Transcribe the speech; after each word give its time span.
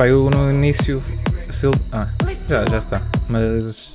Pá, 0.00 0.08
eu 0.08 0.30
no 0.30 0.50
início. 0.50 1.02
Se 1.50 1.66
ele... 1.66 1.76
Ah, 1.92 2.08
já, 2.48 2.64
já 2.64 2.78
está. 2.78 3.02
Mas 3.28 3.90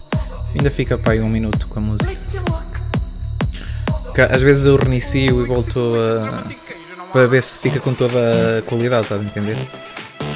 ainda 0.55 0.70
fica 0.70 1.00
pá, 1.00 1.13
um 1.13 1.28
minuto 1.28 1.68
com 1.68 1.79
a 1.79 1.81
música. 1.81 2.12
Que 4.13 4.21
Às 4.21 4.44
vezes 4.44 4.68
eu 4.68 4.76
reinicio 4.76 5.44
e 5.44 5.47
volto 5.47 5.96
a. 5.96 6.44
para 7.12 7.26
ver 7.26 7.41
se 7.41 7.57
fica 7.57 7.80
com 7.80 7.95
toda 7.95 8.59
a 8.59 8.62
qualidade, 8.62 9.02
estás 9.02 9.20
a 9.20 9.23
entender? 9.23 9.57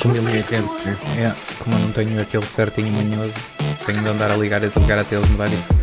Com 0.01 0.09
1080, 0.09 0.67
né? 0.85 0.97
É, 1.19 1.33
como 1.63 1.75
eu 1.75 1.79
não 1.81 1.91
tenho 1.91 2.19
aquele 2.19 2.47
certinho 2.47 2.91
manhoso, 2.91 3.35
tenho 3.85 4.01
de 4.01 4.09
andar 4.09 4.31
a 4.31 4.37
ligar 4.37 4.63
e 4.63 4.65
a 4.65 4.69
desligar 4.69 4.97
até 4.97 5.17
eles 5.17 5.29
mudarem 5.29 5.53
isso. 5.53 5.79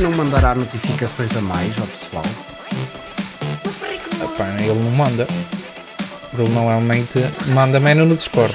Não 0.00 0.10
mandará 0.10 0.52
notificações 0.56 1.30
a 1.36 1.40
mais 1.42 1.78
ao 1.78 1.86
pessoal, 1.86 2.24
Pá, 4.56 4.62
ele 4.62 4.74
não 4.74 4.90
manda. 4.90 5.26
Ele 6.38 6.48
normalmente 6.48 7.24
manda 7.48 7.78
menos 7.78 8.08
no 8.08 8.16
Discord. 8.16 8.54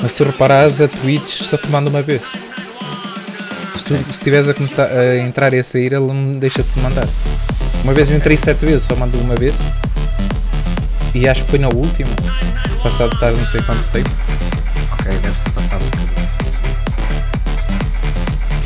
Mas 0.00 0.12
se 0.12 0.16
tu 0.16 0.24
reparares, 0.24 0.80
a 0.80 0.88
Twitch 0.88 1.42
só 1.42 1.56
te 1.56 1.68
manda 1.68 1.90
uma 1.90 2.02
vez. 2.02 2.22
Se 3.76 3.84
tu 3.84 3.94
estiveres 4.10 4.48
a 4.48 4.54
começar 4.54 4.86
a 4.86 5.18
entrar 5.18 5.52
e 5.52 5.60
a 5.60 5.64
sair, 5.64 5.92
ele 5.92 6.06
não 6.06 6.38
deixa 6.38 6.62
de 6.62 6.68
te 6.70 6.78
mandar. 6.80 7.06
Uma 7.84 7.92
vez 7.92 8.10
entrei 8.10 8.36
sete 8.36 8.64
vezes, 8.64 8.82
só 8.82 8.96
mandou 8.96 9.20
uma 9.20 9.36
vez. 9.36 9.54
E 11.14 11.28
acho 11.28 11.44
que 11.44 11.50
foi 11.50 11.58
na 11.58 11.68
última. 11.68 12.10
Passado 12.82 13.12
estar 13.14 13.32
não 13.32 13.46
sei 13.46 13.62
quanto 13.62 13.86
tempo. 13.88 14.10
ok, 14.92 15.12
deve-se 15.18 15.50
passar 15.50 15.76
um 15.76 15.84
bocadinho. 15.84 16.28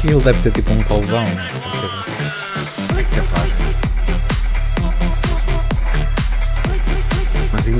Que 0.00 0.08
ele 0.08 0.20
deve 0.20 0.42
ter 0.42 0.52
tipo 0.52 0.72
um 0.72 0.82
calvão. 0.82 1.26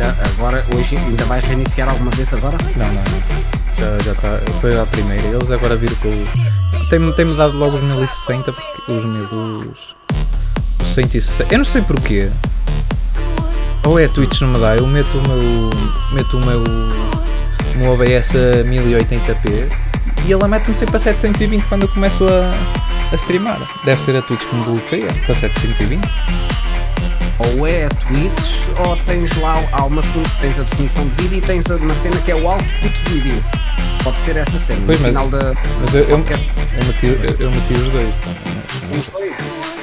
Ainda 0.03 0.17
agora, 0.35 0.65
hoje, 0.75 0.97
ainda 0.97 1.25
vais 1.25 1.45
reiniciar 1.45 1.89
alguma 1.89 2.11
vez 2.11 2.33
agora? 2.33 2.57
Não, 2.77 2.87
não, 2.87 2.95
não. 2.95 3.23
Já, 3.79 4.05
já 4.05 4.13
está. 4.13 4.39
Foi 4.61 4.79
a 4.79 4.85
primeira. 4.87 5.27
Eles 5.29 5.51
agora 5.51 5.77
viram 5.77 5.95
que 5.97 6.07
eu. 6.07 6.27
Tem-me 6.91 7.13
tem 7.15 7.27
dado 7.37 7.57
logo 7.57 7.77
os 7.77 7.83
1060 7.83 8.53
porque 8.53 8.93
os 8.93 9.05
meus. 9.05 9.97
Os 10.81 10.95
160. 10.95 11.55
Eu 11.55 11.59
não 11.59 11.65
sei 11.65 11.83
porquê. 11.83 12.31
Ou 13.85 13.99
é 13.99 14.05
a 14.05 14.09
Twitch 14.09 14.41
não 14.41 14.49
me 14.49 14.59
dá, 14.59 14.77
eu 14.77 14.87
meto 14.87 15.19
o 15.19 15.29
meu. 15.29 15.71
meto 16.13 16.37
o 16.37 16.41
meu. 16.45 16.63
o 16.63 17.79
meu 17.79 17.93
OBS 17.93 18.35
a 18.37 18.65
1080p 18.65 19.71
e 20.25 20.33
ele 20.33 20.47
mete-me 20.47 20.77
sempre 20.77 20.97
a 20.97 21.01
720 21.01 21.67
quando 21.67 21.83
eu 21.83 21.89
começo 21.89 22.25
a, 22.27 22.53
a 23.13 23.17
streamar. 23.17 23.61
Deve 23.85 24.01
ser 24.01 24.17
a 24.17 24.23
Twitch 24.23 24.43
que 24.43 24.55
me 24.55 24.65
bloqueia 24.65 25.09
para 25.27 25.35
720. 25.35 26.01
Ou 27.49 27.67
é 27.67 27.87
a 27.87 27.89
Twitch, 27.89 28.67
ou 28.87 28.97
tens 28.99 29.37
lá 29.39 29.63
há 29.73 29.85
uma 29.85 30.01
segunda, 30.03 30.29
tens 30.41 30.59
a 30.59 30.63
definição 30.63 31.07
de 31.09 31.23
vídeo 31.23 31.39
e 31.39 31.41
tens 31.41 31.65
uma 31.67 31.95
cena 31.97 32.17
que 32.19 32.31
é 32.31 32.35
o 32.37 32.49
output 32.49 32.93
vídeo. 33.11 33.45
Pode 34.05 34.21
ser 34.21 34.37
essa 34.37 34.59
cena. 34.59 34.81
Pois, 34.87 34.99
no 35.01 35.13
mas- 35.13 35.23
final 35.23 35.29
da. 35.29 35.55
Mas 35.81 35.95
eu, 35.95 36.01
eu, 36.05 36.09
eu 36.11 36.19
meti, 36.19 37.07
eu, 37.07 37.37
eu 37.39 37.51
meti 37.51 37.73
os 37.73 37.89
dois. 37.89 38.15
Os 38.99 39.07
dois. 39.09 39.33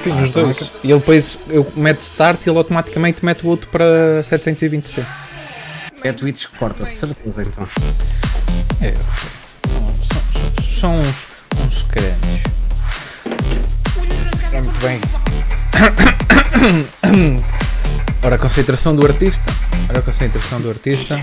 Sim, 0.03 0.11
Ah, 0.11 0.15
os 0.23 0.29
então 0.29 0.43
dois. 0.43 0.71
E 0.83 0.91
ele 0.91 0.99
depois 0.99 1.37
eu 1.49 1.71
meto 1.75 2.01
start 2.01 2.45
e 2.45 2.49
ele 2.49 2.57
automaticamente 2.57 3.23
mete 3.25 3.45
o 3.45 3.49
outro 3.49 3.69
para 3.69 3.85
720p. 4.23 5.03
É 6.03 6.09
a 6.09 6.13
Twitch 6.13 6.45
que 6.47 6.57
corta, 6.57 6.85
de 6.85 6.95
certeza 6.95 7.43
então. 7.43 7.67
É, 8.81 8.93
são, 9.67 9.93
são, 9.95 10.21
são 10.79 10.99
uns, 11.01 11.07
uns. 11.67 11.85
Está 14.43 14.61
muito 14.61 14.79
bem. 14.79 15.28
Ora, 18.21 18.35
a 18.35 18.39
concentração 18.39 18.93
do 18.95 19.05
artista. 19.05 19.45
Ora, 19.89 19.99
a 19.99 20.01
concentração 20.01 20.59
do 20.59 20.67
artista. 20.69 21.15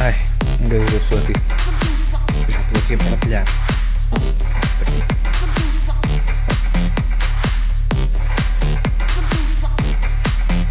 Ai, 0.00 0.14
engasgou 0.60 1.00
o 1.10 1.16
artista. 1.16 1.54
Já 2.48 2.58
estou 2.58 2.78
aqui 2.78 2.94
a 2.94 2.98
partilhar. 2.98 3.44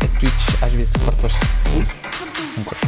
A 0.03 0.07
Twitch 0.19 0.61
às 0.61 0.71
vezes 0.71 0.95
corta 0.97 1.25
os. 1.27 1.33
Ui, 1.33 1.85
não 2.57 2.63
corta. 2.63 2.87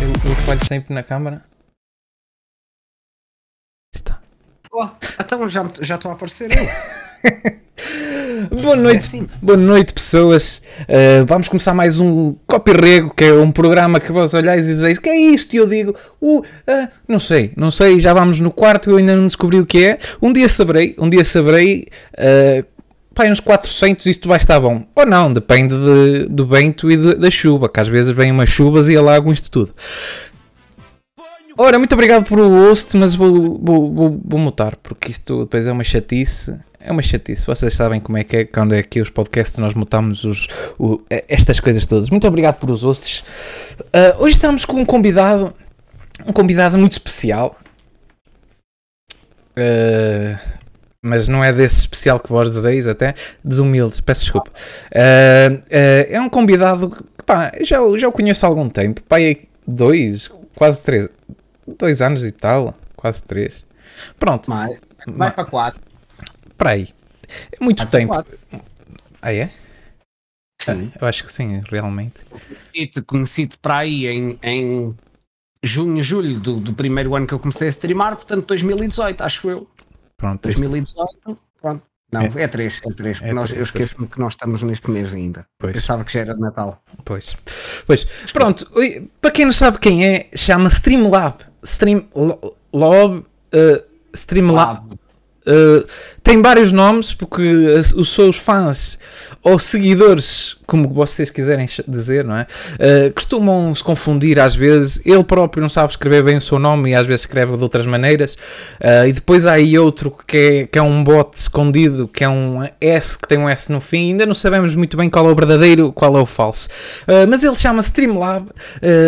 Eu, 0.00 0.12
eu 0.30 0.36
falho 0.36 0.64
sempre 0.66 0.94
na 0.94 1.02
câmara. 1.02 1.44
Está. 3.94 4.18
Oh, 4.78 4.88
então 5.18 5.48
já 5.48 5.94
estou 5.94 6.10
a 6.10 6.14
aparecer 6.14 6.50
eu. 6.54 7.56
Boa 8.62 8.76
noite, 8.76 8.98
assim. 8.98 9.26
boa 9.40 9.56
noite 9.56 9.94
pessoas. 9.94 10.60
Uh, 10.82 11.24
vamos 11.26 11.48
começar 11.48 11.72
mais 11.72 11.98
um 11.98 12.34
Copy 12.46 12.72
Rego, 12.72 13.14
que 13.14 13.24
é 13.24 13.32
um 13.32 13.50
programa 13.50 13.98
que 13.98 14.12
vós 14.12 14.34
olhais 14.34 14.66
e 14.66 14.72
dizeis 14.72 14.98
que 14.98 15.08
é 15.08 15.16
isto? 15.16 15.54
E 15.54 15.56
eu 15.56 15.66
digo, 15.66 15.94
uh, 16.20 16.44
ah, 16.66 16.90
não 17.08 17.18
sei, 17.18 17.54
não 17.56 17.70
sei, 17.70 17.98
já 18.00 18.12
vamos 18.12 18.38
no 18.40 18.50
quarto, 18.50 18.90
eu 18.90 18.98
ainda 18.98 19.16
não 19.16 19.26
descobri 19.26 19.58
o 19.58 19.64
que 19.64 19.82
é. 19.82 19.98
Um 20.20 20.30
dia 20.30 20.46
saberei, 20.48 20.94
um 20.98 21.08
dia 21.08 21.24
saberei. 21.24 21.86
Uh, 22.12 22.62
Pai, 23.14 23.32
uns 23.32 23.40
400 23.40 24.04
isto 24.04 24.28
vai 24.28 24.36
estar 24.36 24.60
bom. 24.60 24.84
Ou 24.94 25.06
não, 25.06 25.32
depende 25.32 25.74
de- 25.74 26.26
do 26.28 26.46
vento 26.46 26.90
e 26.90 26.98
de- 26.98 27.14
da 27.14 27.30
chuva, 27.30 27.66
que 27.66 27.80
às 27.80 27.88
vezes 27.88 28.12
vêm 28.12 28.30
umas 28.30 28.50
chuvas 28.50 28.88
e 28.88 28.96
alagam 28.96 29.32
isto 29.32 29.50
tudo. 29.50 29.72
Ora, 31.58 31.78
muito 31.78 31.94
obrigado 31.94 32.24
por 32.26 32.38
o 32.38 32.48
host, 32.48 32.96
mas 32.96 33.14
vou, 33.14 33.58
vou, 33.58 33.92
vou, 33.92 34.20
vou 34.22 34.38
mutar, 34.38 34.76
porque 34.76 35.10
isto 35.10 35.44
depois 35.44 35.66
é 35.66 35.72
uma 35.72 35.84
chatice. 35.84 36.58
É 36.78 36.92
uma 36.92 37.02
chatice. 37.02 37.44
Vocês 37.46 37.74
sabem 37.74 37.98
como 38.00 38.18
é 38.18 38.24
que 38.24 38.36
é 38.36 38.44
quando 38.44 38.74
é 38.74 38.78
aqui 38.78 39.00
os 39.00 39.10
podcasts 39.10 39.58
nós 39.58 39.74
mutamos 39.74 40.22
os, 40.24 40.46
o- 40.78 41.00
eh, 41.10 41.24
estas 41.28 41.58
coisas 41.58 41.84
todas. 41.86 42.10
Muito 42.10 42.26
obrigado 42.28 42.56
por 42.58 42.70
os 42.70 42.82
hosts. 42.82 43.24
Ah, 43.92 44.16
hoje 44.18 44.36
estamos 44.36 44.64
com 44.64 44.76
um 44.76 44.84
convidado, 44.84 45.52
um 46.26 46.32
convidado 46.32 46.76
muito 46.78 46.92
especial. 46.92 47.56
Ah, 49.56 50.38
mas 51.02 51.26
não 51.26 51.42
é 51.42 51.52
desse 51.52 51.80
especial 51.80 52.20
que 52.20 52.28
vós 52.28 52.52
deseis, 52.52 52.86
até 52.86 53.14
desumilde, 53.42 54.02
peço 54.02 54.22
desculpa. 54.22 54.50
Ah, 54.94 55.60
é 55.70 56.20
um 56.20 56.28
convidado 56.28 56.90
que 56.90 57.24
pá, 57.24 57.50
já, 57.62 57.78
já 57.96 58.06
o 58.08 58.12
conheço 58.12 58.44
há 58.44 58.48
algum 58.48 58.68
tempo, 58.68 59.00
é 59.10 59.36
dois, 59.66 60.30
quase 60.56 60.84
três, 60.84 61.08
dois 61.78 62.00
anos 62.02 62.24
e 62.24 62.30
tal, 62.30 62.74
quase 62.96 63.22
três. 63.22 63.64
Pronto, 64.18 64.50
Vai, 64.50 64.78
vai 65.06 65.32
para 65.32 65.44
4. 65.44 65.80
para 66.56 66.70
aí. 66.70 66.88
É 67.52 67.62
muito 67.64 67.78
Vai 67.78 67.86
tempo. 67.86 68.12
4. 68.12 68.38
Ah, 69.22 69.32
é? 69.34 69.50
Sim. 70.60 70.92
Eu 71.00 71.06
acho 71.06 71.24
que 71.24 71.32
sim, 71.32 71.60
realmente. 71.70 72.22
Conheci-te 72.72 73.02
conheci-te 73.02 73.58
para 73.58 73.78
aí 73.78 74.06
em, 74.06 74.38
em 74.42 74.94
junho, 75.62 76.02
julho 76.02 76.40
do, 76.40 76.56
do 76.58 76.72
primeiro 76.72 77.14
ano 77.14 77.26
que 77.26 77.34
eu 77.34 77.38
comecei 77.38 77.68
a 77.68 77.70
streamar, 77.70 78.16
portanto 78.16 78.46
2018, 78.46 79.22
acho 79.22 79.50
eu. 79.50 79.68
Pronto, 80.16 80.48
isto- 80.48 80.58
2018, 80.60 81.38
pronto. 81.60 81.84
Não, 82.12 82.20
É. 82.22 82.30
é 82.36 82.48
3, 82.48 82.80
é 82.88 82.92
3, 82.92 83.20
É 83.22 83.32
nós, 83.32 83.46
três, 83.50 83.58
eu 83.58 83.64
esqueço-me 83.64 84.06
que 84.06 84.18
nós 84.20 84.34
estamos 84.34 84.62
neste 84.62 84.88
mês 84.90 85.12
ainda. 85.12 85.44
Pois. 85.58 85.72
Pensava 85.72 86.04
que 86.04 86.12
já 86.12 86.20
era 86.20 86.34
de 86.34 86.40
Natal. 86.40 86.80
Pois. 87.04 87.36
Pois. 87.84 88.04
Pronto, 88.32 88.64
para 89.20 89.30
quem 89.32 89.44
não 89.44 89.52
sabe 89.52 89.78
quem 89.78 90.06
é, 90.06 90.30
chama 90.36 90.68
Streamlab. 90.68 91.44
Streamlab. 91.66 93.18
Uh, 93.52 93.82
Streamlab. 94.14 94.96
Uh, 95.48 95.86
tem 96.24 96.42
vários 96.42 96.72
nomes 96.72 97.14
porque 97.14 97.40
as- 97.78 97.92
os 97.92 98.12
seus 98.12 98.36
fãs 98.36 98.98
ou 99.44 99.60
seguidores, 99.60 100.56
como 100.66 100.88
vocês 100.88 101.30
quiserem 101.30 101.68
dizer, 101.86 102.24
não 102.24 102.36
é? 102.38 102.48
Uh, 102.74 103.14
costumam 103.14 103.72
se 103.72 103.84
confundir 103.84 104.40
às 104.40 104.56
vezes. 104.56 105.00
Ele 105.06 105.22
próprio 105.22 105.62
não 105.62 105.68
sabe 105.68 105.90
escrever 105.90 106.24
bem 106.24 106.38
o 106.38 106.40
seu 106.40 106.58
nome 106.58 106.90
e 106.90 106.94
às 106.96 107.06
vezes 107.06 107.20
escreve 107.20 107.56
de 107.56 107.62
outras 107.62 107.86
maneiras. 107.86 108.34
Uh, 108.34 109.06
e 109.06 109.12
depois 109.12 109.46
há 109.46 109.52
aí 109.52 109.78
outro 109.78 110.12
que 110.26 110.36
é, 110.36 110.66
que 110.66 110.80
é 110.80 110.82
um 110.82 111.04
bot 111.04 111.38
escondido, 111.38 112.08
que 112.08 112.24
é 112.24 112.28
um 112.28 112.68
S, 112.80 113.16
que 113.16 113.28
tem 113.28 113.38
um 113.38 113.48
S 113.48 113.70
no 113.70 113.80
fim. 113.80 114.10
Ainda 114.10 114.26
não 114.26 114.34
sabemos 114.34 114.74
muito 114.74 114.96
bem 114.96 115.08
qual 115.08 115.28
é 115.28 115.32
o 115.32 115.36
verdadeiro, 115.36 115.92
qual 115.92 116.16
é 116.18 116.20
o 116.20 116.26
falso. 116.26 116.68
Mas 117.28 117.44
ele 117.44 117.54
chama 117.54 117.82
Streamlab 117.82 118.48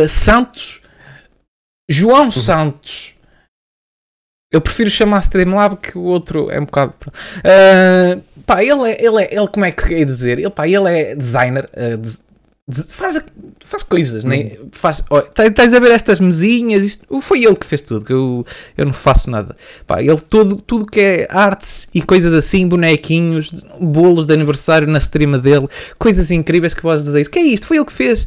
Santos. 0.08 0.82
João 1.88 2.30
Santos. 2.30 3.14
Eu 4.50 4.60
prefiro 4.62 4.90
chamar 4.90 5.20
Streamlab 5.20 5.76
que 5.76 5.96
o 5.98 6.02
outro 6.02 6.50
é 6.50 6.58
um 6.58 6.64
bocado. 6.64 6.94
Uh, 7.38 8.22
pá, 8.46 8.62
ele 8.64 8.90
é, 8.92 9.04
ele 9.04 9.22
é, 9.24 9.34
ele 9.34 9.48
como 9.48 9.64
é 9.66 9.70
que 9.70 9.94
é 9.94 10.04
dizer? 10.04 10.38
Ele, 10.38 10.48
pá, 10.50 10.66
ele 10.66 10.88
é 10.88 11.14
designer, 11.14 11.68
uh, 11.76 11.98
des- 11.98 12.22
des- 12.66 12.90
faz, 12.90 13.22
faz 13.62 13.82
coisas, 13.82 14.24
né? 14.24 14.56
faz, 14.72 15.04
ó, 15.10 15.20
tá- 15.20 15.44
Estás 15.46 15.74
a 15.74 15.78
ver 15.78 15.90
estas 15.90 16.18
mesinhas? 16.18 16.82
Isto, 16.82 17.20
foi 17.20 17.44
ele 17.44 17.56
que 17.56 17.66
fez 17.66 17.82
tudo, 17.82 18.06
que 18.06 18.12
eu, 18.12 18.46
eu 18.74 18.86
não 18.86 18.94
faço 18.94 19.30
nada. 19.30 19.54
Pá, 19.86 20.02
ele 20.02 20.16
tudo, 20.18 20.56
tudo 20.56 20.86
que 20.86 20.98
é 21.00 21.28
artes 21.30 21.86
e 21.94 22.00
coisas 22.00 22.32
assim, 22.32 22.66
bonequinhos, 22.66 23.50
bolos 23.78 24.24
de 24.24 24.32
aniversário 24.32 24.88
na 24.88 24.96
stream 24.98 25.38
dele, 25.38 25.68
coisas 25.98 26.30
incríveis 26.30 26.72
que 26.72 26.82
vós 26.82 27.04
dizeis, 27.04 27.28
que 27.28 27.38
é 27.38 27.42
isto? 27.42 27.66
Foi 27.66 27.76
ele 27.76 27.84
que 27.86 27.92
fez. 27.92 28.26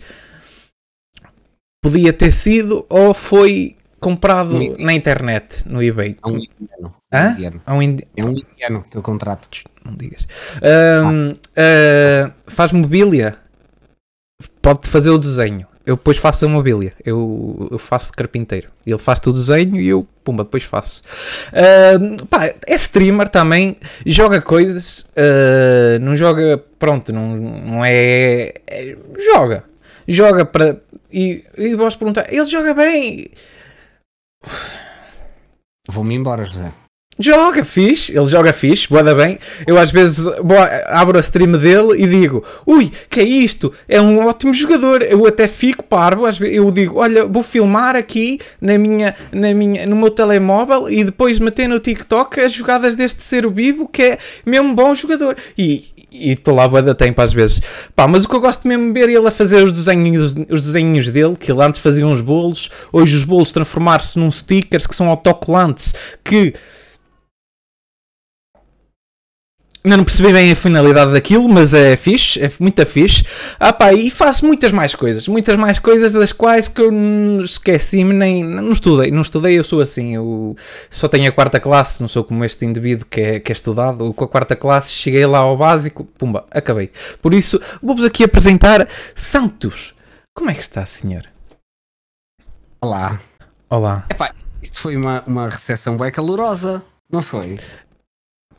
Podia 1.84 2.14
ter 2.14 2.32
sido 2.32 2.86
ou 2.90 3.14
foi 3.14 3.76
comprado 4.00 4.56
Um 4.56 4.76
na 4.78 4.94
internet, 4.94 5.68
no 5.68 5.82
eBay. 5.82 6.16
É 6.24 6.28
um 6.28 6.38
indiano. 6.38 6.96
Hã? 7.12 7.28
Um 7.28 7.32
indiano. 7.32 7.62
Há 7.66 7.74
um 7.74 7.82
indi- 7.82 8.08
É 8.16 8.24
um 8.24 8.30
indiano 8.32 8.86
que 8.90 8.98
eu 8.98 9.02
contrato. 9.02 9.48
não 9.84 9.94
digas. 9.96 10.28
Um, 11.04 11.32
uh, 11.32 12.32
faz 12.48 12.72
mobília. 12.72 13.36
Pode 14.62 14.88
fazer 14.88 15.10
o 15.10 15.18
desenho. 15.18 15.66
Eu 15.84 15.96
depois 15.96 16.18
faço 16.18 16.46
a 16.46 16.50
mobília. 16.50 16.94
Eu, 17.04 17.68
eu 17.72 17.80
faço 17.80 18.12
de 18.12 18.18
carpinteiro. 18.18 18.70
Ele 18.86 19.00
faz 19.00 19.20
o 19.26 19.34
desenho 19.34 19.78
e 19.82 19.90
eu, 19.90 20.08
pumba, 20.24 20.44
depois 20.44 20.64
faço. 20.64 21.02
Uh, 21.52 22.24
pá, 22.28 22.46
é 22.46 22.76
streamer 22.76 23.28
também. 23.28 23.76
Joga 24.06 24.40
coisas. 24.40 25.00
Uh, 25.18 25.98
não 26.00 26.16
joga. 26.16 26.60
Pronto, 26.78 27.12
não, 27.12 27.36
não 27.36 27.84
é, 27.84 28.54
é 28.68 28.96
Joga. 29.34 29.64
Joga 30.12 30.46
para. 30.46 30.82
E, 31.12 31.44
e 31.58 31.76
posso 31.76 31.98
perguntar: 31.98 32.32
ele 32.32 32.46
joga 32.46 32.74
bem? 32.74 33.32
Vou-me 35.88 36.16
embora, 36.16 36.46
José. 36.46 36.72
Joga 37.20 37.64
fixe, 37.64 38.18
ele 38.18 38.26
joga 38.26 38.54
fixe, 38.54 38.88
boa 38.88 39.14
bem. 39.14 39.38
Eu 39.68 39.78
às 39.78 39.92
vezes 39.92 40.26
abro 40.88 41.18
a 41.18 41.22
stream 41.22 41.52
dele 41.52 42.02
e 42.02 42.08
digo: 42.08 42.44
Ui, 42.66 42.90
que 43.10 43.20
é 43.20 43.24
isto? 43.24 43.74
É 43.88 44.02
um 44.02 44.26
ótimo 44.26 44.54
jogador. 44.54 45.04
Eu 45.04 45.28
até 45.28 45.48
fico 45.48 45.84
parvo, 45.84 46.24
eu 46.46 46.72
digo: 46.72 47.00
Olha, 47.00 47.26
vou 47.26 47.44
filmar 47.44 47.98
aqui 47.98 48.40
na 48.62 48.78
minha, 48.78 49.14
na 49.32 49.54
minha, 49.54 49.86
no 49.86 49.98
meu 49.98 50.10
telemóvel 50.10 50.90
e 50.90 51.04
depois 51.04 51.38
meter 51.38 51.68
no 51.68 51.80
TikTok 51.80 52.40
as 52.40 52.54
jogadas 52.54 52.96
deste 52.96 53.22
ser 53.22 53.48
vivo 53.50 53.90
que 53.90 54.04
é 54.04 54.18
mesmo 54.46 54.74
bom 54.74 54.96
jogador. 54.96 55.36
E, 55.58 55.88
e 56.12 56.32
estou 56.34 56.54
lá 56.54 56.68
boa 56.68 56.82
da 56.82 56.94
tempo 56.94 57.22
às 57.22 57.32
vezes. 57.32 57.62
Pá, 57.96 58.08
mas 58.08 58.26
o 58.26 58.30
que 58.30 58.36
eu 58.36 58.42
gosto 58.42 58.68
mesmo 58.68 58.88
de 58.88 59.00
ver 59.00 59.10
é 59.10 59.14
ele 59.14 59.28
a 59.28 59.32
fazer 59.32 59.64
os 59.64 59.72
desenhos, 59.72 60.36
os 60.50 60.64
desenhos 60.64 61.10
dele, 61.10 61.36
que 61.36 61.52
ele 61.52 61.62
antes 61.64 61.80
fazia 61.80 62.06
uns 62.06 62.22
bolos, 62.22 62.70
hoje 62.92 63.16
os 63.16 63.24
bolos 63.24 63.52
transformar-se 63.52 64.20
num 64.20 64.30
stickers 64.30 64.86
que 64.86 64.96
são 64.96 65.08
autocolantes 65.08 65.94
que 66.24 66.54
Ainda 69.84 69.98
não 69.98 70.04
percebi 70.04 70.32
bem 70.32 70.52
a 70.52 70.56
finalidade 70.56 71.12
daquilo, 71.12 71.50
mas 71.50 71.74
é 71.74 71.98
fixe, 71.98 72.40
é 72.40 72.52
muito 72.60 72.86
fixe. 72.86 73.26
Ah 73.60 73.74
pá, 73.74 73.92
e 73.92 74.12
faço 74.12 74.46
muitas 74.46 74.72
mais 74.72 74.94
coisas, 74.94 75.28
muitas 75.28 75.58
mais 75.58 75.80
coisas 75.80 76.14
das 76.14 76.32
quais 76.32 76.68
que 76.68 76.82
eu 76.82 76.92
esqueci-me, 77.44 78.14
nem 78.14 78.44
não 78.44 78.72
estudei, 78.72 79.10
não 79.10 79.24
estudei, 79.24 79.58
eu 79.58 79.64
sou 79.64 79.82
assim, 79.82 80.14
eu 80.14 80.56
só 80.88 81.08
tenho 81.08 81.28
a 81.28 81.32
quarta 81.32 81.60
classe, 81.60 82.00
não 82.00 82.08
sou 82.08 82.24
como 82.24 82.46
este 82.46 82.64
indivíduo 82.64 83.08
que 83.10 83.22
é, 83.22 83.40
que 83.40 83.52
é 83.52 83.54
estudado, 83.54 84.14
com 84.14 84.24
a 84.24 84.28
quarta 84.28 84.56
classe 84.56 84.92
cheguei 84.92 85.26
lá 85.26 85.40
ao 85.40 85.58
básico, 85.58 86.06
pumba, 86.06 86.46
acabei. 86.52 86.92
Por 87.20 87.34
isso, 87.34 87.60
vou-vos 87.82 88.06
aqui 88.06 88.24
apresentar 88.24 88.88
Santos. 89.16 89.96
Como 90.36 90.52
é 90.52 90.54
que 90.54 90.62
está, 90.62 90.86
senhor? 90.86 91.26
Olá. 92.80 93.20
Olá. 93.68 94.06
Epá, 94.12 94.32
isto 94.62 94.80
foi 94.80 94.96
uma, 94.96 95.24
uma 95.26 95.50
recepção 95.50 95.98
bem 95.98 96.12
calorosa, 96.12 96.84
não 97.12 97.24
foi? 97.24 97.58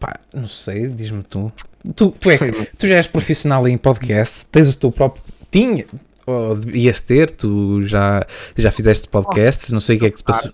Pá, 0.02 0.18
não 0.34 0.48
sei, 0.48 0.88
diz-me 0.88 1.22
tu. 1.22 1.52
Tu, 1.94 2.10
tu, 2.10 2.28
é, 2.28 2.38
tu 2.76 2.88
já 2.88 2.96
és 2.96 3.06
profissional 3.06 3.68
em 3.68 3.78
podcast, 3.78 4.44
tens 4.46 4.66
o 4.66 4.76
teu 4.76 4.90
próprio. 4.90 5.22
Tinha, 5.48 5.86
ou 6.26 6.56
devias 6.56 7.00
ter, 7.00 7.30
tu 7.30 7.86
já, 7.86 8.26
já 8.56 8.72
fizeste 8.72 9.06
podcasts, 9.06 9.70
não 9.70 9.78
sei 9.78 9.96
o 9.96 10.00
que 10.00 10.06
é 10.06 10.10
que 10.10 10.18
se 10.18 10.24
passou. 10.24 10.52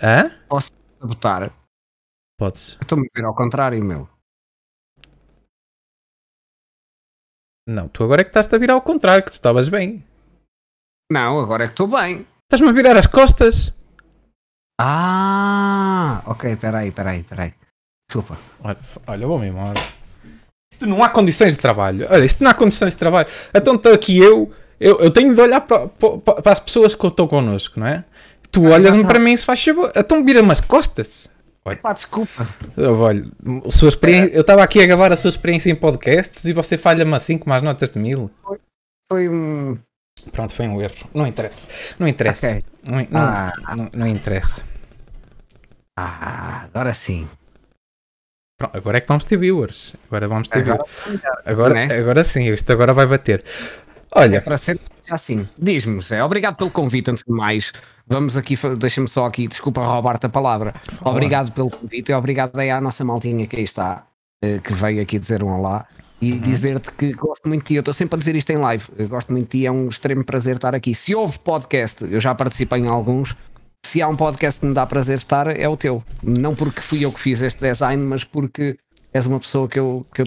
Hã? 0.00 0.30
Posso 0.48 0.70
botar? 1.00 1.52
Podes. 2.38 2.78
Estou-me 2.80 3.08
a 3.08 3.18
ver 3.18 3.26
ao 3.26 3.34
contrário, 3.34 3.84
meu. 3.84 4.08
Não, 7.68 7.88
tu 7.88 8.04
agora 8.04 8.20
é 8.20 8.24
que 8.24 8.30
estás-te 8.30 8.54
a 8.54 8.58
virar 8.58 8.74
ao 8.74 8.82
contrário, 8.82 9.24
que 9.24 9.30
tu 9.32 9.34
estavas 9.34 9.68
bem. 9.68 10.04
Não, 11.10 11.40
agora 11.40 11.64
é 11.64 11.66
que 11.66 11.72
estou 11.72 11.88
bem. 11.88 12.28
Estás-me 12.44 12.68
a 12.68 12.72
virar 12.72 12.96
as 12.96 13.08
costas. 13.08 13.74
Ah, 14.80 16.22
ok, 16.26 16.54
peraí, 16.54 16.92
peraí, 16.92 17.24
peraí. 17.24 17.54
Desculpa. 18.14 18.38
Olha, 18.62 18.78
olha 19.08 19.26
vou-me 19.26 19.48
embora. 19.48 19.74
Isto 20.72 20.86
não 20.86 21.02
há 21.02 21.08
condições 21.08 21.54
de 21.54 21.60
trabalho. 21.60 22.06
Olha, 22.08 22.24
isto 22.24 22.44
não 22.44 22.50
há 22.50 22.54
condições 22.54 22.90
de 22.90 22.96
trabalho. 22.96 23.28
Então 23.52 23.74
estou 23.74 23.92
aqui 23.92 24.16
eu, 24.16 24.52
eu, 24.78 25.00
eu 25.00 25.10
tenho 25.10 25.34
de 25.34 25.40
olhar 25.40 25.60
para, 25.60 25.88
para, 25.88 26.18
para 26.18 26.52
as 26.52 26.60
pessoas 26.60 26.94
que 26.94 27.04
estão 27.04 27.26
connosco, 27.26 27.80
não 27.80 27.88
é? 27.88 28.04
Tu 28.52 28.64
ah, 28.66 28.70
olhas-me 28.70 29.04
para 29.04 29.18
mim 29.18 29.32
e 29.32 29.38
se 29.38 29.44
faz 29.44 29.64
favor. 29.64 29.90
Então 29.96 30.24
vira-me 30.24 30.52
as 30.52 30.60
costas. 30.60 31.28
Olha. 31.64 31.76
Pá, 31.78 31.92
desculpa. 31.92 32.46
Olha, 32.76 33.24
sua 33.70 33.88
experiência, 33.88 34.32
eu 34.32 34.42
estava 34.42 34.62
aqui 34.62 34.80
a 34.80 34.86
gravar 34.86 35.12
a 35.12 35.16
sua 35.16 35.30
experiência 35.30 35.70
em 35.70 35.74
podcasts 35.74 36.44
e 36.44 36.52
você 36.52 36.78
falha-me 36.78 37.14
assim 37.14 37.36
com 37.36 37.50
mais 37.50 37.64
notas 37.64 37.90
de 37.90 37.98
mil. 37.98 38.30
Foi, 38.44 38.58
foi 39.10 39.28
um. 39.28 39.76
Pronto, 40.30 40.52
foi 40.52 40.68
um 40.68 40.80
erro. 40.80 40.94
Não 41.12 41.26
interessa. 41.26 41.66
Não 41.98 42.06
interessa. 42.06 42.46
Okay. 42.46 42.64
Não, 42.86 42.98
não, 43.10 43.20
ah. 43.20 43.52
não, 43.76 43.90
não 43.92 44.06
interessa. 44.06 44.64
Ah, 45.98 46.64
agora 46.68 46.94
sim. 46.94 47.28
Pronto, 48.56 48.76
agora 48.76 48.98
é 48.98 49.00
que 49.00 49.08
vamos 49.08 49.24
ter 49.24 49.36
viewers. 49.36 49.94
Agora 50.06 50.28
vamos 50.28 50.48
ter 50.48 50.60
agora, 50.60 50.84
viewers. 51.04 51.22
Agora, 51.44 51.74
né? 51.74 51.98
agora 51.98 52.24
sim, 52.24 52.52
isto 52.52 52.72
agora 52.72 52.94
vai 52.94 53.06
bater. 53.06 53.44
Olha. 54.12 54.36
É 54.36 54.40
para 54.40 54.56
ser 54.56 54.78
assim. 55.10 55.48
Diz-me, 55.58 56.00
Zé, 56.00 56.22
obrigado 56.22 56.56
pelo 56.56 56.70
convite, 56.70 57.10
antes 57.10 57.24
de 57.24 57.32
mais. 57.32 57.72
Vamos 58.06 58.36
aqui, 58.36 58.56
deixa-me 58.78 59.08
só 59.08 59.26
aqui, 59.26 59.48
desculpa 59.48 59.84
roubar-te 59.84 60.26
a 60.26 60.28
palavra. 60.28 60.72
Fala. 60.72 61.10
Obrigado 61.10 61.50
pelo 61.52 61.70
convite 61.70 62.12
e 62.12 62.14
obrigado 62.14 62.58
aí 62.58 62.70
à 62.70 62.80
nossa 62.80 63.04
maltinha 63.04 63.46
que 63.46 63.56
aí 63.56 63.64
está, 63.64 64.06
eh, 64.42 64.58
que 64.58 64.72
veio 64.72 65.02
aqui 65.02 65.18
dizer 65.18 65.42
um 65.42 65.48
olá 65.48 65.86
e 66.20 66.32
uhum. 66.32 66.38
dizer-te 66.40 66.92
que 66.92 67.12
gosto 67.12 67.48
muito 67.48 67.62
de 67.62 67.68
ti. 67.68 67.74
Eu 67.74 67.80
estou 67.80 67.94
sempre 67.94 68.16
a 68.16 68.18
dizer 68.18 68.36
isto 68.36 68.50
em 68.50 68.56
live. 68.56 68.84
Eu 68.96 69.08
gosto 69.08 69.32
muito 69.32 69.50
de 69.50 69.58
ti, 69.58 69.66
é 69.66 69.72
um 69.72 69.88
extremo 69.88 70.24
prazer 70.24 70.56
estar 70.56 70.74
aqui. 70.74 70.94
Se 70.94 71.14
houve 71.14 71.38
podcast, 71.40 72.04
eu 72.04 72.20
já 72.20 72.34
participei 72.34 72.80
em 72.80 72.86
alguns, 72.86 73.34
se 73.86 74.02
há 74.02 74.08
um 74.08 74.16
podcast 74.16 74.60
que 74.60 74.66
me 74.66 74.74
dá 74.74 74.86
prazer 74.86 75.18
estar, 75.18 75.46
é 75.48 75.68
o 75.68 75.76
teu. 75.76 76.02
Não 76.22 76.54
porque 76.54 76.80
fui 76.80 77.04
eu 77.04 77.12
que 77.12 77.20
fiz 77.20 77.42
este 77.42 77.60
design, 77.60 78.02
mas 78.02 78.24
porque 78.24 78.76
és 79.12 79.26
uma 79.26 79.38
pessoa 79.38 79.68
que 79.68 79.78
eu, 79.78 80.04
que 80.12 80.24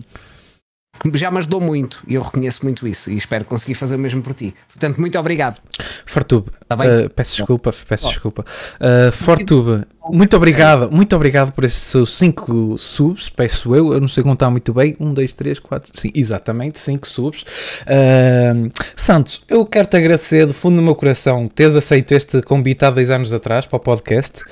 já 1.13 1.31
me 1.31 1.37
ajudou 1.39 1.59
muito 1.59 2.01
e 2.07 2.15
eu 2.15 2.21
reconheço 2.21 2.63
muito 2.63 2.87
isso 2.87 3.09
e 3.09 3.17
espero 3.17 3.45
conseguir 3.45 3.75
fazer 3.75 3.95
o 3.95 3.99
mesmo 3.99 4.21
por 4.21 4.33
ti. 4.33 4.53
Portanto, 4.73 4.99
muito 4.99 5.17
obrigado. 5.17 5.59
Fortube, 6.05 6.51
tá 6.67 6.75
uh, 6.75 7.09
peço 7.09 7.37
desculpa, 7.37 7.73
peço 7.87 8.07
oh. 8.07 8.09
desculpa. 8.09 8.45
Uh, 8.75 9.11
Fortube, 9.11 9.85
muito 10.09 10.35
obrigado, 10.37 10.89
muito 10.91 11.15
obrigado 11.15 11.51
por 11.51 11.63
esses 11.63 11.81
seus 11.81 12.17
5 12.17 12.77
subs, 12.77 13.29
peço 13.29 13.75
eu, 13.75 13.93
eu 13.93 13.99
não 13.99 14.07
sei 14.07 14.23
contar 14.23 14.49
muito 14.49 14.73
bem. 14.73 14.95
1, 14.99 15.13
2, 15.13 15.33
3, 15.33 15.59
4, 15.59 15.91
sim, 15.93 16.11
exatamente, 16.15 16.79
5 16.79 17.07
subs. 17.07 17.41
Uh, 17.83 18.69
Santos, 18.95 19.43
eu 19.49 19.65
quero 19.65 19.87
te 19.87 19.97
agradecer 19.97 20.45
do 20.45 20.53
fundo 20.53 20.77
do 20.77 20.81
meu 20.81 20.95
coração 20.95 21.47
teres 21.47 21.75
aceito 21.75 22.13
este 22.13 22.41
convite 22.41 22.85
há 22.85 22.91
10 22.91 23.09
anos 23.09 23.33
atrás 23.33 23.65
para 23.65 23.77
o 23.77 23.79
podcast. 23.79 24.43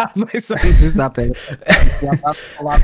Há 0.00 0.12
10 0.14 0.50
anos, 0.50 0.82
exato. 0.82 1.20
Já 2.02 2.12
está 2.12 2.30
a 2.30 2.34
falar 2.34 2.80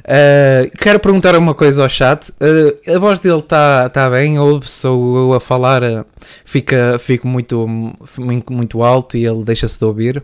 Uh, 0.00 0.70
quero 0.78 0.98
perguntar 1.00 1.36
uma 1.36 1.54
coisa 1.54 1.82
ao 1.82 1.88
chat. 1.88 2.30
Uh, 2.30 2.94
a 2.94 2.98
voz 2.98 3.18
dele 3.18 3.38
está 3.38 3.88
tá 3.88 4.10
bem? 4.10 4.38
Ou 4.38 4.62
sou 4.62 5.16
eu 5.16 5.32
a 5.34 5.40
falar? 5.40 5.82
Uh, 5.82 6.04
fica, 6.44 6.98
fico 6.98 7.28
muito, 7.28 7.66
muito, 8.48 8.82
alto 8.82 9.16
e 9.16 9.26
ele 9.26 9.44
deixa-se 9.44 9.78
de 9.78 9.84
ouvir? 9.84 10.22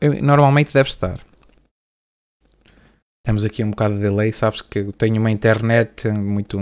Eu, 0.00 0.22
normalmente 0.22 0.72
deve 0.72 0.88
estar. 0.88 1.14
Temos 3.24 3.44
aqui 3.44 3.62
um 3.62 3.70
bocado 3.70 3.94
de 3.94 4.00
delay. 4.00 4.32
Sabes 4.32 4.60
que 4.60 4.80
eu 4.80 4.92
tenho 4.92 5.18
uma 5.18 5.30
internet 5.30 6.08
muito. 6.08 6.58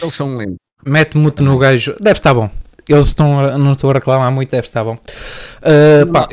Eles 0.00 0.14
são 0.14 0.36
lentos. 0.36 0.56
Mete 0.86 1.16
muito 1.16 1.42
no 1.42 1.58
gajo. 1.58 1.96
Deve 2.00 2.18
estar 2.18 2.34
bom. 2.34 2.50
Eles 2.88 3.06
estão, 3.06 3.58
não 3.58 3.72
estou 3.72 3.90
a 3.90 3.94
reclamar 3.94 4.30
muito, 4.30 4.50
deve 4.50 4.66
estar 4.66 4.84
bom. 4.84 4.94
Uh, 4.94 6.12
pá 6.12 6.28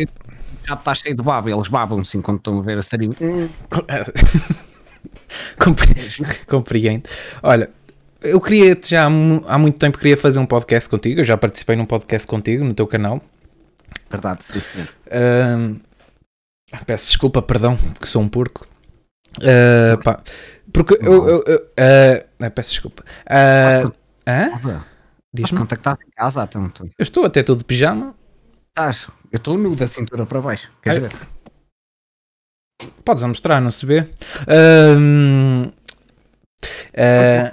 já 0.72 0.76
está 0.76 0.94
cheio 0.94 1.16
de 1.16 1.24
baba, 1.24 1.50
eles 1.52 1.68
babam-se 1.68 2.18
enquanto 2.18 2.40
estão 2.40 2.60
a 2.60 2.62
ver 2.62 2.78
a 2.78 2.82
série. 2.82 3.10
Compreendo. 6.48 7.10
Olha, 7.42 7.70
eu 8.22 8.40
queria 8.40 8.78
já 8.84 9.06
há 9.06 9.58
muito 9.58 9.80
tempo 9.80 9.98
queria 9.98 10.16
fazer 10.16 10.40
um 10.40 10.46
podcast 10.46 10.90
contigo. 10.90 11.22
Eu 11.22 11.26
já 11.26 11.38
participei 11.38 11.76
num 11.76 11.86
podcast 11.86 12.28
contigo 12.28 12.64
no 12.64 12.74
teu 12.74 12.88
canal. 12.88 13.22
Verdade, 14.10 14.44
sim, 14.44 14.60
senhor. 14.60 14.88
Uh, 15.08 15.80
peço 16.86 17.08
desculpa, 17.08 17.42
perdão, 17.42 17.78
que 18.00 18.08
sou 18.08 18.22
um 18.22 18.30
porco. 18.30 18.68
Uh, 19.38 20.02
pá, 20.04 20.22
porque 20.72 20.98
eu, 21.02 21.28
eu, 21.28 21.44
eu 21.46 21.58
uh, 21.58 22.52
peço 22.52 22.72
desculpa. 22.72 23.04
Uh, 23.26 23.92
hã? 24.28 24.84
Diz-me 25.34 25.60
quanto 25.60 25.74
é 25.74 25.76
que 25.78 25.80
estás 25.80 25.98
em 26.06 26.12
casa, 26.12 26.44
então, 26.44 26.70
Eu 26.98 27.04
estou 27.04 27.24
até 27.24 27.42
todo 27.42 27.60
de 27.60 27.66
pijama. 27.66 28.14
Estás? 28.68 29.08
Eu 29.32 29.38
estou 29.38 29.58
nu 29.58 29.76
da 29.76 29.88
cintura 29.88 30.26
para 30.26 30.42
baixo. 30.42 30.70
Queres 30.82 31.04
ver? 31.04 31.12
Podes 33.06 33.24
mostrar, 33.24 33.62
não 33.62 33.72
se 33.72 33.86
vê? 33.86 34.02
Uh, 34.42 35.72
uh, 36.98 37.52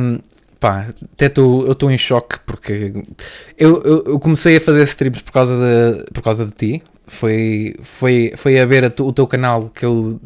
um, 0.00 0.18
pá, 0.58 0.88
até 1.14 1.28
tô, 1.28 1.64
eu 1.64 1.72
estou 1.72 1.90
em 1.92 1.98
choque 1.98 2.40
porque 2.40 2.92
eu, 3.56 3.82
eu, 3.82 4.04
eu, 4.04 4.18
comecei 4.18 4.56
a 4.56 4.60
fazer 4.60 4.82
streams 4.82 5.22
por 5.22 5.32
causa 5.32 5.54
de, 5.56 6.10
por 6.12 6.22
causa 6.22 6.44
de 6.44 6.52
ti. 6.52 6.82
Foi, 7.06 7.76
foi, 7.82 8.32
foi 8.36 8.58
a 8.58 8.66
ver 8.66 8.84
a 8.84 8.90
tu, 8.90 9.06
o 9.06 9.12
teu 9.12 9.28
canal 9.28 9.70
que 9.70 9.84
eu 9.84 10.20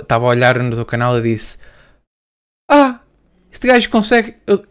estava 0.00 0.24
a 0.24 0.28
olhar 0.28 0.58
no 0.58 0.74
teu 0.74 0.86
canal 0.86 1.18
e 1.18 1.22
disse: 1.22 1.58
Ah, 2.70 3.00
este 3.50 3.66
gajo 3.66 3.90
consegue. 3.90 4.36
Eu, 4.46 4.64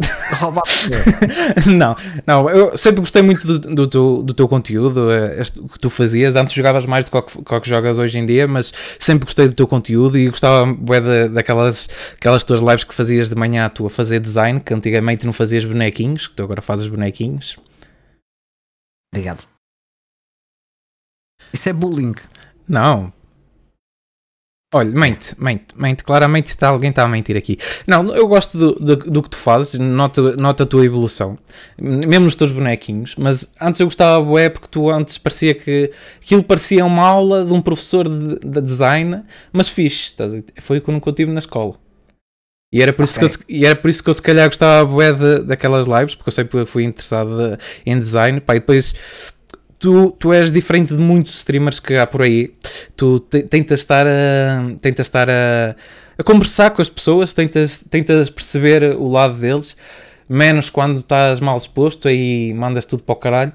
não, 1.66 1.94
não, 2.26 2.50
eu 2.50 2.76
sempre 2.76 3.00
gostei 3.00 3.22
muito 3.22 3.46
do, 3.46 3.58
do, 3.58 3.86
do, 3.86 4.22
do 4.22 4.34
teu 4.34 4.48
conteúdo, 4.48 5.10
eh, 5.10 5.42
o 5.58 5.68
que 5.68 5.78
tu 5.78 5.90
fazias. 5.90 6.36
Antes 6.36 6.54
jogavas 6.54 6.86
mais 6.86 7.04
do 7.04 7.10
que, 7.10 7.42
que, 7.42 7.60
que 7.60 7.68
jogas 7.68 7.98
hoje 7.98 8.18
em 8.18 8.24
dia, 8.24 8.48
mas 8.48 8.72
sempre 8.98 9.26
gostei 9.26 9.48
do 9.48 9.54
teu 9.54 9.66
conteúdo 9.66 10.16
e 10.16 10.28
gostava 10.28 10.72
bué 10.72 11.28
daquelas 11.28 11.88
aquelas 12.14 12.44
tuas 12.44 12.60
lives 12.60 12.84
que 12.84 12.94
fazias 12.94 13.28
de 13.28 13.34
manhã 13.34 13.68
tu 13.68 13.86
a 13.86 13.90
fazer 13.90 14.20
design, 14.20 14.60
que 14.60 14.72
antigamente 14.72 15.26
não 15.26 15.32
fazias 15.32 15.64
bonequinhos, 15.64 16.28
que 16.28 16.34
tu 16.34 16.42
agora 16.42 16.62
fazes 16.62 16.86
bonequinhos. 16.86 17.56
Obrigado. 19.12 19.44
Isso 21.52 21.68
é 21.68 21.72
bullying. 21.72 22.14
Não, 22.68 23.12
Olha, 24.72 24.90
mente, 24.90 25.34
mente, 25.36 25.64
mente, 25.76 26.04
claramente 26.04 26.46
está, 26.46 26.68
alguém 26.68 26.90
está 26.90 27.02
a 27.02 27.08
mentir 27.08 27.36
aqui. 27.36 27.58
Não, 27.88 28.14
eu 28.14 28.28
gosto 28.28 28.56
do, 28.56 28.74
do, 28.74 28.96
do, 28.96 29.22
que 29.22 29.30
tu 29.30 29.36
fazes, 29.36 29.80
nota, 29.80 30.36
nota 30.36 30.62
a 30.62 30.66
tua 30.66 30.84
evolução, 30.84 31.36
mesmo 31.76 32.26
nos 32.26 32.36
teus 32.36 32.52
bonequinhos, 32.52 33.16
mas 33.18 33.50
antes 33.60 33.80
eu 33.80 33.88
gostava 33.88 34.24
bué 34.24 34.48
porque 34.48 34.68
tu 34.70 34.88
antes 34.88 35.18
parecia 35.18 35.56
que 35.56 35.90
aquilo 36.22 36.44
parecia 36.44 36.84
uma 36.84 37.02
aula 37.02 37.44
de 37.44 37.52
um 37.52 37.60
professor 37.60 38.08
de, 38.08 38.38
de 38.38 38.60
design, 38.60 39.24
mas 39.52 39.68
fixe, 39.68 40.14
foi 40.60 40.78
o 40.78 40.80
que 40.80 40.88
eu 40.88 40.94
nunca 40.94 41.12
tive 41.12 41.32
na 41.32 41.40
escola. 41.40 41.74
E 42.72 42.80
era 42.80 42.92
por 42.92 43.02
isso, 43.02 43.18
okay. 43.18 43.28
que, 43.28 43.52
eu, 43.52 43.56
e 43.58 43.66
era 43.66 43.74
por 43.74 43.90
isso 43.90 44.04
que 44.04 44.08
eu 44.08 44.14
se 44.14 44.22
calhar 44.22 44.46
gostava 44.46 44.88
bué 44.88 45.12
de, 45.12 45.40
daquelas 45.40 45.88
lives, 45.88 46.14
porque 46.14 46.28
eu 46.28 46.32
sempre 46.32 46.64
fui 46.64 46.84
interessado 46.84 47.58
em 47.84 47.98
design, 47.98 48.40
pá, 48.40 48.54
e 48.54 48.60
depois 48.60 48.94
tu, 49.80 50.10
tu 50.12 50.32
és 50.32 50.52
diferente 50.52 50.94
de 50.94 51.00
muitos 51.00 51.34
streamers 51.34 51.80
que 51.80 51.96
há 51.96 52.06
por 52.06 52.22
aí. 52.22 52.54
Tu 52.94 53.18
te, 53.20 53.42
tentas 53.42 53.80
estar, 53.80 54.06
a, 54.06 54.76
tentas 54.80 55.06
estar 55.06 55.28
a, 55.28 55.74
a, 56.16 56.22
conversar 56.22 56.70
com 56.70 56.82
as 56.82 56.88
pessoas, 56.88 57.32
tentas, 57.32 57.78
tentas 57.78 58.30
perceber 58.30 58.94
o 58.96 59.08
lado 59.08 59.34
deles, 59.34 59.76
menos 60.28 60.70
quando 60.70 60.98
estás 60.98 61.40
mal 61.40 61.56
exposto 61.56 62.08
e 62.08 62.54
mandas 62.54 62.84
tudo 62.84 63.02
para 63.02 63.12
o 63.14 63.16
caralho. 63.16 63.52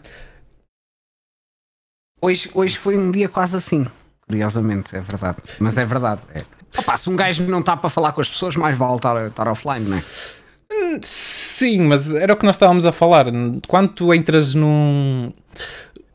Hoje, 2.20 2.50
hoje 2.54 2.78
foi 2.78 2.98
um 2.98 3.12
dia 3.12 3.30
quase 3.30 3.56
assim, 3.56 3.86
curiosamente, 4.28 4.96
é 4.96 5.00
verdade. 5.00 5.38
Mas 5.60 5.78
é 5.78 5.86
verdade. 5.86 6.22
É. 6.34 6.44
Opa, 6.78 6.98
se 6.98 7.10
um 7.10 7.16
gajo 7.16 7.44
não 7.44 7.60
está 7.60 7.78
para 7.78 7.90
falar 7.90 8.12
com 8.14 8.20
as 8.20 8.28
pessoas, 8.28 8.56
mais 8.56 8.76
vale 8.76 8.96
estar, 8.96 9.28
estar 9.28 9.48
offline, 9.48 9.86
não 9.86 9.98
é? 9.98 10.04
Hum, 10.74 11.00
sim, 11.04 11.82
mas 11.82 12.14
era 12.16 12.34
o 12.34 12.36
que 12.36 12.46
nós 12.46 12.56
estávamos 12.56 12.86
a 12.86 12.92
falar. 12.92 13.28
Quando 13.68 13.90
tu 13.90 14.14
entras 14.14 14.56
num, 14.56 15.32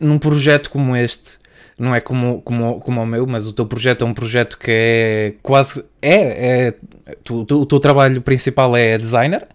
num 0.01 0.19
projeto 0.19 0.71
como 0.71 0.97
este, 0.97 1.39
não 1.79 1.95
é 1.95 2.01
como, 2.01 2.43
como, 2.43 2.81
como 2.81 3.03
o 3.03 3.07
meu, 3.07 3.27
mas 3.27 3.47
o 3.47 3.53
teu 3.53 3.67
projeto 3.67 4.05
é 4.05 4.07
um 4.07 4.15
projeto 4.15 4.59
que 4.59 4.71
é 4.71 5.35
quase. 5.43 5.85
É, 6.03 6.69
é 6.69 6.77
tu, 7.25 7.45
tu, 7.45 7.61
o 7.61 7.67
teu 7.67 7.81
trabalho 7.81 8.21
principal 8.21 8.77
é 8.77 8.99
designer. 8.99 9.47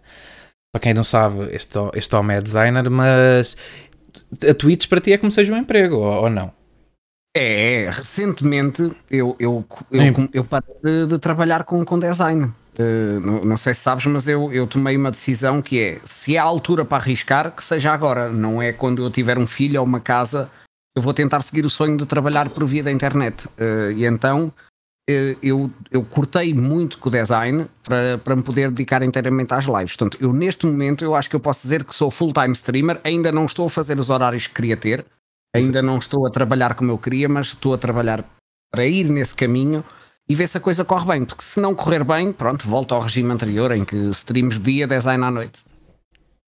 Para 0.73 0.81
quem 0.81 0.93
não 0.93 1.03
sabe, 1.03 1.55
este, 1.55 1.77
este 1.93 2.15
homem 2.15 2.37
é 2.37 2.41
designer, 2.41 2.89
mas 2.89 3.55
a 4.49 4.53
Twitch 4.53 4.87
para 4.87 4.99
ti 4.99 5.13
é 5.13 5.17
como 5.17 5.31
seja 5.31 5.53
um 5.53 5.57
emprego, 5.57 5.95
ou, 5.95 6.23
ou 6.23 6.29
não? 6.29 6.51
É, 7.37 7.89
recentemente 7.91 8.81
eu, 9.09 9.35
eu, 9.39 9.65
eu, 9.91 10.29
eu 10.33 10.43
parei 10.45 10.75
de, 10.83 11.07
de, 11.07 11.19
trabalhar 11.19 11.63
com, 11.65 11.83
com 11.83 11.99
design. 11.99 12.51
Uh, 12.77 13.19
não, 13.21 13.45
não, 13.45 13.57
sei 13.57 13.73
se 13.73 13.81
sabes, 13.81 14.05
mas 14.05 14.27
eu, 14.27 14.51
eu 14.51 14.67
tomei 14.67 14.97
uma 14.97 15.11
decisão 15.11 15.61
que 15.61 15.79
é: 15.79 15.99
se 16.03 16.35
é 16.35 16.39
a 16.39 16.43
altura 16.43 16.83
para 16.83 16.97
arriscar, 16.97 17.51
que 17.51 17.63
seja 17.63 17.91
agora, 17.93 18.29
não 18.29 18.61
é 18.61 18.73
quando 18.73 19.03
eu 19.03 19.09
tiver 19.09 19.37
um 19.37 19.47
filho 19.47 19.79
ou 19.79 19.87
uma 19.87 19.99
casa. 19.99 20.49
Eu 20.95 21.01
vou 21.01 21.13
tentar 21.13 21.41
seguir 21.41 21.65
o 21.65 21.69
sonho 21.69 21.97
de 21.97 22.05
trabalhar 22.05 22.49
por 22.49 22.65
via 22.65 22.81
da 22.81 22.91
internet. 22.91 23.47
Uh, 23.59 23.91
e 23.91 24.05
então 24.05 24.47
uh, 25.09 25.37
eu, 25.41 25.69
eu 25.91 26.03
cortei 26.03 26.53
muito 26.53 26.97
com 26.97 27.09
o 27.09 27.11
design 27.11 27.67
para, 27.83 28.17
para 28.17 28.35
me 28.35 28.43
poder 28.43 28.69
dedicar 28.69 29.03
inteiramente 29.03 29.53
às 29.53 29.65
lives. 29.65 29.95
Portanto, 29.95 30.17
eu 30.21 30.33
neste 30.33 30.65
momento 30.65 31.03
eu 31.03 31.15
acho 31.15 31.29
que 31.29 31.35
eu 31.35 31.39
posso 31.39 31.61
dizer 31.61 31.83
que 31.83 31.95
sou 31.95 32.09
full-time 32.11 32.53
streamer, 32.53 32.99
ainda 33.03 33.31
não 33.31 33.45
estou 33.45 33.67
a 33.67 33.69
fazer 33.69 33.99
os 33.99 34.09
horários 34.09 34.47
que 34.47 34.53
queria 34.53 34.77
ter, 34.77 35.05
ainda 35.55 35.81
não 35.81 35.97
estou 35.97 36.25
a 36.27 36.29
trabalhar 36.29 36.75
como 36.75 36.91
eu 36.91 36.97
queria, 36.97 37.27
mas 37.27 37.47
estou 37.47 37.73
a 37.73 37.77
trabalhar 37.77 38.23
para 38.71 38.85
ir 38.85 39.05
nesse 39.05 39.35
caminho 39.35 39.83
e 40.27 40.35
ver 40.35 40.47
se 40.47 40.57
a 40.57 40.61
coisa 40.61 40.83
corre 40.83 41.05
bem, 41.05 41.25
porque 41.25 41.43
se 41.43 41.59
não 41.59 41.75
correr 41.75 42.03
bem, 42.03 42.31
pronto, 42.31 42.67
volta 42.67 42.95
ao 42.95 43.01
regime 43.01 43.31
anterior 43.31 43.71
em 43.71 43.85
que 43.85 43.95
streams 44.09 44.59
dia, 44.59 44.87
design 44.87 45.23
à 45.23 45.31
noite. 45.31 45.63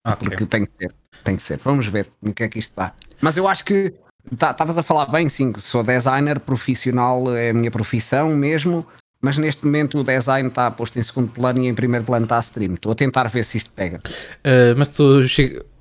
Okay. 0.06 0.30
Porque 0.30 0.46
tem 0.46 0.66
que 0.66 0.72
ser, 0.80 0.96
tem 1.24 1.36
que 1.36 1.42
ser. 1.42 1.60
Vamos 1.64 1.88
ver 1.88 2.08
no 2.22 2.34
que 2.34 2.44
é 2.44 2.48
que 2.48 2.60
isto 2.60 2.76
dá. 2.76 2.94
Mas 3.22 3.38
eu 3.38 3.48
acho 3.48 3.64
que 3.64 3.94
tá, 4.38 4.52
estavas 4.52 4.76
tá, 4.76 4.82
a 4.82 4.84
falar 4.84 5.06
bem, 5.08 5.30
sim, 5.30 5.54
sou 5.60 5.84
designer 5.84 6.40
profissional, 6.40 7.36
é 7.36 7.50
a 7.50 7.54
minha 7.54 7.70
profissão 7.70 8.30
mesmo, 8.30 8.86
mas 9.22 9.38
neste 9.38 9.66
momento 9.66 10.00
o 10.00 10.04
design 10.04 10.48
está 10.48 10.72
posto 10.72 10.98
em 10.98 11.04
segundo 11.04 11.30
plano 11.32 11.60
e 11.60 11.68
em 11.68 11.74
primeiro 11.74 12.06
plano 12.06 12.26
está 12.26 12.38
a 12.38 12.40
stream. 12.40 12.76
Estou 12.76 12.92
a 12.92 12.96
tentar 12.96 13.26
ver 13.26 13.44
se 13.44 13.58
isto 13.58 13.72
pega. 13.72 13.98
Uh, 13.98 14.78
mas 14.78 14.88
tu 14.88 15.22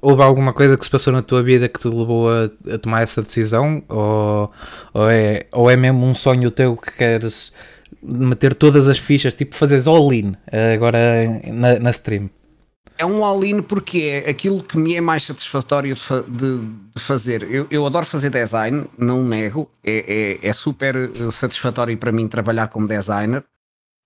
houve 0.01 0.23
alguma 0.23 0.53
coisa 0.53 0.77
que 0.77 0.85
se 0.85 0.91
passou 0.91 1.13
na 1.13 1.23
tua 1.23 1.43
vida 1.43 1.69
que 1.69 1.79
te 1.79 1.89
levou 1.89 2.31
a, 2.31 2.51
a 2.73 2.79
tomar 2.79 3.03
essa 3.03 3.23
decisão? 3.23 3.83
Ou, 3.89 4.51
ou, 4.93 5.11
é, 5.11 5.47
ou 5.53 5.71
é 5.71 5.77
mesmo 5.77 6.05
um 6.05 6.15
sonho 6.15 6.51
teu 6.51 6.77
que 6.77 6.93
queres 6.93 7.53
meter 8.07 8.55
todas 8.55 8.89
as 8.89 8.99
fichas, 8.99 9.35
tipo 9.35 9.55
fazeres 9.55 9.87
all-in 9.87 10.35
eh, 10.47 10.75
agora 10.75 10.99
na, 11.53 11.79
na 11.79 11.91
stream? 11.91 12.31
É 12.99 13.05
um 13.05 13.25
all-in 13.25 13.61
porque 13.61 14.23
é 14.25 14.31
aquilo 14.31 14.63
que 14.63 14.79
me 14.79 14.95
é 14.95 15.01
mais 15.01 15.25
satisfatório 15.25 15.95
de, 15.95 16.03
de, 16.29 16.67
de 16.95 17.03
fazer. 17.03 17.43
Eu, 17.43 17.67
eu, 17.71 17.85
adoro 17.85 18.07
fazer 18.07 18.31
design, 18.31 18.87
não 18.97 19.23
nego, 19.23 19.71
é, 19.85 20.39
é, 20.43 20.49
é, 20.49 20.53
super 20.53 20.95
satisfatório 21.31 21.97
para 21.99 22.11
mim 22.11 22.27
trabalhar 22.27 22.69
como 22.69 22.89
designer 22.89 23.45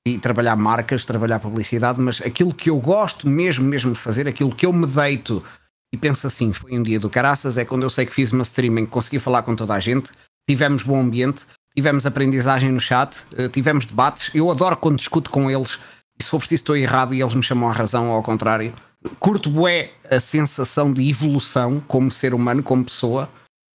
e 0.04 0.18
trabalhar 0.18 0.56
marcas, 0.56 1.04
trabalhar 1.04 1.38
publicidade, 1.38 2.00
mas 2.00 2.20
aquilo 2.20 2.52
que 2.52 2.70
eu 2.70 2.78
gosto 2.80 3.28
mesmo, 3.28 3.64
mesmo 3.64 3.92
de 3.92 3.98
fazer, 3.98 4.26
aquilo 4.26 4.54
que 4.54 4.66
eu 4.66 4.72
me 4.72 4.86
deito 4.86 5.44
e 5.92 5.96
penso 5.96 6.26
assim, 6.26 6.52
foi 6.52 6.78
um 6.78 6.82
dia 6.82 7.00
do 7.00 7.10
caraças, 7.10 7.56
é 7.56 7.64
quando 7.64 7.82
eu 7.82 7.90
sei 7.90 8.06
que 8.06 8.14
fiz 8.14 8.32
uma 8.32 8.42
streaming, 8.42 8.86
consegui 8.86 9.18
falar 9.18 9.42
com 9.42 9.56
toda 9.56 9.74
a 9.74 9.80
gente, 9.80 10.10
tivemos 10.48 10.82
bom 10.82 11.00
ambiente, 11.00 11.46
tivemos 11.74 12.06
aprendizagem 12.06 12.70
no 12.70 12.80
chat, 12.80 13.24
eh, 13.36 13.48
tivemos 13.48 13.86
debates. 13.86 14.30
Eu 14.34 14.50
adoro 14.50 14.76
quando 14.76 14.96
discuto 14.96 15.30
com 15.30 15.50
eles 15.50 15.78
e 16.18 16.24
se 16.24 16.30
for 16.30 16.38
preciso 16.38 16.62
estou 16.62 16.76
errado 16.76 17.14
e 17.14 17.22
eles 17.22 17.34
me 17.34 17.42
chamam 17.42 17.70
a 17.70 17.72
razão 17.72 18.08
ou 18.08 18.16
ao 18.16 18.22
contrário. 18.22 18.72
Curto 19.18 19.50
bué 19.50 19.92
a 20.10 20.20
sensação 20.20 20.92
de 20.92 21.08
evolução 21.08 21.82
como 21.88 22.10
ser 22.10 22.34
humano, 22.34 22.62
como 22.62 22.84
pessoa 22.84 23.28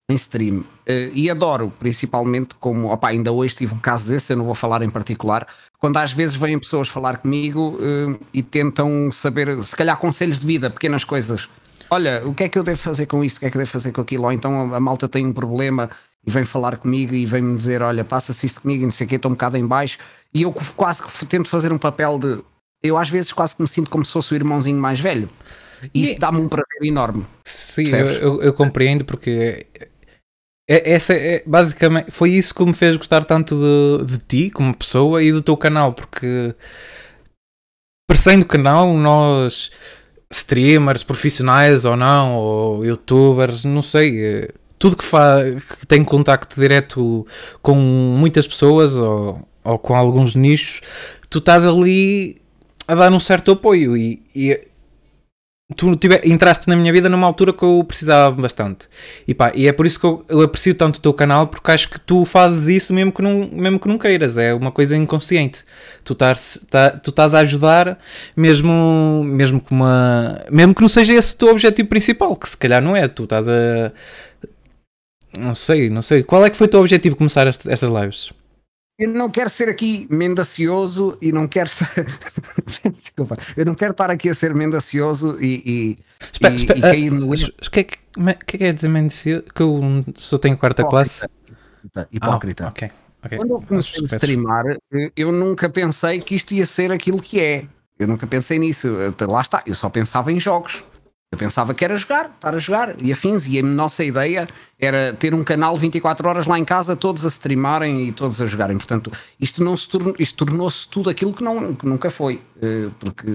em 0.10 0.16
stream. 0.16 0.60
Uh, 0.60 1.10
e 1.14 1.32
adoro, 1.32 1.74
principalmente, 1.80 2.54
como 2.56 2.92
opa, 2.92 3.08
ainda 3.08 3.32
hoje 3.32 3.56
tive 3.56 3.74
um 3.74 3.80
caso 3.80 4.08
desse, 4.08 4.34
eu 4.34 4.38
não 4.38 4.46
vou 4.46 4.54
falar 4.54 4.84
em 4.84 4.90
particular, 4.90 5.48
quando 5.80 5.98
às 5.98 6.14
vezes 6.14 6.36
vêm 6.36 6.60
pessoas 6.60 6.88
falar 6.88 7.18
comigo 7.18 7.80
uh, 7.80 8.20
e 8.32 8.44
tentam 8.44 9.12
saber, 9.12 9.60
se 9.64 9.76
calhar, 9.76 9.98
conselhos 9.98 10.40
de 10.40 10.46
vida, 10.46 10.70
pequenas 10.70 11.04
coisas. 11.04 11.50
Olha, 11.90 12.22
o 12.26 12.34
que 12.34 12.44
é 12.44 12.50
que 12.50 12.58
eu 12.58 12.64
devo 12.64 12.80
fazer 12.80 13.08
com 13.08 13.24
isto? 13.24 13.38
O 13.38 13.40
que 13.40 13.46
é 13.48 13.50
que 13.50 13.58
eu 13.58 13.62
devo 13.62 13.72
fazer 13.72 13.92
com 13.92 14.02
aquilo? 14.02 14.26
Ou 14.26 14.32
então 14.32 14.74
a 14.74 14.80
malta 14.80 15.08
tem 15.08 15.26
um 15.26 15.34
problema 15.34 15.90
e 16.26 16.32
vem 16.32 16.44
falar 16.44 16.78
comigo 16.78 17.14
e 17.14 17.26
vem-me 17.26 17.56
dizer: 17.56 17.82
Olha, 17.82 18.04
passa-se 18.04 18.46
isto 18.48 18.62
comigo 18.62 18.84
e 18.84 18.86
não 18.86 18.92
sei 18.92 19.06
o 19.06 19.10
que, 19.10 19.16
estou 19.16 19.30
um 19.30 19.34
bocado 19.34 19.58
em 19.58 19.66
baixo. 19.66 20.00
E 20.34 20.42
eu 20.42 20.52
quase 20.52 21.04
que 21.04 21.26
tento 21.26 21.50
fazer 21.50 21.72
um 21.72 21.78
papel 21.78 22.18
de. 22.20 22.40
Eu 22.84 22.98
às 22.98 23.10
vezes 23.10 23.32
quase 23.32 23.56
que 23.56 23.62
me 23.62 23.68
sinto 23.68 23.90
como 23.90 24.06
se 24.06 24.12
fosse 24.12 24.34
o 24.34 24.36
irmãozinho 24.36 24.80
mais 24.80 25.00
velho. 25.00 25.30
E 25.94 26.04
isso 26.04 26.20
dá-me 26.20 26.40
um 26.40 26.50
prazer 26.50 26.84
enorme. 26.84 27.26
Sim, 27.44 27.88
eu, 27.88 28.08
eu, 28.08 28.42
eu, 28.42 28.54
compreendo 28.54 29.06
porque 29.06 29.68
é, 30.68 30.94
essa 30.94 31.14
é, 31.14 31.44
basicamente 31.46 32.12
foi 32.12 32.32
isso 32.32 32.54
que 32.56 32.66
me 32.66 32.74
fez 32.74 32.96
gostar 32.96 33.24
tanto 33.24 33.56
de, 33.56 34.06
de 34.06 34.18
ti 34.20 34.50
como 34.50 34.76
pessoa 34.76 35.22
e 35.22 35.32
do 35.32 35.44
teu 35.44 35.56
canal, 35.56 35.94
porque 35.94 36.56
parecendo 38.08 38.44
o 38.44 38.48
canal, 38.48 38.94
nós 38.94 39.72
streamers 40.32 41.04
profissionais 41.04 41.86
ou 41.86 41.96
não, 41.96 42.36
ou 42.36 42.86
youtubers, 42.86 43.64
não 43.64 43.82
sei 43.82 44.50
tudo 44.78 44.98
que, 44.98 45.06
que 45.06 45.88
tem 45.88 46.04
contacto 46.04 46.60
direto 46.60 47.26
com 47.62 47.76
muitas 47.76 48.46
pessoas 48.46 48.96
ou, 48.96 49.48
ou 49.64 49.80
com 49.80 49.96
alguns 49.96 50.36
nichos, 50.36 50.82
tu 51.30 51.40
estás 51.40 51.66
ali 51.66 52.38
a 52.88 52.96
dar 52.96 53.12
um 53.12 53.20
certo 53.20 53.52
apoio 53.52 53.98
e, 53.98 54.22
e 54.36 54.60
tu 55.76 55.96
tive, 55.96 56.22
entraste 56.26 56.68
na 56.68 56.76
minha 56.76 56.94
vida 56.94 57.10
numa 57.10 57.26
altura 57.26 57.52
que 57.52 57.64
eu 57.64 57.84
precisava 57.88 58.36
bastante. 58.40 58.88
E, 59.28 59.34
pá, 59.34 59.52
e 59.56 59.68
é 59.68 59.74
por 59.74 59.86
isso 59.86 60.00
que 60.00 60.06
eu, 60.06 60.24
eu, 60.30 60.42
aprecio 60.42 60.76
tanto 60.76 60.98
o 60.98 61.02
teu 61.02 61.14
canal, 61.14 61.48
porque 61.48 61.72
acho 61.72 61.90
que 61.90 62.00
tu 62.00 62.24
fazes 62.24 62.68
isso 62.68 62.94
mesmo 62.94 63.12
que 63.12 63.22
não, 63.22 63.50
mesmo 63.52 63.80
que 63.80 63.88
não 63.88 63.98
queiras, 63.98 64.38
é 64.38 64.54
uma 64.54 64.72
coisa 64.72 64.96
inconsciente. 64.96 65.64
Tu 66.04 66.14
estás, 66.14 66.60
tá, 66.70 66.92
tu 66.92 67.10
estás 67.10 67.34
a 67.34 67.40
ajudar, 67.40 67.98
mesmo, 68.38 69.24
mesmo, 69.26 69.60
que 69.60 69.72
uma, 69.72 70.40
mesmo 70.52 70.76
que 70.76 70.82
não 70.82 70.90
seja 70.90 71.14
esse 71.14 71.34
o 71.34 71.38
teu 71.38 71.50
objetivo 71.50 71.90
principal, 71.90 72.36
que 72.36 72.48
se 72.48 72.58
calhar 72.58 72.82
não 72.82 72.96
é. 72.96 73.08
Tu 73.08 73.24
estás 73.24 73.48
a 73.50 73.92
não 75.38 75.56
sei, 75.56 75.90
não 75.90 76.02
sei. 76.02 76.24
Qual 76.24 76.46
é 76.46 76.50
que 76.50 76.58
foi 76.58 76.68
o 76.68 76.70
teu 76.70 76.80
objetivo 76.80 77.16
de 77.16 77.18
começar 77.18 77.48
este, 77.48 77.70
estas 77.72 77.90
lives? 77.90 78.34
Eu 78.98 79.10
não 79.10 79.30
quero 79.30 79.50
ser 79.50 79.68
aqui 79.68 80.08
mendacioso 80.10 81.18
e 81.22 81.32
não 81.32 81.50
quero 81.50 81.70
Desculpa, 82.94 83.36
eu 83.58 83.66
não 83.66 83.76
quero 83.76 83.92
estar 83.92 84.10
aqui 84.10 84.30
a 84.30 84.34
ser 84.34 84.56
mendacioso 84.56 85.38
e, 85.42 85.62
e, 85.66 85.98
espera, 86.32 86.54
e, 86.54 86.58
espera, 86.58 86.80
e 86.80 86.82
cair 86.82 87.12
no 87.12 87.34
erro. 87.34 87.52
O 87.62 87.70
que, 87.70 87.80
é 87.82 87.84
que, 87.84 87.98
que 88.58 88.64
é 88.64 88.72
dizer 88.72 88.88
mendacioso? 88.88 89.44
Que 89.54 89.62
eu 89.62 89.82
só 90.16 90.38
tenho 90.38 90.58
quarta 90.58 90.82
Hipócrita. 90.82 90.90
classe. 90.90 91.28
Hipócrita. 92.12 92.66
Ah, 92.66 92.70
ok. 92.70 92.92
Okay. 93.26 93.38
Quando 93.38 93.52
eu 93.52 93.62
comecei 93.62 94.04
a 94.04 94.06
streamar, 94.06 94.78
eu 95.16 95.32
nunca 95.32 95.68
pensei 95.68 96.22
que 96.22 96.36
isto 96.36 96.54
ia 96.54 96.66
ser 96.66 96.92
aquilo 96.92 97.22
que 97.22 97.40
é. 97.40 97.66
Eu 97.98 98.08
nunca 98.08 98.28
pensei 98.28 98.60
nisso. 98.60 98.96
Lá 99.28 99.42
está, 99.42 99.64
eu 99.66 99.74
só 99.74 99.90
pensava 99.90 100.32
em 100.32 100.40
jogos. 100.40 100.84
Eu 101.32 101.38
pensava 101.38 101.74
que 101.74 101.84
era 101.84 101.98
jogar, 101.98 102.32
estar 102.36 102.54
a 102.54 102.58
jogar 102.58 102.96
e 103.02 103.12
afins. 103.12 103.48
E 103.48 103.60
a 103.60 103.64
nossa 103.64 104.04
ideia 104.04 104.48
era 104.80 105.14
ter 105.14 105.34
um 105.34 105.44
canal 105.44 105.78
24 105.78 106.28
horas 106.28 106.46
lá 106.46 106.58
em 106.58 106.64
casa, 106.64 106.96
todos 106.96 107.26
a 107.26 107.30
streamarem 107.30 108.08
e 108.08 108.12
todos 108.12 108.42
a 108.42 108.46
jogarem. 108.46 108.78
Portanto, 108.78 109.12
isto, 109.40 109.64
não 109.64 109.76
se 109.76 109.90
tornou, 109.90 110.16
isto 110.18 110.46
tornou-se 110.46 110.88
tudo 110.88 111.10
aquilo 111.10 111.34
que, 111.34 111.44
não, 111.44 111.74
que 111.74 111.86
nunca 111.86 112.10
foi, 112.10 112.42
eh, 112.62 112.90
porque 113.00 113.28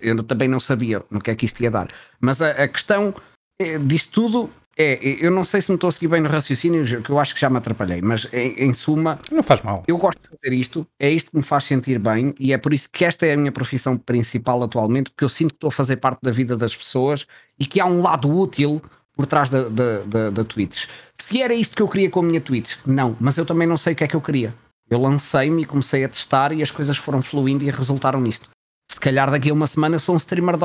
eu 0.00 0.22
também 0.24 0.48
não 0.48 0.58
sabia 0.58 1.02
no 1.10 1.20
que 1.20 1.30
é 1.30 1.34
que 1.34 1.46
isto 1.46 1.62
ia 1.62 1.70
dar. 1.70 1.88
Mas 2.20 2.40
a, 2.42 2.50
a 2.50 2.68
questão 2.68 3.14
eh, 3.60 3.78
disto 3.78 4.22
tudo 4.22 4.50
é, 4.78 4.98
eu 5.02 5.30
não 5.30 5.42
sei 5.42 5.62
se 5.62 5.70
me 5.70 5.76
estou 5.76 5.88
a 5.88 5.92
seguir 5.92 6.08
bem 6.08 6.20
no 6.20 6.28
raciocínio, 6.28 7.02
que 7.02 7.08
eu 7.08 7.18
acho 7.18 7.34
que 7.34 7.40
já 7.40 7.48
me 7.48 7.56
atrapalhei, 7.56 8.02
mas 8.02 8.28
em, 8.30 8.64
em, 8.64 8.72
suma. 8.74 9.18
Não 9.32 9.42
faz 9.42 9.62
mal. 9.62 9.82
Eu 9.88 9.96
gosto 9.96 10.20
de 10.20 10.28
fazer 10.28 10.54
isto, 10.54 10.86
é 11.00 11.10
isto 11.10 11.30
que 11.30 11.36
me 11.38 11.42
faz 11.42 11.64
sentir 11.64 11.98
bem 11.98 12.34
e 12.38 12.52
é 12.52 12.58
por 12.58 12.74
isso 12.74 12.88
que 12.92 13.04
esta 13.04 13.24
é 13.24 13.32
a 13.32 13.36
minha 13.36 13.50
profissão 13.50 13.96
principal 13.96 14.62
atualmente, 14.62 15.10
porque 15.10 15.24
eu 15.24 15.30
sinto 15.30 15.50
que 15.50 15.56
estou 15.56 15.68
a 15.68 15.72
fazer 15.72 15.96
parte 15.96 16.20
da 16.22 16.30
vida 16.30 16.56
das 16.56 16.76
pessoas 16.76 17.26
e 17.58 17.64
que 17.64 17.80
há 17.80 17.86
um 17.86 18.02
lado 18.02 18.30
útil 18.30 18.82
por 19.16 19.24
trás 19.24 19.48
da, 19.48 19.68
da, 19.68 20.00
da, 20.00 20.30
da 20.30 20.44
Twitch. 20.44 20.84
Se 21.16 21.40
era 21.40 21.54
isto 21.54 21.74
que 21.74 21.80
eu 21.80 21.88
queria 21.88 22.10
com 22.10 22.20
a 22.20 22.22
minha 22.22 22.40
Twitch, 22.40 22.76
não, 22.84 23.16
mas 23.18 23.38
eu 23.38 23.46
também 23.46 23.66
não 23.66 23.78
sei 23.78 23.94
o 23.94 23.96
que 23.96 24.04
é 24.04 24.08
que 24.08 24.14
eu 24.14 24.20
queria. 24.20 24.54
Eu 24.90 25.00
lancei-me 25.00 25.62
e 25.62 25.64
comecei 25.64 26.04
a 26.04 26.08
testar 26.08 26.52
e 26.52 26.62
as 26.62 26.70
coisas 26.70 26.98
foram 26.98 27.22
fluindo 27.22 27.64
e 27.64 27.70
resultaram 27.70 28.20
nisto. 28.20 28.50
Se 28.90 29.00
calhar 29.00 29.30
daqui 29.30 29.50
a 29.50 29.54
uma 29.54 29.66
semana 29.66 29.96
eu 29.96 30.00
sou 30.00 30.14
um 30.14 30.18
streamer 30.18 30.56
de 30.56 30.64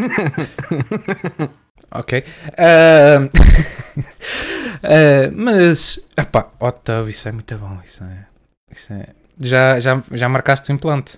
ok. 1.92 2.24
Uh, 2.58 3.26
uh, 4.84 5.32
mas, 5.34 6.00
epá, 6.16 6.50
Otto, 6.58 7.08
isso 7.08 7.28
é 7.28 7.32
muito 7.32 7.56
bom. 7.58 7.78
Isso 7.84 8.04
é, 8.04 8.26
isso 8.70 8.92
é, 8.92 9.06
já, 9.40 9.80
já, 9.80 10.02
já 10.12 10.28
marcaste 10.28 10.70
o 10.70 10.74
implante? 10.74 11.16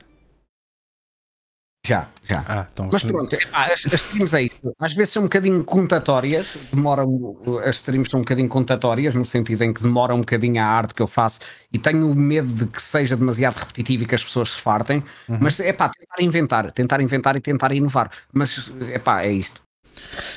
Já, 1.85 2.09
já. 2.25 2.45
Ah, 2.49 2.67
então 2.73 2.89
Mas 2.93 3.03
pronto, 3.03 3.35
as, 3.35 3.85
as 3.87 3.95
streams 3.95 4.37
é 4.37 4.43
isso. 4.43 4.61
Às 4.79 4.95
vezes 4.95 5.13
são 5.13 5.23
um 5.23 5.27
bocadinho 5.27 5.65
contatórias, 5.65 6.47
demoram, 6.73 7.37
as 7.65 7.77
streams 7.77 8.09
são 8.09 8.21
um 8.21 8.23
bocadinho 8.23 8.49
contatórias, 8.49 9.17
no 9.17 9.25
sentido 9.25 9.63
em 9.63 9.73
que 9.73 9.83
demora 9.83 10.15
um 10.15 10.21
bocadinho 10.21 10.63
a 10.63 10.65
arte 10.65 10.95
que 10.95 11.03
eu 11.03 11.09
faço 11.09 11.41
e 11.73 11.79
tenho 11.79 12.15
medo 12.15 12.47
de 12.47 12.67
que 12.67 12.81
seja 12.81 13.17
demasiado 13.17 13.57
repetitivo 13.57 14.05
e 14.05 14.07
que 14.07 14.15
as 14.15 14.23
pessoas 14.23 14.53
se 14.53 14.61
fartem. 14.61 15.03
Uhum. 15.29 15.39
Mas 15.41 15.59
é 15.59 15.73
pá, 15.73 15.89
tentar 15.89 16.23
inventar, 16.23 16.71
tentar 16.71 17.01
inventar 17.01 17.35
e 17.35 17.41
tentar 17.41 17.73
inovar. 17.73 18.13
Mas 18.33 18.71
é 18.89 19.01
pá, 19.01 19.25
é 19.25 19.33
isto. 19.33 19.61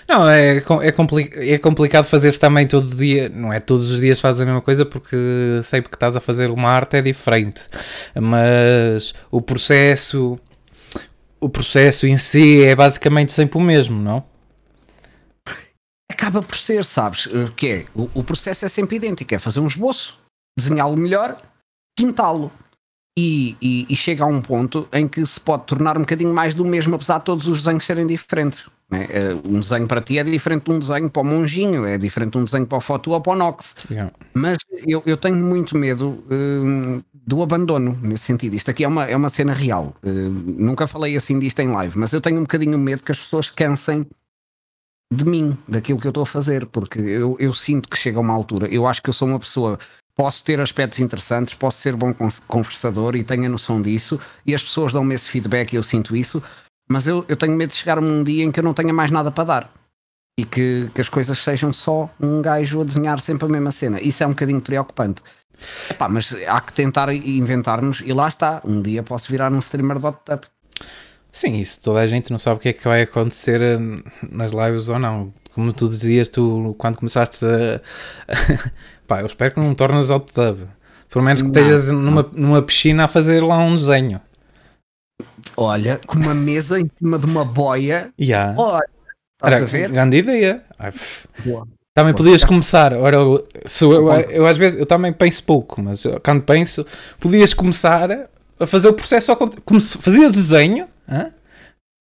Não, 0.07 0.27
é, 0.27 0.57
é, 0.57 0.91
compli 0.91 1.29
é 1.33 1.57
complicado 1.57 2.05
fazer-se 2.05 2.39
também 2.39 2.67
todo 2.67 2.95
dia, 2.95 3.29
não 3.29 3.53
é 3.53 3.59
todos 3.59 3.91
os 3.91 3.99
dias 3.99 4.19
fazes 4.19 4.41
a 4.41 4.45
mesma 4.45 4.61
coisa 4.61 4.85
porque 4.85 5.15
sempre 5.63 5.89
que 5.89 5.95
estás 5.95 6.15
a 6.15 6.19
fazer 6.19 6.49
uma 6.51 6.69
arte 6.69 6.97
é 6.97 7.01
diferente, 7.01 7.63
mas 8.13 9.13
o 9.31 9.41
processo 9.41 10.37
o 11.39 11.49
processo 11.49 12.07
em 12.07 12.17
si 12.17 12.63
é 12.63 12.75
basicamente 12.75 13.31
sempre 13.31 13.57
o 13.57 13.61
mesmo, 13.61 14.01
não? 14.01 14.23
Acaba 16.09 16.41
por 16.41 16.57
ser, 16.57 16.85
sabes? 16.85 17.27
Eh, 17.27 17.51
que 17.55 17.67
é, 17.67 17.85
o, 17.93 18.09
o 18.13 18.23
processo 18.23 18.65
é 18.65 18.69
sempre 18.69 18.97
idêntico, 18.97 19.33
é 19.33 19.39
fazer 19.39 19.59
um 19.59 19.67
esboço, 19.67 20.17
desenhá-lo 20.57 20.95
melhor, 20.97 21.41
pintá-lo. 21.97 22.51
E, 23.17 23.55
e, 23.61 23.85
e, 23.89 23.95
chega 23.95 24.25
a 24.25 24.27
um 24.27 24.41
ponto 24.41 24.89
em 24.91 25.07
que 25.07 25.25
se 25.25 25.39
pode 25.39 25.63
tornar 25.63 25.97
um 25.97 26.01
bocadinho 26.01 26.33
mais 26.33 26.53
do 26.53 26.65
mesmo, 26.65 26.95
apesar 26.95 27.19
de 27.19 27.23
todos 27.23 27.47
os 27.47 27.59
desenhos 27.59 27.85
serem 27.85 28.05
diferentes. 28.05 28.65
Né? 28.91 29.07
Um 29.45 29.61
desenho 29.61 29.87
para 29.87 30.01
ti 30.01 30.19
é 30.19 30.23
diferente 30.23 30.65
de 30.65 30.71
um 30.71 30.79
desenho 30.79 31.09
para 31.09 31.21
o 31.21 31.25
Monjinho, 31.25 31.85
é 31.85 31.97
diferente 31.97 32.33
de 32.33 32.39
um 32.39 32.43
desenho 32.43 32.67
para 32.67 32.77
o 32.77 32.81
Foto 32.81 33.11
ou 33.11 33.21
para 33.21 33.31
o 33.31 33.35
Nox. 33.37 33.77
Yeah. 33.89 34.11
Mas 34.33 34.57
eu, 34.85 35.01
eu 35.05 35.15
tenho 35.15 35.37
muito 35.37 35.77
medo 35.77 36.25
hum, 36.29 37.01
do 37.25 37.41
abandono 37.41 37.97
nesse 38.01 38.25
sentido. 38.25 38.55
Isto 38.55 38.71
aqui 38.71 38.83
é 38.83 38.87
uma, 38.87 39.05
é 39.05 39.15
uma 39.15 39.29
cena 39.29 39.53
real. 39.53 39.95
Uh, 40.03 40.29
nunca 40.29 40.87
falei 40.87 41.15
assim 41.17 41.39
disto 41.39 41.59
em 41.59 41.69
live, 41.69 41.97
mas 41.97 42.13
eu 42.13 42.21
tenho 42.21 42.37
um 42.37 42.43
bocadinho 42.43 42.77
medo 42.77 43.03
que 43.03 43.11
as 43.11 43.19
pessoas 43.19 43.49
cansem 43.49 44.05
de 45.11 45.25
mim, 45.25 45.57
daquilo 45.67 45.99
que 45.99 46.07
eu 46.07 46.09
estou 46.09 46.23
a 46.23 46.27
fazer, 46.27 46.65
porque 46.65 46.99
eu, 46.99 47.35
eu 47.39 47.53
sinto 47.53 47.89
que 47.89 47.97
chega 47.97 48.19
uma 48.19 48.33
altura. 48.33 48.67
Eu 48.67 48.87
acho 48.87 49.01
que 49.01 49.09
eu 49.09 49.13
sou 49.13 49.27
uma 49.27 49.39
pessoa. 49.39 49.79
Posso 50.15 50.43
ter 50.43 50.59
aspectos 50.61 50.99
interessantes, 50.99 51.53
posso 51.53 51.79
ser 51.79 51.95
bom 51.95 52.13
conversador 52.47 53.15
e 53.15 53.23
tenho 53.23 53.45
a 53.45 53.49
noção 53.49 53.81
disso, 53.81 54.19
e 54.45 54.55
as 54.55 54.63
pessoas 54.63 54.93
dão-me 54.93 55.13
esse 55.13 55.29
feedback 55.29 55.73
e 55.73 55.75
eu 55.75 55.83
sinto 55.83 56.15
isso, 56.15 56.41
mas 56.89 57.05
eu, 57.05 57.25
eu 57.27 57.35
tenho 57.35 57.53
medo 57.53 57.71
de 57.71 57.75
chegar 57.75 57.97
a 57.97 58.01
um 58.01 58.23
dia 58.23 58.45
em 58.45 58.49
que 58.49 58.59
eu 58.59 58.63
não 58.63 58.73
tenha 58.73 58.93
mais 58.93 59.11
nada 59.11 59.29
para 59.29 59.43
dar 59.43 59.84
e 60.37 60.43
que, 60.45 60.89
que 60.93 61.01
as 61.01 61.09
coisas 61.09 61.37
sejam 61.39 61.71
só 61.71 62.09
um 62.19 62.41
gajo 62.41 62.81
a 62.81 62.83
desenhar 62.83 63.19
sempre 63.19 63.45
a 63.45 63.49
mesma 63.49 63.71
cena. 63.71 64.01
Isso 64.01 64.23
é 64.23 64.27
um 64.27 64.31
bocadinho 64.31 64.61
preocupante. 64.61 65.21
Epá, 65.89 66.09
mas 66.09 66.35
há 66.47 66.59
que 66.59 66.73
tentar 66.73 67.13
inventarmos 67.13 68.01
e 68.05 68.11
lá 68.11 68.27
está. 68.27 68.61
Um 68.65 68.81
dia 68.81 69.01
posso 69.01 69.31
virar 69.31 69.51
um 69.51 69.59
streamer 69.59 69.97
de 69.97 70.05
WhatsApp. 70.05 70.47
Sim, 71.31 71.55
isso 71.55 71.81
toda 71.81 71.99
a 71.99 72.07
gente 72.07 72.31
não 72.31 72.37
sabe 72.37 72.57
o 72.57 72.59
que 72.59 72.69
é 72.69 72.73
que 72.73 72.83
vai 72.83 73.01
acontecer 73.01 73.61
eh, 73.61 73.77
nas 74.29 74.51
lives 74.51 74.89
ou 74.89 74.99
não. 74.99 75.33
Como 75.53 75.71
tu 75.71 75.87
dizias, 75.87 76.29
tu 76.29 76.75
quando 76.77 76.97
começaste 76.97 77.45
a. 77.45 77.81
Pá, 79.07 79.21
eu 79.21 79.25
espero 79.25 79.53
que 79.53 79.59
não 79.59 79.73
tornes 79.73 80.09
ao 80.09 80.19
tub. 80.19 80.67
Pelo 81.09 81.23
menos 81.23 81.41
que 81.41 81.47
não, 81.47 81.53
estejas 81.53 81.91
numa, 81.91 82.23
numa 82.33 82.61
piscina 82.61 83.05
a 83.05 83.07
fazer 83.07 83.41
lá 83.41 83.57
um 83.57 83.75
desenho. 83.75 84.19
Olha, 85.55 85.99
com 86.05 86.17
uma 86.17 86.33
mesa 86.33 86.79
em 86.79 86.89
cima 86.97 87.17
de 87.17 87.25
uma 87.25 87.45
boia. 87.45 88.11
Yeah. 88.19 88.55
Olha, 88.57 88.89
estás 89.45 89.55
Era 89.55 89.63
a 89.63 89.67
ver? 89.67 89.91
Grande 89.91 90.17
ideia. 90.17 90.63
Boa. 91.43 91.67
Também 91.93 92.13
podias 92.13 92.43
começar, 92.43 92.91
ora, 92.93 93.17
sou 93.67 93.93
eu, 93.93 94.11
eu, 94.29 94.45
às 94.45 94.57
vezes 94.57 94.77
eu 94.77 94.85
também 94.85 95.13
penso 95.13 95.41
pouco, 95.45 95.81
mas 95.81 96.03
quando 96.21 96.43
penso, 96.43 96.85
podias 97.21 97.53
começar 97.53 98.11
a 98.59 98.67
fazer 98.67 98.89
o 98.89 98.93
processo 98.93 99.31
ao 99.31 99.37
como 99.37 99.79
se 99.79 99.97
fazia 99.97 100.29
desenho 100.29 100.89
hein? 101.09 101.31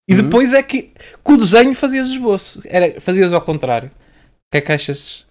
e 0.08 0.14
uhum. 0.14 0.22
depois 0.22 0.52
é 0.52 0.64
que 0.64 0.92
com 1.22 1.34
o 1.34 1.36
desenho 1.36 1.76
fazias 1.76 2.08
esboço, 2.08 2.60
era, 2.66 3.00
fazias 3.00 3.32
ao 3.32 3.40
contrário. 3.40 3.88
O 3.88 4.50
que 4.50 4.58
é 4.58 4.60
que 4.60 4.72
achas? 4.72 5.24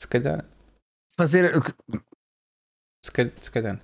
Se 0.00 0.06
calhar. 0.06 0.44
Fazer. 1.18 1.52
Se 3.04 3.10
calhar. 3.10 3.32
Se 3.40 3.50
calhar. 3.50 3.80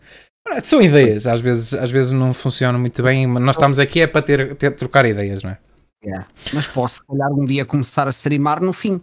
São 0.62 0.80
ideias, 0.80 1.26
às 1.26 1.40
vezes, 1.40 1.74
às 1.74 1.90
vezes 1.90 2.12
não 2.12 2.32
funcionam 2.32 2.78
muito 2.78 3.02
bem, 3.02 3.26
mas 3.26 3.42
nós 3.42 3.56
estamos 3.56 3.78
aqui 3.80 4.02
é 4.02 4.06
para 4.06 4.22
ter, 4.22 4.54
ter 4.54 4.70
trocar 4.72 5.04
ideias, 5.04 5.42
não 5.42 5.50
é? 5.50 5.58
Yeah. 6.04 6.26
Mas 6.52 6.66
posso, 6.66 6.96
se 6.96 7.06
calhar, 7.06 7.32
um 7.32 7.46
dia 7.46 7.64
começar 7.64 8.06
a 8.06 8.10
streamar 8.10 8.62
no 8.62 8.72
fim. 8.72 9.00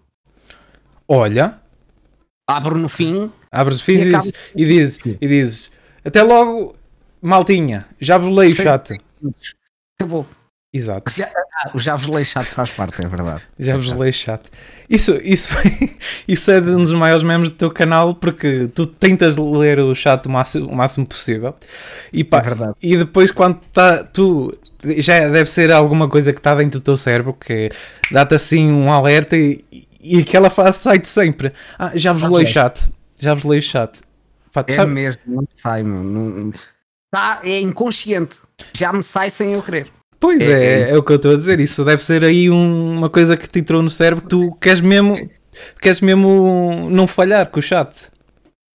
Olha. 1.07 1.59
Abro 2.47 2.77
no 2.77 2.89
fim. 2.89 3.31
Abres 3.51 3.81
o 3.81 3.83
fim 3.83 3.93
e, 3.93 4.03
dizes, 4.03 4.33
e, 4.55 4.65
dizes, 4.65 4.99
e 5.05 5.27
dizes 5.27 5.71
até 6.03 6.23
logo, 6.23 6.75
maltinha, 7.21 7.85
já 7.99 8.17
vos 8.17 8.35
leio 8.35 8.51
o 8.51 8.55
chat. 8.55 8.99
Acabou. 9.99 10.25
Exato. 10.73 11.11
Já, 11.11 11.29
ah, 11.65 11.71
já 11.75 11.95
vos 11.97 12.07
leio 12.07 12.25
chat 12.25 12.45
faz 12.45 12.71
parte, 12.71 13.03
é 13.03 13.07
verdade. 13.07 13.41
Já 13.59 13.75
vos 13.75 13.91
leio 13.93 14.13
chat. 14.13 14.41
Isso, 14.89 15.19
isso, 15.21 15.49
isso 16.27 16.51
é 16.51 16.59
um 16.61 16.77
dos 16.77 16.93
maiores 16.93 17.23
memes 17.23 17.49
do 17.49 17.55
teu 17.55 17.69
canal 17.69 18.15
porque 18.15 18.69
tu 18.73 18.85
tentas 18.85 19.35
ler 19.35 19.79
o 19.79 19.93
chat 19.93 20.25
o 20.25 20.29
máximo, 20.29 20.67
o 20.67 20.75
máximo 20.75 21.05
possível 21.05 21.55
e, 22.11 22.23
pá, 22.23 22.39
é 22.39 22.41
verdade. 22.41 22.73
e 22.81 22.97
depois 22.97 23.31
quando 23.31 23.59
tá, 23.71 24.03
tu 24.03 24.57
já 24.97 25.27
deve 25.29 25.49
ser 25.49 25.71
alguma 25.71 26.09
coisa 26.09 26.33
que 26.33 26.39
está 26.39 26.55
dentro 26.55 26.79
do 26.79 26.83
teu 26.83 26.97
cérebro 26.97 27.33
que 27.33 27.69
dá-te 28.11 28.35
assim 28.35 28.71
um 28.71 28.91
alerta 28.91 29.37
e, 29.37 29.63
e 30.01 30.19
aquela 30.19 30.49
frase 30.49 30.79
sai-te 30.79 31.07
sempre. 31.07 31.53
Ah, 31.77 31.91
já 31.95 32.13
vos 32.13 32.23
okay. 32.23 32.37
leio 32.37 32.47
chat. 32.47 32.91
Já 33.19 33.33
vos 33.33 33.43
leio 33.43 33.61
chat. 33.61 33.99
Pá, 34.51 34.65
é 34.67 34.73
sabe? 34.73 34.91
mesmo, 34.91 35.21
não 35.25 35.47
sai, 35.51 35.83
mano. 35.83 36.53
Tá, 37.09 37.39
é 37.43 37.59
inconsciente. 37.59 38.37
Já 38.73 38.91
me 38.91 39.03
sai 39.03 39.29
sem 39.29 39.53
eu 39.53 39.61
querer. 39.61 39.91
Pois 40.21 40.39
é, 40.39 40.51
é, 40.51 40.81
é, 40.81 40.89
é 40.91 40.97
o 40.97 41.01
que 41.01 41.11
eu 41.11 41.15
estou 41.15 41.33
a 41.33 41.35
dizer. 41.35 41.59
Isso 41.59 41.83
deve 41.83 42.03
ser 42.03 42.23
aí 42.23 42.47
um, 42.47 42.97
uma 42.97 43.09
coisa 43.09 43.35
que 43.35 43.49
te 43.49 43.59
entrou 43.59 43.81
no 43.81 43.89
cérebro 43.89 44.23
que 44.23 44.29
tu 44.29 44.55
queres 44.61 44.79
mesmo, 44.79 45.17
queres 45.81 45.99
mesmo 45.99 46.87
não 46.91 47.07
falhar 47.07 47.49
com 47.49 47.59
o 47.59 47.63
chat. 47.63 48.11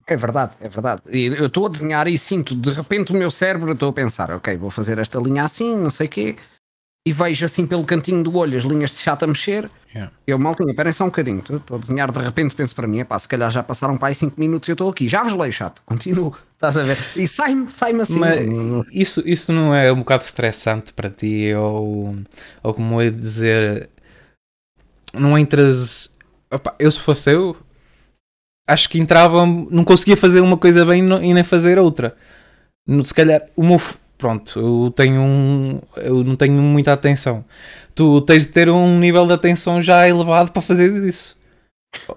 É 0.08 0.16
verdade, 0.16 0.52
é 0.60 0.68
verdade. 0.68 1.02
Eu 1.06 1.46
estou 1.46 1.66
a 1.66 1.68
desenhar 1.68 2.08
e 2.08 2.18
sinto 2.18 2.54
de 2.54 2.70
repente 2.70 3.12
o 3.12 3.16
meu 3.16 3.30
cérebro, 3.30 3.72
estou 3.72 3.90
a 3.90 3.92
pensar, 3.92 4.30
ok, 4.32 4.56
vou 4.56 4.70
fazer 4.70 4.98
esta 4.98 5.20
linha 5.20 5.44
assim, 5.44 5.76
não 5.76 5.90
sei 5.90 6.06
o 6.06 6.10
quê 6.10 6.36
e 7.06 7.12
vejo 7.12 7.46
assim 7.46 7.64
pelo 7.64 7.84
cantinho 7.84 8.24
do 8.24 8.36
olho 8.36 8.58
as 8.58 8.64
linhas 8.64 8.90
de 8.90 8.96
chato 8.96 9.22
a 9.22 9.28
mexer. 9.28 9.70
Yeah. 9.94 10.12
Eu, 10.26 10.40
maltinha, 10.40 10.70
esperem 10.70 10.92
só 10.92 11.04
um 11.04 11.06
bocadinho. 11.06 11.38
Estou 11.38 11.76
a 11.76 11.78
desenhar, 11.78 12.10
de 12.10 12.18
repente 12.18 12.52
penso 12.56 12.74
para 12.74 12.88
mim, 12.88 13.04
pá, 13.04 13.16
se 13.16 13.28
calhar 13.28 13.48
já 13.48 13.62
passaram 13.62 13.96
para 13.96 14.08
aí 14.08 14.14
5 14.14 14.38
minutos 14.38 14.68
e 14.68 14.72
eu 14.72 14.74
estou 14.74 14.90
aqui. 14.90 15.06
Já 15.06 15.22
vos 15.22 15.32
leio 15.32 15.52
chato, 15.52 15.82
continuo. 15.86 16.34
Estás 16.54 16.76
a 16.76 16.82
ver? 16.82 16.98
E 17.14 17.28
sai-me 17.28 17.70
sai 17.70 17.92
assim. 18.00 18.18
Mas 18.18 18.40
isso, 18.92 19.22
isso 19.24 19.52
não 19.52 19.72
é 19.72 19.92
um 19.92 20.00
bocado 20.00 20.24
estressante 20.24 20.92
para 20.92 21.08
ti? 21.08 21.54
Ou, 21.54 22.16
ou 22.60 22.74
como 22.74 23.00
é 23.00 23.08
dizer, 23.08 23.88
não 25.14 25.38
entras. 25.38 26.10
Opa, 26.50 26.74
eu 26.76 26.90
se 26.90 26.98
fosse 26.98 27.30
eu, 27.30 27.56
acho 28.66 28.88
que 28.88 28.98
entrava, 28.98 29.46
não 29.46 29.84
conseguia 29.84 30.16
fazer 30.16 30.40
uma 30.40 30.56
coisa 30.56 30.84
bem 30.84 31.04
e 31.22 31.34
nem 31.34 31.44
fazer 31.44 31.78
outra. 31.78 32.16
Se 33.04 33.14
calhar 33.14 33.46
o 33.54 33.62
meu 33.62 33.78
pronto, 34.18 34.58
eu 34.58 34.90
tenho 34.90 35.20
um, 35.20 35.80
eu 35.96 36.24
não 36.24 36.36
tenho 36.36 36.54
muita 36.54 36.92
atenção. 36.92 37.44
Tu 37.94 38.20
tens 38.22 38.44
de 38.44 38.52
ter 38.52 38.68
um 38.68 38.98
nível 38.98 39.26
de 39.26 39.32
atenção 39.32 39.80
já 39.80 40.08
elevado 40.08 40.52
para 40.52 40.62
fazer 40.62 40.92
isso. 41.06 41.35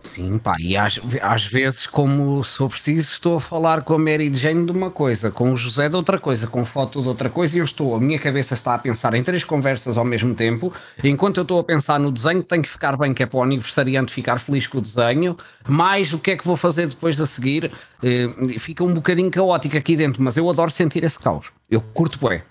Sim, 0.02 0.38
pá, 0.38 0.56
e 0.60 0.76
às, 0.78 1.00
às 1.22 1.46
vezes, 1.46 1.88
como 1.88 2.44
sou 2.44 2.70
preciso, 2.70 3.12
estou 3.12 3.38
a 3.38 3.42
falar 3.42 3.82
com 3.82 3.94
a 3.94 4.00
Mary 4.00 4.34
Jane 4.34 4.66
de 4.66 4.72
uma 4.72 4.92
coisa, 4.92 5.32
com 5.32 5.52
o 5.54 5.58
José 5.58 5.90
de 5.90 5.96
outra 5.96 6.18
coisa, 6.20 6.48
com 6.48 6.66
foto 6.66 7.02
de 7.02 7.08
outra 7.08 7.30
coisa, 7.30 7.56
e 7.56 7.60
eu 7.60 7.66
estou, 7.66 7.96
a 7.96 8.00
minha 8.00 8.20
cabeça 8.20 8.54
está 8.54 8.76
a 8.76 8.78
pensar 8.78 9.14
em 9.14 9.24
três 9.24 9.44
conversas 9.44 9.98
ao 9.98 10.06
mesmo 10.06 10.34
tempo, 10.36 10.74
enquanto 11.04 11.38
eu 11.38 11.44
estou 11.44 11.60
a 11.60 11.64
pensar 11.64 12.00
no 12.00 12.12
desenho, 12.12 12.44
tem 12.44 12.62
que 12.62 12.70
ficar 12.70 12.98
bem, 12.98 13.14
que 13.14 13.24
é 13.24 13.26
para 13.26 13.40
o 13.40 13.44
aniversariante 13.44 14.14
ficar 14.14 14.40
feliz 14.40 14.68
com 14.68 14.78
o 14.78 14.82
desenho, 14.82 15.38
mais 15.68 16.14
o 16.14 16.20
que 16.20 16.32
é 16.32 16.38
que 16.38 16.46
vou 16.46 16.56
fazer 16.56 16.88
depois 16.88 17.20
a 17.20 17.26
seguir, 17.26 17.72
eh, 18.04 18.60
fica 18.60 18.84
um 18.84 18.94
bocadinho 18.94 19.32
caótico 19.32 19.78
aqui 19.78 19.96
dentro, 19.96 20.22
mas 20.22 20.38
eu 20.38 20.50
adoro 20.50 20.72
sentir 20.72 21.04
esse 21.04 21.20
caos, 21.20 21.48
eu 21.70 21.82
curto 21.82 22.28
bem. 22.28 22.42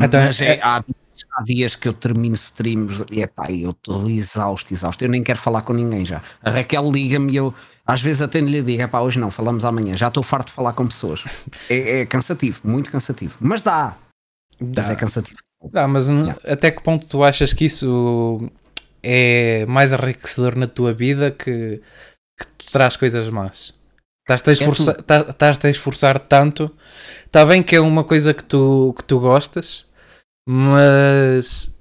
Então, 0.00 0.24
mas 0.24 0.40
é, 0.40 0.54
é, 0.54 0.60
há 0.62 0.82
há 1.36 1.42
dias 1.42 1.74
que 1.74 1.88
eu 1.88 1.92
termino 1.92 2.34
streams 2.34 3.04
e 3.10 3.22
é 3.22 3.26
pá, 3.26 3.50
eu 3.50 3.70
estou 3.70 4.08
exausto, 4.08 4.72
exausto. 4.72 5.04
Eu 5.04 5.08
nem 5.08 5.22
quero 5.22 5.38
falar 5.38 5.62
com 5.62 5.72
ninguém 5.72 6.04
já. 6.04 6.22
A 6.42 6.50
Raquel 6.50 6.90
liga-me 6.90 7.32
e 7.32 7.36
eu 7.36 7.54
às 7.86 8.00
vezes 8.00 8.22
até 8.22 8.40
lhe 8.40 8.62
digo: 8.62 8.82
é 8.82 8.86
pá, 8.86 9.00
hoje 9.00 9.18
não, 9.18 9.30
falamos 9.30 9.64
amanhã. 9.64 9.96
Já 9.96 10.08
estou 10.08 10.22
farto 10.22 10.48
de 10.48 10.54
falar 10.54 10.72
com 10.72 10.86
pessoas. 10.86 11.24
É, 11.68 12.00
é 12.00 12.06
cansativo, 12.06 12.60
muito 12.64 12.90
cansativo. 12.90 13.34
Mas 13.40 13.62
dá. 13.62 13.96
dá. 14.60 14.82
Mas 14.82 14.90
é 14.90 14.94
cansativo. 14.94 15.38
Dá, 15.70 15.86
mas 15.86 16.08
yeah. 16.08 16.36
até 16.44 16.70
que 16.70 16.82
ponto 16.82 17.06
tu 17.06 17.22
achas 17.22 17.52
que 17.52 17.66
isso 17.66 18.50
é 19.02 19.64
mais 19.66 19.92
enriquecedor 19.92 20.56
na 20.56 20.66
tua 20.66 20.92
vida 20.92 21.30
que, 21.30 21.80
que 22.38 22.46
te 22.58 22.72
traz 22.72 22.96
coisas 22.96 23.28
más? 23.30 23.72
Estás-te 24.22 24.50
a, 24.50 24.52
esforçar, 24.52 24.96
é 24.96 25.30
estás 25.30 25.64
a 25.64 25.70
esforçar 25.70 26.18
tanto. 26.20 26.70
Está 27.26 27.44
bem 27.44 27.62
que 27.62 27.76
é 27.76 27.80
uma 27.80 28.04
coisa 28.04 28.32
que 28.32 28.44
tu, 28.44 28.94
que 28.96 29.04
tu 29.04 29.18
gostas, 29.18 29.84
mas 30.48 31.74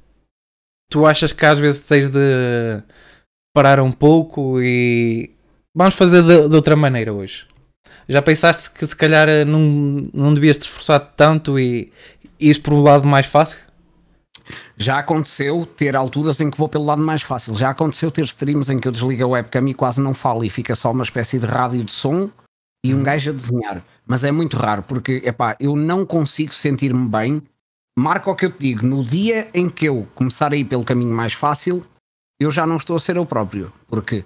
tu 0.89 1.05
achas 1.05 1.33
que 1.33 1.45
às 1.45 1.59
vezes 1.59 1.81
tens 1.81 2.09
de 2.09 2.81
parar 3.53 3.79
um 3.79 3.91
pouco 3.91 4.61
e 4.61 5.31
vamos 5.75 5.95
fazer 5.95 6.23
de, 6.23 6.49
de 6.49 6.55
outra 6.55 6.75
maneira 6.75 7.13
hoje. 7.13 7.47
Já 8.07 8.21
pensaste 8.21 8.71
que 8.71 8.85
se 8.85 8.95
calhar 8.95 9.27
não, 9.45 9.59
não 10.13 10.33
devias 10.33 10.57
te 10.57 10.61
esforçar 10.61 10.99
tanto 11.15 11.59
e 11.59 11.91
ires 12.39 12.57
por 12.57 12.73
um 12.73 12.81
lado 12.81 13.07
mais 13.07 13.25
fácil? 13.25 13.59
Já 14.75 14.99
aconteceu 14.99 15.65
ter 15.65 15.95
alturas 15.95 16.39
em 16.41 16.49
que 16.49 16.57
vou 16.57 16.67
pelo 16.67 16.85
lado 16.85 17.01
mais 17.01 17.21
fácil. 17.21 17.55
Já 17.55 17.69
aconteceu 17.69 18.11
ter 18.11 18.25
streams 18.25 18.71
em 18.71 18.79
que 18.79 18.87
eu 18.87 18.91
desligo 18.91 19.23
a 19.23 19.27
webcam 19.27 19.67
e 19.69 19.73
quase 19.73 20.01
não 20.01 20.13
falo 20.13 20.43
e 20.43 20.49
fica 20.49 20.75
só 20.75 20.91
uma 20.91 21.03
espécie 21.03 21.39
de 21.39 21.45
rádio 21.45 21.83
de 21.83 21.91
som 21.91 22.29
e 22.83 22.93
um 22.93 22.97
uhum. 22.97 23.03
gajo 23.03 23.29
a 23.29 23.33
desenhar. 23.33 23.83
Mas 24.05 24.23
é 24.23 24.31
muito 24.31 24.57
raro 24.57 24.83
porque, 24.83 25.21
epá, 25.23 25.55
eu 25.59 25.75
não 25.75 26.05
consigo 26.05 26.53
sentir-me 26.53 27.07
bem 27.07 27.41
marca 27.97 28.29
o 28.29 28.35
que 28.35 28.45
eu 28.45 28.51
te 28.51 28.59
digo, 28.59 28.85
no 28.85 29.03
dia 29.03 29.49
em 29.53 29.69
que 29.69 29.85
eu 29.85 30.07
começar 30.15 30.51
a 30.53 30.55
ir 30.55 30.65
pelo 30.65 30.83
caminho 30.83 31.13
mais 31.13 31.33
fácil, 31.33 31.85
eu 32.39 32.49
já 32.49 32.65
não 32.65 32.77
estou 32.77 32.95
a 32.95 32.99
ser 32.99 33.17
eu 33.17 33.25
próprio, 33.25 33.71
porque 33.87 34.25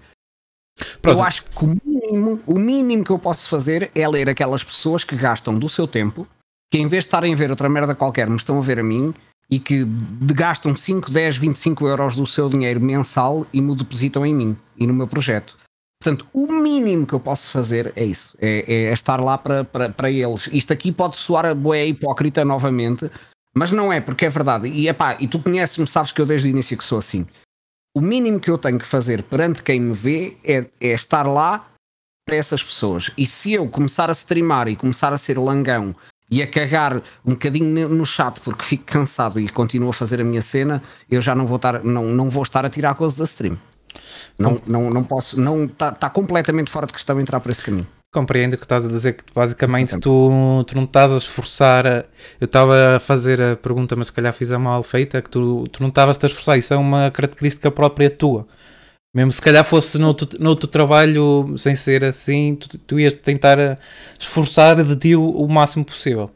Pronto. 1.01 1.19
eu 1.19 1.23
acho 1.23 1.43
que 1.45 1.65
o 1.65 1.67
mínimo, 1.67 2.39
o 2.45 2.59
mínimo 2.59 3.03
que 3.03 3.11
eu 3.11 3.19
posso 3.19 3.49
fazer 3.49 3.91
é 3.93 4.07
ler 4.07 4.29
aquelas 4.29 4.63
pessoas 4.63 5.03
que 5.03 5.15
gastam 5.15 5.57
do 5.57 5.67
seu 5.67 5.87
tempo, 5.87 6.27
que 6.71 6.77
em 6.77 6.87
vez 6.87 7.03
de 7.03 7.07
estarem 7.07 7.33
a 7.33 7.37
ver 7.37 7.49
outra 7.49 7.69
merda 7.69 7.95
qualquer, 7.95 8.29
me 8.29 8.37
estão 8.37 8.57
a 8.57 8.61
ver 8.61 8.79
a 8.79 8.83
mim 8.83 9.13
e 9.49 9.59
que 9.59 9.85
gastam 10.33 10.75
5, 10.75 11.11
10, 11.11 11.37
25 11.37 11.87
euros 11.87 12.15
do 12.15 12.25
seu 12.25 12.49
dinheiro 12.49 12.81
mensal 12.81 13.45
e 13.53 13.61
me 13.61 13.75
depositam 13.75 14.25
em 14.25 14.33
mim 14.33 14.57
e 14.77 14.87
no 14.87 14.93
meu 14.93 15.07
projeto. 15.07 15.57
Portanto, 16.01 16.27
o 16.33 16.51
mínimo 16.51 17.07
que 17.07 17.13
eu 17.13 17.19
posso 17.19 17.49
fazer 17.49 17.93
é 17.95 18.03
isso, 18.03 18.35
é, 18.39 18.63
é 18.67 18.93
estar 18.93 19.19
lá 19.21 19.37
para, 19.37 19.63
para, 19.63 19.89
para 19.89 20.11
eles. 20.11 20.47
Isto 20.51 20.73
aqui 20.73 20.91
pode 20.91 21.17
soar 21.17 21.45
a 21.45 21.55
boé 21.55 21.85
hipócrita 21.85 22.43
novamente, 22.43 23.09
mas 23.57 23.71
não 23.71 23.91
é, 23.91 24.01
porque 24.01 24.25
é 24.25 24.29
verdade. 24.29 24.67
E, 24.67 24.87
epá, 24.87 25.15
e 25.19 25.27
tu 25.27 25.39
conheces-me, 25.39 25.87
sabes 25.87 26.11
que 26.11 26.21
eu 26.21 26.25
desde 26.25 26.47
o 26.47 26.51
início 26.51 26.77
que 26.77 26.83
sou 26.83 26.99
assim. 26.99 27.25
O 27.95 28.01
mínimo 28.01 28.39
que 28.39 28.51
eu 28.51 28.57
tenho 28.57 28.77
que 28.77 28.85
fazer 28.85 29.23
perante 29.23 29.63
quem 29.63 29.79
me 29.79 29.93
vê 29.93 30.37
é, 30.43 30.65
é 30.81 30.87
estar 30.89 31.23
lá 31.23 31.65
para 32.25 32.35
essas 32.35 32.61
pessoas. 32.61 33.11
E 33.17 33.25
se 33.25 33.53
eu 33.53 33.69
começar 33.69 34.09
a 34.09 34.13
streamar 34.13 34.67
e 34.67 34.75
começar 34.75 35.13
a 35.13 35.17
ser 35.17 35.37
langão 35.37 35.95
e 36.29 36.41
a 36.41 36.47
cagar 36.47 36.97
um 37.25 37.31
bocadinho 37.31 37.87
no 37.87 38.05
chat 38.05 38.41
porque 38.41 38.65
fico 38.65 38.83
cansado 38.83 39.39
e 39.39 39.47
continuo 39.47 39.89
a 39.89 39.93
fazer 39.93 40.19
a 40.19 40.23
minha 40.23 40.41
cena, 40.41 40.83
eu 41.09 41.21
já 41.21 41.35
não 41.35 41.47
vou 41.47 41.55
estar, 41.55 41.83
não, 41.83 42.05
não 42.05 42.29
vou 42.29 42.43
estar 42.43 42.65
a 42.65 42.69
tirar 42.69 42.91
a 42.91 42.95
coisa 42.95 43.17
da 43.17 43.23
stream. 43.23 43.57
Não, 44.37 44.61
não, 44.67 44.89
não 44.89 45.03
posso, 45.03 45.39
não 45.39 45.63
está 45.63 45.91
tá 45.91 46.09
completamente 46.09 46.69
fora 46.69 46.87
de 46.87 46.93
questão 46.93 47.21
entrar 47.21 47.39
por 47.39 47.51
esse 47.51 47.63
caminho. 47.63 47.87
Compreendo 48.15 48.53
o 48.53 48.57
que 48.57 48.63
estás 48.63 48.85
a 48.85 48.89
dizer, 48.89 49.11
que 49.17 49.25
basicamente 49.35 49.99
tu, 49.99 50.63
tu 50.65 50.73
não 50.73 50.85
estás 50.85 51.11
a 51.11 51.17
esforçar. 51.17 51.85
A, 51.85 52.05
eu 52.39 52.45
estava 52.45 52.95
a 52.95 52.99
fazer 53.01 53.41
a 53.41 53.57
pergunta, 53.57 53.93
mas 53.93 54.07
se 54.07 54.13
calhar 54.13 54.33
fiz 54.33 54.53
a 54.53 54.57
mal 54.57 54.81
feita, 54.81 55.21
que 55.21 55.29
tu, 55.29 55.67
tu 55.69 55.81
não 55.81 55.89
estavas 55.89 56.17
a 56.23 56.25
esforçar. 56.25 56.57
Isso 56.57 56.73
é 56.73 56.77
uma 56.77 57.11
característica 57.11 57.69
própria 57.69 58.09
tua. 58.09 58.47
Mesmo 59.13 59.33
se 59.33 59.41
calhar 59.41 59.65
fosse 59.65 59.97
no 59.97 60.07
outro, 60.07 60.29
no 60.39 60.49
outro 60.49 60.69
trabalho, 60.69 61.57
sem 61.57 61.75
ser 61.75 62.05
assim, 62.05 62.55
tu, 62.55 62.77
tu 62.77 62.97
ias 62.97 63.13
tentar 63.13 63.77
esforçar 64.17 64.81
de 64.81 64.95
ti 64.95 65.13
o, 65.13 65.29
o 65.29 65.51
máximo 65.51 65.83
possível. 65.83 66.31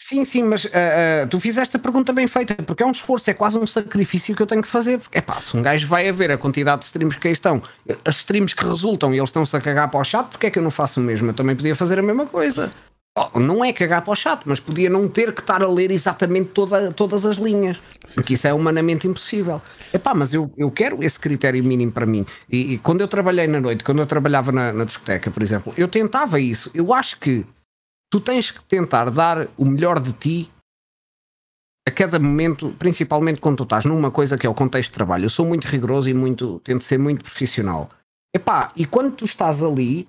Sim, 0.00 0.24
sim, 0.24 0.44
mas 0.44 0.64
uh, 0.64 0.68
uh, 0.68 1.28
tu 1.28 1.40
fizeste 1.40 1.76
a 1.76 1.78
pergunta 1.78 2.12
bem 2.12 2.28
feita, 2.28 2.54
porque 2.62 2.84
é 2.84 2.86
um 2.86 2.92
esforço, 2.92 3.28
é 3.28 3.34
quase 3.34 3.58
um 3.58 3.66
sacrifício 3.66 4.34
que 4.34 4.40
eu 4.40 4.46
tenho 4.46 4.62
que 4.62 4.68
fazer. 4.68 5.00
Porque, 5.00 5.18
epá, 5.18 5.40
se 5.40 5.56
um 5.56 5.60
gajo 5.60 5.88
vai 5.88 6.08
a 6.08 6.12
ver 6.12 6.30
a 6.30 6.38
quantidade 6.38 6.80
de 6.80 6.84
streams 6.86 7.18
que 7.18 7.26
aí 7.26 7.32
estão, 7.32 7.60
as 8.04 8.16
streams 8.18 8.54
que 8.54 8.64
resultam 8.64 9.12
e 9.12 9.18
eles 9.18 9.28
estão-se 9.28 9.56
a 9.56 9.60
cagar 9.60 9.90
para 9.90 9.98
o 9.98 10.04
chat, 10.04 10.28
porque 10.28 10.46
é 10.46 10.50
que 10.50 10.58
eu 10.58 10.62
não 10.62 10.70
faço 10.70 11.00
o 11.00 11.02
mesmo? 11.02 11.30
Eu 11.30 11.34
também 11.34 11.56
podia 11.56 11.74
fazer 11.74 11.98
a 11.98 12.02
mesma 12.02 12.26
coisa. 12.26 12.70
Oh, 13.18 13.40
não 13.40 13.64
é 13.64 13.72
cagar 13.72 14.02
para 14.02 14.12
o 14.12 14.14
chat, 14.14 14.42
mas 14.44 14.60
podia 14.60 14.88
não 14.88 15.08
ter 15.08 15.32
que 15.32 15.40
estar 15.40 15.60
a 15.60 15.68
ler 15.68 15.90
exatamente 15.90 16.50
toda, 16.50 16.92
todas 16.92 17.26
as 17.26 17.36
linhas, 17.36 17.76
sim, 18.06 18.14
porque 18.14 18.28
sim. 18.28 18.34
isso 18.34 18.46
é 18.46 18.54
humanamente 18.54 19.08
impossível. 19.08 19.60
Epá, 19.92 20.14
mas 20.14 20.32
eu, 20.32 20.48
eu 20.56 20.70
quero 20.70 21.02
esse 21.02 21.18
critério 21.18 21.62
mínimo 21.64 21.90
para 21.90 22.06
mim. 22.06 22.24
E, 22.48 22.74
e 22.74 22.78
quando 22.78 23.00
eu 23.00 23.08
trabalhei 23.08 23.48
na 23.48 23.60
noite, 23.60 23.82
quando 23.82 23.98
eu 23.98 24.06
trabalhava 24.06 24.52
na, 24.52 24.72
na 24.72 24.84
discoteca, 24.84 25.28
por 25.32 25.42
exemplo, 25.42 25.74
eu 25.76 25.88
tentava 25.88 26.38
isso. 26.38 26.70
Eu 26.72 26.94
acho 26.94 27.18
que 27.18 27.44
tu 28.10 28.20
tens 28.20 28.50
que 28.50 28.62
tentar 28.64 29.10
dar 29.10 29.48
o 29.56 29.64
melhor 29.64 30.00
de 30.00 30.12
ti 30.12 30.52
a 31.86 31.90
cada 31.90 32.18
momento, 32.18 32.74
principalmente 32.78 33.40
quando 33.40 33.58
tu 33.58 33.62
estás 33.62 33.84
numa 33.84 34.10
coisa 34.10 34.36
que 34.36 34.46
é 34.46 34.50
o 34.50 34.54
contexto 34.54 34.90
de 34.90 34.94
trabalho. 34.94 35.24
Eu 35.24 35.30
sou 35.30 35.46
muito 35.46 35.66
rigoroso 35.66 36.08
e 36.10 36.14
muito, 36.14 36.60
tento 36.60 36.84
ser 36.84 36.98
muito 36.98 37.24
profissional. 37.24 37.88
Epá, 38.34 38.72
e 38.76 38.84
quando 38.84 39.14
tu 39.14 39.24
estás 39.24 39.62
ali, 39.62 40.06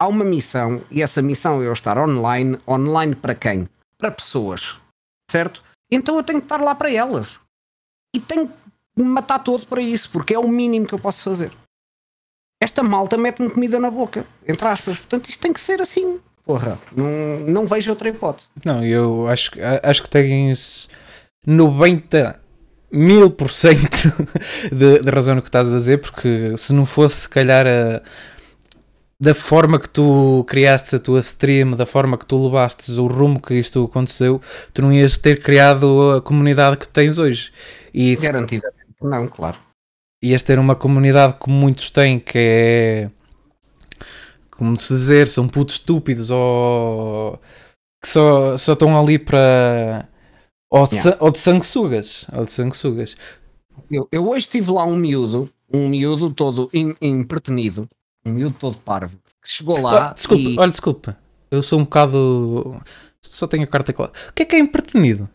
há 0.00 0.06
uma 0.06 0.24
missão, 0.24 0.82
e 0.90 1.02
essa 1.02 1.20
missão 1.20 1.60
é 1.62 1.66
eu 1.66 1.72
estar 1.72 1.98
online. 1.98 2.58
Online 2.66 3.14
para 3.14 3.34
quem? 3.34 3.68
Para 3.98 4.12
pessoas, 4.12 4.78
certo? 5.28 5.64
Então 5.90 6.16
eu 6.16 6.22
tenho 6.22 6.40
que 6.40 6.44
estar 6.44 6.60
lá 6.60 6.74
para 6.74 6.92
elas. 6.92 7.40
E 8.14 8.20
tenho 8.20 8.48
que 8.48 8.54
me 8.96 9.04
matar 9.04 9.40
todo 9.40 9.66
para 9.66 9.82
isso, 9.82 10.10
porque 10.10 10.34
é 10.34 10.38
o 10.38 10.48
mínimo 10.48 10.86
que 10.86 10.94
eu 10.94 10.98
posso 10.98 11.24
fazer. 11.24 11.52
Esta 12.62 12.82
malta 12.82 13.18
mete-me 13.18 13.50
comida 13.50 13.78
na 13.78 13.90
boca, 13.90 14.26
entre 14.46 14.66
aspas. 14.66 14.96
Portanto, 14.98 15.28
isto 15.28 15.40
tem 15.40 15.52
que 15.52 15.60
ser 15.60 15.82
assim. 15.82 16.20
Porra, 16.46 16.78
não, 16.96 17.40
não 17.40 17.66
vejo 17.66 17.90
outra 17.90 18.08
hipótese. 18.08 18.48
Não, 18.64 18.84
eu 18.84 19.26
acho, 19.26 19.50
acho 19.82 20.02
que 20.04 20.08
tens 20.08 20.88
90 21.44 22.40
mil 22.92 23.28
por 23.32 23.50
cento 23.50 24.12
de 24.72 25.10
razão 25.10 25.34
no 25.34 25.42
que 25.42 25.48
estás 25.48 25.68
a 25.68 25.76
dizer, 25.76 26.00
porque 26.00 26.56
se 26.56 26.72
não 26.72 26.86
fosse, 26.86 27.22
se 27.22 27.28
calhar, 27.28 27.66
a, 27.66 28.00
da 29.18 29.34
forma 29.34 29.80
que 29.80 29.88
tu 29.88 30.44
criaste 30.46 30.94
a 30.94 31.00
tua 31.00 31.18
stream, 31.18 31.72
da 31.72 31.84
forma 31.84 32.16
que 32.16 32.24
tu 32.24 32.40
levaste 32.44 32.92
o 32.92 33.08
rumo 33.08 33.42
que 33.42 33.54
isto 33.54 33.84
aconteceu, 33.84 34.40
tu 34.72 34.82
não 34.82 34.92
ias 34.92 35.16
ter 35.16 35.42
criado 35.42 36.12
a 36.12 36.22
comunidade 36.22 36.76
que 36.76 36.86
tens 36.86 37.18
hoje. 37.18 37.50
E 37.92 38.14
Garantidamente, 38.14 38.94
não, 39.02 39.26
claro. 39.26 39.58
Ias 40.22 40.44
ter 40.44 40.60
uma 40.60 40.76
comunidade 40.76 41.34
como 41.40 41.56
muitos 41.56 41.90
têm, 41.90 42.20
que 42.20 42.38
é 42.38 43.10
como 44.56 44.78
se 44.78 44.92
dizer, 44.92 45.28
são 45.28 45.48
putos 45.48 45.76
estúpidos 45.76 46.30
ou 46.30 47.38
que 48.02 48.08
só, 48.08 48.56
só 48.56 48.72
estão 48.72 48.98
ali 48.98 49.18
para. 49.18 50.08
Ou 50.70 50.86
de, 50.86 50.96
yeah. 50.96 51.16
ou 51.20 51.30
de 51.30 51.38
sanguessugas. 51.38 52.26
Ou 52.32 52.44
de 52.44 52.52
sanguessugas. 52.52 53.16
Eu, 53.90 54.08
eu 54.10 54.28
hoje 54.28 54.48
tive 54.48 54.70
lá 54.70 54.84
um 54.84 54.96
miúdo, 54.96 55.50
um 55.72 55.88
miúdo 55.88 56.30
todo 56.30 56.70
impertenido, 57.00 57.88
um 58.24 58.32
miúdo 58.32 58.56
todo 58.58 58.78
parvo, 58.78 59.18
que 59.42 59.50
chegou 59.50 59.80
lá. 59.80 60.10
Oh, 60.10 60.14
desculpa, 60.14 60.42
e... 60.42 60.58
olha, 60.58 60.70
desculpa. 60.70 61.16
Eu 61.50 61.62
sou 61.62 61.78
um 61.78 61.84
bocado. 61.84 62.80
Só 63.22 63.46
tenho 63.46 63.64
a 63.64 63.66
carta 63.66 63.92
clara. 63.92 64.12
O 64.28 64.32
que 64.32 64.42
é 64.42 64.46
que 64.46 64.56
é 64.56 64.58
impertenido? 64.58 65.28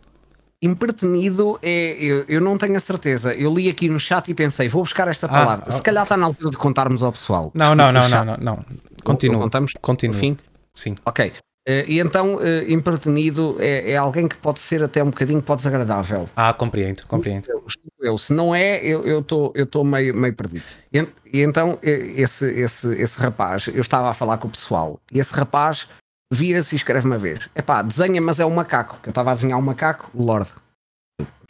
Impertenido 0.62 1.58
é. 1.62 1.94
Eu, 2.04 2.26
eu, 2.28 2.42
não 2.42 2.58
tenho 2.58 2.76
a 2.76 2.80
certeza. 2.80 3.34
Eu 3.34 3.54
li 3.54 3.68
aqui 3.68 3.90
no 3.90 4.00
chat 4.00 4.30
e 4.30 4.34
pensei, 4.34 4.70
vou 4.70 4.84
buscar 4.84 5.08
esta 5.08 5.26
ah, 5.26 5.30
palavra. 5.30 5.66
Ah, 5.68 5.72
Se 5.72 5.82
calhar 5.82 6.04
está 6.04 6.16
na 6.16 6.28
altura 6.28 6.52
de 6.52 6.58
contarmos 6.58 7.02
ao 7.02 7.12
pessoal. 7.12 7.52
Não, 7.54 7.74
não, 7.74 7.92
não, 7.92 8.08
não, 8.08 8.26
não, 8.26 8.38
não. 8.38 8.66
Continua. 9.04 9.40
Contamos? 9.42 9.74
Continua. 9.82 10.16
Fim? 10.16 10.38
Sim. 10.74 10.96
Ok. 11.06 11.34
Uh, 11.68 11.86
e 11.88 12.00
então, 12.00 12.38
uh, 12.38 12.72
impertenido 12.72 13.56
é, 13.60 13.92
é, 13.92 13.96
alguém 13.96 14.28
que 14.28 14.36
pode 14.36 14.60
ser 14.60 14.82
até 14.82 15.04
um 15.04 15.12
bocadinho 15.12 15.40
pode 15.44 15.60
desagradável. 15.60 16.28
Ah, 16.36 16.52
compreendo, 16.54 17.06
compreendo. 17.06 17.52
Eu, 17.52 17.64
eu 18.00 18.18
se 18.18 18.34
não 18.34 18.56
é, 18.56 18.84
eu 18.84 19.20
estou 19.20 19.52
eu 19.54 19.68
tô 19.68 19.84
meio, 19.84 20.16
meio 20.18 20.34
perdido. 20.34 20.64
E, 20.92 21.08
e, 21.32 21.42
então, 21.44 21.78
esse, 21.84 22.46
esse, 22.48 22.96
esse 22.96 23.20
rapaz, 23.20 23.68
eu 23.68 23.80
estava 23.82 24.10
a 24.10 24.14
falar 24.14 24.40
com 24.40 24.48
o 24.48 24.52
pessoal, 24.52 25.00
e 25.12 25.20
esse 25.20 25.34
rapaz 25.36 25.88
vira-se 26.34 26.74
e 26.74 26.78
escreve 26.78 27.06
uma 27.06 27.20
vez: 27.20 27.48
é 27.54 27.62
pá, 27.62 27.84
desenha, 27.84 28.20
mas 28.20 28.40
é 28.40 28.46
um 28.46 28.56
macaco. 28.56 28.98
Que 29.04 29.10
eu 29.10 29.12
estava 29.12 29.30
a 29.30 29.36
desenhar 29.36 29.60
um 29.60 29.62
macaco, 29.62 30.10
o 30.16 30.24
Lorde. 30.24 30.54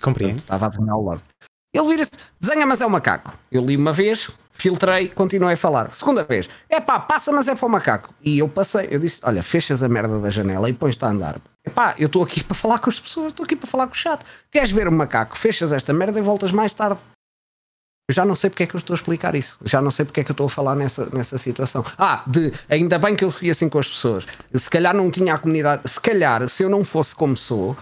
Compreendo. 0.01 0.39
Estava 0.39 0.65
a 0.65 0.69
desenhar 0.69 0.97
o 0.97 1.01
Lorde. 1.01 1.23
Ele 1.73 1.87
vira-se, 1.87 2.11
desenha, 2.39 2.65
mas 2.65 2.81
é 2.81 2.85
um 2.85 2.89
macaco. 2.89 3.33
Eu 3.51 3.65
li 3.65 3.77
uma 3.77 3.93
vez, 3.93 4.29
filtrei, 4.53 5.07
continuei 5.07 5.53
a 5.53 5.57
falar. 5.57 5.93
Segunda 5.93 6.23
vez, 6.23 6.49
é 6.69 6.79
pá, 6.81 6.99
passa, 6.99 7.31
mas 7.31 7.47
é 7.47 7.55
para 7.55 7.65
o 7.65 7.69
macaco. 7.69 8.13
E 8.21 8.39
eu 8.39 8.49
passei, 8.49 8.89
eu 8.91 8.99
disse: 8.99 9.19
Olha, 9.23 9.41
fechas 9.41 9.81
a 9.81 9.87
merda 9.87 10.19
da 10.19 10.29
janela 10.29 10.69
e 10.69 10.73
pões-te 10.73 11.03
a 11.05 11.09
andar. 11.09 11.39
É 11.63 11.69
pá, 11.69 11.95
eu 11.97 12.07
estou 12.07 12.23
aqui 12.23 12.43
para 12.43 12.55
falar 12.55 12.79
com 12.79 12.89
as 12.89 12.99
pessoas, 12.99 13.29
estou 13.29 13.45
aqui 13.45 13.55
para 13.55 13.67
falar 13.67 13.87
com 13.87 13.93
o 13.93 13.97
chato. 13.97 14.25
Queres 14.51 14.71
ver 14.71 14.87
o 14.87 14.91
macaco? 14.91 15.37
Fechas 15.37 15.71
esta 15.71 15.93
merda 15.93 16.19
e 16.19 16.21
voltas 16.21 16.51
mais 16.51 16.73
tarde. 16.73 16.99
Eu 18.09 18.13
já 18.13 18.25
não 18.25 18.35
sei 18.35 18.49
porque 18.49 18.63
é 18.63 18.67
que 18.67 18.75
eu 18.75 18.79
estou 18.79 18.93
a 18.93 18.97
explicar 18.97 19.35
isso. 19.35 19.57
Já 19.63 19.81
não 19.81 19.89
sei 19.89 20.03
porque 20.03 20.19
é 20.19 20.23
que 20.25 20.31
eu 20.31 20.33
estou 20.33 20.47
a 20.47 20.49
falar 20.49 20.75
nessa, 20.75 21.07
nessa 21.13 21.37
situação. 21.37 21.85
Ah, 21.97 22.23
de 22.27 22.51
ainda 22.67 22.99
bem 22.99 23.15
que 23.15 23.23
eu 23.23 23.31
fui 23.31 23.49
assim 23.49 23.69
com 23.69 23.79
as 23.79 23.87
pessoas. 23.87 24.27
Se 24.53 24.69
calhar 24.69 24.93
não 24.93 25.09
tinha 25.09 25.35
a 25.35 25.37
comunidade. 25.37 25.89
Se 25.89 26.01
calhar, 26.01 26.49
se 26.49 26.63
eu 26.63 26.69
não 26.69 26.83
fosse 26.83 27.15
como 27.15 27.37
sou, 27.37 27.77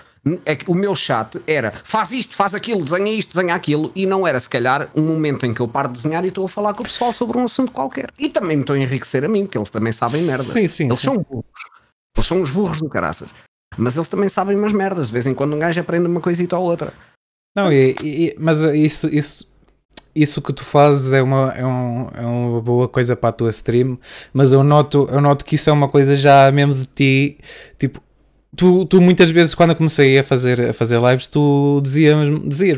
o 0.67 0.75
meu 0.75 0.95
chat 0.95 1.41
era 1.47 1.71
faz 1.83 2.11
isto, 2.11 2.35
faz 2.35 2.53
aquilo, 2.53 2.83
desenha 2.83 3.11
isto, 3.11 3.35
desenha 3.35 3.55
aquilo, 3.55 3.91
e 3.95 4.05
não 4.05 4.27
era 4.27 4.39
se 4.39 4.49
calhar 4.49 4.89
um 4.95 5.01
momento 5.01 5.45
em 5.45 5.53
que 5.53 5.61
eu 5.61 5.67
paro 5.67 5.87
de 5.87 5.95
desenhar 5.95 6.25
e 6.25 6.27
estou 6.27 6.45
a 6.45 6.49
falar 6.49 6.73
com 6.73 6.83
o 6.83 6.85
pessoal 6.85 7.13
sobre 7.13 7.37
um 7.37 7.45
assunto 7.45 7.71
qualquer. 7.71 8.09
E 8.17 8.29
também 8.29 8.57
me 8.57 8.63
estou 8.63 8.75
a 8.75 8.79
enriquecer 8.79 9.23
a 9.23 9.27
mim, 9.27 9.45
porque 9.45 9.57
eles 9.57 9.69
também 9.69 9.91
sabem 9.91 10.21
merda. 10.23 10.43
Sim, 10.43 10.67
sim. 10.67 10.85
Eles 10.85 10.99
sim. 10.99 11.07
são 11.07 11.17
burros. 11.17 11.45
Eles 12.17 12.27
são 12.27 12.41
os 12.41 12.49
burros 12.49 12.79
do 12.79 12.89
caraças. 12.89 13.29
Mas 13.77 13.95
eles 13.95 14.09
também 14.09 14.27
sabem 14.27 14.57
umas 14.57 14.73
merdas. 14.73 15.07
De 15.07 15.13
vez 15.13 15.25
em 15.25 15.33
quando 15.33 15.55
um 15.55 15.59
gajo 15.59 15.79
aprende 15.79 16.07
uma 16.07 16.19
coisita 16.19 16.57
ou 16.57 16.65
outra. 16.65 16.93
Não, 17.55 17.71
e, 17.71 17.95
e, 18.03 18.35
mas 18.37 18.59
isso, 18.59 19.07
isso, 19.07 19.49
isso 20.15 20.41
que 20.41 20.53
tu 20.53 20.63
fazes 20.63 21.13
é 21.13 21.21
uma, 21.21 21.53
é, 21.53 21.65
um, 21.65 22.07
é 22.13 22.21
uma 22.21 22.61
boa 22.61 22.87
coisa 22.87 23.15
para 23.15 23.29
a 23.29 23.33
tua 23.33 23.49
stream, 23.49 23.97
mas 24.33 24.51
eu 24.51 24.63
noto, 24.63 25.07
eu 25.11 25.21
noto 25.21 25.45
que 25.45 25.55
isso 25.55 25.69
é 25.69 25.73
uma 25.73 25.87
coisa 25.89 26.15
já 26.15 26.51
mesmo 26.51 26.75
de 26.75 26.87
ti, 26.87 27.37
tipo, 27.77 28.01
tu, 28.59 28.85
tu 28.85 28.99
muitas 28.99 29.31
vezes 29.31 29.55
quando 29.55 29.69
eu 29.69 29.75
comecei 29.77 30.19
a 30.19 30.23
fazer, 30.23 30.71
a 30.71 30.73
fazer 30.73 30.99
lives, 31.01 31.29
tu 31.29 31.79
dizias-me, 31.81 32.39
dizias 32.45 32.77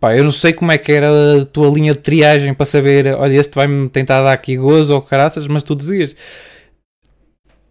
pá, 0.00 0.16
eu 0.16 0.24
não 0.24 0.32
sei 0.32 0.52
como 0.52 0.72
é 0.72 0.78
que 0.78 0.90
era 0.90 1.08
a 1.40 1.44
tua 1.44 1.68
linha 1.68 1.92
de 1.92 2.00
triagem 2.00 2.52
para 2.52 2.66
saber, 2.66 3.14
olha, 3.14 3.34
este 3.34 3.54
vai-me 3.54 3.88
tentar 3.88 4.22
dar 4.22 4.32
aqui 4.32 4.56
gozo 4.56 4.92
ou 4.92 5.00
caraças, 5.00 5.46
mas 5.46 5.62
tu 5.62 5.76
dizias, 5.76 6.16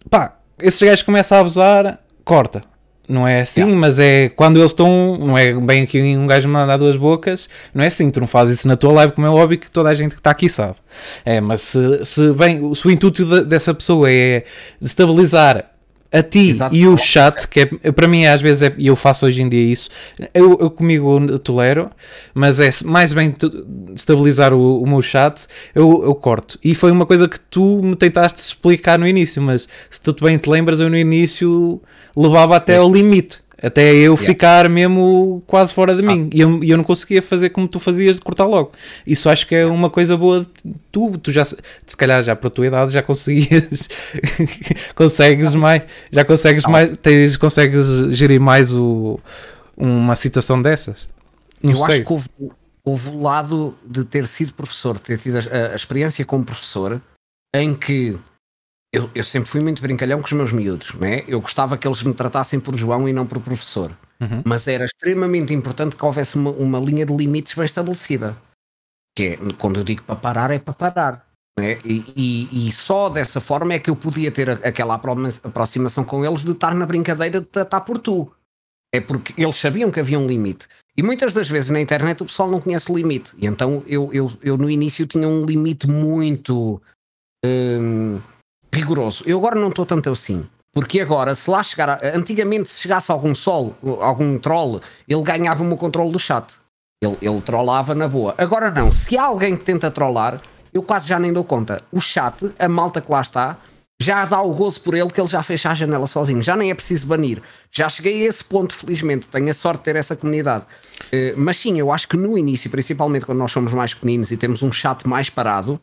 pá, 0.10 0.38
esses 0.62 0.82
gajos 0.82 1.02
começam 1.02 1.38
a 1.38 1.42
abusar, 1.42 2.00
corta. 2.24 2.62
Não 3.10 3.28
é 3.28 3.42
assim, 3.42 3.62
yeah. 3.62 3.76
mas 3.76 3.98
é 3.98 4.30
quando 4.30 4.60
eles 4.60 4.72
estão. 4.72 5.18
Não 5.18 5.36
é 5.36 5.52
bem 5.52 5.82
aqui 5.82 6.00
um 6.16 6.28
gajo 6.28 6.48
mandar 6.48 6.78
duas 6.78 6.96
bocas. 6.96 7.50
Não 7.74 7.84
é 7.84 7.88
assim, 7.88 8.12
tu 8.12 8.20
não 8.20 8.28
fazes 8.28 8.60
isso 8.60 8.68
na 8.68 8.76
tua 8.76 8.92
live, 8.92 9.14
como 9.14 9.26
é 9.26 9.30
óbvio 9.32 9.58
que 9.58 9.72
toda 9.72 9.90
a 9.90 9.96
gente 9.96 10.12
que 10.12 10.20
está 10.20 10.30
aqui 10.30 10.48
sabe. 10.48 10.76
É, 11.26 11.42
mas 11.42 11.62
se, 11.62 12.06
se, 12.06 12.32
bem, 12.34 12.72
se 12.76 12.86
o 12.86 12.92
intuito 12.92 13.26
de, 13.26 13.46
dessa 13.46 13.74
pessoa 13.74 14.12
é 14.12 14.44
destabilizar 14.80 15.79
a 16.12 16.24
ti 16.24 16.50
Exato. 16.50 16.76
e 16.76 16.88
o 16.88 16.98
chat, 16.98 17.48
que 17.48 17.60
é, 17.84 17.92
para 17.92 18.08
mim 18.08 18.26
às 18.26 18.42
vezes 18.42 18.64
é, 18.64 18.74
e 18.78 18.88
eu 18.88 18.96
faço 18.96 19.26
hoje 19.26 19.42
em 19.42 19.50
dia 19.50 19.62
isso, 19.64 19.90
eu, 20.34 20.58
eu 20.60 20.72
comigo 20.72 21.38
tolero, 21.40 21.90
mas 22.34 22.60
é 22.60 22.70
mais 22.84 23.14
bem 23.14 23.36
estabilizar 23.96 24.54
o, 24.54 24.82
o 24.82 24.88
meu 24.88 25.02
chat, 25.02 25.46
eu, 25.76 26.02
eu, 26.04 26.16
corto. 26.16 26.58
E 26.64 26.74
foi 26.74 26.92
uma 26.92 27.06
coisa 27.06 27.28
que 27.28 27.40
tu 27.40 27.82
me 27.84 27.96
tentaste 27.96 28.40
explicar 28.40 28.98
no 28.98 29.08
início, 29.08 29.42
mas 29.42 29.68
se 29.90 30.02
tu 30.02 30.16
bem 30.24 30.38
te 30.38 30.50
lembras, 30.50 30.80
eu 30.80 30.90
no 30.90 30.98
início 30.98 31.82
levava 32.16 32.56
até 32.56 32.78
ao 32.78 32.92
limite. 32.92 33.40
Até 33.62 33.94
eu 33.94 34.14
yeah. 34.14 34.26
ficar 34.26 34.70
mesmo 34.70 35.44
quase 35.46 35.74
fora 35.74 35.94
de 35.94 36.02
mim. 36.02 36.30
E 36.34 36.40
eu, 36.40 36.64
eu 36.64 36.78
não 36.78 36.84
conseguia 36.84 37.22
fazer 37.22 37.50
como 37.50 37.68
tu 37.68 37.80
fazias 37.80 38.16
de 38.16 38.22
cortar 38.22 38.46
logo. 38.46 38.72
Isso 39.06 39.30
acho 39.30 39.46
que 39.46 39.54
é 39.54 39.66
uma 39.66 39.90
coisa 39.90 40.16
boa 40.16 40.42
de 40.42 40.74
tu. 40.92 41.18
Tu 41.18 41.32
já, 41.32 41.44
se 41.44 41.58
calhar, 41.98 42.24
já 42.24 42.36
para 42.36 42.48
a 42.48 42.52
tua 42.52 42.68
idade, 42.68 42.94
já 42.94 43.02
conseguias. 43.02 43.90
consegues 44.96 45.54
mais. 45.54 45.84
Já 46.10 46.24
consegues 46.24 46.66
mais. 46.66 46.96
Tens, 46.98 47.36
consegues 47.36 47.86
gerir 48.16 48.40
mais 48.40 48.72
o, 48.72 49.20
uma 49.76 50.16
situação 50.16 50.62
dessas. 50.62 51.10
Não 51.62 51.72
eu 51.72 51.78
sei. 51.78 51.96
acho 51.96 52.06
que 52.06 52.14
houve, 52.14 52.30
houve 52.84 53.10
o 53.10 53.22
lado 53.22 53.76
de 53.86 54.06
ter 54.06 54.26
sido 54.26 54.54
professor, 54.54 54.98
ter 55.00 55.18
tido 55.18 55.38
a, 55.38 55.74
a 55.74 55.76
experiência 55.76 56.24
como 56.24 56.46
professor, 56.46 57.02
em 57.54 57.74
que 57.74 58.18
eu, 58.92 59.10
eu, 59.14 59.24
sempre 59.24 59.50
fui 59.50 59.62
muito 59.62 59.82
brincalhão 59.82 60.20
com 60.20 60.26
os 60.26 60.32
meus 60.32 60.52
miúdos, 60.52 60.94
né? 60.96 61.24
eu 61.28 61.40
gostava 61.40 61.78
que 61.78 61.88
eles 61.88 62.02
me 62.02 62.14
tratassem 62.14 62.60
por 62.60 62.76
João 62.76 63.08
e 63.08 63.14
não 63.14 63.26
por 63.26 63.40
professor, 63.40 63.92
uhum. 64.20 64.42
mas 64.46 64.68
era 64.68 64.86
extremamente 64.86 65.54
importante 65.54 65.96
que 65.96 66.04
houvesse 66.04 66.36
uma, 66.36 66.52
uma, 66.52 66.80
linha 66.80 67.06
de 67.06 67.16
limites 67.16 67.54
bem 67.54 67.66
estabelecida. 67.66 68.36
Que 69.16 69.24
é, 69.24 69.38
quando 69.58 69.80
eu 69.80 69.84
digo 69.84 70.04
para 70.04 70.16
parar, 70.16 70.52
é 70.52 70.60
para 70.60 70.74
parar. 70.74 71.30
Né? 71.60 71.78
E, 71.84 72.04
e, 72.16 72.68
e, 72.68 72.72
só 72.72 73.10
dessa 73.10 73.40
forma 73.42 73.74
é 73.74 73.80
que 73.80 73.90
eu 73.90 73.96
podia 73.96 74.32
ter 74.32 74.50
aquela 74.50 74.96
aproximação 74.96 76.04
com 76.04 76.26
eles 76.26 76.44
de 76.44 76.52
estar 76.52 76.74
na 76.74 76.86
brincadeira 76.86 77.42
de 77.42 77.46
tratar 77.46 77.82
por 77.82 78.00
tu. 78.00 78.32
É 78.94 79.00
porque 79.00 79.40
eles 79.40 79.56
sabiam 79.58 79.92
que 79.92 80.00
havia 80.00 80.18
um 80.18 80.26
limite. 80.26 80.68
E 80.98 81.04
muitas 81.04 81.34
das 81.34 81.48
vezes 81.48 81.70
na 81.70 81.80
internet 81.80 82.24
o 82.24 82.26
pessoal 82.26 82.50
não 82.50 82.60
conhece 82.60 82.92
o 82.92 82.98
limite. 82.98 83.34
E 83.38 83.46
então 83.46 83.84
eu, 83.86 84.12
eu, 84.12 84.32
eu 84.42 84.58
no 84.58 84.70
início 84.70 85.06
tinha 85.06 85.28
um 85.28 85.46
limite 85.46 85.88
muito. 85.88 86.82
Hum, 87.46 88.20
rigoroso. 88.72 89.24
Eu 89.26 89.38
agora 89.38 89.60
não 89.60 89.70
estou 89.70 89.86
tanto 89.86 90.10
assim. 90.10 90.46
Porque 90.72 91.02
agora, 91.02 91.34
se 91.36 91.50
lá 91.50 91.64
chegar. 91.64 92.00
Antigamente, 92.16 92.70
se 92.70 92.82
chegasse 92.82 93.12
algum 93.12 93.34
sol, 93.34 93.76
algum 94.02 94.38
troll, 94.38 94.82
ele 95.08 95.24
ganhava 95.24 95.64
o 95.64 95.78
controle 95.78 96.12
do 96.12 96.20
chat. 96.20 96.54
Ele, 97.02 97.18
ele 97.22 97.42
trollava 97.42 97.96
na 97.96 98.08
boa. 98.08 98.36
Agora 98.38 98.70
não. 98.70 98.92
Se 98.92 99.18
há 99.18 99.24
alguém 99.24 99.58
que 99.58 99.64
tenta 99.64 99.90
trollar, 99.90 100.42
eu 100.74 100.84
quase 100.84 101.08
já 101.08 101.18
nem 101.20 101.34
dou 101.34 101.44
conta. 101.44 101.82
O 101.92 102.00
chat, 102.00 102.52
a 102.60 102.68
malta 102.68 103.02
que 103.02 103.12
lá 103.12 103.22
está, 103.22 103.58
já 104.02 104.24
dá 104.26 104.42
o 104.42 104.54
gozo 104.54 104.80
por 104.82 104.94
ele 104.94 105.10
que 105.10 105.20
ele 105.20 105.28
já 105.28 105.44
fecha 105.44 105.72
a 105.72 105.74
janela 105.74 106.08
sozinho. 106.08 106.42
Já 106.42 106.56
nem 106.56 106.72
é 106.72 106.74
preciso 106.74 107.08
banir. 107.08 107.42
Já 107.72 107.90
cheguei 107.90 108.24
a 108.24 108.30
esse 108.30 108.44
ponto, 108.44 108.74
felizmente. 108.76 109.28
Tenho 109.28 109.50
a 109.50 109.54
sorte 109.54 109.80
de 109.80 109.84
ter 109.86 109.96
essa 109.96 110.16
comunidade. 110.16 110.66
Uh, 111.12 111.34
mas 111.36 111.58
sim, 111.58 111.78
eu 111.80 111.92
acho 111.92 112.08
que 112.08 112.16
no 112.16 112.38
início, 112.38 112.70
principalmente 112.70 113.26
quando 113.26 113.40
nós 113.40 113.52
somos 113.52 113.74
mais 113.74 113.94
pequeninos 113.94 114.32
e 114.32 114.38
temos 114.38 114.62
um 114.62 114.72
chat 114.72 115.08
mais 115.08 115.30
parado, 115.30 115.82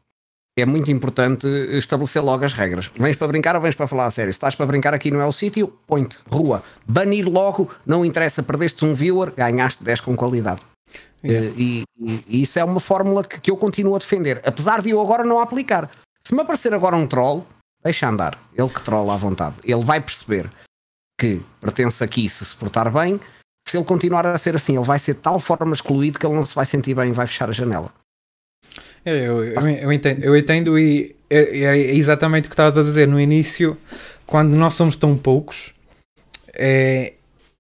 é 0.57 0.65
muito 0.65 0.91
importante 0.91 1.47
estabelecer 1.77 2.23
logo 2.23 2.45
as 2.45 2.55
regras. 2.55 2.91
Vens 2.95 3.17
para 3.17 3.29
brincar 3.29 3.55
ou 3.55 3.61
vens 3.61 3.75
para 3.75 3.87
falar 3.87 4.07
a 4.07 4.11
sério? 4.11 4.33
Se 4.33 4.37
estás 4.37 4.55
para 4.55 4.65
brincar 4.67 4.95
aqui 4.95 5.11
não 5.11 5.21
é 5.21 5.27
o 5.27 5.33
sítio, 5.33 5.69
põe-te, 5.87 6.19
rua. 6.31 6.63
Banir 6.89 7.29
logo, 7.29 7.71
não 7.85 8.05
interessa, 8.05 8.43
perdeste 8.43 8.85
um 8.85 8.95
viewer, 8.95 9.33
ganhaste 9.37 9.85
10 9.85 10.01
com 10.01 10.17
qualidade. 10.17 10.63
Yeah. 11.23 11.53
E, 11.57 11.83
e, 11.99 12.25
e, 12.27 12.43
isso 12.43 12.59
é 12.59 12.65
uma 12.65 12.81
fórmula 12.81 13.23
que, 13.25 13.41
que, 13.41 13.51
eu 13.51 13.57
continuo 13.57 13.97
a 13.97 13.99
defender, 13.99 14.41
apesar 14.45 14.81
de 14.81 14.91
eu 14.91 15.01
agora 15.01 15.25
não 15.25 15.41
aplicar. 15.41 15.91
Se 16.25 16.35
me 16.35 16.41
aparecer 16.41 16.73
agora 16.73 16.97
um 16.97 17.07
troll, 17.07 17.47
deixa 17.83 18.09
andar. 18.09 18.39
Ele 18.55 18.69
que 18.69 18.83
trolla 18.83 19.15
à 19.15 19.17
vontade. 19.17 19.57
Ele 19.63 19.85
vai 19.85 20.01
perceber 20.01 20.51
que 21.19 21.43
pertence 21.61 22.03
aqui 22.03 22.29
se 22.29 22.45
se 22.45 22.55
portar 22.55 22.91
bem. 22.91 23.21
Se 23.67 23.77
ele 23.77 23.85
continuar 23.85 24.27
a 24.27 24.39
ser 24.39 24.55
assim, 24.55 24.77
ele 24.77 24.85
vai 24.85 24.99
ser 24.99 25.15
de 25.15 25.21
tal 25.21 25.41
forma 25.41 25.75
excluído 25.75 26.19
que 26.19 26.27
ele 26.27 26.35
não 26.35 26.47
se 26.47 26.55
vai 26.55 26.65
sentir 26.65 26.95
bem 26.95 27.11
e 27.11 27.13
vai 27.13 27.27
fechar 27.27 27.49
a 27.49 27.53
janela. 27.53 27.93
Eu, 29.07 29.45
eu, 29.45 29.61
eu, 29.61 29.93
entendo, 29.93 30.25
eu 30.25 30.37
entendo 30.37 30.77
e 30.77 31.15
é, 31.31 31.61
é, 31.61 31.95
exatamente 31.95 32.47
o 32.47 32.49
que 32.49 32.55
estavas 32.55 32.77
a 32.77 32.83
dizer 32.83 33.07
no 33.07 33.21
início, 33.21 33.79
quando 34.27 34.55
nós 34.57 34.75
somos 34.75 34.97
tão 34.97 35.17
poucos, 35.17 35.73
é, 36.53 37.13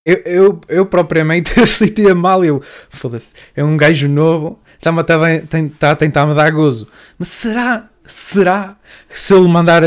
eu, 0.04 0.22
eu, 0.26 0.60
eu 0.68 0.86
propriamente 0.86 1.54
sentia 1.66 2.16
mal, 2.16 2.44
eu 2.44 2.60
foda-se, 2.90 3.32
é 3.54 3.62
um 3.62 3.76
gajo 3.76 4.08
novo, 4.08 4.58
está-me 4.76 5.00
a, 5.00 5.64
está 5.66 5.92
a 5.92 5.96
tentar 5.96 6.26
me 6.26 6.34
dar 6.34 6.50
gozo, 6.50 6.88
mas 7.16 7.28
será? 7.28 7.88
Será 8.04 8.76
se 9.08 9.34
ele 9.34 9.48
mandar, 9.48 9.82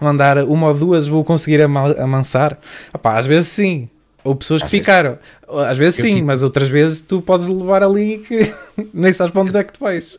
mandar 0.00 0.38
uma 0.38 0.68
ou 0.68 0.74
duas 0.74 1.06
vou 1.06 1.24
conseguir 1.24 1.62
amansar? 1.62 2.58
Epá, 2.92 3.16
às 3.16 3.26
vezes 3.26 3.48
sim, 3.48 3.88
ou 4.24 4.34
pessoas 4.34 4.62
que 4.62 4.68
ficaram. 4.68 5.18
Às 5.48 5.78
vezes 5.78 6.00
sim, 6.00 6.14
tipo 6.14 6.26
mas 6.26 6.42
outras 6.42 6.68
vezes 6.68 7.00
tu 7.00 7.22
podes 7.22 7.46
levar 7.46 7.84
ali 7.84 8.18
que 8.18 8.52
nem 8.92 9.12
sabes 9.12 9.32
para 9.32 9.42
onde 9.42 9.56
é 9.56 9.62
que 9.62 9.72
tu 9.72 9.80
vais. 9.80 10.18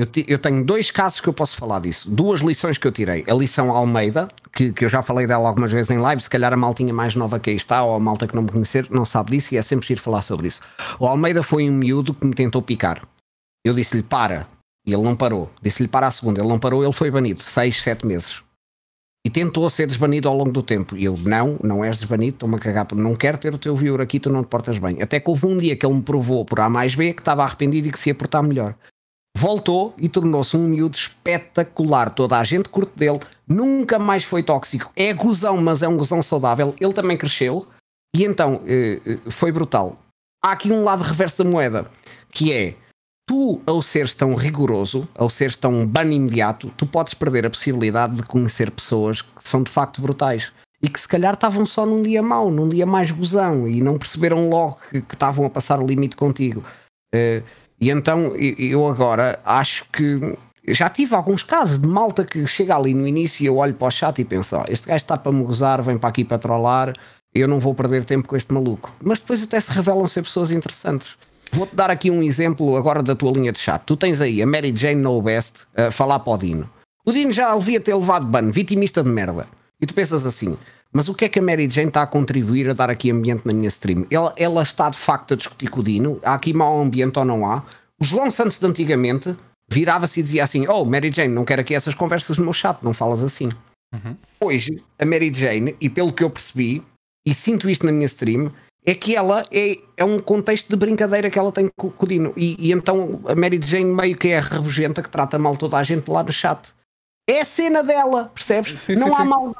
Eu, 0.00 0.08
eu, 0.26 0.38
tenho 0.38 0.64
dois 0.64 0.90
casos 0.90 1.20
que 1.20 1.28
eu 1.28 1.32
posso 1.34 1.54
falar 1.58 1.78
disso. 1.80 2.10
Duas 2.10 2.40
lições 2.40 2.78
que 2.78 2.86
eu 2.86 2.92
tirei. 2.92 3.22
A 3.28 3.34
lição 3.34 3.70
Almeida, 3.70 4.28
que, 4.50 4.72
que 4.72 4.86
eu 4.86 4.88
já 4.88 5.02
falei 5.02 5.26
dela 5.26 5.46
algumas 5.46 5.70
vezes 5.70 5.90
em 5.90 5.98
live, 5.98 6.22
se 6.22 6.30
calhar 6.30 6.50
a 6.54 6.56
maltinha 6.56 6.94
mais 6.94 7.14
nova 7.14 7.38
que 7.38 7.50
aí 7.50 7.56
está, 7.56 7.84
ou 7.84 7.94
a 7.94 8.00
malta 8.00 8.26
que 8.26 8.34
não 8.34 8.44
me 8.44 8.50
conhecer, 8.50 8.86
não 8.90 9.04
sabe 9.04 9.32
disso 9.32 9.54
e 9.54 9.58
é 9.58 9.62
sempre 9.62 9.92
ir 9.92 9.98
falar 9.98 10.22
sobre 10.22 10.48
isso. 10.48 10.62
O 10.98 11.06
Almeida 11.06 11.42
foi 11.42 11.68
um 11.68 11.74
miúdo 11.74 12.14
que 12.14 12.26
me 12.26 12.32
tentou 12.32 12.62
picar. 12.62 13.02
Eu 13.62 13.74
disse-lhe 13.74 14.02
para, 14.02 14.48
e 14.86 14.94
ele 14.94 15.02
não 15.02 15.14
parou. 15.14 15.50
Disse-lhe 15.60 15.86
para 15.86 16.06
a 16.06 16.10
segunda, 16.10 16.40
ele 16.40 16.48
não 16.48 16.58
parou, 16.58 16.82
ele 16.82 16.94
foi 16.94 17.10
banido. 17.10 17.42
Seis, 17.42 17.82
sete 17.82 18.06
meses. 18.06 18.42
E 19.22 19.28
tentou 19.28 19.68
ser 19.68 19.86
desbanido 19.86 20.30
ao 20.30 20.34
longo 20.34 20.50
do 20.50 20.62
tempo. 20.62 20.96
E 20.96 21.04
eu, 21.04 21.14
não, 21.18 21.58
não 21.62 21.84
és 21.84 21.98
desbanido, 21.98 22.36
estou-me 22.36 22.56
a 22.56 22.58
cagar, 22.58 22.86
não 22.94 23.14
quero 23.14 23.36
ter 23.36 23.52
o 23.52 23.58
teu 23.58 23.76
viewer 23.76 24.00
aqui, 24.00 24.18
tu 24.18 24.30
não 24.30 24.42
te 24.42 24.48
portas 24.48 24.78
bem. 24.78 25.02
Até 25.02 25.20
que 25.20 25.28
houve 25.28 25.44
um 25.44 25.58
dia 25.58 25.76
que 25.76 25.84
ele 25.84 25.96
me 25.96 26.02
provou 26.02 26.42
por 26.42 26.58
A 26.58 26.70
mais 26.70 26.94
B 26.94 27.12
que 27.12 27.20
estava 27.20 27.44
arrependido 27.44 27.88
e 27.88 27.92
que 27.92 27.98
se 27.98 28.08
ia 28.08 28.14
portar 28.14 28.42
melhor 28.42 28.74
voltou 29.40 29.94
e 29.96 30.06
tornou-se 30.06 30.54
um 30.54 30.68
miúdo 30.68 30.96
espetacular. 30.96 32.10
Toda 32.10 32.38
a 32.38 32.44
gente 32.44 32.68
curte 32.68 32.92
dele, 32.94 33.20
nunca 33.48 33.98
mais 33.98 34.22
foi 34.22 34.42
tóxico. 34.42 34.92
É 34.94 35.14
gozão, 35.14 35.56
mas 35.56 35.82
é 35.82 35.88
um 35.88 35.96
gozão 35.96 36.20
saudável. 36.20 36.74
Ele 36.78 36.92
também 36.92 37.16
cresceu 37.16 37.66
e 38.14 38.24
então 38.24 38.60
eh, 38.66 39.00
eh, 39.06 39.18
foi 39.30 39.50
brutal. 39.50 39.96
Há 40.44 40.52
aqui 40.52 40.70
um 40.70 40.84
lado 40.84 41.02
reverso 41.02 41.42
da 41.42 41.50
moeda, 41.50 41.90
que 42.30 42.52
é 42.52 42.74
tu, 43.26 43.62
ao 43.66 43.80
seres 43.80 44.14
tão 44.14 44.34
rigoroso, 44.34 45.08
ao 45.14 45.30
seres 45.30 45.56
tão 45.56 45.86
ban 45.86 46.12
imediato, 46.12 46.70
tu 46.76 46.86
podes 46.86 47.14
perder 47.14 47.46
a 47.46 47.50
possibilidade 47.50 48.16
de 48.16 48.22
conhecer 48.22 48.70
pessoas 48.70 49.22
que 49.22 49.48
são 49.48 49.62
de 49.62 49.70
facto 49.70 50.02
brutais 50.02 50.52
e 50.82 50.88
que 50.88 51.00
se 51.00 51.08
calhar 51.08 51.32
estavam 51.32 51.64
só 51.64 51.86
num 51.86 52.02
dia 52.02 52.22
mau, 52.22 52.50
num 52.50 52.68
dia 52.68 52.84
mais 52.84 53.10
gozão 53.10 53.66
e 53.66 53.80
não 53.80 53.98
perceberam 53.98 54.50
logo 54.50 54.78
que, 54.90 54.98
estavam 54.98 55.46
a 55.46 55.50
passar 55.50 55.80
o 55.80 55.86
limite 55.86 56.16
contigo. 56.16 56.62
Uh, 57.14 57.42
E 57.80 57.90
então 57.90 58.36
eu 58.36 58.86
agora 58.86 59.40
acho 59.44 59.86
que 59.90 60.36
já 60.68 60.88
tive 60.88 61.14
alguns 61.14 61.42
casos 61.42 61.80
de 61.80 61.88
malta 61.88 62.24
que 62.24 62.46
chega 62.46 62.76
ali 62.76 62.92
no 62.92 63.08
início 63.08 63.42
e 63.42 63.46
eu 63.46 63.56
olho 63.56 63.74
para 63.74 63.88
o 63.88 63.90
chat 63.90 64.18
e 64.20 64.24
penso: 64.24 64.56
oh, 64.56 64.64
este 64.68 64.86
gajo 64.86 64.96
está 64.96 65.16
para 65.16 65.32
me 65.32 65.42
gozar, 65.42 65.80
vem 65.82 65.96
para 65.96 66.10
aqui 66.10 66.24
para 66.24 66.38
trollar, 66.38 66.94
eu 67.34 67.48
não 67.48 67.58
vou 67.58 67.74
perder 67.74 68.04
tempo 68.04 68.28
com 68.28 68.36
este 68.36 68.52
maluco. 68.52 68.92
Mas 69.02 69.20
depois 69.20 69.42
até 69.42 69.58
se 69.58 69.72
revelam 69.72 70.06
ser 70.06 70.22
pessoas 70.22 70.50
interessantes. 70.50 71.16
Vou-te 71.52 71.74
dar 71.74 71.90
aqui 71.90 72.10
um 72.10 72.22
exemplo 72.22 72.76
agora 72.76 73.02
da 73.02 73.16
tua 73.16 73.32
linha 73.32 73.50
de 73.50 73.58
chat. 73.58 73.82
Tu 73.84 73.96
tens 73.96 74.20
aí 74.20 74.40
a 74.40 74.46
Mary 74.46 74.74
Jane 74.74 75.00
No 75.00 75.20
Best 75.20 75.66
a 75.76 75.90
falar 75.90 76.20
para 76.20 76.32
o 76.32 76.38
Dino. 76.38 76.70
O 77.04 77.12
Dino 77.12 77.32
já 77.32 77.56
devia 77.56 77.80
ter 77.80 77.94
levado 77.94 78.26
ban, 78.26 78.50
vitimista 78.50 79.02
de 79.02 79.08
merda. 79.08 79.48
E 79.80 79.86
tu 79.86 79.94
pensas 79.94 80.26
assim, 80.26 80.56
mas 80.92 81.08
o 81.08 81.14
que 81.14 81.24
é 81.24 81.28
que 81.28 81.38
a 81.38 81.42
Mary 81.42 81.68
Jane 81.70 81.88
está 81.88 82.02
a 82.02 82.06
contribuir 82.06 82.68
a 82.68 82.72
dar 82.72 82.90
aqui 82.90 83.10
ambiente 83.10 83.46
na 83.46 83.52
minha 83.52 83.68
stream? 83.68 84.06
Ela, 84.10 84.34
ela 84.36 84.62
está 84.62 84.90
de 84.90 84.98
facto 84.98 85.34
a 85.34 85.36
discutir 85.36 85.68
com 85.68 85.80
o 85.80 85.84
Dino? 85.84 86.18
Há 86.22 86.34
aqui 86.34 86.52
mau 86.52 86.80
ambiente 86.80 87.18
ou 87.18 87.24
não 87.24 87.48
há? 87.48 87.62
O 88.00 88.04
João 88.04 88.30
Santos 88.30 88.58
de 88.58 88.66
antigamente 88.66 89.36
virava-se 89.70 90.20
e 90.20 90.22
dizia 90.22 90.42
assim: 90.42 90.66
Oh, 90.68 90.84
Mary 90.84 91.12
Jane, 91.12 91.32
não 91.32 91.44
quero 91.44 91.60
aqui 91.60 91.74
essas 91.74 91.94
conversas 91.94 92.38
no 92.38 92.44
meu 92.44 92.52
chat, 92.52 92.82
não 92.82 92.92
falas 92.92 93.22
assim. 93.22 93.50
Uhum. 93.94 94.16
Hoje, 94.40 94.82
a 94.98 95.04
Mary 95.04 95.32
Jane, 95.32 95.76
e 95.80 95.88
pelo 95.88 96.12
que 96.12 96.24
eu 96.24 96.30
percebi, 96.30 96.82
e 97.26 97.34
sinto 97.34 97.68
isto 97.68 97.86
na 97.86 97.92
minha 97.92 98.06
stream, 98.06 98.52
é 98.84 98.94
que 98.94 99.14
ela 99.14 99.44
é, 99.52 99.76
é 99.96 100.04
um 100.04 100.20
contexto 100.20 100.68
de 100.68 100.76
brincadeira 100.76 101.30
que 101.30 101.38
ela 101.38 101.52
tem 101.52 101.68
com, 101.76 101.90
com 101.90 102.04
o 102.04 102.08
Dino. 102.08 102.32
E, 102.36 102.56
e, 102.58 102.72
então 102.72 103.20
a 103.26 103.34
Mary 103.34 103.60
Jane 103.62 103.92
meio 103.92 104.16
que 104.16 104.28
é 104.28 104.38
a 104.38 104.42
rabugenta 104.42 105.02
que 105.02 105.10
trata 105.10 105.38
mal 105.38 105.56
toda 105.56 105.76
a 105.76 105.82
gente 105.82 106.10
lá 106.10 106.22
no 106.22 106.32
chat. 106.32 106.72
É 107.28 107.42
a 107.42 107.44
cena 107.44 107.82
dela, 107.84 108.32
percebes? 108.34 108.80
Sim, 108.80 108.94
não 108.94 109.08
sim, 109.08 109.14
há 109.14 109.22
sim. 109.22 109.28
mal. 109.28 109.56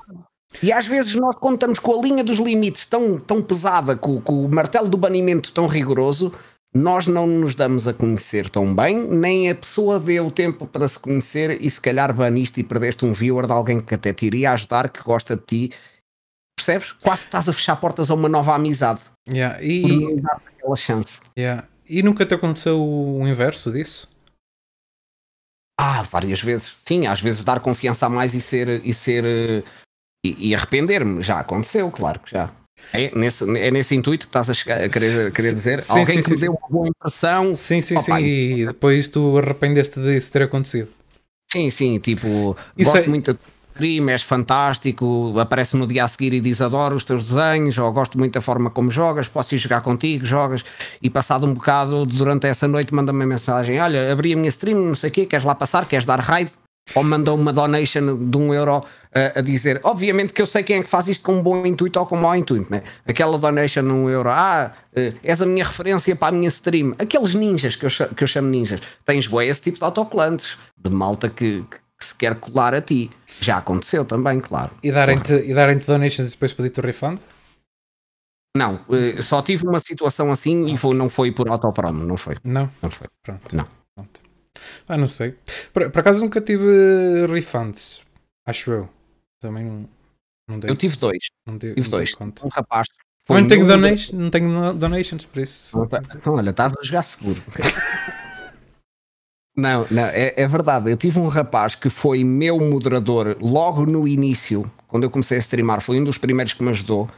E 0.63 0.73
às 0.73 0.87
vezes 0.87 1.15
nós, 1.15 1.37
quando 1.37 1.55
estamos 1.55 1.79
com 1.79 1.99
a 1.99 2.03
linha 2.03 2.25
dos 2.25 2.39
limites 2.39 2.85
tão, 2.87 3.19
tão 3.19 3.43
pesada, 3.43 3.97
com, 3.97 4.21
com 4.21 4.45
o 4.45 4.49
martelo 4.49 4.89
do 4.89 4.97
banimento 4.97 5.53
tão 5.53 5.67
rigoroso, 5.67 6.33
nós 6.75 7.07
não 7.07 7.27
nos 7.27 7.55
damos 7.55 7.89
a 7.89 7.95
conhecer 7.95 8.49
tão 8.49 8.75
bem, 8.75 8.97
nem 9.09 9.51
a 9.51 9.55
pessoa 9.55 9.99
deu 9.99 10.31
tempo 10.31 10.67
para 10.67 10.87
se 10.87 10.99
conhecer 10.99 11.61
e 11.61 11.69
se 11.69 11.81
calhar 11.81 12.15
baniste 12.15 12.61
e 12.61 12.65
perdeste 12.65 13.05
um 13.05 13.13
viewer 13.13 13.47
de 13.47 13.53
alguém 13.53 13.81
que 13.81 13.95
até 13.95 14.13
te 14.13 14.27
iria 14.27 14.53
ajudar, 14.53 14.89
que 14.89 15.03
gosta 15.03 15.37
de 15.37 15.43
ti. 15.43 15.73
Percebes? 16.57 16.93
Quase 16.93 17.25
estás 17.25 17.49
a 17.49 17.53
fechar 17.53 17.77
portas 17.77 18.11
a 18.11 18.15
uma 18.15 18.29
nova 18.29 18.55
amizade. 18.55 19.01
Yeah. 19.29 19.63
E... 19.63 20.21
aquela 20.47 20.77
chance. 20.77 21.21
Yeah. 21.37 21.67
E 21.89 22.03
nunca 22.03 22.25
te 22.25 22.35
aconteceu 22.35 22.81
o 22.81 23.27
inverso 23.27 23.73
disso? 23.73 24.09
Ah, 25.79 26.03
várias 26.03 26.43
vezes. 26.43 26.77
Sim, 26.85 27.07
às 27.07 27.21
vezes 27.21 27.43
dar 27.43 27.61
confiança 27.61 28.07
a 28.07 28.09
mais 28.09 28.35
e 28.35 28.41
ser 28.41 28.85
e 28.85 28.93
ser 28.93 29.65
e, 30.24 30.50
e 30.50 30.54
arrepender-me. 30.54 31.22
Já 31.22 31.40
aconteceu, 31.40 31.90
claro 31.90 32.20
que 32.20 32.30
já. 32.30 32.50
É 32.92 33.14
nesse, 33.14 33.44
é 33.59 33.70
nesse 33.70 33.94
intuito 33.94 34.26
que 34.26 34.30
estás 34.30 34.48
a, 34.48 34.54
chegar, 34.54 34.83
a, 34.83 34.88
querer, 34.88 35.28
a 35.28 35.30
querer 35.30 35.54
dizer? 35.54 35.83
Sim, 35.83 36.00
Alguém 36.00 36.16
sim, 36.16 36.22
que 36.22 36.28
sim, 36.28 36.35
me 36.35 36.40
deu 36.40 36.52
uma 36.52 36.68
boa 36.68 36.88
impressão. 36.88 37.54
Sim, 37.54 37.80
sim, 37.83 38.00
sim. 38.00 38.18
E 38.18 38.66
depois 38.66 39.09
tu 39.09 39.38
arrependeste 39.38 40.00
disso 40.00 40.33
ter 40.33 40.42
acontecido. 40.42 40.88
Sim, 41.50 41.68
sim. 41.70 41.98
Tipo, 41.98 42.56
Isso 42.76 42.90
gosto 42.92 43.04
é... 43.04 43.09
muito 43.09 43.33
de 43.35 43.38
crime, 43.74 44.12
és 44.12 44.22
fantástico. 44.22 45.38
Aparece 45.38 45.76
no 45.76 45.87
dia 45.87 46.04
a 46.04 46.09
seguir 46.09 46.33
e 46.33 46.40
diz 46.40 46.61
adoro 46.61 46.96
os 46.96 47.04
teus 47.04 47.28
desenhos, 47.28 47.78
ou 47.78 47.92
gosto 47.92 48.18
muito 48.18 48.35
da 48.35 48.40
forma 48.40 48.70
como 48.70 48.90
jogas, 48.90 49.28
posso 49.28 49.54
ir 49.54 49.59
jogar 49.59 49.80
contigo, 49.83 50.24
jogas. 50.24 50.64
E 51.00 51.09
passado 51.09 51.46
um 51.46 51.54
bocado, 51.54 52.04
durante 52.06 52.46
essa 52.46 52.66
noite, 52.66 52.94
manda-me 52.94 53.20
uma 53.20 53.26
mensagem: 53.26 53.80
Olha, 53.80 54.12
abri 54.12 54.33
a 54.33 54.37
minha 54.37 54.48
stream, 54.48 54.80
não 54.80 54.94
sei 54.94 55.11
o 55.11 55.12
quê, 55.12 55.26
queres 55.26 55.44
lá 55.44 55.54
passar, 55.54 55.87
queres 55.87 56.06
dar 56.06 56.20
raid? 56.20 56.52
Ou 56.95 57.05
mandou 57.05 57.37
uma 57.37 57.53
donation 57.53 58.29
de 58.29 58.37
um 58.37 58.53
euro 58.53 58.79
uh, 58.79 59.38
a 59.38 59.40
dizer, 59.40 59.81
obviamente 59.85 60.33
que 60.33 60.43
eu 60.43 60.47
sei 60.47 60.62
quem 60.62 60.79
é 60.79 60.83
que 60.83 60.88
faz 60.88 61.09
isto 61.09 61.25
com 61.25 61.35
um 61.35 61.43
bom 61.43 61.64
intuito 61.64 61.99
ou 61.99 62.07
com 62.07 62.16
um 62.16 62.21
mau 62.21 62.35
intuito, 62.35 62.71
né? 62.71 62.83
aquela 63.07 63.38
donation 63.38 63.85
de 63.85 63.93
um 63.93 64.09
euro, 64.09 64.29
ah, 64.31 64.73
uh, 64.97 65.19
és 65.23 65.40
a 65.40 65.47
minha 65.47 65.64
referência 65.64 66.14
para 66.16 66.29
a 66.29 66.33
minha 66.33 66.49
stream, 66.49 66.95
aqueles 66.99 67.35
ninjas 67.35 67.77
que 67.77 67.87
eu, 67.87 67.90
chamo, 67.90 68.14
que 68.14 68.25
eu 68.25 68.29
chamo 68.29 68.49
ninjas, 68.49 68.81
tens 69.05 69.27
boa 69.27 69.45
esse 69.45 69.62
tipo 69.62 69.79
de 69.79 69.85
autoclantes, 69.85 70.59
de 70.77 70.90
malta 70.90 71.29
que, 71.29 71.62
que, 71.71 72.05
se 72.05 72.14
quer 72.14 72.35
colar 72.37 72.75
a 72.75 72.81
ti, 72.81 73.11
já 73.40 73.59
aconteceu 73.59 74.05
também, 74.05 74.40
claro. 74.40 74.71
E 74.83 74.90
darem-te 74.90 75.53
darem 75.55 75.79
donations 75.79 76.29
e 76.29 76.31
depois 76.31 76.53
pedir-te 76.53 76.81
o 76.81 76.83
refund? 76.83 77.21
Não, 78.57 78.81
uh, 78.88 79.23
só 79.23 79.43
tive 79.43 79.66
uma 79.66 79.79
situação 79.79 80.33
assim 80.33 80.73
e 80.73 80.77
foi, 80.77 80.95
não 80.95 81.09
foi 81.09 81.31
por 81.31 81.49
autopromo, 81.49 82.05
não 82.05 82.16
foi. 82.16 82.37
Não? 82.43 82.69
Não 82.83 82.90
foi. 82.90 83.07
Pronto. 83.23 83.55
Não. 83.55 83.66
Pronto. 83.95 84.30
Ah, 84.88 84.96
não 84.96 85.07
sei. 85.07 85.35
Por, 85.73 85.90
por 85.90 86.01
acaso 86.01 86.20
nunca 86.20 86.40
tive 86.40 87.27
refunds. 87.27 88.01
Acho 88.46 88.70
eu. 88.70 88.88
Também 89.40 89.64
não, 89.64 89.88
não 90.49 90.61
dei. 90.61 90.70
Eu 90.70 90.77
tive 90.77 90.96
dois. 90.96 91.29
Não 91.46 91.57
dei, 91.57 91.75
tive 91.75 91.90
não 91.90 91.99
dois. 91.99 92.12
Um 92.20 92.49
rapaz. 92.49 92.87
Foi 93.25 93.40
não, 93.40 93.46
tenho 93.46 93.66
donation, 93.66 94.16
não 94.16 94.31
tenho 94.31 94.75
donations 94.75 95.25
por 95.25 95.40
isso. 95.40 95.77
Não, 95.77 95.87
tá, 95.87 96.03
então, 96.03 96.35
olha, 96.35 96.51
estás 96.51 96.73
a 96.77 96.83
jogar 96.83 97.03
seguro. 97.03 97.40
não, 99.57 99.87
não, 99.90 100.07
é, 100.07 100.35
é, 100.37 100.49
verdade. 100.49 100.90
Eu 100.90 100.96
tive 100.96 101.18
um 101.18 101.29
rapaz 101.29 101.75
que 101.75 101.88
foi 101.88 102.25
meu 102.25 102.59
moderador 102.59 103.37
logo 103.40 103.87
no 103.87 104.09
início, 104.09 104.70
quando 104.88 105.05
eu 105.05 105.11
comecei 105.11 105.37
a 105.37 105.40
streamar. 105.40 105.81
Foi 105.81 106.01
um 106.01 106.05
dos 106.05 106.18
primeiros 106.18 106.55
que 106.55 106.62
me 106.62 106.70
ajudou. 106.70 107.09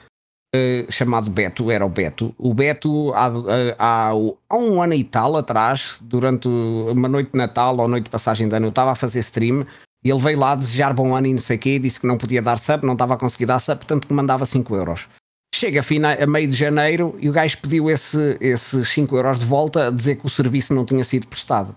Uh, 0.54 0.90
chamado 0.92 1.30
Beto, 1.30 1.70
era 1.70 1.86
o 1.86 1.88
Beto. 1.88 2.34
O 2.36 2.52
Beto, 2.52 3.10
há, 3.14 3.30
há, 3.78 4.10
há, 4.10 4.56
um 4.56 4.82
ano 4.82 4.92
e 4.92 5.02
tal 5.02 5.34
atrás, 5.36 5.96
durante 6.00 6.46
uma 6.46 7.08
noite 7.08 7.32
de 7.32 7.38
Natal 7.38 7.78
ou 7.78 7.88
noite 7.88 8.04
de 8.04 8.10
passagem 8.10 8.48
de 8.48 8.54
ano, 8.54 8.66
eu 8.66 8.70
estava 8.70 8.90
a 8.90 8.94
fazer 8.94 9.20
stream 9.20 9.66
e 10.04 10.10
ele 10.10 10.20
veio 10.20 10.38
lá 10.38 10.54
desejar 10.54 10.92
bom 10.92 11.14
ano 11.14 11.28
e 11.28 11.32
não 11.32 11.38
sei 11.38 11.56
o 11.56 11.58
quê, 11.58 11.78
disse 11.78 12.00
que 12.00 12.06
não 12.06 12.18
podia 12.18 12.42
dar 12.42 12.58
sub, 12.58 12.84
não 12.84 12.92
estava 12.92 13.14
a 13.14 13.16
conseguir 13.16 13.46
dar 13.46 13.60
sub, 13.60 13.78
portanto 13.78 14.06
que 14.06 14.12
mandava 14.12 14.44
5 14.44 14.76
euros. 14.76 15.08
Chega 15.54 15.80
a, 15.80 15.82
fina, 15.82 16.14
a 16.22 16.26
meio 16.26 16.48
de 16.48 16.56
janeiro 16.56 17.16
e 17.18 17.30
o 17.30 17.32
gajo 17.32 17.58
pediu 17.58 17.90
esse, 17.90 18.36
esses 18.40 18.88
5 18.88 19.16
euros 19.16 19.38
de 19.38 19.46
volta 19.46 19.88
a 19.88 19.90
dizer 19.90 20.16
que 20.16 20.26
o 20.26 20.30
serviço 20.30 20.74
não 20.74 20.84
tinha 20.84 21.04
sido 21.04 21.26
prestado. 21.28 21.74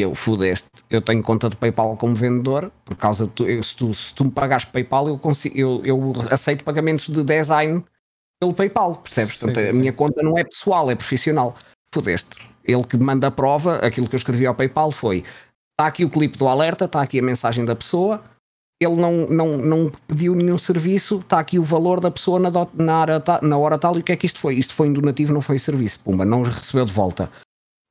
Eu 0.00 0.14
fudeste, 0.14 0.68
eu 0.90 1.02
tenho 1.02 1.22
conta 1.22 1.48
de 1.48 1.56
PayPal 1.56 1.96
como 1.96 2.14
vendedor, 2.14 2.70
por 2.84 2.96
causa 2.96 3.26
de 3.26 3.32
tu, 3.32 3.46
eu, 3.46 3.62
se, 3.62 3.74
tu, 3.74 3.92
se 3.92 4.14
tu 4.14 4.24
me 4.24 4.30
pagares 4.30 4.64
PayPal, 4.64 5.08
eu, 5.08 5.18
consigo, 5.18 5.58
eu, 5.58 5.82
eu 5.84 6.14
aceito 6.30 6.64
pagamentos 6.64 7.08
de 7.08 7.22
design 7.22 7.84
pelo 8.40 8.54
PayPal, 8.54 8.96
percebes? 8.96 9.34
Sim, 9.34 9.46
Portanto, 9.46 9.64
sim, 9.64 9.70
a 9.70 9.72
minha 9.72 9.92
conta 9.92 10.22
não 10.22 10.38
é 10.38 10.44
pessoal, 10.44 10.90
é 10.90 10.94
profissional. 10.94 11.56
Fudeste. 11.92 12.36
Ele 12.64 12.84
que 12.84 12.96
manda 12.96 13.26
a 13.26 13.30
prova, 13.30 13.76
aquilo 13.76 14.08
que 14.08 14.14
eu 14.14 14.18
escrevi 14.18 14.46
ao 14.46 14.54
PayPal 14.54 14.92
foi: 14.92 15.24
está 15.72 15.86
aqui 15.86 16.04
o 16.04 16.10
clipe 16.10 16.36
do 16.36 16.46
alerta, 16.46 16.84
está 16.84 17.00
aqui 17.00 17.18
a 17.18 17.22
mensagem 17.22 17.64
da 17.64 17.74
pessoa, 17.74 18.22
ele 18.80 18.94
não, 18.94 19.26
não, 19.28 19.56
não 19.56 19.92
pediu 20.06 20.34
nenhum 20.34 20.56
serviço, 20.56 21.18
está 21.18 21.40
aqui 21.40 21.58
o 21.58 21.64
valor 21.64 21.98
da 21.98 22.10
pessoa 22.10 22.38
na, 22.38 22.50
na, 22.74 23.00
hora, 23.00 23.22
na 23.42 23.58
hora 23.58 23.78
tal, 23.78 23.96
e 23.96 24.00
o 24.00 24.02
que 24.04 24.12
é 24.12 24.16
que 24.16 24.26
isto 24.26 24.38
foi? 24.38 24.54
Isto 24.54 24.74
foi 24.74 24.88
um 24.88 24.92
donativo, 24.92 25.32
não 25.32 25.42
foi 25.42 25.58
serviço. 25.58 25.98
Pumba, 26.00 26.24
não 26.24 26.42
recebeu 26.42 26.84
de 26.84 26.92
volta. 26.92 27.30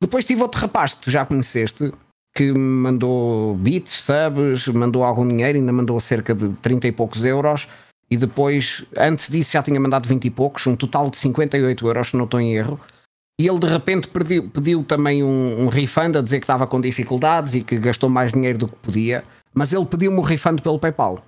Depois 0.02 0.26
tive 0.26 0.42
outro 0.42 0.62
rapaz 0.62 0.94
que 0.94 1.02
tu 1.02 1.12
já 1.12 1.26
conheceste, 1.26 1.92
que 2.36 2.52
me 2.52 2.58
mandou 2.60 3.56
bits, 3.56 3.94
subs, 3.94 4.68
mandou 4.68 5.04
algum 5.04 5.28
dinheiro, 5.28 5.58
ainda 5.58 5.72
mandou 5.72 6.00
cerca 6.00 6.36
de 6.36 6.54
30 6.54 6.88
e 6.88 6.92
poucos 6.92 7.26
euros. 7.26 7.68
E 8.10 8.16
depois, 8.16 8.86
antes 8.98 9.28
disso, 9.30 9.52
já 9.54 9.64
tinha 9.64 9.80
mandado 9.80 10.08
20 10.08 10.26
e 10.26 10.30
poucos, 10.30 10.66
um 10.68 10.76
total 10.76 11.10
de 11.10 11.18
58 11.18 11.88
euros, 11.88 12.10
se 12.10 12.16
não 12.16 12.26
estou 12.26 12.40
em 12.40 12.56
erro. 12.56 12.80
E 13.40 13.48
ele 13.48 13.60
de 13.60 13.68
repente 13.68 14.08
pediu, 14.08 14.50
pediu 14.50 14.84
também 14.84 15.24
um, 15.24 15.64
um, 15.64 15.68
refund 15.68 16.16
a 16.18 16.22
dizer 16.22 16.40
que 16.40 16.46
estava 16.46 16.66
com 16.66 16.82
dificuldades 16.82 17.54
e 17.54 17.62
que 17.62 17.78
gastou 17.78 18.10
mais 18.10 18.32
dinheiro 18.34 18.58
do 18.58 18.68
que 18.68 18.76
podia, 18.78 19.24
mas 19.54 19.74
ele 19.74 19.86
pediu-me 19.86 20.18
um 20.18 20.22
refund 20.22 20.62
pelo 20.62 20.80
PayPal 20.80 21.24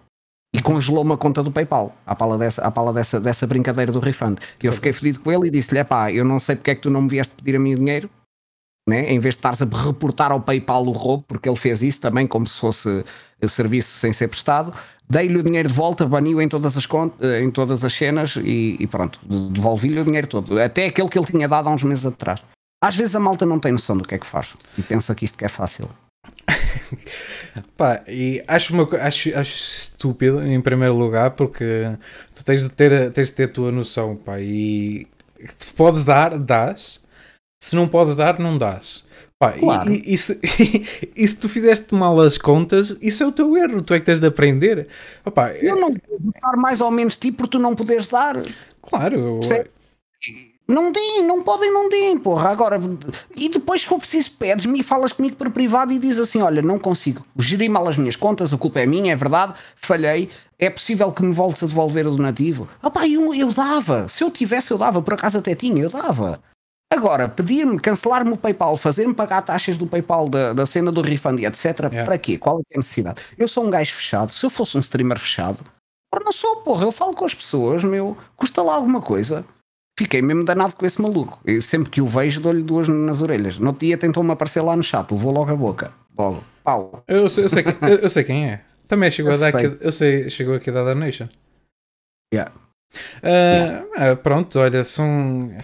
e 0.53 0.61
congelou 0.61 1.03
uma 1.03 1.17
conta 1.17 1.43
do 1.43 1.51
PayPal 1.51 1.95
à 2.05 2.15
pala 2.15 2.37
dessa, 2.37 2.65
à 2.65 2.71
pala 2.71 2.91
dessa, 2.91 3.19
dessa 3.19 3.45
brincadeira 3.45 3.91
do 3.91 3.99
refund. 3.99 4.39
E 4.61 4.65
eu 4.65 4.73
fiquei 4.73 4.91
fedido 4.91 5.19
com 5.19 5.31
ele 5.31 5.47
e 5.47 5.51
disse-lhe: 5.51 5.83
pá, 5.83 6.11
eu 6.11 6.25
não 6.25 6.39
sei 6.39 6.55
porque 6.55 6.71
é 6.71 6.75
que 6.75 6.81
tu 6.81 6.89
não 6.89 7.03
me 7.03 7.09
vieste 7.09 7.35
pedir 7.35 7.55
a 7.55 7.59
mim 7.59 7.75
o 7.75 7.77
dinheiro, 7.77 8.09
né? 8.89 9.09
em 9.09 9.19
vez 9.19 9.35
de 9.35 9.39
estares 9.39 9.61
a 9.61 9.65
reportar 9.65 10.31
ao 10.31 10.41
PayPal 10.41 10.85
o 10.85 10.91
roubo, 10.91 11.23
porque 11.27 11.47
ele 11.47 11.55
fez 11.55 11.81
isso 11.81 12.01
também 12.01 12.27
como 12.27 12.47
se 12.47 12.57
fosse 12.57 13.05
serviço 13.47 13.97
sem 13.97 14.11
ser 14.11 14.27
prestado. 14.27 14.73
Dei-lhe 15.09 15.37
o 15.37 15.43
dinheiro 15.43 15.69
de 15.69 15.73
volta, 15.73 16.05
baniu 16.05 16.41
em 16.41 16.49
todas 16.49 16.77
as, 16.77 16.87
eh, 17.21 17.41
em 17.41 17.49
todas 17.49 17.83
as 17.83 17.93
cenas 17.93 18.35
e, 18.35 18.75
e 18.79 18.87
pronto, 18.87 19.19
devolvi-lhe 19.51 19.99
o 19.99 20.03
dinheiro 20.03 20.27
todo. 20.27 20.59
Até 20.59 20.87
aquele 20.87 21.07
que 21.07 21.17
ele 21.17 21.25
tinha 21.25 21.47
dado 21.47 21.69
há 21.69 21.71
uns 21.71 21.83
meses 21.83 22.05
atrás. 22.05 22.41
Às 22.83 22.95
vezes 22.95 23.15
a 23.15 23.19
malta 23.19 23.45
não 23.45 23.59
tem 23.59 23.71
noção 23.71 23.97
do 23.97 24.07
que 24.07 24.15
é 24.15 24.17
que 24.17 24.25
faz 24.25 24.55
e 24.77 24.81
pensa 24.81 25.15
que 25.15 25.25
isto 25.25 25.41
é 25.43 25.47
fácil. 25.47 25.89
Pá, 27.75 28.01
e 28.07 28.43
acho, 28.47 28.73
uma, 28.73 28.87
acho, 29.01 29.37
acho 29.37 29.55
estúpido 29.57 30.41
em 30.43 30.61
primeiro 30.61 30.95
lugar 30.95 31.31
porque 31.31 31.97
tu 32.33 32.43
tens 32.43 32.63
de 32.63 32.69
ter, 32.69 33.11
tens 33.11 33.27
de 33.27 33.33
ter 33.33 33.43
a 33.45 33.47
tua 33.47 33.71
noção, 33.71 34.15
pá, 34.15 34.39
e 34.39 35.07
podes 35.75 36.03
dar, 36.05 36.37
dás, 36.37 37.01
se 37.59 37.75
não 37.75 37.87
podes 37.87 38.15
dar, 38.15 38.39
não 38.39 38.57
dás. 38.57 39.03
Pá, 39.37 39.53
claro. 39.53 39.89
e, 39.89 39.95
e, 39.95 40.13
e, 40.13 40.17
se, 40.17 40.39
e, 41.15 41.27
se, 41.27 41.35
tu 41.35 41.47
fizeste 41.47 41.95
mal 41.95 42.19
as 42.19 42.37
contas, 42.37 42.97
isso 43.01 43.23
é 43.23 43.25
o 43.25 43.31
teu 43.31 43.55
erro, 43.55 43.81
tu 43.81 43.93
é 43.93 43.99
que 43.99 44.05
tens 44.05 44.19
de 44.19 44.27
aprender. 44.27 44.87
Opa, 45.25 45.53
eu 45.53 45.75
não 45.75 45.89
vou 45.89 46.19
dar 46.41 46.57
mais 46.57 46.81
ou 46.81 46.91
menos 46.91 47.15
ti 47.15 47.31
porque 47.31 47.51
tu 47.51 47.59
não 47.59 47.75
podes 47.75 48.07
dar. 48.07 48.35
Claro. 48.81 49.39
Não 50.67 50.91
deem, 50.91 51.25
não 51.25 51.41
podem, 51.41 51.73
não 51.73 51.89
deem, 51.89 52.17
porra. 52.17 52.49
Agora, 52.49 52.79
e 53.35 53.49
depois, 53.49 53.81
se 53.81 53.87
for 53.87 53.97
preciso, 53.97 54.33
pedes-me 54.33 54.81
e 54.81 54.83
falas 54.83 55.11
comigo 55.11 55.35
por 55.35 55.49
privado 55.49 55.91
e 55.91 55.97
dizes 55.97 56.19
assim: 56.19 56.41
Olha, 56.41 56.61
não 56.61 56.77
consigo, 56.77 57.25
geri 57.39 57.67
mal 57.67 57.87
as 57.87 57.97
minhas 57.97 58.15
contas, 58.15 58.53
a 58.53 58.57
culpa 58.57 58.81
é 58.81 58.85
minha, 58.85 59.13
é 59.13 59.15
verdade, 59.15 59.55
falhei. 59.75 60.29
É 60.59 60.69
possível 60.69 61.11
que 61.11 61.23
me 61.23 61.33
voltes 61.33 61.63
a 61.63 61.67
devolver 61.67 62.05
o 62.05 62.11
donativo? 62.11 62.67
Ah, 62.83 62.91
pá, 62.91 63.07
eu, 63.07 63.33
eu 63.33 63.51
dava. 63.53 64.07
Se 64.09 64.23
eu 64.23 64.29
tivesse, 64.29 64.71
eu 64.71 64.77
dava. 64.77 65.01
Por 65.01 65.13
acaso 65.13 65.37
até 65.37 65.55
tinha, 65.55 65.81
eu 65.81 65.89
dava. 65.89 66.41
Agora, 66.91 67.29
pedir-me, 67.29 67.79
cancelar-me 67.79 68.31
o 68.31 68.37
PayPal, 68.37 68.75
fazer-me 68.75 69.13
pagar 69.13 69.43
taxas 69.43 69.77
do 69.77 69.85
PayPal 69.85 70.27
da, 70.27 70.53
da 70.53 70.65
cena 70.65 70.91
do 70.91 71.01
refund, 71.01 71.39
etc. 71.39 71.65
Yeah. 71.65 72.03
Para 72.03 72.17
quê? 72.17 72.37
Qual 72.37 72.59
é 72.59 72.75
a 72.75 72.77
necessidade? 72.77 73.21
Eu 73.37 73.47
sou 73.47 73.65
um 73.65 73.69
gajo 73.69 73.93
fechado. 73.93 74.31
Se 74.31 74.43
eu 74.43 74.49
fosse 74.49 74.75
um 74.75 74.79
streamer 74.79 75.19
fechado, 75.19 75.59
eu 76.13 76.25
não 76.25 76.31
sou, 76.31 76.57
porra. 76.57 76.85
Eu 76.85 76.91
falo 76.91 77.13
com 77.13 77.25
as 77.25 77.33
pessoas, 77.35 77.83
meu. 77.83 78.17
Custa 78.35 78.63
lá 78.63 78.73
alguma 78.73 79.01
coisa. 79.01 79.45
Fiquei 79.99 80.21
mesmo 80.21 80.43
danado 80.43 80.75
com 80.75 80.85
esse 80.85 80.99
maluco. 80.99 81.39
Eu 81.45 81.61
sempre 81.61 81.91
que 81.91 82.01
o 82.01 82.07
vejo, 82.07 82.41
dou-lhe 82.41 82.63
duas 82.63 82.87
nas 82.87 83.21
orelhas. 83.21 83.59
No 83.59 83.67
outro 83.67 83.85
dia 83.85 83.97
tentou-me 83.97 84.31
aparecer 84.31 84.61
lá 84.61 84.75
no 84.75 84.81
chat, 84.81 85.11
levou 85.11 85.31
logo 85.31 85.51
a 85.51 85.55
boca. 85.55 85.91
Logo, 86.17 86.43
pau. 86.63 87.03
Eu 87.07 87.29
sei, 87.29 87.43
eu 87.43 87.49
sei, 87.49 87.63
eu, 87.81 87.97
eu 87.99 88.09
sei 88.09 88.23
quem 88.23 88.49
é. 88.49 88.61
Também 88.87 89.11
chegou 89.11 89.31
eu 89.31 89.37
a 89.37 89.39
dar 89.39 89.47
aqui, 89.49 89.77
eu 89.79 89.91
sei, 89.91 90.29
chegou 90.29 90.55
aqui 90.55 90.71
da 90.71 90.95
Nation. 90.95 91.27
Yeah. 92.33 92.51
Uh, 93.17 93.93
yeah. 93.93 94.15
Pronto, 94.15 94.57
olha, 94.59 94.83
são. 94.83 95.51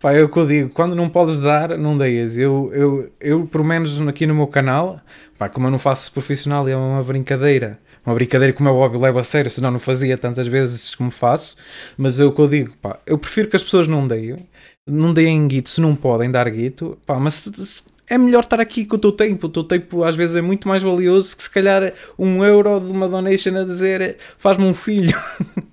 Pá, 0.00 0.14
é 0.14 0.22
o 0.22 0.30
que 0.30 0.38
eu 0.38 0.46
digo, 0.46 0.70
quando 0.70 0.96
não 0.96 1.10
podes 1.10 1.38
dar, 1.38 1.76
não 1.76 1.96
deias. 1.96 2.38
Eu, 2.38 2.70
eu, 2.72 3.12
eu, 3.20 3.46
pelo 3.46 3.62
menos 3.62 4.00
aqui 4.08 4.26
no 4.26 4.34
meu 4.34 4.46
canal, 4.46 4.98
pá, 5.38 5.46
como 5.46 5.66
eu 5.66 5.70
não 5.70 5.78
faço 5.78 6.10
profissional 6.10 6.66
e 6.66 6.72
é 6.72 6.76
uma 6.76 7.02
brincadeira, 7.02 7.78
uma 8.04 8.14
brincadeira 8.14 8.54
como 8.54 8.70
é 8.70 8.72
óbvio, 8.72 8.98
levo 8.98 9.18
a 9.18 9.24
sério, 9.24 9.50
senão 9.50 9.70
não 9.70 9.78
fazia 9.78 10.16
tantas 10.16 10.46
vezes 10.46 10.94
como 10.94 11.10
faço, 11.10 11.58
mas 11.98 12.18
é 12.18 12.24
o 12.24 12.32
que 12.32 12.40
eu 12.40 12.48
digo, 12.48 12.74
pá, 12.80 12.98
eu 13.04 13.18
prefiro 13.18 13.48
que 13.48 13.56
as 13.56 13.62
pessoas 13.62 13.86
não 13.86 14.08
deem, 14.08 14.48
não 14.86 15.12
deem 15.12 15.46
guito 15.46 15.68
se 15.68 15.82
não 15.82 15.94
podem 15.94 16.30
dar 16.30 16.48
guito, 16.48 16.96
pá, 17.04 17.20
mas 17.20 17.34
se, 17.34 17.66
se, 17.66 17.82
é 18.08 18.16
melhor 18.16 18.44
estar 18.44 18.58
aqui 18.58 18.86
com 18.86 18.96
o 18.96 18.98
teu 18.98 19.12
tempo, 19.12 19.48
o 19.48 19.50
teu 19.50 19.64
tempo 19.64 20.02
às 20.02 20.16
vezes 20.16 20.34
é 20.34 20.40
muito 20.40 20.66
mais 20.66 20.82
valioso 20.82 21.36
que 21.36 21.42
se 21.42 21.50
calhar 21.50 21.92
um 22.18 22.42
euro 22.42 22.80
de 22.80 22.90
uma 22.90 23.06
donation 23.06 23.54
a 23.54 23.64
dizer 23.64 24.16
faz-me 24.38 24.64
um 24.64 24.72
filho. 24.72 25.20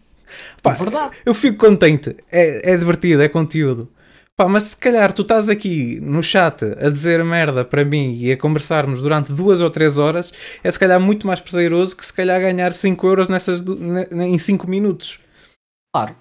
pá, 0.61 0.73
é 0.73 0.75
verdade. 0.75 1.15
Eu 1.25 1.33
fico 1.33 1.57
contente, 1.65 2.13
é, 2.29 2.73
é 2.73 2.77
divertido, 2.77 3.21
é 3.23 3.29
conteúdo. 3.29 3.89
Pá, 4.39 4.47
mas 4.47 4.65
se 4.65 4.77
calhar 4.77 5.11
tu 5.11 5.23
estás 5.23 5.49
aqui 5.49 5.99
no 5.99 6.21
chat 6.21 6.63
a 6.63 6.91
dizer 6.91 7.25
merda 7.25 7.65
para 7.65 7.83
mim 7.83 8.13
e 8.13 8.31
a 8.31 8.37
conversarmos 8.37 9.01
durante 9.01 9.33
duas 9.33 9.61
ou 9.61 9.69
três 9.71 9.97
horas, 9.97 10.31
é 10.63 10.71
se 10.71 10.77
calhar 10.77 10.99
muito 11.01 11.25
mais 11.25 11.39
prazeroso 11.39 11.97
que 11.97 12.05
se 12.05 12.13
calhar 12.13 12.39
ganhar 12.39 12.71
5 12.71 13.07
euros 13.07 13.27
nessas, 13.27 13.63
em 14.11 14.37
5 14.37 14.69
minutos. 14.69 15.19
Claro, 15.91 16.15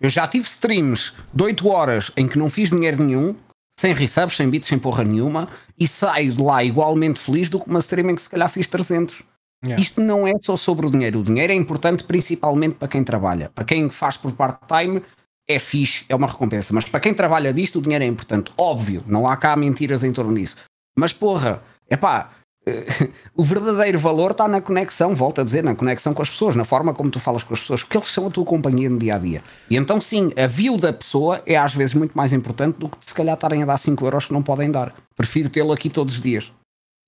Eu 0.00 0.08
já 0.08 0.28
tive 0.28 0.46
streams 0.46 1.12
de 1.34 1.42
8 1.42 1.68
horas 1.68 2.12
em 2.16 2.28
que 2.28 2.38
não 2.38 2.48
fiz 2.48 2.70
dinheiro 2.70 3.02
nenhum, 3.02 3.34
sem 3.80 3.92
resubs, 3.92 4.36
sem 4.36 4.48
bits, 4.48 4.68
sem 4.68 4.78
porra 4.78 5.02
nenhuma, 5.02 5.48
e 5.76 5.88
saio 5.88 6.32
de 6.32 6.42
lá 6.42 6.62
igualmente 6.62 7.18
feliz 7.18 7.50
do 7.50 7.58
que 7.58 7.68
uma 7.68 7.80
stream 7.80 8.10
em 8.10 8.14
que 8.14 8.22
se 8.22 8.30
calhar 8.30 8.48
fiz 8.48 8.68
300. 8.68 9.22
Yeah. 9.64 9.82
Isto 9.82 10.00
não 10.00 10.26
é 10.26 10.32
só 10.40 10.56
sobre 10.56 10.86
o 10.86 10.90
dinheiro. 10.90 11.18
O 11.18 11.24
dinheiro 11.24 11.52
é 11.52 11.56
importante 11.56 12.04
principalmente 12.04 12.76
para 12.76 12.88
quem 12.88 13.02
trabalha. 13.02 13.50
Para 13.54 13.64
quem 13.64 13.90
faz 13.90 14.16
por 14.16 14.32
part-time, 14.32 15.02
é 15.50 15.58
fixe, 15.58 16.04
é 16.08 16.14
uma 16.14 16.26
recompensa. 16.26 16.72
Mas 16.72 16.84
para 16.84 17.00
quem 17.00 17.12
trabalha 17.12 17.52
disto, 17.52 17.78
o 17.78 17.82
dinheiro 17.82 18.04
é 18.04 18.06
importante. 18.06 18.52
Óbvio, 18.56 19.02
não 19.06 19.26
há 19.26 19.36
cá 19.36 19.56
mentiras 19.56 20.04
em 20.04 20.12
torno 20.12 20.34
disso. 20.34 20.56
Mas 20.96 21.12
porra, 21.12 21.62
é 21.88 21.96
pá, 21.96 22.30
o 23.34 23.42
verdadeiro 23.42 23.98
valor 23.98 24.32
está 24.32 24.46
na 24.46 24.60
conexão, 24.60 25.14
volto 25.14 25.40
a 25.40 25.44
dizer, 25.44 25.64
na 25.64 25.74
conexão 25.74 26.12
com 26.12 26.22
as 26.22 26.30
pessoas, 26.30 26.54
na 26.54 26.64
forma 26.64 26.92
como 26.94 27.10
tu 27.10 27.18
falas 27.18 27.42
com 27.42 27.54
as 27.54 27.60
pessoas, 27.60 27.82
porque 27.82 27.96
eles 27.96 28.10
são 28.10 28.26
a 28.26 28.30
tua 28.30 28.44
companhia 28.44 28.88
no 28.88 28.98
dia 28.98 29.16
a 29.16 29.18
dia. 29.18 29.42
E 29.68 29.76
então, 29.76 30.00
sim, 30.00 30.32
a 30.36 30.46
view 30.46 30.76
da 30.76 30.92
pessoa 30.92 31.42
é 31.46 31.56
às 31.56 31.74
vezes 31.74 31.94
muito 31.94 32.16
mais 32.16 32.32
importante 32.32 32.76
do 32.78 32.88
que 32.88 32.98
se 33.00 33.14
calhar 33.14 33.34
estarem 33.34 33.62
a 33.62 33.66
dar 33.66 33.76
5 33.76 34.04
euros 34.04 34.26
que 34.26 34.32
não 34.32 34.42
podem 34.42 34.70
dar. 34.70 34.94
Prefiro 35.16 35.48
tê-lo 35.48 35.72
aqui 35.72 35.88
todos 35.88 36.14
os 36.14 36.20
dias. 36.20 36.52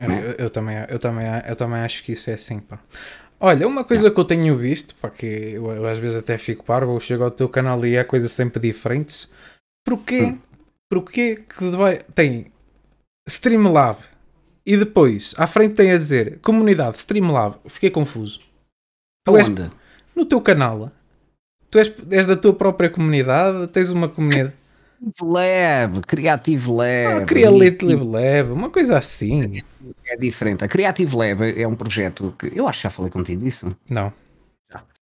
Eu, 0.01 0.11
é? 0.11 0.19
eu, 0.19 0.31
eu, 0.33 0.51
também, 0.51 0.77
eu, 0.89 0.99
também, 0.99 1.27
eu 1.47 1.57
também 1.57 1.81
acho 1.81 2.03
que 2.03 2.13
isso 2.13 2.31
é 2.31 2.35
assim, 2.35 2.59
pá. 2.59 2.79
Olha, 3.45 3.67
uma 3.67 3.83
coisa 3.83 4.09
que 4.09 4.21
eu 4.21 4.25
tenho 4.25 4.57
visto, 4.57 4.95
para 4.95 5.11
que 5.11 5.27
eu, 5.27 5.69
eu, 5.73 5.85
às 5.85 5.99
vezes 5.99 6.17
até 6.17 6.39
fico 6.39 6.65
parvo, 6.65 6.95
eu 6.95 7.01
chego 7.01 7.25
ao 7.25 7.31
teu 7.31 7.49
canal 7.49 7.85
e 7.85 7.97
é 7.97 8.05
coisas 8.05 8.31
sempre 8.31 8.61
diferentes. 8.61 9.29
Porquê? 9.85 10.23
Hum. 10.23 10.39
Porquê 10.89 11.37
que 11.37 11.65
vai, 11.71 12.05
tem 12.15 12.53
Streamlab 13.27 13.99
e 14.65 14.77
depois 14.77 15.35
à 15.37 15.49
frente 15.49 15.75
tem 15.75 15.91
a 15.91 15.99
dizer 15.99 16.39
comunidade 16.39 16.99
Streamlab? 16.99 17.57
Fiquei 17.67 17.91
confuso. 17.91 18.39
Tu 19.25 19.33
Onde? 19.33 19.63
És, 19.63 19.71
no 20.15 20.25
teu 20.25 20.41
canal. 20.41 20.93
Tu 21.69 21.79
és, 21.79 21.93
és 22.13 22.27
da 22.27 22.37
tua 22.37 22.53
própria 22.53 22.91
comunidade? 22.91 23.67
Tens 23.69 23.91
uma 23.91 24.09
comunidade? 24.09 24.55
Lab, 25.21 26.01
Creative 26.07 26.71
Lab. 26.71 27.23
Ah, 27.23 27.25
Creative 27.25 27.95
Lab, 27.95 28.53
uma 28.53 28.71
coisa 28.71 28.99
assim. 28.99 29.63
É 30.07 30.17
diferente. 30.17 30.65
A 30.65 30.69
Creative 30.69 31.17
Lab 31.17 31.61
é 31.61 31.67
um 31.67 31.75
projeto 31.75 32.35
que 32.39 32.53
eu 32.55 32.69
acho 32.69 32.79
que 32.79 32.83
já 32.85 32.91
falei 32.91 33.11
contigo 33.11 33.43
disso. 33.43 33.77
Não. 33.89 34.13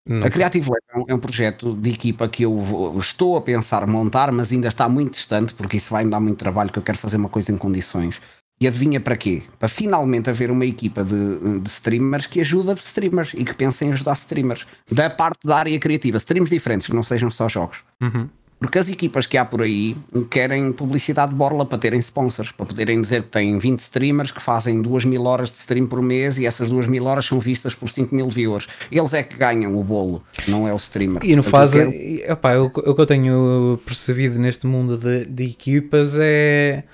Não. 0.07 0.27
A 0.27 0.31
Creative 0.31 0.69
Lab 0.69 0.83
é 0.89 0.99
um, 0.99 1.05
é 1.09 1.15
um, 1.15 1.19
projeto 1.19 1.75
de 1.75 1.91
equipa 1.91 2.29
que 2.29 2.45
eu 2.45 2.97
estou 2.99 3.37
a 3.37 3.43
pensar 3.43 3.87
montar, 3.87 4.33
mas 4.33 4.51
ainda 4.51 4.69
está 4.69 4.89
muito 4.89 5.13
distante, 5.13 5.53
porque 5.55 5.77
isso 5.77 5.91
vai 5.91 6.05
me 6.05 6.11
dar 6.11 6.19
muito 6.19 6.39
trabalho, 6.39 6.73
que 6.73 6.79
eu 6.79 6.83
quero 6.83 6.99
fazer 6.99 7.17
uma 7.17 7.29
coisa 7.29 7.53
em 7.53 7.59
condições. 7.59 8.21
E 8.63 8.67
adivinha 8.67 9.01
para 9.01 9.17
quê? 9.17 9.43
Para 9.59 9.69
finalmente 9.69 10.29
haver 10.29 10.51
uma 10.51 10.67
equipa 10.67 11.03
de, 11.03 11.61
de 11.61 11.69
streamers 11.69 12.27
que 12.27 12.41
ajuda 12.41 12.75
streamers 12.75 13.33
e 13.35 13.43
que 13.43 13.55
pensem 13.55 13.89
em 13.89 13.93
ajudar 13.93 14.13
streamers 14.13 14.67
da 14.91 15.09
parte 15.09 15.47
da 15.47 15.57
área 15.57 15.79
criativa, 15.79 16.19
streams 16.19 16.51
diferentes, 16.51 16.87
que 16.87 16.95
não 16.95 17.03
sejam 17.03 17.31
só 17.31 17.49
jogos. 17.49 17.85
Uhum. 18.03 18.29
Porque 18.61 18.79
as 18.79 18.91
equipas 18.91 19.27
que 19.27 19.39
há 19.39 19.45
por 19.45 19.63
aí 19.63 19.97
querem 20.31 20.71
publicidade 20.71 21.33
de 21.33 21.39
borla 21.39 21.65
para 21.65 21.79
terem 21.79 21.99
sponsors, 21.99 22.53
para 22.53 22.67
poderem 22.67 23.01
dizer 23.01 23.23
que 23.23 23.31
têm 23.31 23.59
20 23.59 23.79
streamers 23.79 24.31
que 24.31 24.43
fazem 24.43 24.83
2 24.83 25.07
mil 25.07 25.25
horas 25.25 25.51
de 25.51 25.57
stream 25.57 25.87
por 25.87 26.03
mês 26.03 26.37
e 26.37 26.45
essas 26.45 26.69
2 26.69 26.87
mil 26.87 27.07
horas 27.07 27.25
são 27.25 27.41
vistas 27.41 27.75
por 27.75 27.89
5 27.89 28.15
mil 28.15 28.29
viewers. 28.29 28.69
Eles 28.93 29.15
é 29.15 29.23
que 29.23 29.35
ganham 29.35 29.75
o 29.75 29.83
bolo, 29.83 30.23
não 30.47 30.69
é 30.69 30.75
o 30.75 30.77
streamer. 30.77 31.25
E 31.25 31.35
não 31.35 31.43
fazem. 31.43 31.91
Quero... 31.91 32.65
O, 32.65 32.91
o 32.91 32.95
que 32.95 33.01
eu 33.01 33.07
tenho 33.07 33.81
percebido 33.87 34.39
neste 34.39 34.67
mundo 34.67 34.99
de, 34.99 35.25
de 35.25 35.45
equipas 35.45 36.15
é. 36.19 36.85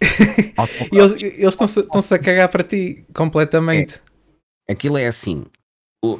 eles, 0.90 1.22
eles 1.22 1.60
estão-se 1.60 2.14
a 2.14 2.18
cagar 2.18 2.48
para 2.48 2.64
ti 2.64 3.04
completamente. 3.12 4.00
É. 4.66 4.72
Aquilo 4.72 4.96
é 4.96 5.06
assim: 5.06 5.44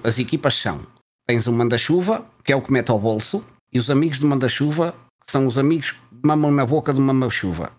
as 0.05 0.19
equipas 0.19 0.55
são. 0.55 0.87
Tens 1.27 1.47
um 1.47 1.53
manda-chuva, 1.53 2.27
que 2.45 2.53
é 2.53 2.57
o 2.57 2.61
que 2.61 2.73
mete 2.73 2.91
ao 2.91 2.99
bolso, 2.99 3.43
e 3.73 3.79
os 3.79 3.91
amigos 3.91 4.19
de 4.19 4.27
manda-chuva 4.27 4.95
são 5.29 5.47
os 5.47 5.59
amigos 5.59 5.93
que 5.93 5.99
mamam 6.25 6.51
na 6.51 6.65
boca 6.65 6.93
de 6.93 7.01
mama-chuva. 7.01 7.71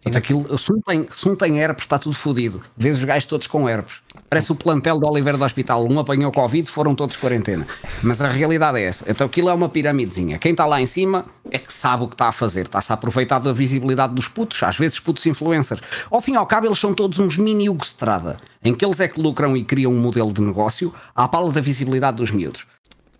Portanto, 0.00 0.16
aquilo, 0.16 0.58
se 0.58 0.70
não, 0.70 0.80
tem, 0.80 1.08
se 1.10 1.26
não 1.26 1.34
tem 1.34 1.58
herpes, 1.58 1.84
está 1.84 1.98
tudo 1.98 2.14
fodido. 2.14 2.62
Vês 2.76 2.96
os 2.96 3.02
gajos 3.02 3.26
todos 3.26 3.48
com 3.48 3.68
herpes. 3.68 3.96
Parece 4.30 4.52
o 4.52 4.54
plantel 4.54 4.96
do 4.96 5.08
Oliveira 5.08 5.36
do 5.36 5.44
Hospital. 5.44 5.84
Um 5.90 5.98
apanhou 5.98 6.30
Covid, 6.30 6.70
foram 6.70 6.94
todos 6.94 7.16
quarentena. 7.16 7.66
Mas 8.04 8.20
a 8.20 8.28
realidade 8.28 8.78
é 8.78 8.84
essa. 8.84 9.04
Então 9.10 9.26
aquilo 9.26 9.48
é 9.48 9.52
uma 9.52 9.68
piramidezinha. 9.68 10.38
Quem 10.38 10.52
está 10.52 10.66
lá 10.66 10.80
em 10.80 10.86
cima 10.86 11.24
é 11.50 11.58
que 11.58 11.72
sabe 11.72 12.04
o 12.04 12.08
que 12.08 12.14
está 12.14 12.28
a 12.28 12.32
fazer. 12.32 12.66
Está-se 12.66 12.92
a 12.92 12.94
aproveitar 12.94 13.40
da 13.40 13.52
visibilidade 13.52 14.14
dos 14.14 14.28
putos, 14.28 14.62
às 14.62 14.76
vezes 14.76 15.00
putos 15.00 15.26
influencers. 15.26 15.80
Ao 16.08 16.20
fim 16.20 16.34
e 16.34 16.36
ao 16.36 16.46
cabo, 16.46 16.68
eles 16.68 16.78
são 16.78 16.94
todos 16.94 17.18
uns 17.18 17.36
mini 17.36 17.68
Hugo 17.68 17.84
Strada, 17.84 18.38
em 18.62 18.74
que 18.74 18.84
eles 18.84 19.00
é 19.00 19.08
que 19.08 19.20
lucram 19.20 19.56
e 19.56 19.64
criam 19.64 19.92
um 19.92 20.00
modelo 20.00 20.32
de 20.32 20.40
negócio 20.40 20.94
à 21.12 21.26
pala 21.26 21.50
da 21.50 21.60
visibilidade 21.60 22.18
dos 22.18 22.30
miúdos. 22.30 22.66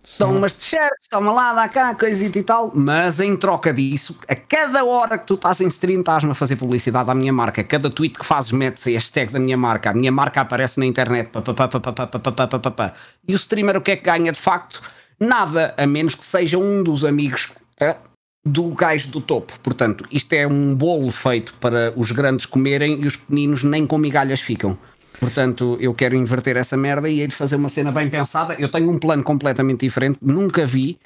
São 0.03 0.35
umas 0.35 0.53
t-shirts, 0.53 1.07
toma 1.09 1.31
lá, 1.31 1.53
dá 1.53 1.67
cá, 1.67 1.93
coisita 1.93 2.39
e 2.39 2.43
tal. 2.43 2.71
Mas 2.73 3.19
em 3.19 3.35
troca 3.35 3.73
disso, 3.73 4.17
a 4.27 4.35
cada 4.35 4.83
hora 4.83 5.17
que 5.17 5.25
tu 5.25 5.35
estás 5.35 5.59
em 5.61 5.67
stream, 5.67 5.99
estás-me 5.99 6.31
a 6.31 6.33
fazer 6.33 6.55
publicidade 6.55 7.11
à 7.11 7.13
minha 7.13 7.33
marca. 7.33 7.63
Cada 7.63 7.89
tweet 7.89 8.17
que 8.17 8.25
fazes, 8.25 8.51
metes 8.51 8.87
a 8.87 8.89
hashtag 8.91 9.31
da 9.31 9.39
minha 9.39 9.57
marca. 9.57 9.91
A 9.91 9.93
minha 9.93 10.11
marca 10.11 10.41
aparece 10.41 10.79
na 10.79 10.85
internet. 10.85 11.29
E 13.27 13.33
o 13.33 13.35
streamer 13.35 13.77
o 13.77 13.81
que 13.81 13.91
é 13.91 13.95
que 13.95 14.03
ganha 14.03 14.31
de 14.31 14.39
facto? 14.39 14.81
Nada, 15.19 15.75
a 15.77 15.85
menos 15.85 16.15
que 16.15 16.25
seja 16.25 16.57
um 16.57 16.81
dos 16.81 17.03
amigos 17.03 17.51
do 18.45 18.69
gajo 18.69 19.09
do 19.09 19.21
topo. 19.21 19.59
Portanto, 19.59 20.05
isto 20.11 20.33
é 20.33 20.47
um 20.47 20.73
bolo 20.73 21.11
feito 21.11 21.53
para 21.55 21.93
os 21.95 22.11
grandes 22.11 22.45
comerem 22.45 23.01
e 23.01 23.05
os 23.05 23.15
pequeninos 23.15 23.63
nem 23.63 23.85
com 23.85 23.97
migalhas 23.97 24.39
ficam. 24.39 24.77
Portanto, 25.19 25.77
eu 25.81 25.93
quero 25.93 26.15
inverter 26.15 26.55
essa 26.55 26.77
merda 26.77 27.09
e 27.09 27.19
hei 27.19 27.27
de 27.27 27.35
fazer 27.35 27.57
uma 27.57 27.69
cena 27.69 27.91
bem 27.91 28.09
pensada. 28.09 28.55
Eu 28.55 28.69
tenho 28.69 28.89
um 28.89 28.97
plano 28.97 29.23
completamente 29.23 29.81
diferente, 29.81 30.17
nunca 30.21 30.65
vi, 30.65 30.97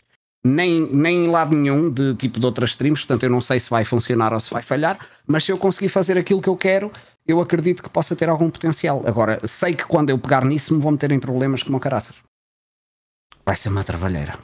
nem, 0.45 0.87
nem 0.93 1.25
em 1.25 1.27
lado 1.27 1.55
nenhum 1.55 1.89
de 1.89 2.13
tipo 2.15 2.39
de 2.39 2.45
outras 2.45 2.71
streams, 2.71 3.01
portanto 3.01 3.23
eu 3.23 3.29
não 3.29 3.41
sei 3.41 3.59
se 3.59 3.69
vai 3.69 3.83
funcionar 3.83 4.33
ou 4.33 4.39
se 4.39 4.51
vai 4.51 4.61
falhar, 4.61 4.99
mas 5.25 5.43
se 5.43 5.51
eu 5.51 5.57
conseguir 5.57 5.89
fazer 5.89 6.17
aquilo 6.17 6.41
que 6.41 6.49
eu 6.49 6.57
quero, 6.57 6.91
eu 7.25 7.39
acredito 7.39 7.81
que 7.81 7.89
possa 7.89 8.15
ter 8.15 8.29
algum 8.29 8.49
potencial. 8.49 9.01
Agora, 9.05 9.39
sei 9.47 9.73
que 9.73 9.85
quando 9.85 10.09
eu 10.09 10.19
pegar 10.19 10.43
nisso 10.45 10.75
me 10.75 10.81
vou 10.81 10.91
meter 10.91 11.11
em 11.11 11.19
problemas 11.19 11.63
como 11.63 11.79
caraças. 11.79 12.15
Vai 13.45 13.55
ser 13.55 13.69
uma 13.69 13.83
trabalheira. 13.83 14.37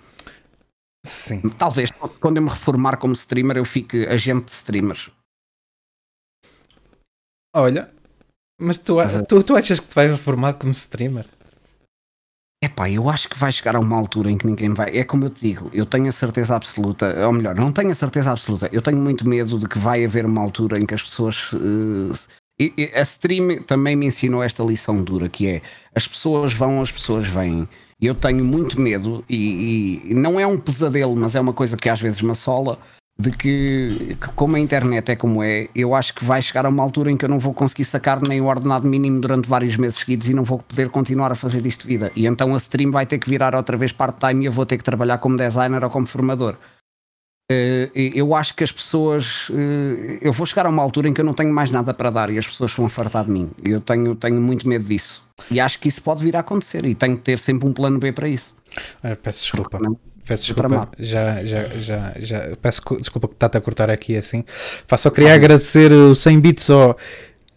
Sim. 1.06 1.42
Talvez 1.58 1.92
quando 2.20 2.38
eu 2.38 2.44
me 2.44 2.50
reformar 2.50 2.98
como 2.98 3.14
streamer 3.14 3.58
eu 3.58 3.66
fique 3.66 4.06
agente 4.08 4.46
de 4.46 4.52
streamers. 4.52 5.10
Olha, 7.54 7.92
mas 8.60 8.78
tu, 8.78 8.98
tu, 9.28 9.42
tu 9.44 9.56
achas 9.56 9.80
que 9.80 9.88
te 9.88 9.96
vais 9.96 10.12
reformar 10.12 10.54
como 10.54 10.72
streamer? 10.72 11.26
Epá, 12.62 12.90
eu 12.90 13.10
acho 13.10 13.30
que 13.30 13.40
vai 13.40 13.52
chegar 13.54 13.78
a 13.78 13.80
uma 13.80 13.98
altura 13.98 14.30
em 14.30 14.38
que 14.38 14.46
ninguém 14.46 14.74
vai. 14.74 14.98
É 14.98 15.06
como 15.06 15.24
eu 15.24 15.30
te 15.30 15.40
digo, 15.40 15.70
eu 15.74 15.86
tenho 15.86 16.10
a 16.10 16.12
certeza 16.12 16.56
absoluta, 16.58 17.26
ou 17.26 17.32
melhor, 17.32 17.56
não 17.56 17.72
tenho 17.72 17.90
a 17.90 17.96
certeza 17.96 18.32
absoluta, 18.32 18.70
eu 18.74 18.82
tenho 18.82 18.98
muito 18.98 19.28
medo 19.28 19.58
de 19.58 19.68
que 19.68 19.80
vai 19.80 20.04
haver 20.04 20.26
uma 20.26 20.42
altura 20.42 20.78
em 20.78 20.86
que 20.86 20.94
as 20.94 21.02
pessoas. 21.02 21.54
Uh, 21.54 22.12
a 22.94 23.02
stream 23.04 23.64
também 23.64 23.96
me 23.96 24.06
ensinou 24.06 24.44
esta 24.44 24.62
lição 24.62 25.02
dura 25.02 25.30
que 25.30 25.48
é 25.48 25.62
as 25.96 26.06
pessoas 26.06 26.52
vão, 26.52 26.82
as 26.82 26.92
pessoas 26.92 27.26
vêm. 27.26 27.68
Eu 28.02 28.14
tenho 28.14 28.44
muito 28.44 28.80
medo, 28.80 29.24
e, 29.30 30.02
e 30.06 30.14
não 30.14 30.38
é 30.38 30.46
um 30.46 30.58
pesadelo, 30.58 31.16
mas 31.16 31.36
é 31.36 31.40
uma 31.40 31.54
coisa 31.54 31.78
que 31.78 31.88
às 31.88 32.02
vezes 32.02 32.22
me 32.22 32.32
assola 32.32 32.78
de 33.20 33.32
que, 33.32 34.16
que, 34.16 34.32
como 34.34 34.56
a 34.56 34.60
internet 34.60 35.12
é 35.12 35.16
como 35.16 35.44
é, 35.44 35.68
eu 35.76 35.94
acho 35.94 36.16
que 36.16 36.24
vai 36.24 36.42
chegar 36.42 36.66
a 36.66 36.70
uma 36.70 36.82
altura 36.82 37.12
em 37.12 37.18
que 37.18 37.26
eu 37.26 37.30
não 37.30 37.38
vou 37.38 37.54
conseguir 37.54 37.84
sacar 37.84 38.22
nem 38.22 38.40
o 38.40 38.46
ordenado 38.46 38.88
mínimo 38.88 39.20
durante 39.20 39.50
vários 39.50 39.76
meses 39.76 40.00
seguidos 40.00 40.30
e 40.30 40.34
não 40.34 40.46
vou 40.46 40.60
poder 40.60 40.90
continuar 40.90 41.30
a 41.30 41.36
fazer 41.36 41.62
disto 41.62 41.82
de 41.82 41.88
vida. 41.90 42.12
E 42.16 42.26
então 42.26 42.54
a 42.54 42.58
stream 42.58 42.92
vai 42.92 43.06
ter 43.06 43.20
que 43.20 43.30
virar 43.30 43.54
outra 43.56 43.76
vez 43.76 43.92
part-time 43.92 44.44
e 44.44 44.46
eu 44.46 44.54
vou 44.54 44.66
ter 44.66 44.78
que 44.78 44.86
trabalhar 44.86 45.18
como 45.18 45.36
designer 45.36 45.84
ou 45.84 45.90
como 45.90 46.08
formador. 46.08 46.56
Uh, 47.52 47.90
eu 47.94 48.34
acho 48.36 48.56
que 48.56 48.64
as 48.64 48.72
pessoas. 48.72 49.50
Uh, 49.50 50.20
eu 50.22 50.32
vou 50.32 50.46
chegar 50.46 50.66
a 50.66 50.70
uma 50.70 50.84
altura 50.84 51.10
em 51.10 51.14
que 51.14 51.20
eu 51.20 51.26
não 51.26 51.34
tenho 51.34 51.52
mais 51.52 51.72
nada 51.72 51.94
para 51.94 52.12
dar 52.12 52.30
e 52.30 52.38
as 52.38 52.46
pessoas 52.46 52.72
vão 52.72 52.88
fartar 52.88 53.26
de 53.26 53.32
mim. 53.32 53.50
Eu 53.62 53.82
tenho, 53.82 54.16
tenho 54.16 54.40
muito 54.40 54.70
medo 54.70 54.86
disso. 54.86 55.24
E 55.52 55.60
acho 55.60 55.80
que 55.80 55.90
isso 55.90 56.02
pode 56.02 56.24
vir 56.24 56.38
a 56.38 56.40
acontecer 56.40 56.86
e 56.86 56.96
tenho 56.96 57.18
que 57.18 57.24
ter 57.24 57.40
sempre 57.40 57.68
um 57.68 57.74
plano 57.74 57.98
B 58.00 58.14
para 58.14 58.30
isso. 58.30 58.56
peço 59.24 59.42
desculpa. 59.42 59.80
Peço 60.30 60.46
desculpa, 60.46 60.90
já, 61.00 61.44
já, 61.44 61.64
já, 61.82 62.14
já, 62.20 62.56
peço 62.62 62.84
desculpa 63.00 63.28
que 63.28 63.34
está-te 63.34 63.58
a 63.58 63.62
cortar 63.62 63.90
aqui 63.90 64.16
assim. 64.16 64.46
Pá, 64.88 64.96
só 64.96 65.10
queria 65.10 65.34
agradecer 65.34 65.92
o 65.92 66.14
100 66.14 66.40
bits 66.40 66.70
ao. 66.70 66.96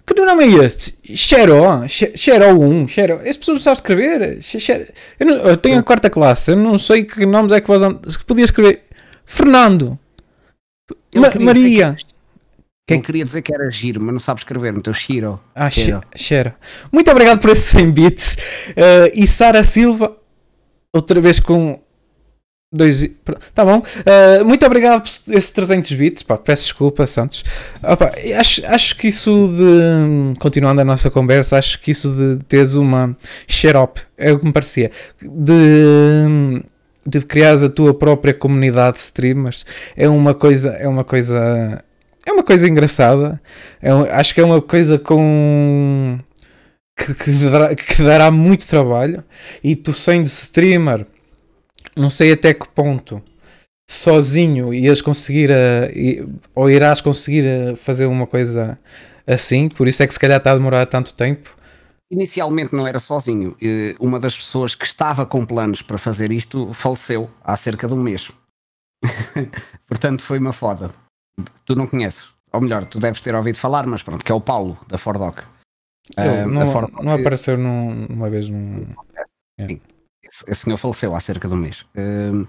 Que 0.06 0.14
nome 0.14 0.44
é 0.44 0.64
este? 0.64 0.96
Xero, 1.14 1.86
Xero 1.86 2.58
1, 2.58 2.88
Xero. 2.88 3.20
Esse 3.24 3.38
pessoa 3.38 3.56
não 3.56 3.60
sabe 3.60 3.76
escrever. 3.76 4.40
Eu, 5.20 5.26
não, 5.26 5.36
eu, 5.50 5.56
tenho 5.58 5.78
a 5.78 5.82
quarta 5.82 6.08
classe, 6.08 6.52
eu 6.52 6.56
não 6.56 6.78
sei 6.78 7.04
que 7.04 7.26
nomes 7.26 7.52
é 7.52 7.60
que 7.60 7.68
vós 7.68 7.82
podia 8.26 8.46
escrever. 8.46 8.84
Fernando. 9.26 9.98
Ma 11.14 11.30
Maria. 11.40 11.94
Quem 12.88 13.02
queria 13.02 13.24
dizer 13.26 13.42
que 13.42 13.54
era 13.54 13.70
giro, 13.70 14.00
mas 14.00 14.12
não 14.14 14.18
sabe 14.18 14.40
escrever, 14.40 14.74
então 14.74 14.94
Xiro. 14.94 15.34
Ah, 15.54 15.68
Xero. 15.68 16.54
Muito 16.90 17.10
obrigado 17.10 17.38
por 17.38 17.50
esses 17.50 17.66
100 17.66 17.90
bits. 17.90 18.36
Uh, 18.70 19.12
e 19.12 19.26
Sara 19.26 19.62
Silva, 19.62 20.16
outra 20.90 21.20
vez 21.20 21.38
com 21.38 21.78
Dois, 22.74 23.06
tá 23.54 23.66
bom. 23.66 23.80
Uh, 23.80 24.44
muito 24.46 24.64
obrigado 24.64 25.02
por 25.02 25.08
esses 25.08 25.50
300 25.50 25.92
bits. 25.92 26.22
Pá, 26.22 26.38
peço 26.38 26.62
desculpa, 26.62 27.06
Santos. 27.06 27.44
Opa, 27.82 28.10
acho, 28.38 28.64
acho 28.64 28.96
que 28.96 29.08
isso 29.08 29.48
de. 29.48 30.38
Continuando 30.38 30.80
a 30.80 30.84
nossa 30.84 31.10
conversa, 31.10 31.58
acho 31.58 31.78
que 31.78 31.90
isso 31.90 32.10
de 32.10 32.42
teres 32.44 32.72
uma 32.72 33.14
share 33.46 33.76
up 33.76 34.00
é 34.16 34.32
o 34.32 34.38
que 34.38 34.46
me 34.46 34.52
parecia. 34.54 34.90
De, 35.20 36.64
de 37.06 37.20
criares 37.20 37.62
a 37.62 37.68
tua 37.68 37.92
própria 37.92 38.32
comunidade 38.32 38.94
de 38.94 39.02
streamers 39.02 39.66
é 39.94 40.08
uma 40.08 40.32
coisa. 40.34 40.70
É 40.70 40.88
uma 40.88 41.04
coisa. 41.04 41.84
É 42.24 42.32
uma 42.32 42.42
coisa 42.42 42.66
engraçada. 42.66 43.38
É, 43.82 43.90
acho 44.12 44.34
que 44.34 44.40
é 44.40 44.44
uma 44.44 44.62
coisa 44.62 44.98
com. 44.98 46.18
Que, 46.96 47.14
que, 47.14 47.30
dará, 47.50 47.74
que 47.74 48.02
dará 48.02 48.30
muito 48.30 48.66
trabalho. 48.66 49.22
E 49.62 49.76
tu 49.76 49.92
sendo 49.92 50.26
streamer 50.26 51.06
não 51.96 52.10
sei 52.10 52.32
até 52.32 52.54
que 52.54 52.68
ponto 52.68 53.22
sozinho 53.88 54.72
ias 54.72 55.00
conseguir 55.00 55.50
a, 55.52 55.88
ou 56.54 56.70
irás 56.70 57.00
conseguir 57.00 57.46
a 57.46 57.76
fazer 57.76 58.06
uma 58.06 58.26
coisa 58.26 58.78
assim, 59.26 59.68
por 59.68 59.86
isso 59.86 60.02
é 60.02 60.06
que 60.06 60.14
se 60.14 60.20
calhar 60.20 60.38
está 60.38 60.52
a 60.52 60.56
demorar 60.56 60.86
tanto 60.86 61.14
tempo. 61.14 61.54
Inicialmente 62.10 62.74
não 62.74 62.86
era 62.86 63.00
sozinho. 63.00 63.56
Uma 63.98 64.20
das 64.20 64.36
pessoas 64.36 64.74
que 64.74 64.84
estava 64.84 65.24
com 65.24 65.46
planos 65.46 65.80
para 65.80 65.96
fazer 65.96 66.30
isto 66.30 66.72
faleceu 66.74 67.30
há 67.42 67.56
cerca 67.56 67.86
de 67.86 67.94
um 67.94 68.02
mês. 68.02 68.30
Portanto, 69.86 70.22
foi 70.22 70.38
uma 70.38 70.52
foda. 70.52 70.90
Tu 71.64 71.74
não 71.74 71.86
conheces. 71.86 72.24
Ou 72.52 72.60
melhor, 72.60 72.84
tu 72.84 73.00
deves 73.00 73.22
ter 73.22 73.34
ouvido 73.34 73.58
falar, 73.58 73.86
mas 73.86 74.02
pronto, 74.02 74.22
que 74.22 74.30
é 74.30 74.34
o 74.34 74.42
Paulo 74.42 74.78
da 74.86 74.98
Fordoc. 74.98 75.38
Uh, 76.18 76.46
não, 76.46 76.70
Ford 76.70 76.92
não 77.00 77.14
apareceu 77.14 77.56
num, 77.56 78.06
uma 78.06 78.28
vez 78.28 78.48
num. 78.48 78.86
Sim 79.58 79.80
esse 80.46 80.62
senhor 80.62 80.76
faleceu 80.76 81.14
há 81.14 81.20
cerca 81.20 81.48
de 81.48 81.54
um 81.54 81.58
mês. 81.58 81.82
Uh, 81.96 82.46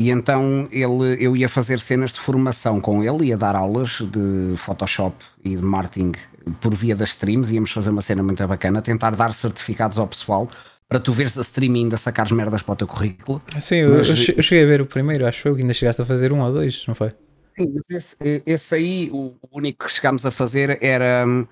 e 0.00 0.10
então 0.10 0.66
ele, 0.70 1.16
eu 1.20 1.36
ia 1.36 1.48
fazer 1.48 1.78
cenas 1.78 2.12
de 2.12 2.20
formação 2.20 2.80
com 2.80 3.04
ele, 3.04 3.26
ia 3.26 3.36
dar 3.36 3.54
aulas 3.54 4.00
de 4.00 4.56
Photoshop 4.56 5.16
e 5.44 5.54
de 5.54 5.62
marketing 5.62 6.12
por 6.60 6.74
via 6.74 6.96
das 6.96 7.10
streams, 7.10 7.54
íamos 7.54 7.70
fazer 7.70 7.90
uma 7.90 8.02
cena 8.02 8.22
muito 8.22 8.44
bacana, 8.46 8.82
tentar 8.82 9.14
dar 9.14 9.32
certificados 9.32 9.98
ao 9.98 10.08
pessoal 10.08 10.48
para 10.88 10.98
tu 10.98 11.12
veres 11.12 11.38
a 11.38 11.42
stream 11.42 11.76
e 11.76 11.78
ainda 11.78 11.96
sacares 11.96 12.32
merdas 12.32 12.62
para 12.62 12.72
o 12.72 12.76
teu 12.76 12.86
currículo. 12.86 13.40
Sim, 13.60 13.86
mas, 13.86 14.08
eu, 14.08 14.34
eu, 14.36 14.42
cheguei 14.42 14.64
a 14.64 14.66
ver 14.66 14.80
o 14.80 14.86
primeiro, 14.86 15.26
acho 15.26 15.48
eu 15.48 15.54
que 15.54 15.62
ainda 15.62 15.72
chegaste 15.72 16.02
a 16.02 16.04
fazer 16.04 16.32
um 16.32 16.40
ou 16.42 16.52
dois, 16.52 16.84
não 16.86 16.94
foi? 16.94 17.12
Sim, 17.46 17.72
mas 17.74 17.84
esse, 17.90 18.42
esse 18.44 18.74
aí, 18.74 19.10
o 19.12 19.34
único 19.52 19.86
que 19.86 19.92
chegámos 19.92 20.26
a 20.26 20.30
fazer 20.30 20.78
era 20.82 21.24
hum, 21.26 21.46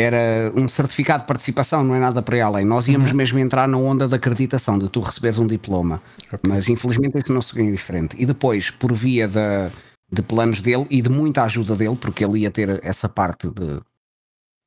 era 0.00 0.50
um 0.56 0.66
certificado 0.66 1.22
de 1.22 1.26
participação, 1.26 1.84
não 1.84 1.94
é 1.94 1.98
nada 1.98 2.22
para 2.22 2.42
além. 2.44 2.64
Nós 2.64 2.88
íamos 2.88 3.10
uhum. 3.10 3.16
mesmo 3.16 3.38
entrar 3.38 3.68
na 3.68 3.76
onda 3.76 4.08
da 4.08 4.16
acreditação, 4.16 4.78
de 4.78 4.88
tu 4.88 5.00
receberes 5.00 5.38
um 5.38 5.46
diploma. 5.46 6.00
Okay. 6.26 6.38
Mas 6.48 6.68
infelizmente 6.68 7.18
isso 7.18 7.32
não 7.32 7.42
seguiu 7.42 7.70
diferente. 7.70 8.16
E 8.18 8.24
depois, 8.24 8.70
por 8.70 8.92
via 8.94 9.28
da, 9.28 9.70
de 10.10 10.22
planos 10.22 10.62
dele 10.62 10.86
e 10.88 11.02
de 11.02 11.10
muita 11.10 11.42
ajuda 11.42 11.76
dele, 11.76 11.96
porque 11.96 12.24
ele 12.24 12.40
ia 12.40 12.50
ter 12.50 12.80
essa 12.82 13.08
parte 13.10 13.48
de, 13.50 13.80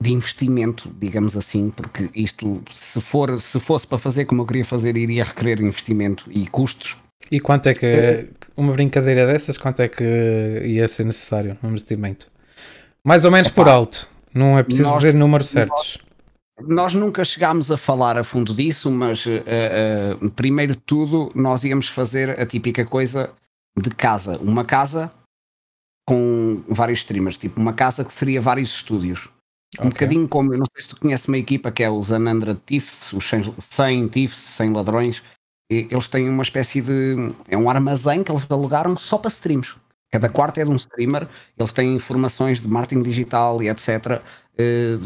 de 0.02 0.14
investimento, 0.14 0.94
digamos 1.00 1.36
assim, 1.36 1.72
porque 1.72 2.12
isto, 2.14 2.62
se, 2.72 3.02
for, 3.02 3.42
se 3.42 3.60
fosse 3.60 3.88
para 3.88 3.98
fazer 3.98 4.26
como 4.26 4.44
eu 4.44 4.46
queria 4.46 4.66
fazer, 4.66 4.96
iria 4.96 5.24
requerer 5.24 5.62
investimento 5.62 6.26
e 6.30 6.46
custos. 6.46 6.98
E 7.32 7.40
quanto 7.40 7.68
é 7.68 7.74
que, 7.74 8.30
uma 8.56 8.74
brincadeira 8.74 9.26
dessas, 9.26 9.58
quanto 9.58 9.82
é 9.82 9.88
que 9.88 10.04
ia 10.64 10.88
ser 10.88 11.06
necessário 11.06 11.58
um 11.64 11.70
investimento? 11.70 12.32
Mais 13.04 13.26
ou 13.26 13.32
menos 13.32 13.48
Epá. 13.48 13.56
por 13.56 13.70
alto. 13.70 14.13
Não 14.34 14.58
é 14.58 14.64
preciso 14.64 14.90
nós, 14.90 14.98
dizer 14.98 15.14
números 15.14 15.50
certos. 15.50 16.00
Nós, 16.60 16.68
nós, 16.68 16.94
nunca 16.94 17.24
chegámos 17.24 17.72
a 17.72 17.78
falar 17.78 18.18
a 18.18 18.24
fundo 18.24 18.54
disso, 18.54 18.90
mas 18.92 19.26
uh, 19.26 19.30
uh, 20.22 20.32
primeiro 20.32 20.76
de 20.76 20.82
tudo 20.82 21.32
nós 21.36 21.64
íamos 21.64 21.88
fazer 21.88 22.40
a 22.40 22.46
típica 22.46 22.86
coisa 22.86 23.32
de 23.78 23.90
casa. 23.90 24.38
Uma 24.40 24.64
casa 24.66 25.12
com 26.08 26.64
vários 26.68 27.00
streamers, 27.00 27.38
tipo 27.38 27.60
uma 27.60 27.74
casa 27.74 28.04
que 28.04 28.14
seria 28.14 28.42
vários 28.42 28.70
estúdios. 28.76 29.30
Okay. 29.76 29.88
Um 29.88 29.90
bocadinho 29.90 30.28
como, 30.28 30.54
eu 30.54 30.60
não 30.60 30.66
sei 30.72 30.84
se 30.84 30.90
tu 30.90 31.00
conheces 31.00 31.28
uma 31.28 31.38
equipa 31.38 31.72
que 31.72 31.84
é 31.84 31.90
os 31.90 32.12
Anandra 32.12 32.54
Thieves, 32.54 33.12
os 33.14 33.26
100 33.60 34.08
Thieves, 34.10 34.38
100 34.38 34.74
ladrões. 34.74 35.24
E 35.72 35.88
eles 35.90 36.08
têm 36.10 36.30
uma 36.30 36.44
espécie 36.44 36.82
de. 36.82 37.16
É 37.48 37.58
um 37.58 37.70
armazém 37.70 38.24
que 38.24 38.32
eles 38.32 38.50
alugaram 38.52 38.96
só 38.96 39.18
para 39.18 39.30
streams. 39.30 39.76
Cada 40.14 40.30
quarto 40.30 40.60
é 40.60 40.64
de 40.64 40.70
um 40.70 40.76
streamer, 40.76 41.28
eles 41.58 41.74
têm 41.74 41.96
informações 41.96 42.62
de 42.62 42.68
marketing 42.68 43.02
digital 43.02 43.64
e 43.64 43.68
etc. 43.68 44.22
Eh, 44.56 45.00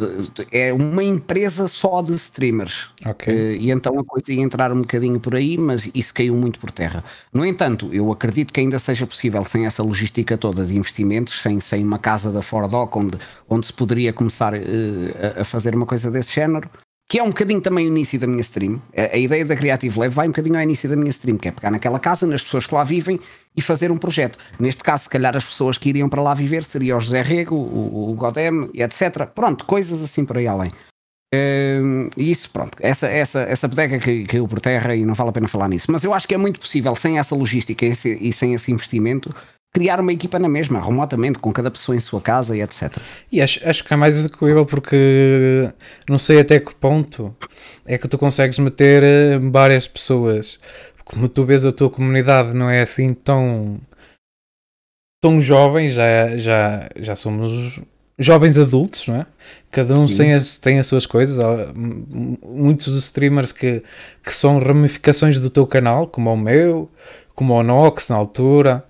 é 0.52 0.74
uma 0.74 1.02
empresa 1.02 1.70
só 1.70 2.02
de 2.02 2.14
streamers. 2.16 2.90
Okay. 3.06 3.34
Eh, 3.34 3.56
e 3.56 3.72
então 3.72 3.98
a 3.98 4.04
coisa 4.04 4.34
ia 4.34 4.42
entrar 4.42 4.70
um 4.70 4.82
bocadinho 4.82 5.18
por 5.18 5.34
aí, 5.34 5.58
mas 5.58 5.90
isso 5.96 6.14
caiu 6.14 6.36
muito 6.36 6.60
por 6.60 6.72
terra. 6.72 7.06
No 7.32 7.46
entanto, 7.46 7.90
eu 7.94 8.12
acredito 8.12 8.52
que 8.52 8.60
ainda 8.60 8.80
seja 8.80 9.08
possível, 9.08 9.46
sem 9.46 9.66
essa 9.66 9.82
logística 9.82 10.38
toda 10.38 10.66
de 10.66 10.76
investimentos, 10.76 11.42
sem, 11.42 11.62
sem 11.62 11.86
uma 11.86 12.00
casa 12.00 12.30
da 12.30 12.42
Fordoc 12.42 12.94
onde, 12.98 13.18
onde 13.48 13.66
se 13.66 13.72
poderia 13.72 14.12
começar 14.12 14.54
uh, 14.56 14.60
a 15.40 15.46
fazer 15.46 15.74
uma 15.74 15.86
coisa 15.86 16.12
desse 16.12 16.36
género, 16.36 16.70
que 17.10 17.20
é 17.20 17.24
um 17.24 17.30
bocadinho 17.30 17.62
também 17.62 17.86
o 17.86 17.90
início 17.90 18.20
da 18.20 18.28
minha 18.28 18.42
stream. 18.42 18.82
A, 18.96 19.16
a, 19.16 19.18
ideia 19.18 19.46
da 19.46 19.56
Creative 19.56 19.98
Lab 19.98 20.14
vai 20.14 20.28
um 20.28 20.32
bocadinho 20.32 20.56
ao 20.56 20.62
início 20.62 20.90
da 20.90 20.96
minha 20.96 21.10
stream, 21.10 21.38
que 21.38 21.48
é 21.48 21.52
pegar 21.52 21.72
naquela 21.72 22.00
casa, 22.00 22.28
nas 22.28 22.44
pessoas 22.44 22.68
que 22.68 22.76
lá 22.76 22.84
vivem 22.84 23.20
e 23.56 23.62
fazer 23.62 23.92
um 23.92 23.98
projeto. 23.98 24.38
Neste 24.60 24.84
caso, 24.84 25.04
se 25.04 25.10
calhar 25.10 25.36
as 25.36 25.46
pessoas 25.46 25.78
que 25.78 25.90
iriam 25.90 26.10
para 26.10 26.22
lá 26.22 26.34
viver 26.34 26.64
seriam 26.64 26.98
o 26.98 27.02
José 27.02 27.22
Rego, 27.22 27.56
o, 27.56 28.12
o 28.12 28.14
Godem, 28.14 28.70
etc. 28.74 29.26
Pronto, 29.34 29.66
coisas 29.66 30.04
assim 30.04 30.26
por 30.26 30.38
aí 30.38 30.48
além. 30.48 30.72
Uh, 31.34 32.10
isso, 32.16 32.50
pronto, 32.52 32.78
essa, 32.80 33.08
essa, 33.08 33.42
essa 33.42 33.68
bodega 33.68 34.00
que 34.00 34.26
caiu 34.26 34.48
por 34.48 34.62
terra 34.62 34.96
e 34.96 35.04
não 35.04 35.14
vale 35.14 35.30
a 35.30 35.34
pena 35.34 35.48
falar 35.48 35.68
nisso. 35.70 35.92
Mas 35.92 36.04
eu 36.04 36.14
acho 36.14 36.28
que 36.28 36.34
é 36.34 36.38
muito 36.38 36.60
possível, 36.60 36.96
sem 36.96 37.20
essa 37.20 37.36
logística 37.36 37.86
e 37.86 38.32
sem 38.34 38.54
esse 38.54 38.72
investimento, 38.72 39.34
criar 39.74 40.00
uma 40.00 40.14
equipa 40.14 40.40
na 40.40 40.50
mesma, 40.50 40.82
remotamente, 40.82 41.40
com 41.40 41.52
cada 41.52 41.70
pessoa 41.70 41.96
em 41.96 42.00
sua 42.00 42.22
casa 42.22 42.56
e 42.56 42.62
etc. 42.62 42.98
E 43.32 43.42
acho, 43.42 43.60
acho 43.68 43.84
que 43.84 43.94
é 43.94 43.98
mais 43.98 44.18
execuível 44.18 44.66
porque 44.66 45.70
não 46.10 46.18
sei 46.18 46.40
até 46.40 46.60
que 46.60 46.74
ponto 46.76 47.36
é 47.86 47.98
que 47.98 48.08
tu 48.08 48.18
consegues 48.18 48.60
meter 48.60 49.04
eh, 49.04 49.40
várias 49.40 49.88
pessoas. 49.88 50.58
Como 51.06 51.28
tu 51.30 51.46
vês, 51.46 51.66
a 51.66 51.72
tua 51.72 51.90
comunidade 51.90 52.54
não 52.54 52.70
é 52.70 52.82
assim 52.82 53.14
tão 53.14 53.80
tão 55.22 55.42
jovem, 55.42 55.90
já, 55.90 56.38
já, 56.38 56.90
já 56.96 57.16
somos 57.16 57.80
jovens 58.20 58.58
adultos, 58.58 59.08
não 59.08 59.16
é? 59.18 59.26
Cada 59.72 59.94
um 59.94 60.06
tem 60.06 60.34
as, 60.34 60.60
tem 60.60 60.80
as 60.80 60.88
suas 60.88 61.06
coisas. 61.06 61.40
Há 61.40 61.72
muitos 61.76 62.96
streamers 62.96 63.52
que, 63.52 63.84
que 64.24 64.34
são 64.34 64.60
ramificações 64.60 65.40
do 65.40 65.50
teu 65.50 65.68
canal, 65.68 66.08
como 66.08 66.32
o 66.32 66.38
meu, 66.38 66.90
como 67.36 67.54
o 67.54 67.64
Nox 67.64 68.10
na 68.10 68.16
altura 68.16 68.84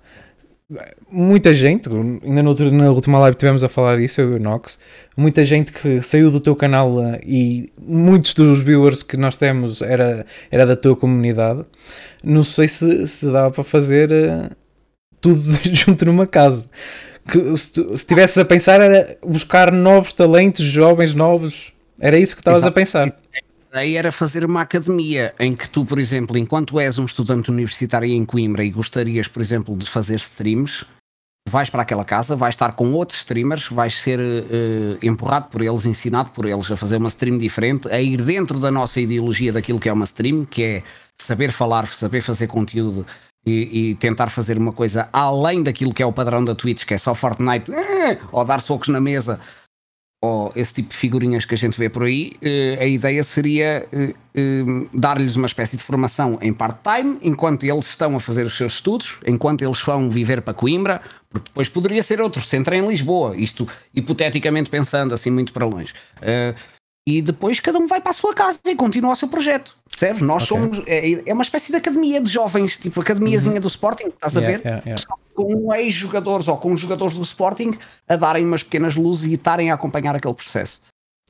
muita 1.09 1.53
gente, 1.53 1.89
ainda 1.89 2.43
no 2.43 2.49
outro, 2.49 2.71
na 2.71 2.91
última 2.91 3.19
live 3.19 3.37
tivemos 3.37 3.63
a 3.63 3.69
falar 3.69 3.99
isso, 3.99 4.19
eu 4.19 4.33
e 4.33 4.35
o 4.35 4.39
Nox, 4.39 4.77
muita 5.15 5.45
gente 5.45 5.71
que 5.71 6.01
saiu 6.01 6.29
do 6.29 6.41
teu 6.41 6.55
canal 6.55 6.97
uh, 6.97 7.17
e 7.23 7.71
muitos 7.79 8.33
dos 8.33 8.59
viewers 8.59 9.01
que 9.01 9.15
nós 9.15 9.37
temos 9.37 9.81
era, 9.81 10.25
era 10.51 10.65
da 10.65 10.75
tua 10.75 10.95
comunidade. 10.95 11.63
Não 12.23 12.43
sei 12.43 12.67
se, 12.67 13.07
se 13.07 13.31
dá 13.31 13.49
para 13.49 13.63
fazer 13.63 14.11
uh, 14.11 14.49
tudo 15.21 15.41
junto 15.63 16.05
numa 16.05 16.27
casa. 16.27 16.69
Que, 17.29 17.55
se, 17.55 17.71
tu, 17.71 17.93
estivesses 17.93 18.37
a 18.37 18.45
pensar 18.45 18.81
era 18.81 19.17
buscar 19.25 19.71
novos 19.71 20.11
talentos, 20.11 20.65
jovens 20.65 21.13
novos, 21.13 21.71
era 21.99 22.17
isso 22.17 22.35
que 22.35 22.41
estavas 22.41 22.65
a 22.65 22.71
pensar. 22.71 23.15
Aí 23.71 23.97
era 23.97 24.11
fazer 24.11 24.45
uma 24.45 24.61
academia 24.61 25.33
em 25.39 25.55
que 25.55 25.67
tu, 25.69 25.85
por 25.85 25.99
exemplo, 25.99 26.37
enquanto 26.37 26.79
és 26.79 26.97
um 26.97 27.05
estudante 27.05 27.51
universitário 27.51 28.09
em 28.09 28.23
Coimbra 28.23 28.63
e 28.63 28.69
gostarias, 28.69 29.27
por 29.27 29.41
exemplo, 29.41 29.75
de 29.75 29.89
fazer 29.89 30.15
streams, 30.15 30.85
vais 31.47 31.69
para 31.69 31.81
aquela 31.81 32.05
casa, 32.05 32.35
vais 32.35 32.55
estar 32.55 32.73
com 32.73 32.93
outros 32.93 33.19
streamers, 33.19 33.67
vais 33.67 33.93
ser 33.97 34.19
uh, 34.19 34.97
empurrado 35.01 35.47
por 35.49 35.61
eles, 35.61 35.85
ensinado 35.85 36.29
por 36.29 36.45
eles 36.45 36.69
a 36.69 36.77
fazer 36.77 36.97
uma 36.97 37.09
stream 37.09 37.37
diferente, 37.37 37.87
a 37.89 38.01
ir 38.01 38.21
dentro 38.21 38.59
da 38.59 38.71
nossa 38.71 38.99
ideologia 38.99 39.51
daquilo 39.51 39.79
que 39.79 39.89
é 39.89 39.93
uma 39.93 40.05
stream, 40.05 40.43
que 40.43 40.63
é 40.63 40.83
saber 41.19 41.51
falar, 41.51 41.87
saber 41.87 42.21
fazer 42.21 42.47
conteúdo 42.47 43.05
e, 43.45 43.89
e 43.89 43.95
tentar 43.95 44.29
fazer 44.29 44.57
uma 44.57 44.73
coisa 44.73 45.09
além 45.11 45.63
daquilo 45.63 45.93
que 45.93 46.03
é 46.03 46.05
o 46.05 46.13
padrão 46.13 46.43
da 46.43 46.53
Twitch, 46.55 46.85
que 46.85 46.93
é 46.93 46.97
só 46.97 47.15
Fortnite, 47.15 47.71
uh, 47.71 48.27
ou 48.31 48.45
dar 48.45 48.61
socos 48.61 48.89
na 48.89 48.99
mesa, 48.99 49.39
ou 50.21 50.51
esse 50.55 50.73
tipo 50.73 50.89
de 50.89 50.95
figurinhas 50.95 51.45
que 51.45 51.53
a 51.53 51.57
gente 51.57 51.77
vê 51.77 51.89
por 51.89 52.03
aí, 52.03 52.33
uh, 52.41 52.81
a 52.81 52.85
ideia 52.85 53.23
seria 53.23 53.87
dar-lhes 54.93 55.35
uma 55.35 55.47
espécie 55.47 55.75
de 55.75 55.81
formação 55.81 56.37
em 56.41 56.53
part-time, 56.53 57.17
enquanto 57.23 57.63
eles 57.63 57.87
estão 57.87 58.15
a 58.15 58.19
fazer 58.19 58.45
os 58.45 58.55
seus 58.55 58.73
estudos, 58.73 59.17
enquanto 59.25 59.63
eles 59.63 59.81
vão 59.81 60.11
viver 60.11 60.41
para 60.41 60.53
Coimbra, 60.53 61.01
porque 61.27 61.49
depois 61.49 61.69
poderia 61.69 62.03
ser 62.03 62.21
outro 62.21 62.43
centro 62.43 62.75
em 62.75 62.87
Lisboa, 62.87 63.35
isto 63.35 63.67
hipoteticamente 63.95 64.69
pensando 64.69 65.13
assim 65.13 65.31
muito 65.31 65.51
para 65.51 65.65
longe. 65.65 65.93
Uh, 66.17 66.76
e 67.07 67.21
depois 67.21 67.61
cada 67.61 67.79
um 67.79 67.87
vai 67.87 68.01
para 68.01 68.09
a 68.09 68.13
sua 68.13 68.33
casa 68.33 68.59
e 68.65 68.75
continua 68.75 69.13
o 69.13 69.15
seu 69.15 69.29
projeto. 69.29 69.77
Percebes? 69.89 70.21
Nós 70.21 70.51
okay. 70.51 70.61
somos. 70.61 70.83
É, 70.85 71.29
é, 71.29 71.33
uma 71.33 71.41
espécie 71.41 71.71
de 71.71 71.77
academia 71.77 72.19
de 72.19 72.29
jovens, 72.29 72.75
tipo 72.75 72.99
academiazinha 72.99 73.55
uhum. 73.55 73.61
do 73.61 73.67
Sporting, 73.69 74.07
estás 74.07 74.33
yeah, 74.33 74.47
a 74.47 74.51
ver? 74.51 74.65
Yeah, 74.65 74.83
yeah. 74.85 75.03
Com 75.33 75.73
ex-jogadores 75.73 76.49
ou 76.49 76.57
com 76.57 76.75
jogadores 76.75 77.15
do 77.15 77.21
Sporting 77.21 77.77
a 78.09 78.17
darem 78.17 78.45
umas 78.45 78.61
pequenas 78.61 78.97
luzes 78.97 79.25
e 79.31 79.35
estarem 79.35 79.71
a 79.71 79.75
acompanhar 79.75 80.17
aquele 80.17 80.33
processo. 80.33 80.81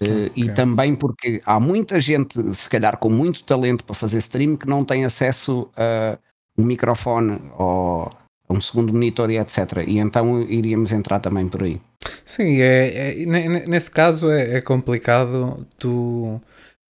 Uh, 0.02 0.32
E 0.36 0.52
também 0.52 0.96
porque 0.96 1.42
há 1.46 1.60
muita 1.60 2.02
gente, 2.02 2.56
se 2.56 2.68
calhar 2.68 2.98
com 2.98 3.10
muito 3.10 3.44
talento 3.44 3.84
para 3.84 3.94
fazer 3.94 4.18
stream, 4.18 4.58
que 4.58 4.68
não 4.68 4.84
tem 4.84 5.06
acesso 5.06 5.70
a 5.78 6.18
um 6.58 6.64
microfone 6.64 7.40
ou 7.56 8.12
um 8.50 8.62
segundo 8.62 8.94
monitor 8.94 9.30
e 9.30 9.38
etc. 9.38 9.84
E 9.86 10.00
então 10.00 10.42
iríamos 10.42 10.92
entrar 10.92 11.20
também 11.20 11.48
por 11.48 11.64
aí. 11.64 11.82
Sim, 12.26 12.62
é, 12.62 13.24
é 13.24 13.26
nesse 13.68 13.92
caso 13.92 14.30
é, 14.30 14.58
é, 14.58 14.62
complicado 14.62 15.66
tu, 15.78 16.40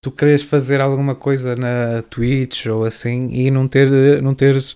tu 0.01 0.11
queres 0.11 0.43
fazer 0.43 0.81
alguma 0.81 1.15
coisa 1.15 1.55
na 1.55 2.03
Twitch 2.09 2.67
ou 2.67 2.83
assim 2.85 3.31
e 3.31 3.49
não, 3.49 3.67
ter, 3.67 4.21
não 4.21 4.35
teres 4.35 4.75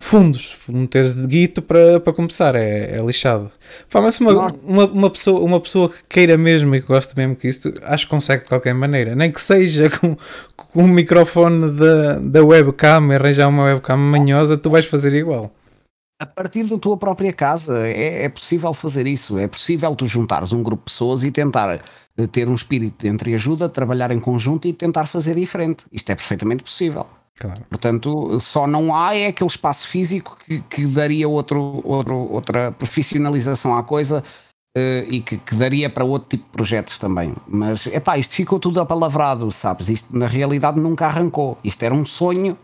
fundos, 0.00 0.56
não 0.68 0.86
teres 0.86 1.12
de 1.12 1.26
guito 1.26 1.60
para, 1.60 1.98
para 1.98 2.12
começar, 2.12 2.54
é, 2.54 2.96
é 2.96 3.02
lixado. 3.04 3.50
Pá, 3.90 4.00
mas 4.00 4.20
uma, 4.20 4.46
uma, 4.62 4.84
uma, 4.86 5.10
pessoa, 5.10 5.40
uma 5.40 5.60
pessoa 5.60 5.90
que 5.90 6.02
queira 6.08 6.38
mesmo 6.38 6.74
e 6.74 6.80
que 6.80 6.86
goste 6.86 7.16
mesmo 7.16 7.34
que 7.34 7.48
isto, 7.48 7.74
acho 7.82 8.04
que 8.06 8.10
consegue 8.10 8.44
de 8.44 8.48
qualquer 8.48 8.74
maneira, 8.74 9.14
nem 9.16 9.30
que 9.32 9.40
seja 9.40 9.90
com, 9.98 10.16
com 10.56 10.84
o 10.84 10.88
microfone 10.88 11.72
da, 11.72 12.18
da 12.20 12.44
webcam, 12.44 13.10
arranjar 13.12 13.48
uma 13.48 13.64
webcam 13.64 13.96
manhosa, 13.96 14.56
tu 14.56 14.70
vais 14.70 14.86
fazer 14.86 15.12
igual. 15.14 15.52
A 16.20 16.26
partir 16.26 16.64
da 16.64 16.76
tua 16.76 16.96
própria 16.96 17.32
casa 17.32 17.86
é, 17.86 18.24
é 18.24 18.28
possível 18.28 18.74
fazer 18.74 19.06
isso, 19.06 19.38
é 19.38 19.46
possível 19.46 19.94
tu 19.94 20.06
juntares 20.06 20.52
um 20.52 20.64
grupo 20.64 20.82
de 20.82 20.92
pessoas 20.92 21.22
e 21.22 21.30
tentar 21.30 21.80
eh, 22.16 22.26
ter 22.26 22.48
um 22.48 22.54
espírito 22.54 23.04
de 23.04 23.08
entreajuda, 23.08 23.68
trabalhar 23.68 24.10
em 24.10 24.18
conjunto 24.18 24.66
e 24.66 24.72
tentar 24.72 25.06
fazer 25.06 25.36
diferente. 25.36 25.84
Isto 25.92 26.10
é 26.10 26.16
perfeitamente 26.16 26.64
possível. 26.64 27.06
Claro. 27.38 27.62
Portanto, 27.70 28.40
só 28.40 28.66
não 28.66 28.92
há 28.92 29.14
é 29.14 29.28
aquele 29.28 29.48
espaço 29.48 29.86
físico 29.86 30.36
que, 30.44 30.60
que 30.62 30.86
daria 30.86 31.28
outro, 31.28 31.80
outro, 31.84 32.16
outra 32.16 32.72
profissionalização 32.72 33.76
à 33.76 33.84
coisa 33.84 34.24
uh, 34.76 34.80
e 35.08 35.22
que, 35.22 35.38
que, 35.38 35.54
daria 35.54 35.88
para 35.88 36.04
outro 36.04 36.28
tipo 36.30 36.46
de 36.46 36.50
projetos 36.50 36.98
também. 36.98 37.32
Mas, 37.46 37.86
epá, 37.86 38.18
isto 38.18 38.34
ficou 38.34 38.58
tudo 38.58 38.80
apalavrado, 38.80 39.52
sabes? 39.52 39.88
Isto 39.88 40.18
na 40.18 40.26
realidade 40.26 40.80
nunca 40.80 41.06
arrancou. 41.06 41.56
Isto 41.62 41.84
era 41.84 41.94
um 41.94 42.04
sonho 42.04 42.58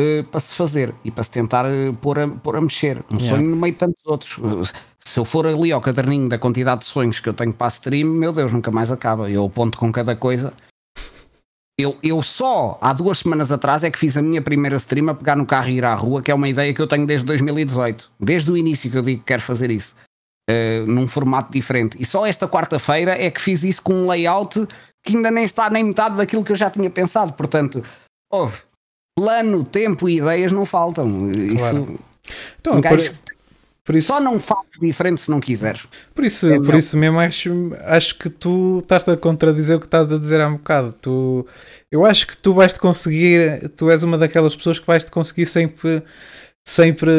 uh, 0.00 0.24
para 0.24 0.40
se 0.40 0.54
fazer 0.54 0.94
e 1.04 1.10
para 1.10 1.24
se 1.24 1.30
tentar 1.30 1.66
uh, 1.66 1.94
pôr, 1.94 2.18
a, 2.18 2.28
pôr 2.28 2.56
a 2.56 2.60
mexer. 2.60 3.04
Um 3.12 3.16
yeah. 3.16 3.36
sonho 3.36 3.50
no 3.50 3.56
meio 3.56 3.72
de 3.72 3.78
tantos 3.78 4.04
outros. 4.06 4.72
Se 5.04 5.20
eu 5.20 5.24
for 5.24 5.46
ali 5.46 5.70
ao 5.70 5.80
caderninho 5.80 6.28
da 6.28 6.38
quantidade 6.38 6.80
de 6.80 6.86
sonhos 6.86 7.20
que 7.20 7.28
eu 7.28 7.34
tenho 7.34 7.54
para 7.54 7.66
a 7.66 7.68
stream, 7.68 8.08
meu 8.08 8.32
Deus, 8.32 8.52
nunca 8.52 8.70
mais 8.70 8.90
acaba. 8.90 9.30
Eu 9.30 9.44
aponto 9.44 9.78
com 9.78 9.92
cada 9.92 10.16
coisa 10.16 10.52
eu, 11.78 11.98
eu 12.02 12.22
só 12.22 12.78
há 12.80 12.92
duas 12.92 13.18
semanas 13.18 13.52
atrás 13.52 13.84
é 13.84 13.90
que 13.90 13.98
fiz 13.98 14.16
a 14.16 14.22
minha 14.22 14.40
primeira 14.40 14.76
stream 14.76 15.10
a 15.10 15.14
pegar 15.14 15.36
no 15.36 15.44
carro 15.44 15.68
e 15.68 15.76
ir 15.76 15.84
à 15.84 15.94
rua, 15.94 16.22
que 16.22 16.30
é 16.30 16.34
uma 16.34 16.48
ideia 16.48 16.72
que 16.72 16.80
eu 16.80 16.86
tenho 16.86 17.06
desde 17.06 17.26
2018. 17.26 18.10
Desde 18.18 18.50
o 18.50 18.56
início 18.56 18.90
que 18.90 18.96
eu 18.96 19.02
digo 19.02 19.20
que 19.20 19.26
quero 19.26 19.42
fazer 19.42 19.70
isso. 19.70 19.94
Uh, 20.48 20.86
num 20.86 21.06
formato 21.06 21.52
diferente. 21.52 21.96
E 22.00 22.04
só 22.04 22.24
esta 22.24 22.48
quarta-feira 22.48 23.20
é 23.20 23.30
que 23.30 23.40
fiz 23.40 23.62
isso 23.62 23.82
com 23.82 23.92
um 23.92 24.08
layout 24.08 24.66
que 25.04 25.16
ainda 25.16 25.30
nem 25.30 25.44
está 25.44 25.68
nem 25.68 25.84
metade 25.84 26.16
daquilo 26.16 26.44
que 26.44 26.52
eu 26.52 26.56
já 26.56 26.70
tinha 26.70 26.88
pensado. 26.88 27.32
Portanto, 27.34 27.84
houve 28.30 28.62
plano, 29.16 29.64
tempo 29.64 30.08
e 30.08 30.18
ideias 30.18 30.52
não 30.52 30.66
faltam. 30.66 31.08
Claro. 31.56 31.82
Isso. 31.82 31.98
Então, 32.60 32.74
um 32.74 32.80
gajo, 32.80 33.12
por 33.86 33.94
isso, 33.94 34.08
Só 34.08 34.20
não 34.20 34.40
faz 34.40 34.66
diferente 34.80 35.20
se 35.20 35.30
não 35.30 35.38
quiseres. 35.38 35.86
Por 36.12 36.24
isso, 36.24 36.48
é 36.50 36.58
por 36.58 36.74
isso 36.74 36.96
mesmo 36.96 37.20
acho, 37.20 37.72
acho 37.84 38.18
que 38.18 38.28
tu 38.28 38.80
estás 38.82 39.08
a 39.08 39.16
contradizer 39.16 39.76
o 39.76 39.80
que 39.80 39.86
estás 39.86 40.12
a 40.12 40.18
dizer 40.18 40.40
há 40.40 40.48
um 40.48 40.56
bocado. 40.56 40.92
Tu, 41.00 41.46
eu 41.88 42.04
acho 42.04 42.26
que 42.26 42.36
tu 42.36 42.52
vais-te 42.52 42.80
conseguir, 42.80 43.68
tu 43.76 43.88
és 43.88 44.02
uma 44.02 44.18
daquelas 44.18 44.56
pessoas 44.56 44.80
que 44.80 44.86
vais-te 44.88 45.08
conseguir 45.08 45.46
sempre, 45.46 46.02
sempre 46.66 47.12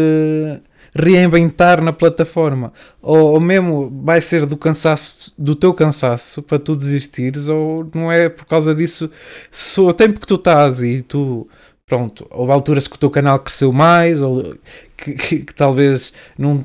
reinventar 0.94 1.82
na 1.82 1.94
plataforma. 1.94 2.74
Ou, 3.02 3.36
ou, 3.36 3.40
mesmo 3.40 3.90
vai 4.04 4.20
ser 4.20 4.46
do 4.46 4.58
cansaço, 4.58 5.34
do 5.38 5.56
teu 5.56 5.74
cansaço 5.74 6.44
para 6.44 6.60
tu 6.60 6.76
desistires, 6.76 7.48
ou 7.48 7.90
não 7.96 8.12
é 8.12 8.28
por 8.28 8.46
causa 8.46 8.76
disso. 8.76 9.10
Se 9.50 9.80
o 9.80 9.94
tempo 9.94 10.20
que 10.20 10.28
tu 10.28 10.36
estás 10.36 10.84
e 10.84 11.02
tu 11.02 11.48
pronto, 11.88 12.28
houve 12.30 12.52
alturas 12.52 12.86
que 12.86 12.96
o 12.96 13.00
teu 13.00 13.10
canal 13.10 13.40
cresceu 13.40 13.72
mais, 13.72 14.22
ou 14.22 14.58
que, 14.98 15.14
que, 15.14 15.40
que 15.40 15.54
talvez 15.54 16.14
não 16.38 16.64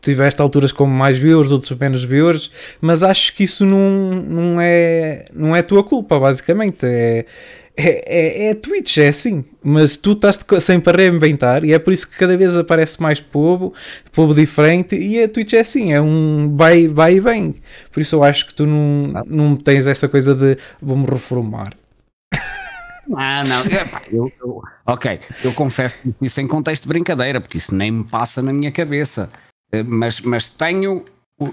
tiveste 0.00 0.40
alturas 0.40 0.70
com 0.70 0.86
mais 0.86 1.18
viewers, 1.18 1.50
outros 1.50 1.76
menos 1.76 2.04
viewers, 2.04 2.50
mas 2.80 3.02
acho 3.02 3.34
que 3.34 3.42
isso 3.44 3.66
não, 3.66 4.12
não, 4.12 4.60
é, 4.60 5.24
não 5.34 5.56
é 5.56 5.60
tua 5.60 5.82
culpa, 5.82 6.20
basicamente. 6.20 6.86
É, 6.86 7.26
é, 7.76 8.46
é, 8.46 8.50
é 8.50 8.54
Twitch, 8.54 8.98
é 8.98 9.08
assim. 9.08 9.44
Mas 9.60 9.96
tu 9.96 10.12
estás 10.12 10.38
sempre 10.60 10.92
a 10.92 10.96
reinventar 10.96 11.64
e 11.64 11.72
é 11.72 11.78
por 11.78 11.92
isso 11.92 12.08
que 12.08 12.16
cada 12.16 12.36
vez 12.36 12.56
aparece 12.56 13.02
mais 13.02 13.18
povo, 13.20 13.74
povo 14.12 14.32
diferente. 14.32 14.94
E 14.96 15.20
a 15.20 15.28
Twitch 15.28 15.54
é 15.54 15.60
assim, 15.60 15.92
é 15.92 16.00
um 16.00 16.54
vai, 16.56 16.86
vai 16.86 17.14
e 17.14 17.20
vem. 17.20 17.56
Por 17.90 18.00
isso 18.00 18.14
eu 18.14 18.22
acho 18.22 18.46
que 18.46 18.54
tu 18.54 18.66
não, 18.66 19.24
não 19.26 19.56
tens 19.56 19.88
essa 19.88 20.08
coisa 20.08 20.32
de 20.32 20.56
vou-me 20.80 21.06
reformar. 21.06 21.70
Ah, 23.16 23.44
não, 23.44 23.62
eu, 24.10 24.32
eu, 24.40 24.62
ok, 24.86 25.20
eu 25.42 25.52
confesso 25.52 25.96
que 25.98 26.14
isso 26.22 26.40
em 26.40 26.46
contexto 26.46 26.82
de 26.82 26.88
brincadeira, 26.88 27.40
porque 27.40 27.58
isso 27.58 27.74
nem 27.74 27.90
me 27.90 28.04
passa 28.04 28.40
na 28.40 28.52
minha 28.52 28.72
cabeça. 28.72 29.30
Eh, 29.72 29.82
mas, 29.82 30.20
mas 30.20 30.48
tenho, 30.48 31.04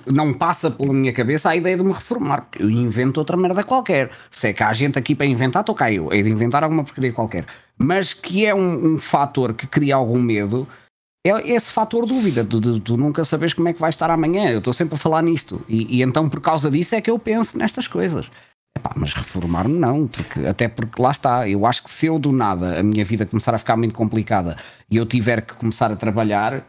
não 0.05 0.33
passa 0.33 0.69
pela 0.69 0.93
minha 0.93 1.11
cabeça 1.11 1.49
a 1.49 1.55
ideia 1.55 1.75
de 1.75 1.83
me 1.83 1.91
reformar, 1.91 2.41
porque 2.41 2.63
eu 2.63 2.69
invento 2.69 3.19
outra 3.19 3.35
merda 3.35 3.63
qualquer. 3.63 4.11
Se 4.29 4.49
é 4.49 4.53
que 4.53 4.63
há 4.63 4.71
gente 4.73 4.97
aqui 4.97 5.15
para 5.15 5.25
inventar, 5.25 5.61
estou 5.61 5.75
cá 5.75 5.91
eu, 5.91 6.13
hei 6.13 6.23
de 6.23 6.29
inventar 6.29 6.63
alguma 6.63 6.83
porcaria 6.83 7.11
qualquer. 7.11 7.45
Mas 7.77 8.13
que 8.13 8.45
é 8.45 8.53
um, 8.53 8.93
um 8.93 8.97
fator 8.99 9.53
que 9.53 9.67
cria 9.67 9.95
algum 9.95 10.21
medo, 10.21 10.67
é 11.25 11.51
esse 11.51 11.71
fator 11.71 12.05
dúvida, 12.05 12.43
tu, 12.45 12.97
nunca 12.97 13.23
sabes 13.23 13.53
como 13.53 13.69
é 13.69 13.73
que 13.73 13.79
vai 13.79 13.89
estar 13.89 14.09
amanhã. 14.09 14.49
Eu 14.49 14.59
estou 14.59 14.73
sempre 14.73 14.95
a 14.95 14.97
falar 14.97 15.21
nisto, 15.21 15.63
e, 15.67 15.97
e 15.97 16.01
então 16.01 16.29
por 16.29 16.41
causa 16.41 16.69
disso 16.69 16.95
é 16.95 17.01
que 17.01 17.11
eu 17.11 17.19
penso 17.19 17.57
nestas 17.57 17.87
coisas. 17.87 18.29
Epá, 18.77 18.93
mas 18.95 19.13
reformar-me 19.13 19.77
não, 19.77 20.07
porque, 20.07 20.45
até 20.45 20.67
porque 20.67 21.01
lá 21.01 21.11
está, 21.11 21.47
eu 21.47 21.65
acho 21.65 21.83
que 21.83 21.91
se 21.91 22.05
eu 22.05 22.17
do 22.17 22.31
nada 22.31 22.79
a 22.79 22.83
minha 22.83 23.03
vida 23.03 23.25
começar 23.25 23.53
a 23.53 23.57
ficar 23.57 23.75
muito 23.75 23.93
complicada 23.93 24.55
e 24.89 24.97
eu 24.97 25.05
tiver 25.05 25.41
que 25.41 25.53
começar 25.55 25.91
a 25.91 25.95
trabalhar, 25.95 26.65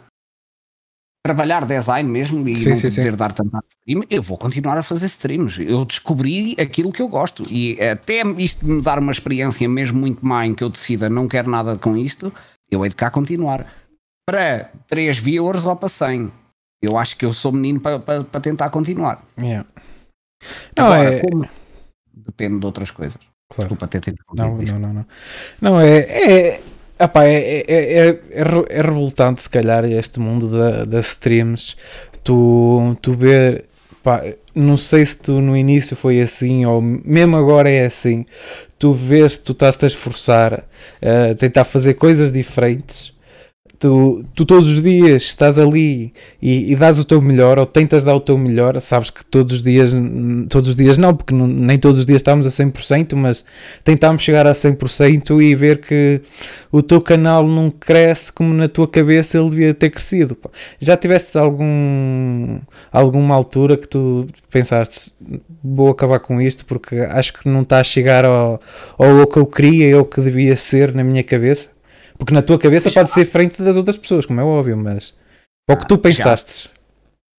trabalhar 1.25 1.65
design 1.65 2.11
mesmo 2.11 2.47
e 2.49 2.57
sim, 2.57 2.71
não 2.71 2.77
sim, 2.77 2.91
poder 2.91 3.13
sim. 3.13 3.17
dar 3.17 3.33
tanta 3.33 3.61
stream, 3.71 4.05
eu 4.11 4.21
vou 4.21 4.37
continuar 4.37 4.77
a 4.77 4.83
fazer 4.83 5.07
streams. 5.07 5.63
Eu 5.63 5.85
descobri 5.85 6.57
aquilo 6.61 6.93
que 6.93 7.01
eu 7.01 7.09
gosto 7.09 7.45
e 7.49 7.81
até 7.81 8.23
isto 8.39 8.67
me 8.67 8.83
dar 8.83 8.99
uma 8.99 9.13
experiência 9.13 9.69
mesmo 9.69 10.01
muito 10.01 10.27
má 10.27 10.45
em 10.45 10.55
que 10.55 10.65
eu 10.65 10.69
decida 10.69 11.09
não 11.09 11.29
quero 11.29 11.49
nada 11.49 11.79
com 11.79 11.97
isto, 11.97 12.33
eu 12.69 12.85
hei 12.85 12.91
de 12.91 12.97
cá 12.97 13.11
continuar. 13.11 13.73
Para 14.27 14.71
3 14.89 15.19
viewers 15.19 15.65
ou 15.65 15.77
para 15.77 15.89
100. 15.89 16.33
Eu 16.83 16.99
acho 16.99 17.17
que 17.17 17.25
eu 17.25 17.33
sou 17.33 17.53
menino 17.53 17.81
para, 17.81 18.01
para, 18.01 18.25
para 18.25 18.41
tentar 18.41 18.71
continuar. 18.71 19.25
Yeah. 19.39 19.69
Não, 20.77 20.87
Agora, 20.87 21.15
é... 21.15 21.21
como 21.21 21.49
depende 22.15 22.61
de 22.61 22.67
outras 22.67 22.91
coisas. 22.91 23.19
Claro. 23.49 23.69
Desculpa 23.69 23.87
ter. 23.87 24.15
Não, 24.35 24.57
não, 24.57 24.79
não, 24.79 24.93
não. 24.95 25.07
Não, 25.61 25.81
é. 25.81 25.99
é... 25.99 26.61
Epá, 26.99 27.25
é, 27.25 27.35
é, 27.35 27.65
é, 27.69 28.09
é, 28.09 28.21
é 28.69 28.83
revoltante 28.83 29.43
se 29.43 29.51
calhar 29.51 29.85
este 29.85 30.21
mundo 30.21 30.47
da, 30.47 30.85
das 30.85 31.09
streams 31.09 31.75
tu, 32.23 32.97
tu 33.03 33.15
ver 33.15 33.65
pá, 34.05 34.23
não 34.55 34.77
sei 34.77 35.05
se 35.05 35.17
tu 35.17 35.41
no 35.41 35.57
início 35.57 35.97
foi 35.97 36.21
assim 36.21 36.65
ou 36.65 36.81
mesmo 36.81 37.37
agora 37.37 37.69
é 37.69 37.87
assim 37.87 38.25
tu 38.79 38.93
vês 38.95 39.37
tu 39.37 39.51
estás 39.51 39.83
a 39.83 39.87
esforçar 39.89 40.65
a 41.03 41.35
tentar 41.35 41.65
fazer 41.65 41.95
coisas 41.95 42.31
diferentes 42.31 43.13
tu, 43.83 44.24
tu 44.33 44.45
todos 44.45 44.70
os 44.70 44.80
dias 44.80 45.24
estás 45.24 45.59
ali 45.59 46.14
e, 46.41 46.70
e 46.72 46.76
dás 46.76 47.01
o 47.01 47.05
teu 47.05 47.20
melhor, 47.20 47.59
ou 47.59 47.66
tentas 47.66 48.05
dar 48.05 48.14
o 48.14 48.20
teu 48.20 48.39
melhor, 48.39 48.80
sabes 48.80 49.11
que 49.11 49.24
todos 49.24 49.57
os 49.57 49.62
dias, 49.62 49.93
todos 50.49 50.68
os 50.68 50.76
dias 50.76 50.97
não, 50.97 51.12
porque 51.12 51.35
não, 51.35 51.49
nem 51.49 51.76
todos 51.76 51.99
os 51.99 52.07
dias 52.07 52.20
estamos 52.20 52.47
a 52.47 52.51
100%, 52.51 53.16
mas 53.16 53.45
tentamos 53.83 54.22
chegar 54.22 54.47
a 54.47 54.53
100% 54.53 55.43
e 55.43 55.53
ver 55.57 55.80
que 55.80 56.20
o 56.70 56.80
teu 56.80 57.01
canal 57.01 57.45
não 57.45 57.70
cresce 57.70 58.33
como 58.33 58.55
na 58.55 58.68
tua 58.68 58.87
cabeça 58.87 59.37
ele 59.37 59.51
devia 59.51 59.74
ter 59.74 59.91
crescido. 59.91 60.39
Já 60.80 60.97
tiveste 60.97 61.37
algum, 61.37 62.61
alguma 62.93 63.35
altura 63.35 63.76
que 63.76 63.89
tu 63.89 64.28
pensaste, 64.49 65.12
vou 65.62 65.89
acabar 65.91 66.20
com 66.20 66.41
isto 66.41 66.64
porque 66.64 66.99
acho 67.01 67.33
que 67.33 67.49
não 67.49 67.62
está 67.62 67.80
a 67.80 67.85
chegar 67.85 68.24
ao, 68.24 68.61
ao 68.97 69.26
que 69.26 69.39
eu 69.39 69.47
queria, 69.47 69.99
ou 69.99 70.05
que 70.05 70.20
devia 70.20 70.57
ser 70.57 70.95
na 70.95 71.03
minha 71.03 71.24
cabeça? 71.24 71.82
Porque 72.23 72.35
na 72.35 72.41
tua 72.41 72.57
cabeça 72.57 72.89
pode 72.89 73.11
ser 73.11 73.25
frente 73.25 73.61
das 73.61 73.77
outras 73.77 73.97
pessoas, 73.97 74.25
como 74.25 74.41
é 74.41 74.45
óbvio, 74.45 74.77
mas 74.77 75.12
o 75.68 75.77
que 75.77 75.89
tu 75.89 75.99
pensaste? 75.99 76.70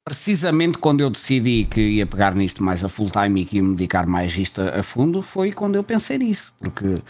Precisamente 0.06 0.78
quando 0.78 1.00
eu 1.00 1.10
decidi 1.10 1.64
que 1.64 1.80
ia 1.80 2.06
pegar 2.06 2.36
nisto 2.36 2.62
mais 2.62 2.84
a 2.84 2.90
full 2.90 3.10
time 3.10 3.40
e 3.40 3.46
que 3.46 3.56
ia 3.56 3.64
me 3.64 3.76
dedicar 3.76 4.06
mais 4.06 4.38
isto 4.38 4.60
a 4.60 4.84
fundo, 4.84 5.22
foi 5.22 5.54
quando 5.54 5.76
eu 5.76 5.86
pensei 5.86 6.18
nisso, 6.18 6.54
porque 6.60 7.02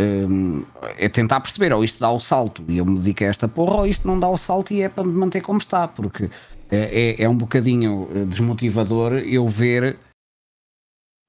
um, 0.00 0.64
é 0.98 1.08
tentar 1.08 1.38
perceber, 1.38 1.72
ou 1.72 1.84
isto 1.84 2.00
dá 2.00 2.10
o 2.10 2.18
salto 2.18 2.64
e 2.66 2.78
eu 2.78 2.84
me 2.84 2.98
dedico 2.98 3.22
a 3.22 3.28
esta 3.28 3.46
porra, 3.46 3.76
ou 3.76 3.86
isto 3.86 4.04
não 4.04 4.18
dá 4.18 4.28
o 4.28 4.36
salto 4.36 4.74
e 4.74 4.82
é 4.82 4.88
para 4.88 5.04
me 5.04 5.12
manter 5.12 5.42
como 5.42 5.60
está, 5.60 5.86
porque 5.86 6.28
é, 6.72 7.20
é, 7.20 7.22
é 7.22 7.28
um 7.28 7.36
bocadinho 7.36 8.08
eh, 8.12 8.24
desmotivador 8.24 9.12
eu 9.18 9.48
ver 9.48 9.96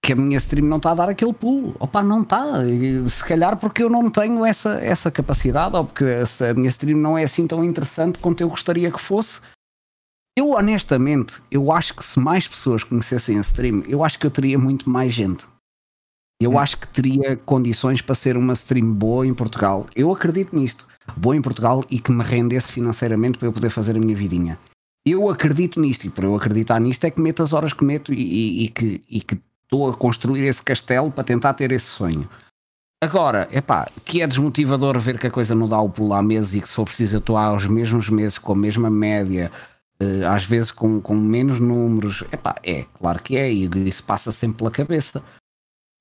que 0.03 0.11
a 0.11 0.15
minha 0.17 0.37
stream 0.37 0.67
não 0.67 0.77
está 0.77 0.91
a 0.91 0.95
dar 0.95 1.09
aquele 1.09 1.31
pulo. 1.31 1.77
Opa, 1.79 2.03
não 2.03 2.23
está. 2.23 2.43
Se 3.09 3.23
calhar 3.23 3.55
porque 3.57 3.81
eu 3.81 3.89
não 3.89 4.11
tenho 4.11 4.45
essa, 4.45 4.73
essa 4.83 5.09
capacidade, 5.09 5.77
ou 5.77 5.85
porque 5.85 6.03
a 6.03 6.53
minha 6.53 6.67
stream 6.67 6.99
não 6.99 7.17
é 7.17 7.23
assim 7.23 7.47
tão 7.47 7.63
interessante 7.63 8.19
quanto 8.19 8.41
eu 8.41 8.49
gostaria 8.49 8.91
que 8.91 8.99
fosse. 8.99 9.39
Eu 10.37 10.51
honestamente, 10.51 11.41
eu 11.49 11.71
acho 11.71 11.95
que 11.95 12.03
se 12.03 12.19
mais 12.19 12.45
pessoas 12.45 12.83
conhecessem 12.83 13.37
a 13.37 13.41
stream, 13.41 13.83
eu 13.87 14.03
acho 14.03 14.19
que 14.19 14.27
eu 14.27 14.31
teria 14.31 14.57
muito 14.57 14.89
mais 14.89 15.13
gente. 15.13 15.45
Eu 16.41 16.51
hum. 16.51 16.59
acho 16.59 16.77
que 16.77 16.87
teria 16.87 17.37
condições 17.37 18.01
para 18.01 18.13
ser 18.13 18.35
uma 18.35 18.53
stream 18.53 18.93
boa 18.93 19.25
em 19.25 19.33
Portugal. 19.33 19.87
Eu 19.95 20.11
acredito 20.11 20.53
nisto. 20.53 20.85
Boa 21.15 21.37
em 21.37 21.41
Portugal 21.41 21.85
e 21.89 21.97
que 21.97 22.11
me 22.11 22.23
rendesse 22.23 22.73
financeiramente 22.73 23.37
para 23.37 23.47
eu 23.47 23.53
poder 23.53 23.69
fazer 23.69 23.95
a 23.95 23.99
minha 23.99 24.15
vidinha. 24.15 24.59
Eu 25.05 25.29
acredito 25.29 25.79
nisto 25.79 26.07
e 26.07 26.09
para 26.09 26.25
eu 26.25 26.35
acreditar 26.35 26.79
nisto 26.81 27.05
é 27.05 27.11
que 27.11 27.21
meto 27.21 27.41
as 27.41 27.53
horas 27.53 27.71
que 27.71 27.85
meto 27.85 28.13
e, 28.13 28.21
e, 28.21 28.63
e 28.63 28.67
que, 28.69 29.01
e 29.09 29.21
que 29.21 29.37
estou 29.73 29.89
a 29.89 29.97
construir 29.97 30.45
esse 30.45 30.61
castelo 30.61 31.11
para 31.11 31.23
tentar 31.23 31.53
ter 31.55 31.71
esse 31.71 31.87
sonho. 31.87 32.29
Agora, 33.03 33.49
é 33.51 33.59
pá, 33.59 33.89
que 34.05 34.21
é 34.21 34.27
desmotivador 34.27 34.97
ver 34.99 35.17
que 35.17 35.27
a 35.27 35.31
coisa 35.31 35.55
não 35.55 35.67
dá 35.67 35.79
o 35.81 35.89
pulo 35.89 36.13
há 36.13 36.21
meses 36.21 36.55
e 36.55 36.61
que 36.61 36.69
se 36.69 36.75
for 36.75 36.85
preciso 36.85 37.17
atuar 37.17 37.47
aos 37.47 37.65
mesmos 37.65 38.07
meses 38.07 38.37
com 38.37 38.53
a 38.53 38.55
mesma 38.55 38.89
média, 38.89 39.51
uh, 39.99 40.27
às 40.29 40.45
vezes 40.45 40.71
com, 40.71 41.01
com 41.01 41.15
menos 41.15 41.59
números, 41.59 42.23
é 42.31 42.37
pá, 42.37 42.55
é, 42.63 42.85
claro 42.97 43.21
que 43.21 43.35
é, 43.35 43.51
e 43.51 43.65
isso 43.89 44.03
passa 44.03 44.31
sempre 44.31 44.57
pela 44.57 44.71
cabeça. 44.71 45.23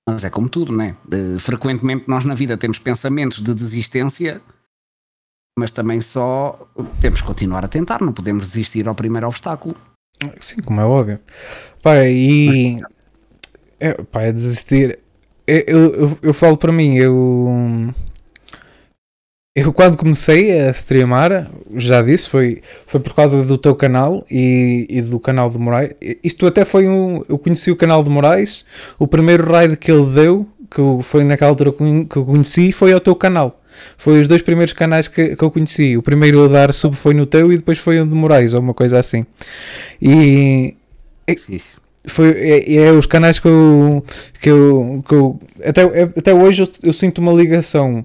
Mas 0.08 0.22
é 0.22 0.30
como 0.30 0.48
tudo, 0.48 0.76
né? 0.76 0.96
Uh, 1.06 1.40
frequentemente 1.40 2.04
nós 2.06 2.24
na 2.24 2.34
vida 2.34 2.56
temos 2.56 2.78
pensamentos 2.78 3.42
de 3.42 3.52
desistência, 3.52 4.40
mas 5.58 5.70
também 5.70 6.00
só 6.00 6.68
temos 7.00 7.20
que 7.20 7.26
continuar 7.26 7.64
a 7.64 7.68
tentar, 7.68 8.00
não 8.00 8.12
podemos 8.12 8.46
desistir 8.46 8.86
ao 8.86 8.94
primeiro 8.94 9.26
obstáculo. 9.26 9.74
Sim, 10.38 10.62
como 10.62 10.80
é 10.80 10.84
óbvio. 10.84 11.18
Pá, 11.82 11.96
e 12.06 12.78
é, 13.82 13.94
pá, 14.04 14.22
é 14.22 14.32
desistir. 14.32 15.00
Eu, 15.44 15.94
eu, 15.94 16.18
eu, 16.22 16.34
falo 16.34 16.56
para 16.56 16.70
mim, 16.70 16.96
eu. 16.96 17.92
Eu 19.54 19.72
quando 19.72 19.98
comecei 19.98 20.58
a 20.60 20.70
streamar, 20.70 21.50
já 21.76 22.00
disse, 22.00 22.30
foi, 22.30 22.62
foi 22.86 23.00
por 23.00 23.12
causa 23.12 23.42
do 23.42 23.58
teu 23.58 23.74
canal 23.74 24.24
e, 24.30 24.86
e 24.88 25.02
do 25.02 25.18
canal 25.18 25.50
de 25.50 25.58
Moraes. 25.58 25.90
Isto 26.22 26.46
até 26.46 26.64
foi 26.64 26.88
um. 26.88 27.24
Eu 27.28 27.38
conheci 27.38 27.70
o 27.72 27.76
canal 27.76 28.04
de 28.04 28.08
Moraes, 28.08 28.64
o 28.98 29.06
primeiro 29.08 29.44
raid 29.50 29.76
que 29.76 29.90
ele 29.90 30.06
deu, 30.06 30.46
que 30.70 30.80
foi 31.02 31.24
naquela 31.24 31.50
altura 31.50 31.72
que 31.72 32.16
eu 32.16 32.24
conheci, 32.24 32.70
foi 32.70 32.92
ao 32.92 33.00
teu 33.00 33.16
canal. 33.16 33.60
Foi 33.98 34.20
os 34.20 34.28
dois 34.28 34.42
primeiros 34.42 34.72
canais 34.72 35.08
que, 35.08 35.34
que 35.34 35.42
eu 35.42 35.50
conheci. 35.50 35.96
O 35.96 36.02
primeiro 36.02 36.44
a 36.44 36.48
dar 36.48 36.72
sub 36.72 36.94
foi 36.94 37.14
no 37.14 37.26
teu 37.26 37.52
e 37.52 37.56
depois 37.56 37.78
foi 37.78 38.00
o 38.00 38.06
de 38.06 38.14
Moraes, 38.14 38.54
ou 38.54 38.60
uma 38.60 38.74
coisa 38.74 39.00
assim. 39.00 39.26
E. 40.00 40.76
Difícil 41.28 41.81
foi 42.04 42.30
é, 42.30 42.74
é, 42.74 42.92
os 42.92 43.06
canais 43.06 43.38
que 43.38 43.46
eu, 43.46 44.04
que 44.40 44.50
eu, 44.50 45.04
que 45.06 45.14
eu 45.14 45.40
até, 45.64 45.82
até 45.82 46.34
hoje 46.34 46.62
eu, 46.62 46.68
eu, 46.82 46.92
sinto 46.92 47.18
uma 47.18 47.32
ligação. 47.32 48.04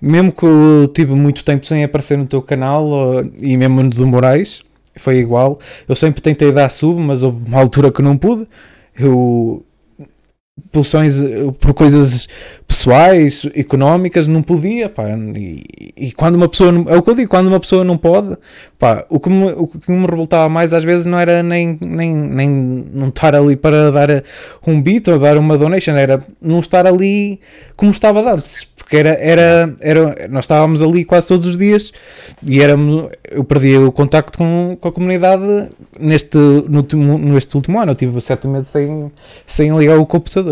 Mesmo 0.00 0.32
que 0.32 0.44
eu 0.44 0.88
tive 0.92 1.14
muito 1.14 1.44
tempo 1.44 1.64
sem 1.64 1.84
aparecer 1.84 2.18
no 2.18 2.26
teu 2.26 2.42
canal 2.42 3.24
e 3.40 3.56
mesmo 3.56 3.82
no 3.82 3.90
do 3.90 4.06
Moraes 4.06 4.62
foi 4.96 5.18
igual. 5.18 5.58
Eu 5.88 5.94
sempre 5.94 6.20
tentei 6.20 6.50
dar 6.52 6.68
sub 6.70 7.00
mas 7.00 7.22
houve 7.22 7.46
uma 7.46 7.60
altura 7.60 7.90
que 7.90 8.02
não 8.02 8.16
pude. 8.16 8.46
Eu 8.98 9.64
pulsões 10.72 11.22
eh, 11.22 11.52
por 11.60 11.74
coisas 11.74 12.26
pessoais, 12.66 13.46
económicas, 13.54 14.26
não 14.26 14.42
podia, 14.42 14.88
pá, 14.88 15.04
e, 15.36 15.62
e, 15.96 16.12
quando 16.12 16.36
uma 16.36 16.48
pessoa, 16.48 16.72
é 16.88 16.96
o 16.96 17.02
que 17.02 17.10
eu 17.10 17.14
digo, 17.14 17.30
quando 17.30 17.46
uma 17.46 17.60
pessoa 17.60 17.84
não 17.84 17.96
pode, 17.96 18.36
pá, 18.78 19.04
o 19.08 19.20
que 19.20 19.28
me, 19.28 19.52
o 19.52 19.66
que 19.66 19.92
me 19.92 20.06
revoltava 20.06 20.48
mais 20.48 20.72
às 20.72 20.82
vezes 20.82 21.06
não 21.06 21.18
era 21.18 21.42
nem, 21.42 21.78
nem, 21.80 22.14
nem 22.14 22.48
não 22.92 23.08
estar 23.08 23.36
ali 23.36 23.54
para 23.54 23.90
dar 23.92 24.24
um 24.66 24.80
beat 24.80 25.06
ou 25.08 25.18
dar 25.18 25.36
uma 25.38 25.56
donation, 25.56 25.92
era 25.92 26.18
não 26.40 26.58
estar 26.58 26.86
ali 26.86 27.40
como 27.76 27.90
estava 27.90 28.20
a 28.20 28.22
dar, 28.22 28.42
porque 28.76 28.96
era, 28.96 29.10
era, 29.20 29.74
era, 29.80 30.28
nós 30.28 30.44
estávamos 30.44 30.82
ali 30.82 31.04
quase 31.04 31.28
todos 31.28 31.46
os 31.46 31.56
dias 31.56 31.92
e 32.46 32.60
éramos, 32.60 33.10
eu 33.28 33.44
perdi 33.44 33.76
o 33.76 33.90
contacto 33.90 34.38
com, 34.38 34.76
com 34.80 34.88
a 34.88 34.92
comunidade 34.92 35.68
neste, 35.98 36.38
no 36.38 36.86
neste 37.18 37.56
último 37.56 37.80
ano, 37.80 37.92
eu 37.92 37.96
tive 37.96 38.20
sete 38.20 38.46
meses 38.46 38.68
sem, 38.68 39.10
sem 39.46 39.76
ligar 39.76 39.98
o 39.98 40.06
computador. 40.06 40.45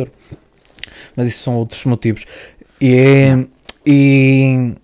Mas 1.16 1.28
isso 1.28 1.42
são 1.42 1.56
outros 1.56 1.84
motivos. 1.84 2.24
E, 2.80 3.46
e, 3.86 4.74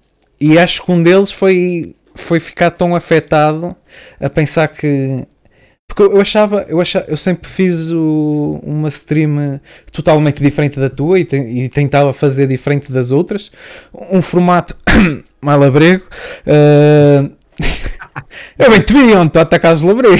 e 0.40 0.58
acho 0.58 0.84
que 0.84 0.92
um 0.92 1.02
deles 1.02 1.30
foi, 1.30 1.94
foi 2.14 2.40
ficar 2.40 2.70
tão 2.70 2.94
afetado 2.94 3.76
a 4.20 4.28
pensar 4.28 4.68
que 4.68 5.26
porque 5.90 6.04
eu 6.04 6.20
achava, 6.20 6.64
eu 6.68 6.80
achava, 6.80 7.04
eu 7.08 7.16
sempre 7.16 7.50
fiz 7.50 7.90
o, 7.90 8.60
uma 8.62 8.88
stream 8.88 9.60
totalmente 9.90 10.40
diferente 10.40 10.78
da 10.78 10.88
tua 10.88 11.18
e, 11.18 11.24
te, 11.24 11.36
e, 11.36 11.68
tentava 11.68 12.12
fazer 12.12 12.46
diferente 12.46 12.92
das 12.92 13.10
outras. 13.10 13.50
Um 13.92 14.22
formato 14.22 14.76
malabrego. 15.42 16.04
Uh, 16.46 17.32
eu 18.58 18.70
bem 18.70 18.82
te 18.82 18.92
vi 18.92 19.14
onde 19.14 19.32
tu 19.32 19.38
atacas 19.38 19.82
labrego. 19.82 20.16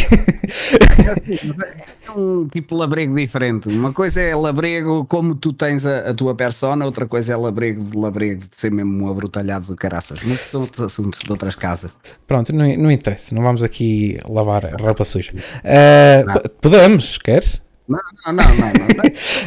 É 2.06 2.10
um 2.10 2.48
tipo 2.48 2.74
labrego 2.74 3.14
diferente. 3.14 3.68
Uma 3.68 3.92
coisa 3.92 4.20
é 4.20 4.34
labrego 4.34 5.04
como 5.06 5.34
tu 5.34 5.52
tens 5.52 5.86
a, 5.86 6.10
a, 6.10 6.14
tua 6.14 6.34
persona, 6.34 6.84
outra 6.84 7.06
coisa 7.06 7.32
é 7.32 7.36
labrego 7.36 7.82
de 7.82 7.96
labrego 7.96 8.40
de 8.40 8.56
ser 8.56 8.70
mesmo 8.70 9.04
um 9.04 9.10
abrutalhado 9.10 9.66
de 9.66 9.74
caraças. 9.76 10.18
Mas 10.24 10.40
são 10.40 10.62
outros 10.62 10.82
assuntos 10.82 11.20
de 11.20 11.30
outras 11.30 11.54
casas. 11.54 11.90
Pronto, 12.26 12.52
não, 12.52 12.66
não 12.76 12.90
interessa, 12.90 13.34
não 13.34 13.42
vamos 13.42 13.62
aqui 13.62 14.16
lavar 14.28 14.66
a 14.66 14.76
roupa 14.76 15.04
suja. 15.04 15.32
Uh, 15.34 16.48
podemos, 16.60 17.18
queres? 17.18 17.62
Não, 17.90 17.98
não, 18.24 18.32
não, 18.32 18.44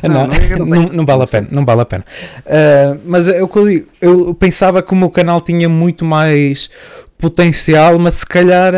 não, 0.03 0.27
não, 0.27 0.65
não, 0.67 0.93
não, 0.93 1.05
vale 1.05 1.23
a 1.23 1.27
pena, 1.27 1.47
não 1.49 1.65
vale 1.65 1.81
a 1.81 1.85
pena. 1.85 2.05
Uh, 2.39 2.99
mas 3.05 3.29
eu, 3.29 3.49
eu 4.01 4.33
pensava 4.35 4.83
que 4.83 4.91
o 4.91 4.95
meu 4.97 5.09
canal 5.09 5.39
tinha 5.39 5.69
muito 5.69 6.03
mais 6.03 6.69
potencial, 7.23 7.97
mas 7.97 8.15
se 8.15 8.25
calhar, 8.25 8.73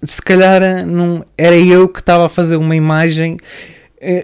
se 0.00 0.22
calhar 0.22 0.86
não, 0.86 1.26
era 1.36 1.56
eu 1.56 1.88
que 1.88 1.98
estava 1.98 2.26
a 2.26 2.28
fazer 2.28 2.54
uma 2.54 2.76
imagem 2.76 3.36
eh, 4.00 4.22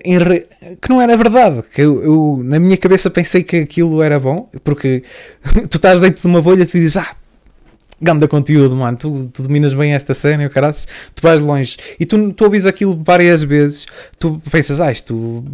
que 0.80 0.88
não 0.88 1.02
era 1.02 1.16
verdade. 1.16 1.64
Que 1.74 1.82
eu, 1.82 2.00
eu, 2.00 2.40
na 2.44 2.60
minha 2.60 2.76
cabeça 2.76 3.10
pensei 3.10 3.42
que 3.42 3.56
aquilo 3.56 4.00
era 4.04 4.20
bom, 4.20 4.48
porque 4.62 5.02
tu 5.68 5.78
estás 5.78 6.00
dentro 6.00 6.20
de 6.20 6.26
uma 6.28 6.40
bolha 6.40 6.62
e 6.62 6.66
tu 6.66 6.78
dizes, 6.78 6.96
ah, 6.96 7.10
ganda 8.00 8.26
conteúdo, 8.26 8.74
mano. 8.74 8.96
Tu, 8.96 9.26
tu 9.32 9.42
dominas 9.42 9.74
bem 9.74 9.92
esta 9.92 10.14
cena, 10.14 10.46
o 10.46 10.50
caralho, 10.50 10.74
tu 11.14 11.22
vais 11.22 11.40
longe. 11.40 11.76
E 11.98 12.06
tu, 12.06 12.32
tu 12.32 12.44
ouvis 12.44 12.66
aquilo 12.66 13.00
várias 13.04 13.42
vezes, 13.42 13.86
tu 14.18 14.40
pensas, 14.50 14.80
ah, 14.80 14.90
isto 14.90 15.44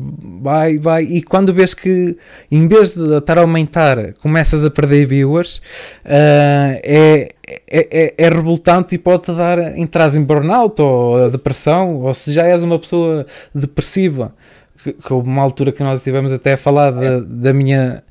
vai, 0.41 0.79
vai. 0.79 1.03
E 1.03 1.23
quando 1.23 1.53
vês 1.53 1.75
que, 1.75 2.17
em 2.51 2.69
vez 2.69 2.91
de 2.91 3.19
estar 3.19 3.39
a 3.39 3.41
aumentar, 3.41 4.15
começas 4.15 4.65
a 4.65 4.71
perder 4.71 5.07
viewers, 5.07 5.57
uh, 6.05 6.79
é, 6.83 7.33
é, 7.47 7.59
é, 7.69 8.15
é, 8.17 8.29
revoltante 8.29 8.95
e 8.95 8.99
pode-te 8.99 9.33
dar, 9.33 9.77
entras 9.77 10.17
em 10.17 10.23
burnout 10.23 10.81
ou 10.81 11.31
depressão, 11.31 12.01
ou 12.03 12.15
se 12.15 12.33
já 12.33 12.47
és 12.47 12.63
uma 12.63 12.79
pessoa 12.79 13.27
depressiva. 13.55 14.35
Que, 14.83 14.93
que 14.93 15.13
houve 15.13 15.29
uma 15.29 15.43
altura 15.43 15.73
que 15.73 15.83
nós 15.83 15.99
estivemos 15.99 16.33
até 16.33 16.53
a 16.53 16.57
falar 16.57 16.93
da, 16.93 17.19
da 17.19 17.53
minha 17.53 18.05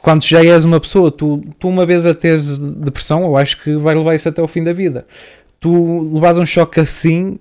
quando 0.00 0.24
já 0.24 0.44
és 0.44 0.64
uma 0.64 0.80
pessoa, 0.80 1.10
tu, 1.10 1.42
tu 1.58 1.68
uma 1.68 1.84
vez 1.84 2.06
a 2.06 2.14
teres 2.14 2.58
depressão, 2.58 3.24
eu 3.24 3.36
acho 3.36 3.62
que 3.62 3.76
vai 3.76 3.94
levar 3.94 4.14
isso 4.14 4.28
até 4.28 4.40
o 4.40 4.48
fim 4.48 4.62
da 4.62 4.72
vida. 4.72 5.06
Tu 5.60 6.02
levas 6.14 6.38
um 6.38 6.46
choque 6.46 6.80
assim, 6.80 7.38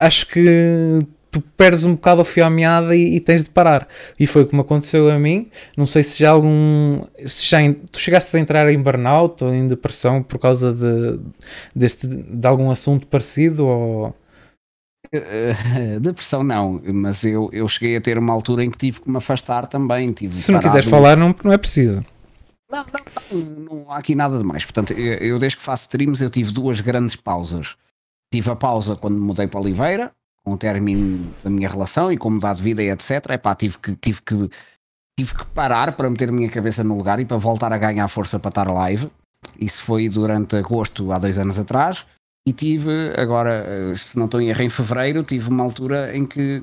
acho 0.00 0.26
que 0.26 1.06
tu 1.34 1.40
perdes 1.40 1.84
um 1.84 1.94
bocado 1.96 2.22
o 2.22 2.24
fio 2.24 2.44
à 2.44 2.50
meada 2.50 2.94
e, 2.94 3.16
e, 3.16 3.20
tens 3.20 3.42
de 3.42 3.50
parar. 3.50 3.88
E 4.18 4.26
foi 4.26 4.46
como 4.46 4.62
aconteceu 4.62 5.10
a 5.10 5.18
mim. 5.18 5.50
Não 5.76 5.84
sei 5.84 6.04
se 6.04 6.20
já 6.20 6.30
algum. 6.30 7.02
Se 7.26 7.44
já 7.44 7.58
tu 7.90 7.98
chegaste 7.98 8.36
a 8.36 8.40
entrar 8.40 8.72
em 8.72 8.80
burnout 8.80 9.42
ou 9.42 9.52
em 9.52 9.66
depressão 9.66 10.22
por 10.22 10.38
causa 10.38 10.72
de, 10.72 11.18
deste, 11.74 12.06
de 12.06 12.46
algum 12.46 12.70
assunto 12.70 13.06
parecido 13.08 13.66
ou. 13.66 14.14
Uh, 15.14 16.00
depressão 16.00 16.42
não, 16.42 16.80
mas 16.92 17.22
eu, 17.24 17.48
eu 17.52 17.68
cheguei 17.68 17.96
a 17.96 18.00
ter 18.00 18.18
uma 18.18 18.32
altura 18.32 18.64
em 18.64 18.70
que 18.70 18.78
tive 18.78 19.00
que 19.00 19.08
me 19.08 19.16
afastar 19.16 19.66
também. 19.66 20.12
Tive 20.12 20.34
se 20.34 20.50
não 20.50 20.58
quiseres 20.58 20.88
falar, 20.88 21.16
não, 21.16 21.34
não 21.44 21.52
é 21.52 21.58
preciso. 21.58 22.04
Não, 22.70 22.84
não, 22.84 23.40
não, 23.40 23.84
não, 23.84 23.92
há 23.92 23.98
aqui 23.98 24.14
nada 24.14 24.36
de 24.36 24.42
mais. 24.42 24.64
Portanto, 24.64 24.92
eu, 24.92 25.14
eu 25.18 25.38
desde 25.38 25.58
que 25.58 25.62
faço 25.62 25.84
streams 25.84 26.20
eu 26.20 26.30
tive 26.30 26.52
duas 26.52 26.80
grandes 26.80 27.14
pausas. 27.14 27.76
Tive 28.32 28.50
a 28.50 28.56
pausa 28.56 28.96
quando 28.96 29.14
me 29.14 29.20
mudei 29.20 29.46
para 29.46 29.60
Oliveira, 29.60 30.12
com 30.42 30.54
o 30.54 30.58
término 30.58 31.32
da 31.44 31.50
minha 31.50 31.68
relação 31.68 32.12
e 32.12 32.16
com 32.16 32.30
mudar 32.30 32.54
de 32.54 32.62
vida 32.62 32.82
e 32.82 32.90
etc. 32.90 33.30
Epá, 33.30 33.54
tive 33.54 33.78
que, 33.78 33.94
tive 33.94 34.20
que 34.22 34.50
tive 35.16 35.34
que 35.34 35.46
parar 35.46 35.92
para 35.92 36.10
meter 36.10 36.28
a 36.28 36.32
minha 36.32 36.50
cabeça 36.50 36.82
no 36.82 36.96
lugar 36.96 37.20
e 37.20 37.24
para 37.24 37.36
voltar 37.36 37.72
a 37.72 37.78
ganhar 37.78 38.08
força 38.08 38.38
para 38.38 38.48
estar 38.48 38.68
live. 38.68 39.10
Isso 39.60 39.82
foi 39.82 40.08
durante 40.08 40.56
agosto, 40.56 41.12
há 41.12 41.18
dois 41.18 41.38
anos 41.38 41.58
atrás. 41.58 42.04
E 42.46 42.52
tive, 42.52 43.12
agora, 43.16 43.64
eh, 43.66 43.96
se 43.96 44.18
não 44.18 44.26
estou 44.26 44.40
em 44.40 44.48
erro, 44.48 44.62
em 44.62 44.68
fevereiro, 44.68 45.22
tive 45.22 45.48
uma 45.48 45.64
altura 45.64 46.14
em 46.14 46.26
que 46.26 46.62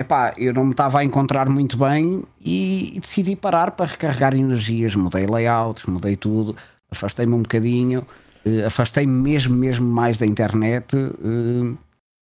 epá, 0.00 0.34
eu 0.36 0.52
não 0.52 0.64
me 0.64 0.72
estava 0.72 1.00
a 1.00 1.04
encontrar 1.04 1.48
muito 1.48 1.76
bem 1.76 2.22
e, 2.40 2.96
e 2.96 3.00
decidi 3.00 3.34
parar 3.34 3.70
para 3.72 3.86
recarregar 3.86 4.34
energias. 4.34 4.94
Mudei 4.94 5.26
layouts, 5.26 5.84
mudei 5.86 6.16
tudo, 6.16 6.56
afastei-me 6.90 7.34
um 7.34 7.42
bocadinho, 7.42 8.06
uh, 8.44 8.66
afastei-me 8.66 9.12
mesmo, 9.12 9.56
mesmo 9.56 9.86
mais 9.86 10.18
da 10.18 10.26
internet. 10.26 10.94
Uh, 10.96 11.76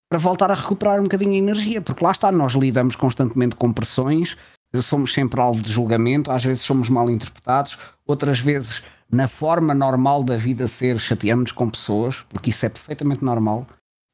para 0.08 0.18
voltar 0.18 0.50
a 0.50 0.54
recuperar 0.54 1.00
um 1.00 1.04
bocadinho 1.04 1.32
a 1.32 1.36
energia, 1.38 1.80
porque 1.80 2.04
lá 2.04 2.12
está, 2.12 2.30
nós 2.30 2.52
lidamos 2.52 2.94
constantemente 2.94 3.56
com 3.56 3.72
pressões, 3.72 4.36
somos 4.80 5.12
sempre 5.12 5.40
alvo 5.40 5.60
de 5.60 5.72
julgamento, 5.72 6.30
às 6.30 6.44
vezes 6.44 6.62
somos 6.62 6.88
mal 6.88 7.10
interpretados, 7.10 7.76
outras 8.06 8.38
vezes, 8.38 8.82
na 9.10 9.28
forma 9.28 9.74
normal 9.74 10.22
da 10.22 10.36
vida 10.36 10.66
ser, 10.68 10.98
chateamos-nos 10.98 11.52
com 11.52 11.68
pessoas, 11.70 12.24
porque 12.28 12.50
isso 12.50 12.64
é 12.66 12.68
perfeitamente 12.68 13.24
normal. 13.24 13.66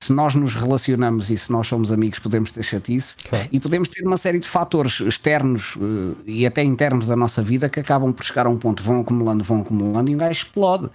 Se 0.03 0.13
nós 0.13 0.35
nos 0.35 0.55
relacionamos 0.55 1.31
e 1.31 1.37
se 1.37 1.53
nós 1.53 1.67
somos 1.67 1.93
amigos, 1.93 2.19
podemos 2.19 2.51
ter 2.53 2.63
chatice 2.63 3.15
claro. 3.29 3.49
e 3.53 3.61
podemos 3.61 3.89
ter 3.89 4.03
uma 4.07 4.17
série 4.17 4.39
de 4.39 4.49
fatores 4.49 4.99
externos 5.01 5.77
uh, 5.77 6.17
e 6.25 6.47
até 6.47 6.63
internos 6.63 7.07
da 7.07 7.15
nossa 7.15 7.43
vida 7.43 7.69
que 7.69 7.81
acabam 7.81 8.13
por 8.13 8.25
chegar 8.25 8.47
a 8.47 8.51
um 8.51 8.57
ponto, 8.57 8.83
vão 8.83 9.01
acumulando, 9.01 9.45
vão 9.45 9.61
acumulando 9.61 10.11
e 10.11 10.15
um 10.15 10.19
gajo 10.19 10.33
explode 10.33 10.91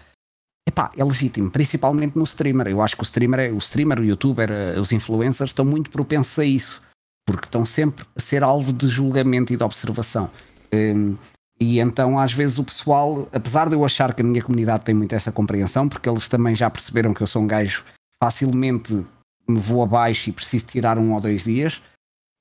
epá, 0.67 0.91
é 0.97 1.03
legítimo, 1.03 1.51
principalmente 1.51 2.17
no 2.17 2.23
streamer. 2.23 2.67
Eu 2.67 2.81
acho 2.81 2.95
que 2.95 3.01
o 3.01 3.05
streamer, 3.05 3.53
o 3.53 3.57
streamer, 3.57 3.99
o 3.99 4.03
youtuber, 4.03 4.51
eh, 4.51 4.79
os 4.79 4.91
influencers 4.91 5.51
estão 5.51 5.63
muito 5.63 5.89
propensos 5.91 6.37
a 6.39 6.45
isso, 6.45 6.81
porque 7.25 7.45
estão 7.45 7.65
sempre 7.65 8.05
a 8.15 8.19
ser 8.19 8.43
alvo 8.43 8.73
de 8.73 8.87
julgamento 8.87 9.53
e 9.53 9.57
de 9.57 9.63
observação. 9.63 10.29
Um, 10.73 11.15
e 11.59 11.79
então, 11.79 12.19
às 12.19 12.33
vezes, 12.33 12.59
o 12.59 12.63
pessoal, 12.63 13.27
apesar 13.31 13.69
de 13.69 13.75
eu 13.75 13.85
achar 13.85 14.13
que 14.13 14.21
a 14.21 14.25
minha 14.25 14.43
comunidade 14.43 14.83
tem 14.83 14.93
muito 14.93 15.15
essa 15.15 15.31
compreensão, 15.31 15.87
porque 15.87 16.09
eles 16.09 16.27
também 16.27 16.53
já 16.53 16.69
perceberam 16.69 17.13
que 17.13 17.21
eu 17.21 17.27
sou 17.27 17.41
um 17.41 17.47
gajo 17.47 17.83
facilmente 18.21 19.05
me 19.47 19.59
vou 19.59 19.83
abaixo 19.83 20.29
e 20.29 20.33
preciso 20.33 20.65
tirar 20.65 20.97
um 20.97 21.13
ou 21.13 21.21
dois 21.21 21.43
dias, 21.43 21.81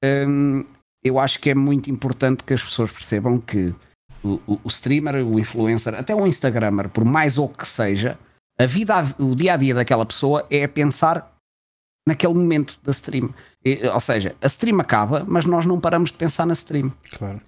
um, 0.02 0.64
eu 1.02 1.18
acho 1.18 1.38
que 1.38 1.50
é 1.50 1.54
muito 1.54 1.90
importante 1.90 2.42
que 2.42 2.54
as 2.54 2.62
pessoas 2.62 2.90
percebam 2.90 3.38
que 3.38 3.74
o, 4.22 4.40
o, 4.46 4.68
streamer, 4.68 5.16
o 5.16 5.38
influencer, 5.38 5.94
até 5.94 6.14
o 6.14 6.26
Instagrammer, 6.26 6.88
por 6.88 7.04
mais 7.04 7.36
ou 7.36 7.48
que 7.48 7.66
seja, 7.66 8.18
a 8.58 8.64
vida, 8.64 8.94
o 9.18 9.34
dia 9.34 9.54
a 9.54 9.56
dia 9.56 9.74
daquela 9.74 10.06
pessoa 10.06 10.46
é 10.48 10.66
pensar 10.66 11.30
naquele 12.08 12.34
momento 12.34 12.78
da 12.82 12.90
stream. 12.90 13.34
Ou 13.92 14.00
seja, 14.00 14.34
a 14.40 14.46
stream 14.46 14.80
acaba, 14.80 15.24
mas 15.28 15.44
nós 15.44 15.66
não 15.66 15.78
paramos 15.78 16.10
de 16.10 16.16
pensar 16.16 16.46
na 16.46 16.54
stream. 16.54 16.90
Claro. 17.12 17.40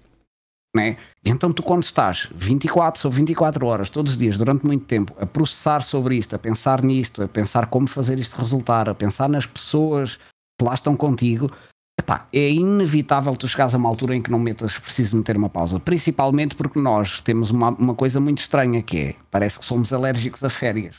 Né? 0.75 0.97
Então, 1.25 1.51
tu, 1.51 1.63
quando 1.63 1.83
estás 1.83 2.29
24 2.35 3.01
sobre 3.01 3.17
24 3.17 3.65
horas, 3.65 3.89
todos 3.89 4.13
os 4.13 4.17
dias, 4.17 4.37
durante 4.37 4.65
muito 4.65 4.85
tempo, 4.85 5.13
a 5.19 5.25
processar 5.25 5.81
sobre 5.81 6.15
isto, 6.15 6.35
a 6.35 6.39
pensar 6.39 6.83
nisto, 6.83 7.23
a 7.23 7.27
pensar 7.27 7.67
como 7.67 7.87
fazer 7.87 8.19
isto 8.19 8.35
resultar, 8.35 8.87
a 8.89 8.95
pensar 8.95 9.27
nas 9.27 9.45
pessoas 9.45 10.17
que 10.59 10.65
lá 10.65 10.73
estão 10.73 10.95
contigo, 10.95 11.51
Epá, 11.99 12.27
é 12.31 12.51
inevitável 12.51 13.35
tu 13.35 13.47
chegares 13.47 13.73
a 13.73 13.77
uma 13.77 13.89
altura 13.89 14.15
em 14.15 14.21
que 14.21 14.29
não 14.29 14.37
metas, 14.37 14.77
preciso 14.77 15.17
meter 15.17 15.35
uma 15.35 15.49
pausa. 15.49 15.79
Principalmente 15.79 16.55
porque 16.55 16.79
nós 16.79 17.19
temos 17.21 17.49
uma, 17.49 17.69
uma 17.69 17.95
coisa 17.95 18.19
muito 18.19 18.37
estranha 18.37 18.83
que 18.83 18.97
é, 18.99 19.15
parece 19.31 19.59
que 19.59 19.65
somos 19.65 19.91
alérgicos 19.91 20.43
a 20.43 20.49
férias. 20.49 20.97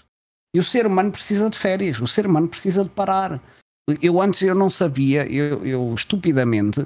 E 0.55 0.59
o 0.59 0.65
ser 0.65 0.87
humano 0.87 1.13
precisa 1.13 1.49
de 1.49 1.57
férias, 1.57 2.01
o 2.01 2.07
ser 2.07 2.27
humano 2.27 2.49
precisa 2.49 2.83
de 2.83 2.91
parar. 2.91 3.41
Eu 4.03 4.21
antes 4.21 4.43
eu 4.43 4.55
não 4.55 4.69
sabia, 4.69 5.25
eu, 5.31 5.65
eu 5.65 5.95
estupidamente, 5.95 6.85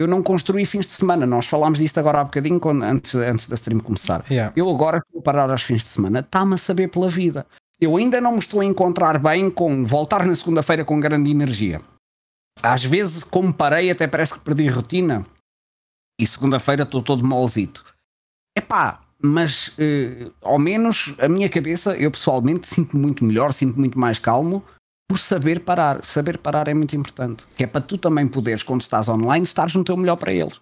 eu 0.00 0.08
não 0.08 0.22
construí 0.22 0.66
fins 0.66 0.86
de 0.86 0.92
semana. 0.92 1.26
Nós 1.26 1.46
falámos 1.46 1.78
disto 1.78 1.98
agora 1.98 2.20
há 2.20 2.24
bocadinho 2.24 2.58
quando, 2.58 2.82
antes, 2.82 3.14
antes 3.14 3.46
da 3.46 3.54
stream 3.54 3.80
começar. 3.80 4.24
Yeah. 4.30 4.52
Eu 4.56 4.68
agora 4.68 4.98
estou 4.98 5.20
a 5.20 5.22
parar 5.22 5.50
aos 5.50 5.62
fins 5.62 5.82
de 5.82 5.88
semana, 5.88 6.20
está-me 6.20 6.54
a 6.54 6.58
saber 6.58 6.88
pela 6.88 7.08
vida. 7.08 7.46
Eu 7.80 7.96
ainda 7.96 8.20
não 8.20 8.32
me 8.32 8.38
estou 8.40 8.60
a 8.60 8.64
encontrar 8.64 9.18
bem 9.18 9.50
com 9.50 9.86
voltar 9.86 10.26
na 10.26 10.34
segunda-feira 10.34 10.84
com 10.84 10.98
grande 10.98 11.30
energia 11.30 11.80
às 12.62 12.84
vezes, 12.84 13.24
como 13.24 13.52
parei, 13.52 13.90
até 13.90 14.06
parece 14.06 14.34
que 14.34 14.40
perdi 14.40 14.68
rotina. 14.68 15.24
E 16.18 16.26
segunda-feira 16.26 16.82
estou 16.82 17.02
todo 17.02 17.26
molzito. 17.26 17.84
Epá, 18.56 19.00
mas 19.22 19.68
uh, 19.68 20.32
ao 20.42 20.58
menos 20.58 21.14
a 21.18 21.28
minha 21.28 21.48
cabeça, 21.48 21.96
eu 21.96 22.10
pessoalmente 22.10 22.66
sinto 22.68 22.96
muito 22.96 23.24
melhor, 23.24 23.52
sinto 23.52 23.78
muito 23.78 23.98
mais 23.98 24.18
calmo 24.18 24.62
por 25.10 25.18
saber 25.18 25.58
parar. 25.58 26.04
Saber 26.04 26.38
parar 26.38 26.68
é 26.68 26.74
muito 26.74 26.94
importante. 26.94 27.42
Que 27.56 27.64
é 27.64 27.66
para 27.66 27.80
tu 27.80 27.98
também 27.98 28.28
poderes, 28.28 28.62
quando 28.62 28.82
estás 28.82 29.08
online, 29.08 29.44
estares 29.44 29.74
no 29.74 29.82
teu 29.82 29.96
melhor 29.96 30.14
para 30.14 30.32
eles. 30.32 30.60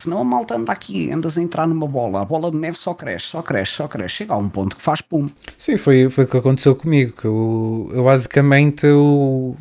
Senão 0.00 0.18
a 0.18 0.24
malta 0.24 0.56
anda 0.56 0.72
aqui, 0.72 1.12
andas 1.12 1.36
a 1.36 1.42
entrar 1.42 1.66
numa 1.66 1.86
bola, 1.86 2.22
a 2.22 2.24
bola 2.24 2.50
de 2.50 2.56
neve 2.56 2.78
só 2.78 2.94
cresce, 2.94 3.26
só 3.26 3.42
cresce, 3.42 3.72
só 3.72 3.86
cresce. 3.86 4.14
Chega 4.14 4.32
a 4.32 4.38
um 4.38 4.48
ponto 4.48 4.76
que 4.76 4.82
faz 4.82 5.02
pum. 5.02 5.28
Sim, 5.58 5.76
foi, 5.76 6.08
foi 6.08 6.24
o 6.24 6.26
que 6.26 6.38
aconteceu 6.38 6.74
comigo. 6.74 7.12
Que 7.12 7.26
eu, 7.26 7.90
eu 7.92 8.04
basicamente 8.04 8.86
eu 8.86 9.58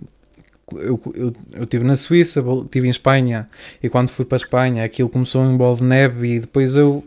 eu, 0.78 1.02
eu, 1.14 1.34
eu 1.52 1.64
estive 1.64 1.84
na 1.84 1.98
Suíça, 1.98 2.42
estive 2.64 2.88
em 2.88 2.90
Espanha 2.90 3.50
e 3.84 3.90
quando 3.90 4.12
fui 4.12 4.24
para 4.24 4.38
a 4.38 4.40
Espanha 4.40 4.86
aquilo 4.86 5.10
começou 5.10 5.44
em 5.44 5.58
bola 5.58 5.76
de 5.76 5.84
neve 5.84 6.36
e 6.36 6.40
depois 6.40 6.78
eu 6.78 7.04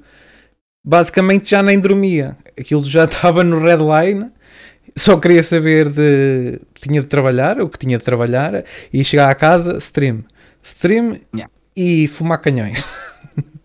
basicamente 0.85 1.49
já 1.49 1.63
nem 1.63 1.81
dormia. 1.81 2.37
Aquilo 2.55 2.83
já 2.83 3.05
estava 3.09 3.43
no 3.43 3.61
red 3.61 3.79
line, 3.79 4.31
só 4.97 5.19
queria 5.19 5.43
saber 5.43 5.89
de 5.89 6.61
tinha 6.81 7.01
de 7.01 7.07
trabalhar, 7.07 7.61
o 7.61 7.69
que 7.69 7.79
tinha 7.79 7.99
de 7.99 8.05
trabalhar 8.05 8.65
e 8.93 9.05
chegar 9.05 9.29
à 9.29 9.35
casa, 9.35 9.77
stream, 9.79 10.25
stream 10.63 11.21
yeah. 11.35 11.51
e 11.77 12.07
fumar 12.09 12.41
canhões. 12.41 12.87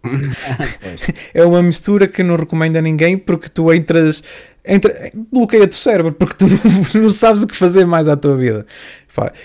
é 1.33 1.43
uma 1.43 1.61
mistura 1.61 2.07
que 2.07 2.23
não 2.23 2.35
recomendo 2.35 2.77
a 2.77 2.81
ninguém 2.81 3.17
porque 3.17 3.49
tu 3.49 3.71
entras, 3.73 4.23
entra, 4.65 5.11
bloqueia-te 5.31 5.73
o 5.73 5.79
cérebro 5.79 6.13
porque 6.13 6.35
tu 6.35 6.47
não, 6.47 7.03
não 7.03 7.09
sabes 7.09 7.43
o 7.43 7.47
que 7.47 7.55
fazer 7.55 7.85
mais 7.85 8.07
à 8.07 8.15
tua 8.15 8.35
vida. 8.35 8.65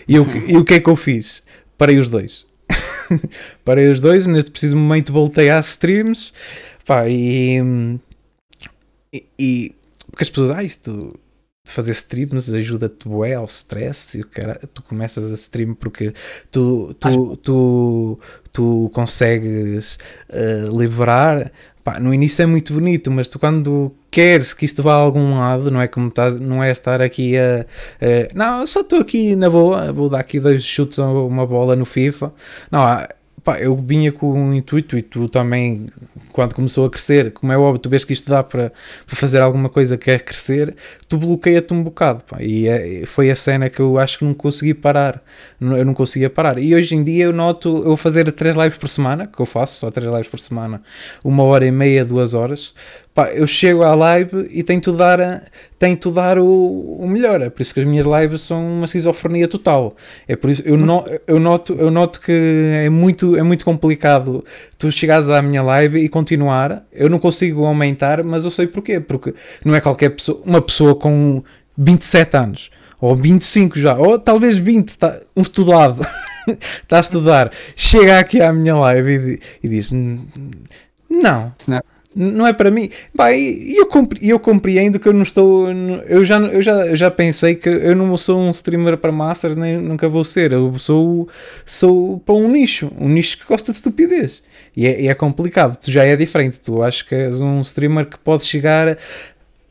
E, 0.07 0.15
eu, 0.15 0.27
e 0.47 0.57
o 0.57 0.65
que 0.65 0.75
é 0.75 0.81
que 0.81 0.89
eu 0.89 0.97
fiz? 0.97 1.43
Parei 1.77 1.99
os 1.99 2.09
dois. 2.09 2.47
Parei 3.65 3.91
os 3.91 4.01
dois, 4.01 4.27
neste 4.27 4.51
preciso 4.51 4.77
momento 4.77 5.13
voltei 5.13 5.51
às 5.51 5.71
streams. 5.71 6.33
Pá, 6.87 7.09
e, 7.09 7.59
e, 9.13 9.27
e, 9.39 9.75
porque 10.11 10.23
as 10.23 10.31
pessoas, 10.31 10.51
ah, 10.51 10.63
isto 10.63 11.19
fazer 11.65 11.93
streams 11.93 12.53
ajuda-te 12.53 13.09
bué 13.09 13.35
ao 13.35 13.47
stress 13.47 14.19
e 14.19 14.21
o 14.21 14.27
cara, 14.27 14.61
tu 14.73 14.83
começas 14.83 15.31
a 15.31 15.35
stream 15.35 15.75
porque 15.75 16.13
tu, 16.51 16.95
tu, 17.01 17.37
tu, 17.39 18.19
tu 18.53 18.91
consegues 18.93 19.99
uh, 20.29 20.79
liberar 20.79 21.51
Pá, 21.85 22.01
no 22.01 22.15
início 22.15 22.43
é 22.43 22.47
muito 22.47 22.73
bonito, 22.73 23.11
mas 23.11 23.29
tu 23.29 23.39
quando 23.39 23.95
queres 24.11 24.55
que 24.55 24.65
isto 24.65 24.83
vá 24.83 24.95
a 24.95 24.97
algum 24.97 25.39
lado, 25.39 25.71
não 25.71 25.83
é 25.83 25.87
como 25.87 26.09
estás, 26.09 26.41
não 26.41 26.65
é 26.65 26.71
estar 26.71 27.03
aqui 27.03 27.37
a, 27.37 27.67
a 28.01 28.35
não, 28.35 28.67
só 28.67 28.81
estou 28.81 29.01
aqui 29.01 29.37
na 29.37 29.51
boa, 29.51 29.93
vou 29.93 30.09
dar 30.09 30.21
aqui 30.21 30.41
dois 30.41 30.65
chutes 30.65 30.99
a 30.99 31.07
uma 31.07 31.47
bola 31.47 31.77
no 31.77 31.85
FIFA. 31.85 32.33
Não, 32.71 32.81
pá, 33.45 33.59
eu 33.59 33.77
vinha 33.77 34.11
com 34.11 34.33
um 34.33 34.55
intuito 34.55 34.97
e 34.97 35.03
tu 35.03 35.29
também, 35.29 35.87
quando 36.33 36.55
começou 36.55 36.87
a 36.87 36.91
crescer, 36.91 37.31
como 37.33 37.53
é 37.53 37.59
óbvio, 37.59 37.79
tu 37.79 37.91
vês 37.91 38.05
que 38.05 38.15
isto 38.15 38.31
dá 38.31 38.43
para, 38.43 38.73
para 39.07 39.17
fazer 39.17 39.41
alguma 39.41 39.69
coisa 39.69 39.99
que 39.99 40.07
quer 40.07 40.21
crescer, 40.25 40.75
tu 41.07 41.19
bloqueia-te 41.19 41.75
um 41.75 41.83
bocado. 41.83 42.25
Pá, 42.25 42.39
e 42.41 42.67
é, 42.67 43.05
foi 43.07 43.31
a 43.31 43.37
cena 43.37 43.69
que 43.69 43.81
eu 43.81 43.99
acho 43.99 44.19
que 44.19 44.25
não 44.25 44.33
consegui 44.33 44.73
parar. 44.73 45.23
Eu 45.61 45.85
não 45.85 45.95
conseguia 45.95 46.31
parar. 46.31 46.59
E 46.59 46.75
hoje 46.75 46.95
em 46.97 47.05
dia 47.05 47.25
eu 47.25 47.33
noto, 47.33 47.83
eu 47.85 47.97
fazer 47.97 48.31
três 48.33 48.57
lives 48.57 48.79
por 48.79 48.89
semana, 48.89 49.27
que 49.27 49.41
eu 49.41 49.47
faço, 49.47 49.79
só 49.79 49.91
três 49.91 50.11
lives 50.11 50.29
por 50.29 50.41
semana, 50.41 50.83
uma 51.23 51.43
hora 51.43 51.67
e 51.67 51.71
meia, 51.71 52.05
duas 52.05 52.33
horas, 52.33 52.73
pá, 53.15 53.29
eu 53.29 53.47
chego 53.47 53.85
à 53.85 53.95
live 53.95 54.49
e 54.51 54.63
tento 54.65 54.93
dar, 54.93 55.45
tento 55.79 56.11
dar 56.11 56.39
o, 56.39 56.97
o 56.99 57.07
melhor. 57.09 57.41
É 57.41 57.49
por 57.49 57.63
isso 57.63 57.73
que 57.73 57.81
as 57.81 57.87
minhas 57.87 58.05
lives 58.05 58.41
são 58.41 58.67
uma 58.67 58.85
esquizofrenia 58.85 59.47
total. 59.47 59.95
É 60.27 60.35
por 60.35 60.51
isso 60.51 60.63
eu, 60.67 60.77
no, 60.77 61.05
eu, 61.27 61.39
noto, 61.39 61.75
eu 61.75 61.91
noto 61.91 62.21
que 62.21 62.33
é 62.85 62.91
muito, 62.91 63.37
é 63.37 63.43
muito 63.43 63.65
complicado 63.65 64.45
tu 64.77 64.91
chegares 64.91 65.31
à 65.31 65.41
minha 65.41 65.63
live 65.63 66.01
e 66.01 66.09
continuar. 66.09 66.85
Eu 66.93 67.09
não 67.09 67.21
consigo 67.21 67.65
aumentar, 67.65 68.25
mas 68.25 68.45
eu 68.45 68.51
sei 68.51 68.67
porquê. 68.67 68.99
Porque 68.99 69.33
não 69.65 69.75
é 69.75 69.81
qualquer 69.81 70.11
pessoa, 70.11 70.43
uma 70.45 70.61
pessoa 70.61 70.97
com 70.97 71.43
27 71.79 72.37
anos 72.37 72.71
ou 73.01 73.15
25 73.15 73.79
já, 73.79 73.97
ou 73.97 74.19
talvez 74.19 74.59
20, 74.59 74.99
tá, 74.99 75.21
um 75.37 75.43
estudado. 75.43 76.05
está 76.49 76.99
a 76.99 77.01
estudar, 77.01 77.53
chega 77.77 78.19
aqui 78.19 78.41
à 78.41 78.53
minha 78.53 78.75
live 78.77 79.41
e, 79.63 79.67
e 79.67 79.69
diz: 79.69 79.91
Não, 79.91 81.53
não 81.69 81.94
é 82.47 82.53
para 82.53 82.71
mim. 82.71 82.89
e 83.35 83.77
eu, 83.77 83.89
eu 84.23 84.39
compreendo 84.39 84.99
que 84.99 85.09
eu 85.09 85.13
não 85.13 85.23
estou. 85.23 85.69
Eu 86.07 86.25
já, 86.25 86.39
eu, 86.39 86.63
já, 86.63 86.87
eu 86.87 86.97
já 86.97 87.11
pensei 87.11 87.55
que 87.55 87.69
eu 87.69 87.95
não 87.95 88.17
sou 88.17 88.39
um 88.39 88.51
streamer 88.51 88.97
para 88.97 89.11
massas, 89.11 89.57
nem 89.57 89.79
nunca 89.79 90.09
vou 90.09 90.25
ser. 90.25 90.53
Eu 90.53 90.79
sou, 90.79 91.29
sou 91.65 92.21
para 92.21 92.35
um 92.35 92.49
nicho, 92.49 92.91
um 92.99 93.09
nicho 93.09 93.39
que 93.39 93.47
gosta 93.47 93.73
de 93.73 93.77
estupidez. 93.77 94.43
E 94.77 94.87
é, 94.87 95.07
é 95.07 95.15
complicado. 95.15 95.77
Tu 95.77 95.91
já 95.91 96.05
é 96.05 96.15
diferente. 96.17 96.61
Tu 96.61 96.83
acho 96.83 97.07
que 97.07 97.15
és 97.15 97.41
um 97.41 97.61
streamer 97.61 98.07
que 98.07 98.19
pode 98.19 98.45
chegar 98.45 98.97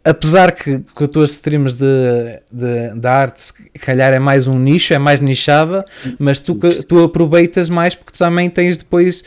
apesar 0.04 0.52
que 0.52 0.80
com 0.94 1.04
as 1.06 1.10
tuas 1.10 1.32
streams 1.32 1.76
de, 1.76 2.42
de, 2.52 3.00
de 3.00 3.08
arte, 3.08 3.42
se 3.42 3.54
calhar 3.80 4.14
é 4.14 4.20
mais 4.20 4.48
um 4.48 4.60
nicho, 4.60 4.94
é 4.94 4.98
mais 4.98 5.22
nichada, 5.22 5.86
mas 6.20 6.40
tu, 6.40 6.56
tu 6.88 7.04
aproveitas 7.04 7.70
mais 7.70 7.96
porque 7.96 8.18
também 8.18 8.50
tens 8.50 8.78
depois 8.78 9.24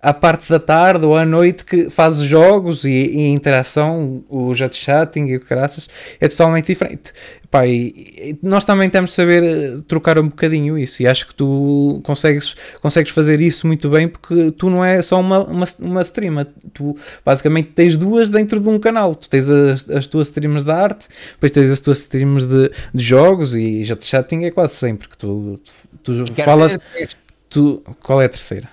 à 0.00 0.14
parte 0.14 0.48
da 0.48 0.60
tarde 0.60 1.04
ou 1.04 1.16
à 1.16 1.24
noite 1.24 1.64
que 1.64 1.90
fazes 1.90 2.22
jogos 2.22 2.84
e, 2.84 2.90
e 2.90 3.26
a 3.26 3.28
interação, 3.28 4.24
o 4.28 4.54
jet 4.54 4.74
chatting 4.74 5.26
e 5.26 5.36
o 5.36 5.44
graças 5.44 5.88
é 6.20 6.28
totalmente 6.28 6.66
diferente. 6.66 7.12
Pá, 7.50 7.66
e, 7.66 7.88
e 8.18 8.38
nós 8.42 8.64
também 8.64 8.90
temos 8.90 9.10
de 9.10 9.16
saber 9.16 9.42
eh, 9.42 9.76
trocar 9.88 10.18
um 10.18 10.28
bocadinho 10.28 10.76
isso 10.78 11.02
e 11.02 11.06
acho 11.06 11.26
que 11.26 11.34
tu 11.34 11.98
consegues, 12.04 12.54
consegues 12.82 13.10
fazer 13.10 13.40
isso 13.40 13.66
muito 13.66 13.88
bem 13.88 14.06
porque 14.06 14.50
tu 14.52 14.68
não 14.68 14.84
é 14.84 15.00
só 15.00 15.18
uma, 15.18 15.44
uma, 15.44 15.66
uma 15.78 16.02
streamer, 16.02 16.46
tu 16.74 16.94
basicamente 17.24 17.68
tens 17.68 17.96
duas 17.96 18.28
dentro 18.28 18.60
de 18.60 18.68
um 18.68 18.78
canal. 18.78 19.14
Tu 19.14 19.30
tens 19.30 19.48
as, 19.48 19.88
as 19.90 20.06
tuas 20.06 20.28
streams 20.28 20.62
de 20.62 20.70
arte, 20.70 21.08
depois 21.32 21.50
tens 21.50 21.70
as 21.70 21.80
tuas 21.80 22.00
streams 22.00 22.46
de, 22.46 22.70
de 22.94 23.02
jogos 23.02 23.54
e 23.54 23.82
jet 23.82 24.04
chatting 24.04 24.44
é 24.44 24.50
quase 24.50 24.74
sempre 24.74 25.08
que 25.08 25.16
tu, 25.16 25.58
tu, 26.02 26.26
tu 26.26 26.34
falas. 26.34 26.78
Tu, 27.48 27.82
qual 28.02 28.20
é 28.20 28.26
a 28.26 28.28
terceira? 28.28 28.68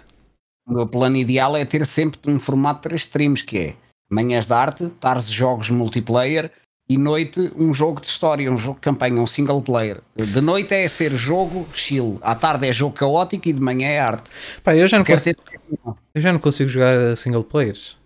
O 0.67 0.73
meu 0.73 0.87
plano 0.87 1.17
ideal 1.17 1.55
é 1.55 1.63
ter 1.63 1.85
sempre 1.85 2.19
um 2.25 2.39
formato 2.39 2.81
de 2.81 2.83
três 2.83 3.01
streams, 3.01 3.43
que 3.43 3.57
é 3.57 3.75
manhãs 4.09 4.47
de 4.47 4.53
arte, 4.53 4.87
tardes 4.99 5.29
jogos 5.29 5.69
multiplayer 5.69 6.51
e 6.87 6.97
noite 6.97 7.51
um 7.55 7.73
jogo 7.73 7.99
de 7.99 8.07
história, 8.07 8.51
um 8.51 8.57
jogo 8.57 8.75
de 8.75 8.81
campanha, 8.81 9.19
um 9.19 9.27
single 9.27 9.61
player. 9.61 10.01
De 10.15 10.41
noite 10.41 10.73
é 10.73 10.87
ser 10.87 11.15
jogo 11.15 11.67
chill, 11.73 12.19
à 12.21 12.35
tarde 12.35 12.67
é 12.67 12.73
jogo 12.73 12.95
caótico 12.95 13.47
e 13.47 13.53
de 13.53 13.61
manhã 13.61 13.87
é 13.87 13.99
arte. 13.99 14.29
Pá, 14.63 14.75
eu 14.75 14.87
já 14.87 14.97
não, 14.97 15.05
consigo, 15.05 15.41
ser... 15.49 15.59
eu 16.13 16.21
já 16.21 16.31
não 16.31 16.39
consigo 16.39 16.69
jogar 16.69 17.15
single 17.17 17.43
players. 17.43 17.97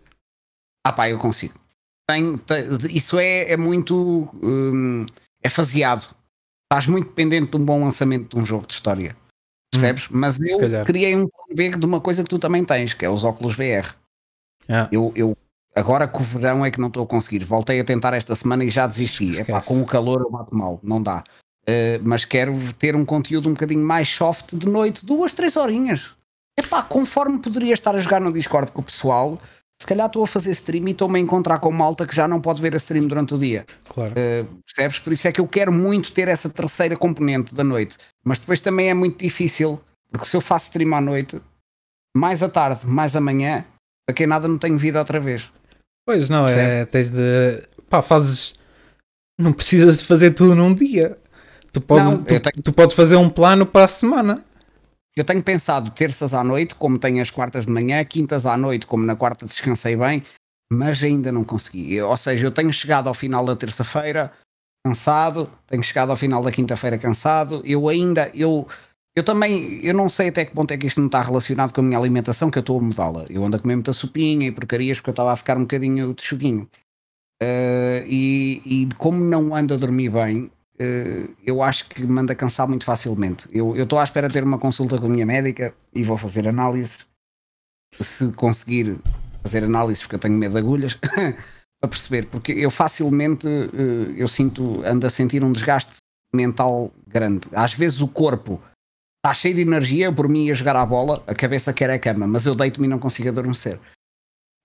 Ah 0.85 0.93
pá, 0.93 1.09
eu 1.09 1.19
consigo. 1.19 1.59
Tem, 2.09 2.37
tem, 2.37 2.65
isso 2.89 3.19
é, 3.19 3.51
é 3.51 3.57
muito 3.57 4.29
hum, 4.41 5.05
é 5.43 5.49
faseado. 5.49 6.09
Estás 6.71 6.87
muito 6.87 7.09
dependente 7.09 7.51
de 7.51 7.57
um 7.57 7.65
bom 7.65 7.83
lançamento 7.83 8.35
de 8.35 8.41
um 8.41 8.45
jogo 8.45 8.65
de 8.65 8.73
história. 8.73 9.15
Percebes? 9.71 10.05
Hum, 10.05 10.11
Mas 10.11 10.39
eu 10.39 10.57
calhar. 10.57 10.85
criei 10.85 11.15
um 11.15 11.27
plano 11.55 11.79
de 11.79 11.85
uma 11.85 12.01
coisa 12.01 12.23
que 12.23 12.29
tu 12.29 12.39
também 12.39 12.63
tens, 12.63 12.93
que 12.93 13.05
é 13.05 13.09
os 13.09 13.23
óculos 13.23 13.55
VR. 13.55 13.95
Ah. 14.67 14.87
Eu, 14.91 15.11
eu 15.15 15.37
agora 15.75 16.07
com 16.07 16.21
o 16.21 16.25
verão 16.25 16.65
é 16.65 16.71
que 16.71 16.79
não 16.79 16.87
estou 16.87 17.03
a 17.03 17.07
conseguir. 17.07 17.43
Voltei 17.43 17.79
a 17.79 17.83
tentar 17.83 18.13
esta 18.13 18.35
semana 18.35 18.63
e 18.63 18.69
já 18.69 18.85
desisti. 18.85 19.39
Epá, 19.39 19.61
com 19.61 19.81
o 19.81 19.85
calor 19.85 20.21
eu 20.21 20.29
bato 20.29 20.55
mal, 20.55 20.79
não 20.83 21.01
dá. 21.01 21.23
Uh, 21.67 22.01
mas 22.03 22.25
quero 22.25 22.57
ter 22.73 22.95
um 22.95 23.05
conteúdo 23.05 23.49
um 23.49 23.53
bocadinho 23.53 23.85
mais 23.85 24.07
soft 24.07 24.55
de 24.55 24.65
noite, 24.65 25.05
duas, 25.05 25.33
três 25.33 25.55
horinhas. 25.55 26.11
Epá, 26.57 26.81
conforme 26.81 27.39
poderia 27.39 27.73
estar 27.73 27.95
a 27.95 27.99
jogar 27.99 28.19
no 28.19 28.33
Discord 28.33 28.71
com 28.71 28.81
o 28.81 28.83
pessoal, 28.83 29.39
se 29.81 29.87
calhar 29.87 30.07
estou 30.07 30.23
a 30.23 30.27
fazer 30.27 30.51
stream 30.51 30.87
e 30.87 30.91
estou-me 30.91 31.19
a 31.19 31.21
encontrar 31.21 31.59
com 31.59 31.71
malta 31.71 32.05
que 32.05 32.15
já 32.15 32.27
não 32.27 32.41
pode 32.41 32.61
ver 32.61 32.73
a 32.73 32.77
stream 32.77 33.07
durante 33.07 33.33
o 33.33 33.37
dia. 33.37 33.65
Claro. 33.87 34.11
Uh, 34.11 34.47
percebes? 34.65 34.99
Por 34.99 35.13
isso 35.13 35.27
é 35.27 35.31
que 35.31 35.39
eu 35.39 35.47
quero 35.47 35.71
muito 35.71 36.11
ter 36.11 36.27
essa 36.27 36.49
terceira 36.49 36.97
componente 36.97 37.55
da 37.55 37.63
noite. 37.63 37.95
Mas 38.23 38.39
depois 38.39 38.59
também 38.59 38.89
é 38.89 38.93
muito 38.93 39.23
difícil, 39.23 39.79
porque 40.11 40.27
se 40.27 40.35
eu 40.35 40.41
faço 40.41 40.65
stream 40.65 40.93
à 40.93 41.01
noite, 41.01 41.41
mais 42.15 42.41
à 42.41 42.49
tarde, 42.49 42.85
mais 42.85 43.15
amanhã, 43.15 43.65
a 44.09 44.13
quem 44.13 44.27
nada 44.27 44.47
não 44.47 44.57
tenho 44.57 44.77
vida 44.77 44.99
outra 44.99 45.19
vez. 45.19 45.51
Pois 46.05 46.29
não, 46.29 46.43
é, 46.43 46.45
Percebe? 46.45 46.71
é, 46.71 46.85
tens 46.85 47.09
de. 47.09 47.63
pá, 47.89 48.01
fazes. 48.01 48.55
Não 49.39 49.53
precisas 49.53 49.99
de 49.99 50.05
fazer 50.05 50.31
tudo 50.31 50.55
num 50.55 50.73
dia. 50.73 51.17
Tu, 51.71 51.79
pode, 51.79 52.03
não, 52.03 52.17
tu, 52.17 52.39
tenho... 52.39 52.63
tu 52.63 52.73
podes 52.73 52.95
fazer 52.95 53.15
um 53.15 53.29
plano 53.29 53.65
para 53.65 53.85
a 53.85 53.87
semana. 53.87 54.43
Eu 55.15 55.23
tenho 55.23 55.43
pensado 55.43 55.91
terças 55.91 56.33
à 56.33 56.43
noite, 56.43 56.75
como 56.75 56.97
tenho 56.97 57.21
as 57.21 57.29
quartas 57.29 57.65
de 57.65 57.71
manhã, 57.71 58.03
quintas 58.05 58.45
à 58.45 58.57
noite, 58.57 58.85
como 58.85 59.05
na 59.05 59.15
quarta 59.15 59.45
descansei 59.45 59.95
bem, 59.95 60.23
mas 60.71 61.03
ainda 61.03 61.31
não 61.31 61.43
consegui. 61.43 62.01
Ou 62.01 62.17
seja, 62.17 62.45
eu 62.45 62.51
tenho 62.51 62.71
chegado 62.71 63.07
ao 63.07 63.13
final 63.13 63.45
da 63.45 63.55
terça-feira 63.55 64.31
cansado, 64.85 65.49
tenho 65.67 65.83
chegado 65.83 66.09
ao 66.09 66.15
final 66.15 66.41
da 66.41 66.51
quinta-feira 66.51 66.97
cansado. 66.97 67.61
Eu 67.65 67.89
ainda, 67.89 68.31
eu, 68.33 68.67
eu 69.15 69.23
também, 69.23 69.83
eu 69.83 69.93
não 69.93 70.07
sei 70.07 70.29
até 70.29 70.45
que 70.45 70.53
ponto 70.53 70.71
é 70.71 70.77
que 70.77 70.87
isto 70.87 70.99
não 70.99 71.07
está 71.07 71.21
relacionado 71.21 71.73
com 71.73 71.81
a 71.81 71.83
minha 71.83 71.97
alimentação, 71.97 72.51
que 72.51 72.57
eu 72.57 72.61
estou 72.61 72.79
a 72.79 72.81
mudá-la. 72.81 73.25
Eu 73.29 73.43
ando 73.43 73.57
a 73.57 73.59
comer 73.59 73.75
muita 73.75 73.93
sopinha 73.93 74.47
e 74.47 74.51
porcarias 74.51 74.99
porque 74.99 75.09
eu 75.09 75.13
estava 75.13 75.33
a 75.33 75.35
ficar 75.35 75.57
um 75.57 75.61
bocadinho 75.61 76.13
de 76.13 76.23
chuguinho. 76.23 76.69
Uh, 77.41 78.05
e, 78.05 78.61
e 78.65 78.89
como 78.97 79.19
não 79.19 79.55
ando 79.55 79.73
a 79.73 79.77
dormir 79.77 80.09
bem, 80.09 80.43
uh, 80.79 81.35
eu 81.45 81.63
acho 81.63 81.87
que 81.89 82.05
me 82.05 82.19
anda 82.19 82.33
a 82.33 82.35
cansar 82.35 82.67
muito 82.67 82.85
facilmente. 82.85 83.47
Eu 83.51 83.75
estou 83.75 83.99
à 83.99 84.03
espera 84.03 84.27
de 84.27 84.33
ter 84.33 84.43
uma 84.43 84.59
consulta 84.59 84.97
com 84.97 85.07
a 85.07 85.09
minha 85.09 85.25
médica 85.25 85.73
e 85.93 86.03
vou 86.03 86.17
fazer 86.17 86.47
análise. 86.47 86.97
Se 87.99 88.31
conseguir 88.33 88.97
fazer 89.41 89.63
análise, 89.63 90.01
porque 90.01 90.15
eu 90.15 90.19
tenho 90.19 90.35
medo 90.35 90.51
de 90.51 90.59
agulhas, 90.59 90.99
para 91.81 91.89
perceber, 91.89 92.27
porque 92.27 92.51
eu 92.51 92.69
facilmente 92.69 93.47
uh, 93.47 94.13
eu 94.15 94.27
sinto, 94.27 94.83
ando 94.85 95.07
a 95.07 95.09
sentir 95.09 95.43
um 95.43 95.51
desgaste 95.51 95.93
mental 96.33 96.91
grande. 97.07 97.47
Às 97.53 97.73
vezes 97.73 98.01
o 98.01 98.07
corpo 98.07 98.61
está 99.19 99.33
cheio 99.33 99.55
de 99.55 99.61
energia, 99.61 100.11
por 100.11 100.27
mim 100.27 100.45
ia 100.45 100.55
jogar 100.55 100.75
à 100.75 100.85
bola, 100.85 101.23
a 101.27 101.35
cabeça 101.35 101.73
quer 101.73 101.89
a 101.89 101.99
cama, 101.99 102.25
mas 102.25 102.45
eu 102.45 102.55
deito-me 102.55 102.87
e 102.87 102.89
não 102.89 102.99
consigo 102.99 103.29
adormecer. 103.29 103.79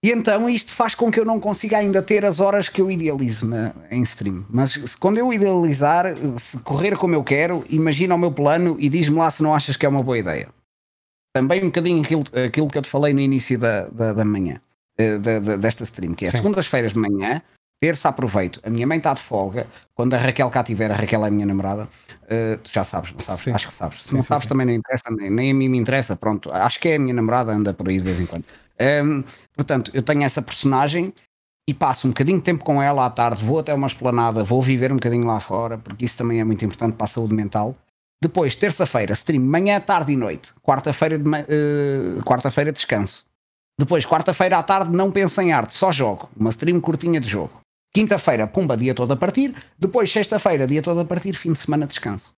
E 0.05 0.11
então 0.11 0.49
isto 0.51 0.73
faz 0.73 0.95
com 0.95 1.11
que 1.11 1.19
eu 1.19 1.25
não 1.25 1.41
consiga 1.41 1.79
ainda 1.79 2.03
ter 2.03 2.27
as 2.27 2.39
horas 2.39 2.69
que 2.69 2.81
eu 2.81 2.91
idealizo 2.91 3.47
na, 3.47 3.75
em 3.91 4.03
stream. 4.03 4.45
Mas 4.51 4.73
se, 4.73 4.97
quando 4.99 5.17
eu 5.17 5.33
idealizar, 5.33 6.15
se 6.39 6.59
correr 6.59 6.97
como 6.99 7.15
eu 7.15 7.25
quero, 7.25 7.65
imagina 7.71 8.15
o 8.15 8.19
meu 8.19 8.31
plano 8.31 8.77
e 8.79 8.89
diz-me 8.91 9.17
lá 9.17 9.31
se 9.31 9.43
não 9.43 9.55
achas 9.55 9.79
que 9.79 9.87
é 9.87 9.89
uma 9.89 10.03
boa 10.03 10.19
ideia. 10.19 10.49
Também 11.35 11.63
um 11.63 11.67
bocadinho 11.67 12.03
aquilo, 12.03 12.25
aquilo 12.47 12.69
que 12.69 12.79
eu 12.79 12.83
te 12.83 12.91
falei 12.91 13.15
no 13.15 13.21
início 13.21 13.59
da, 13.59 13.87
da, 13.87 14.13
da 14.13 14.25
manhã, 14.25 14.61
eh, 14.99 15.19
da, 15.19 15.41
da, 15.41 15.57
desta 15.57 15.85
stream, 15.85 16.15
que 16.15 16.27
é 16.27 16.31
segundas-feiras 16.31 16.93
de 16.93 16.99
manhã, 16.99 17.43
terça 17.81 18.09
aproveito. 18.09 18.61
A 18.63 18.71
minha 18.71 18.87
mãe 18.87 18.99
está 18.99 19.13
de 19.15 19.21
folga. 19.21 19.67
Quando 19.95 20.15
a 20.15 20.19
Raquel 20.19 20.51
cá 20.51 20.63
tiver, 20.63 20.91
a 20.91 20.95
Raquel 20.95 21.25
é 21.25 21.29
a 21.29 21.31
minha 21.31 21.47
namorada. 21.47 21.89
Uh, 22.23 22.59
tu 22.63 22.71
já 22.73 22.85
sabes, 22.85 23.13
não 23.13 23.21
sabes? 23.21 23.43
Sim. 23.43 23.53
Acho 23.53 23.69
que 23.69 23.75
sabes. 23.75 24.03
Se 24.03 24.09
sim, 24.09 24.15
não 24.17 24.23
sim, 24.23 24.29
sabes, 24.29 24.47
também 24.47 24.67
não 24.67 24.73
interessa, 24.73 25.05
nem, 25.11 25.31
nem, 25.31 25.51
a 25.51 25.55
mim 25.55 25.69
me 25.69 25.79
interessa. 25.79 26.17
Pronto, 26.17 26.53
acho 26.53 26.81
que 26.81 26.89
é 26.89 26.97
a 26.97 26.99
minha 26.99 27.15
namorada, 27.15 27.53
anda 27.53 27.73
por 27.75 27.89
aí 27.89 27.99
de 27.99 28.05
vez 28.05 28.21
em 28.21 28.27
quando. 28.27 28.45
Um, 28.81 29.23
portanto, 29.55 29.91
eu 29.95 30.03
tenho 30.03 30.23
essa 30.23 30.43
personagem 30.43 31.13
e 31.69 31.73
passo 31.73 32.07
um 32.07 32.11
bocadinho 32.11 32.39
de 32.39 32.45
tempo 32.45 32.63
com 32.63 32.83
ela 32.83 33.07
à 33.07 33.11
tarde, 33.11 33.45
vou 33.45 33.59
até 33.59 33.73
uma 33.73 33.87
esplanada, 33.87 34.45
vou 34.45 34.63
viver 34.63 34.93
um 34.93 34.97
bocadinho 34.97 35.27
lá 35.27 35.41
fora, 35.41 35.79
porque 35.79 36.05
isso 36.05 36.17
também 36.17 36.41
é 36.41 36.45
muito 36.45 36.65
importante 36.65 36.95
para 36.95 37.05
a 37.05 37.09
saúde 37.09 37.35
mental. 37.35 37.75
Depois, 38.23 38.55
terça-feira, 38.55 39.13
stream, 39.13 39.43
manhã, 39.43 39.81
tarde 39.81 40.13
e 40.13 40.17
noite. 40.17 40.53
Quarta-feira, 40.63 41.19
de, 41.19 41.29
uh, 41.29 42.23
quarta-feira, 42.25 42.73
descanso. 42.73 43.25
Depois, 43.79 44.07
quarta-feira 44.07 44.59
à 44.59 44.63
tarde, 44.63 44.91
não 44.95 45.11
penso 45.11 45.41
em 45.41 45.53
arte, 45.53 45.75
só 45.75 45.91
jogo. 45.91 46.31
Uma 46.37 46.51
stream 46.51 46.81
curtinha 46.81 47.21
de 47.21 47.29
jogo. 47.29 47.61
Quinta-feira, 47.95 48.47
pumba, 48.49 48.77
dia 48.77 48.95
todo 48.95 49.13
a 49.13 49.17
partir. 49.17 49.55
Depois, 49.79 50.11
sexta-feira, 50.11 50.67
dia 50.67 50.83
todo 50.83 51.01
a 51.01 51.05
partir. 51.05 51.35
Fim 51.35 51.53
de 51.53 51.59
semana, 51.59 51.87
descanso. 51.87 52.35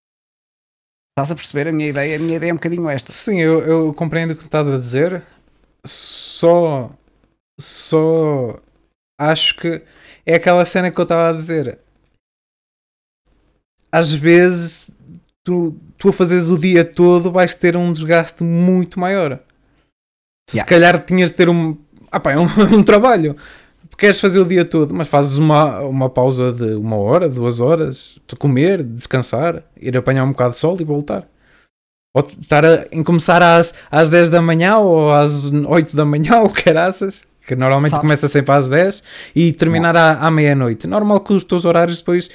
Estás 1.18 1.32
a 1.32 1.34
perceber 1.34 1.68
a 1.68 1.72
minha 1.72 1.88
ideia? 1.88 2.16
A 2.16 2.18
minha 2.18 2.36
ideia 2.36 2.50
é 2.50 2.52
um 2.52 2.56
bocadinho 2.56 2.90
esta. 2.90 3.10
Sim, 3.10 3.40
eu, 3.40 3.60
eu 3.60 3.94
compreendo 3.94 4.32
o 4.32 4.36
que 4.36 4.44
estás 4.44 4.68
a 4.68 4.76
dizer 4.76 5.24
só 5.86 6.90
só 7.58 8.60
acho 9.18 9.56
que 9.56 9.82
é 10.26 10.34
aquela 10.34 10.66
cena 10.66 10.90
que 10.90 11.00
eu 11.00 11.04
estava 11.04 11.30
a 11.30 11.32
dizer. 11.32 11.78
Às 13.90 14.12
vezes 14.12 14.90
tu, 15.42 15.74
tu 15.96 16.10
a 16.10 16.12
fazeres 16.12 16.48
o 16.48 16.58
dia 16.58 16.84
todo 16.84 17.32
vais 17.32 17.54
ter 17.54 17.76
um 17.76 17.92
desgaste 17.92 18.42
muito 18.42 19.00
maior. 19.00 19.40
Se 20.50 20.58
yeah. 20.58 20.68
calhar 20.68 21.04
tinhas 21.04 21.30
de 21.30 21.36
ter 21.36 21.48
um, 21.48 21.78
ah, 22.10 22.20
pá, 22.20 22.32
é 22.32 22.38
um, 22.38 22.46
um 22.76 22.82
trabalho. 22.82 23.36
Queres 23.96 24.20
fazer 24.20 24.38
o 24.38 24.44
dia 24.44 24.64
todo, 24.64 24.94
mas 24.94 25.08
fazes 25.08 25.36
uma, 25.36 25.80
uma 25.80 26.10
pausa 26.10 26.52
de 26.52 26.74
uma 26.74 26.96
hora, 26.96 27.28
duas 27.28 27.60
horas, 27.60 28.18
comer, 28.38 28.82
descansar, 28.82 29.62
ir 29.80 29.96
apanhar 29.96 30.24
um 30.24 30.32
bocado 30.32 30.50
de 30.50 30.58
sol 30.58 30.76
e 30.78 30.84
voltar. 30.84 31.26
Ou 32.14 32.26
estar 32.40 32.64
a, 32.64 32.86
em 32.92 33.02
começar 33.02 33.42
às, 33.42 33.74
às 33.90 34.10
10 34.10 34.30
da 34.30 34.42
manhã 34.42 34.78
ou 34.78 35.10
às 35.10 35.50
8 35.50 35.96
da 35.96 36.04
manhã 36.04 36.40
ou 36.44 36.50
caraças, 36.50 37.22
que 37.46 37.54
normalmente 37.56 37.92
Sabe. 37.92 38.02
começa 38.02 38.28
sempre 38.28 38.54
às 38.54 38.68
10 38.68 39.02
e 39.34 39.52
terminar 39.52 39.96
à, 39.96 40.12
à 40.18 40.30
meia-noite. 40.30 40.86
Normal 40.86 41.20
que 41.20 41.32
os 41.32 41.44
teus 41.44 41.64
horários 41.64 41.98
depois. 41.98 42.28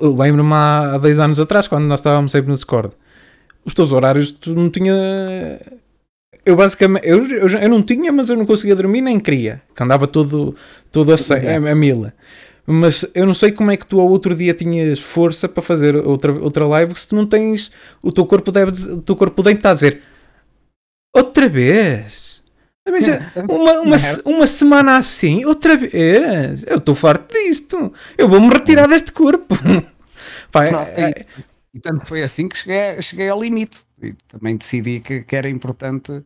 Lembro-me 0.00 0.52
há, 0.52 0.94
há 0.94 0.98
10 0.98 1.18
anos 1.18 1.40
atrás, 1.40 1.66
quando 1.66 1.84
nós 1.84 2.00
estávamos 2.00 2.30
sempre 2.30 2.48
no 2.48 2.54
Discord. 2.54 2.94
Os 3.64 3.74
teus 3.74 3.92
horários 3.92 4.30
tu 4.30 4.54
não 4.54 4.70
tinha. 4.70 4.94
Eu 6.44 6.56
basicamente. 6.56 7.06
Eu, 7.06 7.24
eu, 7.24 7.48
eu 7.48 7.68
não 7.68 7.82
tinha, 7.82 8.12
mas 8.12 8.30
eu 8.30 8.36
não 8.36 8.46
conseguia 8.46 8.76
dormir 8.76 9.00
nem 9.00 9.18
queria. 9.18 9.62
Que 9.74 9.82
andava 9.82 10.06
todo, 10.06 10.54
todo 10.90 11.12
a, 11.12 11.16
a, 11.16 11.72
a 11.72 11.74
mila 11.74 12.14
mas 12.70 13.02
eu 13.14 13.24
não 13.24 13.32
sei 13.32 13.50
como 13.50 13.70
é 13.70 13.78
que 13.78 13.86
tu 13.86 13.98
ao 13.98 14.06
outro 14.06 14.34
dia 14.34 14.52
tinhas 14.52 14.98
força 14.98 15.48
para 15.48 15.62
fazer 15.62 15.96
outra, 15.96 16.30
outra 16.34 16.66
live 16.66 16.94
se 16.94 17.08
tu 17.08 17.16
não 17.16 17.24
tens. 17.24 17.72
O 18.02 18.12
teu 18.12 18.26
corpo 18.26 18.52
deve. 18.52 18.92
O 18.92 19.00
teu 19.00 19.16
corpo 19.16 19.42
deve 19.42 19.56
estar 19.56 19.70
a 19.70 19.74
dizer 19.74 20.02
Outra 21.14 21.48
vez? 21.48 22.42
Uma, 23.48 23.80
uma, 23.80 23.96
uma 24.24 24.46
semana 24.46 24.96
assim, 24.96 25.44
outra 25.44 25.76
vez. 25.76 26.62
Eu 26.66 26.76
estou 26.76 26.94
farto 26.94 27.32
disto. 27.32 27.92
Eu 28.16 28.28
vou-me 28.28 28.48
retirar 28.48 28.86
deste 28.86 29.12
corpo. 29.12 29.54
Pá, 30.52 30.66
é, 30.66 30.70
é... 31.02 31.24
E 31.74 31.80
tanto 31.80 32.06
foi 32.06 32.22
assim 32.22 32.48
que 32.48 32.56
cheguei, 32.56 33.00
cheguei 33.02 33.28
ao 33.28 33.40
limite. 33.40 33.84
E 34.02 34.12
também 34.28 34.56
decidi 34.56 35.00
que, 35.00 35.22
que 35.22 35.36
era 35.36 35.48
importante 35.48 36.24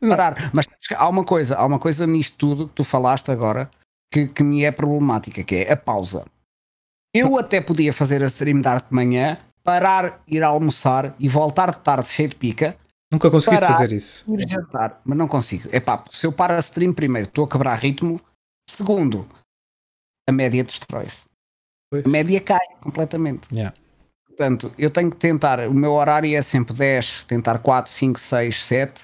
parar. 0.00 0.50
Mas 0.52 0.66
há 0.96 1.08
uma 1.08 1.24
coisa, 1.24 1.56
há 1.56 1.64
uma 1.64 1.78
coisa 1.78 2.06
nisto 2.06 2.36
tudo 2.36 2.68
que 2.68 2.74
tu 2.74 2.84
falaste 2.84 3.30
agora 3.30 3.70
que, 4.12 4.28
que 4.28 4.42
me 4.42 4.64
é 4.64 4.70
problemática, 4.70 5.42
que 5.42 5.56
é 5.56 5.72
a 5.72 5.76
pausa. 5.76 6.24
Eu 7.14 7.38
até 7.38 7.60
podia 7.60 7.92
fazer 7.92 8.22
a 8.22 8.26
stream 8.26 8.60
de 8.60 8.68
arte 8.68 8.88
de 8.88 8.94
manhã, 8.94 9.38
parar, 9.62 10.22
ir 10.26 10.42
almoçar 10.42 11.14
e 11.18 11.28
voltar 11.28 11.70
de 11.70 11.78
tarde 11.80 12.08
cheio 12.08 12.28
de 12.28 12.36
pica. 12.36 12.76
Nunca 13.10 13.30
conseguiste 13.30 13.60
parar, 13.60 13.74
fazer 13.74 13.92
isso. 13.92 14.24
Ir 14.34 14.48
jantar, 14.48 15.00
mas 15.04 15.18
não 15.18 15.28
consigo. 15.28 15.68
É 15.70 15.78
pá, 15.78 16.02
se 16.10 16.26
eu 16.26 16.32
paro 16.32 16.54
a 16.54 16.60
stream 16.60 16.92
primeiro, 16.94 17.28
estou 17.28 17.44
a 17.44 17.48
quebrar 17.48 17.78
ritmo. 17.78 18.20
Segundo, 18.68 19.28
a 20.26 20.32
média 20.32 20.64
destrói-se. 20.64 21.24
A 21.92 22.08
média 22.08 22.40
cai 22.40 22.66
completamente. 22.80 23.54
Yeah. 23.54 23.74
Portanto, 24.36 24.72
eu 24.78 24.90
tenho 24.90 25.10
que 25.10 25.16
tentar, 25.18 25.60
o 25.68 25.74
meu 25.74 25.92
horário 25.92 26.34
é 26.34 26.40
sempre 26.40 26.74
10, 26.74 27.24
tentar 27.24 27.58
4, 27.58 27.92
5, 27.92 28.18
6, 28.18 28.64
7, 28.64 29.02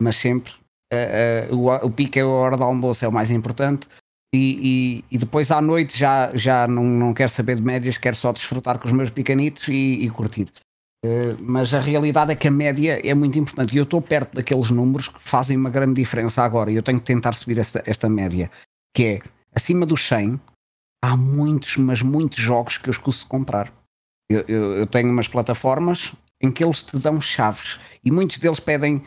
mas 0.00 0.16
sempre 0.16 0.52
uh, 0.92 1.54
uh, 1.54 1.56
o, 1.56 1.86
o 1.86 1.90
pico 1.90 2.18
é 2.18 2.22
a 2.22 2.26
hora 2.26 2.56
do 2.56 2.64
almoço, 2.64 3.04
é 3.04 3.08
o 3.08 3.12
mais 3.12 3.30
importante. 3.30 3.86
E, 4.34 5.04
e, 5.10 5.16
e, 5.16 5.18
depois 5.18 5.50
à 5.50 5.60
noite 5.60 5.96
já, 5.96 6.34
já 6.34 6.66
não, 6.66 6.84
não 6.84 7.14
quero 7.14 7.30
saber 7.30 7.56
de 7.56 7.62
médias, 7.62 7.96
quero 7.96 8.16
só 8.16 8.32
desfrutar 8.32 8.78
com 8.78 8.86
os 8.86 8.92
meus 8.92 9.10
picanitos 9.10 9.68
e, 9.68 10.04
e 10.04 10.10
curtir. 10.10 10.50
Uh, 11.04 11.36
mas 11.38 11.72
a 11.74 11.80
realidade 11.80 12.32
é 12.32 12.34
que 12.34 12.48
a 12.48 12.50
média 12.50 13.00
é 13.06 13.14
muito 13.14 13.38
importante 13.38 13.74
e 13.74 13.78
eu 13.78 13.84
estou 13.84 14.00
perto 14.00 14.34
daqueles 14.34 14.70
números 14.70 15.08
que 15.08 15.20
fazem 15.20 15.56
uma 15.56 15.70
grande 15.70 15.94
diferença 15.94 16.42
agora 16.42 16.72
e 16.72 16.76
eu 16.76 16.82
tenho 16.82 16.98
que 16.98 17.04
tentar 17.04 17.34
subir 17.34 17.58
esta, 17.58 17.82
esta 17.86 18.08
média, 18.08 18.50
que 18.94 19.04
é 19.04 19.18
acima 19.54 19.84
dos 19.84 20.06
100, 20.08 20.40
há 21.04 21.16
muitos, 21.16 21.76
mas 21.76 22.00
muitos 22.00 22.38
jogos 22.38 22.78
que 22.78 22.88
eu 22.88 22.92
escuso 22.92 23.26
comprar. 23.26 23.75
Eu, 24.28 24.44
eu, 24.48 24.76
eu, 24.78 24.86
tenho 24.86 25.08
umas 25.10 25.28
plataformas 25.28 26.12
em 26.42 26.50
que 26.50 26.64
eles 26.64 26.82
te 26.82 26.98
dão 26.98 27.20
chaves 27.20 27.78
e 28.04 28.10
muitos 28.10 28.38
deles 28.38 28.58
pedem 28.58 29.02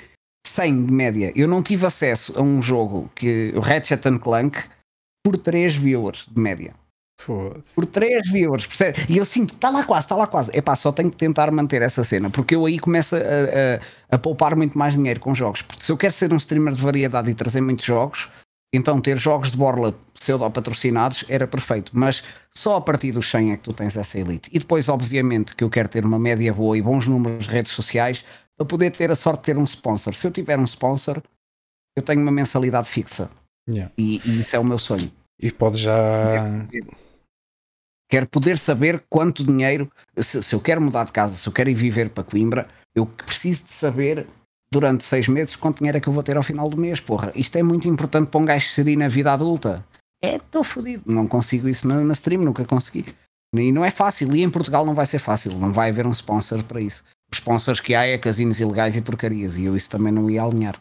100 0.48 0.86
de 0.86 0.92
média. 0.92 1.34
Eu 1.36 1.48
não 1.48 1.62
tive 1.62 1.86
acesso 1.86 2.38
a 2.40 2.42
um 2.42 2.62
jogo 2.62 3.10
que 3.16 3.52
o 3.56 3.60
Ratchet 3.60 4.02
Clank 4.20 4.64
por 5.24 5.38
3 5.38 5.76
viewers 5.76 6.26
de 6.30 6.40
média. 6.40 6.74
Por 7.76 7.86
3 7.86 8.32
viewers, 8.32 8.66
percebe? 8.66 9.06
E 9.10 9.18
eu 9.18 9.26
sinto, 9.26 9.54
está 9.54 9.70
lá 9.70 9.84
quase, 9.84 10.06
está 10.06 10.16
lá 10.16 10.26
quase. 10.26 10.52
Epá, 10.58 10.74
só 10.76 10.90
tenho 10.90 11.12
que 11.12 11.18
tentar 11.18 11.52
manter 11.52 11.82
essa 11.82 12.02
cena, 12.02 12.30
porque 12.30 12.56
eu 12.56 12.66
aí 12.66 12.80
começo 12.80 13.16
a, 13.16 13.20
a, 13.20 14.16
a, 14.16 14.18
poupar 14.18 14.56
muito 14.56 14.78
mais 14.78 14.94
dinheiro 14.94 15.20
com 15.20 15.36
jogos. 15.36 15.62
Porque 15.62 15.84
se 15.84 15.92
eu 15.92 15.98
quero 15.98 16.14
ser 16.14 16.32
um 16.32 16.38
streamer 16.38 16.74
de 16.74 16.82
variedade 16.82 17.30
e 17.30 17.36
trazer 17.36 17.60
muitos 17.60 17.86
jogos, 17.86 18.30
então 18.72 19.02
ter 19.02 19.18
jogos 19.18 19.52
de 19.52 19.58
borla 19.58 19.96
pseudo-patrocinados 20.14 21.26
era 21.28 21.48
perfeito. 21.48 21.92
Mas 21.94 22.24
só 22.52 22.78
a 22.78 22.82
partir 22.82 23.12
dos 23.12 23.30
100 23.30 23.54
é 23.54 23.58
que 23.58 23.64
tu 23.64 23.74
tens 23.74 23.98
essa 23.98 24.20
elite. 24.20 24.50
E 24.54 24.60
depois, 24.60 24.90
obviamente, 24.90 25.56
que 25.56 25.64
eu 25.64 25.70
quero 25.70 25.90
ter 25.90 26.06
uma 26.06 26.20
média 26.20 26.54
boa 26.54 26.78
e 26.78 26.82
bons 26.82 27.08
números 27.08 27.46
de 27.46 27.52
redes 27.52 27.72
sociais 27.72 28.24
para 28.56 28.66
poder 28.66 28.92
ter 28.92 29.10
a 29.10 29.16
sorte 29.16 29.40
de 29.40 29.46
ter 29.46 29.58
um 29.58 29.64
sponsor. 29.64 30.14
Se 30.14 30.28
eu 30.28 30.32
tiver 30.32 30.60
um 30.60 30.66
sponsor, 30.66 31.22
eu 31.96 32.04
tenho 32.04 32.22
uma 32.22 32.32
mensalidade 32.32 32.90
fixa. 32.90 33.32
Yeah. 33.68 33.92
E, 33.98 34.22
e, 34.26 34.42
isso 34.42 34.56
é 34.56 34.60
o 34.60 34.66
meu 34.66 34.78
sonho. 34.78 35.12
E 35.42 35.52
pode 35.52 35.78
já. 35.78 36.68
Quero 38.10 38.28
poder 38.28 38.58
saber 38.58 39.06
quanto 39.10 39.44
dinheiro. 39.44 39.90
Se, 40.18 40.44
se, 40.44 40.54
eu 40.54 40.60
quero 40.60 40.82
mudar 40.82 41.06
de 41.06 41.12
casa, 41.12 41.36
se 41.36 41.48
eu 41.48 41.54
quero 41.54 41.70
ir 41.70 41.76
viver 41.76 42.10
para 42.10 42.24
Coimbra, 42.24 42.68
eu 42.96 43.06
preciso 43.06 43.64
de 43.64 43.72
saber 43.72 44.28
durante 44.72 45.04
seis 45.04 45.28
meses 45.28 45.56
quanto 45.56 45.80
dinheiro 45.80 45.98
é 45.98 46.02
que 46.02 46.08
eu 46.08 46.14
vou 46.14 46.24
ter 46.24 46.38
ao 46.38 46.44
final 46.44 46.70
do 46.70 46.78
mês. 46.78 47.00
Porra, 47.00 47.32
isto 47.36 47.56
é 47.58 47.64
muito 47.64 47.88
importante 47.88 48.30
para 48.30 48.40
um 48.40 48.46
gajo 48.46 48.68
serir 48.70 48.98
na 48.98 49.08
vida 49.08 49.34
adulta. 49.34 49.86
É, 50.22 50.36
estou 50.36 50.64
fodido. 50.64 51.04
Não 51.06 51.28
consigo 51.28 51.68
isso 51.68 51.88
na, 51.88 52.02
na 52.02 52.14
stream, 52.14 52.44
nunca 52.44 52.66
consegui. 52.66 53.06
E 53.54 53.72
não 53.72 53.84
é 53.84 53.92
fácil. 53.92 54.36
E 54.36 54.44
em 54.44 54.50
Portugal 54.50 54.86
não 54.86 54.94
vai 54.94 55.06
ser 55.06 55.20
fácil. 55.20 55.54
Não 55.54 55.74
vai 55.74 55.90
haver 55.90 56.06
um 56.06 56.12
sponsor 56.12 56.64
para 56.64 56.82
isso. 56.82 57.04
Os 57.32 57.40
sponsors 57.40 57.80
que 57.80 57.96
há 57.96 58.06
é 58.06 58.18
casinos 58.18 58.60
ilegais 58.60 58.96
e 58.96 59.02
porcarias. 59.02 59.58
E 59.58 59.66
eu 59.66 59.76
isso 59.76 59.90
também 59.90 60.12
não 60.12 60.30
ia 60.30 60.44
alinhar. 60.44 60.80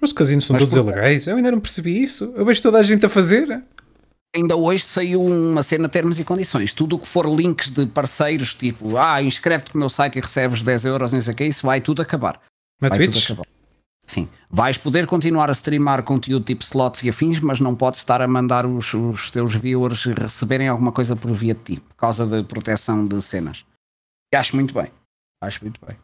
Os 0.00 0.12
casinos 0.12 0.46
são 0.46 0.54
Mas 0.54 0.62
todos 0.62 0.74
ilegais? 0.74 1.26
Eu 1.26 1.36
ainda 1.36 1.50
não 1.50 1.60
percebi 1.60 2.02
isso. 2.02 2.32
Eu 2.34 2.44
vejo 2.44 2.62
toda 2.62 2.78
a 2.78 2.82
gente 2.82 3.04
a 3.04 3.08
fazer. 3.08 3.62
Ainda 4.34 4.56
hoje 4.56 4.84
saiu 4.84 5.20
uma 5.22 5.62
cena 5.62 5.88
termos 5.88 6.20
e 6.20 6.24
condições. 6.24 6.72
Tudo 6.72 6.96
o 6.96 6.98
que 6.98 7.08
for 7.08 7.26
links 7.26 7.68
de 7.68 7.84
parceiros, 7.84 8.54
tipo, 8.54 8.96
ah, 8.96 9.20
inscreve-te 9.20 9.74
no 9.74 9.80
meu 9.80 9.88
site 9.88 10.16
e 10.16 10.20
recebes 10.20 10.62
10 10.62 10.84
euros, 10.84 11.12
não 11.12 11.20
sei 11.20 11.34
o 11.34 11.36
que, 11.36 11.44
isso 11.44 11.66
vai 11.66 11.80
tudo 11.80 12.00
acabar. 12.00 12.40
Na 12.80 12.88
vai 12.88 12.98
Twitch? 12.98 13.30
Sim. 14.06 14.28
Vais 14.50 14.76
poder 14.76 15.06
continuar 15.06 15.48
a 15.50 15.52
streamar 15.52 16.02
conteúdo 16.02 16.44
tipo 16.44 16.64
slots 16.64 17.02
e 17.04 17.08
afins, 17.08 17.38
mas 17.38 17.60
não 17.60 17.76
podes 17.76 18.00
estar 18.00 18.20
a 18.20 18.26
mandar 18.26 18.66
os, 18.66 18.92
os 18.92 19.30
teus 19.30 19.54
viewers 19.54 20.04
receberem 20.06 20.66
alguma 20.66 20.90
coisa 20.90 21.14
por 21.14 21.32
via 21.32 21.54
de 21.54 21.60
ti, 21.60 21.80
por 21.80 21.94
causa 21.94 22.26
da 22.26 22.42
proteção 22.42 23.06
de 23.06 23.22
cenas. 23.22 23.64
E 24.32 24.36
acho 24.36 24.56
muito 24.56 24.74
bem. 24.74 24.88
Acho 25.40 25.62
muito 25.62 25.80
bem. 25.86 25.96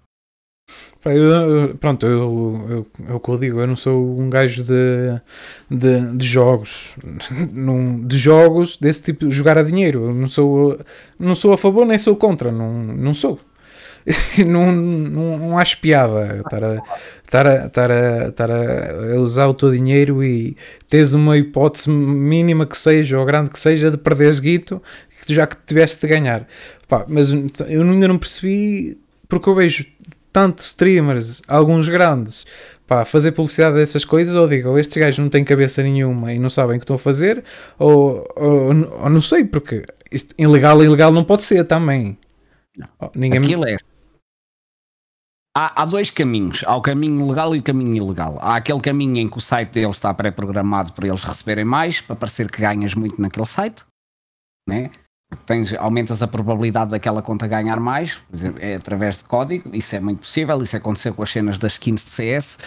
Eu, 1.04 1.76
pronto, 1.78 2.04
eu, 2.06 2.66
eu, 2.68 2.86
é 3.08 3.12
o 3.12 3.20
que 3.20 3.28
eu 3.28 3.38
digo, 3.38 3.60
eu 3.60 3.66
não 3.66 3.76
sou 3.76 4.18
um 4.18 4.28
gajo 4.28 4.64
de, 4.64 5.20
de, 5.70 6.16
de 6.16 6.26
jogos, 6.26 6.94
não, 7.52 8.04
de 8.04 8.18
jogos 8.18 8.76
desse 8.76 9.02
tipo, 9.02 9.30
jogar 9.30 9.56
a 9.58 9.62
dinheiro. 9.62 10.06
Eu 10.06 10.14
não 10.14 10.26
sou, 10.26 10.80
não 11.18 11.34
sou 11.34 11.52
a 11.52 11.58
favor 11.58 11.86
nem 11.86 11.98
sou 11.98 12.16
contra, 12.16 12.50
não, 12.50 12.82
não 12.82 13.14
sou. 13.14 13.38
não, 14.46 14.72
não, 14.72 15.38
não 15.38 15.58
acho 15.58 15.78
piada 15.80 16.40
estar 16.44 16.62
a, 16.64 16.82
estar, 17.24 17.46
a, 17.46 17.66
estar, 17.66 17.90
a, 17.90 18.28
estar 18.28 18.50
a 18.50 19.20
usar 19.20 19.46
o 19.48 19.54
teu 19.54 19.72
dinheiro 19.72 20.22
e 20.22 20.56
tens 20.88 21.12
uma 21.12 21.36
hipótese 21.36 21.90
mínima 21.90 22.66
que 22.66 22.78
seja 22.78 23.18
ou 23.18 23.24
grande 23.24 23.50
que 23.50 23.58
seja 23.58 23.90
de 23.90 23.96
perderes 23.96 24.38
guito 24.38 24.80
já 25.26 25.46
que 25.46 25.56
tiveste 25.66 26.00
de 26.00 26.06
ganhar. 26.06 26.46
Pá, 26.88 27.04
mas 27.08 27.32
eu 27.32 27.82
ainda 27.82 28.06
não 28.06 28.18
percebi 28.18 28.96
porque 29.28 29.48
eu 29.48 29.54
vejo 29.54 29.84
tantos 30.32 30.66
streamers, 30.66 31.42
alguns 31.48 31.88
grandes, 31.88 32.46
pá, 32.86 33.04
fazer 33.04 33.32
publicidade 33.32 33.76
dessas 33.76 34.04
coisas, 34.04 34.36
ou 34.36 34.46
digo, 34.46 34.78
estes 34.78 34.96
gajos 34.96 35.18
não 35.18 35.28
têm 35.28 35.42
cabeça 35.42 35.82
nenhuma 35.82 36.32
e 36.32 36.38
não 36.38 36.50
sabem 36.50 36.76
o 36.76 36.78
que 36.78 36.84
estão 36.84 36.96
a 36.96 36.98
fazer, 36.98 37.42
ou, 37.78 38.28
ou, 38.36 38.68
ou 39.02 39.10
não 39.10 39.20
sei, 39.20 39.44
porque 39.44 39.84
isto, 40.12 40.34
ilegal 40.38 40.82
ilegal 40.84 41.10
não 41.10 41.24
pode 41.24 41.42
ser 41.42 41.64
também. 41.64 42.18
Não. 42.76 42.86
Oh, 43.00 43.10
ninguém 43.14 43.40
Aquilo 43.40 43.64
me... 43.64 43.72
é. 43.72 43.76
Há, 45.58 45.82
há, 45.82 45.84
dois 45.86 46.10
caminhos. 46.10 46.62
Há 46.66 46.76
o 46.76 46.82
caminho 46.82 47.26
legal 47.26 47.56
e 47.56 47.60
o 47.60 47.62
caminho 47.62 47.96
ilegal. 47.96 48.36
Há 48.42 48.56
aquele 48.56 48.80
caminho 48.80 49.16
em 49.16 49.26
que 49.26 49.38
o 49.38 49.40
site 49.40 49.70
deles 49.70 49.96
está 49.96 50.12
pré-programado 50.12 50.92
para 50.92 51.08
eles 51.08 51.24
receberem 51.24 51.64
mais, 51.64 51.98
para 51.98 52.14
parecer 52.14 52.50
que 52.50 52.60
ganhas 52.60 52.94
muito 52.94 53.20
naquele 53.22 53.46
site, 53.46 53.82
né? 54.68 54.90
tens, 55.46 55.72
aumentas 55.74 56.22
a 56.22 56.28
probabilidade 56.28 56.90
daquela 56.90 57.22
conta 57.22 57.46
ganhar 57.46 57.80
mais, 57.80 58.14
por 58.14 58.36
exemplo, 58.36 58.62
é 58.62 58.74
através 58.74 59.18
de 59.18 59.24
código, 59.24 59.74
isso 59.74 59.96
é 59.96 60.00
muito 60.00 60.20
possível, 60.20 60.62
isso 60.62 60.76
aconteceu 60.76 61.14
com 61.14 61.22
as 61.22 61.30
cenas 61.30 61.58
das 61.58 61.72
skins 61.72 62.04
de 62.04 62.10
CS. 62.10 62.58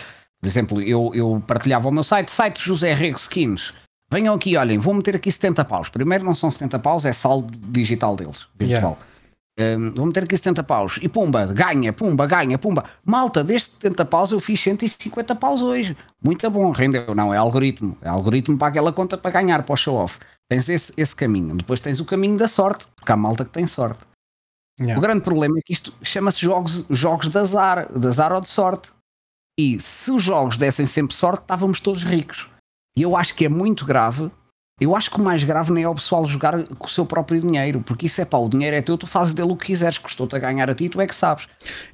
Por 0.41 0.47
exemplo, 0.47 0.81
eu, 0.81 1.11
eu 1.13 1.43
partilhava 1.45 1.87
o 1.87 1.91
meu 1.91 2.03
site, 2.03 2.31
site 2.31 2.59
José 2.59 2.93
Rego 2.93 3.19
Skins. 3.19 3.73
Venham 4.11 4.33
aqui, 4.33 4.57
olhem, 4.57 4.79
vou 4.79 4.93
meter 4.93 5.15
aqui 5.15 5.31
70 5.31 5.63
paus. 5.65 5.89
Primeiro 5.89 6.25
não 6.25 6.33
são 6.33 6.49
70 6.49 6.79
paus, 6.79 7.05
é 7.05 7.13
saldo 7.13 7.55
digital 7.71 8.15
deles, 8.15 8.47
virtual. 8.57 8.97
Yeah. 8.97 9.08
Um, 9.59 9.91
vou 9.91 10.05
meter 10.05 10.23
aqui 10.23 10.37
70 10.37 10.63
paus 10.63 10.99
e 11.01 11.09
pumba, 11.09 11.45
ganha, 11.47 11.91
pumba, 11.91 12.25
ganha, 12.25 12.57
pumba. 12.57 12.85
Malta, 13.03 13.43
destes 13.43 13.73
70 13.73 14.05
paus 14.05 14.31
eu 14.31 14.39
fiz 14.39 14.57
150 14.61 15.35
paus 15.35 15.61
hoje. 15.61 15.97
Muito 16.23 16.49
bom, 16.49 16.71
rendeu. 16.71 17.13
Não, 17.13 17.33
é 17.33 17.37
algoritmo. 17.37 17.97
É 18.01 18.07
algoritmo 18.07 18.57
para 18.57 18.69
aquela 18.69 18.93
conta 18.93 19.17
para 19.17 19.31
ganhar, 19.31 19.63
para 19.63 19.73
o 19.73 19.75
show 19.75 19.95
off. 19.95 20.17
Tens 20.47 20.69
esse, 20.69 20.93
esse 20.95 21.13
caminho. 21.13 21.55
Depois 21.57 21.81
tens 21.81 21.99
o 21.99 22.05
caminho 22.05 22.37
da 22.37 22.47
sorte, 22.47 22.87
porque 22.95 23.11
há 23.11 23.17
malta 23.17 23.43
que 23.43 23.51
tem 23.51 23.67
sorte. 23.67 23.99
Yeah. 24.79 24.97
O 24.97 25.01
grande 25.01 25.21
problema 25.21 25.59
é 25.59 25.61
que 25.61 25.73
isto 25.73 25.93
chama-se 26.01 26.39
jogos, 26.39 26.85
jogos 26.89 27.29
de 27.29 27.37
azar, 27.37 27.91
de 27.91 28.07
azar 28.07 28.31
ou 28.31 28.39
de 28.39 28.49
sorte. 28.49 28.89
E 29.59 29.77
se 29.81 30.09
os 30.09 30.23
jogos 30.23 30.57
dessem 30.57 30.85
sempre 30.85 31.13
sorte, 31.13 31.41
estávamos 31.41 31.81
todos 31.81 32.03
ricos. 32.03 32.49
E 32.97 33.01
eu 33.01 33.17
acho 33.17 33.35
que 33.35 33.43
é 33.43 33.49
muito 33.49 33.85
grave. 33.85 34.31
Eu 34.79 34.95
acho 34.95 35.11
que 35.11 35.19
o 35.19 35.23
mais 35.23 35.43
grave 35.43 35.71
nem 35.71 35.83
é 35.83 35.89
o 35.89 35.95
pessoal 35.95 36.23
jogar 36.25 36.63
com 36.63 36.87
o 36.87 36.89
seu 36.89 37.05
próprio 37.05 37.41
dinheiro, 37.41 37.81
porque 37.81 38.05
isso 38.05 38.21
é 38.21 38.25
pá, 38.25 38.37
o 38.37 38.49
dinheiro 38.49 38.75
é 38.75 38.81
teu, 38.81 38.97
tu 38.97 39.05
fazes 39.05 39.33
dele 39.33 39.51
o 39.51 39.57
que 39.57 39.67
quiseres, 39.67 39.97
custou-te 39.97 40.35
a 40.35 40.39
ganhar 40.39 40.69
a 40.69 40.75
ti, 40.75 40.87
tu 40.87 41.01
é 41.01 41.07
que 41.07 41.15
sabes. 41.15 41.47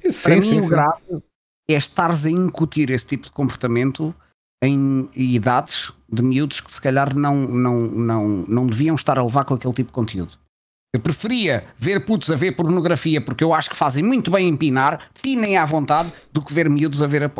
Sim, 0.08 0.22
Para 0.22 0.42
sim, 0.42 0.54
mim, 0.54 0.62
sim. 0.62 0.66
o 0.66 0.68
grave 0.68 1.22
é 1.68 1.74
estares 1.74 2.24
a 2.24 2.30
incutir 2.30 2.90
esse 2.90 3.06
tipo 3.06 3.26
de 3.26 3.32
comportamento 3.32 4.14
em 4.62 5.08
idades 5.14 5.92
de 6.08 6.22
miúdos 6.22 6.60
que 6.60 6.72
se 6.72 6.80
calhar 6.80 7.14
não, 7.14 7.34
não, 7.34 7.80
não, 7.80 8.28
não 8.48 8.66
deviam 8.66 8.94
estar 8.94 9.18
a 9.18 9.22
levar 9.22 9.44
com 9.44 9.54
aquele 9.54 9.74
tipo 9.74 9.88
de 9.88 9.92
conteúdo. 9.94 10.38
Eu 10.96 11.00
preferia 11.00 11.64
ver 11.78 12.06
putos 12.06 12.30
a 12.30 12.36
ver 12.36 12.52
pornografia 12.52 13.20
porque 13.20 13.44
eu 13.44 13.52
acho 13.52 13.68
que 13.68 13.76
fazem 13.76 14.02
muito 14.02 14.30
bem 14.30 14.48
empinar, 14.48 15.10
pinem 15.22 15.58
à 15.58 15.64
vontade, 15.66 16.10
do 16.32 16.40
que 16.40 16.54
ver 16.54 16.70
miúdos 16.70 17.02
a 17.02 17.06
ver 17.06 17.30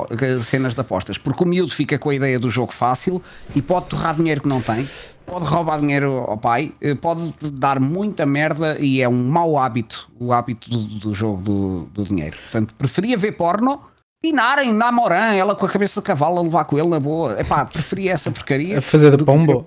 cenas 0.42 0.74
de 0.74 0.80
apostas. 0.82 1.16
Porque 1.16 1.42
o 1.42 1.46
miúdo 1.46 1.72
fica 1.72 1.98
com 1.98 2.10
a 2.10 2.14
ideia 2.14 2.38
do 2.38 2.50
jogo 2.50 2.70
fácil 2.70 3.22
e 3.54 3.62
pode 3.62 3.86
torrar 3.86 4.14
dinheiro 4.14 4.42
que 4.42 4.48
não 4.48 4.60
tem, 4.60 4.86
pode 5.24 5.46
roubar 5.46 5.80
dinheiro 5.80 6.18
ao 6.28 6.36
pai, 6.36 6.74
eh, 6.82 6.94
pode 6.94 7.32
dar 7.50 7.80
muita 7.80 8.26
merda 8.26 8.76
e 8.78 9.00
é 9.00 9.08
um 9.08 9.26
mau 9.26 9.58
hábito 9.58 10.06
o 10.20 10.34
hábito 10.34 10.68
do, 10.68 10.78
do 10.78 11.14
jogo 11.14 11.40
do, 11.42 11.84
do 11.94 12.04
dinheiro. 12.04 12.36
Portanto, 12.36 12.74
preferia 12.74 13.16
ver 13.16 13.32
porno 13.32 13.80
pinarem 14.20 14.70
na 14.70 14.92
Moran, 14.92 15.32
ela 15.32 15.56
com 15.56 15.64
a 15.64 15.68
cabeça 15.70 15.98
de 15.98 16.04
cavalo 16.04 16.40
a 16.40 16.42
levar 16.42 16.66
com 16.66 16.78
ele 16.78 16.88
na 16.88 17.00
boa. 17.00 17.40
Epá, 17.40 17.64
preferia 17.64 18.12
essa 18.12 18.30
porcaria. 18.30 18.76
A 18.76 18.82
fazer 18.82 19.16
de 19.16 19.24
pombo. 19.24 19.66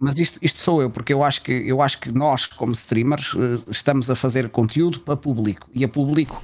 Mas 0.00 0.18
isto, 0.18 0.38
isto 0.42 0.58
sou 0.58 0.82
eu, 0.82 0.90
porque 0.90 1.12
eu 1.12 1.24
acho, 1.24 1.42
que, 1.42 1.52
eu 1.52 1.80
acho 1.80 2.00
que 2.00 2.10
nós, 2.10 2.46
como 2.46 2.72
streamers, 2.72 3.34
eh, 3.34 3.70
estamos 3.70 4.10
a 4.10 4.14
fazer 4.14 4.48
conteúdo 4.50 5.00
para 5.00 5.16
público. 5.16 5.68
E 5.72 5.84
a 5.84 5.88
público, 5.88 6.42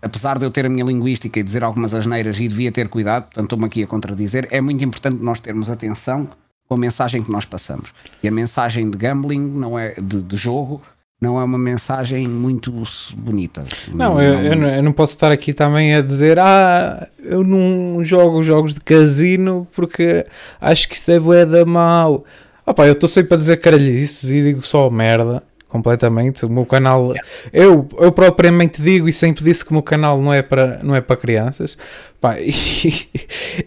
apesar 0.00 0.38
de 0.38 0.46
eu 0.46 0.50
ter 0.50 0.66
a 0.66 0.68
minha 0.68 0.84
linguística 0.84 1.38
e 1.38 1.42
dizer 1.42 1.62
algumas 1.62 1.94
asneiras 1.94 2.38
e 2.40 2.48
devia 2.48 2.72
ter 2.72 2.88
cuidado, 2.88 3.24
portanto 3.24 3.44
estou-me 3.44 3.66
aqui 3.66 3.82
a 3.82 3.86
contradizer, 3.86 4.48
é 4.50 4.60
muito 4.60 4.84
importante 4.84 5.22
nós 5.22 5.40
termos 5.40 5.68
atenção 5.70 6.28
com 6.66 6.74
a 6.74 6.78
mensagem 6.78 7.22
que 7.22 7.30
nós 7.30 7.44
passamos. 7.44 7.92
E 8.22 8.28
a 8.28 8.32
mensagem 8.32 8.90
de 8.90 8.96
gambling, 8.96 9.46
não 9.46 9.78
é 9.78 9.94
de, 9.94 10.22
de 10.22 10.36
jogo, 10.36 10.82
não 11.24 11.40
é 11.40 11.44
uma 11.44 11.58
mensagem 11.58 12.28
muito 12.28 12.72
bonita. 13.16 13.64
Não, 13.92 14.20
eu, 14.20 14.34
eu, 14.34 14.56
não, 14.56 14.68
eu, 14.68 14.82
não 14.82 14.92
posso 14.92 15.14
estar 15.14 15.32
aqui 15.32 15.52
também 15.52 15.94
a 15.94 16.02
dizer 16.02 16.38
ah, 16.38 17.08
eu 17.18 17.42
não 17.42 18.04
jogo 18.04 18.42
jogos 18.42 18.74
de 18.74 18.80
casino 18.80 19.66
porque 19.74 20.26
acho 20.60 20.88
que 20.88 20.96
isso 20.96 21.10
é 21.10 21.18
boeda 21.18 21.64
mau. 21.64 22.24
Opa, 22.66 22.86
eu 22.86 22.92
estou 22.92 23.08
sempre 23.08 23.34
a 23.34 23.36
dizer 23.36 23.56
caralhices 23.58 24.30
e 24.30 24.42
digo 24.42 24.62
só 24.62 24.90
merda 24.90 25.42
completamente. 25.74 26.46
O 26.46 26.50
meu 26.50 26.64
canal, 26.64 27.12
eu, 27.52 27.88
eu 27.98 28.12
propriamente 28.12 28.80
digo 28.80 29.08
e 29.08 29.12
sempre 29.12 29.42
disse 29.42 29.64
que 29.64 29.72
o 29.72 29.74
meu 29.74 29.82
canal 29.82 30.22
não 30.22 30.32
é 30.32 30.40
para, 30.40 30.78
não 30.84 30.94
é 30.94 31.00
para 31.00 31.16
crianças. 31.16 31.76
Pá, 32.20 32.38
e, 32.40 32.52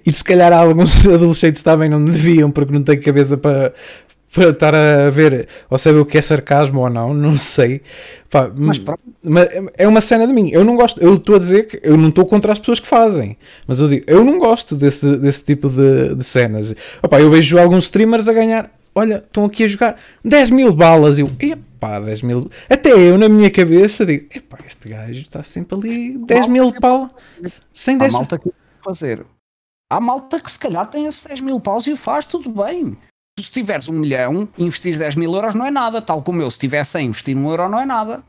e 0.06 0.14
se 0.14 0.24
calhar 0.24 0.54
alguns 0.54 1.06
adolescentes 1.06 1.62
também 1.62 1.90
não 1.90 2.04
deviam 2.04 2.50
porque 2.50 2.72
não 2.72 2.82
têm 2.82 2.98
cabeça 2.98 3.36
para, 3.36 3.74
para 4.34 4.50
estar 4.50 4.76
a 4.76 5.10
ver 5.10 5.48
ou 5.70 5.78
saber 5.78 6.00
o 6.00 6.06
que 6.06 6.18
é 6.18 6.22
sarcasmo 6.22 6.82
ou 6.82 6.90
não, 6.90 7.14
não 7.14 7.38
sei. 7.38 7.82
Pá, 8.30 8.52
mas, 8.54 8.82
mas, 9.24 9.48
é 9.78 9.88
uma 9.88 10.02
cena 10.02 10.28
de 10.28 10.34
mim. 10.34 10.50
Eu 10.52 10.64
não 10.64 10.76
gosto, 10.76 11.02
eu 11.02 11.16
estou 11.16 11.36
a 11.36 11.40
dizer 11.40 11.68
que 11.68 11.80
eu 11.82 11.98
não 11.98 12.10
estou 12.10 12.26
contra 12.26 12.52
as 12.52 12.60
pessoas 12.60 12.80
que 12.80 12.88
fazem, 12.88 13.38
mas 13.66 13.80
eu 13.80 13.88
digo, 13.88 14.04
eu 14.08 14.24
não 14.24 14.38
gosto 14.38 14.76
desse, 14.76 15.18
desse 15.18 15.44
tipo 15.44 15.70
de, 15.70 16.16
de 16.16 16.24
cenas. 16.24 16.76
Opa, 17.02 17.20
eu 17.22 17.32
vejo 17.32 17.58
alguns 17.58 17.86
streamers 17.86 18.28
a 18.28 18.34
ganhar, 18.34 18.72
olha, 18.94 19.24
estão 19.26 19.46
aqui 19.46 19.64
a 19.64 19.68
jogar 19.68 19.98
10 20.24 20.50
mil 20.50 20.74
balas. 20.74 21.18
Eu, 21.18 21.30
epá, 21.40 22.00
10 22.00 22.22
mil. 22.24 22.52
Até 22.70 22.92
eu 22.92 23.18
na 23.18 23.30
minha 23.30 23.50
cabeça 23.50 24.06
digo, 24.06 24.28
epá, 24.36 24.58
este 24.68 24.90
gajo 24.90 25.22
está 25.22 25.42
sempre 25.42 25.78
ali 25.78 26.18
10 26.18 26.48
mil 26.48 26.74
pau, 26.74 27.10
sem 27.74 27.98
10 27.98 28.14
Há 28.14 28.18
malta 28.18 28.38
que 28.38 28.52
fazer. 28.84 29.26
Há 29.90 30.02
malta 30.02 30.38
que 30.42 30.52
se 30.52 30.60
calhar 30.60 30.86
tem 30.90 31.06
esses 31.06 31.24
10 31.24 31.40
mil 31.40 31.62
paus 31.62 31.88
e 31.88 31.94
o 31.94 31.98
faz 31.98 32.26
tudo 32.26 32.50
bem 32.50 32.98
se 33.40 33.52
tiveres 33.52 33.88
um 33.88 33.94
milhão, 33.94 34.48
investir 34.58 34.98
10 34.98 35.16
mil 35.16 35.34
euros 35.34 35.54
não 35.54 35.66
é 35.66 35.72
nada, 35.72 36.02
tal 36.02 36.22
como 36.22 36.42
eu, 36.42 36.50
se 36.50 36.60
tiver 36.60 36.84
100, 36.84 37.08
investir 37.08 37.38
um 37.38 37.50
euro 37.50 37.70
não 37.70 37.80
é 37.80 37.86
nada. 37.86 38.24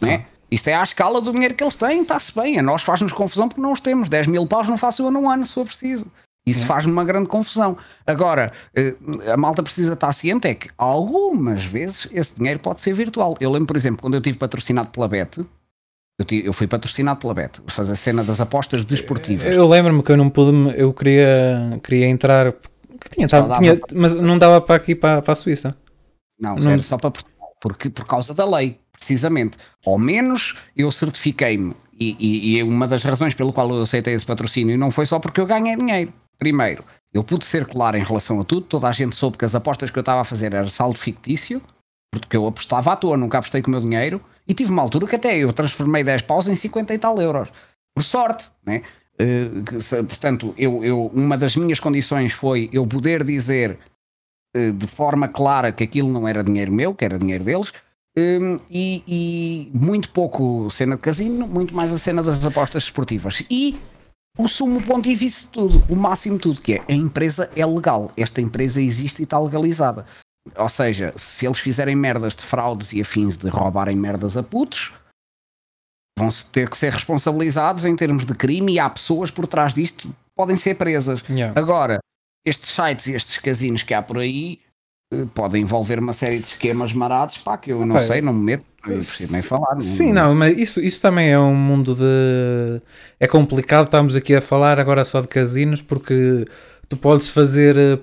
Né? 0.00 0.24
Isto 0.50 0.68
é 0.68 0.74
à 0.74 0.82
escala 0.82 1.20
do 1.20 1.32
dinheiro 1.32 1.54
que 1.54 1.64
eles 1.64 1.76
têm, 1.76 2.02
está-se 2.02 2.34
bem. 2.34 2.58
A 2.58 2.62
nós 2.62 2.82
faz-nos 2.82 3.12
confusão 3.12 3.48
porque 3.48 3.60
não 3.60 3.72
os 3.72 3.80
temos. 3.80 4.08
10 4.08 4.26
mil 4.28 4.46
paus 4.46 4.68
não 4.68 4.78
faço 4.78 5.02
eu 5.02 5.10
num 5.10 5.28
ano, 5.28 5.44
se 5.44 5.54
for 5.54 5.64
preciso. 5.64 6.06
Isso 6.46 6.62
é. 6.62 6.66
faz-me 6.66 6.92
uma 6.92 7.04
grande 7.04 7.28
confusão. 7.28 7.76
Agora, 8.06 8.52
eh, 8.74 8.94
a 9.32 9.36
malta 9.36 9.62
precisa 9.62 9.94
estar 9.94 10.12
ciente 10.12 10.46
é 10.46 10.54
que 10.54 10.68
algumas 10.76 11.64
vezes 11.64 12.06
esse 12.12 12.36
dinheiro 12.36 12.60
pode 12.60 12.82
ser 12.82 12.92
virtual. 12.92 13.36
Eu 13.40 13.50
lembro, 13.50 13.68
por 13.68 13.76
exemplo, 13.76 14.00
quando 14.00 14.14
eu 14.14 14.20
tive 14.20 14.38
patrocinado 14.38 14.90
pela 14.90 15.08
Bet, 15.08 15.44
eu, 16.18 16.24
tive, 16.24 16.46
eu 16.46 16.52
fui 16.52 16.66
patrocinado 16.66 17.18
pela 17.18 17.34
Bet, 17.34 17.60
fazer 17.66 17.92
a 17.92 17.96
cena 17.96 18.22
das 18.22 18.40
apostas 18.40 18.84
desportivas. 18.84 19.52
Eu 19.52 19.66
lembro-me 19.66 20.02
que 20.02 20.12
eu 20.12 20.16
não 20.16 20.28
pude, 20.28 20.78
eu 20.78 20.92
queria, 20.92 21.80
queria 21.82 22.06
entrar 22.06 22.54
que 22.98 23.10
tinha, 23.10 23.28
tava, 23.28 23.58
tinha 23.58 23.76
mas 23.94 24.14
não 24.14 24.38
dava 24.38 24.60
para 24.60 24.76
aqui 24.76 24.94
para, 24.94 25.22
para 25.22 25.32
a 25.32 25.36
Suíça. 25.36 25.76
Não, 26.38 26.56
não. 26.56 26.70
era 26.70 26.82
só 26.82 26.96
para 26.96 27.10
Portugal, 27.10 27.52
porque, 27.60 27.90
por 27.90 28.06
causa 28.06 28.34
da 28.34 28.44
lei, 28.44 28.78
precisamente. 28.92 29.56
Ao 29.84 29.98
menos 29.98 30.56
eu 30.76 30.90
certifiquei-me, 30.90 31.74
e, 31.98 32.16
e, 32.18 32.56
e, 32.56 32.62
uma 32.62 32.88
das 32.88 33.02
razões 33.04 33.34
pelo 33.34 33.52
qual 33.52 33.70
eu 33.70 33.82
aceitei 33.82 34.14
esse 34.14 34.26
patrocínio 34.26 34.76
não 34.76 34.90
foi 34.90 35.06
só 35.06 35.18
porque 35.18 35.40
eu 35.40 35.46
ganhei 35.46 35.76
dinheiro. 35.76 36.12
Primeiro, 36.38 36.84
eu 37.12 37.22
pude 37.22 37.44
ser 37.44 37.66
claro 37.66 37.96
em 37.96 38.02
relação 38.02 38.40
a 38.40 38.44
tudo, 38.44 38.66
toda 38.66 38.88
a 38.88 38.92
gente 38.92 39.14
soube 39.14 39.38
que 39.38 39.44
as 39.44 39.54
apostas 39.54 39.90
que 39.90 39.98
eu 39.98 40.00
estava 40.00 40.20
a 40.22 40.24
fazer 40.24 40.52
era 40.52 40.68
saldo 40.68 40.98
fictício, 40.98 41.62
porque 42.10 42.36
eu 42.36 42.46
apostava 42.46 42.92
à 42.92 42.96
toa, 42.96 43.16
nunca 43.16 43.38
apostei 43.38 43.62
com 43.62 43.68
o 43.68 43.70
meu 43.70 43.80
dinheiro, 43.80 44.20
e 44.46 44.52
tive 44.52 44.72
uma 44.72 44.82
altura 44.82 45.06
que 45.06 45.16
até 45.16 45.36
eu 45.36 45.52
transformei 45.52 46.02
10 46.02 46.22
paus 46.22 46.48
em 46.48 46.54
50 46.54 46.92
e 46.92 46.98
tal 46.98 47.20
euros. 47.20 47.48
Por 47.94 48.02
sorte, 48.02 48.50
né? 48.66 48.82
Uh, 49.20 50.04
portanto, 50.04 50.54
eu, 50.58 50.84
eu, 50.84 51.06
uma 51.14 51.38
das 51.38 51.54
minhas 51.56 51.78
condições 51.78 52.32
foi 52.32 52.68
eu 52.72 52.86
poder 52.86 53.22
dizer 53.22 53.78
uh, 54.56 54.72
de 54.72 54.86
forma 54.86 55.28
clara 55.28 55.70
que 55.70 55.84
aquilo 55.84 56.12
não 56.12 56.26
era 56.26 56.42
dinheiro 56.42 56.72
meu, 56.72 56.94
que 56.94 57.04
era 57.04 57.18
dinheiro 57.18 57.44
deles, 57.44 57.72
um, 58.16 58.58
e, 58.70 59.02
e, 59.06 59.70
muito 59.74 60.10
pouco 60.10 60.70
cena 60.70 60.94
de 60.94 61.02
casino, 61.02 61.48
muito 61.48 61.74
mais 61.74 61.92
a 61.92 61.98
cena 61.98 62.22
das 62.22 62.44
apostas 62.44 62.84
esportivas. 62.84 63.44
E 63.50 63.76
o 64.38 64.48
sumo 64.48 64.80
pontífice 64.82 65.44
de 65.44 65.50
tudo, 65.50 65.84
o 65.88 65.96
máximo 65.96 66.36
de 66.36 66.42
tudo, 66.42 66.60
que 66.60 66.74
é 66.74 66.84
a 66.88 66.92
empresa 66.92 67.50
é 67.56 67.66
legal, 67.66 68.12
esta 68.16 68.40
empresa 68.40 68.80
existe 68.80 69.20
e 69.20 69.24
está 69.24 69.38
legalizada. 69.38 70.06
Ou 70.56 70.68
seja, 70.68 71.12
se 71.16 71.46
eles 71.46 71.58
fizerem 71.58 71.96
merdas 71.96 72.36
de 72.36 72.42
fraudes 72.42 72.92
e 72.92 73.00
afins 73.00 73.36
de 73.36 73.48
roubarem 73.48 73.96
merdas 73.96 74.36
a 74.36 74.42
putos, 74.42 74.92
vão 76.18 76.28
ter 76.52 76.70
que 76.70 76.78
ser 76.78 76.92
responsabilizados 76.92 77.84
em 77.84 77.94
termos 77.96 78.24
de 78.24 78.34
crime 78.34 78.74
e 78.74 78.78
há 78.78 78.88
pessoas 78.88 79.30
por 79.30 79.46
trás 79.46 79.74
disto 79.74 80.14
podem 80.34 80.56
ser 80.56 80.74
presas. 80.74 81.22
Yeah. 81.28 81.58
Agora, 81.58 81.98
estes 82.44 82.70
sites 82.70 83.06
e 83.06 83.14
estes 83.14 83.38
casinos 83.38 83.82
que 83.82 83.94
há 83.94 84.02
por 84.02 84.18
aí 84.18 84.60
eh, 85.12 85.26
podem 85.34 85.62
envolver 85.62 85.98
uma 85.98 86.12
série 86.12 86.38
de 86.38 86.46
esquemas 86.46 86.92
marados, 86.92 87.38
pá, 87.38 87.56
que 87.56 87.72
eu 87.72 87.84
não 87.84 88.00
sei, 88.00 88.20
não 88.20 88.32
me 88.32 88.44
meto. 88.44 88.64
Eu 88.86 88.98
nem 89.30 89.40
falar. 89.40 89.80
Sim, 89.80 90.12
não, 90.12 90.34
mas 90.34 90.58
isso, 90.58 90.78
isso 90.78 91.00
também 91.00 91.30
é 91.30 91.38
um 91.38 91.54
mundo 91.54 91.94
de. 91.94 92.82
É 93.18 93.26
complicado, 93.26 93.86
estamos 93.86 94.14
aqui 94.14 94.36
a 94.36 94.42
falar 94.42 94.78
agora 94.78 95.06
só 95.06 95.22
de 95.22 95.28
casinos, 95.28 95.80
porque 95.80 96.44
tu 96.86 96.96
podes 96.98 97.28
fazer. 97.28 97.78
Eh, 97.78 97.96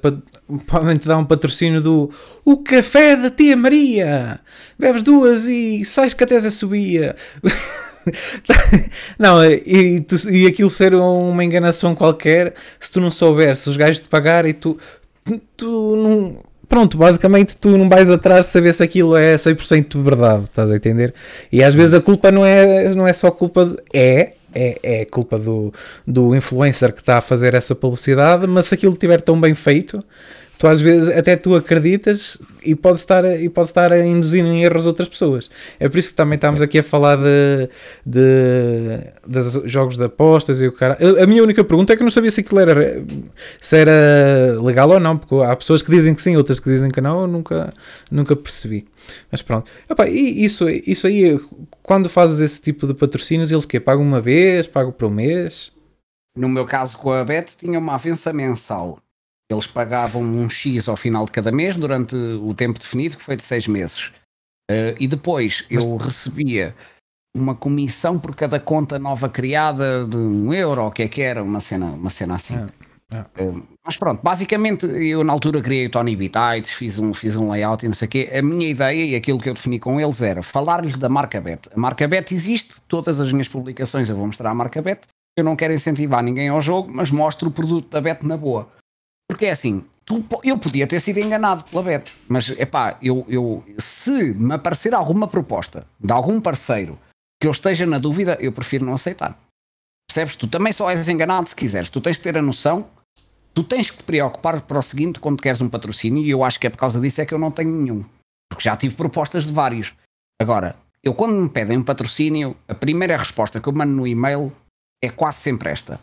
podem 0.65 0.97
te 0.97 1.07
dar 1.07 1.19
um 1.19 1.25
patrocínio 1.25 1.81
do 1.81 2.09
O 2.43 2.57
Café 2.63 3.15
da 3.15 3.29
Tia 3.29 3.55
Maria. 3.55 4.39
Bebes 4.79 5.03
duas 5.03 5.45
e 5.45 5.85
sais 5.85 6.15
que 6.15 6.23
a 6.23 6.27
tesa 6.27 6.49
subia. 6.49 7.15
não, 9.17 9.43
e, 9.45 10.01
tu, 10.01 10.15
e 10.29 10.47
aquilo 10.47 10.69
ser 10.69 10.95
uma 10.95 11.43
enganação 11.43 11.95
qualquer, 11.95 12.53
se 12.79 12.91
tu 12.91 12.99
não 12.99 13.11
souberes, 13.11 13.59
se 13.59 13.69
os 13.69 13.77
gajos 13.77 14.01
te 14.01 14.09
pagarem, 14.09 14.53
tu, 14.53 14.77
tu 15.55 15.95
não. 15.95 16.51
Pronto, 16.67 16.97
basicamente 16.97 17.57
tu 17.57 17.77
não 17.77 17.89
vais 17.89 18.09
atrás 18.09 18.45
de 18.45 18.51
saber 18.53 18.73
se 18.73 18.81
aquilo 18.81 19.17
é 19.17 19.35
100% 19.35 19.89
de 19.89 20.01
verdade, 20.01 20.45
estás 20.45 20.71
a 20.71 20.75
entender? 20.75 21.13
E 21.51 21.61
às 21.61 21.75
vezes 21.75 21.93
a 21.93 21.99
culpa 21.99 22.31
não 22.31 22.45
é, 22.45 22.95
não 22.95 23.05
é 23.05 23.11
só 23.11 23.29
culpa. 23.29 23.65
De, 23.65 23.77
é, 23.93 24.33
é, 24.53 25.01
é 25.01 25.05
culpa 25.05 25.37
do, 25.37 25.73
do 26.05 26.35
influencer 26.35 26.93
que 26.93 26.99
está 26.99 27.17
a 27.17 27.21
fazer 27.21 27.53
essa 27.53 27.73
publicidade, 27.75 28.47
mas 28.47 28.65
se 28.65 28.75
aquilo 28.75 28.93
estiver 28.93 29.21
tão 29.21 29.39
bem 29.39 29.55
feito, 29.55 30.03
tu 30.61 30.67
às 30.67 30.79
vezes 30.79 31.09
até 31.09 31.35
tu 31.35 31.55
acreditas 31.55 32.37
e 32.63 32.75
pode 32.75 32.99
estar, 32.99 33.25
e 33.25 33.49
pode 33.49 33.69
estar 33.69 33.91
a 33.91 34.05
induzir 34.05 34.45
em 34.45 34.63
erros 34.63 34.85
outras 34.85 35.09
pessoas. 35.09 35.49
É 35.79 35.89
por 35.89 35.97
isso 35.97 36.11
que 36.11 36.15
também 36.15 36.35
estamos 36.35 36.61
aqui 36.61 36.77
a 36.77 36.83
falar 36.83 37.15
de, 37.15 37.67
de, 38.05 38.99
de 39.27 39.67
jogos 39.67 39.97
de 39.97 40.03
apostas 40.03 40.61
e 40.61 40.67
o 40.67 40.71
cara. 40.71 40.99
A 41.19 41.25
minha 41.25 41.41
única 41.41 41.63
pergunta 41.63 41.91
é 41.91 41.95
que 41.95 42.03
eu 42.03 42.05
não 42.05 42.11
sabia 42.11 42.29
se 42.29 42.41
aquilo 42.41 42.59
era, 42.59 43.03
se 43.59 43.75
era 43.75 44.61
legal 44.61 44.87
ou 44.91 44.99
não, 44.99 45.17
porque 45.17 45.33
há 45.43 45.55
pessoas 45.55 45.81
que 45.81 45.89
dizem 45.89 46.13
que 46.13 46.21
sim, 46.21 46.37
outras 46.37 46.59
que 46.59 46.69
dizem 46.69 46.91
que 46.91 47.01
não, 47.01 47.21
eu 47.21 47.27
nunca, 47.27 47.73
nunca 48.11 48.35
percebi. 48.35 48.87
Mas 49.31 49.41
pronto. 49.41 49.71
Epá, 49.89 50.07
e 50.07 50.45
isso, 50.45 50.69
isso 50.69 51.07
aí, 51.07 51.39
quando 51.81 52.07
fazes 52.07 52.39
esse 52.39 52.61
tipo 52.61 52.85
de 52.85 52.93
patrocínios, 52.93 53.51
eles 53.51 53.65
que 53.65 53.79
pagam 53.79 54.03
uma 54.03 54.21
vez, 54.21 54.67
pagam 54.67 54.91
por 54.91 55.07
um 55.07 55.11
mês? 55.11 55.71
No 56.37 56.47
meu 56.47 56.65
caso 56.65 56.99
com 56.99 57.11
a 57.11 57.25
Bet 57.25 57.57
tinha 57.57 57.79
uma 57.79 57.95
avença 57.95 58.31
mensal 58.31 58.99
eles 59.51 59.67
pagavam 59.67 60.21
um 60.21 60.49
X 60.49 60.87
ao 60.87 60.95
final 60.95 61.25
de 61.25 61.31
cada 61.31 61.51
mês 61.51 61.77
durante 61.77 62.15
o 62.15 62.53
tempo 62.53 62.79
definido, 62.79 63.17
que 63.17 63.23
foi 63.23 63.35
de 63.35 63.43
seis 63.43 63.67
meses. 63.67 64.11
Uh, 64.69 64.95
e 64.99 65.07
depois 65.07 65.65
Mas... 65.69 65.85
eu 65.85 65.97
recebia 65.97 66.75
uma 67.35 67.55
comissão 67.55 68.19
por 68.19 68.35
cada 68.35 68.59
conta 68.59 68.99
nova 68.99 69.29
criada 69.29 70.05
de 70.05 70.17
um 70.17 70.53
euro, 70.53 70.83
o 70.83 70.91
que 70.91 71.03
é 71.03 71.07
que 71.07 71.21
era, 71.21 71.43
uma 71.43 71.59
cena, 71.59 71.85
uma 71.85 72.09
cena 72.09 72.35
assim. 72.35 72.55
É, 72.55 73.17
é. 73.17 73.43
Uh, 73.43 73.67
mas 73.85 73.97
pronto, 73.97 74.21
basicamente 74.21 74.85
eu 74.85 75.23
na 75.23 75.33
altura 75.33 75.61
criei 75.61 75.87
o 75.87 75.89
Tony 75.89 76.15
Bitites, 76.15 76.71
fiz 76.71 76.99
um, 76.99 77.13
fiz 77.13 77.35
um 77.35 77.49
layout 77.51 77.85
e 77.85 77.87
não 77.89 77.95
sei 77.95 78.07
o 78.07 78.09
quê. 78.09 78.29
A 78.33 78.41
minha 78.41 78.67
ideia 78.67 79.05
e 79.05 79.15
aquilo 79.15 79.39
que 79.39 79.49
eu 79.49 79.53
defini 79.53 79.79
com 79.79 79.99
eles 79.99 80.21
era 80.21 80.43
falar-lhes 80.43 80.97
da 80.97 81.09
marca 81.09 81.41
Bet. 81.41 81.69
A 81.73 81.79
marca 81.79 82.07
Bet 82.07 82.33
existe, 82.33 82.81
todas 82.87 83.19
as 83.19 83.31
minhas 83.31 83.47
publicações 83.47 84.09
eu 84.09 84.15
vou 84.15 84.27
mostrar 84.27 84.51
a 84.51 84.53
marca 84.53 84.81
Bet. 84.81 85.01
Eu 85.37 85.43
não 85.43 85.55
quero 85.55 85.73
incentivar 85.73 86.21
ninguém 86.21 86.49
ao 86.49 86.61
jogo, 86.61 86.91
mas 86.93 87.09
mostro 87.09 87.49
o 87.49 87.51
produto 87.51 87.89
da 87.89 88.01
Bet 88.01 88.25
na 88.25 88.37
boa. 88.37 88.69
Porque 89.31 89.45
é 89.45 89.51
assim, 89.51 89.85
tu, 90.03 90.25
eu 90.43 90.57
podia 90.57 90.85
ter 90.85 90.99
sido 90.99 91.17
enganado 91.19 91.63
pela 91.63 91.83
Bet, 91.83 92.13
mas 92.27 92.49
é 92.49 92.65
pá, 92.65 92.97
eu, 93.01 93.25
eu, 93.29 93.63
se 93.77 94.33
me 94.33 94.53
aparecer 94.53 94.93
alguma 94.93 95.25
proposta 95.25 95.87
de 95.97 96.11
algum 96.11 96.41
parceiro 96.41 96.99
que 97.39 97.47
eu 97.47 97.51
esteja 97.51 97.85
na 97.85 97.97
dúvida, 97.97 98.37
eu 98.41 98.51
prefiro 98.51 98.85
não 98.85 98.95
aceitar. 98.95 99.39
Percebes? 100.05 100.35
Tu 100.35 100.49
também 100.49 100.73
só 100.73 100.91
és 100.91 101.07
enganado 101.07 101.47
se 101.47 101.55
quiseres. 101.55 101.89
Tu 101.89 102.01
tens 102.01 102.17
que 102.17 102.23
ter 102.23 102.37
a 102.37 102.41
noção, 102.41 102.89
tu 103.53 103.63
tens 103.63 103.89
que 103.89 103.99
te 103.99 104.03
preocupar 104.03 104.59
para 104.59 104.79
o 104.79 104.83
seguinte 104.83 105.17
quando 105.17 105.41
queres 105.41 105.61
um 105.61 105.69
patrocínio, 105.69 106.21
e 106.21 106.29
eu 106.29 106.43
acho 106.43 106.59
que 106.59 106.67
é 106.67 106.69
por 106.69 106.77
causa 106.77 106.99
disso 106.99 107.21
é 107.21 107.25
que 107.25 107.33
eu 107.33 107.39
não 107.39 107.49
tenho 107.49 107.71
nenhum. 107.71 108.03
Porque 108.49 108.65
já 108.65 108.75
tive 108.75 108.95
propostas 108.95 109.45
de 109.45 109.53
vários. 109.53 109.93
Agora, 110.41 110.75
eu 111.01 111.13
quando 111.13 111.35
me 111.35 111.49
pedem 111.49 111.77
um 111.77 111.83
patrocínio, 111.83 112.57
a 112.67 112.75
primeira 112.75 113.15
resposta 113.15 113.61
que 113.61 113.69
eu 113.69 113.71
mando 113.71 113.93
no 113.93 114.05
e-mail 114.05 114.51
é 115.01 115.09
quase 115.09 115.37
sempre 115.37 115.69
esta. 115.69 116.01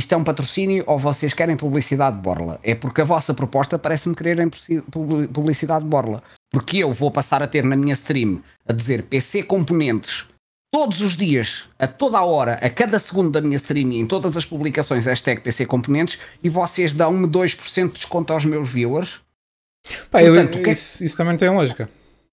Isto 0.00 0.14
é 0.14 0.16
um 0.16 0.24
patrocínio 0.24 0.82
ou 0.86 0.98
vocês 0.98 1.34
querem 1.34 1.58
publicidade 1.58 2.16
de 2.16 2.22
borla? 2.22 2.58
É 2.62 2.74
porque 2.74 3.02
a 3.02 3.04
vossa 3.04 3.34
proposta 3.34 3.78
parece-me 3.78 4.14
quererem 4.14 4.48
publicidade 5.30 5.84
de 5.84 5.90
borla. 5.90 6.22
Porque 6.50 6.78
eu 6.78 6.90
vou 6.90 7.10
passar 7.10 7.42
a 7.42 7.46
ter 7.46 7.62
na 7.64 7.76
minha 7.76 7.92
stream 7.92 8.42
a 8.66 8.72
dizer 8.72 9.02
PC 9.02 9.42
Componentes 9.42 10.26
todos 10.72 11.02
os 11.02 11.18
dias, 11.18 11.68
a 11.78 11.86
toda 11.86 12.16
a 12.16 12.24
hora, 12.24 12.54
a 12.54 12.70
cada 12.70 12.98
segundo 12.98 13.30
da 13.30 13.42
minha 13.42 13.56
stream 13.56 13.92
em 13.92 14.06
todas 14.06 14.38
as 14.38 14.46
publicações 14.46 15.04
hashtag 15.04 15.42
PC 15.42 15.66
Componentes 15.66 16.18
e 16.42 16.48
vocês 16.48 16.94
dão-me 16.94 17.28
2% 17.28 17.88
de 17.88 17.92
desconto 17.92 18.32
aos 18.32 18.46
meus 18.46 18.70
viewers. 18.70 19.20
Pá, 20.10 20.20
Portanto, 20.20 20.56
eu, 20.56 20.64
que 20.64 20.70
é, 20.70 20.72
isso, 20.72 21.04
isso, 21.04 21.16
também 21.18 21.34
não 21.34 21.38
tem 21.38 21.50
lógica. 21.50 21.90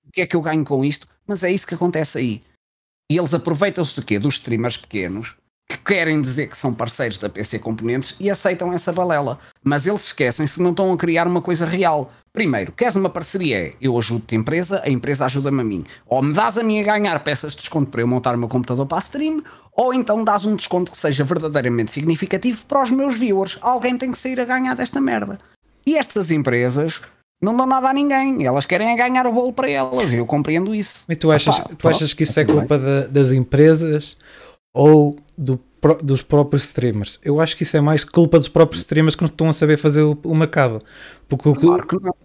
O 0.07 0.11
que 0.13 0.21
é 0.21 0.25
que 0.25 0.37
eu 0.37 0.41
ganho 0.41 0.63
com 0.63 0.85
isto? 0.85 1.05
Mas 1.27 1.43
é 1.43 1.51
isso 1.51 1.67
que 1.67 1.75
acontece 1.75 2.17
aí. 2.17 2.41
E 3.11 3.17
eles 3.17 3.33
aproveitam-se 3.33 3.93
do 3.93 4.05
quê? 4.05 4.17
Dos 4.17 4.35
streamers 4.35 4.77
pequenos 4.77 5.35
que 5.67 5.77
querem 5.77 6.21
dizer 6.21 6.47
que 6.47 6.57
são 6.57 6.73
parceiros 6.73 7.19
da 7.19 7.27
PC 7.29 7.59
Componentes 7.59 8.15
e 8.19 8.29
aceitam 8.29 8.71
essa 8.71 8.93
balela. 8.93 9.37
Mas 9.61 9.85
eles 9.85 10.05
esquecem-se 10.05 10.53
que 10.53 10.61
não 10.61 10.71
estão 10.71 10.93
a 10.93 10.97
criar 10.97 11.27
uma 11.27 11.41
coisa 11.41 11.65
real. 11.65 12.11
Primeiro, 12.31 12.71
queres 12.71 12.95
uma 12.95 13.09
parceria? 13.09 13.57
É 13.57 13.73
eu 13.81 13.97
ajudo-te 13.97 14.35
a 14.35 14.37
empresa, 14.37 14.81
a 14.85 14.89
empresa 14.89 15.25
ajuda-me 15.25 15.61
a 15.61 15.63
mim. 15.63 15.83
Ou 16.05 16.21
me 16.21 16.33
dás 16.33 16.57
a 16.57 16.63
mim 16.63 16.79
a 16.79 16.83
ganhar 16.83 17.19
peças 17.21 17.51
de 17.51 17.59
desconto 17.59 17.91
para 17.91 18.01
eu 18.01 18.07
montar 18.07 18.35
o 18.35 18.37
meu 18.37 18.47
computador 18.47 18.85
para 18.85 18.99
a 18.99 19.01
stream, 19.01 19.43
ou 19.73 19.93
então 19.93 20.23
dás 20.23 20.45
um 20.45 20.55
desconto 20.55 20.91
que 20.91 20.97
seja 20.97 21.23
verdadeiramente 21.23 21.91
significativo 21.91 22.63
para 22.65 22.83
os 22.83 22.91
meus 22.91 23.15
viewers. 23.15 23.57
Alguém 23.59 23.97
tem 23.97 24.11
que 24.11 24.17
sair 24.17 24.39
a 24.39 24.45
ganhar 24.45 24.75
desta 24.75 25.01
merda. 25.01 25.37
E 25.85 25.97
estas 25.97 26.31
empresas 26.31 27.01
não 27.41 27.55
dão 27.55 27.67
nada 27.67 27.89
a 27.89 27.93
ninguém. 27.93 28.45
Elas 28.45 28.65
querem 28.65 28.95
ganhar 28.95 29.27
o 29.27 29.31
bolo 29.31 29.53
para 29.53 29.69
elas. 29.69 30.11
Eu 30.11 30.25
compreendo 30.25 30.73
isso. 30.73 31.05
E 31.07 31.15
tu 31.15 31.31
achas, 31.31 31.59
Opa, 31.59 31.75
tu 31.77 31.87
achas 31.87 32.13
que 32.13 32.23
isso 32.23 32.39
é 32.39 32.45
culpa 32.45 32.77
das 33.09 33.31
empresas 33.31 34.17
ou 34.73 35.15
do, 35.37 35.59
dos 36.03 36.21
próprios 36.21 36.63
streamers. 36.65 37.19
Eu 37.23 37.39
acho 37.39 37.55
que 37.55 37.63
isso 37.63 37.77
é 37.77 37.81
mais 37.81 38.03
culpa 38.03 38.37
dos 38.37 38.47
próprios 38.47 38.81
streamers 38.81 39.15
que 39.15 39.21
não 39.21 39.29
estão 39.29 39.49
a 39.49 39.53
saber 39.53 39.77
fazer 39.77 40.01
o, 40.01 40.17
o 40.23 40.35
mercado. 40.35 40.81
Porque, 41.27 41.53
claro 41.53 41.87
que 41.87 42.01
não. 42.01 42.15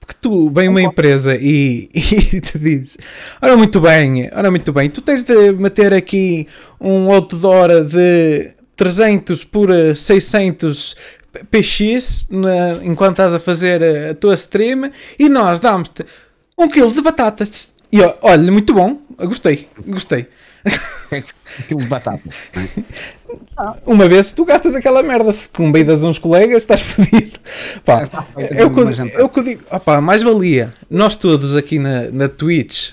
porque 0.00 0.14
tu 0.20 0.50
vem 0.50 0.68
uma 0.68 0.82
empresa 0.82 1.36
e, 1.36 1.88
e 1.94 2.40
te 2.40 2.58
diz: 2.58 2.98
Ora, 3.40 3.56
muito 3.56 3.80
bem, 3.80 4.30
ora, 4.32 4.50
muito 4.50 4.72
bem, 4.72 4.88
tu 4.90 5.00
tens 5.00 5.24
de 5.24 5.52
meter 5.52 5.92
aqui 5.92 6.46
um 6.80 7.10
outdoor 7.12 7.84
de 7.84 8.52
300 8.76 9.44
por 9.44 9.70
600 9.96 10.96
PX 11.50 12.26
na, 12.30 12.84
enquanto 12.84 13.12
estás 13.12 13.34
a 13.34 13.40
fazer 13.40 13.82
a 14.10 14.14
tua 14.14 14.34
stream 14.34 14.90
e 15.18 15.28
nós 15.28 15.60
damos-te 15.60 16.04
um 16.56 16.68
quilo 16.68 16.90
de 16.92 17.00
batatas. 17.00 17.72
E 17.90 18.00
olha, 18.22 18.52
muito 18.52 18.74
bom, 18.74 19.00
gostei, 19.18 19.68
gostei. 19.86 20.26
Aquilo 21.58 21.80
de 21.80 21.86
batata. 21.86 22.22
Uma 23.86 24.08
vez 24.08 24.32
tu 24.32 24.44
gastas 24.44 24.74
aquela 24.74 25.02
merda, 25.02 25.32
se 25.32 25.48
convidas 25.48 26.02
uns 26.02 26.18
colegas, 26.18 26.62
estás 26.62 26.80
fodido. 26.80 27.38
Pá, 27.84 28.08
é, 28.36 28.64
o 28.64 28.70
que, 28.70 28.80
é 28.80 29.20
eu 29.20 29.44
digo. 29.44 29.62
Opá, 29.70 30.00
mais 30.00 30.22
valia 30.22 30.72
nós 30.90 31.16
todos 31.16 31.56
aqui 31.56 31.78
na, 31.78 32.10
na 32.10 32.28
Twitch, 32.28 32.90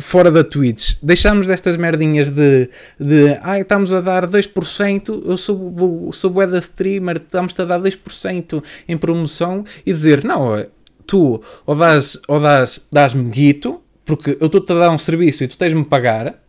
fora 0.00 0.30
da 0.30 0.44
Twitch, 0.44 0.94
deixamos 1.02 1.46
destas 1.46 1.76
merdinhas 1.76 2.30
de, 2.30 2.68
de 2.98 3.38
ah, 3.42 3.58
estamos 3.58 3.92
a 3.92 4.00
dar 4.00 4.26
2%, 4.26 5.22
eu 5.26 5.36
sou, 5.36 6.12
sou 6.12 6.30
bué 6.30 6.46
da 6.46 6.58
streamer, 6.58 7.16
estamos 7.16 7.58
a 7.58 7.64
dar 7.64 7.80
2% 7.80 8.62
em 8.86 8.96
promoção 8.96 9.64
e 9.84 9.92
dizer, 9.92 10.24
não, 10.24 10.64
tu 11.06 11.42
ou 11.66 11.74
dás, 11.74 12.18
ou 12.28 12.40
dás, 12.40 12.80
dás-me 12.90 13.28
guito, 13.30 13.80
porque 14.04 14.36
eu 14.40 14.46
estou-te 14.46 14.72
a 14.72 14.76
dar 14.76 14.90
um 14.90 14.98
serviço 14.98 15.44
e 15.44 15.48
tu 15.48 15.56
tens-me 15.56 15.84
pagar, 15.84 16.41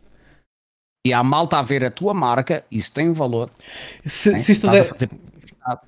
e 1.06 1.14
a 1.14 1.22
malta 1.22 1.58
a 1.58 1.62
ver 1.62 1.84
a 1.84 1.92
tua 1.92 2.14
marca, 2.14 2.64
isso 2.72 2.92
tem 2.94 3.12
valor. 3.12 3.50
Se, 4.06 4.38
se 4.40 4.54
isto 4.54 4.70
der... 4.70 4.86
fazer... 4.86 5.10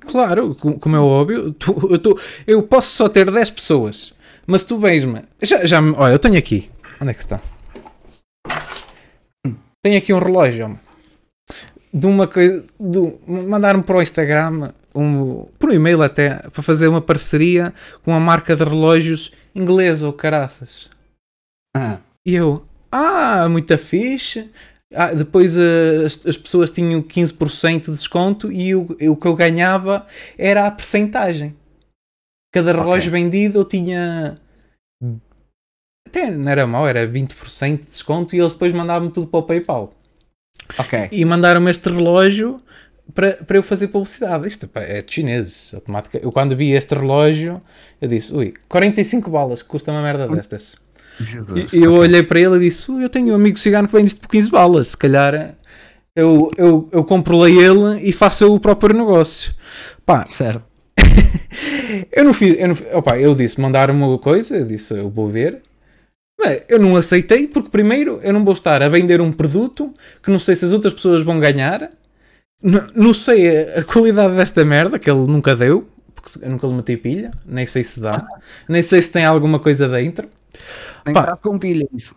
Claro, 0.01 0.55
como 0.55 0.95
é 0.95 0.99
óbvio, 0.99 1.51
tu, 1.53 1.87
eu, 1.91 1.99
tu, 1.99 2.19
eu 2.47 2.63
posso 2.63 2.89
só 2.89 3.09
ter 3.09 3.29
10 3.29 3.49
pessoas, 3.49 4.13
mas 4.47 4.63
tu 4.63 4.77
vens-me. 4.77 5.21
Já, 5.41 5.65
já, 5.65 5.81
olha, 5.81 6.13
eu 6.13 6.19
tenho 6.19 6.37
aqui. 6.37 6.69
Onde 6.99 7.11
é 7.11 7.13
que 7.13 7.19
está? 7.19 7.41
Tenho 9.81 9.97
aqui 9.97 10.13
um 10.13 10.19
relógio 10.19 10.79
de 11.93 12.05
uma 12.05 12.27
coisa. 12.27 12.65
Mandar-me 13.27 13.83
para 13.83 13.97
o 13.97 14.01
Instagram, 14.01 14.71
um, 14.93 15.45
por 15.59 15.69
um 15.69 15.73
e-mail 15.73 16.01
até, 16.01 16.35
para 16.49 16.63
fazer 16.63 16.87
uma 16.87 17.01
parceria 17.01 17.73
com 18.03 18.11
uma 18.11 18.19
marca 18.19 18.55
de 18.55 18.63
relógios 18.63 19.31
inglesa 19.53 20.07
ou 20.07 20.13
caraças. 20.13 20.89
Ah. 21.75 21.97
E 22.25 22.33
eu, 22.33 22.65
ah, 22.91 23.47
muita 23.49 23.77
fixe. 23.77 24.49
Ah, 24.95 25.13
depois 25.13 25.57
uh, 25.57 26.05
as, 26.05 26.25
as, 26.25 26.37
pessoas 26.37 26.71
tinham 26.71 27.01
15% 27.01 27.85
de 27.85 27.91
desconto 27.91 28.51
e 28.51 28.73
o, 28.73 28.83
o 28.83 29.15
que 29.15 29.27
eu 29.27 29.35
ganhava 29.35 30.07
era 30.37 30.65
a 30.65 30.71
percentagem. 30.71 31.55
Cada 32.53 32.71
relógio 32.71 33.09
okay. 33.09 33.23
vendido 33.23 33.59
eu 33.59 33.65
tinha. 33.65 34.35
Até 36.07 36.31
não 36.31 36.49
era 36.49 36.65
mau, 36.65 36.87
era 36.87 37.05
20% 37.05 37.79
de 37.79 37.85
desconto 37.87 38.35
e 38.35 38.39
eles 38.39 38.53
depois 38.53 38.71
mandavam-me 38.71 39.13
tudo 39.13 39.27
para 39.27 39.39
o 39.39 39.43
PayPal. 39.43 39.93
Ok. 40.79 41.09
E 41.11 41.25
mandaram-me 41.25 41.69
este 41.69 41.89
relógio 41.89 42.57
para, 43.13 43.33
para 43.33 43.57
eu 43.57 43.63
fazer 43.63 43.89
publicidade. 43.89 44.47
Isto 44.47 44.69
é 44.75 45.01
de 45.01 45.13
chineses, 45.13 45.73
automática. 45.73 46.17
Eu 46.17 46.31
quando 46.31 46.55
vi 46.55 46.71
este 46.71 46.95
relógio, 46.95 47.61
eu 48.01 48.07
disse, 48.07 48.33
ui, 48.33 48.53
45 48.69 49.29
balas, 49.29 49.61
custa 49.61 49.91
uma 49.91 50.01
merda 50.01 50.27
destas. 50.27 50.75
E 51.71 51.83
eu 51.83 51.93
olhei 51.93 52.23
para 52.23 52.39
ele 52.39 52.57
e 52.57 52.59
disse: 52.69 52.91
Eu 52.91 53.09
tenho 53.09 53.33
um 53.33 53.35
amigo 53.35 53.57
cigano 53.57 53.87
que 53.87 53.95
vende 53.95 54.07
isto 54.07 54.21
por 54.21 54.29
15 54.29 54.49
balas. 54.49 54.87
Se 54.89 54.97
calhar 54.97 55.55
eu, 56.15 56.49
eu, 56.57 56.87
eu 56.93 57.03
compro-lhe 57.03 57.59
ele 57.59 58.01
e 58.01 58.13
faço 58.13 58.53
o 58.53 58.59
próprio 58.59 58.95
negócio. 58.95 59.53
Pá, 60.05 60.25
certo. 60.25 60.63
eu 62.11 62.23
não 62.23 62.33
fiz. 62.33 62.57
Eu, 62.57 62.69
não, 62.69 62.75
opa, 62.97 63.17
eu 63.19 63.35
disse: 63.35 63.59
mandaram-me 63.59 64.01
uma 64.01 64.17
coisa. 64.17 64.55
Eu 64.55 64.65
disse: 64.65 64.93
Eu 64.93 65.09
vou 65.09 65.27
ver. 65.27 65.61
Mas 66.39 66.61
eu 66.69 66.79
não 66.79 66.95
aceitei 66.95 67.47
porque, 67.47 67.69
primeiro, 67.69 68.19
eu 68.21 68.33
não 68.33 68.43
vou 68.43 68.53
estar 68.53 68.81
a 68.81 68.89
vender 68.89 69.21
um 69.21 69.31
produto 69.31 69.93
que 70.21 70.29
não 70.29 70.39
sei 70.39 70.55
se 70.55 70.65
as 70.65 70.73
outras 70.73 70.93
pessoas 70.93 71.23
vão 71.23 71.39
ganhar. 71.39 71.89
Não, 72.63 72.87
não 72.95 73.13
sei 73.13 73.47
a, 73.49 73.79
a 73.79 73.83
qualidade 73.83 74.35
desta 74.35 74.63
merda 74.63 74.97
que 74.97 75.09
ele 75.09 75.27
nunca 75.27 75.55
deu. 75.55 75.87
Porque 76.13 76.45
eu 76.45 76.49
nunca 76.49 76.65
lhe 76.65 76.73
meti 76.73 76.95
pilha. 76.95 77.31
Nem 77.45 77.67
sei 77.67 77.83
se 77.83 77.99
dá. 77.99 78.25
Nem 78.69 78.81
sei 78.81 79.01
se 79.01 79.11
tem 79.11 79.25
alguma 79.25 79.59
coisa 79.59 79.89
dentro. 79.89 80.29
Pá, 81.13 81.37
com 81.37 81.57
pilha 81.57 81.87
isso. 81.93 82.15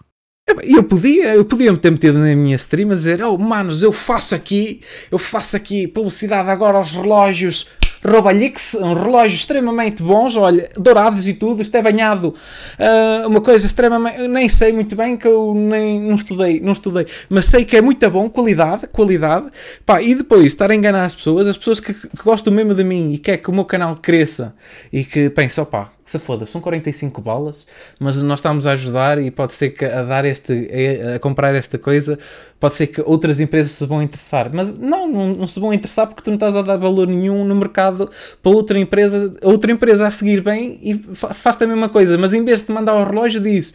E 0.65 0.75
eu 0.75 0.83
podia, 0.83 1.35
eu 1.35 1.45
podia 1.45 1.71
me 1.71 1.79
ter 1.79 1.91
metido 1.91 2.19
na 2.19 2.35
minha 2.35 2.57
stream 2.57 2.91
a 2.91 2.95
dizer, 2.95 3.23
oh 3.23 3.37
manos, 3.37 3.83
eu 3.83 3.93
faço 3.93 4.35
aqui, 4.35 4.81
eu 5.11 5.19
faço 5.19 5.57
aqui 5.57 5.87
publicidade 5.87 6.49
agora 6.49 6.79
aos 6.79 6.95
relógios 6.95 7.67
Robalix, 8.05 8.75
um 8.75 8.95
relógio 8.95 9.37
extremamente 9.37 10.03
bons, 10.03 10.37
olha, 10.37 10.71
dourados 10.77 11.27
e 11.27 11.35
tudo, 11.35 11.63
isto 11.63 11.77
é 11.77 11.83
banhado, 11.83 12.29
uh, 12.29 13.27
uma 13.27 13.41
coisa 13.41 13.67
extremamente, 13.67 14.29
nem 14.29 14.49
sei 14.49 14.73
muito 14.73 14.95
bem 14.95 15.17
que 15.17 15.27
eu 15.27 15.53
nem, 15.55 16.01
não 16.01 16.15
estudei, 16.15 16.61
não 16.61 16.73
estudei, 16.73 17.07
mas 17.29 17.47
sei 17.47 17.65
que 17.65 17.77
é 17.77 17.81
muito 17.81 18.09
bom, 18.09 18.31
qualidade, 18.31 18.87
qualidade, 18.89 19.47
pá, 19.85 20.01
e 20.01 20.15
depois 20.15 20.47
estar 20.47 20.71
a 20.71 20.75
enganar 20.75 21.07
as 21.07 21.15
pessoas, 21.15 21.49
as 21.49 21.57
pessoas 21.57 21.81
que, 21.81 21.93
que 21.93 22.23
gostam 22.23 22.53
mesmo 22.53 22.75
de 22.75 22.85
mim 22.85 23.13
e 23.13 23.19
quer 23.19 23.39
que 23.39 23.51
o 23.51 23.53
meu 23.53 23.65
canal 23.65 23.97
cresça 23.97 24.55
e 24.93 25.05
que 25.05 25.29
pensam, 25.31 25.65
pá, 25.65 25.91
se 26.11 26.19
foda, 26.19 26.47
são 26.47 26.61
45 26.61 27.21
balas, 27.21 27.67
mas 27.99 28.23
nós 28.23 28.39
estamos 28.39 28.67
a 28.67 28.73
ajudar 28.73 29.21
e 29.21 29.31
pode 29.31 29.53
ser 29.53 29.71
que 29.71 29.85
a 29.85 30.03
dar 30.03 30.25
este, 30.25 30.69
a, 31.15 31.19
comprar 31.19 31.55
esta 31.55 31.79
coisa, 31.79 32.19
pode 32.59 32.75
ser 32.75 32.87
que 32.87 33.03
outras 33.03 33.41
empresas 33.41 33.73
se 33.73 33.85
vão 33.85 34.03
interessar, 34.03 34.51
mas 34.53 34.79
não, 34.79 35.07
não, 35.07 35.27
não, 35.29 35.47
se 35.47 35.61
vão 35.61 35.73
interessar 35.73 36.07
porque 36.07 36.23
tu 36.23 36.31
não 36.31 36.37
estás 36.37 36.57
a 36.57 36.63
dar 36.63 36.77
valor 36.77 37.09
nenhum 37.09 37.45
no 37.45 37.55
mercado 37.55 38.11
para 38.43 38.53
outra 38.53 38.79
empresa, 38.79 39.37
outra 39.43 39.71
empresa 39.71 40.07
a 40.07 40.11
seguir 40.11 40.41
bem 40.41 40.79
e 40.83 40.95
faz 41.15 41.61
a 41.61 41.67
mesma 41.67 41.89
coisa, 41.89 42.17
mas 42.17 42.33
em 42.33 42.45
vez 42.45 42.63
de 42.63 42.73
mandar 42.73 42.95
o 42.95 43.05
relógio 43.05 43.41
diz 43.41 43.75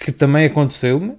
que 0.00 0.10
também 0.12 0.46
aconteceu-me, 0.46 1.16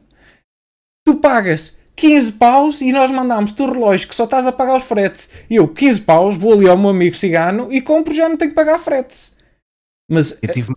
tu 1.05 1.15
pagas 1.17 1.77
15 1.95 2.31
paus 2.31 2.81
e 2.81 2.93
nós 2.93 3.11
mandamos-te 3.11 3.61
o 3.61 3.71
relógio 3.71 4.07
que 4.07 4.15
só 4.15 4.23
estás 4.23 4.47
a 4.47 4.53
pagar 4.53 4.77
os 4.77 4.88
fretes. 4.88 5.30
E 5.49 5.57
eu, 5.57 5.67
15 5.67 6.01
paus, 6.01 6.38
vou 6.38 6.53
ali 6.53 6.67
ao 6.67 6.77
meu 6.77 6.91
amigo 6.91 7.15
cigano 7.15 7.67
e 7.71 7.81
compro 7.81 8.13
já 8.13 8.30
não 8.30 8.38
tenho 8.38 8.51
que 8.51 8.55
pagar 8.55 8.80
fretes. 8.80 9.38
Mas 10.10 10.38
eu 10.41 10.52
tive, 10.52 10.73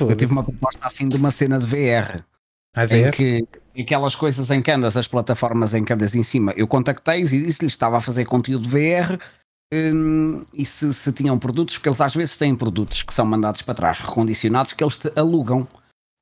eu 0.00 0.16
tive 0.16 0.32
uma 0.32 0.42
proposta 0.42 0.80
assim 0.82 1.08
de 1.08 1.16
uma 1.16 1.30
cena 1.30 1.58
de 1.58 1.66
VR. 1.66 2.22
A 2.74 2.84
VR? 2.84 2.94
Em 2.94 3.10
que 3.10 3.48
aquelas 3.78 4.14
coisas 4.14 4.50
em 4.50 4.60
que 4.60 4.70
andas, 4.70 4.96
as 4.96 5.06
plataformas 5.06 5.74
em 5.74 5.84
que 5.84 5.92
andas 5.92 6.14
em 6.14 6.22
cima, 6.22 6.52
eu 6.56 6.66
contactei-os 6.66 7.32
e 7.32 7.38
disse-lhes 7.38 7.72
que 7.72 7.76
estava 7.76 7.96
a 7.96 8.00
fazer 8.00 8.24
conteúdo 8.24 8.68
VR 8.68 9.18
hum, 9.72 10.42
e 10.52 10.66
se, 10.66 10.92
se, 10.92 11.12
tinham 11.12 11.38
produtos, 11.38 11.76
porque 11.76 11.88
eles 11.88 12.00
às 12.00 12.14
vezes 12.14 12.36
têm 12.36 12.54
produtos 12.56 13.02
que 13.02 13.14
são 13.14 13.24
mandados 13.24 13.62
para 13.62 13.74
trás, 13.74 13.98
recondicionados, 13.98 14.72
que 14.72 14.82
eles 14.82 14.98
te 14.98 15.12
alugam. 15.16 15.66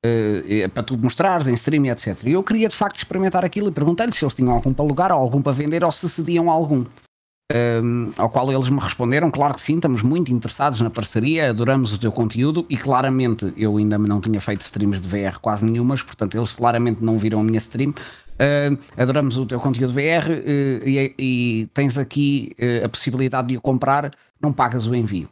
Uh, 0.05 0.67
para 0.71 0.83
tu 0.83 0.97
mostrares 0.97 1.47
em 1.47 1.53
stream 1.53 1.85
etc. 1.85 2.23
E 2.25 2.33
eu 2.33 2.43
queria 2.43 2.67
de 2.67 2.75
facto 2.75 2.97
experimentar 2.97 3.45
aquilo 3.45 3.69
e 3.69 3.71
perguntei-lhes 3.71 4.15
se 4.15 4.25
eles 4.25 4.33
tinham 4.33 4.51
algum 4.51 4.73
para 4.73 4.83
alugar 4.83 5.13
ou 5.13 5.17
algum 5.17 5.41
para 5.41 5.53
vender 5.53 5.81
ou 5.81 5.93
se 5.93 6.09
cediam 6.09 6.51
algum. 6.51 6.83
Um, 7.51 8.11
ao 8.17 8.29
qual 8.29 8.51
eles 8.51 8.69
me 8.69 8.79
responderam, 8.79 9.29
claro 9.29 9.53
que 9.53 9.61
sim, 9.61 9.75
estamos 9.75 10.01
muito 10.01 10.31
interessados 10.31 10.79
na 10.81 10.89
parceria, 10.89 11.49
adoramos 11.49 11.93
o 11.93 11.97
teu 11.97 12.11
conteúdo 12.11 12.65
e 12.69 12.77
claramente 12.77 13.53
eu 13.57 13.77
ainda 13.77 13.97
não 13.97 14.21
tinha 14.21 14.39
feito 14.39 14.61
streams 14.61 15.01
de 15.01 15.07
VR 15.07 15.39
quase 15.39 15.65
nenhumas, 15.65 16.01
portanto 16.01 16.35
eles 16.35 16.53
claramente 16.53 17.03
não 17.03 17.17
viram 17.17 17.39
a 17.39 17.43
minha 17.43 17.57
stream. 17.57 17.93
Uh, 18.33 18.79
adoramos 18.97 19.37
o 19.37 19.45
teu 19.45 19.59
conteúdo 19.59 19.93
VR 19.93 20.27
uh, 20.31 20.87
e, 20.87 21.15
e, 21.19 21.67
tens 21.67 21.99
aqui 21.99 22.55
uh, 22.59 22.85
a 22.85 22.89
possibilidade 22.89 23.49
de 23.49 23.57
o 23.57 23.61
comprar, 23.61 24.11
não 24.41 24.51
pagas 24.51 24.87
o 24.87 24.95
envio. 24.95 25.29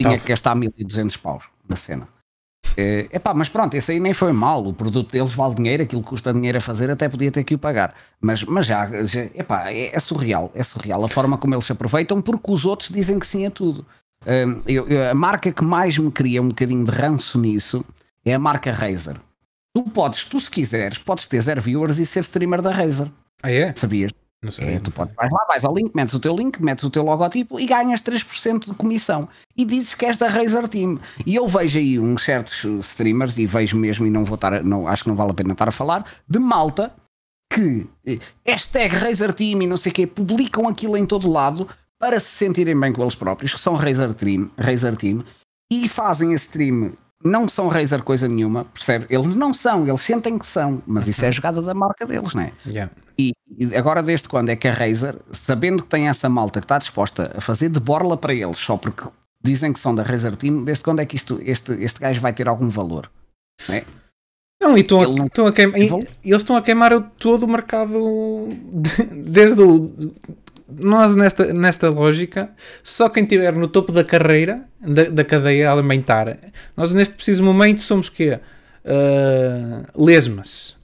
Tinha 0.00 0.20
que 0.20 0.28
gastar 0.28 0.54
1200 0.54 1.16
paus 1.16 1.44
na 1.68 1.74
cena. 1.74 2.06
É, 2.80 3.08
epá, 3.12 3.34
mas 3.34 3.48
pronto, 3.48 3.74
esse 3.74 3.90
aí 3.90 3.98
nem 3.98 4.12
foi 4.12 4.32
mal. 4.32 4.64
O 4.64 4.72
produto 4.72 5.10
deles 5.10 5.32
vale 5.32 5.56
dinheiro, 5.56 5.82
aquilo 5.82 6.00
que 6.00 6.10
custa 6.10 6.32
dinheiro 6.32 6.58
a 6.58 6.60
fazer, 6.60 6.88
até 6.88 7.08
podia 7.08 7.32
ter 7.32 7.42
que 7.42 7.56
o 7.56 7.58
pagar. 7.58 7.92
Mas, 8.20 8.44
mas 8.44 8.66
já, 8.66 9.04
já 9.04 9.22
epá, 9.34 9.72
é, 9.72 9.92
é 9.92 9.98
surreal, 9.98 10.52
é 10.54 10.62
surreal 10.62 11.04
a 11.04 11.08
forma 11.08 11.36
como 11.36 11.56
eles 11.56 11.64
se 11.64 11.72
aproveitam, 11.72 12.22
porque 12.22 12.52
os 12.52 12.64
outros 12.64 12.90
dizem 12.90 13.18
que 13.18 13.26
sim 13.26 13.44
a 13.44 13.50
tudo. 13.50 13.84
Um, 14.24 14.62
eu, 14.64 14.86
eu, 14.86 15.10
a 15.10 15.14
marca 15.14 15.50
que 15.50 15.64
mais 15.64 15.98
me 15.98 16.12
cria 16.12 16.40
um 16.40 16.48
bocadinho 16.48 16.84
de 16.84 16.90
ranço 16.92 17.36
nisso 17.40 17.84
é 18.24 18.34
a 18.34 18.38
marca 18.38 18.70
Razer. 18.70 19.20
Tu 19.74 19.82
podes, 19.82 20.24
tu 20.24 20.38
se 20.38 20.48
quiseres, 20.48 20.98
podes 20.98 21.26
ter 21.26 21.40
zero 21.40 21.60
viewers 21.60 21.98
e 21.98 22.06
ser 22.06 22.20
streamer 22.20 22.62
da 22.62 22.70
Razer. 22.70 23.10
Ah, 23.42 23.50
é? 23.50 23.74
Sabias? 23.74 24.12
Não 24.42 24.52
sei. 24.52 24.74
É, 24.74 24.78
tu 24.78 24.92
podes, 24.92 25.14
vais 25.14 25.30
lá, 25.30 25.44
vais 25.48 25.64
ao 25.64 25.74
link, 25.74 25.94
metes 25.94 26.14
o 26.14 26.20
teu 26.20 26.34
link, 26.34 26.62
metes 26.62 26.84
o 26.84 26.90
teu 26.90 27.02
logotipo 27.02 27.58
e 27.58 27.66
ganhas 27.66 28.00
3% 28.00 28.66
de 28.66 28.74
comissão. 28.74 29.28
E 29.56 29.64
dizes 29.64 29.94
que 29.94 30.06
és 30.06 30.16
da 30.16 30.28
Razer 30.28 30.68
Team. 30.68 31.00
E 31.26 31.34
eu 31.34 31.48
vejo 31.48 31.78
aí 31.78 31.98
uns 31.98 32.24
certos 32.24 32.64
streamers, 32.86 33.36
e 33.36 33.46
vejo 33.46 33.76
mesmo, 33.76 34.06
e 34.06 34.10
não 34.10 34.24
vou 34.24 34.36
estar, 34.36 34.62
não, 34.62 34.86
acho 34.86 35.02
que 35.02 35.08
não 35.08 35.16
vale 35.16 35.32
a 35.32 35.34
pena 35.34 35.52
estar 35.52 35.68
a 35.68 35.72
falar, 35.72 36.04
de 36.28 36.38
malta 36.38 36.94
que 37.52 37.88
eh, 38.06 38.18
hashtag 38.46 38.94
Razer 38.94 39.34
Team 39.34 39.62
e 39.62 39.66
não 39.66 39.76
sei 39.76 39.90
o 39.90 39.94
quê, 39.94 40.06
publicam 40.06 40.68
aquilo 40.68 40.96
em 40.96 41.06
todo 41.06 41.30
lado 41.30 41.66
para 41.98 42.20
se 42.20 42.28
sentirem 42.28 42.78
bem 42.78 42.92
com 42.92 43.02
eles 43.02 43.14
próprios, 43.14 43.52
que 43.52 43.60
são 43.60 43.74
Razer 43.74 44.14
Team, 44.14 44.50
Razer 44.56 44.94
Team 44.96 45.24
e 45.70 45.88
fazem 45.88 46.32
esse 46.32 46.46
stream 46.46 46.92
não 47.24 47.48
são 47.48 47.68
Razer 47.68 48.02
coisa 48.02 48.28
nenhuma, 48.28 48.64
percebe? 48.64 49.06
Eles 49.10 49.34
não 49.34 49.52
são, 49.52 49.86
eles 49.86 50.00
sentem 50.00 50.38
que 50.38 50.46
são, 50.46 50.82
mas 50.86 51.08
isso 51.08 51.24
é 51.24 51.32
jogada 51.32 51.60
da 51.60 51.74
marca 51.74 52.06
deles, 52.06 52.34
não 52.34 52.42
é? 52.42 52.52
Yeah. 52.66 52.92
E, 53.18 53.32
e, 53.58 53.74
agora, 53.76 54.02
desde 54.02 54.28
quando 54.28 54.50
é 54.50 54.56
que 54.56 54.68
a 54.68 54.72
Razer, 54.72 55.16
sabendo 55.32 55.82
que 55.82 55.88
tem 55.88 56.08
essa 56.08 56.28
malta 56.28 56.60
que 56.60 56.64
está 56.64 56.78
disposta 56.78 57.32
a 57.36 57.40
fazer 57.40 57.68
de 57.68 57.80
borla 57.80 58.16
para 58.16 58.32
eles, 58.32 58.58
só 58.58 58.76
porque 58.76 59.08
dizem 59.42 59.72
que 59.72 59.80
são 59.80 59.94
da 59.94 60.02
Razer 60.02 60.36
Team, 60.36 60.64
desde 60.64 60.84
quando 60.84 61.00
é 61.00 61.06
que 61.06 61.16
isto, 61.16 61.40
este, 61.42 61.72
este 61.82 62.00
gajo 62.00 62.20
vai 62.20 62.32
ter 62.32 62.48
algum 62.48 62.68
valor? 62.68 63.10
Não 63.68 63.74
é? 63.74 63.84
Não, 64.60 64.76
e 64.76 64.80
estão 64.80 65.00
a, 65.00 65.08
não... 65.08 65.26
Estão 65.26 65.46
a 65.46 65.52
queimar, 65.52 65.80
eles 65.80 66.06
estão 66.24 66.56
a 66.56 66.62
queimar 66.62 67.00
todo 67.18 67.44
o 67.44 67.48
mercado 67.48 68.48
desde 69.12 69.62
o. 69.62 70.12
Nós, 70.68 71.16
nesta, 71.16 71.52
nesta 71.52 71.88
lógica, 71.88 72.50
só 72.82 73.08
quem 73.08 73.22
estiver 73.22 73.54
no 73.54 73.68
topo 73.68 73.90
da 73.90 74.04
carreira, 74.04 74.64
da, 74.80 75.04
da 75.04 75.24
cadeia 75.24 75.72
alimentar, 75.72 76.36
nós 76.76 76.92
neste 76.92 77.14
preciso 77.14 77.42
momento 77.42 77.80
somos 77.80 78.08
quê? 78.10 78.38
Uh, 78.84 80.04
lesmas. 80.04 80.76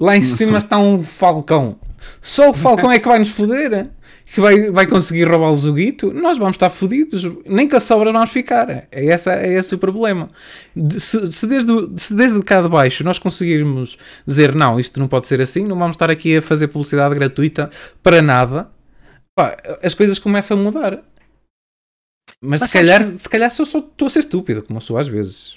Lá 0.00 0.16
em 0.16 0.22
cima 0.22 0.58
está 0.58 0.78
um 0.78 1.02
falcão. 1.02 1.78
Só 2.20 2.50
o 2.50 2.54
falcão 2.54 2.90
é 2.90 2.98
que 2.98 3.06
vai 3.06 3.18
nos 3.18 3.30
foder. 3.30 3.90
Que 4.24 4.40
vai, 4.40 4.70
vai 4.70 4.86
conseguir 4.86 5.24
roubar 5.24 5.52
o 5.52 5.72
guito. 5.72 6.12
Nós 6.12 6.38
vamos 6.38 6.54
estar 6.54 6.70
fodidos. 6.70 7.24
Nem 7.46 7.68
com 7.68 7.76
a 7.76 7.80
sobra 7.80 8.10
vamos 8.10 8.30
ficar. 8.30 8.68
É, 8.70 8.88
essa, 8.90 9.34
é 9.34 9.54
esse 9.54 9.74
o 9.74 9.78
problema. 9.78 10.30
Se, 10.98 11.26
se, 11.26 11.46
desde, 11.46 11.72
se 11.96 12.14
desde 12.14 12.40
cá 12.42 12.62
de 12.62 12.68
baixo 12.68 13.04
nós 13.04 13.18
conseguirmos 13.18 13.98
dizer 14.26 14.54
não, 14.54 14.80
isto 14.80 14.98
não 14.98 15.06
pode 15.06 15.26
ser 15.26 15.40
assim, 15.40 15.66
não 15.66 15.78
vamos 15.78 15.94
estar 15.94 16.10
aqui 16.10 16.38
a 16.38 16.42
fazer 16.42 16.68
publicidade 16.68 17.14
gratuita 17.14 17.70
para 18.02 18.22
nada, 18.22 18.68
pá, 19.34 19.56
as 19.82 19.94
coisas 19.94 20.18
começam 20.18 20.58
a 20.58 20.60
mudar. 20.60 21.04
Mas, 22.40 22.60
Mas 22.60 22.70
se, 22.70 22.72
calhar, 22.72 23.02
se 23.02 23.28
calhar 23.28 23.50
só 23.50 23.62
estou 23.62 24.06
a 24.06 24.10
ser 24.10 24.20
estúpido, 24.20 24.62
como 24.62 24.78
eu 24.78 24.80
sou 24.82 24.98
às 24.98 25.08
vezes. 25.08 25.56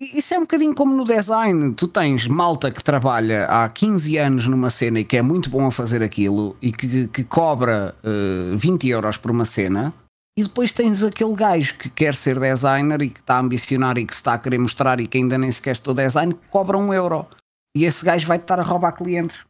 Isso 0.00 0.34
é 0.34 0.38
um 0.38 0.42
bocadinho 0.42 0.74
como 0.74 0.94
no 0.94 1.04
design. 1.04 1.72
Tu 1.74 1.86
tens 1.86 2.26
malta 2.26 2.70
que 2.70 2.82
trabalha 2.82 3.46
há 3.46 3.68
15 3.68 4.18
anos 4.18 4.46
numa 4.46 4.68
cena 4.68 5.00
e 5.00 5.04
que 5.04 5.16
é 5.16 5.22
muito 5.22 5.48
bom 5.48 5.66
a 5.66 5.70
fazer 5.70 6.02
aquilo 6.02 6.56
e 6.60 6.72
que, 6.72 7.06
que 7.08 7.24
cobra 7.24 7.94
uh, 8.02 8.54
eh, 8.54 8.56
20 8.56 8.88
euros 8.88 9.16
por 9.16 9.30
uma 9.30 9.44
cena. 9.44 9.94
E 10.36 10.42
depois 10.42 10.72
tens 10.72 11.02
aquele 11.02 11.34
gajo 11.34 11.78
que 11.78 11.88
quer 11.88 12.14
ser 12.14 12.38
designer 12.38 13.00
e 13.00 13.10
que 13.10 13.20
está 13.20 13.36
a 13.36 13.40
ambicionar 13.40 13.96
e 13.96 14.04
que 14.04 14.12
se 14.12 14.20
está 14.20 14.34
a 14.34 14.38
querer 14.38 14.58
mostrar 14.58 15.00
e 15.00 15.06
que 15.06 15.16
ainda 15.16 15.38
nem 15.38 15.50
sequer 15.50 15.72
estou 15.72 15.94
design, 15.94 16.34
que 16.34 16.48
cobra 16.50 16.76
um 16.76 16.92
euro. 16.92 17.26
E 17.74 17.84
esse 17.84 18.04
gajo 18.04 18.26
vai-te 18.26 18.42
estar 18.42 18.60
a 18.60 18.62
roubar 18.62 18.92
clientes. 18.92 19.46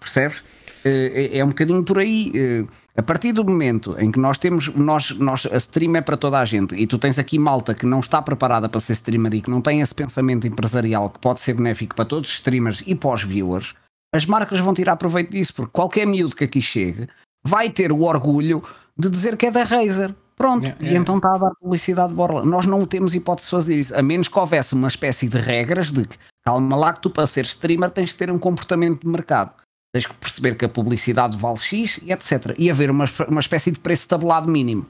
Percebes? 0.00 0.38
Uh, 0.38 1.10
é, 1.12 1.38
é, 1.38 1.44
um 1.44 1.48
bocadinho 1.48 1.82
por 1.84 1.98
aí. 1.98 2.32
Uh, 2.34 2.68
a 2.96 3.02
partir 3.02 3.32
do 3.32 3.44
momento 3.44 3.94
em 3.98 4.10
que 4.10 4.18
nós 4.18 4.38
temos, 4.38 4.68
nós, 4.74 5.10
nós, 5.10 5.46
a 5.46 5.56
stream 5.58 5.96
é 5.96 6.00
para 6.00 6.16
toda 6.16 6.38
a 6.38 6.44
gente 6.46 6.74
e 6.74 6.86
tu 6.86 6.98
tens 6.98 7.18
aqui 7.18 7.38
malta 7.38 7.74
que 7.74 7.84
não 7.84 8.00
está 8.00 8.22
preparada 8.22 8.70
para 8.70 8.80
ser 8.80 8.94
streamer 8.94 9.34
e 9.34 9.42
que 9.42 9.50
não 9.50 9.60
tem 9.60 9.82
esse 9.82 9.94
pensamento 9.94 10.46
empresarial 10.46 11.10
que 11.10 11.18
pode 11.18 11.40
ser 11.40 11.54
benéfico 11.54 11.94
para 11.94 12.06
todos 12.06 12.30
os 12.30 12.36
streamers 12.36 12.82
e 12.86 12.94
para 12.94 13.10
os 13.10 13.22
viewers, 13.22 13.74
as 14.14 14.24
marcas 14.24 14.60
vão 14.60 14.72
tirar 14.72 14.96
proveito 14.96 15.32
disso, 15.32 15.52
porque 15.52 15.72
qualquer 15.72 16.06
miúdo 16.06 16.34
que 16.34 16.44
aqui 16.44 16.62
chegue 16.62 17.06
vai 17.44 17.68
ter 17.68 17.92
o 17.92 18.02
orgulho 18.02 18.62
de 18.96 19.10
dizer 19.10 19.36
que 19.36 19.46
é 19.46 19.50
da 19.50 19.62
Razer. 19.62 20.14
Pronto, 20.36 20.64
yeah, 20.64 20.78
yeah. 20.80 20.98
e 20.98 21.00
então 21.00 21.16
está 21.16 21.34
a 21.34 21.38
dar 21.38 21.50
publicidade 21.60 22.10
de 22.10 22.14
borla. 22.14 22.44
Nós 22.44 22.64
não 22.64 22.86
temos 22.86 23.14
hipótese 23.14 23.46
de 23.46 23.50
fazer 23.50 23.74
isso, 23.74 23.94
a 23.94 24.02
menos 24.02 24.28
que 24.28 24.38
houvesse 24.38 24.74
uma 24.74 24.88
espécie 24.88 25.28
de 25.28 25.38
regras 25.38 25.92
de 25.92 26.06
que, 26.06 26.16
calma 26.44 26.76
lá, 26.76 26.92
que 26.92 27.02
tu 27.02 27.10
para 27.10 27.26
ser 27.26 27.44
streamer 27.44 27.90
tens 27.90 28.10
de 28.10 28.16
ter 28.16 28.30
um 28.30 28.38
comportamento 28.38 29.02
de 29.02 29.08
mercado 29.08 29.52
tens 29.92 30.06
que 30.06 30.14
perceber 30.14 30.56
que 30.56 30.64
a 30.64 30.68
publicidade 30.68 31.36
vale 31.36 31.58
X 31.58 31.98
e 32.02 32.12
etc. 32.12 32.54
E 32.58 32.70
haver 32.70 32.90
uma, 32.90 33.06
uma 33.28 33.40
espécie 33.40 33.70
de 33.70 33.80
preço 33.80 34.08
tabelado 34.08 34.48
mínimo. 34.48 34.86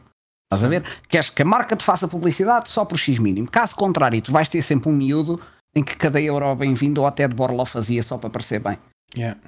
Estás 0.53 0.65
a 0.65 0.69
ver? 0.69 0.85
Queres 1.09 1.31
que 1.31 1.43
a 1.43 1.45
marca 1.45 1.75
te 1.75 1.85
faça 1.85 2.07
publicidade 2.07 2.71
só 2.71 2.85
por 2.85 2.99
X 2.99 3.19
mínimo. 3.19 3.51
Caso 3.51 3.75
contrário, 3.75 4.23
tu 4.23 4.31
vais 4.31 4.49
ter 4.49 4.63
sempre 4.63 4.89
um 4.89 4.93
miúdo 4.93 5.41
em 5.75 5.83
que 5.83 5.97
cada 5.97 6.21
euro 6.21 6.55
bem-vindo 6.55 7.01
ou 7.01 7.07
até 7.07 7.27
de 7.27 7.35
Borla 7.35 7.67
fazia 7.67 8.03
só 8.03 8.17
para 8.17 8.31
parecer 8.31 8.61
bem. 8.61 8.79
Yeah. 9.17 9.39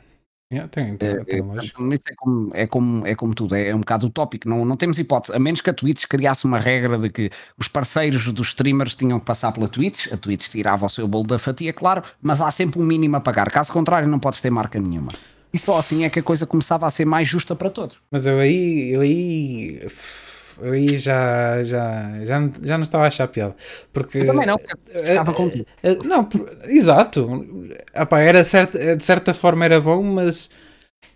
Yeah, 0.51 0.67
tem, 0.71 0.97
tem, 0.97 1.11
é, 1.11 1.25
tem 1.25 1.41
é, 1.41 1.41
é, 1.41 1.71
como, 2.15 2.51
é, 2.55 2.67
como, 2.67 3.07
é 3.07 3.15
como 3.15 3.35
tudo, 3.35 3.55
é, 3.55 3.69
é 3.69 3.75
um 3.75 3.81
bocado 3.81 4.07
utópico, 4.07 4.49
não, 4.49 4.65
não 4.65 4.79
temos 4.79 4.99
hipótese, 4.99 5.37
a 5.37 5.39
menos 5.39 5.61
que 5.61 5.69
a 5.69 5.75
Twitch 5.75 6.07
criasse 6.07 6.47
uma 6.47 6.59
regra 6.59 6.97
de 6.97 7.11
que 7.11 7.31
os 7.59 7.69
parceiros 7.69 8.33
dos 8.33 8.49
streamers 8.49 8.97
tinham 8.97 9.19
que 9.19 9.27
passar 9.27 9.53
pela 9.53 9.69
Twitch, 9.69 10.11
a 10.11 10.17
Twitch 10.17 10.49
tirava 10.49 10.87
o 10.87 10.89
seu 10.89 11.07
bolo 11.07 11.27
da 11.27 11.39
fatia, 11.39 11.71
claro, 11.75 12.03
mas 12.23 12.41
há 12.41 12.51
sempre 12.51 12.81
um 12.81 12.85
mínimo 12.87 13.17
a 13.17 13.21
pagar, 13.21 13.51
caso 13.51 13.71
contrário 13.71 14.09
não 14.09 14.19
podes 14.19 14.41
ter 14.41 14.49
marca 14.49 14.81
nenhuma. 14.81 15.13
E 15.53 15.59
só 15.59 15.79
assim 15.79 16.05
é 16.05 16.11
que 16.11 16.19
a 16.19 16.23
coisa 16.23 16.47
começava 16.47 16.87
a 16.87 16.91
ser 16.91 17.05
mais 17.05 17.27
justa 17.27 17.55
para 17.55 17.71
todos. 17.71 17.99
Mas 18.11 18.27
eu 18.27 18.39
aí, 18.39 18.91
eu 18.93 19.01
aí, 19.01 19.81
eu 20.61 20.73
aí 20.73 20.99
já, 20.99 21.65
já, 21.65 22.25
já, 22.25 22.41
não, 22.41 22.53
já 22.63 22.77
não 22.77 22.83
estava 22.83 23.05
a 23.05 23.09
achar 23.09 23.29
piada. 23.29 23.55
Porque, 23.93 24.19
eu 24.19 24.27
também 24.27 24.47
não, 24.47 24.59
porque 24.59 24.77
estava 24.99 25.33
contigo. 25.33 25.67
Eh, 25.83 25.93
eh, 25.93 25.99
não, 26.05 26.29
exato. 26.65 27.67
Epá, 27.95 28.21
era 28.21 28.45
certa, 28.45 28.97
de 28.97 29.05
certa 29.05 29.33
forma 29.33 29.65
era 29.65 29.81
bom, 29.81 30.03
mas 30.03 30.51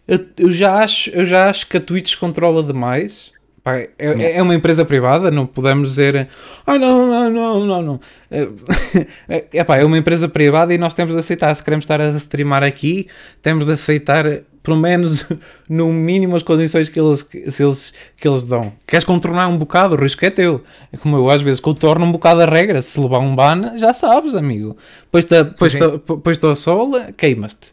eu, 0.08 0.26
eu, 0.38 0.50
já 0.50 0.76
acho, 0.76 1.10
eu 1.10 1.24
já 1.24 1.50
acho 1.50 1.66
que 1.66 1.76
a 1.76 1.80
Twitch 1.80 2.16
controla 2.16 2.62
demais 2.62 3.32
Pá, 3.64 3.76
é, 3.76 3.90
é, 3.98 4.42
uma 4.42 4.56
empresa 4.56 4.84
privada, 4.84 5.30
não 5.30 5.46
podemos 5.46 5.90
dizer 5.90 6.28
ah, 6.66 6.76
não, 6.76 7.06
não, 7.06 7.30
não, 7.30 7.64
não, 7.64 7.82
não. 7.82 8.00
É, 9.28 9.44
é, 9.52 9.64
pá, 9.64 9.76
é 9.76 9.84
uma 9.84 9.96
empresa 9.96 10.28
privada 10.28 10.74
e 10.74 10.78
nós 10.78 10.94
temos 10.94 11.14
de 11.14 11.20
aceitar. 11.20 11.54
Se 11.54 11.62
queremos 11.62 11.84
estar 11.84 12.00
a 12.00 12.10
streamar 12.16 12.64
aqui, 12.64 13.06
temos 13.40 13.64
de 13.64 13.72
aceitar, 13.72 14.24
pelo 14.62 14.76
menos, 14.76 15.28
no 15.70 15.92
mínimo, 15.92 16.34
as 16.34 16.42
condições 16.42 16.88
que 16.88 16.98
eles, 16.98 17.24
se 17.48 17.62
eles, 17.62 17.94
que 18.16 18.26
eles 18.26 18.42
dão. 18.42 18.72
Queres 18.84 19.04
contornar 19.04 19.46
um 19.48 19.56
bocado, 19.56 19.94
o 19.94 19.98
risco 19.98 20.24
é 20.24 20.30
teu. 20.30 20.62
É 20.92 20.96
como 20.96 21.16
eu, 21.16 21.30
às 21.30 21.40
vezes, 21.40 21.60
contorno 21.60 22.04
um 22.04 22.10
bocado 22.10 22.40
a 22.40 22.46
regra. 22.46 22.82
Se 22.82 22.98
levar 22.98 23.20
um 23.20 23.36
ban, 23.36 23.76
já 23.76 23.94
sabes, 23.94 24.34
amigo. 24.34 24.76
Pões-te 25.10 26.46
ao 26.46 26.56
sol, 26.56 26.92
queimas-te. 27.16 27.72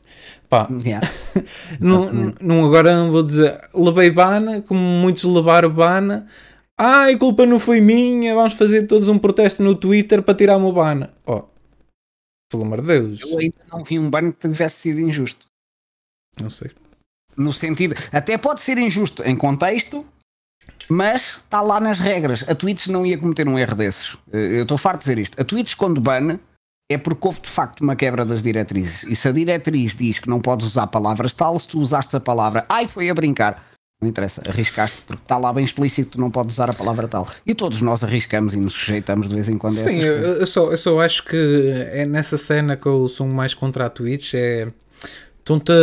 Pá, 0.50 0.68
yeah. 0.84 1.08
não, 1.80 2.34
não, 2.42 2.66
agora 2.66 2.96
não 2.96 3.12
vou 3.12 3.22
dizer 3.22 3.70
levei 3.74 4.10
bana, 4.10 4.62
como 4.64 4.80
muitos 4.80 5.24
levaram 5.24 5.70
bana. 5.70 6.28
Ai, 6.76 7.14
a 7.14 7.18
culpa 7.18 7.46
não 7.46 7.60
foi 7.60 7.80
minha, 7.80 8.34
vamos 8.34 8.54
fazer 8.54 8.88
todos 8.88 9.08
um 9.08 9.20
protesto 9.20 9.62
no 9.62 9.76
Twitter 9.76 10.24
para 10.24 10.34
tirar-me 10.34 10.66
o 10.66 10.72
bana. 10.72 11.14
Oh, 11.26 11.44
pelo 12.50 12.64
amor 12.64 12.82
de 12.82 12.88
Deus. 12.88 13.22
Eu 13.22 13.38
ainda 13.38 13.58
não 13.72 13.84
vi 13.84 14.00
um 14.00 14.10
ban 14.10 14.32
que 14.32 14.48
tivesse 14.48 14.78
sido 14.78 15.00
injusto. 15.00 15.46
Não 16.42 16.50
sei. 16.50 16.72
No 17.38 17.54
sentido, 17.54 17.96
até 18.12 18.38
pode 18.38 18.64
ser 18.64 18.78
injusto 18.78 19.24
em 19.24 19.36
contexto, 19.36 20.06
mas 20.90 21.38
está 21.38 21.62
lá 21.62 21.80
nas 21.80 22.00
regras. 22.00 22.44
A 22.50 22.56
Twitch 22.56 22.88
não 22.88 23.06
ia 23.06 23.18
cometer 23.18 23.48
um 23.48 23.58
erro 23.58 23.76
desses. 23.76 24.18
Eu 24.32 24.64
estou 24.64 24.78
farto 24.78 25.02
de 25.02 25.04
dizer 25.04 25.18
isto. 25.20 25.40
A 25.40 25.46
Twitch, 25.46 25.76
quando 25.76 26.02
ban, 26.02 26.40
é 26.90 26.98
porque 26.98 27.28
houve 27.28 27.42
de 27.42 27.50
facto 27.50 27.82
uma 27.82 27.96
quebra 27.96 28.26
das 28.26 28.42
diretrizes. 28.42 29.04
E 29.04 29.16
se 29.16 29.28
a 29.28 29.32
diretriz 29.32 29.96
diz 29.96 30.20
que 30.20 30.28
não 30.28 30.42
podes 30.42 30.68
usar 30.68 30.88
palavras 30.88 31.34
tal, 31.34 31.60
se 31.60 31.68
tu 31.68 31.80
usaste 31.80 32.16
a 32.16 32.20
palavra 32.20 32.66
ai, 32.68 32.88
foi 32.88 33.10
a 33.10 33.14
brincar, 33.14 33.64
não 34.02 34.10
interessa, 34.10 34.42
arriscaste 34.48 35.04
porque 35.06 35.22
está 35.22 35.38
lá 35.38 35.54
bem 35.54 35.64
explícito 35.64 36.10
que 36.10 36.18
tu 36.18 36.22
não 36.22 36.32
podes 36.32 36.56
usar 36.56 36.70
a 36.70 36.74
palavra 36.74 37.08
tal. 37.08 37.28
E 37.46 37.54
todos 37.54 37.82
nós 37.82 38.04
arriscamos 38.04 38.54
e 38.54 38.58
nos 38.58 38.74
sujeitamos 38.74 39.30
de 39.30 39.36
vez 39.36 39.50
em 39.50 39.58
quando 39.58 39.80
a 39.80 39.84
Sim, 39.84 40.00
eu, 40.00 40.16
eu, 40.40 40.48
só, 40.48 40.72
eu 40.72 40.78
só 40.78 41.00
acho 41.02 41.24
que 41.26 41.38
é 41.92 42.06
nessa 42.06 42.38
cena 42.38 42.76
que 42.76 42.88
eu 42.88 43.08
sou 43.08 43.28
mais 43.28 43.54
contra 43.54 43.86
a 43.86 43.90
Twitch, 43.90 44.34
é 44.34 44.70
Estão-te. 45.50 45.74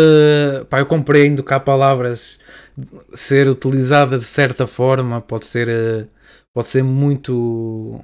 Pá, 0.71 0.79
eu 0.79 0.87
compreendo 0.87 1.43
que 1.43 1.53
há 1.53 1.59
palavras 1.59 2.39
ser 3.13 3.49
utilizadas 3.49 4.21
de 4.21 4.27
certa 4.29 4.67
forma, 4.67 5.21
pode 5.21 5.47
ser. 5.47 5.69
Eh, 5.69 6.07
pode 6.55 6.69
ser 6.69 6.85
muito. 6.85 8.01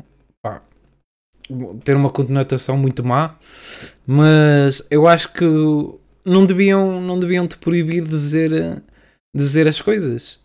Ter 1.85 1.97
uma 1.97 2.11
conotação 2.11 2.77
muito 2.77 3.05
má, 3.05 3.37
mas 4.07 4.83
eu 4.91 5.07
acho 5.07 5.33
que 5.33 5.45
não 6.24 6.47
deviam, 6.47 7.01
não 7.01 7.19
deviam 7.19 7.47
te 7.47 7.57
proibir 7.57 8.03
de 8.05 8.11
dizer, 8.11 8.83
dizer 9.35 9.66
as 9.66 9.81
coisas. 9.81 10.41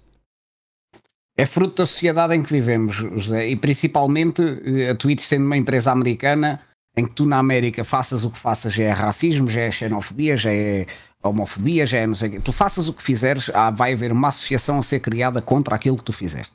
É 1.38 1.46
fruto 1.46 1.78
da 1.78 1.86
sociedade 1.86 2.34
em 2.34 2.44
que 2.44 2.52
vivemos, 2.52 2.96
José, 2.96 3.48
e 3.48 3.56
principalmente 3.56 4.42
eh, 4.42 4.90
a 4.90 4.96
Twitch 4.96 5.22
sendo 5.22 5.46
uma 5.46 5.56
empresa 5.56 5.92
americana, 5.92 6.60
em 6.96 7.06
que 7.06 7.14
tu 7.14 7.28
na 7.28 7.38
América 7.38 7.84
faças 7.84 8.24
o 8.24 8.32
que 8.32 8.40
faças, 8.40 8.74
já 8.74 8.86
é 8.86 8.90
racismo, 8.90 9.48
já 9.48 9.62
é 9.62 9.70
xenofobia, 9.70 10.36
já 10.36 10.52
é 10.52 10.88
homofobia, 11.22 11.86
já 11.86 12.00
é 12.00 12.08
não 12.08 12.16
sei 12.16 12.30
o 12.30 12.32
quê. 12.32 12.40
Tu 12.40 12.52
faças 12.52 12.90
o 12.90 12.94
que 12.94 13.04
fizeres, 13.04 13.52
ah, 13.54 13.70
vai 13.70 13.94
haver 13.94 14.12
uma 14.12 14.30
associação 14.30 14.80
a 14.80 14.84
ser 14.84 15.00
criada 15.00 15.40
contra 15.40 15.76
aquilo 15.76 15.98
que 15.98 16.04
tu 16.04 16.12
fizeste. 16.12 16.54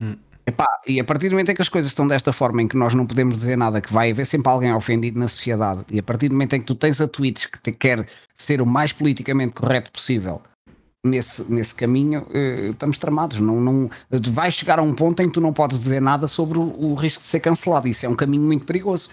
Hum. 0.00 0.16
Epá, 0.44 0.66
e 0.86 0.98
a 0.98 1.04
partir 1.04 1.28
do 1.28 1.32
momento 1.32 1.50
em 1.50 1.54
que 1.54 1.62
as 1.62 1.68
coisas 1.68 1.90
estão 1.90 2.08
desta 2.08 2.32
forma, 2.32 2.62
em 2.62 2.68
que 2.68 2.76
nós 2.76 2.94
não 2.94 3.06
podemos 3.06 3.38
dizer 3.38 3.56
nada, 3.56 3.80
que 3.80 3.92
vai 3.92 4.10
haver 4.10 4.26
sempre 4.26 4.50
alguém 4.50 4.74
ofendido 4.74 5.18
na 5.18 5.28
sociedade, 5.28 5.84
e 5.88 5.98
a 5.98 6.02
partir 6.02 6.28
do 6.28 6.34
momento 6.34 6.54
em 6.54 6.60
que 6.60 6.66
tu 6.66 6.74
tens 6.74 7.00
a 7.00 7.06
Twitch 7.06 7.46
que 7.46 7.60
te 7.60 7.70
quer 7.70 8.08
ser 8.34 8.60
o 8.60 8.66
mais 8.66 8.92
politicamente 8.92 9.54
correto 9.54 9.92
possível 9.92 10.42
nesse, 11.04 11.50
nesse 11.50 11.74
caminho, 11.74 12.22
uh, 12.22 12.70
estamos 12.70 12.98
tramados. 12.98 13.38
Não, 13.40 13.60
não, 13.60 13.90
vai 14.30 14.50
chegar 14.50 14.78
a 14.78 14.82
um 14.82 14.94
ponto 14.94 15.20
em 15.20 15.28
que 15.28 15.34
tu 15.34 15.40
não 15.40 15.52
podes 15.52 15.78
dizer 15.78 16.00
nada 16.00 16.28
sobre 16.28 16.58
o, 16.58 16.62
o 16.62 16.94
risco 16.94 17.22
de 17.22 17.28
ser 17.28 17.40
cancelado. 17.40 17.88
Isso 17.88 18.06
é 18.06 18.08
um 18.08 18.16
caminho 18.16 18.44
muito 18.44 18.64
perigoso. 18.64 19.10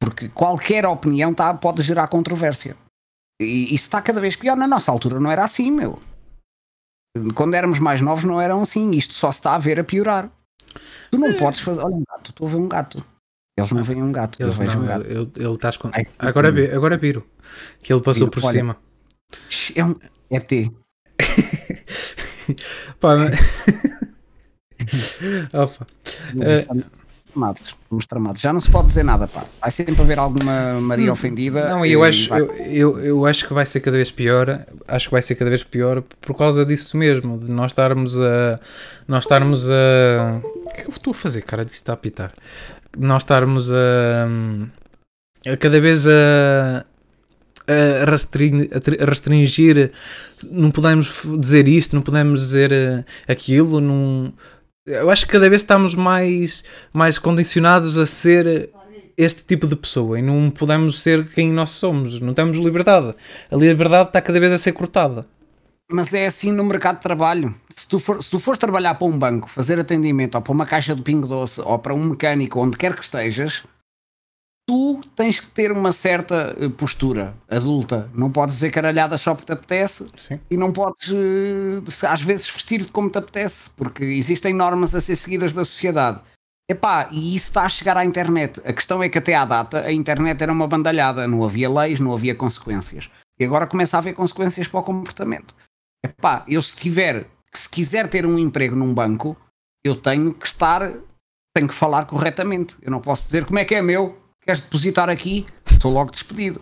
Porque 0.00 0.28
qualquer 0.28 0.86
opinião 0.86 1.34
tá, 1.34 1.52
pode 1.52 1.82
gerar 1.82 2.08
controvérsia. 2.08 2.76
E 3.40 3.74
isso 3.74 3.84
está 3.86 4.00
cada 4.00 4.20
vez 4.20 4.36
pior. 4.36 4.56
Na 4.56 4.66
nossa 4.66 4.90
altura 4.90 5.20
não 5.20 5.30
era 5.30 5.44
assim, 5.44 5.70
meu. 5.70 6.00
Quando 7.34 7.54
éramos 7.54 7.78
mais 7.78 8.00
novos 8.00 8.24
não 8.24 8.40
eram 8.40 8.62
assim. 8.62 8.90
Isto 8.92 9.14
só 9.14 9.30
se 9.32 9.38
está 9.38 9.54
a 9.54 9.58
ver 9.58 9.78
a 9.80 9.84
piorar. 9.84 10.30
Tu 11.10 11.18
não 11.18 11.28
é. 11.28 11.32
podes 11.34 11.60
fazer. 11.60 11.80
Olha 11.80 11.94
um 11.94 12.04
gato, 12.08 12.30
estou 12.30 12.46
a 12.46 12.50
ver 12.50 12.56
um 12.56 12.68
gato. 12.68 13.04
Eles 13.56 13.72
não 13.72 13.82
veem 13.82 14.02
um 14.02 14.12
gato. 14.12 14.40
Eles 14.40 14.54
eu 14.54 14.60
vejo 14.60 14.76
não, 14.78 14.84
um 14.84 14.86
gato. 14.86 15.06
Eu, 15.06 15.30
ele 15.34 15.54
está. 15.54 15.70
Ai, 15.92 16.06
agora, 16.18 16.52
vi, 16.52 16.70
agora 16.70 16.96
viro. 16.96 17.26
Que 17.82 17.92
ele 17.92 18.00
passou 18.00 18.28
por 18.28 18.44
olha, 18.44 18.52
cima. 18.52 18.76
É 19.74 19.84
um 19.84 19.96
ET. 20.30 20.50
Pá, 23.00 23.16
mas... 23.16 23.36
Opa. 25.52 25.86
Tramados, 27.32 27.62
estamos 27.62 28.06
tramados. 28.06 28.40
Já 28.40 28.52
não 28.52 28.60
se 28.60 28.70
pode 28.70 28.88
dizer 28.88 29.02
nada, 29.04 29.28
pá. 29.28 29.44
Vai 29.60 29.70
sempre 29.70 30.00
haver 30.00 30.18
alguma 30.18 30.80
Maria 30.80 31.10
hum, 31.10 31.12
ofendida. 31.12 31.68
Não, 31.68 31.84
eu 31.84 32.02
acho, 32.02 32.34
eu, 32.34 32.56
eu, 32.56 33.00
eu, 33.00 33.26
acho 33.26 33.46
que 33.46 33.52
vai 33.52 33.66
ser 33.66 33.80
cada 33.80 33.96
vez 33.96 34.10
pior. 34.10 34.66
Acho 34.88 35.08
que 35.08 35.12
vai 35.12 35.22
ser 35.22 35.34
cada 35.34 35.50
vez 35.50 35.62
pior 35.62 36.02
por 36.20 36.34
causa 36.34 36.64
disso 36.64 36.96
mesmo, 36.96 37.38
de 37.38 37.52
nós 37.52 37.72
estarmos 37.72 38.18
a. 38.18 38.58
Nós 39.06 39.24
estarmos 39.24 39.70
a. 39.70 40.40
Que 40.78 40.82
é 40.82 40.84
que 40.84 40.90
eu 40.90 40.96
estou 40.96 41.10
a 41.10 41.14
fazer, 41.14 41.42
cara? 41.42 41.64
Disso 41.64 41.76
está 41.76 41.92
a 41.92 41.96
pitar. 41.96 42.32
Nós 42.96 43.22
estarmos 43.22 43.72
a. 43.72 44.28
a 45.46 45.56
cada 45.56 45.80
vez 45.80 46.06
a 46.06 46.84
a 47.70 48.10
restringir, 48.10 48.70
a 48.72 49.04
restringir, 49.04 49.92
não 50.50 50.70
podemos 50.70 51.22
dizer 51.38 51.68
isto, 51.68 51.94
não 51.94 52.00
podemos 52.00 52.40
dizer 52.40 52.72
eh, 52.72 53.04
aquilo, 53.26 53.78
não, 53.78 54.32
eu 54.86 55.10
acho 55.10 55.26
que 55.26 55.32
cada 55.32 55.50
vez 55.50 55.60
estamos 55.60 55.94
mais, 55.94 56.64
mais 56.94 57.18
condicionados 57.18 57.98
a 57.98 58.06
ser 58.06 58.70
este 59.18 59.44
tipo 59.44 59.66
de 59.66 59.76
pessoa 59.76 60.18
e 60.18 60.22
não 60.22 60.48
podemos 60.48 61.02
ser 61.02 61.28
quem 61.28 61.52
nós 61.52 61.70
somos, 61.70 62.18
não 62.20 62.32
temos 62.32 62.56
liberdade. 62.56 63.14
A 63.50 63.56
liberdade 63.56 64.08
está 64.08 64.22
cada 64.22 64.40
vez 64.40 64.50
a 64.50 64.56
ser 64.56 64.72
cortada. 64.72 65.26
Mas 65.90 66.12
é 66.12 66.26
assim 66.26 66.52
no 66.52 66.64
mercado 66.64 66.96
de 66.96 67.02
trabalho. 67.02 67.54
Se 67.74 67.88
tu, 67.88 67.98
for, 67.98 68.22
se 68.22 68.30
tu 68.30 68.38
fores 68.38 68.58
trabalhar 68.58 68.94
para 68.96 69.08
um 69.08 69.18
banco, 69.18 69.48
fazer 69.48 69.80
atendimento, 69.80 70.34
ou 70.34 70.42
para 70.42 70.52
uma 70.52 70.66
caixa 70.66 70.94
de 70.94 71.02
pingo 71.02 71.26
doce, 71.26 71.60
ou 71.62 71.78
para 71.78 71.94
um 71.94 72.04
mecânico, 72.04 72.60
onde 72.60 72.76
quer 72.76 72.94
que 72.94 73.02
estejas, 73.02 73.64
tu 74.68 75.00
tens 75.16 75.40
que 75.40 75.46
ter 75.46 75.72
uma 75.72 75.92
certa 75.92 76.54
eh, 76.60 76.68
postura 76.68 77.34
adulta. 77.48 78.10
Não 78.12 78.30
podes 78.30 78.56
dizer 78.56 78.70
caralhadas 78.70 79.22
só 79.22 79.34
porque 79.34 79.46
te 79.46 79.52
apetece 79.52 80.08
Sim. 80.18 80.38
e 80.50 80.58
não 80.58 80.72
podes, 80.72 81.10
eh, 81.10 82.06
às 82.06 82.20
vezes, 82.20 82.50
vestir-te 82.50 82.92
como 82.92 83.08
te 83.08 83.16
apetece, 83.16 83.70
porque 83.70 84.04
existem 84.04 84.52
normas 84.52 84.94
a 84.94 85.00
ser 85.00 85.16
seguidas 85.16 85.54
da 85.54 85.64
sociedade. 85.64 86.20
Epá, 86.70 87.08
e 87.10 87.34
isso 87.34 87.46
está 87.46 87.62
a 87.62 87.68
chegar 87.70 87.96
à 87.96 88.04
internet. 88.04 88.60
A 88.62 88.74
questão 88.74 89.02
é 89.02 89.08
que 89.08 89.16
até 89.16 89.34
à 89.34 89.46
data 89.46 89.80
a 89.80 89.90
internet 89.90 90.42
era 90.42 90.52
uma 90.52 90.66
bandalhada, 90.66 91.26
não 91.26 91.42
havia 91.42 91.70
leis, 91.70 91.98
não 91.98 92.12
havia 92.12 92.34
consequências. 92.34 93.08
E 93.40 93.44
agora 93.44 93.66
começa 93.66 93.96
a 93.96 94.00
haver 94.00 94.12
consequências 94.12 94.68
para 94.68 94.80
o 94.80 94.82
comportamento. 94.82 95.54
Epá, 96.04 96.44
eu 96.48 96.62
se 96.62 96.76
tiver, 96.76 97.26
se 97.52 97.68
quiser 97.68 98.08
ter 98.08 98.24
um 98.24 98.38
emprego 98.38 98.76
num 98.76 98.94
banco, 98.94 99.36
eu 99.84 99.96
tenho 99.96 100.32
que 100.32 100.46
estar, 100.46 100.92
tenho 101.54 101.68
que 101.68 101.74
falar 101.74 102.06
corretamente. 102.06 102.76
Eu 102.82 102.90
não 102.90 103.00
posso 103.00 103.24
dizer 103.24 103.44
como 103.44 103.58
é 103.58 103.64
que 103.64 103.74
é 103.74 103.82
meu, 103.82 104.16
queres 104.40 104.60
depositar 104.60 105.08
aqui, 105.08 105.46
sou 105.80 105.92
logo 105.92 106.10
despedido. 106.10 106.60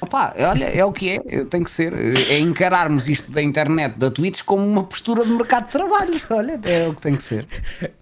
Opa, 0.00 0.34
olha, 0.38 0.66
é 0.66 0.84
o 0.84 0.92
que 0.92 1.10
é, 1.10 1.44
tem 1.44 1.64
que 1.64 1.70
ser. 1.70 1.92
É 2.30 2.38
encararmos 2.38 3.08
isto 3.08 3.32
da 3.32 3.42
internet, 3.42 3.98
da 3.98 4.10
Twitch, 4.10 4.42
como 4.42 4.64
uma 4.64 4.84
postura 4.84 5.24
de 5.24 5.32
mercado 5.32 5.66
de 5.66 5.72
trabalho. 5.72 6.20
Olha, 6.30 6.60
é 6.64 6.88
o 6.88 6.94
que 6.94 7.02
tem 7.02 7.16
que 7.16 7.22
ser. 7.22 7.46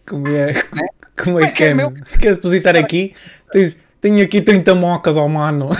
Como 0.07 0.29
é, 0.29 0.51
é? 0.51 0.63
Como, 1.17 1.41
é, 1.41 1.51
que 1.51 1.65
é? 1.65 1.69
é 1.69 1.75
meu... 1.75 1.91
Queres 2.21 2.37
depositar 2.37 2.77
aqui? 2.77 3.15
Tens, 3.51 3.79
tenho 4.01 4.23
aqui 4.23 4.43
30 4.43 4.75
mocas 4.75 5.17
ao 5.17 5.29
mano. 5.29 5.71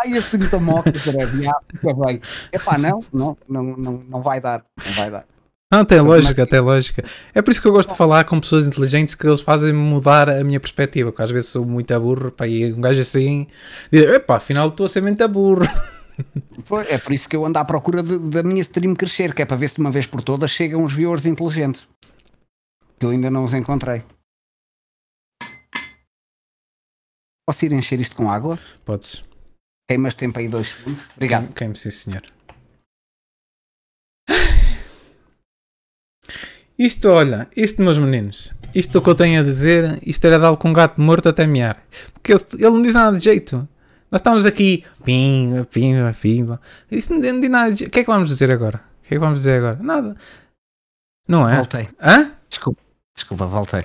Ai, 0.00 0.16
as 0.16 0.30
30 0.30 0.58
mocas, 0.60 1.06
era 1.06 1.26
fica 1.26 1.94
bem. 1.94 2.20
Epá, 2.52 2.78
não, 2.78 3.04
não, 3.12 3.36
não, 3.48 3.62
não, 3.64 4.00
não 4.08 4.20
vai 4.20 4.40
dar. 4.40 4.64
Não 4.86 4.92
vai 4.92 5.10
dar. 5.10 5.24
Não, 5.72 5.86
tem 5.86 6.00
lógica, 6.00 6.46
tem 6.46 6.60
lógica. 6.60 7.02
É 7.34 7.40
por 7.40 7.50
isso 7.50 7.62
que 7.62 7.66
eu 7.66 7.72
gosto 7.72 7.92
de 7.92 7.96
falar 7.96 8.24
com 8.24 8.38
pessoas 8.38 8.66
inteligentes 8.66 9.14
que 9.14 9.26
eles 9.26 9.40
fazem 9.40 9.72
mudar 9.72 10.28
a 10.28 10.44
minha 10.44 10.60
perspectiva, 10.60 11.10
porque 11.10 11.22
às 11.22 11.30
vezes 11.30 11.48
sou 11.48 11.64
muito 11.64 11.92
aburro, 11.94 12.30
pá, 12.30 12.46
e 12.46 12.70
um 12.72 12.80
gajo 12.80 13.00
assim 13.00 13.46
diz, 13.90 14.02
epá, 14.02 14.36
afinal 14.36 14.68
estou 14.68 14.84
a 14.84 14.88
ser 14.88 15.00
muito 15.02 15.22
aburro. 15.24 15.62
É 16.88 16.98
por 16.98 17.12
isso 17.12 17.26
que 17.26 17.34
eu 17.34 17.44
ando 17.44 17.58
à 17.58 17.64
procura 17.64 18.02
de, 18.02 18.18
da 18.18 18.42
minha 18.42 18.60
stream 18.60 18.94
crescer, 18.94 19.34
que 19.34 19.40
é 19.40 19.46
para 19.46 19.56
ver 19.56 19.68
se 19.68 19.76
de 19.76 19.80
uma 19.80 19.90
vez 19.90 20.06
por 20.06 20.22
todas 20.22 20.50
chegam 20.50 20.84
os 20.84 20.92
viewers 20.92 21.24
inteligentes. 21.24 21.88
Que 22.98 23.06
eu 23.06 23.10
ainda 23.10 23.30
não 23.30 23.44
os 23.44 23.54
encontrei. 23.54 24.04
Posso 27.48 27.64
ir 27.64 27.72
encher 27.72 27.98
isto 27.98 28.14
com 28.14 28.30
água? 28.30 28.58
Podes. 28.84 29.24
Queimas 29.88 30.14
tempo 30.14 30.38
aí 30.38 30.48
dois 30.48 30.68
segundos. 30.68 31.02
Obrigado. 31.16 31.52
Queime, 31.52 31.76
sim, 31.76 31.90
senhor. 31.90 32.22
Isto, 36.78 37.10
olha, 37.10 37.48
isto, 37.54 37.82
meus 37.82 37.98
meninos, 37.98 38.52
isto 38.74 39.00
que 39.00 39.08
eu 39.08 39.14
tenho 39.14 39.40
a 39.40 39.44
dizer, 39.44 40.00
isto 40.04 40.24
era 40.24 40.38
dar 40.38 40.56
com 40.56 40.68
um 40.68 40.72
gato 40.72 41.00
morto 41.00 41.28
até 41.28 41.46
mear. 41.46 41.80
Porque 42.12 42.32
ele, 42.32 42.42
ele, 42.54 42.70
não 42.70 42.82
diz 42.82 42.94
nada 42.94 43.16
de 43.16 43.22
jeito. 43.22 43.68
Nós 44.10 44.20
estamos 44.20 44.44
aqui, 44.44 44.84
pimba, 45.04 45.64
pimba, 45.64 46.16
pimba. 46.20 46.60
Isso 46.90 47.12
não, 47.12 47.20
não 47.20 47.40
diz 47.40 47.50
nada 47.50 47.72
de 47.72 47.78
jeito. 47.80 47.90
O 47.90 47.92
que 47.92 48.00
é 48.00 48.04
que 48.04 48.10
vamos 48.10 48.28
dizer 48.28 48.52
agora? 48.52 48.78
O 48.78 49.08
que 49.08 49.14
é 49.14 49.16
que 49.16 49.18
vamos 49.18 49.40
dizer 49.40 49.58
agora? 49.58 49.78
Nada. 49.82 50.16
Não 51.28 51.48
é? 51.48 51.56
Voltei. 51.56 51.88
Hã? 52.00 52.32
Desculpa, 52.48 52.82
desculpa, 53.14 53.46
voltei. 53.46 53.84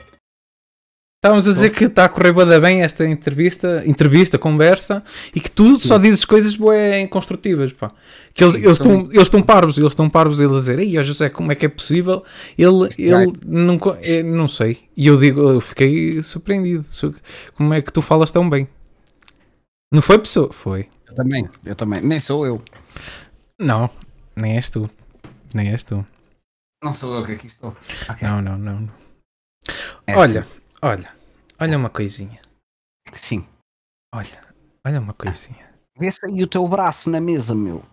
Estávamos 1.27 1.45
a 1.45 1.51
dizer 1.51 1.71
que 1.71 1.83
está 1.83 2.05
a 2.05 2.09
correr 2.09 2.31
bem 2.61 2.83
esta 2.83 3.05
entrevista, 3.05 3.83
entrevista, 3.85 4.37
conversa, 4.37 5.03
e 5.35 5.41
que 5.41 5.51
tu 5.51 5.77
só 5.77 5.97
dizes 5.97 6.23
coisas 6.23 6.55
boas 6.55 7.05
construtivas, 7.09 7.73
pá. 7.73 7.91
Que 8.33 8.45
eles, 8.45 8.53
Sim, 8.53 8.61
eles, 8.61 8.77
estão, 8.77 9.09
eles 9.11 9.23
estão 9.23 9.43
parvos, 9.43 9.77
eles 9.77 9.91
estão 9.91 10.09
parvos 10.09 10.39
eles 10.39 10.53
a 10.53 10.59
dizer, 10.59 10.79
ei, 10.79 11.03
José, 11.03 11.27
como 11.27 11.51
é 11.51 11.55
que 11.55 11.65
é 11.65 11.69
possível? 11.69 12.23
Ele, 12.57 12.87
ele 12.97 13.33
não, 13.45 13.77
é, 14.01 14.23
não 14.23 14.47
sei. 14.47 14.85
E 14.95 15.07
eu 15.07 15.19
digo, 15.19 15.41
eu 15.41 15.59
fiquei 15.59 16.23
surpreendido. 16.23 16.85
Como 17.55 17.73
é 17.73 17.81
que 17.81 17.91
tu 17.91 18.01
falas 18.01 18.31
tão 18.31 18.49
bem? 18.49 18.65
Não 19.91 20.01
foi 20.01 20.17
pessoa? 20.19 20.53
Foi. 20.53 20.87
Eu 21.09 21.13
também, 21.15 21.49
eu 21.65 21.75
também. 21.75 21.99
Nem 21.99 22.21
sou 22.21 22.45
eu. 22.45 22.61
Não, 23.59 23.89
nem 24.33 24.55
és 24.55 24.69
tu. 24.69 24.89
Nem 25.53 25.71
és 25.71 25.83
tu. 25.83 26.05
Não 26.81 26.93
sou 26.93 27.17
eu 27.17 27.25
que 27.25 27.33
aqui 27.33 27.47
estou. 27.47 27.75
Okay. 28.11 28.25
Não, 28.25 28.41
não, 28.41 28.57
não. 28.57 28.89
É 30.05 30.15
Olha. 30.15 30.41
Assim. 30.41 30.67
Olha, 30.81 31.16
olha 31.59 31.77
uma 31.77 31.89
coisinha. 31.89 32.41
Sim. 33.15 33.47
Olha, 34.13 34.41
olha 34.85 34.99
uma 34.99 35.13
coisinha. 35.13 35.67
Vê 35.97 36.11
se 36.11 36.25
aí 36.25 36.43
o 36.43 36.47
teu 36.47 36.67
braço 36.67 37.09
na 37.09 37.19
mesa, 37.19 37.55
meu. 37.55 37.83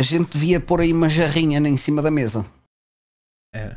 A 0.00 0.02
gente 0.02 0.32
devia 0.32 0.60
pôr 0.60 0.80
aí 0.80 0.92
uma 0.92 1.08
jarrinha 1.08 1.58
em 1.58 1.76
cima 1.76 2.02
da 2.02 2.10
mesa. 2.10 2.44
É. 3.54 3.76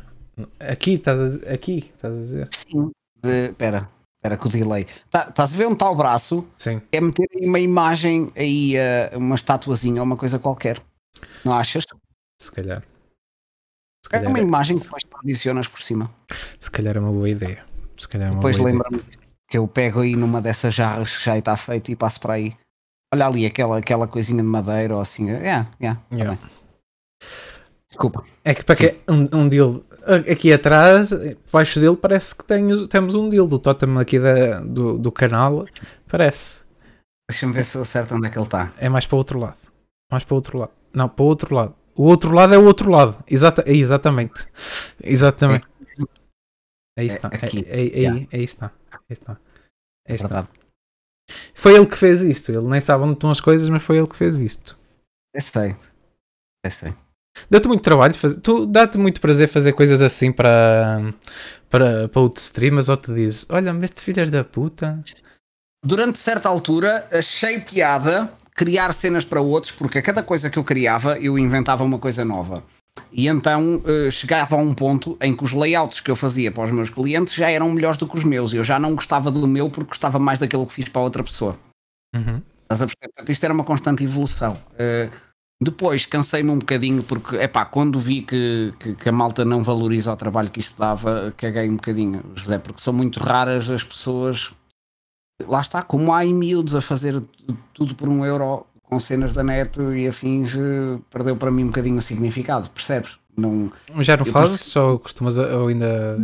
Aqui, 0.58 0.94
estás 0.94 1.42
a, 1.42 1.54
aqui, 1.54 1.90
estás 1.94 2.14
a 2.14 2.16
dizer? 2.18 2.48
Sim. 2.52 2.90
Espera, 3.22 3.90
espera 4.16 4.36
com 4.36 4.48
o 4.48 4.52
delay. 4.52 4.86
Tá, 5.10 5.28
estás 5.28 5.54
a 5.54 5.56
ver 5.56 5.66
um 5.66 5.76
tal 5.76 5.94
braço? 5.94 6.48
Sim. 6.58 6.82
É 6.92 7.00
meter 7.00 7.26
aí 7.34 7.46
uma 7.46 7.60
imagem, 7.60 8.32
aí 8.36 8.74
uh, 8.76 9.18
uma 9.18 9.34
estatuazinha 9.34 10.00
ou 10.00 10.06
uma 10.06 10.16
coisa 10.16 10.38
qualquer. 10.38 10.82
Não 11.44 11.54
achas? 11.54 11.84
Se 12.40 12.52
calhar. 12.52 12.82
Se 14.06 14.16
é 14.16 14.28
uma 14.28 14.38
é 14.38 14.42
imagem 14.42 14.78
que 14.78 14.84
depois 14.84 15.02
adicionas 15.22 15.68
por 15.68 15.82
cima. 15.82 16.10
Se 16.58 16.70
calhar 16.70 16.96
é 16.96 17.00
uma 17.00 17.12
boa 17.12 17.28
ideia. 17.28 17.64
Se 17.98 18.08
calhar 18.08 18.32
é 18.32 18.34
depois 18.34 18.58
lembra-me 18.58 18.98
que 19.48 19.58
eu 19.58 19.66
pego 19.68 20.00
aí 20.00 20.16
numa 20.16 20.40
dessas 20.40 20.74
jarras 20.74 21.16
que 21.16 21.24
já 21.24 21.36
está 21.36 21.56
feito 21.56 21.90
e 21.90 21.96
passo 21.96 22.20
para 22.20 22.34
aí. 22.34 22.56
Olha 23.12 23.26
ali 23.26 23.44
aquela, 23.44 23.78
aquela 23.78 24.06
coisinha 24.06 24.42
de 24.42 24.48
madeira 24.48 24.94
ou 24.94 25.00
assim. 25.00 25.30
É, 25.30 25.66
é. 25.80 25.96
Yeah. 26.12 26.38
Desculpa. 27.88 28.22
É 28.44 28.54
que 28.54 28.64
para 28.64 28.76
que 28.76 28.96
um, 29.08 29.40
um 29.40 29.48
deal 29.48 29.82
aqui 30.30 30.52
atrás, 30.52 31.10
baixo 31.52 31.80
dele, 31.80 31.96
parece 31.96 32.34
que 32.34 32.44
tem, 32.44 32.86
temos 32.86 33.14
um 33.14 33.28
deal 33.28 33.46
do 33.46 33.58
totem 33.58 33.98
aqui 33.98 34.18
da, 34.18 34.60
do, 34.60 34.96
do 34.96 35.10
canal. 35.10 35.66
Parece. 36.08 36.62
Deixa-me 37.28 37.52
ver 37.52 37.64
se 37.64 37.76
eu 37.76 37.82
acerto 37.82 38.14
onde 38.14 38.28
é 38.28 38.30
que 38.30 38.38
ele 38.38 38.44
está. 38.44 38.72
É 38.78 38.88
mais 38.88 39.06
para 39.06 39.16
o 39.16 39.18
outro 39.18 39.38
lado. 39.38 39.56
Mais 40.10 40.24
para 40.24 40.34
o 40.34 40.36
outro 40.36 40.58
lado. 40.58 40.72
Não, 40.92 41.08
para 41.08 41.22
o 41.22 41.26
outro 41.26 41.54
lado. 41.54 41.74
O 42.00 42.04
outro 42.04 42.32
lado 42.32 42.54
é 42.54 42.56
o 42.56 42.64
outro 42.64 42.90
lado. 42.90 43.22
Exata, 43.28 43.62
é, 43.66 43.74
exatamente. 43.76 44.48
Exatamente. 45.04 45.66
Aí 46.98 47.06
está. 47.06 47.28
É 47.30 47.36
aqui. 47.36 47.58
Aí, 47.68 47.92
aí, 47.94 48.00
Yeah. 48.00 48.20
aí, 48.20 48.28
aí 48.32 48.42
está. 48.42 48.72
Aí 48.90 49.00
está. 49.10 49.38
Aí 50.08 50.14
está. 50.14 50.48
Foi 51.52 51.74
ele 51.74 51.86
que 51.86 51.98
fez 51.98 52.22
isto. 52.22 52.52
Ele 52.52 52.66
nem 52.68 52.80
sabe 52.80 53.04
onde 53.04 53.12
estão 53.12 53.30
as 53.30 53.38
coisas, 53.38 53.68
mas 53.68 53.82
foi 53.82 53.98
ele 53.98 54.06
que 54.06 54.16
fez 54.16 54.36
isto. 54.36 54.78
Eu 55.34 55.42
sei. 55.42 55.76
Eu 56.64 56.70
sei. 56.70 56.94
Deu-te 57.50 57.68
muito 57.68 57.82
trabalho 57.82 58.14
fazer. 58.14 58.40
Tu 58.40 58.64
dá-te 58.64 58.96
muito 58.96 59.20
prazer 59.20 59.48
fazer 59.48 59.74
coisas 59.74 60.00
assim 60.00 60.32
para, 60.32 61.12
para, 61.68 62.08
para 62.08 62.20
outros 62.22 62.46
streamers 62.46 62.88
ou 62.88 62.96
te 62.96 63.12
dizes, 63.12 63.46
olha, 63.50 63.74
mete 63.74 64.00
filhas 64.00 64.30
da 64.30 64.42
puta. 64.42 65.04
Durante 65.84 66.18
certa 66.18 66.48
altura 66.48 67.06
achei 67.12 67.60
piada 67.60 68.32
criar 68.60 68.92
cenas 68.92 69.24
para 69.24 69.40
outros, 69.40 69.72
porque 69.72 70.00
a 70.00 70.02
cada 70.02 70.22
coisa 70.22 70.50
que 70.50 70.58
eu 70.58 70.62
criava 70.62 71.18
eu 71.18 71.38
inventava 71.38 71.82
uma 71.82 71.98
coisa 71.98 72.26
nova. 72.26 72.62
E 73.10 73.26
então 73.26 73.82
eh, 73.86 74.10
chegava 74.10 74.54
a 74.54 74.58
um 74.58 74.74
ponto 74.74 75.16
em 75.18 75.34
que 75.34 75.42
os 75.42 75.54
layouts 75.54 76.00
que 76.00 76.10
eu 76.10 76.14
fazia 76.14 76.52
para 76.52 76.64
os 76.64 76.70
meus 76.70 76.90
clientes 76.90 77.32
já 77.32 77.50
eram 77.50 77.70
melhores 77.72 77.96
do 77.96 78.06
que 78.06 78.18
os 78.18 78.22
meus. 78.22 78.52
e 78.52 78.56
Eu 78.56 78.64
já 78.64 78.78
não 78.78 78.94
gostava 78.94 79.30
do 79.30 79.48
meu 79.48 79.70
porque 79.70 79.88
gostava 79.88 80.18
mais 80.18 80.38
daquilo 80.38 80.66
que 80.66 80.74
fiz 80.74 80.90
para 80.90 81.00
outra 81.00 81.24
pessoa. 81.24 81.58
Uhum. 82.14 82.42
Estás 82.64 82.82
a 82.82 82.86
perceber? 82.86 83.08
Portanto, 83.14 83.32
isto 83.32 83.44
era 83.44 83.54
uma 83.54 83.64
constante 83.64 84.04
evolução. 84.04 84.58
Eh, 84.78 85.08
depois 85.62 86.04
cansei-me 86.04 86.50
um 86.50 86.58
bocadinho 86.58 87.02
porque, 87.02 87.36
epá, 87.36 87.64
quando 87.64 87.98
vi 87.98 88.20
que, 88.20 88.74
que, 88.78 88.94
que 88.94 89.08
a 89.08 89.12
malta 89.12 89.42
não 89.42 89.64
valoriza 89.64 90.12
o 90.12 90.16
trabalho 90.16 90.50
que 90.50 90.60
isto 90.60 90.78
dava, 90.78 91.32
caguei 91.34 91.66
um 91.66 91.76
bocadinho, 91.76 92.22
José, 92.34 92.58
porque 92.58 92.82
são 92.82 92.92
muito 92.92 93.20
raras 93.20 93.70
as 93.70 93.82
pessoas. 93.82 94.52
Lá 95.48 95.60
está, 95.60 95.82
como 95.82 96.12
há 96.12 96.24
em 96.24 96.34
miúdos 96.34 96.74
a 96.74 96.80
fazer 96.80 97.20
tu- 97.20 97.56
tudo 97.74 97.94
por 97.94 98.08
um 98.08 98.24
euro 98.24 98.66
com 98.82 98.98
cenas 98.98 99.32
da 99.32 99.42
net 99.42 99.78
e 99.80 100.08
afins, 100.08 100.52
eh, 100.56 100.98
perdeu 101.10 101.36
para 101.36 101.50
mim 101.50 101.64
um 101.64 101.68
bocadinho 101.68 101.98
o 101.98 102.00
significado, 102.02 102.68
percebes? 102.70 103.12
Não, 103.36 103.70
Já 104.00 104.16
não 104.16 104.24
fazes 104.24 104.74
ou 104.76 104.98
costumas 104.98 105.38
ou 105.38 105.68
ainda. 105.68 106.22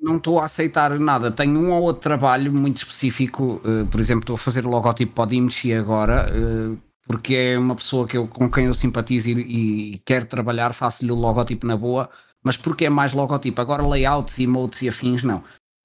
não 0.00 0.16
estou 0.16 0.38
a 0.38 0.44
aceitar 0.44 0.96
nada. 0.98 1.30
Tenho 1.30 1.58
um 1.58 1.72
ou 1.72 1.82
outro 1.82 2.02
trabalho 2.02 2.52
muito 2.52 2.76
específico. 2.78 3.60
eh, 3.64 3.84
por 3.90 4.00
exemplo, 4.00 4.20
estou 4.22 4.34
a 4.34 4.38
fazer 4.38 4.66
o 4.66 4.70
logotipo 4.70 5.12
para 5.14 5.24
o 5.24 5.26
Dimchi 5.26 5.72
agora, 5.72 6.28
eh, 6.30 6.76
porque 7.06 7.34
é 7.34 7.58
uma 7.58 7.74
pessoa 7.74 8.06
que 8.06 8.16
eu, 8.16 8.26
com 8.28 8.48
quem 8.50 8.66
eu 8.66 8.74
simpatizo 8.74 9.28
e, 9.30 9.94
e 9.94 9.98
quero 10.06 10.26
trabalhar, 10.26 10.72
faço-lhe 10.72 11.10
o 11.12 11.14
logotipo 11.16 11.66
na 11.66 11.76
boa, 11.76 12.08
mas 12.42 12.56
porque 12.56 12.86
é 12.86 12.90
mais 12.90 13.12
logotipo. 13.12 13.60
Agora, 13.60 13.82
layouts, 13.86 14.38
emotes 14.38 14.80
e 14.82 14.88
afins, 14.88 15.22
não. 15.22 15.42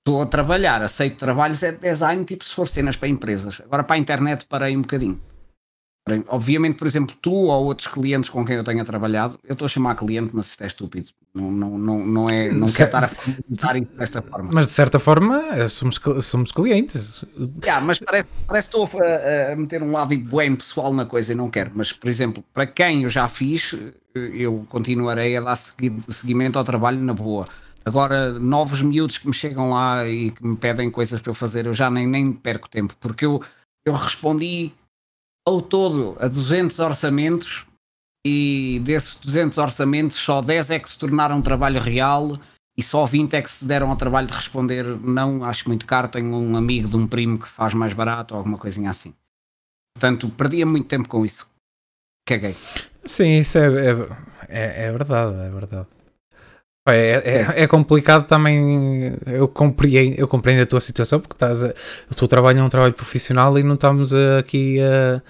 Estou 0.10 0.24
a 0.24 0.26
trabalhar, 0.26 0.82
aceito 0.82 1.18
trabalhos, 1.18 1.62
é 1.62 1.72
design, 1.72 2.26
tipo 2.26 2.44
se 2.44 2.56
for 2.56 2.68
cenas 2.68 2.96
para 2.96 3.08
empresas. 3.08 3.62
Agora, 3.64 3.84
para 3.84 3.96
a 3.96 4.00
internet, 4.00 4.44
parei 4.50 4.76
um 4.76 4.82
bocadinho. 4.82 5.22
Obviamente, 6.28 6.76
por 6.80 6.88
exemplo, 6.88 7.16
tu 7.22 7.32
ou 7.32 7.66
outros 7.66 7.88
clientes 7.88 8.28
com 8.28 8.44
quem 8.44 8.56
eu 8.56 8.64
tenha 8.64 8.84
trabalhado, 8.84 9.38
eu 9.44 9.54
estou 9.54 9.68
a 9.68 9.70
chamar 9.70 9.94
cliente, 9.94 10.32
mas 10.34 10.48
isto 10.48 10.64
é 10.64 10.66
estúpido. 10.66 11.10
Não, 11.36 11.52
não, 11.52 11.78
não, 11.78 12.00
não, 12.04 12.28
é, 12.28 12.52
não 12.52 12.66
quero 12.66 12.86
estar 12.86 13.04
a 13.04 13.08
formalizar 13.08 13.78
isso 13.78 13.92
desta 13.96 14.22
forma. 14.24 14.50
Mas 14.52 14.68
de 14.70 14.74
certa 14.74 14.98
forma 14.98 15.44
eh, 15.52 15.68
somos, 15.68 16.00
somos 16.24 16.52
clientes. 16.52 17.24
Yeah, 17.64 17.86
mas 17.86 18.00
parece, 18.00 18.28
parece 18.48 18.72
que 18.72 18.78
estou 18.80 19.02
a, 19.04 19.54
a 19.54 19.56
meter 19.56 19.84
um 19.84 19.92
lado 19.92 20.18
bem 20.18 20.56
pessoal 20.56 20.92
na 20.92 21.06
coisa 21.06 21.34
e 21.34 21.36
não 21.36 21.52
quero. 21.52 21.70
Mas, 21.76 21.94
por 21.94 22.10
exemplo, 22.10 22.44
para 22.52 22.66
quem 22.66 23.04
eu 23.04 23.10
já 23.12 23.28
fiz, 23.28 23.76
eh, 24.16 24.32
eu 24.34 24.66
continuarei 24.70 25.38
a 25.38 25.42
dar 25.42 25.56
segui- 25.56 26.02
seguimento 26.10 26.58
ao 26.58 26.66
trabalho 26.66 27.00
na 27.00 27.14
boa. 27.14 27.46
Agora, 27.86 28.38
novos 28.38 28.82
miúdos 28.82 29.18
que 29.18 29.28
me 29.28 29.34
chegam 29.34 29.72
lá 29.72 30.08
e 30.08 30.32
que 30.32 30.46
me 30.46 30.56
pedem 30.56 30.92
coisas 30.92 31.22
para 31.22 31.32
eu 31.32 31.36
fazer, 31.36 31.66
eu 31.66 31.74
já 31.74 31.90
nem, 31.90 32.06
nem 32.06 32.32
perco 32.32 32.70
tempo, 32.70 32.96
porque 33.00 33.26
eu, 33.26 33.42
eu 33.86 33.94
respondi 33.94 34.74
ao 35.48 35.62
todo 35.62 36.16
a 36.20 36.28
200 36.28 36.78
orçamentos 36.80 37.66
e 38.26 38.82
desses 38.84 39.16
200 39.16 39.58
orçamentos 39.58 40.18
só 40.18 40.42
10 40.42 40.72
é 40.72 40.80
que 40.80 40.90
se 40.90 41.00
tornaram 41.00 41.42
trabalho 41.42 41.82
real 41.82 42.38
e 42.78 42.84
só 42.84 43.06
20 43.06 43.34
é 43.34 43.42
que 43.42 43.50
se 43.50 43.66
deram 43.66 43.90
ao 43.90 43.98
trabalho 43.98 44.28
de 44.28 44.34
responder 44.34 44.86
não, 44.86 45.44
acho 45.44 45.68
muito 45.68 45.86
caro, 45.86 46.08
tenho 46.08 46.36
um 46.36 46.56
amigo 46.56 46.88
de 46.88 46.98
um 46.98 47.08
primo 47.08 47.40
que 47.40 47.48
faz 47.48 47.74
mais 47.74 47.94
barato 47.94 48.34
ou 48.34 48.38
alguma 48.38 48.58
coisinha 48.58 48.90
assim. 48.90 49.14
Portanto, 49.96 50.30
perdia 50.30 50.66
muito 50.66 50.88
tempo 50.88 51.10
com 51.10 51.26
isso. 51.26 51.50
Caguei. 52.26 52.56
Sim, 53.04 53.40
isso 53.40 53.58
é, 53.58 53.66
é, 53.66 53.90
é, 54.48 54.86
é 54.86 54.92
verdade, 54.92 55.36
é 55.36 55.50
verdade. 55.50 55.88
Pá, 56.90 56.96
É, 56.96 57.12
é, 57.58 57.64
é 57.64 57.68
complicado 57.68 58.26
também. 58.26 59.14
Eu 59.28 59.48
compreendo, 59.48 60.16
eu 60.18 60.28
compreendo 60.28 60.64
a 60.64 60.66
tua 60.66 60.82
situação 60.82 61.20
porque 61.20 61.36
estás 61.36 61.64
a, 61.64 61.74
o 62.12 62.16
teu 62.16 62.28
trabalho 62.28 62.60
é 62.60 62.64
um 62.64 62.70
trabalho 62.70 62.94
profissional 62.94 63.58
e 63.60 63.64
não 63.64 63.76
estamos 63.76 64.12
aqui 64.40 64.78
a, 64.82 65.22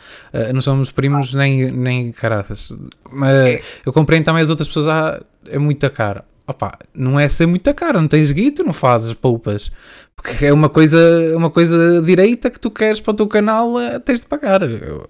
a- 0.49 0.53
não 0.53 0.61
somos 0.61 0.91
primos 0.91 1.34
nem, 1.34 1.72
nem 1.72 2.11
caraças. 2.11 2.73
Mas 3.11 3.34
É. 3.36 3.61
eu 3.86 3.91
compreendo 3.91 4.26
também 4.26 4.41
as 4.41 4.49
outras 4.49 4.68
pessoas. 4.68 4.88
Ah, 4.88 5.22
é 5.48 5.57
muita 5.57 5.90
cara. 5.90 6.23
Opa, 6.48 6.80
não 6.95 7.19
é 7.19 7.30
ser 7.30 7.45
muita 7.45 7.73
cara, 7.76 8.02
não 8.02 8.07
tens 8.07 8.31
guito, 8.31 8.64
não 8.64 8.73
fazes 8.73 9.14
poupas. 9.14 9.72
Porque 10.15 10.48
é 10.48 10.52
uma 10.52 10.68
coisa, 10.68 10.98
uma 11.38 11.49
coisa 11.49 12.02
direita 12.02 12.49
que 12.49 12.60
tu 12.60 12.72
queres 12.72 12.99
para 12.99 13.11
o 13.11 13.14
teu 13.14 13.27
canal, 13.27 13.80
eh, 13.80 13.99
tens 13.99 14.19
de 14.22 14.27
pagar. 14.27 14.64
Eu- 14.64 15.07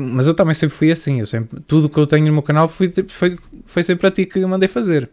mas 0.00 0.26
eu 0.26 0.32
também 0.34 0.54
sempre 0.54 0.74
fui 0.74 0.90
assim. 0.90 1.20
Eu 1.20 1.26
sempre, 1.26 1.60
tudo 1.66 1.88
que 1.88 1.98
eu 1.98 2.06
tenho 2.06 2.26
no 2.26 2.32
meu 2.32 2.42
canal 2.42 2.66
foi, 2.66 2.90
foi, 3.08 3.36
foi 3.66 3.82
sempre 3.84 4.06
a 4.06 4.10
ti 4.10 4.24
que 4.26 4.44
mandei 4.46 4.68
fazer. 4.68 5.08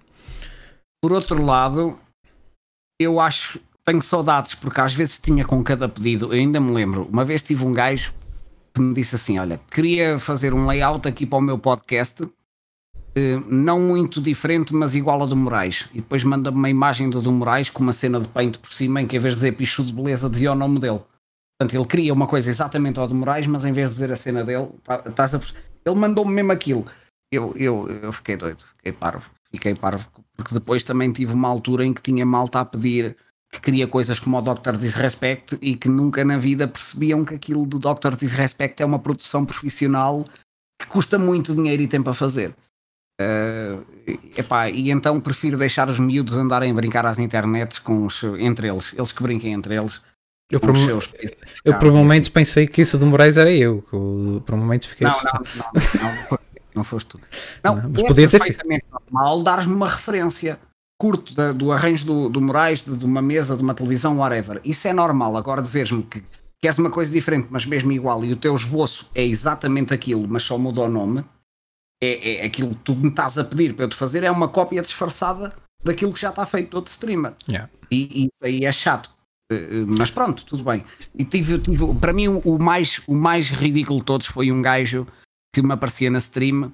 Por 1.01 1.13
outro 1.13 1.43
lado, 1.43 1.97
eu 2.99 3.19
acho, 3.19 3.59
tenho 3.85 4.01
saudades, 4.01 4.55
porque 4.55 4.81
às 4.81 4.93
vezes 4.93 5.19
tinha 5.19 5.45
com 5.45 5.63
cada 5.63 5.87
pedido, 5.87 6.27
eu 6.27 6.39
ainda 6.39 6.59
me 6.59 6.71
lembro, 6.73 7.07
uma 7.11 7.23
vez 7.23 7.43
tive 7.43 7.63
um 7.65 7.71
gajo 7.73 8.13
que 8.73 8.81
me 8.81 8.93
disse 8.93 9.15
assim: 9.15 9.37
Olha, 9.39 9.59
queria 9.71 10.17
fazer 10.19 10.53
um 10.53 10.65
layout 10.65 11.07
aqui 11.07 11.25
para 11.25 11.37
o 11.37 11.41
meu 11.41 11.57
podcast, 11.59 12.27
eh, 13.15 13.39
não 13.47 13.79
muito 13.79 14.19
diferente, 14.21 14.73
mas 14.73 14.95
igual 14.95 15.21
ao 15.21 15.27
do 15.27 15.35
Moraes. 15.35 15.87
E 15.93 15.97
depois 15.97 16.23
manda-me 16.23 16.57
uma 16.57 16.69
imagem 16.69 17.09
do 17.09 17.21
do 17.21 17.31
Moraes 17.31 17.69
com 17.69 17.83
uma 17.83 17.93
cena 17.93 18.19
de 18.19 18.27
paint 18.27 18.57
por 18.57 18.73
cima, 18.73 19.01
em 19.01 19.07
que 19.07 19.15
em 19.17 19.19
vez 19.19 19.35
de 19.35 19.39
dizer 19.41 19.51
pichu 19.53 19.83
de 19.83 19.93
beleza, 19.93 20.29
dizia 20.29 20.51
o 20.51 20.55
nome 20.55 20.79
dele. 20.79 20.99
Portanto, 21.59 21.75
ele 21.75 21.87
queria 21.87 22.13
uma 22.13 22.27
coisa 22.27 22.49
exatamente 22.49 22.99
ao 22.99 23.07
do 23.07 23.15
Moraes, 23.15 23.47
mas 23.47 23.65
em 23.65 23.71
vez 23.71 23.89
de 23.89 23.95
dizer 23.95 24.11
a 24.11 24.15
cena 24.15 24.43
dele, 24.43 24.67
tá- 24.83 25.03
estás 25.07 25.33
a 25.33 25.39
perce- 25.39 25.55
ele 25.85 25.95
mandou-me 25.95 26.31
mesmo 26.33 26.51
aquilo. 26.51 26.85
Eu, 27.31 27.51
eu, 27.55 27.89
eu 28.03 28.11
fiquei 28.13 28.35
doido, 28.37 28.63
fiquei 28.77 28.91
parvo. 28.91 29.29
Fiquei 29.51 29.73
parvo, 29.73 30.07
porque 30.37 30.53
depois 30.53 30.83
também 30.83 31.11
tive 31.11 31.33
uma 31.33 31.49
altura 31.49 31.83
em 31.83 31.93
que 31.93 32.01
tinha 32.01 32.25
malta 32.25 32.59
a 32.59 32.65
pedir 32.65 33.17
que 33.51 33.59
queria 33.61 33.87
coisas 33.87 34.19
como 34.19 34.37
o 34.37 34.41
Dr. 34.41 34.77
Disrespect 34.77 35.57
e 35.61 35.75
que 35.75 35.89
nunca 35.89 36.23
na 36.23 36.37
vida 36.37 36.67
percebiam 36.67 37.25
que 37.25 37.33
aquilo 37.33 37.65
do 37.65 37.79
Dr. 37.79 38.15
Disrespect 38.15 38.83
é 38.83 38.85
uma 38.85 38.99
produção 38.99 39.45
profissional 39.45 40.23
que 40.79 40.87
custa 40.87 41.17
muito 41.17 41.55
dinheiro 41.55 41.81
e 41.81 41.87
tempo 41.87 42.09
a 42.09 42.13
fazer. 42.13 42.53
Eh, 43.19 43.79
epá, 44.37 44.69
e 44.69 44.91
então 44.91 45.19
prefiro 45.19 45.57
deixar 45.57 45.89
os 45.89 45.97
miúdos 45.97 46.37
andarem 46.37 46.71
a 46.71 46.73
brincar 46.73 47.05
às 47.05 47.17
internets 47.17 47.79
com 47.79 48.05
os, 48.05 48.21
entre 48.37 48.67
eles, 48.67 48.93
eles 48.93 49.11
que 49.11 49.23
brinquem 49.23 49.53
entre 49.53 49.75
eles. 49.75 50.01
Eu, 50.49 50.61
por, 50.61 50.77
seus 50.77 51.11
eu 51.65 51.77
por 51.77 51.91
momentos 51.91 52.29
pensei 52.29 52.67
que 52.67 52.81
isso 52.81 52.97
de 52.97 53.03
Moraes 53.03 53.35
era 53.35 53.51
eu. 53.51 53.81
que 53.81 53.93
eu 53.93 54.43
por 54.45 54.55
momentos 54.55 54.87
fiquei 54.87 55.05
Não, 55.05 55.13
não, 55.23 55.73
não, 56.01 56.29
não, 56.31 56.39
não, 56.77 56.83
foste 56.83 57.07
tu. 57.09 57.19
Não, 57.63 57.75
Não, 57.75 57.89
mas 57.89 58.03
é 58.03 58.07
podia 58.07 58.29
ter 58.29 58.39
sido. 58.39 58.45
perfeitamente 58.55 58.85
normal 58.91 59.43
dar-me 59.43 59.73
uma 59.73 59.89
referência 59.89 60.59
curto 60.99 61.33
da- 61.35 61.51
do 61.51 61.71
arranjo 61.71 62.05
do, 62.05 62.29
do 62.29 62.41
Moraes, 62.41 62.83
de, 62.85 62.95
de 62.95 63.05
uma 63.05 63.21
mesa, 63.21 63.55
de 63.55 63.61
uma 63.63 63.73
televisão, 63.73 64.17
whatever. 64.17 64.59
Isso 64.63 64.87
é 64.87 64.93
normal. 64.93 65.35
Agora 65.37 65.61
dizeres-me 65.61 66.01
que 66.03 66.23
queres 66.61 66.79
uma 66.79 66.89
coisa 66.89 67.11
diferente, 67.11 67.47
mas 67.51 67.65
mesmo 67.65 67.91
igual, 67.91 68.23
e 68.25 68.31
o 68.33 68.35
teu 68.35 68.55
esboço 68.55 69.09
é 69.13 69.23
exatamente 69.23 69.93
aquilo, 69.93 70.27
mas 70.27 70.41
só 70.43 70.57
muda 70.57 70.81
o 70.81 70.89
nome, 70.89 71.23
é, 72.01 72.41
é 72.41 72.45
aquilo 72.45 72.69
que 72.69 72.81
tu 72.83 72.95
me 72.95 73.09
estás 73.09 73.37
a 73.37 73.43
pedir 73.43 73.73
para 73.75 73.85
eu 73.85 73.89
te 73.89 73.95
fazer, 73.95 74.23
é 74.23 74.31
uma 74.31 74.47
cópia 74.47 74.81
disfarçada 74.81 75.53
daquilo 75.83 76.11
que 76.13 76.19
já 76.21 76.29
está 76.29 76.45
feito 76.45 76.71
de 76.71 76.75
outro 76.75 76.91
streamer. 76.91 77.33
Yeah. 77.47 77.69
E, 77.91 77.97
e 77.97 78.23
isso 78.23 78.31
aí 78.43 78.65
é 78.65 78.71
chato. 78.71 79.11
Eh, 79.51 79.55
eh, 79.55 79.83
Mas 79.87 80.09
pronto, 80.11 80.43
tudo 80.45 80.63
bem. 80.63 80.83
E 81.15 81.23
tive, 81.23 81.59
tive- 81.59 81.93
para 82.01 82.11
mim, 82.11 82.27
o 82.27 82.57
mais, 82.59 83.01
o 83.07 83.13
mais 83.15 83.49
ridículo 83.49 83.99
de 83.99 84.05
todos 84.05 84.25
foi 84.27 84.51
um 84.51 84.61
gajo 84.61 85.07
que 85.61 85.67
me 85.67 85.73
aparecia 85.73 86.09
na 86.11 86.19
stream 86.19 86.71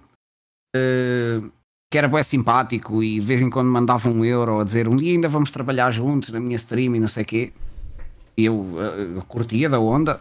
eh, 0.76 1.42
que 1.90 1.98
era 1.98 2.08
bem 2.08 2.24
simpático 2.24 3.02
e 3.04 3.20
de 3.20 3.26
vez 3.26 3.42
em 3.42 3.50
quando 3.50 3.70
mandava 3.70 4.10
um 4.10 4.26
euro 4.26 4.60
a 4.60 4.64
dizer 4.64 4.90
um 4.90 4.98
dia 4.98 5.12
ainda 5.12 5.30
vamos 5.30 5.52
trabalhar 5.52 5.92
juntos 5.92 6.32
na 6.32 6.40
minha 6.40 6.56
stream 6.56 6.96
e 6.96 7.00
não 7.00 7.08
sei 7.08 7.24
o 7.24 7.26
quê. 7.26 7.54
Eu 8.36 8.66
eh, 8.82 9.22
curtia 9.28 9.70
da 9.70 9.80
onda 9.80 10.20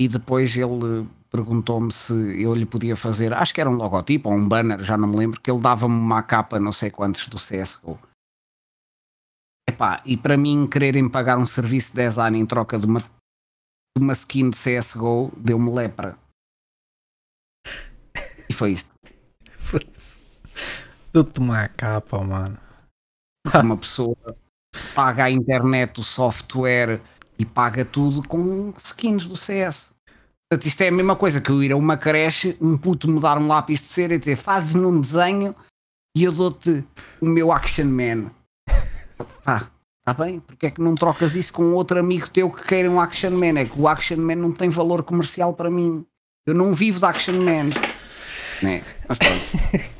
e 0.00 0.08
depois 0.08 0.56
ele 0.56 1.06
perguntou-me 1.30 1.92
se 1.92 2.14
eu 2.40 2.54
lhe 2.54 2.64
podia 2.64 2.96
fazer, 2.96 3.34
acho 3.34 3.52
que 3.52 3.60
era 3.60 3.68
um 3.68 3.74
logotipo 3.74 4.30
ou 4.30 4.34
um 4.34 4.48
banner, 4.48 4.82
já 4.82 4.96
não 4.96 5.08
me 5.08 5.16
lembro, 5.16 5.40
que 5.40 5.50
ele 5.50 5.60
dava-me 5.60 5.94
uma 5.94 6.22
capa 6.22 6.58
não 6.58 6.72
sei 6.72 6.90
quantos 6.90 7.28
do 7.28 7.36
CSGO. 7.36 7.98
Epá, 9.68 10.00
e 10.06 10.16
para 10.16 10.38
mim 10.38 10.66
quererem 10.66 11.06
pagar 11.10 11.36
um 11.36 11.46
serviço 11.46 11.90
de 11.90 11.96
design 11.96 12.38
em 12.38 12.46
troca 12.46 12.78
de 12.78 12.86
uma, 12.86 13.00
de 13.00 13.06
uma 13.98 14.14
skin 14.14 14.48
de 14.48 14.56
CSGO 14.56 15.30
deu-me 15.36 15.70
lepra. 15.70 16.16
Foi 18.58 18.72
isto. 18.72 18.90
Dou-te 21.12 21.38
uma 21.38 21.68
capa, 21.68 22.18
mano. 22.18 22.58
Uma 23.54 23.76
pessoa 23.76 24.16
paga 24.94 25.24
a 25.24 25.30
internet, 25.30 26.00
o 26.00 26.02
software 26.02 27.00
e 27.38 27.44
paga 27.44 27.84
tudo 27.84 28.26
com 28.26 28.74
skins 28.78 29.28
do 29.28 29.36
CS. 29.36 29.92
Portanto, 30.50 30.66
isto 30.66 30.80
é 30.80 30.88
a 30.88 30.92
mesma 30.92 31.14
coisa 31.14 31.40
que 31.40 31.50
eu 31.50 31.62
ir 31.62 31.70
a 31.70 31.76
uma 31.76 31.96
creche, 31.96 32.56
um 32.60 32.76
puto 32.76 33.08
me 33.08 33.20
dar 33.20 33.38
um 33.38 33.46
lápis 33.46 33.80
de 33.80 33.86
cera 33.86 34.14
e 34.14 34.18
dizer 34.18 34.36
fazes-me 34.36 34.84
um 34.84 35.00
desenho 35.00 35.54
e 36.16 36.24
eu 36.24 36.32
dou-te 36.32 36.84
o 37.20 37.26
meu 37.26 37.52
Action 37.52 37.86
Man. 37.86 38.32
Pá, 39.44 39.70
está 40.00 40.24
bem? 40.24 40.40
Porque 40.40 40.66
é 40.66 40.70
que 40.70 40.80
não 40.80 40.96
trocas 40.96 41.36
isso 41.36 41.52
com 41.52 41.74
outro 41.74 42.00
amigo 42.00 42.28
teu 42.28 42.50
que 42.50 42.64
queira 42.64 42.90
um 42.90 43.00
Action 43.00 43.30
Man? 43.30 43.60
É 43.60 43.66
que 43.66 43.78
o 43.78 43.86
Action 43.86 44.16
Man 44.16 44.36
não 44.36 44.50
tem 44.50 44.68
valor 44.68 45.04
comercial 45.04 45.54
para 45.54 45.70
mim. 45.70 46.04
Eu 46.44 46.54
não 46.54 46.74
vivo 46.74 46.98
de 46.98 47.04
Action 47.04 47.40
Man. 47.40 47.70
Né? 48.62 48.82
Mas 49.08 49.18
pronto. 49.18 49.88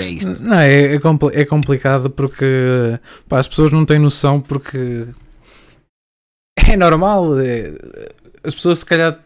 É 0.00 0.04
isto. 0.04 0.42
Não, 0.42 0.58
é, 0.58 0.94
é, 0.94 0.98
compl 0.98 1.28
é 1.32 1.44
complicado 1.44 2.10
porque 2.10 2.98
pá, 3.28 3.38
as 3.38 3.48
pessoas 3.48 3.72
não 3.72 3.84
têm 3.84 3.98
noção 3.98 4.40
porque 4.40 5.06
é 6.56 6.76
normal. 6.76 7.38
É, 7.40 7.72
as 8.44 8.54
pessoas 8.54 8.80
se 8.80 8.86
calhar 8.86 9.18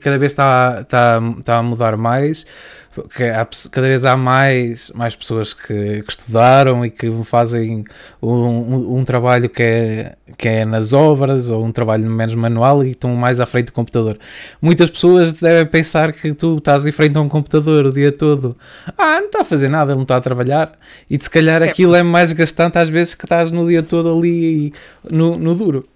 cada 0.00 0.18
vez 0.18 0.32
está, 0.32 0.80
está, 0.82 1.20
está 1.38 1.58
a 1.58 1.62
mudar 1.62 1.96
mais 1.96 2.46
que 3.14 3.24
há, 3.24 3.46
cada 3.70 3.86
vez 3.86 4.04
há 4.04 4.16
mais, 4.16 4.90
mais 4.94 5.16
pessoas 5.16 5.52
que, 5.52 6.02
que 6.02 6.10
estudaram 6.10 6.84
e 6.84 6.90
que 6.90 7.10
fazem 7.24 7.84
um, 8.22 8.32
um, 8.32 8.98
um, 8.98 9.04
trabalho 9.04 9.48
que 9.48 9.62
é, 9.62 10.16
que 10.36 10.48
é 10.48 10.64
nas 10.64 10.92
obras 10.92 11.50
ou 11.50 11.64
um 11.64 11.72
trabalho 11.72 12.08
menos 12.08 12.34
manual 12.34 12.84
e 12.84 12.92
estão 12.92 13.14
mais 13.14 13.40
à 13.40 13.46
frente 13.46 13.66
do 13.66 13.72
computador. 13.72 14.18
Muitas 14.60 14.90
pessoas 14.90 15.32
devem 15.32 15.66
pensar 15.66 16.12
que 16.12 16.32
tu 16.34 16.58
estás 16.58 16.86
em 16.86 16.92
frente 16.92 17.18
a 17.18 17.20
um 17.20 17.28
computador 17.28 17.86
o 17.86 17.92
dia 17.92 18.12
todo. 18.12 18.56
Ah, 18.96 19.20
não 19.20 19.26
está 19.26 19.40
a 19.40 19.44
fazer 19.44 19.68
nada, 19.68 19.94
não 19.94 20.02
está 20.02 20.16
a 20.16 20.20
trabalhar. 20.20 20.72
E 21.10 21.20
se 21.20 21.28
calhar 21.28 21.62
é. 21.62 21.68
aquilo 21.68 21.94
é 21.94 22.02
mais 22.02 22.32
gastante 22.32 22.78
às 22.78 22.88
vezes 22.88 23.14
que 23.14 23.24
estás 23.24 23.50
no 23.50 23.66
dia 23.66 23.82
todo 23.82 24.16
ali 24.16 24.72
no, 25.10 25.36
no 25.36 25.54
duro 25.54 25.88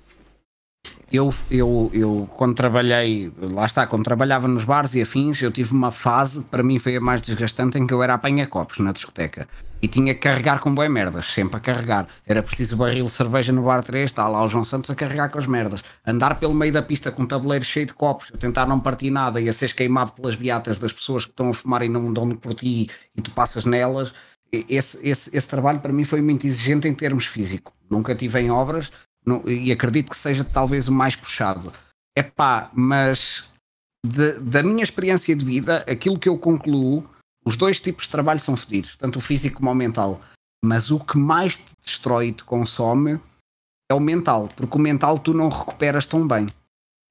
eu, 1.13 1.33
eu, 1.51 1.91
eu 1.93 2.29
quando 2.37 2.55
trabalhei, 2.55 3.33
lá 3.39 3.67
está, 3.67 3.87
quando 3.87 4.05
trabalhava 4.05 4.47
nos 4.47 4.65
bares 4.65 4.95
e 4.95 5.03
afins, 5.03 5.41
eu 5.41 5.51
tive 5.51 5.73
uma 5.73 5.91
fase, 5.91 6.45
para 6.45 6.63
mim 6.63 6.79
foi 6.79 6.97
a 6.97 7.01
mais 7.01 7.21
desgastante, 7.23 7.79
em 7.79 7.87
que 7.87 7.95
eu 7.95 8.03
era 8.03 8.15
apanha-copos 8.15 8.79
na 8.79 8.93
discoteca 8.93 9.49
e 9.81 9.89
tinha 9.89 10.15
que 10.15 10.21
carregar 10.21 10.61
com 10.61 10.75
boas 10.75 10.91
merdas, 10.91 11.27
sempre 11.27 11.57
a 11.57 11.61
carregar. 11.61 12.09
Era 12.27 12.43
preciso 12.43 12.77
barril 12.77 13.05
de 13.05 13.11
cerveja 13.11 13.53
no 13.53 13.63
bar 13.63 13.83
3, 13.83 14.11
está 14.11 14.27
lá 14.29 14.45
o 14.45 14.49
João 14.49 14.65
Santos 14.65 14.91
a 14.91 14.95
carregar 14.95 15.31
com 15.31 15.39
as 15.39 15.47
merdas. 15.47 15.83
Andar 16.07 16.39
pelo 16.39 16.55
meio 16.55 16.73
da 16.73 16.83
pista 16.83 17.11
com 17.11 17.23
um 17.23 17.27
tabuleiro 17.27 17.65
cheio 17.65 17.87
de 17.87 17.95
copos, 17.95 18.31
a 18.35 18.39
tentar 18.39 18.67
não 18.67 18.81
partir 18.81 19.11
nada 19.11 19.41
e 19.41 19.49
a 19.49 19.53
seres 19.53 19.73
queimado 19.73 20.13
pelas 20.13 20.35
beatas 20.35 20.79
das 20.79 20.93
pessoas 20.93 21.25
que 21.25 21.31
estão 21.31 21.51
a 21.51 21.55
fumar 21.55 21.83
e 21.83 21.89
não 21.89 22.13
dão 22.13 22.31
por 22.35 22.55
ti 22.55 22.89
e 23.17 23.23
tu 23.23 23.31
passas 23.31 23.65
nelas. 23.65 24.13
Esse, 24.51 25.07
esse, 25.07 25.37
esse 25.37 25.49
trabalho 25.49 25.79
para 25.81 25.93
mim 25.93 26.05
foi 26.05 26.23
muito 26.23 26.47
exigente 26.47 26.89
em 26.89 26.95
termos 26.95 27.27
físico. 27.27 27.73
Nunca 27.91 28.15
tive 28.15 28.41
em 28.41 28.51
obras, 28.51 28.91
e 29.47 29.71
acredito 29.73 30.11
que 30.11 30.17
seja 30.17 30.45
talvez 30.45 30.89
o 30.89 30.93
mais 30.93 31.17
puxado. 31.17 31.73
É 32.17 32.23
pá, 32.23 32.71
mas 32.75 33.51
de, 34.05 34.39
da 34.41 34.63
minha 34.63 34.83
experiência 34.83 35.35
de 35.35 35.45
vida, 35.45 35.85
aquilo 35.89 36.19
que 36.19 36.29
eu 36.29 36.39
concluo, 36.39 37.09
os 37.45 37.57
dois 37.57 37.81
tipos 37.81 38.05
de 38.05 38.11
trabalho 38.11 38.41
são 38.41 38.57
fedidos, 38.57 38.97
tanto 38.97 39.19
o 39.19 39.23
físico 39.23 39.57
como 39.59 39.71
o 39.71 39.75
mental. 39.75 40.21
Mas 40.65 40.91
o 40.91 40.99
que 40.99 41.17
mais 41.17 41.57
te 41.57 41.73
destrói 41.85 42.29
e 42.29 42.33
te 42.33 42.45
consome 42.45 43.21
é 43.91 43.95
o 43.95 44.01
mental, 44.01 44.49
porque 44.55 44.77
o 44.77 44.81
mental 44.81 45.19
tu 45.19 45.33
não 45.33 45.49
recuperas 45.49 46.07
tão 46.07 46.27
bem. 46.27 46.47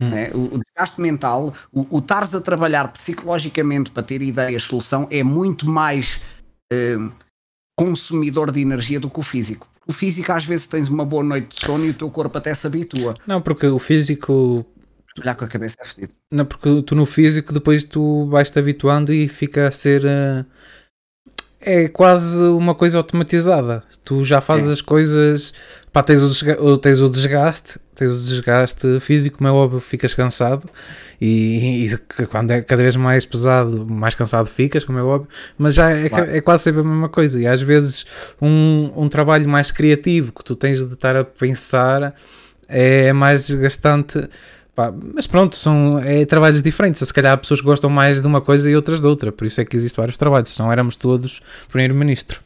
Hum. 0.02 0.10
Né? 0.10 0.30
O, 0.34 0.60
desgaste 0.60 1.02
mental, 1.02 1.54
o, 1.72 1.98
o 1.98 2.00
estares 2.00 2.36
a 2.36 2.42
trabalhar 2.42 2.88
psicologicamente 2.90 3.90
para 3.90 4.04
ter 4.04 4.22
ideias, 4.22 4.64
solução, 4.64 5.08
é 5.10 5.24
muito 5.24 5.68
mais 5.68 6.22
eh, 6.72 6.98
consumidor 7.76 8.52
de 8.52 8.62
energia 8.62 9.00
do 9.00 9.10
que 9.10 9.20
o 9.20 9.24
físico 9.24 9.68
o 9.88 9.94
físico 9.94 10.32
às 10.32 10.46
vezes 10.46 10.68
tens 10.68 10.90
uma 10.90 11.06
boa 11.06 11.24
noite 11.24 11.56
de 11.56 11.66
sono 11.66 11.86
e 11.86 11.90
o 11.90 11.94
teu 11.94 12.10
corpo 12.10 12.38
até 12.38 12.54
se 12.54 12.68
habitua. 12.68 13.14
Não, 13.26 13.42
porque 13.42 13.66
o 13.68 13.80
físico. 13.80 14.66
Olhar 15.20 15.34
com 15.36 15.46
a 15.46 15.48
cabeça 15.48 15.78
é 15.80 15.86
fedido. 15.86 16.14
Não, 16.32 16.46
porque 16.46 16.84
tu 16.84 16.94
no 16.94 17.06
físico 17.06 17.54
depois 17.54 17.84
tu 17.84 18.28
vais-te 18.28 18.60
habituando 18.60 19.14
e 19.14 19.28
fica 19.28 19.68
a 19.68 19.72
ser. 19.72 20.04
Uh, 20.04 20.46
é 21.60 21.88
quase 21.88 22.40
uma 22.44 22.76
coisa 22.76 22.98
automatizada. 22.98 23.84
Tu 24.04 24.24
já 24.24 24.42
fazes 24.42 24.70
é. 24.70 24.74
as 24.74 24.82
coisas. 24.82 25.54
Pá, 25.98 26.04
tens 26.04 26.22
o, 26.22 26.78
tens 26.78 27.02
o 27.02 27.10
desgaste, 27.10 27.80
tens 27.96 28.12
o 28.12 28.30
desgaste 28.30 29.00
físico, 29.00 29.40
como 29.40 29.48
é 29.48 29.52
óbvio, 29.52 29.80
ficas 29.80 30.14
cansado 30.14 30.70
e, 31.20 31.88
e, 31.88 32.28
quando 32.28 32.52
é 32.52 32.62
cada 32.62 32.84
vez 32.84 32.96
mais 32.96 33.26
pesado, 33.26 33.84
mais 33.84 34.14
cansado 34.14 34.46
ficas, 34.46 34.86
como 34.86 35.00
é 35.00 35.02
óbvio, 35.02 35.28
mas 35.58 35.74
já 35.74 35.92
é, 35.92 36.06
é 36.38 36.40
quase 36.40 36.66
sempre 36.66 36.82
a 36.82 36.84
mesma 36.84 37.10
coisa. 37.10 37.42
E 37.42 37.48
às 37.48 37.64
vezes 37.64 38.06
um, 38.40 38.92
um 38.96 39.10
trabalho 39.10 39.50
mais 39.50 39.72
criativo 39.72 40.32
que 40.32 40.44
tu 40.44 40.56
tens 40.56 40.78
de 40.86 40.94
estar 40.94 41.16
a 41.16 41.24
pensar 41.24 42.14
é 42.70 43.12
mais 43.12 43.48
desgastante. 43.48 44.30
Pá, 44.76 44.94
mas 45.16 45.26
pronto, 45.26 45.56
são 45.56 45.98
é, 45.98 46.24
trabalhos 46.26 46.62
diferentes. 46.62 47.08
Se 47.08 47.12
calhar 47.12 47.34
há 47.34 47.38
pessoas 47.38 47.60
que 47.60 47.66
gostam 47.66 47.90
mais 47.90 48.22
de 48.22 48.28
uma 48.28 48.40
coisa 48.40 48.70
e 48.70 48.76
outras 48.76 49.02
de 49.02 49.08
outra, 49.08 49.32
por 49.32 49.48
isso 49.48 49.60
é 49.60 49.66
que 49.66 49.76
existem 49.76 50.00
vários 50.00 50.20
trabalhos, 50.20 50.54
senão 50.54 50.72
éramos 50.72 50.96
todos 50.96 51.42
primeiro-ministro. 51.72 52.46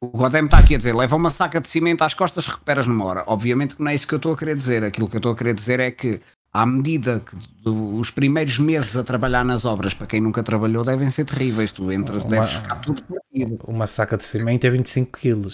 O 0.00 0.08
Godem 0.08 0.44
está 0.44 0.58
aqui 0.58 0.74
a 0.74 0.78
dizer: 0.78 0.94
leva 0.94 1.16
uma 1.16 1.30
saca 1.30 1.60
de 1.60 1.68
cimento 1.68 2.02
às 2.02 2.14
costas, 2.14 2.46
recuperas 2.46 2.86
numa 2.86 3.04
hora. 3.04 3.24
Obviamente 3.26 3.74
que 3.74 3.82
não 3.82 3.90
é 3.90 3.94
isso 3.94 4.06
que 4.06 4.14
eu 4.14 4.18
estou 4.18 4.32
a 4.32 4.36
querer 4.36 4.56
dizer. 4.56 4.84
Aquilo 4.84 5.08
que 5.08 5.16
eu 5.16 5.18
estou 5.18 5.32
a 5.32 5.36
querer 5.36 5.54
dizer 5.54 5.80
é 5.80 5.90
que 5.90 6.20
à 6.52 6.64
medida 6.64 7.20
que 7.20 7.36
do, 7.62 7.96
os 7.96 8.10
primeiros 8.10 8.58
meses 8.58 8.96
a 8.96 9.02
trabalhar 9.02 9.44
nas 9.44 9.64
obras, 9.64 9.94
para 9.94 10.06
quem 10.06 10.20
nunca 10.20 10.42
trabalhou, 10.42 10.84
devem 10.84 11.08
ser 11.08 11.24
terríveis. 11.24 11.72
Tu 11.72 11.90
entras, 11.90 12.22
uma, 12.22 12.30
deves 12.30 12.52
ficar 12.52 12.76
tudo 12.76 13.02
partido. 13.02 13.58
Uma 13.66 13.86
saca 13.86 14.16
de 14.16 14.24
cimento 14.24 14.64
é 14.64 14.70
25 14.70 15.18
kg. 15.18 15.48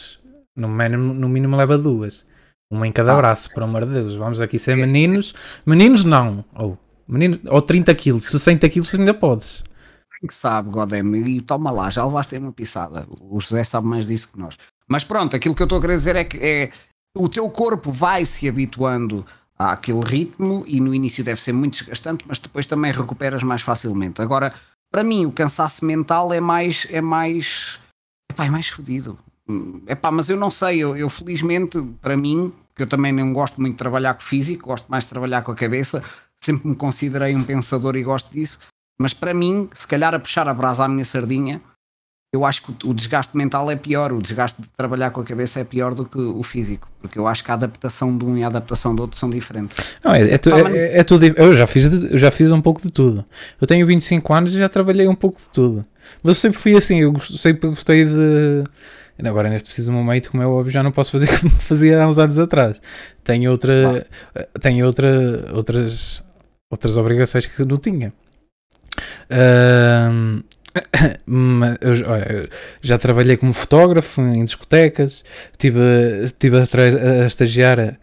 No 0.54 0.68
mínimo, 0.68 1.14
no 1.14 1.28
mínimo 1.28 1.56
leva 1.56 1.78
duas. 1.78 2.26
Uma 2.70 2.86
em 2.86 2.92
cada 2.92 3.12
ah, 3.12 3.16
braço, 3.16 3.52
por 3.52 3.62
amor 3.62 3.86
de 3.86 3.92
Deus. 3.92 4.14
Vamos 4.14 4.40
aqui 4.40 4.58
ser 4.58 4.76
meninos. 4.76 5.34
Meninos 5.64 6.04
não. 6.04 6.44
Ou, 6.54 6.78
menino, 7.08 7.40
ou 7.46 7.62
30 7.62 7.94
kg. 7.94 8.20
60 8.20 8.68
kg 8.68 8.82
ainda 8.98 9.14
podes. 9.14 9.64
Que 10.26 10.34
sabe, 10.34 10.70
Godem? 10.70 11.14
E 11.26 11.40
toma 11.40 11.70
lá, 11.70 11.90
já 11.90 12.04
levaste 12.04 12.36
uma 12.36 12.52
pisada. 12.52 13.06
O 13.20 13.40
José 13.40 13.64
sabe 13.64 13.86
mais 13.86 14.06
disso 14.06 14.32
que 14.32 14.38
nós. 14.38 14.56
Mas 14.88 15.04
pronto, 15.04 15.36
aquilo 15.36 15.54
que 15.54 15.62
eu 15.62 15.66
estou 15.66 15.78
a 15.78 15.80
querer 15.80 15.98
dizer 15.98 16.16
é 16.16 16.24
que 16.24 16.38
é, 16.38 16.70
o 17.16 17.28
teu 17.28 17.48
corpo 17.50 17.92
vai 17.92 18.24
se 18.26 18.48
habituando 18.48 19.24
há 19.58 19.72
aquele 19.72 20.00
ritmo 20.00 20.64
e 20.66 20.80
no 20.80 20.94
início 20.94 21.22
deve 21.22 21.40
ser 21.40 21.52
muito 21.52 21.78
desgastante, 21.78 22.24
mas 22.26 22.38
depois 22.38 22.66
também 22.66 22.92
recuperas 22.92 23.42
mais 23.42 23.62
facilmente. 23.62 24.20
Agora, 24.20 24.54
para 24.90 25.04
mim, 25.04 25.26
o 25.26 25.32
cansaço 25.32 25.84
mental 25.84 26.32
é 26.32 26.40
mais. 26.40 26.86
é 26.90 27.00
mais. 27.00 27.80
É 28.36 28.48
mais 28.48 28.68
fodido. 28.68 29.18
Epá, 29.86 30.10
mas 30.10 30.28
eu 30.28 30.36
não 30.36 30.50
sei, 30.50 30.78
eu, 30.78 30.96
eu, 30.96 31.10
felizmente, 31.10 31.80
para 32.00 32.16
mim, 32.16 32.52
que 32.74 32.82
eu 32.82 32.86
também 32.86 33.12
não 33.12 33.32
gosto 33.32 33.60
muito 33.60 33.74
de 33.74 33.78
trabalhar 33.78 34.14
com 34.14 34.22
o 34.22 34.24
físico, 34.24 34.68
gosto 34.68 34.86
mais 34.88 35.04
de 35.04 35.10
trabalhar 35.10 35.42
com 35.42 35.52
a 35.52 35.54
cabeça, 35.54 36.02
sempre 36.42 36.68
me 36.68 36.74
considerei 36.74 37.36
um 37.36 37.44
pensador 37.44 37.94
e 37.94 38.02
gosto 38.02 38.32
disso, 38.32 38.58
mas 38.98 39.14
para 39.14 39.34
mim, 39.34 39.68
se 39.74 39.86
calhar 39.86 40.14
a 40.14 40.18
puxar 40.18 40.48
a 40.48 40.54
brasa 40.54 40.84
à 40.84 40.88
minha 40.88 41.04
sardinha, 41.04 41.60
eu 42.34 42.44
acho 42.44 42.62
que 42.62 42.88
o 42.88 42.92
desgaste 42.92 43.36
mental 43.36 43.70
é 43.70 43.76
pior, 43.76 44.12
o 44.12 44.20
desgaste 44.20 44.60
de 44.60 44.66
trabalhar 44.76 45.12
com 45.12 45.20
a 45.20 45.24
cabeça 45.24 45.60
é 45.60 45.64
pior 45.64 45.94
do 45.94 46.04
que 46.04 46.18
o 46.18 46.42
físico, 46.42 46.90
porque 47.00 47.16
eu 47.16 47.28
acho 47.28 47.44
que 47.44 47.50
a 47.52 47.54
adaptação 47.54 48.18
de 48.18 48.24
um 48.24 48.36
e 48.36 48.42
a 48.42 48.48
adaptação 48.48 48.92
do 48.92 49.02
outro 49.02 49.16
são 49.16 49.30
diferentes. 49.30 49.76
Não, 50.02 50.12
é, 50.12 50.32
é, 50.32 50.36
tu, 50.36 50.50
é, 50.52 50.98
é, 50.98 51.04
tudo, 51.04 51.24
eu 51.24 51.52
já, 51.54 51.64
fiz, 51.68 51.84
eu 51.84 52.18
já 52.18 52.32
fiz 52.32 52.50
um 52.50 52.60
pouco 52.60 52.82
de 52.82 52.92
tudo. 52.92 53.24
Eu 53.60 53.68
tenho 53.68 53.86
25 53.86 54.34
anos 54.34 54.52
e 54.52 54.58
já 54.58 54.68
trabalhei 54.68 55.06
um 55.06 55.14
pouco 55.14 55.40
de 55.40 55.48
tudo. 55.48 55.84
Mas 56.24 56.30
eu 56.30 56.40
sempre 56.40 56.58
fui 56.58 56.76
assim, 56.76 56.98
eu 57.02 57.14
sempre 57.20 57.68
gostei 57.68 58.04
de. 58.04 58.64
Agora, 59.24 59.48
neste 59.48 59.66
preciso 59.66 59.92
momento, 59.92 60.32
como 60.32 60.42
é 60.42 60.46
óbvio, 60.46 60.72
já 60.72 60.82
não 60.82 60.90
posso 60.90 61.12
fazer 61.12 61.28
como 61.38 61.50
fazia 61.50 62.02
há 62.02 62.08
uns 62.08 62.18
anos 62.18 62.36
atrás. 62.36 62.80
Tenho, 63.22 63.48
outra, 63.48 63.80
claro. 63.80 64.04
tenho 64.60 64.84
outra, 64.84 65.52
outras, 65.52 66.20
outras 66.68 66.96
obrigações 66.96 67.46
que 67.46 67.64
não 67.64 67.76
tinha. 67.76 68.12
Uh, 69.30 70.42
eu, 71.80 72.48
já 72.82 72.98
trabalhei 72.98 73.36
como 73.36 73.52
fotógrafo 73.52 74.20
em 74.20 74.44
discotecas, 74.44 75.24
estive, 75.52 75.80
estive 76.24 76.56
a, 76.56 77.22
a 77.22 77.26
estagiar 77.26 77.96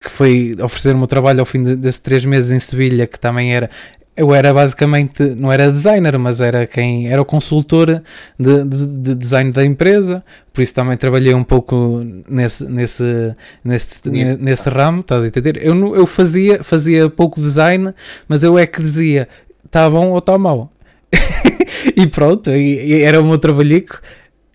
que 0.00 0.10
foi 0.10 0.56
oferecer-me 0.62 1.02
o 1.02 1.06
trabalho 1.06 1.40
ao 1.40 1.46
fim 1.46 1.62
de, 1.62 1.74
desses 1.74 2.00
três 2.00 2.24
meses 2.24 2.50
em 2.50 2.60
Sevilha, 2.60 3.06
que 3.06 3.18
também 3.18 3.54
era. 3.54 3.68
Eu 4.16 4.34
era 4.34 4.54
basicamente, 4.54 5.22
não 5.34 5.52
era 5.52 5.70
designer, 5.70 6.18
mas 6.18 6.40
era 6.40 6.66
quem 6.66 7.12
era 7.12 7.20
o 7.20 7.24
consultor 7.24 8.02
de, 8.38 8.64
de, 8.64 8.86
de 8.86 9.14
design 9.14 9.52
da 9.52 9.62
empresa, 9.62 10.24
por 10.54 10.62
isso 10.62 10.72
também 10.72 10.96
trabalhei 10.96 11.34
um 11.34 11.44
pouco 11.44 12.02
nesse, 12.26 12.64
nesse, 12.64 13.36
nesse, 13.62 14.08
nesse 14.08 14.70
ramo, 14.70 15.00
estás 15.00 15.22
a 15.22 15.26
entender? 15.26 15.58
Eu, 15.62 15.94
eu 15.94 16.06
fazia, 16.06 16.64
fazia 16.64 17.10
pouco 17.10 17.42
design, 17.42 17.92
mas 18.26 18.42
eu 18.42 18.58
é 18.58 18.66
que 18.66 18.80
dizia 18.80 19.28
está 19.66 19.90
bom 19.90 20.10
ou 20.10 20.18
está 20.18 20.38
mau. 20.38 20.72
e 21.96 22.06
pronto, 22.06 22.50
e, 22.50 23.00
e 23.00 23.02
era 23.02 23.20
o 23.20 23.24
meu 23.24 23.38
trabalhico. 23.38 24.00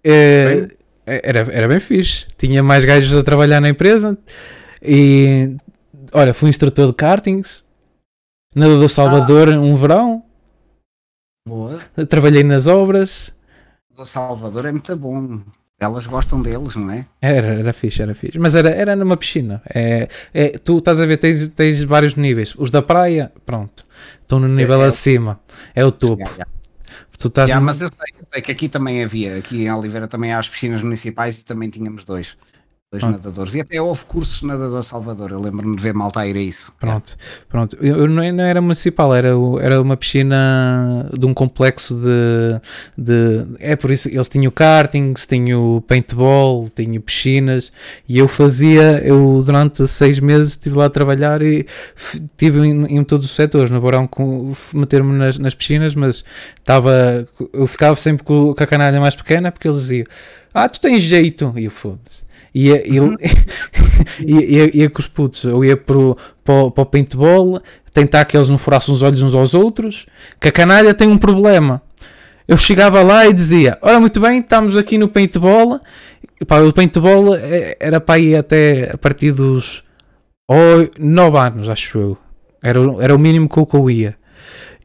Uh, 0.05 0.67
era, 1.05 1.39
era 1.51 1.67
bem 1.67 1.79
fixe. 1.79 2.25
Tinha 2.37 2.63
mais 2.63 2.85
gajos 2.85 3.15
a 3.15 3.23
trabalhar 3.23 3.61
na 3.61 3.69
empresa. 3.69 4.17
E 4.81 5.55
olha, 6.11 6.33
fui 6.33 6.49
instrutor 6.49 6.87
de 6.87 6.93
kartings. 6.93 7.63
Nadador 8.55 8.89
Salvador 8.89 9.49
ah. 9.49 9.59
um 9.59 9.75
verão. 9.75 10.23
Boa. 11.47 11.79
Trabalhei 12.09 12.43
nas 12.43 12.67
obras. 12.67 13.33
O 13.97 14.05
Salvador 14.05 14.65
é 14.65 14.71
muito 14.71 14.95
bom. 14.95 15.41
Elas 15.81 16.05
gostam 16.05 16.43
deles, 16.43 16.75
não 16.75 16.91
é? 16.91 17.07
Era, 17.19 17.55
era 17.55 17.73
fixe, 17.73 18.03
era 18.03 18.13
fixe. 18.13 18.37
Mas 18.37 18.53
era, 18.53 18.69
era 18.69 18.95
numa 18.95 19.17
piscina. 19.17 19.63
É, 19.73 20.07
é, 20.31 20.49
tu 20.49 20.77
estás 20.77 20.99
a 20.99 21.07
ver, 21.07 21.17
tens, 21.17 21.47
tens 21.47 21.81
vários 21.81 22.13
níveis. 22.13 22.53
Os 22.55 22.69
da 22.69 22.83
praia, 22.83 23.31
pronto, 23.47 23.83
estão 24.21 24.39
no 24.39 24.47
nível 24.47 24.79
é, 24.83 24.85
é 24.85 24.87
acima. 24.87 25.39
É 25.73 25.83
o 25.83 25.91
topo. 25.91 26.21
Yeah, 26.21 26.33
yeah. 26.35 26.51
Tu 27.17 27.27
estás 27.29 27.49
yeah, 27.49 27.59
no... 27.59 27.65
Mas 27.65 27.81
eu 27.81 27.89
sei, 27.89 28.19
eu 28.19 28.27
sei, 28.31 28.41
que 28.43 28.51
aqui 28.51 28.69
também 28.69 29.03
havia. 29.03 29.37
Aqui 29.37 29.63
em 29.63 29.71
Oliveira 29.71 30.07
também 30.07 30.31
há 30.31 30.37
as 30.37 30.47
piscinas 30.47 30.83
municipais 30.83 31.39
e 31.39 31.43
também 31.43 31.67
tínhamos 31.67 32.05
dois 32.05 32.37
dois 32.91 33.05
ah. 33.05 33.11
nadadores. 33.11 33.55
E 33.55 33.61
até 33.61 33.81
houve 33.81 34.03
cursos 34.03 34.41
de 34.41 34.47
nadador 34.47 34.83
Salvador. 34.83 35.31
Eu 35.31 35.39
lembro-me 35.39 35.77
de 35.77 35.81
ver 35.81 35.93
malta 35.93 36.19
a 36.19 36.27
ir 36.27 36.35
a 36.35 36.41
isso. 36.41 36.73
Pronto, 36.77 37.15
é. 37.17 37.43
pronto. 37.47 37.77
Eu, 37.79 37.99
eu, 37.99 38.07
não 38.07 38.21
era 38.21 38.59
municipal, 38.59 39.15
era, 39.15 39.29
era 39.61 39.81
uma 39.81 39.95
piscina 39.95 41.09
de 41.17 41.25
um 41.25 41.33
complexo 41.33 41.95
de, 41.95 42.61
de. 42.97 43.47
É 43.59 43.77
por 43.77 43.91
isso 43.91 44.09
eles 44.09 44.27
tinham 44.27 44.51
kartings, 44.51 45.25
tinham 45.25 45.81
paintball, 45.87 46.69
tinham 46.75 47.01
piscinas. 47.01 47.71
E 48.09 48.17
eu 48.17 48.27
fazia, 48.27 49.01
eu 49.05 49.41
durante 49.45 49.87
seis 49.87 50.19
meses 50.19 50.49
estive 50.49 50.77
lá 50.77 50.87
a 50.87 50.89
trabalhar 50.89 51.41
e 51.41 51.65
estive 51.95 52.67
em, 52.67 52.97
em 52.97 53.03
todos 53.05 53.25
os 53.25 53.31
setores. 53.31 53.71
No 53.71 53.79
verão, 53.79 54.09
meter-me 54.73 55.13
nas, 55.13 55.39
nas 55.39 55.55
piscinas, 55.55 55.95
mas 55.95 56.25
estava. 56.59 57.25
Eu 57.53 57.67
ficava 57.67 57.95
sempre 57.95 58.25
com, 58.25 58.53
com 58.53 58.63
a 58.63 58.67
canalha 58.67 58.99
mais 58.99 59.15
pequena 59.15 59.49
porque 59.49 59.69
eles 59.69 59.79
diziam. 59.79 60.05
Ah, 60.53 60.67
tu 60.67 60.81
tens 60.81 61.01
jeito! 61.01 61.53
E 61.55 61.63
eu 61.63 61.71
foda-se 61.71 62.29
ia, 62.53 62.87
ia, 62.87 63.01
ia, 64.19 64.77
ia, 64.77 64.89
com 64.89 64.99
os 64.99 65.07
putos, 65.07 65.43
eu 65.43 65.63
ia 65.63 65.77
pro, 65.77 66.17
para, 66.43 66.71
para 66.71 66.81
o 66.81 66.85
paintball, 66.85 67.61
tentar 67.93 68.25
que 68.25 68.35
eles 68.35 68.49
não 68.49 68.57
furassem 68.57 68.93
os 68.93 69.01
olhos 69.01 69.21
uns 69.21 69.33
aos 69.33 69.53
outros, 69.53 70.05
que 70.39 70.47
a 70.47 70.51
canalha 70.51 70.93
tem 70.93 71.07
um 71.07 71.17
problema. 71.17 71.81
Eu 72.47 72.57
chegava 72.57 73.01
lá 73.01 73.25
e 73.27 73.33
dizia: 73.33 73.77
Ora, 73.81 73.99
muito 73.99 74.19
bem, 74.19 74.39
estamos 74.39 74.75
aqui 74.75 74.97
no 74.97 75.07
paintball. 75.07 75.79
Pá, 76.47 76.59
o 76.59 76.73
paintball 76.73 77.35
é, 77.35 77.77
era 77.79 78.01
para 78.01 78.19
ir 78.19 78.35
até 78.35 78.91
a 78.93 78.97
partir 78.97 79.31
dos 79.31 79.83
9 80.99 81.37
anos, 81.37 81.69
acho 81.69 81.97
eu. 81.97 82.17
Era, 82.61 82.79
era 82.99 83.15
o 83.15 83.19
mínimo 83.19 83.47
que 83.47 83.75
eu 83.75 83.89
ia. 83.89 84.15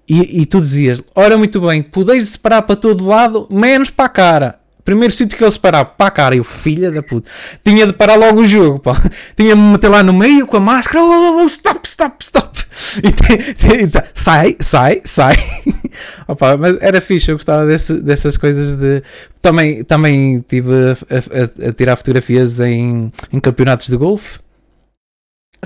E, 0.08 0.42
e 0.42 0.46
tu 0.46 0.60
dizias: 0.60 1.02
Ora, 1.14 1.36
muito 1.36 1.60
bem, 1.60 1.82
podeis 1.82 2.28
separar 2.28 2.62
para 2.62 2.76
todo 2.76 3.06
lado, 3.06 3.48
menos 3.50 3.90
para 3.90 4.04
a 4.04 4.10
cara. 4.10 4.65
Primeiro 4.86 5.12
sítio 5.12 5.36
que 5.36 5.42
ele 5.42 5.58
parava, 5.58 5.84
pá, 5.84 6.08
cara, 6.12 6.36
eu 6.36 6.44
filha 6.44 6.92
da 6.92 7.02
puta, 7.02 7.28
tinha 7.64 7.88
de 7.88 7.92
parar 7.92 8.14
logo 8.14 8.42
o 8.42 8.46
jogo, 8.46 8.78
pá. 8.78 8.94
Tinha 9.36 9.56
de 9.56 9.60
me 9.60 9.72
meter 9.72 9.88
lá 9.88 10.00
no 10.00 10.12
meio 10.12 10.46
com 10.46 10.58
a 10.58 10.60
máscara, 10.60 11.02
oh, 11.02 11.08
oh, 11.08 11.42
oh 11.42 11.46
stop, 11.46 11.88
stop, 11.88 12.24
stop. 12.24 12.64
E 12.98 13.10
te, 13.10 13.54
te, 13.54 14.04
sai, 14.14 14.56
sai, 14.60 15.00
sai. 15.02 15.34
Opa, 16.28 16.56
mas 16.56 16.80
era 16.80 17.00
fixe, 17.00 17.32
eu 17.32 17.36
gostava 17.36 17.66
desse, 17.66 18.00
dessas 18.00 18.36
coisas 18.36 18.76
de. 18.76 19.02
Também, 19.42 19.82
também 19.82 20.40
tive 20.46 20.70
a, 20.70 21.64
a, 21.64 21.68
a 21.68 21.72
tirar 21.72 21.96
fotografias 21.96 22.60
em, 22.60 23.12
em 23.32 23.40
campeonatos 23.40 23.88
de 23.88 23.96
golfe. 23.96 24.38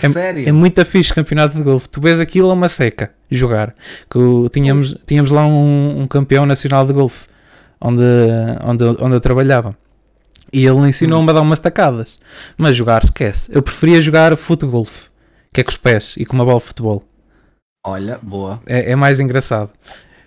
É, 0.03 0.09
Sério? 0.09 0.49
É 0.49 0.53
muito 0.53 0.83
fixe 0.87 1.13
campeonato 1.13 1.59
de 1.59 1.63
golfe. 1.63 1.91
Tu 1.91 2.01
vês 2.01 2.19
aquilo 2.19 2.51
a 2.51 2.55
uma 2.55 2.71
seca 2.71 3.11
jogar. 3.31 3.75
Que 4.11 4.19
tínhamos, 4.51 4.97
tínhamos 5.07 5.31
lá 5.31 5.47
um, 5.47 6.01
um 6.01 6.07
campeão 6.07 6.47
nacional 6.47 6.87
de 6.87 6.95
golfe 6.95 7.29
onde, 7.81 8.03
onde, 8.65 8.85
onde 8.85 9.15
eu 9.15 9.21
trabalhava. 9.21 9.77
E 10.53 10.67
ele 10.67 10.89
ensinou-me 10.89 11.31
a 11.31 11.33
dar 11.33 11.43
umas 11.43 11.61
tacadas. 11.61 12.19
Mas 12.59 12.77
jogar, 12.77 13.05
esquece. 13.05 13.51
Eu 13.55 13.63
preferia 13.63 14.03
jogar 14.03 14.37
futebol, 14.37 14.87
que 15.53 15.61
é 15.61 15.65
com 15.65 15.71
os 15.71 15.77
pés 15.77 16.15
e 16.17 16.27
com 16.27 16.35
uma 16.35 16.45
bola 16.45 16.59
de 16.59 16.67
futebol. 16.67 17.05
Olha, 17.87 18.19
boa. 18.21 18.61
É, 18.67 18.93
é 18.93 18.97
mais 18.97 19.21
engraçado. 19.21 19.71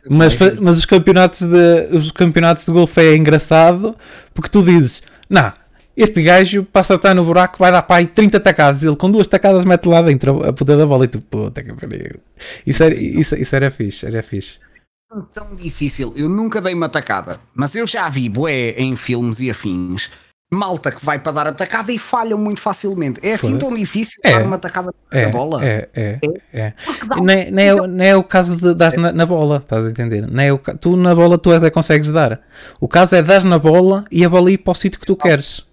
Mas, 0.09 0.37
mas 0.59 0.77
os 0.77 0.85
campeonatos 0.85 1.41
de 1.41 1.95
os 1.95 2.11
campeonatos 2.11 2.65
de 2.65 2.71
golfe 2.71 2.99
é 2.99 3.15
engraçado 3.15 3.95
porque 4.33 4.49
tu 4.49 4.61
dizes, 4.61 5.01
não, 5.29 5.53
este 5.95 6.21
gajo 6.21 6.63
passa 6.63 6.93
a 6.93 6.95
estar 6.97 7.13
no 7.13 7.23
buraco, 7.23 7.57
vai 7.57 7.71
dar 7.71 7.83
para 7.83 7.97
aí 7.97 8.07
30 8.07 8.39
tacadas. 8.39 8.83
Ele 8.83 8.97
com 8.97 9.09
duas 9.09 9.27
tacadas 9.27 9.63
mete 9.63 9.85
lá 9.85 10.01
dentro 10.01 10.43
a 10.43 10.51
poder 10.51 10.77
da 10.77 10.85
bola 10.85 11.05
e 11.05 11.07
tu, 11.07 11.21
puta 11.21 11.63
que 11.63 11.71
pariu. 11.73 12.19
Isso 12.65 12.83
era, 12.83 12.95
isso, 12.95 13.35
isso 13.35 13.55
era 13.55 13.71
fixe, 13.71 14.05
era 14.05 14.21
fixe 14.21 14.57
tão 15.21 15.55
difícil. 15.55 16.13
Eu 16.15 16.27
nunca 16.27 16.61
dei 16.61 16.73
uma 16.73 16.89
tacada, 16.89 17.39
mas 17.53 17.75
eu 17.75 17.85
já 17.85 18.09
vi 18.09 18.29
bué 18.29 18.71
em 18.77 18.95
filmes 18.95 19.39
e 19.39 19.49
afins. 19.49 20.09
Malta 20.53 20.91
que 20.91 21.03
vai 21.03 21.17
para 21.17 21.31
dar 21.31 21.47
a 21.47 21.53
tacada 21.53 21.91
e 21.91 21.97
falham 21.97 22.37
muito 22.37 22.61
facilmente. 22.61 23.19
É 23.23 23.33
assim 23.33 23.57
tão 23.57 23.73
difícil 23.73 24.19
é, 24.23 24.33
dar 24.33 24.45
uma 24.45 24.59
tacada 24.59 24.93
é, 25.11 25.25
na 25.25 25.31
bola? 25.31 25.65
É, 25.65 25.89
é, 25.95 26.19
é. 26.21 26.59
é. 26.61 26.73
Nem, 27.21 27.49
nem, 27.49 27.69
é, 27.69 27.87
nem 27.87 28.09
é 28.09 28.15
o 28.15 28.23
caso 28.23 28.55
de 28.55 28.73
dar 28.75 28.93
na, 28.93 29.11
na, 29.11 29.25
bola, 29.25 29.57
estás 29.57 29.85
a 29.85 29.89
entender? 29.89 30.29
Nem 30.29 30.49
é 30.49 30.53
o, 30.53 30.59
tu 30.59 30.95
na 30.95 31.15
bola 31.15 31.39
tu 31.39 31.51
até 31.51 31.71
consegues 31.71 32.11
dar. 32.11 32.39
O 32.79 32.87
caso 32.87 33.15
é 33.15 33.23
dar 33.23 33.43
na 33.43 33.57
bola 33.57 34.05
e 34.11 34.23
a 34.23 34.29
bola 34.29 34.51
ir 34.51 34.59
para 34.59 34.71
o 34.71 34.75
sítio 34.75 34.99
que 34.99 35.07
tu 35.07 35.15
queres. 35.15 35.65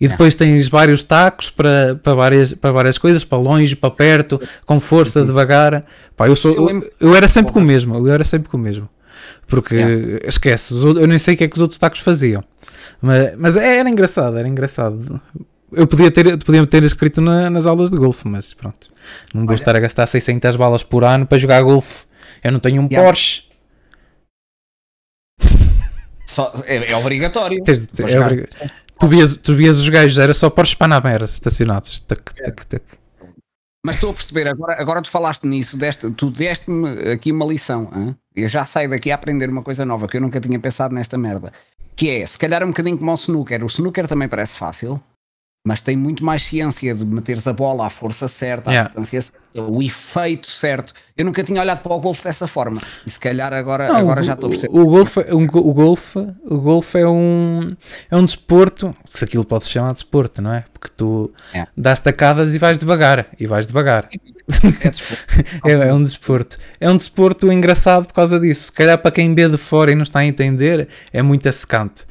E 0.00 0.08
depois 0.08 0.34
tens 0.34 0.68
vários 0.68 1.02
tacos 1.02 1.50
para, 1.50 1.98
para, 2.02 2.14
várias, 2.14 2.52
para 2.52 2.72
várias 2.72 2.98
coisas, 2.98 3.24
para 3.24 3.38
longe, 3.38 3.76
para 3.76 3.90
perto, 3.90 4.40
com 4.66 4.80
força, 4.80 5.20
uhum. 5.20 5.26
devagar. 5.26 5.84
Pá, 6.16 6.28
eu, 6.28 6.36
sou, 6.36 6.50
eu, 6.50 6.92
eu, 7.00 7.16
era 7.16 7.28
sempre 7.28 7.52
com 7.52 7.60
o 7.60 7.62
mesmo, 7.62 7.96
eu 7.96 8.12
era 8.12 8.24
sempre 8.24 8.48
com 8.48 8.56
o 8.56 8.60
mesmo. 8.60 8.88
Porque 9.46 9.74
yeah. 9.76 10.28
esquece, 10.28 10.74
eu 10.74 11.06
nem 11.06 11.18
sei 11.18 11.34
o 11.34 11.36
que 11.38 11.44
é 11.44 11.48
que 11.48 11.56
os 11.56 11.60
outros 11.60 11.78
tacos 11.78 12.00
faziam. 12.00 12.42
Mas, 13.00 13.34
mas 13.36 13.56
era 13.56 13.88
engraçado, 13.88 14.36
era 14.36 14.48
engraçado. 14.48 15.20
Eu 15.72 15.86
podia 15.86 16.10
ter, 16.10 16.36
podia 16.38 16.66
ter 16.66 16.82
escrito 16.84 17.20
na, 17.20 17.48
nas 17.50 17.66
aulas 17.66 17.90
de 17.90 17.96
golfe, 17.96 18.26
mas 18.26 18.52
pronto. 18.52 18.88
Não 19.32 19.46
vou 19.46 19.54
estar 19.54 19.74
a 19.76 19.80
gastar 19.80 20.06
600 20.06 20.56
balas 20.56 20.82
por 20.82 21.04
ano 21.04 21.26
para 21.26 21.38
jogar 21.38 21.62
golfe. 21.62 22.04
Eu 22.42 22.52
não 22.52 22.60
tenho 22.60 22.82
um 22.82 22.86
yeah. 22.86 23.06
Porsche. 23.06 23.44
Só, 26.26 26.52
é, 26.66 26.90
é, 26.90 26.96
obrigatório. 26.96 27.62
Tens, 27.62 27.88
é 27.98 28.20
obrigatório. 28.20 28.72
Tu 29.04 29.08
vias, 29.08 29.36
tu 29.36 29.54
vias 29.54 29.76
os 29.76 29.86
gajos, 29.86 30.16
era 30.16 30.32
só 30.32 30.48
Porsche 30.48 30.74
Panamera 30.74 31.26
estacionados. 31.26 32.00
Tac, 32.08 32.22
tac, 32.42 32.64
tac. 32.64 32.82
Mas 33.84 33.96
estou 33.96 34.08
a 34.10 34.14
perceber, 34.14 34.48
agora, 34.48 34.80
agora 34.80 35.02
tu 35.02 35.10
falaste 35.10 35.46
nisso, 35.46 35.76
deste, 35.76 36.10
tu 36.12 36.30
deste-me 36.30 37.12
aqui 37.12 37.30
uma 37.30 37.44
lição. 37.44 37.90
Hein? 37.94 38.16
Eu 38.34 38.48
já 38.48 38.64
saio 38.64 38.88
daqui 38.88 39.10
a 39.10 39.14
aprender 39.16 39.50
uma 39.50 39.62
coisa 39.62 39.84
nova 39.84 40.08
que 40.08 40.16
eu 40.16 40.22
nunca 40.22 40.40
tinha 40.40 40.58
pensado 40.58 40.94
nesta 40.94 41.18
merda. 41.18 41.52
Que 41.94 42.08
é, 42.08 42.26
se 42.26 42.38
calhar 42.38 42.64
um 42.64 42.68
bocadinho 42.68 42.96
como 42.96 43.12
o 43.12 43.14
snooker. 43.14 43.62
O 43.62 43.66
snooker 43.66 44.08
também 44.08 44.26
parece 44.26 44.56
fácil, 44.56 44.98
mas 45.66 45.80
tem 45.80 45.96
muito 45.96 46.22
mais 46.22 46.42
ciência 46.42 46.94
de 46.94 47.06
meteres 47.06 47.46
a 47.46 47.52
bola 47.52 47.86
à 47.86 47.90
força 47.90 48.28
certa, 48.28 48.68
à 48.68 48.72
yeah. 48.72 48.88
distância 48.88 49.22
certa, 49.22 49.62
o 49.62 49.82
efeito 49.82 50.50
certo. 50.50 50.92
Eu 51.16 51.24
nunca 51.24 51.42
tinha 51.42 51.58
olhado 51.58 51.82
para 51.82 51.94
o 51.94 52.00
golfe 52.00 52.22
dessa 52.22 52.46
forma 52.46 52.82
e 53.06 53.10
se 53.10 53.18
calhar 53.18 53.50
agora, 53.50 53.88
não, 53.88 53.96
agora 53.96 54.22
já 54.22 54.34
estou 54.34 54.48
a 54.48 54.50
perceber. 54.50 54.78
O 54.78 54.84
golfe, 54.84 55.20
um, 55.32 55.44
o 55.44 55.72
golfe, 55.72 56.18
o 56.44 56.58
golfe 56.58 56.98
é 56.98 57.08
um 57.08 57.74
é 58.10 58.16
um 58.16 58.24
desporto, 58.26 58.94
se 59.06 59.24
aquilo 59.24 59.42
pode 59.42 59.64
se 59.64 59.70
chamar 59.70 59.88
de 59.88 59.94
desporto, 59.94 60.42
não 60.42 60.52
é? 60.52 60.64
Porque 60.70 60.88
tu 60.94 61.32
yeah. 61.54 61.70
dás 61.74 61.98
tacadas 61.98 62.54
e 62.54 62.58
vais 62.58 62.76
devagar, 62.76 63.26
e 63.40 63.46
vais 63.46 63.66
devagar. 63.66 64.10
É, 65.64 65.72
é, 65.72 65.88
é, 65.88 65.94
um 65.94 66.02
desporto. 66.02 66.58
É 66.78 66.90
um 66.90 66.96
desporto 66.98 67.50
engraçado 67.50 68.06
por 68.06 68.12
causa 68.12 68.38
disso. 68.38 68.64
Se 68.64 68.72
calhar 68.72 68.98
para 68.98 69.10
quem 69.10 69.34
vê 69.34 69.48
de 69.48 69.56
fora 69.56 69.90
e 69.90 69.94
não 69.94 70.02
está 70.02 70.18
a 70.18 70.26
entender, 70.26 70.88
é 71.10 71.22
muito 71.22 71.50
secante. 71.50 72.04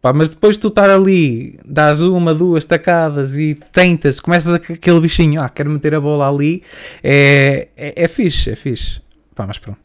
Pá, 0.00 0.14
mas 0.14 0.30
depois 0.30 0.56
tu 0.56 0.68
estar 0.68 0.88
ali, 0.88 1.58
dás 1.64 2.00
uma, 2.00 2.34
duas 2.34 2.64
tacadas 2.64 3.36
e 3.36 3.54
tentas, 3.70 4.18
começas 4.18 4.54
aquele 4.54 4.98
bichinho, 4.98 5.42
ah, 5.42 5.48
quero 5.48 5.68
meter 5.68 5.94
a 5.94 6.00
bola 6.00 6.26
ali, 6.26 6.62
é, 7.04 7.68
é, 7.76 8.04
é 8.04 8.08
fixe, 8.08 8.50
é 8.50 8.56
fixe. 8.56 9.02
Pá, 9.34 9.46
mas 9.46 9.58
pronto, 9.58 9.78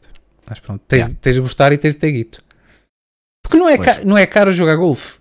mas 0.48 0.58
pronto. 0.58 0.82
Tens, 0.88 1.00
yeah. 1.00 1.18
tens 1.20 1.34
de 1.34 1.40
gostar 1.42 1.70
e 1.72 1.76
tens 1.76 1.94
de 1.94 2.00
ter 2.00 2.12
guito. 2.12 2.42
Porque 3.42 3.58
não 3.58 3.68
é, 3.68 3.76
caro, 3.76 4.06
não 4.06 4.16
é 4.16 4.26
caro 4.26 4.52
jogar 4.52 4.76
golfe. 4.76 5.18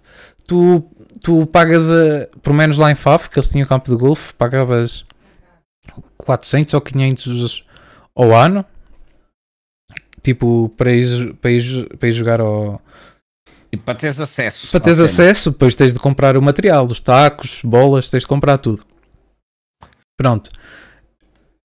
Tu, 0.48 0.82
tu 1.22 1.46
pagas, 1.48 1.92
a, 1.92 2.28
por 2.42 2.54
menos 2.54 2.78
lá 2.78 2.90
em 2.90 2.96
Faf, 2.96 3.30
que 3.30 3.38
eles 3.38 3.50
tinham 3.50 3.68
campo 3.68 3.92
de 3.92 3.98
golfe, 3.98 4.34
pagavas 4.34 5.06
400 6.18 6.74
ou 6.74 6.82
500 6.82 7.66
ao 8.16 8.34
ano, 8.34 8.66
tipo, 10.24 10.70
para 10.78 10.92
ir, 10.94 11.34
para 11.36 11.52
ir, 11.52 11.98
para 11.98 12.08
ir 12.08 12.14
jogar 12.14 12.40
ao 12.40 12.82
e 13.76 13.78
para 13.78 13.96
teres 13.96 14.20
acesso. 14.20 14.72
Para 14.72 14.80
teres 14.80 15.00
acesso, 15.00 15.52
depois 15.52 15.76
tens 15.76 15.94
de 15.94 16.00
comprar 16.00 16.38
o 16.38 16.42
material, 16.42 16.86
os 16.86 17.00
tacos, 17.00 17.60
bolas, 17.64 18.10
tens 18.10 18.22
de 18.22 18.28
comprar 18.28 18.58
tudo. 18.58 18.84
Pronto. 20.18 20.50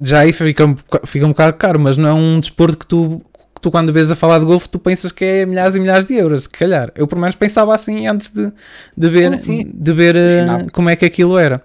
Já 0.02 0.20
aí 0.20 0.32
fica, 0.32 0.76
fica 1.06 1.24
um 1.24 1.30
bocado 1.30 1.56
caro, 1.56 1.78
mas 1.78 1.96
não 1.96 2.08
é 2.08 2.12
um 2.12 2.40
desporto 2.40 2.78
que 2.78 2.86
tu, 2.86 3.22
que 3.54 3.60
tu 3.60 3.70
quando 3.70 3.92
vês 3.92 4.10
a 4.10 4.16
falar 4.16 4.40
de 4.40 4.44
golfe, 4.44 4.68
tu 4.68 4.78
pensas 4.78 5.12
que 5.12 5.24
é 5.24 5.46
milhares 5.46 5.76
e 5.76 5.80
milhares 5.80 6.06
de 6.06 6.14
euros, 6.14 6.44
se 6.44 6.48
calhar. 6.48 6.90
Eu 6.96 7.06
pelo 7.06 7.20
menos 7.20 7.36
pensava 7.36 7.74
assim 7.74 8.06
antes 8.08 8.30
de, 8.30 8.50
de 8.96 9.08
ver, 9.08 9.40
sim, 9.42 9.62
sim. 9.62 9.70
De 9.72 9.92
ver 9.92 10.16
uh, 10.16 10.72
como 10.72 10.88
é 10.88 10.96
que 10.96 11.04
aquilo 11.04 11.38
era. 11.38 11.62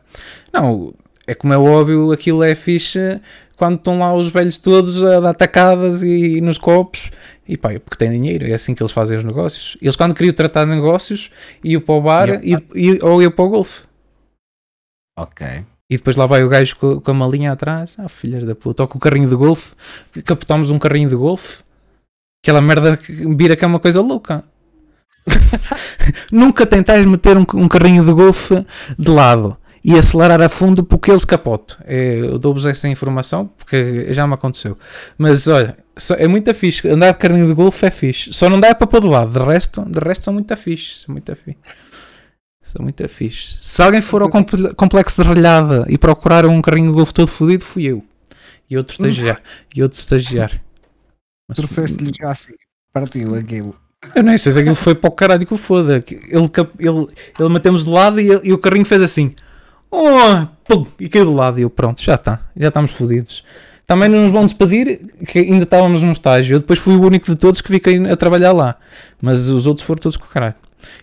Não, 0.54 0.94
é 1.26 1.34
como 1.34 1.54
é 1.54 1.58
óbvio, 1.58 2.12
aquilo 2.12 2.44
é 2.44 2.54
fixe 2.54 3.20
quando 3.58 3.78
estão 3.78 3.98
lá 3.98 4.14
os 4.14 4.28
velhos 4.28 4.60
todos 4.60 5.02
a 5.04 5.20
dar 5.22 5.34
tacadas 5.34 6.04
e, 6.04 6.38
e 6.38 6.42
nos 6.42 6.58
copos 6.58 7.10
e 7.48 7.58
pá, 7.58 7.70
porque 7.80 7.98
tem 7.98 8.12
dinheiro, 8.12 8.46
é 8.46 8.54
assim 8.54 8.74
que 8.74 8.82
eles 8.82 8.92
fazem 8.92 9.18
os 9.18 9.24
negócios. 9.24 9.78
Eles, 9.82 9.96
quando 9.96 10.16
queriam 10.16 10.34
tratar 10.34 10.66
de 10.66 10.72
negócios, 10.72 11.30
iam 11.64 11.82
para 11.82 11.96
o 11.96 12.02
bar 12.02 12.30
e, 12.44 12.56
e, 12.74 13.00
ou 13.04 13.22
iam 13.22 13.32
para 13.32 13.46
o 13.46 13.50
golfe. 13.50 13.84
Ok. 15.18 15.48
E 15.90 15.98
depois 15.98 16.18
lá 16.18 16.26
vai 16.26 16.44
o 16.44 16.50
gajo 16.50 16.76
com, 16.78 17.00
com 17.00 17.12
a 17.12 17.14
malinha 17.14 17.52
atrás. 17.52 17.96
Ah, 17.98 18.10
filhas 18.10 18.44
da 18.44 18.56
puta. 18.56 18.84
Ou 18.84 18.88
com 18.88 18.98
o 18.98 19.02
carrinho 19.02 19.30
de 19.30 19.36
golfe. 19.36 19.74
Capotámos 20.26 20.72
um 20.72 20.80
carrinho 20.80 21.08
de 21.08 21.16
golfe. 21.16 21.64
Aquela 22.44 22.62
merda 22.62 22.98
que 22.98 23.12
vira 23.36 23.56
que 23.56 23.64
é 23.64 23.68
uma 23.68 23.80
coisa 23.80 24.02
louca. 24.02 24.44
Nunca 26.32 26.66
tentais 26.66 27.06
meter 27.06 27.38
um, 27.38 27.46
um, 27.54 27.68
carrinho 27.68 28.04
de 28.04 28.12
golfe 28.12 28.66
de 28.98 29.12
lado 29.12 29.58
e 29.88 29.94
acelerar 29.94 30.42
a 30.42 30.50
fundo 30.50 30.84
porque 30.84 31.12
eles 31.12 31.24
capote. 31.24 31.78
É, 31.86 32.18
eu 32.18 32.40
dou-vos 32.40 32.66
essa 32.66 32.88
informação 32.88 33.46
porque 33.46 34.12
já 34.16 34.26
me 34.26 34.34
aconteceu. 34.34 34.76
Mas 35.16 35.48
olha, 35.48 35.78
é 36.18 36.28
muito 36.28 36.52
fixe. 36.56 36.88
Andar 36.88 37.12
de 37.12 37.20
carrinho 37.20 37.48
de 37.48 37.54
golfe 37.54 37.86
é 37.86 37.92
fixe. 37.92 38.34
Só 38.34 38.50
não 38.50 38.60
dá 38.60 38.74
para 38.74 38.88
pôr 38.88 39.02
de 39.02 39.08
lado. 39.08 39.32
De 39.32 39.46
resto, 39.46 39.86
de 39.86 40.00
resto 40.00 40.26
são 40.26 40.34
muito 40.34 40.58
fixe. 40.58 41.04
São 41.06 41.14
muito 41.14 41.36
fixe. 41.36 41.60
São 42.64 42.82
muito 42.82 43.08
fixe. 43.08 43.58
Se 43.62 43.80
alguém 43.84 44.02
for 44.02 44.24
ao 44.24 44.30
complexo 44.76 45.22
de 45.22 45.30
relhada 45.30 45.86
e 45.88 46.00
procurar 46.00 46.48
um 46.48 46.64
carrinho 46.64 46.90
de 46.90 46.98
golfe 46.98 47.14
todo 47.14 47.28
fodido, 47.28 47.64
fui 47.64 47.86
eu. 47.86 48.04
E 48.68 48.76
outro 48.76 48.94
estagiário. 48.94 49.44
e 49.76 49.84
outro 49.84 50.00
estagiário. 50.00 50.60
Trouxeste-lhe 51.54 52.12
já 52.20 52.32
assim. 52.32 52.56
Partiu 52.92 53.36
aquilo. 53.36 53.76
Eu 54.16 54.24
nem 54.24 54.36
sei 54.36 54.52
se 54.52 54.60
aquilo 54.60 54.74
foi 54.74 54.96
para 54.96 55.10
o 55.10 55.14
caralho 55.14 55.46
que 55.46 55.54
o 55.54 55.58
foda. 55.58 56.04
Ele, 56.10 56.50
ele, 56.80 57.08
ele 57.40 57.50
matemos 57.50 57.86
de 57.86 57.92
lado 57.92 58.20
e, 58.20 58.30
e 58.44 58.52
o 58.52 58.58
carrinho 58.58 58.86
fez 58.86 59.04
assim. 59.04 59.36
Oh, 59.98 60.48
pum, 60.66 60.86
e 61.00 61.08
caiu 61.08 61.28
de 61.28 61.34
lado. 61.34 61.60
E 61.60 61.62
eu, 61.62 61.70
pronto, 61.70 62.04
já 62.04 62.16
está. 62.16 62.42
Já 62.56 62.68
estamos 62.68 62.92
fodidos. 62.92 63.44
Também 63.88 64.10
não 64.10 64.24
nos 64.24 64.32
vão 64.32 64.44
despedir, 64.46 65.00
que 65.28 65.40
ainda 65.40 65.64
estávamos 65.64 66.02
num 66.02 66.12
estágio. 66.12 66.56
Eu 66.56 66.60
depois 66.60 66.80
fui 66.80 66.96
o 66.96 67.02
único 67.02 67.28
de 67.28 67.36
todos 67.36 67.62
que 67.62 67.70
fiquei 67.70 68.04
a 68.10 68.18
trabalhar 68.18 68.52
lá. 68.52 68.76
Mas 69.22 69.48
os 69.48 69.66
outros 69.66 69.86
foram 69.86 70.00
todos 70.02 70.18
com 70.18 70.26
o 70.26 70.30
caralho. 70.30 70.56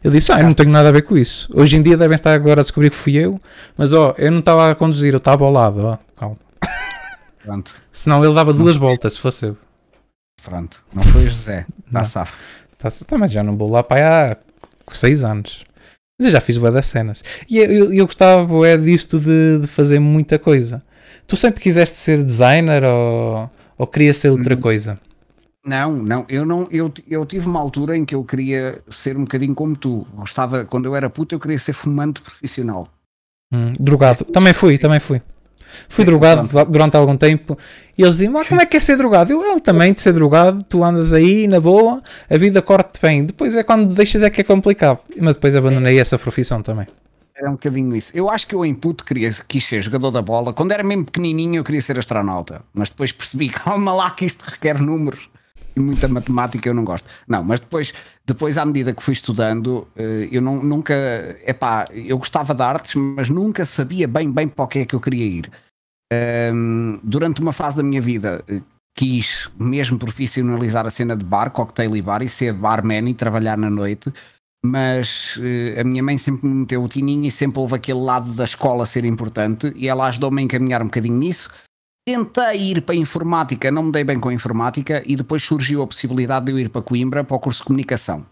Eu 0.02 0.10
disse, 0.10 0.30
ah, 0.32 0.40
eu 0.40 0.44
não 0.44 0.54
tenho 0.54 0.70
nada 0.70 0.90
a 0.90 0.92
ver 0.92 1.02
com 1.02 1.16
isso. 1.16 1.48
Hoje 1.54 1.76
em 1.76 1.82
dia 1.82 1.96
devem 1.96 2.14
estar 2.14 2.34
agora 2.34 2.60
a 2.60 2.62
descobrir 2.62 2.90
que 2.90 2.96
fui 2.96 3.16
eu. 3.16 3.40
Mas 3.76 3.92
ó, 3.92 4.14
eu 4.18 4.30
não 4.30 4.40
estava 4.40 4.70
a 4.70 4.74
conduzir, 4.74 5.14
eu 5.14 5.18
estava 5.18 5.44
ao 5.44 5.52
lado, 5.52 5.84
ó. 5.84 5.98
Calma. 6.16 6.36
Pronto. 7.42 7.74
Senão 7.92 8.24
ele 8.24 8.34
dava 8.34 8.52
duas 8.52 8.76
voltas, 8.76 9.14
se 9.14 9.20
fosse 9.20 9.46
eu. 9.46 9.56
Pronto, 10.44 10.82
não 10.92 11.02
foi 11.04 11.22
o 11.24 11.30
José, 11.30 11.66
está 11.86 12.04
safo. 12.04 12.36
Tá, 12.78 12.88
tá, 13.06 13.18
mas 13.18 13.30
já 13.30 13.44
não 13.44 13.56
vou 13.56 13.70
lá 13.70 13.82
para 13.82 14.32
há 14.32 14.36
6 14.92 15.22
anos. 15.22 15.64
Mas 16.22 16.26
eu 16.26 16.32
já 16.32 16.40
fiz 16.40 16.56
boa 16.56 16.70
das 16.70 16.86
cenas. 16.86 17.24
E 17.50 17.58
eu, 17.58 17.64
eu, 17.64 17.92
eu 17.92 18.06
gostava 18.06 18.68
é 18.68 18.76
disto 18.76 19.18
de, 19.18 19.58
de, 19.60 19.66
fazer 19.66 19.98
muita 19.98 20.38
coisa. 20.38 20.80
Tu 21.26 21.36
sempre 21.36 21.60
quiseste 21.60 21.98
ser 21.98 22.22
designer 22.22 22.84
ou, 22.84 23.50
ou 23.76 23.86
querias 23.88 24.18
ser 24.18 24.30
outra 24.30 24.54
hum. 24.54 24.60
coisa? 24.60 25.00
Não, 25.66 25.92
não, 25.92 26.24
eu 26.28 26.46
não, 26.46 26.68
eu, 26.70 26.92
eu 27.08 27.26
tive 27.26 27.48
uma 27.48 27.58
altura 27.58 27.96
em 27.96 28.04
que 28.04 28.14
eu 28.14 28.22
queria 28.22 28.80
ser 28.88 29.16
um 29.16 29.22
bocadinho 29.22 29.52
como 29.52 29.76
tu. 29.76 30.06
Gostava, 30.14 30.64
quando 30.64 30.86
eu 30.86 30.94
era 30.94 31.10
puto, 31.10 31.34
eu 31.34 31.40
queria 31.40 31.58
ser 31.58 31.72
fumante 31.72 32.20
profissional. 32.20 32.86
Hum, 33.52 33.72
drogado. 33.78 34.24
Também 34.24 34.52
fui, 34.52 34.78
também 34.78 35.00
fui. 35.00 35.20
Fui 35.88 36.04
drogado 36.04 36.48
durante 36.66 36.96
algum 36.96 37.16
tempo 37.16 37.58
e 37.96 38.02
eles 38.02 38.16
diziam: 38.16 38.32
Mas 38.32 38.48
como 38.48 38.60
é 38.60 38.66
que 38.66 38.76
é 38.76 38.80
ser 38.80 38.96
drogado? 38.96 39.32
Eu, 39.32 39.42
ele 39.42 39.60
também, 39.60 39.92
de 39.92 40.00
ser 40.00 40.12
drogado, 40.12 40.62
tu 40.64 40.82
andas 40.82 41.12
aí 41.12 41.46
na 41.46 41.60
boa, 41.60 42.02
a 42.28 42.36
vida 42.36 42.62
corre-te 42.62 43.00
bem. 43.00 43.24
Depois 43.24 43.54
é 43.54 43.62
quando 43.62 43.94
deixas 43.94 44.22
é 44.22 44.30
que 44.30 44.40
é 44.40 44.44
complicado. 44.44 44.98
Mas 45.20 45.34
depois 45.34 45.54
abandonei 45.54 45.98
essa 45.98 46.18
profissão 46.18 46.62
também. 46.62 46.86
Era 47.34 47.48
um 47.48 47.52
bocadinho 47.52 47.96
isso. 47.96 48.12
Eu 48.14 48.28
acho 48.28 48.46
que 48.46 48.54
eu 48.54 48.64
em 48.64 48.74
puto 48.74 49.04
queria, 49.04 49.30
quis 49.48 49.64
ser 49.64 49.80
jogador 49.80 50.10
da 50.10 50.20
bola. 50.20 50.52
Quando 50.52 50.72
era 50.72 50.82
mesmo 50.82 51.06
pequenininho, 51.06 51.56
eu 51.56 51.64
queria 51.64 51.80
ser 51.80 51.98
astronauta. 51.98 52.62
Mas 52.74 52.90
depois 52.90 53.10
percebi, 53.10 53.48
calma 53.50 53.94
lá, 53.94 54.10
que 54.10 54.24
isto 54.24 54.42
requer 54.42 54.80
números 54.80 55.28
e 55.74 55.80
muita 55.80 56.08
matemática 56.08 56.68
eu 56.68 56.74
não 56.74 56.84
gosto. 56.84 57.08
Não, 57.26 57.42
mas 57.42 57.60
depois, 57.60 57.92
depois 58.24 58.58
à 58.58 58.64
medida 58.64 58.92
que 58.92 59.02
fui 59.02 59.12
estudando, 59.12 59.86
eh, 59.96 60.28
eu 60.30 60.42
não, 60.42 60.62
nunca, 60.62 60.94
epá, 61.46 61.86
eu 61.92 62.18
gostava 62.18 62.54
de 62.54 62.62
artes, 62.62 62.94
mas 62.94 63.28
nunca 63.28 63.64
sabia 63.64 64.06
bem, 64.06 64.30
bem 64.30 64.48
para 64.48 64.64
o 64.64 64.68
que 64.68 64.78
é 64.80 64.84
que 64.86 64.94
eu 64.94 65.00
queria 65.00 65.24
ir. 65.24 65.50
Um, 66.52 67.00
durante 67.02 67.40
uma 67.40 67.52
fase 67.52 67.78
da 67.78 67.82
minha 67.82 68.00
vida, 68.00 68.44
eh, 68.46 68.60
quis 68.94 69.50
mesmo 69.58 69.98
profissionalizar 69.98 70.86
a 70.86 70.90
cena 70.90 71.16
de 71.16 71.24
bar, 71.24 71.50
cocktail 71.50 71.96
e 71.96 72.02
bar, 72.02 72.22
e 72.22 72.28
ser 72.28 72.52
barman 72.52 73.08
e 73.08 73.14
trabalhar 73.14 73.56
na 73.56 73.70
noite, 73.70 74.12
mas 74.64 75.36
uh, 75.38 75.80
a 75.80 75.84
minha 75.84 76.02
mãe 76.02 76.18
sempre 76.18 76.46
me 76.46 76.54
meteu 76.54 76.84
o 76.84 76.88
tininho 76.88 77.24
e 77.26 77.30
sempre 77.30 77.58
houve 77.58 77.74
aquele 77.74 78.00
lado 78.00 78.32
da 78.32 78.44
escola 78.44 78.86
ser 78.86 79.04
importante, 79.04 79.72
e 79.74 79.88
ela 79.88 80.06
ajudou-me 80.06 80.40
a 80.42 80.44
encaminhar 80.44 80.82
um 80.82 80.86
bocadinho 80.86 81.16
nisso. 81.16 81.50
Tentei 82.04 82.70
ir 82.72 82.82
para 82.82 82.96
a 82.96 82.98
informática, 82.98 83.70
não 83.70 83.84
me 83.84 83.92
dei 83.92 84.02
bem 84.02 84.18
com 84.18 84.28
a 84.28 84.34
informática, 84.34 85.04
e 85.06 85.14
depois 85.14 85.44
surgiu 85.44 85.82
a 85.82 85.86
possibilidade 85.86 86.46
de 86.46 86.52
eu 86.52 86.58
ir 86.58 86.68
para 86.68 86.82
Coimbra 86.82 87.22
para 87.22 87.36
o 87.36 87.38
curso 87.38 87.60
de 87.60 87.66
comunicação. 87.66 88.26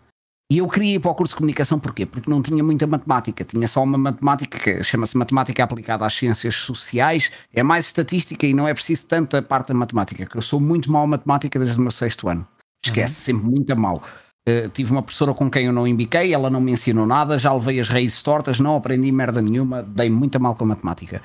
E 0.51 0.59
eu 0.59 0.67
queria 0.67 0.97
ir 0.97 0.99
para 0.99 1.13
o 1.13 1.15
curso 1.15 1.35
de 1.35 1.37
comunicação 1.37 1.79
porquê? 1.79 2.05
Porque 2.05 2.29
não 2.29 2.43
tinha 2.43 2.65
muita 2.65 2.85
matemática, 2.85 3.45
tinha 3.45 3.69
só 3.69 3.85
uma 3.85 3.97
matemática 3.97 4.59
que 4.59 4.83
chama-se 4.83 5.17
matemática 5.17 5.63
aplicada 5.63 6.05
às 6.05 6.13
ciências 6.13 6.57
sociais, 6.57 7.31
é 7.55 7.63
mais 7.63 7.87
estatística 7.87 8.45
e 8.45 8.53
não 8.53 8.67
é 8.67 8.75
preciso 8.75 9.05
tanta 9.05 9.41
parte 9.41 9.69
da 9.69 9.75
matemática, 9.75 10.27
que 10.27 10.37
eu 10.37 10.43
sou 10.43 10.59
muito 10.59 10.91
mau 10.91 11.07
matemática 11.07 11.57
desde 11.57 11.79
o 11.79 11.83
meu 11.83 11.93
sexto 11.93 12.29
ano. 12.29 12.45
Esquece, 12.85 13.33
uhum. 13.33 13.39
sempre 13.39 13.53
muito 13.53 13.77
mal. 13.77 14.03
Uh, 14.49 14.69
tive 14.71 14.91
uma 14.91 15.03
professora 15.03 15.33
com 15.33 15.49
quem 15.49 15.67
eu 15.67 15.73
não 15.73 15.87
embiquei, 15.87 16.35
ela 16.35 16.51
não 16.51 16.61
me 16.61 16.73
ensinou 16.73 17.07
nada, 17.07 17.39
já 17.39 17.53
levei 17.53 17.79
as 17.79 17.89
raízes 17.89 18.21
tortas, 18.21 18.59
não 18.59 18.75
aprendi 18.75 19.13
merda 19.13 19.41
nenhuma, 19.41 19.81
dei 19.85 20.11
muito 20.11 20.41
mal 20.41 20.57
com 20.57 20.65
a 20.65 20.69
matemática. 20.69 21.23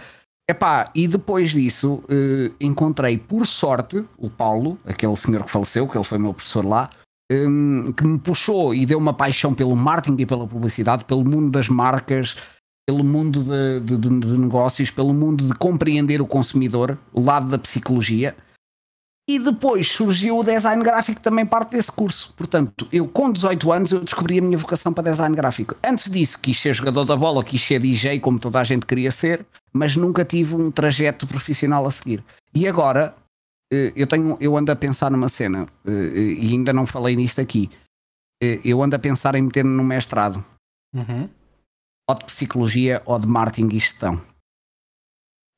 Epá, 0.48 0.92
e 0.94 1.08
depois 1.08 1.52
disso 1.52 2.04
uh, 2.04 2.56
encontrei 2.60 3.18
por 3.18 3.48
sorte 3.48 4.06
o 4.16 4.30
Paulo, 4.30 4.78
aquele 4.86 5.16
senhor 5.16 5.44
que 5.44 5.50
faleceu, 5.50 5.88
que 5.88 5.98
ele 5.98 6.04
foi 6.04 6.20
meu 6.20 6.36
professor 6.36 6.64
lá, 6.64 6.92
um, 7.32 7.92
que 7.92 8.06
me 8.06 8.20
puxou 8.20 8.74
e 8.74 8.86
deu 8.86 9.00
uma 9.00 9.14
paixão 9.14 9.56
pelo 9.56 9.76
marketing 9.76 10.22
e 10.22 10.26
pela 10.26 10.48
publicidade, 10.48 11.04
pelo 11.06 11.26
mundo 11.28 11.50
das 11.50 11.68
marcas, 11.68 12.38
pelo 12.88 13.04
mundo 13.04 13.44
de, 13.44 13.98
de, 13.98 13.98
de, 13.98 14.38
negócios, 14.38 14.92
pelo 14.92 15.14
mundo 15.14 15.48
de 15.48 15.54
compreender 15.56 16.22
o 16.22 16.28
consumidor, 16.28 16.98
o 17.12 17.22
lado 17.22 17.50
da 17.50 17.58
psicologia. 17.58 18.36
E 19.28 19.40
depois 19.40 19.88
surgiu 19.88 20.38
o 20.38 20.44
design 20.44 20.84
gráfico 20.84 21.20
também 21.20 21.46
parte 21.46 21.72
desse 21.72 21.92
curso. 21.92 22.32
Portanto, 22.38 22.88
eu 22.92 23.08
com 23.08 23.32
18 23.32 23.72
anos 23.72 23.92
eu 23.92 24.00
descobri 24.02 24.38
a 24.38 24.42
minha 24.42 24.58
vocação 24.58 24.94
para 24.94 25.10
design 25.10 25.36
gráfico. 25.36 25.76
Antes 25.84 26.12
disso 26.12 26.40
quis 26.40 26.60
ser 26.60 26.76
jogador 26.76 27.06
da 27.06 27.16
bola, 27.16 27.44
quis 27.44 27.62
ser 27.62 27.80
DJ 27.80 28.20
como 28.20 28.40
toda 28.40 28.60
a 28.60 28.64
gente 28.64 28.86
queria 28.86 29.12
ser, 29.12 29.44
mas 29.74 29.96
nunca 29.96 30.24
tive 30.24 30.54
um 30.54 30.70
trajeto 30.70 31.26
profissional 31.26 31.88
a 31.88 31.92
seguir. 31.92 32.24
E 32.54 32.68
agora 32.68 33.16
eh, 33.72 33.94
eu 33.96 34.08
tenho, 34.08 34.38
eu 34.40 34.56
ando 34.56 34.72
a 34.72 34.76
pensar 34.76 35.12
numa 35.12 35.30
cena 35.30 35.68
eh, 35.86 35.92
eh, 35.92 36.34
e 36.44 36.52
ainda 36.52 36.72
não 36.72 36.86
falei 36.86 37.16
nisto 37.16 37.42
aqui. 37.42 37.70
Eu 38.64 38.84
ando 38.84 38.96
a 38.96 39.00
pensar 39.00 39.34
em 39.36 39.42
meter-me 39.42 39.72
no 39.72 39.84
mestrado, 39.84 40.44
uhum. 40.94 41.28
ou 42.08 42.16
de 42.16 42.26
psicologia 42.26 43.02
ou 43.06 43.18
de 43.18 43.26
marketing 43.26 43.70
e 43.76 43.80
gestão. 43.80 44.22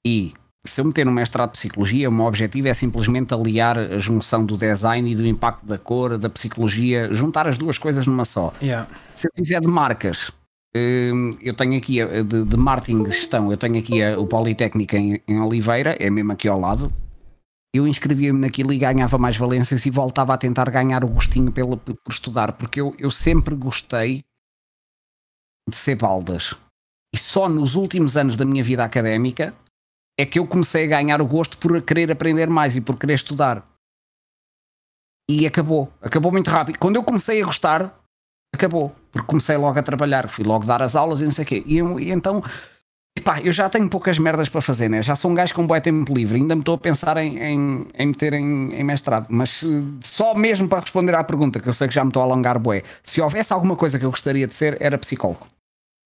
E 0.05 0.33
se 0.69 0.81
eu 0.81 0.85
meter 0.85 1.05
no 1.05 1.11
mestrado 1.11 1.51
de 1.51 1.57
psicologia, 1.57 2.09
o 2.09 2.11
meu 2.11 2.25
objetivo 2.25 2.67
é 2.67 2.73
simplesmente 2.73 3.33
aliar 3.33 3.77
a 3.77 3.97
junção 3.97 4.45
do 4.45 4.57
design 4.57 5.11
e 5.11 5.15
do 5.15 5.25
impacto 5.25 5.65
da 5.65 5.77
cor, 5.77 6.17
da 6.17 6.29
psicologia, 6.29 7.11
juntar 7.13 7.47
as 7.47 7.57
duas 7.57 7.77
coisas 7.77 8.05
numa 8.05 8.25
só. 8.25 8.53
Yeah. 8.61 8.89
Se 9.15 9.27
eu 9.27 9.31
fizer 9.35 9.61
de 9.61 9.67
marcas, 9.67 10.31
eu 11.41 11.53
tenho 11.55 11.77
aqui 11.77 11.99
de, 12.23 12.43
de 12.43 12.57
marketing 12.57 13.05
gestão, 13.05 13.51
eu 13.51 13.57
tenho 13.57 13.79
aqui 13.79 14.03
o 14.17 14.25
Politécnico 14.27 14.95
em, 14.95 15.21
em 15.27 15.39
Oliveira, 15.39 15.95
é 15.99 16.09
mesmo 16.09 16.31
aqui 16.31 16.47
ao 16.47 16.59
lado, 16.59 16.91
eu 17.73 17.87
inscrevia-me 17.87 18.39
naquilo 18.39 18.73
e 18.73 18.77
ganhava 18.77 19.17
mais 19.17 19.37
valências 19.37 19.85
e 19.85 19.89
voltava 19.89 20.33
a 20.33 20.37
tentar 20.37 20.69
ganhar 20.69 21.03
o 21.03 21.07
gostinho 21.07 21.51
pelo, 21.51 21.77
por 21.77 21.95
estudar, 22.09 22.53
porque 22.53 22.81
eu, 22.81 22.95
eu 22.97 23.11
sempre 23.11 23.55
gostei 23.55 24.23
de 25.69 25.75
ser 25.75 25.95
baldas. 25.95 26.53
E 27.13 27.17
só 27.17 27.47
nos 27.47 27.75
últimos 27.75 28.17
anos 28.17 28.35
da 28.35 28.45
minha 28.45 28.63
vida 28.63 28.83
académica 28.83 29.53
é 30.19 30.25
que 30.25 30.39
eu 30.39 30.47
comecei 30.47 30.85
a 30.85 30.87
ganhar 30.87 31.21
o 31.21 31.27
gosto 31.27 31.57
por 31.57 31.81
querer 31.81 32.11
aprender 32.11 32.49
mais 32.49 32.75
e 32.75 32.81
por 32.81 32.97
querer 32.97 33.13
estudar. 33.13 33.65
E 35.29 35.45
acabou. 35.45 35.91
Acabou 36.01 36.31
muito 36.31 36.49
rápido. 36.49 36.79
Quando 36.79 36.95
eu 36.95 37.03
comecei 37.03 37.41
a 37.41 37.45
gostar, 37.45 37.93
acabou. 38.53 38.95
Porque 39.11 39.27
comecei 39.27 39.57
logo 39.57 39.77
a 39.77 39.83
trabalhar. 39.83 40.29
Fui 40.29 40.43
logo 40.43 40.65
dar 40.65 40.81
as 40.81 40.95
aulas 40.95 41.21
e 41.21 41.25
não 41.25 41.31
sei 41.31 41.43
o 41.43 41.47
quê. 41.47 41.63
E, 41.65 41.77
e 41.77 42.11
então 42.11 42.41
Pá, 43.23 43.41
eu 43.41 43.51
já 43.51 43.69
tenho 43.69 43.89
poucas 43.89 44.17
merdas 44.17 44.49
para 44.49 44.61
fazer, 44.61 44.89
né? 44.89 45.01
Já 45.01 45.15
sou 45.15 45.31
um 45.31 45.33
gajo 45.33 45.53
com 45.53 45.63
um 45.63 45.79
tempo 45.79 46.13
livre, 46.13 46.37
ainda 46.37 46.55
me 46.55 46.61
estou 46.61 46.75
a 46.75 46.77
pensar 46.77 47.17
em, 47.17 47.37
em, 47.37 47.87
em 47.97 48.07
meter 48.07 48.33
em, 48.33 48.73
em, 48.73 48.83
mestrado. 48.83 49.27
Mas 49.29 49.63
só 50.01 50.33
mesmo 50.33 50.67
para 50.67 50.79
responder 50.79 51.15
à 51.15 51.23
pergunta, 51.23 51.59
que 51.59 51.67
eu 51.67 51.73
sei 51.73 51.87
que 51.87 51.93
já 51.93 52.03
me 52.03 52.09
estou 52.09 52.21
a 52.21 52.25
alongar, 52.25 52.59
boé. 52.59 52.83
Se 53.03 53.21
houvesse 53.21 53.53
alguma 53.53 53.75
coisa 53.75 53.97
que 53.97 54.05
eu 54.05 54.09
gostaria 54.09 54.47
de 54.47 54.53
ser, 54.53 54.77
era 54.79 54.97
psicólogo. 54.97 55.45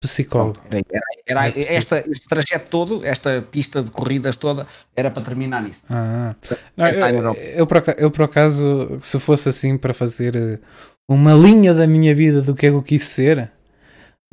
Psicólogo. 0.01 0.59
Era, 0.69 0.81
era, 1.27 1.47
era 1.47 1.59
é 1.59 1.75
esta, 1.75 2.03
este 2.09 2.27
trajeto 2.27 2.69
todo, 2.69 3.05
esta 3.05 3.41
pista 3.41 3.83
de 3.83 3.91
corridas 3.91 4.35
toda, 4.35 4.67
era 4.95 5.11
para 5.11 5.23
terminar 5.23 5.61
nisso. 5.61 5.85
Ah, 5.89 6.35
não, 6.75 6.87
eu, 6.87 7.33
eu, 7.35 7.67
por 7.67 7.77
acaso, 7.77 7.97
eu, 7.99 8.11
por 8.11 8.23
acaso, 8.23 8.97
se 8.99 9.19
fosse 9.19 9.47
assim 9.47 9.77
para 9.77 9.93
fazer 9.93 10.35
eh, 10.35 10.59
uma 11.07 11.33
linha 11.33 11.73
da 11.73 11.85
minha 11.85 12.15
vida 12.15 12.41
do 12.41 12.55
que 12.55 12.65
é 12.65 12.69
que 12.69 12.75
eu 12.75 12.81
quis 12.81 13.03
ser, 13.03 13.51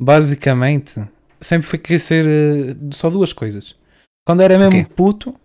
basicamente 0.01 0.99
sempre 1.41 1.67
foi 1.67 1.79
querer 1.79 1.99
ser 1.99 2.25
uh, 2.25 2.93
só 2.93 3.09
duas 3.09 3.33
coisas. 3.33 3.75
Quando 4.25 4.41
era 4.41 4.57
mesmo 4.57 4.81
okay. 4.81 4.95
puto, 4.95 5.35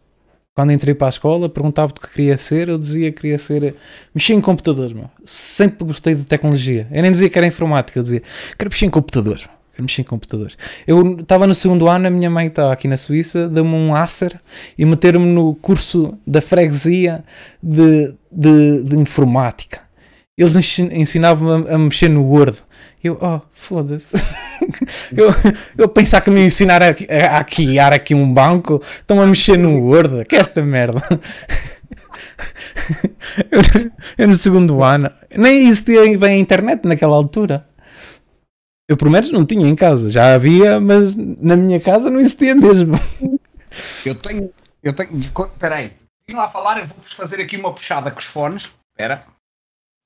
quando 0.55 0.73
entrei 0.73 0.95
para 0.95 1.09
a 1.09 1.11
escola, 1.11 1.49
perguntava 1.49 1.93
o 1.93 1.95
que 1.95 2.09
queria 2.09 2.37
ser, 2.37 2.69
eu 2.69 2.79
dizia 2.79 3.11
que 3.13 3.21
queria 3.23 3.39
ser. 3.39 3.63
Uh, 3.63 3.77
mexer 4.15 4.35
em 4.35 4.41
computadores, 4.41 4.93
meu. 4.93 5.11
Sempre 5.25 5.85
gostei 5.85 6.15
de 6.15 6.25
tecnologia. 6.25 6.89
Eu 6.91 7.03
nem 7.03 7.13
dizia 7.13 7.31
que 7.31 7.39
era 7.39 7.47
informática, 7.47 7.99
eu 7.99 8.03
dizia 8.03 8.23
quero 8.59 8.71
mexer 8.71 8.87
em 8.87 8.91
computadores. 8.91 9.49
Quero 9.75 9.83
mexer 9.83 10.03
em 10.03 10.05
computadores. 10.05 10.57
Eu 10.87 11.19
estava 11.19 11.49
no 11.49 11.55
segundo 11.55 11.89
ano, 11.89 12.07
a 12.07 12.11
minha 12.11 12.31
mãe 12.31 12.47
estava 12.47 12.73
aqui 12.73 12.87
na 12.87 12.97
Suíça, 12.97 13.49
deu-me 13.49 13.75
um 13.75 13.93
Acer 13.93 14.41
e 14.79 14.85
meter-me 14.85 15.27
no 15.27 15.53
curso 15.57 16.17
da 16.25 16.41
freguesia 16.41 17.25
de, 17.61 18.15
de, 18.31 18.85
de 18.85 18.97
informática. 18.97 19.81
eles 20.39 20.55
ensinavam 20.79 21.67
a, 21.67 21.75
a 21.75 21.79
mexer 21.79 22.09
no 22.09 22.25
Word. 22.25 22.59
Eu, 23.03 23.19
oh, 23.21 23.41
foda-se. 23.53 24.17
eu, 25.13 25.35
eu 25.77 25.89
pensar 25.89 26.21
que 26.21 26.31
me 26.31 26.45
ensinar 26.45 26.81
a, 26.81 26.87
a, 26.87 27.39
a 27.39 27.45
criar 27.45 27.93
aqui 27.93 28.15
um 28.15 28.33
banco, 28.33 28.81
estão 29.01 29.21
a 29.21 29.27
mexer 29.27 29.59
no 29.59 29.81
Word. 29.81 30.25
Que 30.25 30.37
é 30.37 30.39
esta 30.39 30.63
merda? 30.63 31.03
eu, 33.51 33.61
eu, 34.19 34.29
no 34.29 34.35
segundo 34.35 34.85
ano, 34.85 35.11
nem 35.37 35.67
existia 35.67 36.17
bem 36.17 36.37
a 36.37 36.39
internet 36.39 36.87
naquela 36.87 37.17
altura. 37.17 37.67
Eu, 38.89 38.97
por 38.97 39.09
menos, 39.09 39.31
não 39.31 39.47
tinha 39.47 39.67
em 39.67 39.75
casa. 39.75 40.11
Já 40.11 40.35
havia, 40.35 40.79
mas 40.79 41.15
na 41.15 41.57
minha 41.57 41.81
casa 41.81 42.11
não 42.11 42.21
existia 42.21 42.55
mesmo. 42.55 42.99
Eu 44.05 44.15
tenho. 44.15 44.51
Eu 44.83 44.93
tenho. 44.93 45.19
Espera 45.19 45.77
aí. 45.77 45.93
Vim 46.29 46.35
lá 46.35 46.49
falar, 46.49 46.79
eu 46.79 46.87
vou-vos 46.87 47.13
fazer 47.13 47.41
aqui 47.41 47.57
uma 47.57 47.73
puxada 47.73 48.11
com 48.11 48.19
os 48.19 48.25
fones. 48.25 48.71
Espera. 48.93 49.23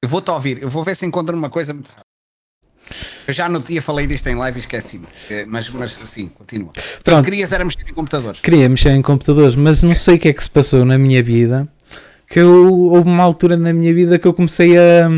Eu 0.03 0.09
vou-te 0.09 0.31
ouvir. 0.31 0.63
Eu 0.63 0.71
vou 0.71 0.85
ver 0.85 0.95
se 0.95 1.05
encontro 1.05 1.37
uma 1.37 1.51
coisa 1.51 1.75
muito 1.75 1.89
rápida. 1.89 2.07
Eu 3.27 3.35
já 3.35 3.49
no 3.49 3.61
dia 3.61 3.83
falei 3.83 4.07
disto 4.07 4.27
em 4.29 4.37
live 4.37 4.59
e 4.59 4.61
esqueci-me. 4.61 5.07
Eh, 5.29 5.45
mas, 5.45 5.69
mas 5.69 5.99
assim, 6.03 6.29
continua. 6.29 6.73
Pronto. 7.05 7.25
Querias 7.25 7.53
era 7.53 7.65
mexer 7.65 7.87
em 7.87 7.93
computadores. 7.93 8.41
Queria 8.41 8.69
mexer 8.69 8.91
em 8.91 9.03
computadores, 9.03 9.55
mas 9.55 9.83
não 9.83 9.95
sei 9.95 10.17
o 10.17 10.19
que 10.19 10.29
é 10.29 10.33
que 10.33 10.43
se 10.43 10.49
passou 10.49 10.85
na 10.85 10.97
minha 10.97 11.23
vida. 11.23 11.69
Que 12.27 12.41
eu, 12.41 12.73
houve 12.73 13.09
uma 13.09 13.23
altura 13.23 13.57
na 13.57 13.73
minha 13.73 13.93
vida 13.93 14.19
que 14.19 14.27
eu 14.27 14.33
comecei 14.33 14.79
a 14.79 15.09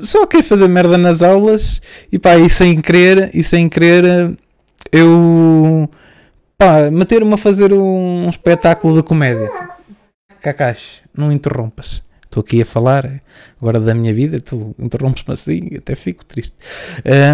só 0.00 0.26
querer 0.26 0.42
fazer 0.42 0.68
merda 0.68 0.98
nas 0.98 1.22
aulas 1.22 1.80
e 2.10 2.18
pá, 2.18 2.36
e 2.36 2.48
sem 2.48 2.80
querer, 2.80 3.30
e 3.34 3.42
sem 3.42 3.68
querer 3.68 4.36
eu 4.92 5.88
pá, 6.58 6.90
meter-me 6.90 7.34
a 7.34 7.36
fazer 7.36 7.72
um, 7.72 8.26
um 8.26 8.28
espetáculo 8.28 8.96
de 8.96 9.02
comédia. 9.02 9.50
Cacás, 10.40 10.78
não 11.14 11.30
interrompas. 11.30 12.02
Estou 12.24 12.42
aqui 12.42 12.62
a 12.62 12.66
falar 12.66 13.20
agora 13.60 13.80
da 13.80 13.94
minha 13.94 14.14
vida, 14.14 14.40
tu 14.40 14.74
interrompes-me 14.78 15.34
assim, 15.34 15.70
até 15.76 15.94
fico 15.94 16.24
triste. 16.24 16.56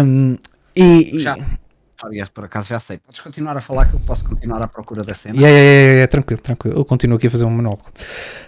Um, 0.03 0.37
e, 0.75 1.19
já, 1.19 1.37
aliás, 2.03 2.29
por 2.29 2.45
acaso 2.45 2.69
já 2.69 2.79
sei. 2.79 2.97
Podes 2.97 3.19
continuar 3.21 3.55
a 3.55 3.61
falar 3.61 3.85
que 3.85 3.93
eu 3.93 3.99
posso 3.99 4.27
continuar 4.27 4.61
à 4.61 4.67
procura 4.67 5.03
da 5.03 5.13
cena. 5.13 5.35
Yeah, 5.35 5.55
yeah, 5.55 5.93
yeah 5.93 6.07
tranquilo, 6.07 6.41
tranquilo. 6.41 6.77
Eu 6.77 6.85
continuo 6.85 7.17
aqui 7.17 7.27
a 7.27 7.31
fazer 7.31 7.45
um 7.45 7.51
monólogo. 7.51 7.85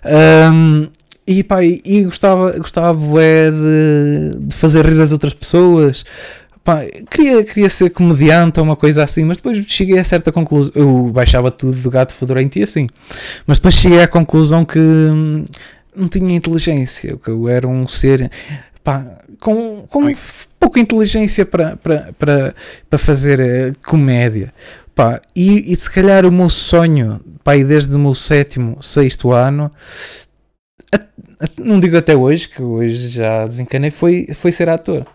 Um, 0.03 0.89
e 1.29 1.43
pá, 1.43 1.63
e, 1.63 1.79
e 1.85 2.03
gostava, 2.05 2.51
gostava 2.57 2.97
de, 2.97 4.47
de 4.47 4.55
fazer 4.55 4.83
rir 4.83 4.99
as 4.99 5.11
outras 5.11 5.31
pessoas. 5.31 6.03
Pá, 6.63 6.79
queria, 7.11 7.43
queria 7.43 7.69
ser 7.69 7.91
comediante 7.91 8.59
ou 8.59 8.65
uma 8.65 8.75
coisa 8.75 9.03
assim, 9.03 9.23
mas 9.25 9.37
depois 9.37 9.63
cheguei 9.67 9.99
a 9.99 10.03
certa 10.03 10.31
conclusão. 10.31 10.71
Eu 10.73 11.11
baixava 11.13 11.51
tudo 11.51 11.79
do 11.79 11.89
gato 11.91 12.15
fedorento 12.15 12.57
e 12.57 12.63
assim, 12.63 12.87
mas 13.45 13.59
depois 13.59 13.75
cheguei 13.75 14.01
à 14.01 14.07
conclusão 14.07 14.65
que 14.65 14.79
hum, 14.79 15.45
não 15.95 16.07
tinha 16.07 16.35
inteligência, 16.35 17.15
que 17.23 17.29
eu 17.29 17.47
era 17.47 17.67
um 17.67 17.87
ser 17.87 18.31
pá, 18.83 19.05
com, 19.39 19.85
com 19.87 20.11
pouca 20.59 20.79
inteligência 20.79 21.45
para, 21.45 21.77
para, 21.77 22.11
para, 22.17 22.55
para 22.89 22.99
fazer 22.99 23.39
uh, 23.39 23.75
comédia. 23.85 24.51
Pá, 24.95 25.21
e, 25.35 25.71
e 25.71 25.75
se 25.75 25.89
calhar 25.91 26.25
o 26.25 26.31
meu 26.31 26.49
sonho, 26.49 27.21
pá, 27.43 27.55
desde 27.55 27.93
o 27.93 27.99
meu 27.99 28.15
sétimo, 28.15 28.81
sexto 28.81 29.31
ano, 29.31 29.71
não 31.57 31.79
digo 31.79 31.97
até 31.97 32.15
hoje, 32.15 32.47
que 32.49 32.61
hoje 32.61 33.07
já 33.07 33.47
desencanei, 33.47 33.91
foi, 33.91 34.27
foi 34.33 34.51
ser 34.51 34.69
ator. 34.69 35.05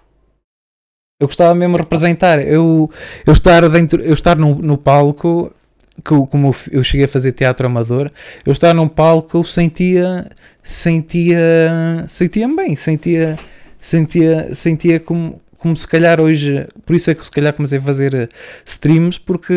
Eu 1.20 1.28
gostava 1.28 1.54
mesmo 1.54 1.76
de 1.76 1.82
representar. 1.82 2.40
Eu, 2.40 2.90
eu 3.26 3.32
estar, 3.32 3.68
dentro, 3.68 4.02
eu 4.02 4.14
estar 4.14 4.36
no, 4.36 4.54
no 4.54 4.76
palco, 4.76 5.52
que, 5.96 6.14
como 6.26 6.54
eu 6.70 6.82
cheguei 6.82 7.06
a 7.06 7.08
fazer 7.08 7.32
teatro 7.32 7.66
amador, 7.66 8.10
eu 8.44 8.52
estar 8.52 8.74
num 8.74 8.88
palco, 8.88 9.38
eu 9.38 9.44
sentia, 9.44 10.28
sentia, 10.62 12.04
sentia 12.08 12.48
bem, 12.48 12.74
sentia, 12.74 13.38
sentia, 13.80 14.54
sentia 14.54 14.98
como, 14.98 15.40
como 15.56 15.76
se 15.76 15.86
calhar 15.86 16.20
hoje, 16.20 16.66
por 16.84 16.96
isso 16.96 17.10
é 17.10 17.14
que 17.14 17.24
se 17.24 17.30
calhar 17.30 17.52
comecei 17.52 17.78
a 17.78 17.82
fazer 17.82 18.28
streams, 18.66 19.20
porque 19.20 19.54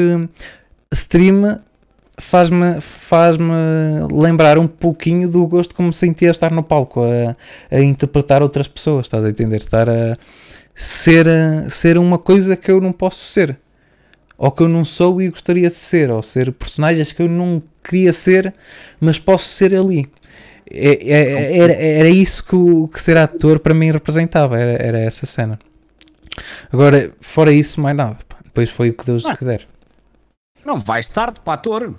stream 0.92 1.60
faz-me 2.20 2.82
faz 2.82 3.38
lembrar 4.12 4.58
um 4.58 4.68
pouquinho 4.68 5.30
do 5.30 5.46
gosto 5.46 5.76
como 5.76 5.94
sentia 5.94 6.32
estar 6.32 6.52
no 6.52 6.64
palco 6.64 7.04
a, 7.04 7.36
a, 7.70 7.80
interpretar 7.80 8.42
outras 8.42 8.68
pessoas, 8.68 9.06
estás 9.06 9.24
a 9.24 9.30
entender? 9.30 9.58
Estar 9.58 9.88
a 9.90 10.16
ser, 10.74 11.28
a 11.28 11.70
ser 11.70 11.98
uma 11.98 12.18
coisa 12.18 12.56
que 12.56 12.72
eu 12.72 12.82
não 12.82 12.92
posso 12.92 13.26
ser, 13.32 13.58
ou 14.38 14.52
que 14.52 14.64
eu 14.64 14.68
não 14.68 14.84
sou 14.84 15.22
e 15.22 15.30
gostaria 15.30 15.70
de 15.70 15.76
ser, 15.76 16.10
ou 16.10 16.24
ser 16.24 16.52
personagens 16.52 17.12
que 17.12 17.22
eu 17.22 17.30
não 17.30 17.62
queria 17.84 18.12
ser, 18.12 18.54
mas 19.00 19.20
posso 19.20 19.50
ser 19.50 19.76
ali. 19.76 20.06
É, 20.70 21.14
é, 21.14 21.58
era, 21.60 21.74
era 21.74 22.10
isso 22.10 22.44
que, 22.44 22.56
o, 22.56 22.90
que 22.90 23.00
ser 23.00 23.16
ator 23.16 23.60
para 23.60 23.74
mim 23.74 23.92
representava, 23.92 24.60
era, 24.60 24.74
era 24.74 25.00
essa 25.00 25.26
cena. 25.26 25.58
Agora, 26.72 27.12
fora 27.22 27.52
isso, 27.52 27.80
mais 27.80 27.96
nada. 27.96 28.18
Depois 28.44 28.70
foi 28.70 28.90
o 28.90 28.94
que 28.94 29.06
Deus 29.06 29.26
ah. 29.26 29.36
quiser. 29.36 29.66
Não 30.68 30.78
vais 30.78 31.08
tarde 31.08 31.40
para 31.40 31.54
ator. 31.54 31.96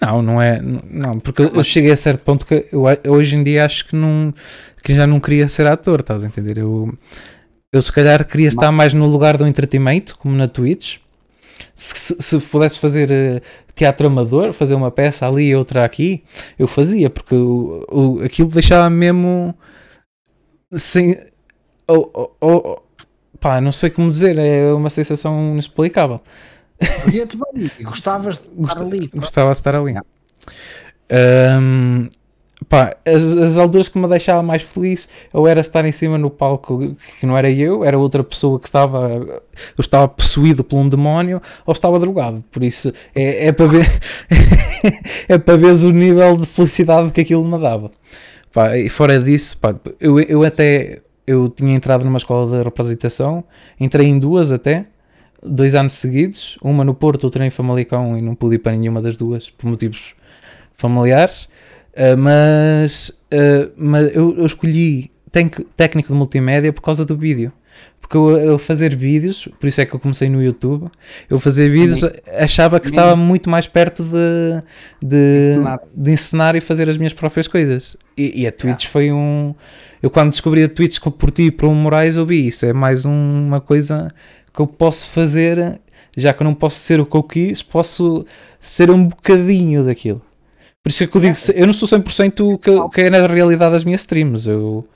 Não, 0.00 0.22
não 0.22 0.40
é. 0.40 0.62
Não, 0.62 1.18
porque 1.18 1.42
eu 1.42 1.64
cheguei 1.64 1.90
a 1.90 1.96
certo 1.96 2.22
ponto 2.22 2.46
que 2.46 2.68
eu, 2.70 2.84
hoje 3.12 3.34
em 3.34 3.42
dia 3.42 3.64
acho 3.64 3.88
que, 3.88 3.96
não, 3.96 4.32
que 4.84 4.94
já 4.94 5.04
não 5.04 5.18
queria 5.18 5.48
ser 5.48 5.66
ator, 5.66 5.98
estás 5.98 6.22
a 6.22 6.26
entender? 6.28 6.58
Eu, 6.58 6.96
eu 7.72 7.82
se 7.82 7.90
calhar 7.90 8.24
queria 8.24 8.46
estar 8.46 8.70
mais 8.70 8.94
no 8.94 9.08
lugar 9.08 9.36
do 9.36 9.44
entretenimento, 9.44 10.16
como 10.16 10.36
na 10.36 10.46
Twitch. 10.46 10.98
Se, 11.74 12.14
se, 12.14 12.22
se 12.22 12.38
pudesse 12.50 12.78
fazer 12.78 13.10
uh, 13.10 13.42
teatro 13.74 14.06
amador, 14.06 14.52
fazer 14.52 14.76
uma 14.76 14.92
peça 14.92 15.26
ali 15.26 15.48
e 15.48 15.56
outra 15.56 15.84
aqui, 15.84 16.22
eu 16.56 16.68
fazia, 16.68 17.10
porque 17.10 17.34
o, 17.34 17.84
o, 17.90 18.22
aquilo 18.22 18.48
deixava 18.48 18.88
mesmo 18.88 19.52
sem. 20.76 21.18
Oh, 21.88 22.08
oh, 22.14 22.30
oh, 22.40 22.82
pá, 23.40 23.60
não 23.60 23.72
sei 23.72 23.90
como 23.90 24.08
dizer, 24.08 24.38
é 24.38 24.72
uma 24.72 24.88
sensação 24.88 25.50
inexplicável. 25.50 26.20
Fazia-te 26.80 27.36
bem 27.36 27.70
gostavas 27.82 28.38
de 28.38 28.66
estar 28.66 28.82
ali. 28.82 29.10
Gostava 29.14 29.52
de 29.52 29.56
estar 29.56 29.74
ali. 29.74 29.94
Um, 31.60 32.08
pá, 32.68 32.96
as, 33.04 33.22
as 33.22 33.56
alturas 33.56 33.88
que 33.88 33.98
me 33.98 34.08
deixava 34.08 34.42
mais 34.42 34.62
feliz 34.62 35.08
ou 35.32 35.46
era 35.46 35.60
estar 35.60 35.84
em 35.84 35.92
cima 35.92 36.18
no 36.18 36.30
palco 36.30 36.96
que 37.20 37.26
não 37.26 37.36
era 37.36 37.50
eu, 37.50 37.84
era 37.84 37.98
outra 37.98 38.24
pessoa 38.24 38.58
que 38.58 38.66
estava 38.66 39.10
eu 39.12 39.80
estava 39.80 40.08
possuído 40.08 40.64
por 40.64 40.78
um 40.78 40.88
demónio 40.88 41.40
ou 41.66 41.72
estava 41.72 41.98
drogado, 41.98 42.42
por 42.50 42.62
isso 42.62 42.92
é, 43.14 43.48
é 43.48 43.52
para 43.52 43.66
ver 43.66 43.86
é 45.28 45.38
para 45.38 45.56
ver 45.56 45.72
o 45.84 45.90
nível 45.90 46.36
de 46.36 46.46
felicidade 46.46 47.10
que 47.10 47.20
aquilo 47.20 47.44
me 47.44 47.58
dava 47.58 47.90
pá, 48.52 48.76
e 48.76 48.88
fora 48.88 49.20
disso, 49.20 49.58
pá, 49.58 49.74
eu, 50.00 50.18
eu 50.20 50.42
até 50.42 51.02
eu 51.26 51.48
tinha 51.48 51.74
entrado 51.74 52.04
numa 52.04 52.18
escola 52.18 52.58
de 52.58 52.62
representação, 52.62 53.44
entrei 53.80 54.06
em 54.06 54.18
duas 54.18 54.52
até 54.52 54.86
dois 55.44 55.74
anos 55.74 55.94
seguidos, 55.94 56.56
uma 56.62 56.84
no 56.84 56.94
Porto, 56.94 57.24
outra 57.24 57.46
em 57.46 57.50
Famalicão 57.50 58.16
e 58.16 58.22
não 58.22 58.34
pude 58.34 58.56
ir 58.56 58.58
para 58.58 58.76
nenhuma 58.76 59.02
das 59.02 59.16
duas 59.16 59.50
por 59.50 59.68
motivos 59.68 60.14
familiares, 60.72 61.48
uh, 61.94 62.16
mas, 62.16 63.10
uh, 63.32 63.70
mas 63.76 64.14
eu, 64.14 64.36
eu 64.36 64.46
escolhi 64.46 65.10
técnico 65.76 66.12
de 66.12 66.14
multimédia 66.14 66.72
por 66.72 66.82
causa 66.82 67.04
do 67.04 67.16
vídeo. 67.16 67.52
Porque 68.00 68.18
eu, 68.18 68.38
eu, 68.38 68.58
fazer 68.58 68.94
vídeos, 68.94 69.48
por 69.58 69.66
isso 69.66 69.80
é 69.80 69.86
que 69.86 69.94
eu 69.94 69.98
comecei 69.98 70.28
no 70.28 70.42
YouTube, 70.42 70.90
eu 71.28 71.40
fazer 71.40 71.70
vídeos 71.70 72.04
achava 72.38 72.78
que 72.78 72.86
estava 72.86 73.16
muito 73.16 73.48
mais 73.48 73.66
perto 73.66 74.04
de, 74.04 74.62
de, 75.02 75.54
de 75.96 76.12
ensinar 76.12 76.54
e 76.54 76.60
fazer 76.60 76.88
as 76.90 76.98
minhas 76.98 77.14
próprias 77.14 77.48
coisas. 77.48 77.96
E, 78.16 78.42
e 78.42 78.46
a 78.46 78.52
Twitch 78.52 78.86
foi 78.86 79.10
um. 79.10 79.54
Eu 80.02 80.10
quando 80.10 80.28
descobri 80.28 80.62
a 80.62 80.68
Twitch 80.68 81.00
por 81.00 81.30
ti 81.30 81.44
e 81.44 81.50
por 81.50 81.66
um 81.66 81.74
Moraes 81.74 82.18
ouvi 82.18 82.46
isso. 82.46 82.66
É 82.66 82.74
mais 82.74 83.06
um, 83.06 83.46
uma 83.46 83.60
coisa 83.60 84.08
que 84.54 84.60
eu 84.60 84.66
posso 84.66 85.06
fazer, 85.06 85.80
já 86.16 86.32
que 86.32 86.42
eu 86.42 86.44
não 86.44 86.54
posso 86.54 86.78
ser 86.78 87.00
o 87.00 87.06
que 87.06 87.16
eu 87.16 87.22
quis, 87.22 87.62
posso 87.62 88.24
ser 88.60 88.90
um 88.90 89.08
bocadinho 89.08 89.84
daquilo. 89.84 90.22
Por 90.82 90.90
isso 90.90 91.02
é 91.02 91.06
que 91.06 91.16
eu 91.16 91.20
digo, 91.20 91.36
eu 91.54 91.66
não 91.66 91.72
sou 91.72 91.88
100% 91.88 92.54
o 92.54 92.58
que, 92.58 92.70
que 92.94 93.00
é 93.00 93.10
na 93.10 93.26
realidade 93.26 93.72
das 93.72 93.84
minhas 93.84 94.02
streams. 94.02 94.46
Eu 94.46 94.86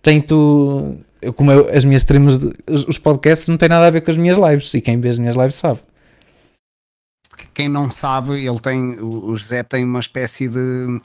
tento. 0.00 0.96
Eu, 1.20 1.32
como 1.32 1.52
eu, 1.52 1.68
as 1.68 1.84
minhas 1.84 2.02
streams, 2.02 2.38
os 2.66 2.98
podcasts 2.98 3.46
não 3.46 3.56
têm 3.56 3.68
nada 3.68 3.86
a 3.86 3.90
ver 3.90 4.00
com 4.00 4.10
as 4.10 4.16
minhas 4.16 4.38
lives. 4.38 4.72
E 4.74 4.80
quem 4.80 4.98
vê 5.00 5.10
as 5.10 5.18
minhas 5.18 5.36
lives 5.36 5.54
sabe. 5.54 5.80
Quem 7.54 7.68
não 7.68 7.90
sabe, 7.90 8.46
ele 8.46 8.58
tem. 8.58 8.98
O 9.00 9.36
José 9.36 9.62
tem 9.62 9.84
uma 9.84 10.00
espécie 10.00 10.48
de, 10.48 11.00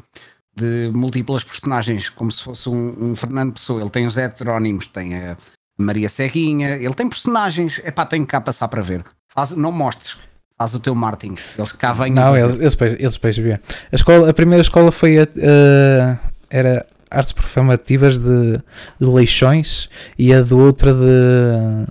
de 0.55 0.89
múltiplas 0.93 1.43
personagens, 1.43 2.09
como 2.09 2.31
se 2.31 2.41
fosse 2.41 2.69
um, 2.69 3.11
um 3.11 3.15
Fernando 3.15 3.53
Pessoa. 3.53 3.81
Ele 3.81 3.89
tem 3.89 4.07
os 4.07 4.17
heterónimos, 4.17 4.87
tem 4.87 5.15
a, 5.15 5.37
Maria 5.77 6.09
Serrinha, 6.09 6.75
ele 6.75 6.93
tem 6.93 7.07
personagens. 7.07 7.79
É 7.83 7.91
pá, 7.91 8.05
tenho 8.05 8.25
cá 8.25 8.41
passar 8.41 8.67
para 8.67 8.81
ver. 8.81 9.03
Faz, 9.27 9.51
não 9.51 9.71
mostres, 9.71 10.17
faz 10.57 10.73
o 10.73 10.79
teu 10.79 10.95
marketing. 10.95 11.37
Eles 11.57 11.71
cá 11.71 11.93
vêm. 11.93 12.11
Não, 12.11 12.35
eles, 12.35 12.75
depois, 12.75 13.37
vêem. 13.37 13.53
A, 13.91 13.95
escola, 13.95 14.29
a 14.29 14.33
primeira 14.33 14.61
escola 14.61 14.91
foi 14.91 15.19
a, 15.19 15.23
uh, 15.23 16.19
era 16.49 16.85
artes 17.11 17.31
performativas 17.31 18.17
de, 18.17 18.57
de 18.99 19.07
Leixões 19.07 19.89
e 20.17 20.33
a 20.33 20.41
do 20.41 20.57
outra 20.57 20.93
de. 20.93 21.87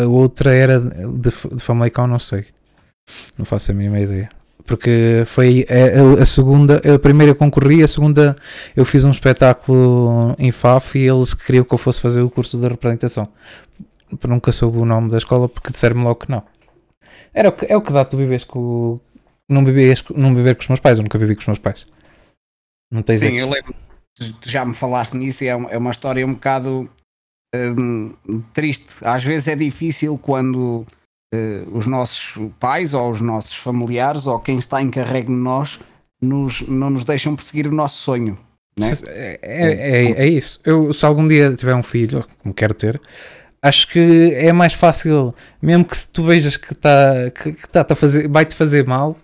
A 0.00 0.06
outra 0.06 0.54
era 0.54 0.78
de, 0.78 1.30
de 1.30 1.62
Famalicão, 1.62 2.06
não 2.06 2.18
sei. 2.18 2.46
Não 3.36 3.44
faço 3.44 3.70
a 3.70 3.74
mínima 3.74 3.98
ideia. 3.98 4.28
Porque 4.66 5.22
foi 5.26 5.64
a, 5.70 6.22
a, 6.22 6.26
segunda, 6.26 6.80
a 6.94 6.98
primeira 6.98 7.34
concorri, 7.34 7.82
a 7.82 7.88
segunda 7.88 8.36
eu 8.74 8.84
fiz 8.84 9.04
um 9.04 9.10
espetáculo 9.10 10.34
em 10.38 10.50
FAF 10.50 10.98
e 10.98 11.06
eles 11.06 11.32
queriam 11.32 11.64
que 11.64 11.72
eu 11.72 11.78
fosse 11.78 12.00
fazer 12.00 12.20
o 12.20 12.30
curso 12.30 12.58
de 12.58 12.68
representação. 12.68 13.28
Nunca 14.26 14.52
soube 14.52 14.78
o 14.78 14.84
nome 14.84 15.10
da 15.10 15.16
escola 15.16 15.48
porque 15.48 15.70
disseram-me 15.70 16.02
logo 16.02 16.16
que 16.16 16.30
não. 16.30 16.42
Era 17.32 17.48
o 17.48 17.52
que, 17.52 17.66
é 17.70 17.76
o 17.76 17.82
que 17.82 17.92
dá 17.92 18.04
tu 18.04 18.16
vives 18.16 18.44
com. 18.44 18.98
Não, 19.48 19.64
vives, 19.64 20.02
não 20.14 20.34
viver 20.34 20.56
com 20.56 20.62
os 20.62 20.68
meus 20.68 20.80
pais, 20.80 20.98
eu 20.98 21.04
nunca 21.04 21.18
vivi 21.18 21.34
com 21.34 21.42
os 21.42 21.46
meus 21.46 21.58
pais. 21.58 21.86
Não 22.90 23.02
tens 23.02 23.20
Sim, 23.20 23.38
eu 23.38 23.48
lembro. 23.48 23.74
Já 24.44 24.64
me 24.64 24.74
falaste 24.74 25.14
nisso 25.14 25.44
e 25.44 25.48
é 25.48 25.54
uma, 25.54 25.70
é 25.70 25.78
uma 25.78 25.90
história 25.90 26.26
um 26.26 26.34
bocado 26.34 26.90
hum, 27.54 28.14
triste. 28.52 29.04
Às 29.04 29.22
vezes 29.22 29.48
é 29.48 29.54
difícil 29.54 30.16
quando 30.18 30.86
uh, 31.34 31.76
os 31.76 31.86
nossos 31.86 32.50
pais 32.58 32.94
ou 32.94 33.10
os 33.10 33.20
nossos 33.20 33.54
familiares 33.54 34.26
ou 34.26 34.38
quem 34.38 34.58
está 34.58 34.82
encarregue 34.82 35.28
de 35.28 35.34
nós 35.34 35.80
nos, 36.20 36.62
não 36.62 36.90
nos 36.90 37.04
deixam 37.04 37.36
perseguir 37.36 37.66
o 37.66 37.74
nosso 37.74 37.98
sonho. 37.98 38.38
Né? 38.78 38.92
É, 39.06 39.38
é, 39.42 39.72
é, 39.72 40.12
é, 40.24 40.28
isso. 40.28 40.60
Eu, 40.64 40.92
se 40.92 41.04
algum 41.04 41.26
dia 41.26 41.54
tiver 41.54 41.74
um 41.74 41.82
filho, 41.82 42.24
como 42.42 42.54
quero 42.54 42.74
ter, 42.74 43.00
acho 43.62 43.88
que 43.88 44.32
é 44.34 44.52
mais 44.52 44.74
fácil, 44.74 45.34
mesmo 45.60 45.84
que 45.84 45.96
se 45.96 46.08
tu 46.08 46.24
vejas 46.24 46.56
que 46.56 46.72
está 46.72 47.30
que, 47.30 47.52
que 47.52 47.68
tá, 47.68 47.82
tá 47.82 47.94
fazer, 47.94 48.28
vai-te 48.28 48.54
fazer 48.54 48.86
mal, 48.86 49.16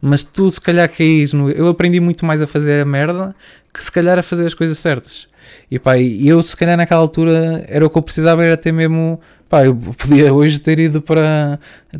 mas 0.00 0.22
tu 0.22 0.50
se 0.50 0.60
calhar 0.60 0.88
caís 0.88 1.32
no. 1.32 1.50
Eu 1.50 1.68
aprendi 1.68 1.98
muito 2.00 2.24
mais 2.24 2.40
a 2.40 2.46
fazer 2.46 2.80
a 2.80 2.84
merda 2.84 3.34
que 3.72 3.82
se 3.82 3.90
calhar 3.90 4.18
a 4.18 4.22
fazer 4.22 4.46
as 4.46 4.54
coisas 4.54 4.78
certas. 4.78 5.26
E 5.70 5.78
pá, 5.78 5.98
eu 5.98 6.42
se 6.42 6.56
calhar 6.56 6.76
naquela 6.76 7.00
altura 7.00 7.64
era 7.68 7.86
o 7.86 7.90
que 7.90 7.98
eu 7.98 8.02
precisava, 8.02 8.44
era 8.44 8.56
ter 8.56 8.72
mesmo. 8.72 9.20
Pá, 9.48 9.64
eu 9.64 9.74
podia 9.76 10.32
hoje 10.32 10.60
ter 10.60 10.78
ido 10.78 11.02
para 11.02 11.58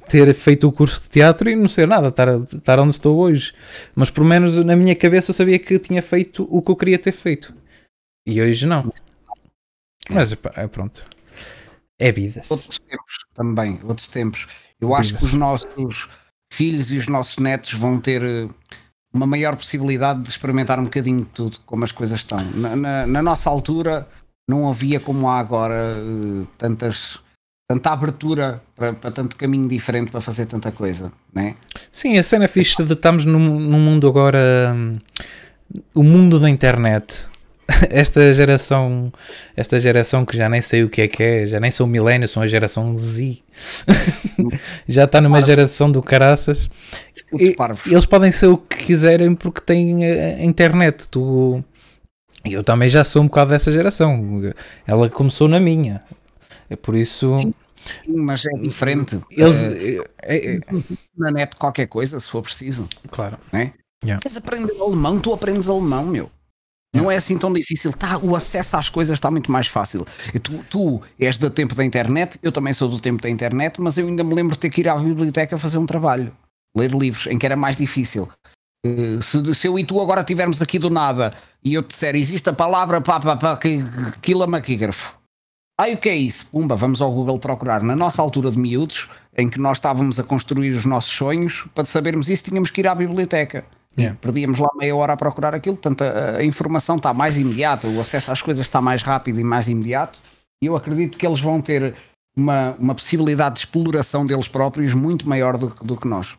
ter 0.08 0.32
feito 0.34 0.68
o 0.68 0.72
curso 0.72 1.02
de 1.02 1.08
teatro 1.08 1.50
e 1.50 1.56
não 1.56 1.68
ser 1.68 1.88
nada, 1.88 2.08
estar, 2.08 2.28
estar 2.52 2.78
onde 2.78 2.94
estou 2.94 3.18
hoje. 3.18 3.52
Mas 3.94 4.10
por 4.10 4.24
menos 4.24 4.56
na 4.56 4.76
minha 4.76 4.94
cabeça 4.94 5.30
eu 5.30 5.34
sabia 5.34 5.58
que 5.58 5.78
tinha 5.78 6.02
feito 6.02 6.46
o 6.50 6.62
que 6.62 6.70
eu 6.70 6.76
queria 6.76 6.98
ter 6.98 7.12
feito. 7.12 7.52
E 8.26 8.40
hoje 8.40 8.66
não. 8.66 8.92
Mas 10.08 10.34
pá, 10.34 10.52
é 10.56 10.66
pronto. 10.66 11.04
É 11.98 12.10
vida. 12.10 12.42
Outros 12.48 12.78
tempos 12.78 13.14
também, 13.34 13.80
outros 13.84 14.08
tempos. 14.08 14.46
Eu 14.80 14.94
acho 14.94 15.16
que 15.16 15.24
os 15.24 15.34
nossos 15.34 16.08
filhos 16.52 16.90
e 16.90 16.96
os 16.96 17.06
nossos 17.06 17.36
netos 17.36 17.74
vão 17.74 18.00
ter 18.00 18.22
eh, 18.24 18.48
uma 19.12 19.26
maior 19.26 19.56
possibilidade 19.56 20.22
de 20.22 20.28
experimentar 20.28 20.78
um 20.78 20.84
bocadinho 20.84 21.20
de 21.20 21.28
tudo, 21.28 21.58
como 21.66 21.84
as 21.84 21.92
coisas 21.92 22.20
estão. 22.20 22.38
Na, 22.54 22.76
na, 22.76 23.06
na 23.06 23.22
nossa 23.22 23.50
altura 23.50 24.06
não 24.48 24.68
havia 24.68 25.00
como 25.00 25.28
há 25.28 25.38
agora 25.38 25.96
uh, 25.96 26.46
tantas 26.58 27.20
tanta 27.70 27.90
abertura 27.90 28.60
para, 28.74 28.92
para, 28.92 29.12
tanto 29.12 29.36
caminho 29.36 29.68
diferente 29.68 30.10
para 30.10 30.20
fazer 30.20 30.46
tanta 30.46 30.72
coisa, 30.72 31.12
né? 31.32 31.54
Sim, 31.92 32.18
a 32.18 32.22
cena 32.22 32.48
fixe 32.48 32.82
de 32.82 32.92
estamos 32.94 33.24
num, 33.24 33.38
num 33.38 33.78
mundo 33.78 34.08
agora 34.08 34.74
um, 34.74 34.98
o 35.94 36.02
mundo 36.02 36.40
da 36.40 36.50
internet. 36.50 37.28
Esta 37.88 38.34
geração 38.34 39.12
esta 39.56 39.78
geração 39.78 40.26
que 40.26 40.36
já 40.36 40.48
nem 40.48 40.60
sei 40.60 40.82
o 40.82 40.88
que 40.88 41.02
é 41.02 41.06
que 41.06 41.22
é, 41.22 41.46
já 41.46 41.60
nem 41.60 41.70
sou 41.70 41.86
milênio, 41.86 42.26
sou 42.26 42.42
a 42.42 42.46
geração 42.48 42.98
Z. 42.98 43.38
Já 44.88 45.04
está 45.04 45.20
numa 45.20 45.40
geração 45.42 45.92
do 45.92 46.02
caraças 46.02 46.68
e, 47.38 47.54
eles 47.86 48.06
podem 48.06 48.32
ser 48.32 48.48
o 48.48 48.58
que 48.58 48.84
quiserem 48.84 49.34
porque 49.34 49.60
têm 49.60 50.04
a 50.04 50.44
internet. 50.44 51.08
Tu, 51.08 51.62
eu 52.44 52.64
também 52.64 52.88
já 52.88 53.04
sou 53.04 53.22
um 53.22 53.26
bocado 53.26 53.50
dessa 53.50 53.72
geração. 53.72 54.42
Ela 54.86 55.08
começou 55.08 55.48
na 55.48 55.60
minha. 55.60 56.02
É 56.68 56.76
por 56.76 56.94
isso. 56.96 57.28
Sim, 57.36 57.54
mas 58.08 58.44
é 58.44 58.52
diferente. 58.60 59.20
Eles, 59.30 59.68
é, 59.68 60.04
é, 60.22 60.56
é, 60.56 60.60
na 61.16 61.30
net 61.30 61.56
qualquer 61.56 61.86
coisa, 61.86 62.18
se 62.18 62.28
for 62.28 62.42
preciso. 62.42 62.88
Claro. 63.10 63.38
Né? 63.52 63.72
Yeah. 64.04 64.20
Queres 64.20 64.36
aprender 64.36 64.74
alemão? 64.80 65.18
Tu 65.18 65.32
aprendes 65.32 65.68
alemão, 65.68 66.06
meu. 66.06 66.30
Não 66.92 67.08
é 67.08 67.16
assim 67.16 67.38
tão 67.38 67.52
difícil. 67.52 67.92
Tá, 67.92 68.18
o 68.18 68.34
acesso 68.34 68.76
às 68.76 68.88
coisas 68.88 69.16
está 69.16 69.30
muito 69.30 69.52
mais 69.52 69.68
fácil. 69.68 70.04
Tu, 70.42 70.64
tu, 70.68 71.00
és 71.20 71.38
do 71.38 71.48
tempo 71.48 71.74
da 71.74 71.84
internet, 71.84 72.36
eu 72.42 72.50
também 72.50 72.72
sou 72.72 72.88
do 72.88 72.98
tempo 72.98 73.22
da 73.22 73.30
internet, 73.30 73.80
mas 73.80 73.96
eu 73.96 74.08
ainda 74.08 74.24
me 74.24 74.34
lembro 74.34 74.54
de 74.54 74.58
ter 74.58 74.70
que 74.70 74.80
ir 74.80 74.88
à 74.88 74.96
biblioteca 74.96 75.56
fazer 75.56 75.78
um 75.78 75.86
trabalho 75.86 76.34
ler 76.76 76.92
livros, 76.92 77.26
em 77.26 77.38
que 77.38 77.46
era 77.46 77.56
mais 77.56 77.76
difícil. 77.76 78.28
Uh, 78.84 79.22
se, 79.22 79.54
se, 79.54 79.66
eu 79.66 79.78
e 79.78 79.84
tu 79.84 80.00
agora 80.00 80.22
estivermos 80.22 80.62
aqui 80.62 80.78
do 80.78 80.88
nada 80.88 81.34
e 81.62 81.74
eu 81.74 81.82
te 81.82 81.88
disser 81.88 82.16
existe 82.16 82.48
a 82.48 82.52
palavra 82.52 82.98
pá, 83.00 83.20
pá, 83.20 83.36
pá, 83.36 83.58
quilamaquígrafo. 84.22 85.20
Ai, 85.78 85.94
o 85.94 85.98
que 85.98 86.08
é 86.08 86.16
isso? 86.16 86.46
Pumba, 86.46 86.76
vamos 86.76 87.00
ao 87.00 87.10
Google 87.10 87.38
procurar. 87.38 87.82
Na 87.82 87.96
nossa 87.96 88.20
altura 88.20 88.50
de 88.50 88.58
miúdos, 88.58 89.08
em 89.36 89.48
que 89.48 89.58
nós 89.58 89.78
estávamos 89.78 90.20
a 90.20 90.22
construir 90.22 90.72
os 90.72 90.84
nossos 90.84 91.10
sonhos, 91.10 91.66
para 91.74 91.86
sabermos 91.86 92.28
isso, 92.28 92.44
tínhamos 92.44 92.70
que 92.70 92.80
ir 92.80 92.86
à 92.86 92.94
biblioteca. 92.94 93.64
Yeah. 93.98 94.16
Perdíamos 94.20 94.58
lá 94.58 94.68
meia 94.76 94.94
hora 94.94 95.14
a 95.14 95.16
procurar 95.16 95.54
aquilo, 95.54 95.76
portanto 95.76 96.02
a, 96.02 96.36
a, 96.36 96.44
informação 96.44 96.96
está 96.96 97.12
mais 97.12 97.36
imediata, 97.36 97.88
o 97.88 98.00
acesso 98.00 98.30
às 98.30 98.40
coisas 98.40 98.64
está 98.64 98.80
mais 98.80 99.02
rápido 99.02 99.40
e 99.40 99.44
mais 99.44 99.68
imediato. 99.68 100.18
E 100.62 100.66
eu 100.66 100.76
acredito 100.76 101.16
que 101.16 101.26
eles 101.26 101.40
vão 101.40 101.60
ter 101.62 101.94
uma, 102.36 102.76
uma 102.78 102.94
possibilidade 102.94 103.54
de 103.54 103.60
exploração 103.60 104.26
deles 104.26 104.48
próprios 104.48 104.92
muito 104.92 105.28
maior 105.28 105.56
do, 105.56 105.68
do 105.82 105.96
que 105.96 106.06
nós 106.06 106.36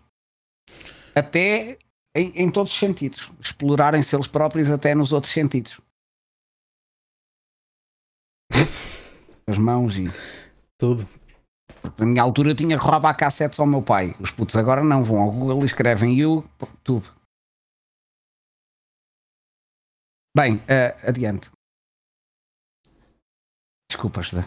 até 1.15 1.77
em, 2.15 2.43
em 2.43 2.51
todos 2.51 2.71
os 2.71 2.77
sentidos. 2.77 3.31
Explorarem-se 3.39 4.15
eles 4.15 4.27
próprios 4.27 4.69
até 4.69 4.93
nos 4.95 5.11
outros 5.11 5.31
sentidos. 5.31 5.79
As 9.47 9.57
mãos 9.57 9.97
e. 9.97 10.07
Tudo. 10.77 11.07
Na 11.97 12.05
minha 12.05 12.21
altura 12.21 12.49
eu 12.49 12.55
tinha 12.55 12.77
que 12.77 12.83
roubar 12.83 13.15
cassetes 13.15 13.59
ao 13.59 13.65
meu 13.65 13.81
pai. 13.81 14.15
Os 14.19 14.31
putos 14.31 14.55
agora 14.55 14.83
não 14.83 15.03
vão 15.03 15.17
ao 15.17 15.31
Google 15.31 15.61
e 15.63 15.65
escrevem 15.65 16.19
YouTube. 16.19 17.05
Bem, 20.35 20.57
uh, 20.57 21.09
adiante. 21.09 21.49
Desculpa, 23.91 24.21
José. 24.21 24.45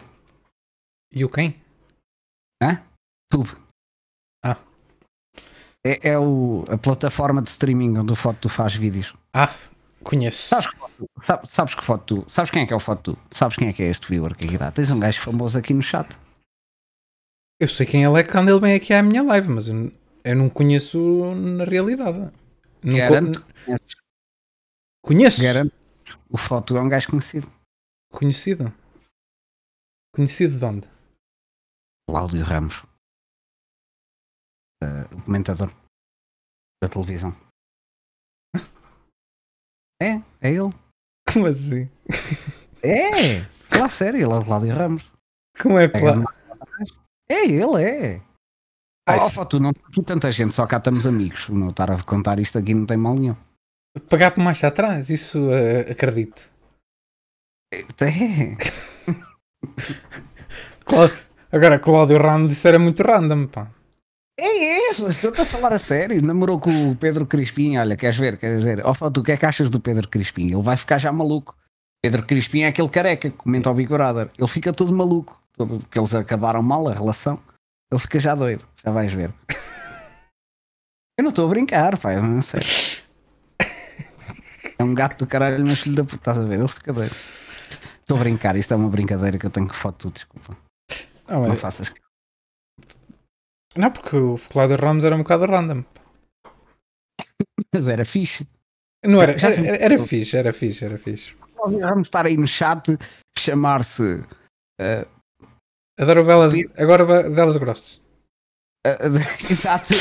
E 1.13 1.25
o 1.25 1.29
quem? 1.29 1.61
Hã? 2.63 2.83
Tube. 3.31 3.51
Ah. 4.43 4.57
É, 5.87 6.13
é 6.13 6.19
o, 6.19 6.65
a 6.69 6.79
plataforma 6.79 7.43
de 7.43 7.51
streaming 7.51 7.99
onde 7.99 8.13
o 8.13 8.17
Foto 8.17 8.39
tu 8.41 8.49
faz 8.49 8.75
vídeos. 8.75 9.15
Ah, 9.35 9.55
conheço. 10.03 10.49
Sabes 10.49 10.71
que, 10.71 10.79
sabes, 11.21 11.51
sabes 11.51 11.75
que 11.75 11.85
Foto 11.85 12.05
tu, 12.23 12.31
sabes 12.31 12.51
quem 12.51 12.63
é 12.63 12.67
que 12.67 12.73
é 12.73 12.77
o 12.77 12.81
Foto 12.81 13.15
tu? 13.15 13.19
Sabes 13.31 13.57
quem 13.57 13.69
é 13.69 13.73
que 13.73 13.83
é 13.83 13.91
este 13.91 14.09
viewer 14.09 14.35
que 14.35 14.47
aqui 14.47 14.57
dá? 14.57 14.73
Tens 14.73 14.91
um 14.91 14.99
gajo 14.99 15.21
famoso 15.21 15.59
aqui 15.59 15.75
no 15.75 15.83
chat. 15.83 16.09
Eu 17.61 17.69
sei 17.69 17.85
quem 17.85 18.03
ele 18.03 18.19
é 18.19 18.25
quando 18.25 18.49
ele 18.49 18.61
vem 18.61 18.75
aqui 18.75 18.95
à 18.95 19.03
minha 19.03 19.23
live, 19.23 19.49
mas 19.49 19.69
eu, 19.69 19.93
eu 20.25 20.37
não 20.37 20.49
conheço 20.49 21.35
na 21.35 21.65
realidade. 21.65 22.33
Não 22.83 22.97
Garanto. 22.97 23.47
Co 23.67 23.77
conheço. 25.03 25.43
Garanto. 25.43 25.75
O 26.31 26.39
Foto 26.39 26.77
é 26.79 26.81
um 26.81 26.89
gajo 26.89 27.09
conhecido. 27.09 27.51
Conhecido? 28.11 28.73
Conhecido 30.15 30.59
de 30.59 30.65
onde? 30.65 30.89
Cláudio 32.09 32.43
Ramos 32.43 32.83
uh, 34.85 35.17
o 35.17 35.23
comentador 35.23 35.73
da 36.83 36.89
televisão. 36.89 37.35
É, 40.01 40.21
é 40.41 40.51
ele. 40.51 40.73
Como 41.33 41.47
assim? 41.47 41.89
É, 42.83 43.41
fala 43.71 43.89
sério, 43.89 44.21
ele 44.21 44.33
é 44.33 44.37
o 44.37 44.45
Cláudio 44.45 44.75
Ramos. 44.75 45.11
Como 45.61 45.79
é, 45.79 45.89
plano? 45.89 46.27
É 47.29 47.47
ele, 47.47 47.83
é. 47.83 48.21
Ah, 49.07 49.19
oh, 49.39 49.47
tu 49.47 49.61
não 49.61 49.71
aqui 49.71 50.03
tanta 50.03 50.31
gente, 50.33 50.55
só 50.55 50.67
cá 50.67 50.79
estamos 50.79 51.07
amigos. 51.07 51.49
Não 51.49 51.71
estar 51.71 51.91
a 51.91 52.03
contar 52.03 52.39
isto 52.39 52.59
aqui 52.59 52.75
não 52.75 52.87
tem 52.87 52.97
mal 52.97 53.15
nenhum. 53.15 53.37
Pagar 54.09 54.33
por 54.33 54.43
mais 54.43 54.63
atrás, 54.65 55.09
isso 55.09 55.39
uh, 55.49 55.91
acredito. 55.91 56.51
É. 57.73 58.57
Agora, 61.51 61.79
Cláudio 61.79 62.19
Ramos, 62.19 62.51
isso 62.51 62.67
era 62.67 62.79
muito 62.79 63.03
random, 63.03 63.47
pá. 63.47 63.71
É 64.39 64.74
isso, 64.95 65.29
estou 65.29 65.43
a 65.43 65.45
falar 65.45 65.73
a 65.73 65.79
sério. 65.79 66.23
Namorou 66.23 66.61
com 66.61 66.91
o 66.91 66.97
Pedro 66.97 67.27
Crispim. 67.27 67.77
Olha, 67.77 67.97
queres 67.97 68.17
ver? 68.17 68.39
Queres 68.39 68.63
ver? 68.63 68.85
Ó, 68.85 68.95
oh, 68.99 69.11
tu 69.11 69.21
o 69.21 69.25
que 69.25 69.33
é 69.33 69.37
que 69.37 69.47
achas 69.47 69.69
do 69.69 69.81
Pedro 69.81 70.09
Crispim? 70.09 70.47
Ele 70.47 70.63
vai 70.63 70.77
ficar 70.77 70.99
já 70.99 71.13
maluco. 71.13 71.57
Pedro 72.03 72.25
Crispim 72.25 72.63
é 72.63 72.69
aquele 72.69 72.89
careca 72.89 73.31
que 73.31 73.37
comenta 73.37 73.69
ao 73.69 73.75
Big 73.75 73.89
Brother. 73.89 74.31
Ele 74.39 74.49
fica 74.49 74.73
todo 74.73 74.93
maluco. 74.93 75.43
Todo, 75.57 75.81
porque 75.81 75.99
eles 75.99 76.15
acabaram 76.15 76.63
mal 76.63 76.89
a 76.89 76.93
relação. 76.93 77.39
Ele 77.91 78.01
fica 78.01 78.21
já 78.21 78.35
doido. 78.35 78.65
Já 78.85 78.91
vais 78.91 79.13
ver. 79.13 79.33
Eu 81.19 81.23
não 81.23 81.31
estou 81.31 81.47
a 81.47 81.49
brincar, 81.49 81.97
pai. 81.99 82.21
Não 82.21 82.43
sei. 82.43 82.63
É 84.79 84.83
um 84.83 84.95
gato 84.95 85.19
do 85.19 85.27
caralho, 85.27 85.65
mas 85.65 85.81
filho 85.81 85.97
da 85.97 86.05
puta. 86.05 86.17
Estás 86.17 86.39
a 86.39 86.43
ver? 86.45 86.59
Ele 86.59 86.69
fica 86.69 86.93
doido. 86.93 87.15
Estou 88.01 88.17
a 88.17 88.21
brincar. 88.21 88.57
Isto 88.57 88.75
é 88.75 88.77
uma 88.77 88.89
brincadeira 88.89 89.39
que 89.39 89.47
eu 89.47 89.51
tenho 89.51 89.69
que 89.69 89.77
foto, 89.77 90.11
desculpa. 90.11 90.57
Não, 91.29 91.47
não 91.47 91.57
faças. 91.57 91.93
Não, 93.77 93.91
porque 93.91 94.17
o 94.17 94.39
Cláudio 94.51 94.77
Ramos 94.77 95.05
era 95.05 95.15
um 95.15 95.19
bocado 95.19 95.47
random. 95.47 95.85
Mas 97.73 97.87
era 97.87 98.05
fixe. 98.05 98.47
Não 99.05 99.21
era, 99.21 99.33
era, 99.33 99.55
era, 99.55 99.77
era 99.77 99.99
fixe, 99.99 100.37
era 100.37 100.53
fixe, 100.53 100.85
era 100.85 100.97
fixe. 100.97 101.35
Vamos 101.57 102.09
estar 102.09 102.27
aí 102.27 102.37
no 102.37 102.47
chat, 102.47 102.97
chamar-se. 103.39 104.25
Uh, 104.81 105.07
Adoro 105.99 106.25
belas, 106.25 106.53
agora 106.77 107.29
belas 107.31 107.57
grossas. 107.57 108.03
exato. 109.51 109.95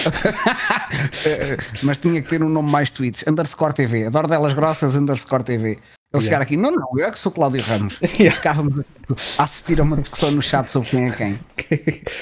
Mas 1.84 1.98
tinha 2.00 2.22
que 2.22 2.30
ter 2.30 2.44
um 2.44 2.50
nome 2.50 2.70
mais 2.70 2.92
tweets. 2.92 3.24
Underscore 3.28 3.74
TV. 3.74 4.06
Adoro 4.06 4.28
delas 4.28 4.54
grossas, 4.54 4.96
underscore 4.96 5.44
TV. 5.44 5.80
Ele 6.14 6.22
yeah. 6.22 6.26
chegar 6.26 6.42
aqui, 6.42 6.56
não, 6.56 6.72
não, 6.72 6.88
eu 6.96 7.08
é 7.08 7.12
que 7.12 7.18
sou 7.18 7.32
Cláudio 7.32 7.62
Ramos. 7.62 7.98
Yeah. 8.20 8.38
Ficávamos 8.38 8.86
a 9.38 9.44
assistir 9.44 9.80
a 9.80 9.84
uma 9.84 9.98
discussão 9.98 10.30
no 10.32 10.42
chat 10.44 10.68
sobre 10.68 10.90
quem 10.90 11.06
é 11.06 11.12
quem. 11.12 11.40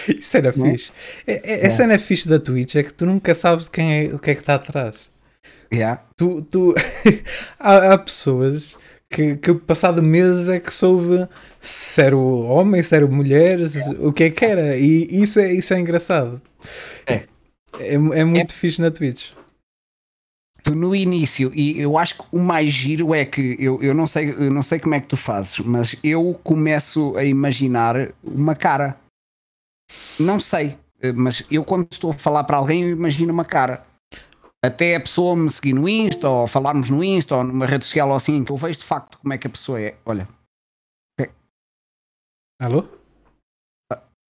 Isso 0.17 0.37
era 0.37 0.53
não? 0.55 0.71
fixe. 0.71 0.91
É, 1.27 1.65
é, 1.65 1.67
a 1.67 1.71
cena 1.71 1.93
é 1.93 1.99
fixe 1.99 2.27
da 2.27 2.39
Twitch 2.39 2.75
é 2.75 2.83
que 2.83 2.93
tu 2.93 3.05
nunca 3.05 3.35
sabes 3.35 3.67
quem 3.67 4.05
é, 4.05 4.15
o 4.15 4.19
que 4.19 4.31
é 4.31 4.35
que 4.35 4.39
está 4.39 4.55
atrás. 4.55 5.09
Yeah. 5.73 6.01
Tu, 6.15 6.41
tu... 6.43 6.73
há, 7.59 7.93
há 7.93 7.97
pessoas 7.97 8.77
que, 9.09 9.35
que 9.35 9.53
passado 9.53 10.01
meses 10.01 10.47
é 10.47 10.59
que 10.59 10.73
soube 10.73 11.27
se 11.59 12.01
era 12.01 12.15
homem, 12.15 12.81
se 12.81 12.95
era 12.95 13.05
mulher, 13.05 13.59
o 13.99 14.13
que 14.13 14.23
é 14.23 14.29
que 14.29 14.45
era. 14.45 14.77
E 14.77 15.21
isso 15.21 15.37
é, 15.37 15.51
isso 15.51 15.73
é 15.73 15.79
engraçado. 15.79 16.41
É. 17.05 17.25
É, 17.77 17.93
é 17.93 18.23
muito 18.23 18.53
é. 18.53 18.57
fixe 18.57 18.81
na 18.81 18.89
Twitch. 18.89 19.31
Tu 20.63 20.75
no 20.75 20.95
início, 20.95 21.51
e 21.55 21.79
eu 21.79 21.97
acho 21.97 22.17
que 22.17 22.23
o 22.31 22.39
mais 22.39 22.69
giro 22.69 23.15
é 23.15 23.25
que 23.25 23.55
eu, 23.59 23.81
eu, 23.81 23.95
não 23.95 24.05
sei, 24.05 24.29
eu 24.29 24.51
não 24.51 24.61
sei 24.61 24.79
como 24.79 24.93
é 24.93 24.99
que 24.99 25.07
tu 25.07 25.17
fazes, 25.17 25.57
mas 25.59 25.95
eu 26.03 26.39
começo 26.43 27.17
a 27.17 27.23
imaginar 27.23 27.95
uma 28.23 28.55
cara. 28.55 28.95
Não 30.19 30.39
sei, 30.39 30.77
mas 31.15 31.43
eu 31.49 31.63
quando 31.63 31.87
estou 31.91 32.11
a 32.11 32.13
falar 32.13 32.43
para 32.43 32.57
alguém, 32.57 32.83
eu 32.83 32.89
imagino 32.89 33.33
uma 33.33 33.43
cara 33.43 33.83
até 34.63 34.95
a 34.95 34.99
pessoa 34.99 35.35
me 35.35 35.49
seguir 35.49 35.73
no 35.73 35.89
Insta 35.89 36.29
ou 36.29 36.45
falarmos 36.45 36.89
no 36.89 37.03
Insta 37.03 37.37
ou 37.37 37.43
numa 37.43 37.65
rede 37.65 37.85
social 37.85 38.09
ou 38.09 38.15
assim, 38.15 38.45
que 38.45 38.51
eu 38.51 38.57
vejo 38.57 38.79
de 38.79 38.85
facto 38.85 39.17
como 39.17 39.33
é 39.33 39.37
que 39.37 39.47
a 39.47 39.49
pessoa 39.49 39.81
é. 39.81 39.97
Olha. 40.05 40.27
Okay. 41.19 41.33
Alô? 42.61 42.87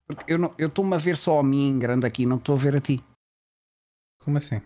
Porque 0.07 0.33
eu 0.57 0.67
estou-me 0.67 0.93
a 0.95 0.97
ver 0.97 1.17
só 1.17 1.39
a 1.39 1.43
mim 1.43 1.67
em 1.67 1.79
grande 1.79 2.05
aqui, 2.05 2.25
não 2.25 2.37
estou 2.37 2.55
a 2.55 2.57
ver 2.57 2.75
a 2.75 2.81
ti. 2.81 3.03
Como 4.23 4.37
assim? 4.37 4.61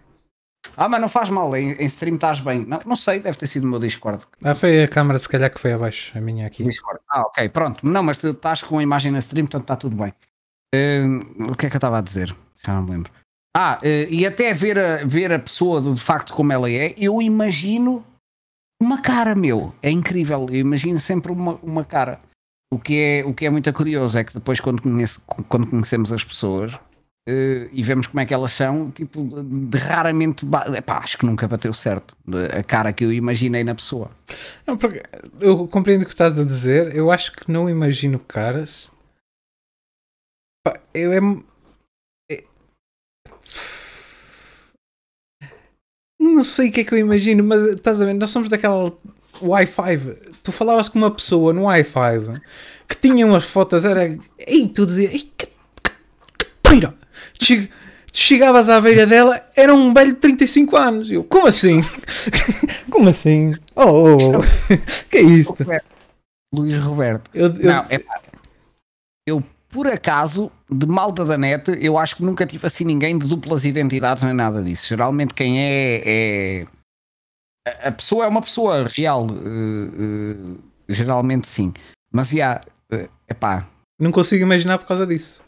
Ah, 0.75 0.89
mas 0.89 1.01
não 1.01 1.09
faz 1.09 1.29
mal, 1.29 1.55
em, 1.55 1.71
em 1.73 1.85
stream 1.85 2.15
estás 2.15 2.39
bem. 2.39 2.65
Não, 2.65 2.79
não 2.85 2.95
sei, 2.95 3.19
deve 3.19 3.37
ter 3.37 3.47
sido 3.47 3.65
o 3.65 3.67
meu 3.67 3.79
Discord. 3.79 4.23
Ah, 4.43 4.55
foi 4.55 4.83
a 4.83 4.87
câmera, 4.87 5.19
se 5.19 5.29
calhar 5.29 5.51
que 5.51 5.59
foi 5.59 5.73
abaixo, 5.73 6.17
a 6.17 6.21
minha 6.21 6.47
aqui. 6.47 6.63
Discord. 6.63 6.99
Ah, 7.09 7.21
ok, 7.21 7.49
pronto. 7.49 7.85
Não, 7.85 8.03
mas 8.03 8.17
tu 8.17 8.29
estás 8.29 8.61
com 8.61 8.79
a 8.79 8.83
imagem 8.83 9.11
na 9.11 9.19
stream, 9.19 9.45
portanto 9.45 9.63
está 9.63 9.75
tudo 9.75 9.95
bem. 9.95 10.13
Uh, 10.73 11.51
o 11.51 11.57
que 11.57 11.67
é 11.67 11.69
que 11.69 11.75
eu 11.75 11.79
estava 11.79 11.99
a 11.99 12.01
dizer? 12.01 12.35
Já 12.65 12.73
não 12.73 12.83
me 12.83 12.91
lembro. 12.91 13.11
Ah, 13.55 13.79
eh, 13.81 14.07
e 14.09 14.25
até 14.25 14.53
ver 14.53 14.77
a, 14.77 15.05
ver 15.05 15.31
a 15.31 15.39
pessoa 15.39 15.81
de 15.81 15.97
facto 15.97 16.33
como 16.33 16.51
ela 16.51 16.69
é, 16.69 16.93
eu 16.97 17.21
imagino 17.21 18.05
uma 18.81 19.01
cara, 19.01 19.33
meu. 19.33 19.73
É 19.81 19.89
incrível. 19.89 20.47
Eu 20.49 20.57
imagino 20.57 20.99
sempre 20.99 21.31
uma, 21.31 21.53
uma 21.63 21.85
cara. 21.85 22.19
O 22.73 22.77
que, 22.77 22.99
é, 22.99 23.23
o 23.25 23.33
que 23.33 23.45
é 23.45 23.49
muito 23.49 23.71
curioso 23.71 24.17
é 24.17 24.23
que 24.25 24.33
depois, 24.33 24.59
quando, 24.59 24.81
conhece, 24.81 25.19
quando 25.47 25.69
conhecemos 25.69 26.11
as 26.11 26.23
pessoas 26.23 26.77
uh, 27.27 27.69
e 27.71 27.83
vemos 27.83 28.07
como 28.07 28.19
é 28.19 28.25
que 28.25 28.33
elas 28.33 28.51
são, 28.51 28.91
tipo, 28.91 29.23
de 29.43 29.77
raramente. 29.77 30.45
Epá, 30.75 30.97
acho 30.99 31.17
que 31.17 31.25
nunca 31.25 31.47
bateu 31.47 31.73
certo 31.73 32.15
a 32.57 32.63
cara 32.63 32.93
que 32.93 33.03
eu 33.03 33.13
imaginei 33.13 33.63
na 33.63 33.75
pessoa. 33.75 34.11
Não, 34.65 34.77
porque 34.77 35.03
eu 35.39 35.67
compreendo 35.67 36.03
o 36.03 36.05
que 36.05 36.13
estás 36.13 36.37
a 36.37 36.43
dizer. 36.43 36.95
Eu 36.95 37.11
acho 37.11 37.31
que 37.31 37.51
não 37.51 37.69
imagino 37.69 38.19
caras. 38.19 38.89
eu 40.93 41.13
é 41.13 41.19
Não 46.19 46.43
sei 46.43 46.69
o 46.69 46.71
que 46.71 46.81
é 46.81 46.83
que 46.83 46.93
eu 46.93 46.97
imagino, 46.97 47.43
mas 47.43 47.65
estás 47.67 48.01
a 48.01 48.05
ver? 48.05 48.13
Nós 48.13 48.31
somos 48.31 48.49
daquela 48.49 48.91
Wi-Fi. 49.41 49.97
Tu 50.43 50.51
falavas 50.51 50.89
com 50.89 50.97
uma 50.97 51.11
pessoa 51.11 51.53
no 51.53 51.63
Wi-Fi 51.63 52.41
que 52.87 52.95
tinha 52.95 53.25
umas 53.25 53.45
fotos, 53.45 53.85
era. 53.85 54.17
Ei, 54.37 54.67
tu 54.67 54.85
dizias. 54.85 55.13
Ei, 55.13 55.19
que, 55.19 55.47
que, 55.47 55.91
que 56.37 56.45
Tu 57.39 57.69
chegavas 58.13 58.69
à 58.69 58.79
beira 58.79 59.05
dela, 59.05 59.43
era 59.55 59.73
um 59.73 59.93
velho 59.93 60.13
de 60.13 60.19
35 60.19 60.75
anos. 60.77 61.11
Eu, 61.11 61.23
como 61.23 61.47
assim? 61.47 61.81
como 62.89 63.09
assim? 63.09 63.53
Oh, 63.75 63.83
oh, 63.83 64.17
oh. 64.37 64.77
que 65.09 65.17
é 65.17 65.21
isto? 65.21 65.57
Luís 66.53 66.77
Roberto. 66.77 67.29
Eu, 67.33 67.47
eu, 67.47 67.73
não, 67.73 67.85
é, 67.89 68.01
eu 69.27 69.43
por 69.75 69.87
acaso, 69.87 70.49
de 70.71 70.85
malta 70.85 71.25
da 71.25 71.37
net, 71.37 71.69
eu 71.81 71.97
acho 71.97 72.15
que 72.15 72.23
nunca 72.23 72.45
tive 72.45 72.65
assim 72.65 72.85
ninguém 72.85 73.17
de 73.17 73.27
duplas 73.27 73.65
identidades 73.65 74.23
nem 74.23 74.33
nada 74.33 74.63
disso. 74.63 74.87
Geralmente 74.87 75.33
quem 75.33 75.59
é, 75.59 76.01
é. 76.05 76.67
A 77.83 77.91
pessoa 77.91 78.23
é 78.23 78.27
uma 78.29 78.41
pessoa 78.41 78.87
real. 78.87 79.25
Uh, 79.25 80.53
uh, 80.53 80.63
geralmente 80.87 81.49
sim. 81.49 81.73
Mas 82.09 82.29
já. 82.29 82.35
Yeah, 82.35 82.61
uh, 82.93 83.09
epá. 83.29 83.67
Não 83.99 84.13
consigo 84.13 84.43
imaginar 84.43 84.77
por 84.77 84.87
causa 84.87 85.05
disso. 85.05 85.43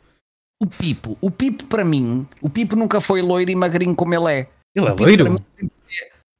O 0.59 0.65
Pipo. 0.65 1.17
O 1.21 1.29
Pipo 1.29 1.65
para 1.65 1.85
mim. 1.85 2.27
O 2.41 2.49
Pipo 2.49 2.75
nunca 2.75 2.99
foi 2.99 3.21
loiro 3.21 3.51
e 3.51 3.55
magrinho 3.55 3.95
como 3.95 4.13
ele 4.13 4.31
é. 4.31 4.47
Ele 4.75 4.87
é 4.87 4.91
loiro? 4.91 5.45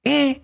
É. 0.06 0.38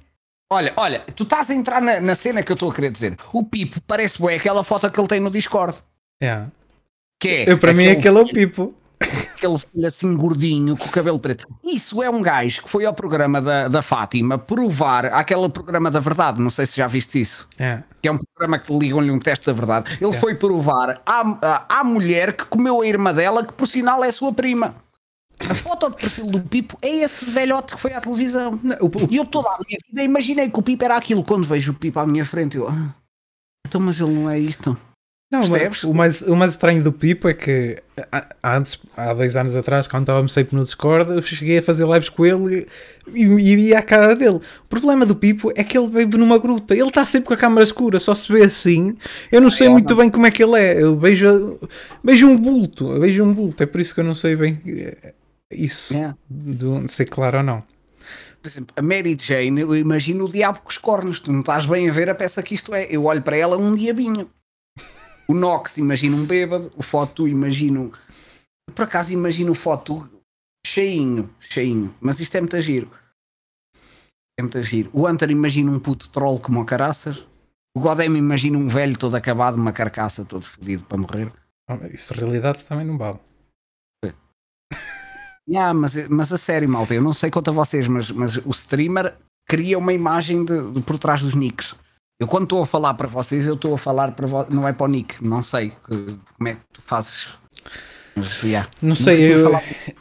Olha, 0.51 0.73
olha, 0.75 0.99
tu 1.15 1.23
estás 1.23 1.49
a 1.49 1.55
entrar 1.55 1.81
na, 1.81 1.99
na 1.99 2.15
cena 2.15 2.43
que 2.43 2.51
eu 2.51 2.55
estou 2.55 2.69
a 2.69 2.73
querer 2.73 2.91
dizer. 2.91 3.17
O 3.31 3.43
Pipo 3.43 3.81
parece 3.81 4.21
bem 4.21 4.35
aquela 4.35 4.63
foto 4.63 4.89
que 4.91 4.99
ele 4.99 5.07
tem 5.07 5.19
no 5.19 5.31
Discord. 5.31 5.77
É. 6.21 6.45
Que 7.19 7.29
é 7.29 7.51
eu, 7.51 7.57
para 7.57 7.73
mim, 7.73 7.87
aquele 7.87 8.17
é 8.17 8.21
o 8.21 8.27
Pipo. 8.27 8.75
Aquele 9.43 9.59
filho 9.59 9.85
assim 9.85 10.15
gordinho 10.15 10.77
com 10.77 10.85
o 10.85 10.89
cabelo 10.89 11.19
preto. 11.19 11.45
Isso 11.61 12.01
é 12.01 12.09
um 12.09 12.21
gajo 12.21 12.63
que 12.63 12.69
foi 12.69 12.85
ao 12.85 12.93
programa 12.93 13.41
da, 13.41 13.67
da 13.67 13.81
Fátima 13.81 14.37
provar 14.37 15.07
aquele 15.07 15.49
programa 15.49 15.91
da 15.91 15.99
verdade. 15.99 16.39
Não 16.39 16.49
sei 16.49 16.65
se 16.65 16.77
já 16.77 16.87
viste 16.87 17.19
isso. 17.19 17.49
É. 17.59 17.83
Que 18.01 18.07
é 18.07 18.11
um 18.11 18.17
programa 18.17 18.57
que 18.57 18.73
ligam-lhe 18.73 19.11
um 19.11 19.19
teste 19.19 19.45
da 19.45 19.51
verdade. 19.51 19.97
Ele 19.99 20.15
é. 20.15 20.19
foi 20.19 20.33
provar 20.33 21.01
à, 21.05 21.65
à, 21.67 21.83
mulher 21.83 22.37
que 22.37 22.45
comeu 22.45 22.81
a 22.81 22.87
irmã 22.87 23.13
dela, 23.13 23.45
que 23.45 23.51
por 23.51 23.67
sinal 23.67 24.01
é 24.01 24.13
sua 24.13 24.31
prima. 24.31 24.75
A 25.37 25.53
foto 25.53 25.89
de 25.89 25.97
perfil 25.97 26.27
do 26.27 26.39
Pipo 26.39 26.77
é 26.81 26.87
esse 27.03 27.25
velhote 27.25 27.75
que 27.75 27.81
foi 27.81 27.91
à 27.91 27.99
televisão. 27.99 28.57
E 29.09 29.17
eu 29.17 29.25
toda 29.25 29.49
a 29.49 29.57
minha 29.67 29.77
vida 29.89 30.03
imaginei 30.03 30.49
que 30.49 30.57
o 30.57 30.63
Pipo 30.63 30.85
era 30.85 30.95
aquilo. 30.95 31.21
Quando 31.21 31.45
vejo 31.45 31.73
o 31.73 31.75
Pipo 31.75 31.99
à 31.99 32.07
minha 32.07 32.25
frente, 32.25 32.55
eu. 32.55 32.69
Ah, 32.69 32.95
então, 33.67 33.81
mas 33.81 33.99
ele 33.99 34.13
não 34.13 34.29
é 34.29 34.39
isto. 34.39 34.77
Não, 35.33 35.41
o 35.89 35.95
mais, 35.95 36.21
o 36.21 36.35
mais 36.35 36.51
estranho 36.51 36.83
do 36.83 36.93
Pipo 36.93 37.27
é 37.27 37.33
que 37.33 37.81
antes, 38.43 38.79
há 38.95 39.15
dois 39.15 39.35
anos 39.35 39.55
atrás, 39.55 39.87
quando 39.87 40.03
estávamos 40.03 40.31
sempre 40.31 40.55
no 40.55 40.61
Discord, 40.61 41.09
eu 41.09 41.23
cheguei 41.23 41.57
a 41.57 41.63
fazer 41.63 41.87
lives 41.87 42.07
com 42.07 42.23
ele 42.23 42.67
e, 43.11 43.23
e 43.23 43.55
via 43.55 43.79
a 43.79 43.81
cara 43.81 44.15
dele. 44.15 44.35
O 44.35 44.69
problema 44.69 45.07
do 45.07 45.15
Pipo 45.15 45.51
é 45.55 45.63
que 45.63 45.75
ele 45.75 45.89
vive 45.89 46.17
numa 46.17 46.37
gruta, 46.37 46.75
ele 46.75 46.83
está 46.83 47.03
sempre 47.03 47.29
com 47.29 47.33
a 47.33 47.37
câmera 47.37 47.63
escura, 47.63 47.99
só 47.99 48.13
se 48.13 48.31
vê 48.31 48.43
assim. 48.43 48.95
Eu 49.31 49.41
não 49.41 49.49
sei 49.49 49.67
muito 49.69 49.95
bem 49.95 50.07
como 50.07 50.27
é 50.27 50.29
que 50.29 50.43
ele 50.43 50.55
é. 50.55 50.83
Eu 50.83 50.95
vejo, 50.99 51.57
vejo 52.03 52.27
um 52.27 52.37
bulto, 52.37 52.99
vejo 52.99 53.23
um 53.23 53.33
bulto, 53.33 53.63
é 53.63 53.65
por 53.65 53.81
isso 53.81 53.95
que 53.95 54.01
eu 54.01 54.05
não 54.05 54.13
sei 54.13 54.35
bem 54.35 54.61
eh, 54.67 55.13
isso, 55.51 55.95
é. 55.95 56.13
de 56.29 56.91
ser 56.91 57.05
claro 57.05 57.37
ou 57.37 57.43
não 57.43 57.63
por 58.39 58.49
exemplo, 58.49 58.75
a 58.75 58.81
Mary 58.81 59.17
Jane, 59.17 59.61
eu 59.61 59.73
imagino 59.73 60.25
o 60.25 60.29
diabo 60.29 60.59
com 60.59 60.69
os 60.69 60.77
cornos. 60.77 61.21
Tu 61.21 61.31
não 61.31 61.39
estás 61.39 61.65
bem 61.65 61.89
a 61.89 61.93
ver 61.93 62.09
a 62.09 62.13
peça 62.13 62.43
que 62.43 62.53
isto 62.53 62.75
é. 62.75 62.85
Eu 62.89 63.05
olho 63.05 63.21
para 63.21 63.37
ela 63.37 63.57
um 63.57 63.73
diabinho. 63.73 64.29
O 65.33 65.35
Nox 65.35 65.79
imagina 65.79 66.15
um 66.15 66.27
bêbado, 66.27 66.71
o 66.77 66.83
Foto 66.83 67.27
imagino. 67.27 67.91
Por 68.75 68.83
acaso 68.83 69.13
imagino 69.13 69.53
o 69.53 69.55
Foto 69.55 70.07
cheinho, 70.63 71.27
cheinho. 71.39 71.91
Mas 71.99 72.19
isto 72.19 72.35
é 72.35 72.39
muito 72.39 72.61
giro. 72.61 72.91
É 74.37 74.43
muito 74.43 74.61
giro. 74.61 74.91
O 74.93 75.07
Hunter 75.07 75.31
imagina 75.31 75.71
um 75.71 75.79
puto 75.79 76.07
troll 76.09 76.39
como 76.39 76.61
o 76.61 76.65
caraças. 76.65 77.25
O 77.75 77.79
Godem 77.79 78.15
imagina 78.15 78.59
um 78.59 78.67
velho 78.67 78.95
todo 78.95 79.15
acabado, 79.15 79.55
uma 79.55 79.73
carcaça 79.73 80.23
todo 80.23 80.43
fodido 80.43 80.83
para 80.83 80.99
morrer. 80.99 81.33
Ah, 81.67 81.79
isso 81.91 82.13
realidade 82.13 82.63
também 82.67 82.85
não 82.85 82.95
vale. 82.95 83.17
É. 84.05 84.13
Yeah, 85.49 85.73
mas, 85.73 86.07
mas 86.09 86.31
a 86.31 86.37
sério, 86.37 86.69
malta, 86.69 86.93
eu 86.93 87.01
não 87.01 87.11
sei 87.11 87.31
quanto 87.31 87.49
a 87.49 87.53
vocês, 87.53 87.87
mas, 87.87 88.11
mas 88.11 88.37
o 88.37 88.51
streamer 88.51 89.17
cria 89.49 89.79
uma 89.79 89.91
imagem 89.91 90.45
de, 90.45 90.71
de 90.71 90.81
por 90.81 90.99
trás 90.99 91.21
dos 91.21 91.33
nicks. 91.33 91.75
Eu 92.23 92.27
quando 92.27 92.43
estou 92.43 92.63
a 92.63 92.65
falar 92.65 92.93
para 92.93 93.05
vocês, 93.05 93.45
eu 93.45 93.55
estou 93.55 93.75
a 93.75 93.77
falar 93.77 94.13
para 94.13 94.25
vo... 94.25 94.45
não 94.49 94.65
é 94.65 94.71
para 94.71 94.85
o 94.85 94.87
Nick, 94.87 95.21
não 95.21 95.43
sei 95.43 95.71
que, 95.71 96.17
como 96.37 96.47
é 96.47 96.53
que 96.53 96.61
tu 96.71 96.81
fazes. 96.81 97.37
Mas, 98.15 98.41
yeah. 98.41 98.69
Não 98.81 98.95
sei, 98.95 99.33
eu, 99.33 99.51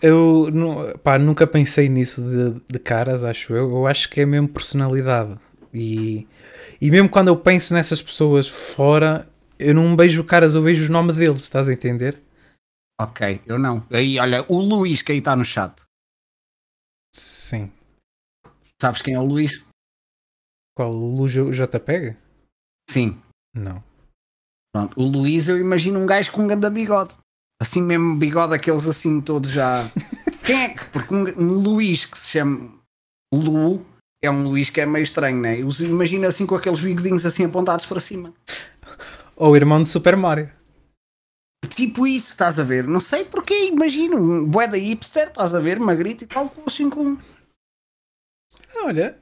eu 0.01 0.49
não, 0.53 0.97
pá, 0.99 1.19
nunca 1.19 1.49
pensei 1.49 1.89
nisso 1.89 2.23
de, 2.23 2.61
de, 2.73 2.79
caras, 2.79 3.25
acho 3.25 3.53
eu. 3.53 3.69
Eu 3.69 3.89
acho 3.89 4.09
que 4.09 4.21
é 4.21 4.27
mesmo 4.27 4.47
personalidade. 4.47 5.37
E, 5.75 6.29
e 6.81 6.93
mesmo 6.93 7.09
quando 7.09 7.27
eu 7.27 7.37
penso 7.37 7.75
nessas 7.75 8.01
pessoas 8.01 8.47
fora, 8.47 9.29
eu 9.59 9.75
não 9.75 9.97
beijo 9.97 10.23
caras, 10.23 10.55
eu 10.55 10.63
vejo 10.63 10.89
o 10.89 10.93
nome 10.93 11.13
deles, 11.13 11.43
estás 11.43 11.69
a 11.69 11.73
entender? 11.73 12.23
Ok, 13.01 13.41
eu 13.45 13.59
não. 13.59 13.85
Aí, 13.91 14.17
olha, 14.21 14.47
o 14.49 14.61
Luís 14.61 15.03
que 15.03 15.11
aí 15.11 15.19
está 15.19 15.35
no 15.35 15.45
chat. 15.45 15.75
Sim. 17.17 17.73
Sabes 18.81 19.03
quem 19.03 19.15
é 19.15 19.19
o 19.19 19.25
Luís? 19.25 19.65
Qual? 20.75 20.93
O 20.93 21.17
Lu 21.17 21.29
JPEG? 21.29 22.17
Sim. 22.89 23.21
Não. 23.55 23.83
Pronto, 24.75 24.99
o 24.99 25.05
Luís 25.05 25.49
eu 25.49 25.59
imagino 25.59 25.99
um 25.99 26.07
gajo 26.07 26.33
com 26.33 26.43
um 26.43 26.47
grande 26.47 26.69
bigode. 26.71 27.15
Assim 27.61 27.83
mesmo, 27.83 28.17
bigode 28.17 28.55
aqueles 28.55 28.89
assim 28.89 29.21
todos 29.21 29.51
já. 29.51 29.85
Quem 30.45 30.65
é 30.65 30.69
que? 30.71 30.85
Porque 30.87 31.15
um, 31.15 31.25
um 31.39 31.59
Luís 31.59 32.05
que 32.05 32.19
se 32.19 32.31
chama 32.31 32.73
Lu 33.33 33.85
é 34.23 34.31
um 34.31 34.49
Luís 34.49 34.71
que 34.71 34.81
é 34.81 34.87
meio 34.87 35.03
estranho, 35.03 35.39
né? 35.39 35.61
Eu 35.61 35.69
imagino 35.81 36.27
assim 36.27 36.47
com 36.47 36.55
aqueles 36.55 36.81
bigodinhos 36.81 37.27
assim 37.27 37.45
apontados 37.45 37.87
para 37.87 38.01
cima. 38.01 38.33
Ou 39.37 39.53
o 39.53 39.57
irmão 39.57 39.83
de 39.83 39.89
Super 39.89 40.17
Mario. 40.17 40.51
tipo 41.75 42.07
isso, 42.07 42.31
estás 42.31 42.59
a 42.59 42.65
ver? 42.65 42.85
Não 42.85 43.01
sei 43.01 43.25
porquê, 43.25 43.67
imagino, 43.67 44.17
um 44.17 44.47
bué 44.47 44.67
da 44.67 44.77
hipster, 44.77 45.29
estás 45.29 45.55
a 45.55 45.61
ver, 45.61 45.79
magrito 45.79 46.25
e 46.25 46.27
tal, 46.27 46.49
com 46.49 46.63
assim 46.67 46.89
com. 46.89 47.19
Olha, 48.85 49.19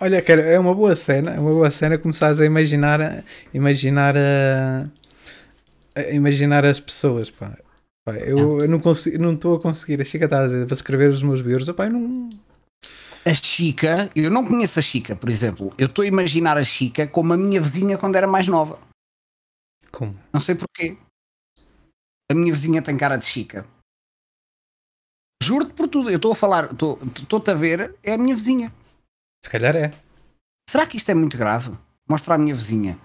olha, 0.00 0.22
cara, 0.22 0.42
é 0.42 0.58
uma 0.58 0.74
boa 0.74 0.94
cena, 0.96 1.34
é 1.34 1.38
uma 1.38 1.50
boa 1.50 1.70
cena 1.70 1.98
começares 1.98 2.40
a 2.40 2.44
imaginar, 2.44 3.00
a, 3.00 3.22
imaginar 3.52 4.16
a, 4.16 4.88
a 5.94 6.10
imaginar 6.10 6.64
as 6.64 6.80
pessoas, 6.80 7.30
pá. 7.30 7.56
pá 8.04 8.14
eu, 8.14 8.60
eu 8.60 8.68
não 8.68 8.80
consigo, 8.80 9.18
não 9.18 9.34
estou 9.34 9.56
a 9.56 9.60
conseguir. 9.60 10.00
A 10.00 10.04
Chica 10.04 10.26
está 10.26 10.42
a 10.42 10.46
dizer 10.46 10.66
para 10.66 10.74
escrever 10.74 11.10
os 11.10 11.22
meus 11.22 11.40
bios, 11.40 11.68
pá, 11.70 11.86
eu 11.86 11.92
não. 11.92 12.30
A 13.24 13.34
Chica, 13.34 14.10
eu 14.14 14.30
não 14.30 14.46
conheço 14.46 14.78
a 14.78 14.82
Chica, 14.82 15.16
por 15.16 15.28
exemplo. 15.28 15.74
Eu 15.76 15.86
estou 15.86 16.04
a 16.04 16.06
imaginar 16.06 16.56
a 16.56 16.64
Chica 16.64 17.06
como 17.08 17.32
a 17.32 17.36
minha 17.36 17.60
vizinha 17.60 17.98
quando 17.98 18.14
era 18.14 18.26
mais 18.26 18.46
nova. 18.46 18.78
Como? 19.90 20.16
Não 20.32 20.40
sei 20.40 20.54
porquê. 20.54 20.96
A 22.30 22.34
minha 22.34 22.52
vizinha 22.52 22.82
tem 22.82 22.96
cara 22.96 23.16
de 23.16 23.24
Chica. 23.24 23.66
Juro-te 25.42 25.72
por 25.74 25.88
tudo. 25.88 26.10
Eu 26.10 26.16
estou 26.16 26.32
a 26.32 26.36
falar, 26.36 26.70
estou-te 26.72 27.50
a 27.50 27.54
ver, 27.54 27.94
é 28.02 28.14
a 28.14 28.18
minha 28.18 28.34
vizinha. 28.34 28.72
Se 29.46 29.50
calhar 29.50 29.76
é. 29.76 29.92
Será 30.68 30.84
que 30.86 30.96
isto 30.96 31.08
é 31.08 31.14
muito 31.14 31.38
grave? 31.38 31.70
Mostra 32.08 32.34
a 32.34 32.38
minha 32.38 32.52
vizinha. 32.52 32.98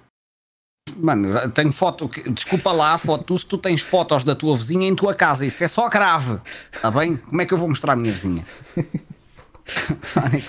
Mano, 0.97 1.51
tenho 1.51 1.71
foto. 1.71 2.09
Desculpa 2.31 2.71
lá 2.71 2.95
a 2.95 2.97
foto. 2.97 3.37
se 3.37 3.45
tu 3.45 3.59
tens 3.59 3.81
fotos 3.81 4.23
da 4.23 4.33
tua 4.33 4.57
vizinha 4.57 4.87
em 4.87 4.95
tua 4.95 5.13
casa, 5.13 5.45
isso 5.45 5.63
é 5.63 5.67
só 5.67 5.87
grave. 5.87 6.41
Está 6.71 6.89
bem? 6.89 7.15
Como 7.15 7.39
é 7.39 7.45
que 7.45 7.53
eu 7.53 7.59
vou 7.59 7.67
mostrar 7.69 7.93
a 7.93 7.95
minha 7.95 8.11
vizinha? 8.11 8.43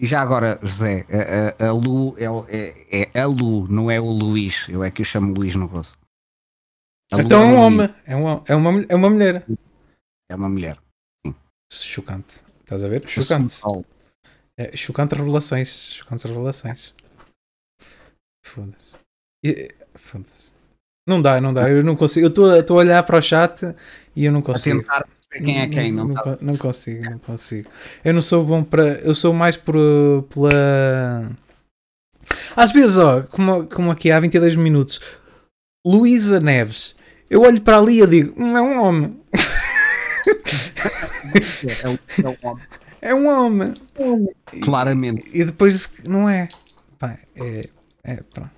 e 0.00 0.06
já 0.08 0.20
agora, 0.20 0.58
José, 0.60 1.06
a, 1.08 1.64
a, 1.64 1.68
a 1.68 1.72
Lu 1.72 2.16
é, 2.18 2.24
é, 2.48 3.08
é, 3.14 3.20
a 3.20 3.26
Lu, 3.26 3.68
não 3.68 3.88
é 3.88 4.00
o 4.00 4.10
Luís. 4.10 4.66
Eu 4.68 4.82
é 4.82 4.90
que 4.90 5.02
o 5.02 5.04
chamo 5.04 5.32
Luís 5.32 5.54
no 5.54 5.66
rosto. 5.66 5.96
Então 7.14 7.40
é 7.40 7.44
um 7.44 7.56
homem, 7.56 7.88
é, 8.04 8.16
um, 8.16 8.42
é, 8.44 8.56
uma, 8.56 8.84
é 8.88 8.96
uma 8.96 9.08
mulher. 9.08 9.46
É 10.28 10.34
uma 10.34 10.48
mulher. 10.48 10.76
Sim. 11.24 11.32
Chocante. 11.70 12.47
Estás 12.68 12.84
a 12.84 12.88
ver? 12.88 13.08
Chocante. 13.08 13.62
É, 14.58 14.76
chocante 14.76 15.14
revelações. 15.14 15.94
Chocantes 15.94 16.26
revelações. 16.26 16.94
Foda-se. 18.44 18.98
Foda-se. 19.94 20.52
Não 21.08 21.22
dá, 21.22 21.40
não 21.40 21.50
dá. 21.50 21.70
Eu 21.70 21.82
não 21.82 21.96
consigo. 21.96 22.26
Eu 22.26 22.60
estou 22.60 22.76
a 22.76 22.80
olhar 22.80 23.02
para 23.04 23.16
o 23.16 23.22
chat 23.22 23.74
e 24.14 24.26
eu 24.26 24.30
não 24.30 24.42
consigo. 24.42 24.80
A 24.80 24.82
tentar 24.82 25.08
quem 25.32 25.62
é 25.62 25.66
quem, 25.66 25.92
não, 25.92 26.08
não, 26.08 26.14
não, 26.14 26.38
não 26.42 26.56
consigo, 26.58 27.08
não 27.08 27.18
consigo. 27.18 27.70
Eu 28.04 28.12
não 28.12 28.20
sou 28.20 28.44
bom 28.44 28.62
para. 28.62 28.98
Eu 29.00 29.14
sou 29.14 29.32
mais 29.32 29.56
por, 29.56 29.74
pela. 30.28 31.30
Às 32.54 32.70
vezes, 32.70 32.98
ó, 32.98 33.22
como, 33.22 33.66
como 33.66 33.90
aqui 33.90 34.10
há 34.10 34.20
22 34.20 34.56
minutos, 34.56 35.00
Luísa 35.86 36.38
Neves 36.38 36.98
eu 37.30 37.42
olho 37.42 37.60
para 37.60 37.78
ali 37.78 38.02
e 38.02 38.06
digo, 38.06 38.40
não 38.40 38.56
é 38.56 38.62
um 38.62 38.82
homem. 38.82 39.20
é, 41.82 41.88
um, 41.88 41.98
é, 42.24 42.28
um 42.28 42.48
homem. 42.48 42.64
É 43.00 43.14
um 43.14 43.28
homem. 43.28 43.74
Claramente. 44.62 45.28
E, 45.32 45.40
e 45.40 45.44
depois 45.44 45.92
não 46.06 46.28
é. 46.28 46.48
Pá, 46.98 47.18
é, 47.36 47.68
é 48.04 48.14
pronto. 48.16 48.50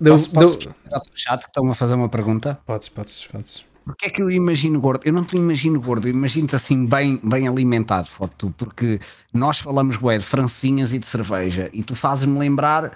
Deu, 0.00 0.14
posso, 0.14 0.30
posso 0.30 0.58
deu... 0.58 1.02
chat 1.14 1.40
que 1.40 1.46
estão 1.46 1.70
a 1.70 1.74
fazer 1.74 1.94
uma 1.94 2.08
pergunta? 2.08 2.58
Podes, 2.64 2.88
podes, 2.88 3.26
podes. 3.26 3.64
Porquê 3.84 4.06
é 4.06 4.10
que 4.10 4.22
eu 4.22 4.30
imagino 4.30 4.80
gordo? 4.80 5.02
Eu 5.04 5.12
não 5.12 5.24
te 5.24 5.36
imagino 5.36 5.80
gordo, 5.80 6.06
eu 6.06 6.12
imagino-te 6.12 6.54
assim 6.54 6.86
bem, 6.86 7.20
bem 7.22 7.48
alimentado, 7.48 8.08
foto, 8.08 8.54
porque 8.56 9.00
nós 9.32 9.58
falamos, 9.58 10.00
ué, 10.00 10.18
de 10.18 10.24
francinhas 10.24 10.92
e 10.92 10.98
de 10.98 11.06
cerveja, 11.06 11.68
e 11.72 11.82
tu 11.82 11.94
fazes-me 11.94 12.38
lembrar 12.38 12.92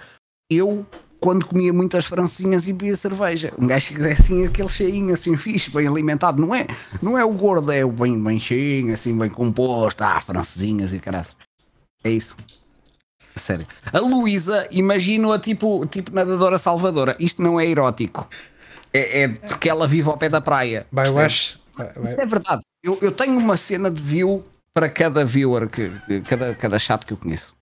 eu 0.49 0.85
quando 1.25 1.43
comia 1.43 1.73
muitas 1.73 2.05
francinhas 2.05 2.67
e 2.67 2.71
bebia 2.71 2.95
cerveja. 2.95 3.51
Um 3.57 3.65
gajo 3.65 3.95
que 3.95 4.01
é 4.03 4.11
assim, 4.11 4.45
aquele 4.45 4.69
cheinho, 4.69 5.11
assim, 5.11 5.35
fixe, 5.35 5.71
bem 5.71 5.87
alimentado. 5.87 6.39
Não 6.39 6.53
é, 6.53 6.67
não 7.01 7.17
é 7.17 7.25
o 7.25 7.31
gordo, 7.31 7.71
é 7.71 7.83
o 7.83 7.91
bem, 7.91 8.21
bem 8.21 8.37
cheinho, 8.37 8.93
assim, 8.93 9.17
bem 9.17 9.31
composto. 9.31 10.03
Ah, 10.03 10.21
francesinhas 10.21 10.93
e 10.93 10.99
caralho. 10.99 11.25
É 12.03 12.11
isso. 12.11 12.37
Sério. 13.35 13.65
A 13.91 13.97
Luísa, 13.97 14.67
imagino-a 14.69 15.39
tipo, 15.39 15.83
tipo 15.87 16.13
nadadora 16.13 16.59
salvadora. 16.59 17.15
Isto 17.19 17.41
não 17.41 17.59
é 17.59 17.65
erótico. 17.65 18.29
É, 18.93 19.23
é 19.23 19.27
porque 19.27 19.67
ela 19.67 19.87
vive 19.87 20.07
ao 20.07 20.19
pé 20.19 20.29
da 20.29 20.39
praia. 20.39 20.85
Vai, 20.91 21.07
acho. 21.25 21.59
Isso 22.03 22.21
é 22.21 22.25
verdade. 22.27 22.61
Eu, 22.83 22.99
eu 23.01 23.11
tenho 23.11 23.35
uma 23.35 23.57
cena 23.57 23.89
de 23.89 23.99
view 23.99 24.45
para 24.75 24.87
cada 24.89 25.25
viewer, 25.25 25.67
que, 25.67 25.89
cada, 26.29 26.53
cada 26.53 26.77
chat 26.77 27.03
que 27.03 27.13
eu 27.13 27.17
conheço. 27.17 27.54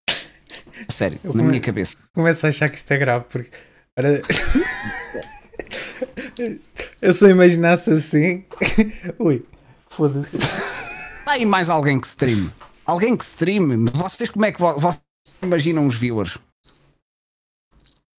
Sério, 0.89 1.19
eu 1.23 1.31
na 1.33 1.39
come... 1.39 1.49
minha 1.49 1.61
cabeça. 1.61 1.97
Começo 2.13 2.45
a 2.45 2.49
achar 2.49 2.69
que 2.69 2.77
isto 2.77 2.91
é 2.91 2.97
grave, 2.97 3.25
porque. 3.29 3.49
Eu 7.01 7.13
só 7.13 7.27
imaginasse 7.27 7.91
assim. 7.91 8.45
Ui, 9.19 9.45
foda-se. 9.89 10.37
Há 11.25 11.31
aí 11.31 11.45
mais 11.45 11.69
alguém 11.69 11.99
que 11.99 12.07
stream. 12.07 12.51
Alguém 12.85 13.15
que 13.15 13.23
stream. 13.23 13.85
Vocês 13.93 14.29
como 14.29 14.45
é 14.45 14.51
que 14.51 14.59
vocês 14.59 15.01
imaginam 15.41 15.87
os 15.87 15.95
viewers? 15.95 16.37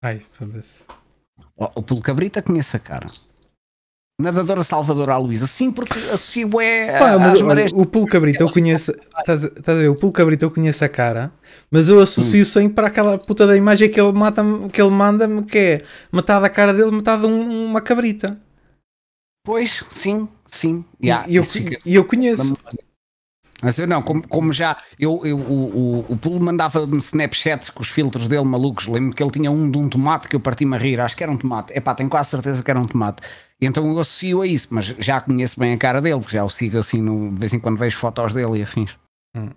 Ai, 0.02 0.24
foda-se. 0.32 0.84
O, 1.56 1.82
Pelo 1.82 2.00
Cabrita 2.00 2.42
conhece 2.42 2.76
a 2.76 2.80
cara. 2.80 3.06
Nadadora 4.20 4.62
Salvadora 4.62 5.16
Luísa, 5.16 5.46
sim, 5.46 5.72
porque 5.72 5.98
associo 5.98 6.60
é. 6.60 6.98
Pá, 7.00 7.18
mas, 7.18 7.40
olha, 7.40 7.66
o 7.74 7.84
Pulo 7.84 8.06
Cabrito 8.06 8.44
eu 8.44 8.50
conheço. 8.50 8.92
Estás, 9.18 9.44
a 9.44 9.74
ver? 9.74 9.88
O 9.88 9.96
Pulo 9.96 10.12
Cabrito 10.12 10.44
eu 10.44 10.50
conheço 10.52 10.84
a 10.84 10.88
cara, 10.88 11.32
mas 11.68 11.88
eu 11.88 11.98
associo 11.98 12.42
hum. 12.42 12.44
sempre 12.44 12.74
para 12.74 12.86
aquela 12.86 13.18
puta 13.18 13.44
da 13.44 13.56
imagem 13.56 13.90
que 13.90 14.00
ele, 14.00 14.12
mata 14.12 14.44
que 14.72 14.80
ele 14.80 14.90
manda-me, 14.92 15.42
que 15.42 15.58
é 15.58 15.82
metade 16.12 16.46
a 16.46 16.48
cara 16.48 16.72
dele, 16.72 16.92
metade 16.92 17.26
um, 17.26 17.66
uma 17.66 17.80
cabrita. 17.80 18.40
Pois, 19.44 19.84
sim, 19.90 20.28
sim. 20.46 20.84
Yeah, 21.02 21.28
e 21.28 21.34
eu, 21.34 21.44
e 21.84 21.94
eu 21.96 22.04
conheço. 22.04 22.56
Mas 23.62 23.78
eu 23.78 23.86
não, 23.86 24.02
como, 24.02 24.26
como 24.28 24.52
já 24.52 24.76
eu, 24.98 25.20
eu, 25.24 25.38
o, 25.38 26.00
o, 26.00 26.12
o 26.12 26.16
Pulo 26.16 26.40
mandava-me 26.40 26.98
Snapchats 26.98 27.70
com 27.70 27.82
os 27.82 27.88
filtros 27.88 28.28
dele 28.28 28.44
malucos. 28.44 28.86
Lembro 28.86 29.14
que 29.14 29.22
ele 29.22 29.30
tinha 29.30 29.50
um 29.50 29.70
de 29.70 29.78
um 29.78 29.88
tomate 29.88 30.28
que 30.28 30.36
eu 30.36 30.40
parti-me 30.40 30.76
a 30.76 30.78
rir. 30.78 31.00
Acho 31.00 31.16
que 31.16 31.22
era 31.22 31.32
um 31.32 31.38
tomate. 31.38 31.72
É 31.72 31.80
pá, 31.80 31.94
tenho 31.94 32.10
quase 32.10 32.30
certeza 32.30 32.62
que 32.62 32.70
era 32.70 32.80
um 32.80 32.86
tomate. 32.86 33.22
E 33.60 33.66
então 33.66 33.86
eu 33.86 33.98
associo 33.98 34.42
a 34.42 34.46
isso, 34.46 34.68
mas 34.70 34.86
já 34.86 35.20
conheço 35.20 35.58
bem 35.58 35.72
a 35.72 35.78
cara 35.78 36.00
dele, 36.00 36.20
porque 36.20 36.36
já 36.36 36.44
o 36.44 36.50
sigo 36.50 36.78
assim, 36.78 37.00
no, 37.00 37.32
de 37.32 37.38
vez 37.38 37.54
em 37.54 37.60
quando 37.60 37.78
vejo 37.78 37.96
fotos 37.96 38.34
dele 38.34 38.58
e 38.58 38.62
afins. 38.62 38.96
Hum. 39.36 39.50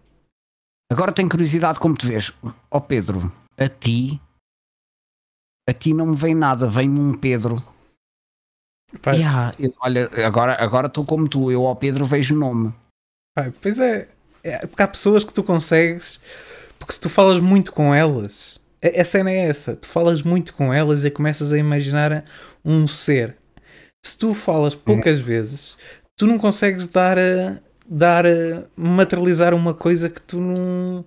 Agora 0.89 1.11
tenho 1.11 1.27
curiosidade 1.27 1.79
como 1.79 1.95
te 1.95 2.07
vês. 2.07 2.31
Ó 2.43 2.51
oh 2.71 2.81
Pedro, 2.81 3.31
a 3.57 3.67
ti, 3.67 4.21
a 5.67 5.73
ti 5.73 5.93
não 5.93 6.05
me 6.05 6.15
vem 6.15 6.33
nada, 6.33 6.69
vem-me 6.69 6.99
um 6.99 7.13
Pedro. 7.13 7.57
Yeah, 9.05 9.53
eu, 9.59 9.73
olha, 9.81 10.09
agora 10.25 10.55
agora 10.63 10.87
estou 10.87 11.03
como 11.03 11.27
tu, 11.27 11.51
eu 11.51 11.67
ao 11.67 11.75
Pedro 11.75 12.05
vejo 12.05 12.33
nome. 12.33 12.73
Pai, 13.37 13.53
pois 13.61 13.79
é, 13.79 14.07
é, 14.43 14.65
porque 14.65 14.81
há 14.81 14.87
pessoas 14.87 15.23
que 15.23 15.31
tu 15.31 15.43
consegues, 15.43 16.19
porque 16.79 16.93
se 16.93 16.99
tu 16.99 17.07
falas 17.07 17.39
muito 17.39 17.71
com 17.71 17.93
elas, 17.93 18.59
a, 18.83 19.01
a 19.01 19.05
cena 19.05 19.29
é 19.29 19.47
essa, 19.47 19.75
tu 19.75 19.87
falas 19.87 20.23
muito 20.23 20.55
com 20.55 20.73
elas 20.73 21.05
e 21.05 21.11
começas 21.11 21.53
a 21.53 21.57
imaginar 21.59 22.25
um 22.65 22.87
ser. 22.87 23.37
Se 24.03 24.17
tu 24.17 24.33
falas 24.33 24.73
poucas 24.73 25.19
vezes, 25.19 25.77
tu 26.17 26.25
não 26.25 26.39
consegues 26.39 26.87
dar 26.87 27.19
a, 27.19 27.59
dar 27.87 28.25
a 28.25 28.63
materializar 28.75 29.53
uma 29.53 29.75
coisa 29.75 30.09
que 30.09 30.21
tu 30.21 30.39
não 30.39 31.05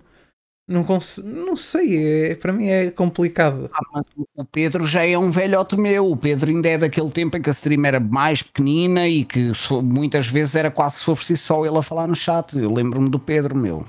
não, 0.71 0.85
não 1.23 1.55
sei, 1.55 2.31
é, 2.31 2.35
para 2.35 2.53
mim 2.53 2.67
é 2.67 2.89
complicado. 2.89 3.69
Ah, 3.73 3.79
mas 3.93 4.05
o 4.35 4.45
Pedro 4.45 4.87
já 4.87 5.05
é 5.05 5.17
um 5.17 5.29
velhote 5.29 5.77
meu. 5.77 6.09
O 6.09 6.17
Pedro 6.17 6.49
ainda 6.49 6.69
é 6.69 6.77
daquele 6.77 7.11
tempo 7.11 7.37
em 7.37 7.41
que 7.41 7.49
a 7.49 7.51
stream 7.51 7.85
era 7.85 7.99
mais 7.99 8.41
pequenina 8.41 9.07
e 9.07 9.25
que 9.25 9.51
muitas 9.83 10.27
vezes 10.27 10.55
era 10.55 10.71
quase 10.71 10.97
se 10.97 11.03
for 11.03 11.15
preciso 11.15 11.43
só 11.43 11.65
ele 11.65 11.77
a 11.77 11.83
falar 11.83 12.07
no 12.07 12.15
chat. 12.15 12.57
Eu 12.57 12.73
lembro-me 12.73 13.09
do 13.09 13.19
Pedro, 13.19 13.55
meu. 13.55 13.85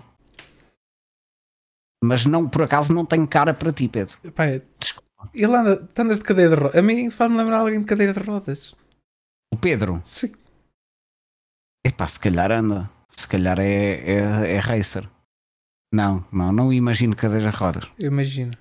Mas 2.05 2.27
não, 2.27 2.49
por 2.49 2.63
acaso 2.63 2.93
não 2.93 3.07
tenho 3.07 3.27
cara 3.27 3.55
para 3.55 3.73
ti, 3.73 3.87
Pedro. 3.87 4.17
Pai, 4.35 4.61
Desculpa. 4.79 5.13
Ele 5.33 5.55
anda, 5.55 5.89
andas 5.97 6.19
de 6.19 6.25
cadeira 6.25 6.57
de 6.57 6.63
rodas. 6.63 6.77
A 6.77 6.83
mim 6.83 7.11
faz-me 7.11 7.37
lembrar 7.37 7.59
alguém 7.59 7.79
de 7.79 7.87
cadeira 7.87 8.13
de 8.13 8.21
rodas. 8.21 8.75
O 9.53 9.57
Pedro? 9.57 10.01
Sim. 10.05 10.33
Epá, 11.87 12.07
se 12.07 12.19
calhar 12.19 12.51
anda. 12.51 12.91
Se 13.11 13.29
calhar 13.29 13.61
é, 13.61 14.01
é, 14.01 14.55
é 14.55 14.59
racer. 14.59 15.09
Não, 15.93 16.25
não, 16.33 16.51
não 16.51 16.73
imagino 16.73 17.15
cadeiras 17.15 17.55
rodas. 17.55 17.85
Eu 17.99 18.09
imagino. 18.09 18.57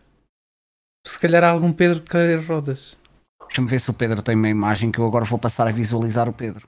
Se 1.08 1.18
calhar 1.18 1.44
há 1.44 1.50
algum 1.50 1.72
Pedro 1.72 2.02
de 2.02 2.06
cadeiras 2.06 2.46
rodas. 2.46 3.00
Deixa-me 3.48 3.70
ver 3.70 3.80
se 3.80 3.90
o 3.90 3.94
Pedro 3.94 4.22
tem 4.22 4.36
uma 4.36 4.50
imagem 4.50 4.92
que 4.92 5.00
eu 5.00 5.06
agora 5.06 5.24
vou 5.24 5.40
passar 5.40 5.68
a 5.68 5.72
visualizar 5.72 6.28
o 6.28 6.34
Pedro. 6.34 6.68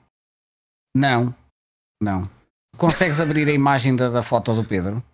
Não, 0.96 1.34
não. 2.02 2.22
Consegues 2.78 3.20
abrir 3.20 3.46
a 3.48 3.52
imagem 3.52 3.94
da, 3.94 4.08
da 4.08 4.22
foto 4.22 4.54
do 4.54 4.64
Pedro? 4.64 5.04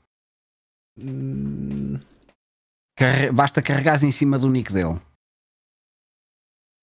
Hum... 0.98 1.98
Carre... 2.96 3.32
Basta 3.32 3.60
carregar 3.60 4.02
em 4.04 4.12
cima 4.12 4.38
do 4.38 4.48
nick 4.48 4.72
dele. 4.72 5.00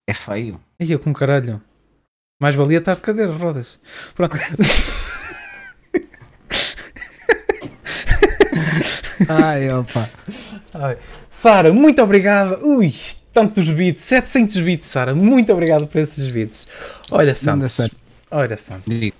É 0.08 0.12
feio. 0.12 0.60
E 0.78 0.92
eu 0.92 1.00
com 1.00 1.12
caralho. 1.12 1.62
Mais 2.40 2.54
valia 2.54 2.78
estar 2.78 2.94
de 2.94 3.00
cadeiras 3.00 3.36
rodas. 3.40 3.78
Pronto. 4.14 4.36
Ai, 9.28 9.70
opa. 9.70 10.08
Sara, 11.30 11.72
muito 11.72 12.02
obrigado. 12.02 12.64
Ui, 12.64 12.92
tantos 13.32 13.70
bits, 13.70 14.04
700 14.04 14.58
bits, 14.58 14.88
Sara. 14.88 15.14
Muito 15.14 15.52
obrigado 15.52 15.86
por 15.86 15.98
esses 15.98 16.26
bits. 16.28 16.66
Olha, 17.10 17.34
Santos. 17.34 17.90
Olha, 18.30 18.56
Santos. 18.56 19.12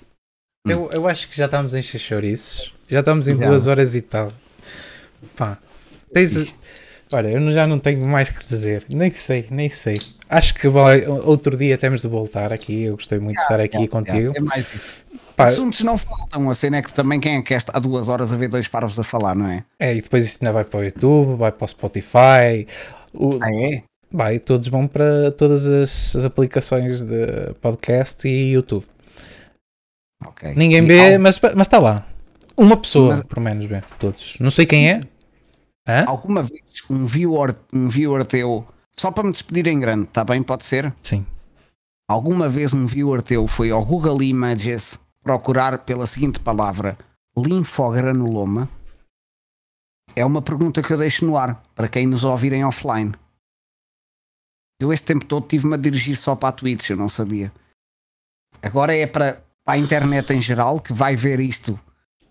Eu, 0.66 0.90
eu 0.92 1.08
acho 1.08 1.28
que 1.28 1.36
já 1.36 1.46
estamos 1.46 1.74
em 1.74 1.82
chouriços. 1.82 2.72
Já 2.88 3.00
estamos 3.00 3.28
em 3.28 3.36
já. 3.38 3.46
duas 3.46 3.66
horas 3.66 3.94
e 3.94 4.02
tal. 4.02 4.32
Pá. 5.36 5.58
Tens, 6.12 6.54
olha, 7.12 7.28
eu 7.28 7.52
já 7.52 7.66
não 7.66 7.78
tenho 7.78 8.06
mais 8.06 8.30
que 8.30 8.44
dizer. 8.44 8.84
Nem 8.92 9.10
sei, 9.12 9.46
nem 9.50 9.68
sei. 9.68 9.98
Acho 10.28 10.54
que 10.54 10.68
vai, 10.68 11.06
outro 11.06 11.56
dia 11.56 11.78
temos 11.78 12.02
de 12.02 12.08
voltar 12.08 12.52
aqui. 12.52 12.82
Eu 12.84 12.96
gostei 12.96 13.18
muito 13.18 13.36
de 13.36 13.42
estar 13.42 13.60
aqui 13.60 13.86
contigo. 13.88 14.32
É 14.36 14.40
mais 14.40 14.74
isso. 14.74 15.06
Pá, 15.38 15.50
Assuntos 15.50 15.82
não 15.82 15.96
faltam, 15.96 16.50
a 16.50 16.54
cena 16.56 16.78
é 16.78 16.82
que 16.82 16.92
também 16.92 17.20
quem 17.20 17.36
é 17.36 17.42
que 17.42 17.54
há 17.54 17.78
duas 17.78 18.08
horas 18.08 18.32
a 18.32 18.36
ver 18.36 18.48
dois 18.48 18.66
parvos 18.66 18.98
a 18.98 19.04
falar, 19.04 19.36
não 19.36 19.46
é? 19.46 19.64
É, 19.78 19.94
e 19.94 20.02
depois 20.02 20.26
isso 20.26 20.38
ainda 20.42 20.52
vai 20.52 20.64
para 20.64 20.80
o 20.80 20.82
YouTube, 20.82 21.36
vai 21.36 21.52
para 21.52 21.64
o 21.64 21.68
Spotify. 21.68 22.66
O, 23.14 23.38
ah, 23.40 23.54
é? 23.54 23.84
Vai, 24.10 24.40
todos 24.40 24.66
vão 24.66 24.88
para 24.88 25.30
todas 25.30 25.64
as, 25.64 26.16
as 26.16 26.24
aplicações 26.24 27.02
de 27.02 27.54
podcast 27.60 28.26
e 28.26 28.54
YouTube. 28.54 28.84
Okay. 30.26 30.56
Ninguém 30.56 30.84
vê, 30.84 31.16
mas, 31.18 31.40
mas 31.40 31.68
está 31.68 31.78
lá. 31.78 32.04
Uma 32.56 32.76
pessoa, 32.76 33.10
mas... 33.10 33.22
pelo 33.22 33.40
menos, 33.40 33.64
vê. 33.66 33.80
Todos. 34.00 34.40
Não 34.40 34.50
sei 34.50 34.66
quem 34.66 34.90
é. 34.90 35.00
Hã? 35.86 36.04
Alguma 36.08 36.42
vez 36.42 36.82
um 36.90 37.06
viewer, 37.06 37.54
um 37.72 37.88
viewer 37.88 38.26
teu, 38.26 38.66
só 38.98 39.12
para 39.12 39.22
me 39.22 39.30
despedir 39.30 39.68
em 39.68 39.78
grande, 39.78 40.08
está 40.08 40.24
bem? 40.24 40.42
Pode 40.42 40.64
ser? 40.64 40.92
Sim. 41.00 41.24
Alguma 42.10 42.48
vez 42.48 42.74
um 42.74 42.86
viewer 42.86 43.22
teu 43.22 43.46
foi 43.46 43.70
ao 43.70 43.84
Google 43.84 44.20
Images 44.20 44.98
procurar 45.28 45.80
pela 45.80 46.06
seguinte 46.06 46.40
palavra 46.40 46.96
linfogranuloma? 47.36 48.66
É 50.16 50.24
uma 50.24 50.40
pergunta 50.40 50.82
que 50.82 50.90
eu 50.90 50.96
deixo 50.96 51.26
no 51.26 51.36
ar 51.36 51.62
para 51.74 51.86
quem 51.86 52.06
nos 52.06 52.24
ouvirem 52.24 52.64
offline. 52.64 53.12
Eu 54.80 54.90
este 54.90 55.04
tempo 55.04 55.26
todo 55.26 55.46
tive-me 55.46 55.74
a 55.74 55.76
dirigir 55.76 56.16
só 56.16 56.34
para 56.34 56.48
a 56.48 56.52
Twitch, 56.52 56.88
eu 56.88 56.96
não 56.96 57.10
sabia. 57.10 57.52
Agora 58.62 58.96
é 58.96 59.06
para, 59.06 59.44
para 59.62 59.74
a 59.74 59.78
internet 59.78 60.32
em 60.32 60.40
geral 60.40 60.80
que 60.80 60.94
vai 60.94 61.14
ver 61.14 61.40
isto, 61.40 61.78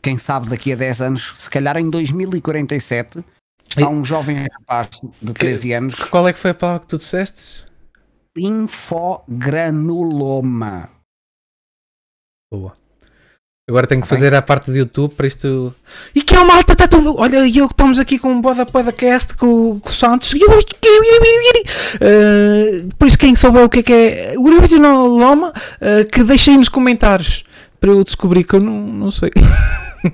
quem 0.02 0.18
sabe 0.18 0.50
daqui 0.50 0.74
a 0.74 0.76
10 0.76 1.02
anos, 1.02 1.34
se 1.36 1.52
calhar 1.52 1.78
em 1.78 1.92
2047, 1.92 3.24
está 3.70 3.88
um 3.88 4.04
jovem 4.04 4.48
rapaz 4.52 4.90
de 5.22 5.34
13 5.36 5.74
anos. 5.74 5.94
Qual 6.06 6.28
é 6.28 6.34
que 6.34 6.40
foi 6.40 6.50
a 6.50 6.56
palavra 6.56 6.80
que 6.80 6.88
tu 6.88 6.98
disseste? 6.98 7.64
Linfogranuloma. 8.36 10.90
Boa. 12.52 12.87
Agora 13.70 13.86
tenho 13.86 14.02
que 14.02 14.08
fazer 14.08 14.34
a 14.34 14.42
parte 14.42 14.72
do 14.72 14.78
YouTube 14.78 15.14
para 15.14 15.28
isto. 15.28 15.76
E 16.16 16.22
que 16.22 16.34
é 16.34 16.40
o 16.40 16.48
malta, 16.48 16.72
está 16.72 16.88
tudo. 16.88 17.18
Olha, 17.18 17.46
eu 17.46 17.66
estamos 17.66 18.00
aqui 18.00 18.18
com 18.18 18.32
um 18.32 18.40
Boda 18.40 18.66
Podcast 18.66 19.34
com, 19.34 19.78
com 19.82 19.90
o 19.90 19.92
Santos. 19.92 20.32
Uh, 20.32 20.40
depois, 22.88 23.18
quem 23.18 23.36
souber 23.36 23.66
o 23.66 23.70
que 23.70 23.80
é 23.80 23.84
que 23.84 23.92
é 23.92 24.36
o 24.38 24.46
original 24.46 25.06
Loma, 25.06 25.50
uh, 25.50 26.10
que 26.10 26.24
deixem 26.24 26.58
nos 26.58 26.70
comentários 26.70 27.44
para 27.78 27.90
eu 27.90 28.06
descobrir 28.06 28.46
que 28.46 28.54
eu 28.56 28.62
não, 28.62 28.88
não 28.88 29.12
sei. 29.12 29.32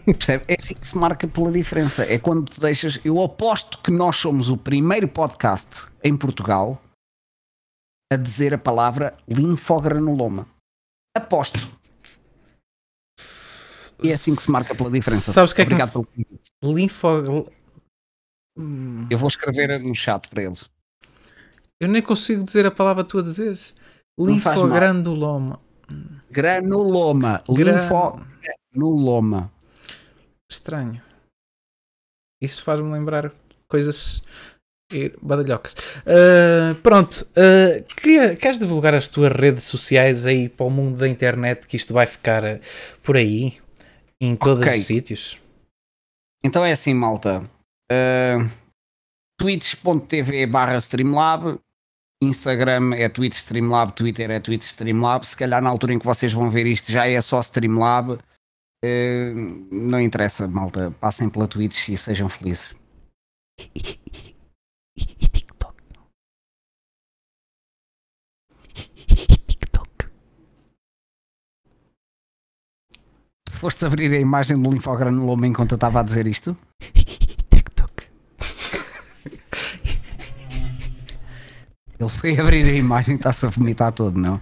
Percebe? 0.04 0.46
É 0.48 0.56
assim 0.58 0.74
que 0.74 0.88
se 0.88 0.98
marca 0.98 1.28
pela 1.28 1.52
diferença. 1.52 2.12
É 2.12 2.18
quando 2.18 2.46
tu 2.46 2.60
deixas. 2.60 3.00
Eu 3.06 3.22
aposto 3.22 3.78
que 3.84 3.92
nós 3.92 4.16
somos 4.16 4.50
o 4.50 4.58
primeiro 4.58 5.08
podcast 5.08 5.86
em 6.04 6.16
Portugal 6.16 6.82
a 8.12 8.16
dizer 8.16 8.56
a 8.56 8.58
palavra 8.58 9.14
linfogranuloma. 9.28 10.48
Aposto. 11.16 11.83
E 14.04 14.12
é 14.12 14.14
assim 14.14 14.36
que 14.36 14.42
se 14.42 14.52
marca 14.52 14.76
pela 14.76 14.92
diferença. 14.92 15.32
Sabes 15.32 15.52
o 15.52 15.56
que 15.56 15.62
é 15.62 15.66
que 15.66 15.76
pelo 15.76 16.08
Linfo... 16.64 17.48
Eu 19.10 19.18
vou 19.18 19.28
escrever 19.28 19.80
no 19.80 19.96
chat 19.96 20.28
para 20.28 20.44
eles. 20.44 20.70
Eu 21.82 21.88
nem 21.88 22.02
consigo 22.02 22.44
dizer 22.44 22.66
a 22.66 22.72
palavra 22.72 23.04
que 23.04 23.10
tu 23.10 23.20
a 23.20 23.24
dizeres. 23.24 23.74
Linfogranuloma. 24.20 25.60
Granuloma. 26.30 27.44
Linfogranuloma. 27.50 29.52
Estranho. 30.52 31.02
Isso 32.42 32.62
faz-me 32.62 32.92
lembrar 32.92 33.32
coisas 33.68 34.22
badalhocas. 35.22 35.74
Uh, 36.06 36.76
pronto. 36.82 37.28
Uh, 37.32 37.84
queres 38.38 38.60
divulgar 38.60 38.94
as 38.94 39.10
tuas 39.10 39.32
redes 39.32 39.64
sociais 39.64 40.26
aí 40.26 40.48
para 40.48 40.66
o 40.66 40.70
mundo 40.70 40.98
da 40.98 41.08
internet 41.08 41.68
que 41.68 41.76
isto 41.76 41.94
vai 41.94 42.06
ficar 42.06 42.60
por 43.02 43.18
aí? 43.18 43.58
Em 44.24 44.38
todos 44.38 44.64
okay. 44.64 44.80
os 44.80 44.86
sítios. 44.86 45.38
Então 46.42 46.64
é 46.64 46.72
assim, 46.72 46.94
malta. 46.94 47.42
Uh, 47.92 48.50
twitch.tv 49.38 50.46
barra 50.46 50.78
Streamlab 50.78 51.60
Instagram 52.24 52.96
é 52.96 53.10
Twitch 53.10 53.36
Streamlab, 53.36 53.92
Twitter 53.92 54.32
é 54.32 54.40
Twitch 54.40 54.64
Streamlab. 54.64 55.26
Se 55.28 55.36
calhar 55.36 55.62
na 55.62 55.70
altura 55.70 55.94
em 55.94 56.00
que 56.00 56.06
vocês 56.06 56.32
vão 56.32 56.50
ver 56.50 56.66
isto 56.66 56.90
já 56.90 57.06
é 57.06 57.20
só 57.20 57.42
Streamlab. 57.42 58.14
Uh, 58.14 59.68
não 59.70 60.00
interessa, 60.00 60.48
malta. 60.48 60.92
Passem 61.02 61.30
pela 61.30 61.48
Twitch 61.48 61.90
e 61.90 61.98
sejam 61.98 62.30
felizes. 62.30 62.74
Foste 73.64 73.86
abrir 73.86 74.12
a 74.12 74.20
imagem 74.20 74.62
do 74.62 74.70
linfogranuloma 74.70 75.48
enquanto 75.48 75.72
eu 75.72 75.76
estava 75.76 76.02
a 76.02 76.04
dizer 76.04 76.28
isto? 76.28 76.58
TikTok. 77.50 78.10
Ele 81.98 82.10
foi 82.10 82.38
abrir 82.38 82.66
a 82.66 82.74
imagem 82.74 83.14
e 83.14 83.18
está-se 83.18 83.46
a 83.46 83.50
vomitar 83.50 83.94
todo, 83.94 84.20
não? 84.20 84.42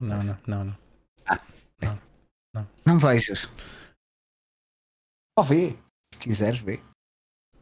Não, 0.00 0.22
não, 0.22 0.38
não, 0.46 0.64
não. 0.66 0.78
Ah, 1.26 1.40
não, 1.82 1.98
não. 2.54 2.68
Não 2.86 2.98
vejas. 3.00 3.50
Só 5.36 5.42
vê, 5.44 5.76
se 6.14 6.20
quiseres 6.20 6.60
ver. 6.60 6.80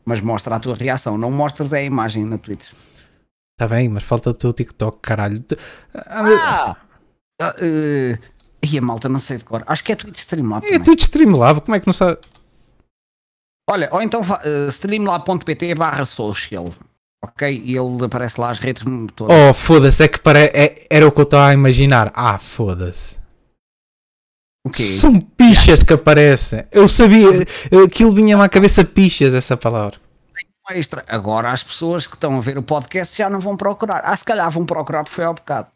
Mas 0.04 0.20
mostra 0.20 0.56
a 0.56 0.60
tua 0.60 0.74
reação, 0.74 1.16
não 1.16 1.30
mostras 1.30 1.72
a 1.72 1.80
imagem 1.80 2.26
na 2.26 2.36
Twitch. 2.36 2.70
Está 3.54 3.66
bem, 3.66 3.88
mas 3.88 4.04
falta 4.04 4.28
o 4.28 4.34
teu 4.34 4.52
TikTok, 4.52 5.00
caralho. 5.00 5.42
Ah! 5.94 6.76
Uh, 7.40 8.33
e 8.64 8.78
a 8.78 8.82
malta, 8.82 9.08
não 9.08 9.20
sei 9.20 9.38
de 9.38 9.44
cor. 9.44 9.62
Acho 9.66 9.84
que 9.84 9.92
é 9.92 9.96
Twitch 9.96 10.18
Streamlab. 10.18 10.66
É 10.66 10.78
Twitch 10.78 11.02
Streamlab, 11.02 11.60
como 11.60 11.74
é 11.76 11.80
que 11.80 11.86
não 11.86 11.92
sabe? 11.92 12.18
Olha, 13.68 13.88
ou 13.92 14.02
então 14.02 14.20
uh, 14.20 14.68
streamlab.pt 14.68 15.74
barra 15.74 16.04
social. 16.04 16.66
Ok? 17.24 17.62
E 17.64 17.76
ele 17.76 18.04
aparece 18.04 18.38
lá 18.38 18.50
as 18.50 18.58
redes 18.58 18.84
todas. 19.16 19.34
Oh, 19.34 19.54
foda-se, 19.54 20.02
é 20.02 20.08
que 20.08 20.20
para... 20.20 20.38
É, 20.40 20.74
era 20.90 21.08
o 21.08 21.12
que 21.12 21.20
eu 21.20 21.24
estava 21.24 21.48
a 21.48 21.54
imaginar. 21.54 22.12
Ah, 22.14 22.38
foda-se. 22.38 23.18
São 24.72 25.20
pichas 25.20 25.82
que 25.82 25.92
aparecem. 25.92 26.66
Eu 26.72 26.88
sabia, 26.88 27.28
aquilo 27.84 28.14
vinha-me 28.14 28.42
à 28.42 28.48
cabeça 28.48 28.84
pichas, 28.84 29.34
essa 29.34 29.56
palavra. 29.56 29.98
Extra. 30.70 31.04
Agora 31.06 31.50
as 31.50 31.62
pessoas 31.62 32.06
que 32.06 32.14
estão 32.14 32.38
a 32.38 32.40
ver 32.40 32.56
o 32.56 32.62
podcast 32.62 33.16
já 33.16 33.28
não 33.28 33.40
vão 33.40 33.56
procurar. 33.56 34.02
Ah, 34.04 34.16
se 34.16 34.24
calhar 34.24 34.50
vão 34.50 34.64
procurar 34.64 35.04
porque 35.04 35.16
foi 35.16 35.24
ao 35.24 35.34
bocado. 35.34 35.68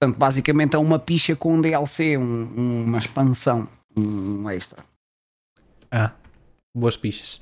Portanto, 0.00 0.18
basicamente 0.18 0.76
é 0.76 0.78
uma 0.78 0.98
picha 0.98 1.34
com 1.34 1.54
um 1.54 1.60
DLC, 1.60 2.16
um, 2.16 2.84
uma 2.86 2.98
expansão, 2.98 3.68
um 3.96 4.48
extra. 4.48 4.84
Ah, 5.90 6.12
boas 6.74 6.96
pichas. 6.96 7.40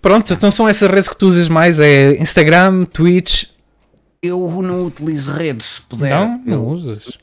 Pronto, 0.00 0.32
então 0.32 0.50
são 0.50 0.66
essas 0.66 0.90
redes 0.90 1.08
que 1.08 1.16
tu 1.16 1.26
usas 1.26 1.48
mais, 1.48 1.78
é 1.78 2.12
Instagram, 2.12 2.84
Twitch. 2.86 3.44
Eu 4.22 4.62
não 4.62 4.86
utilizo 4.86 5.30
redes, 5.32 5.66
se 5.66 5.82
puder. 5.82 6.10
Não, 6.10 6.38
não 6.38 6.52
eu, 6.54 6.66
usas. 6.66 7.18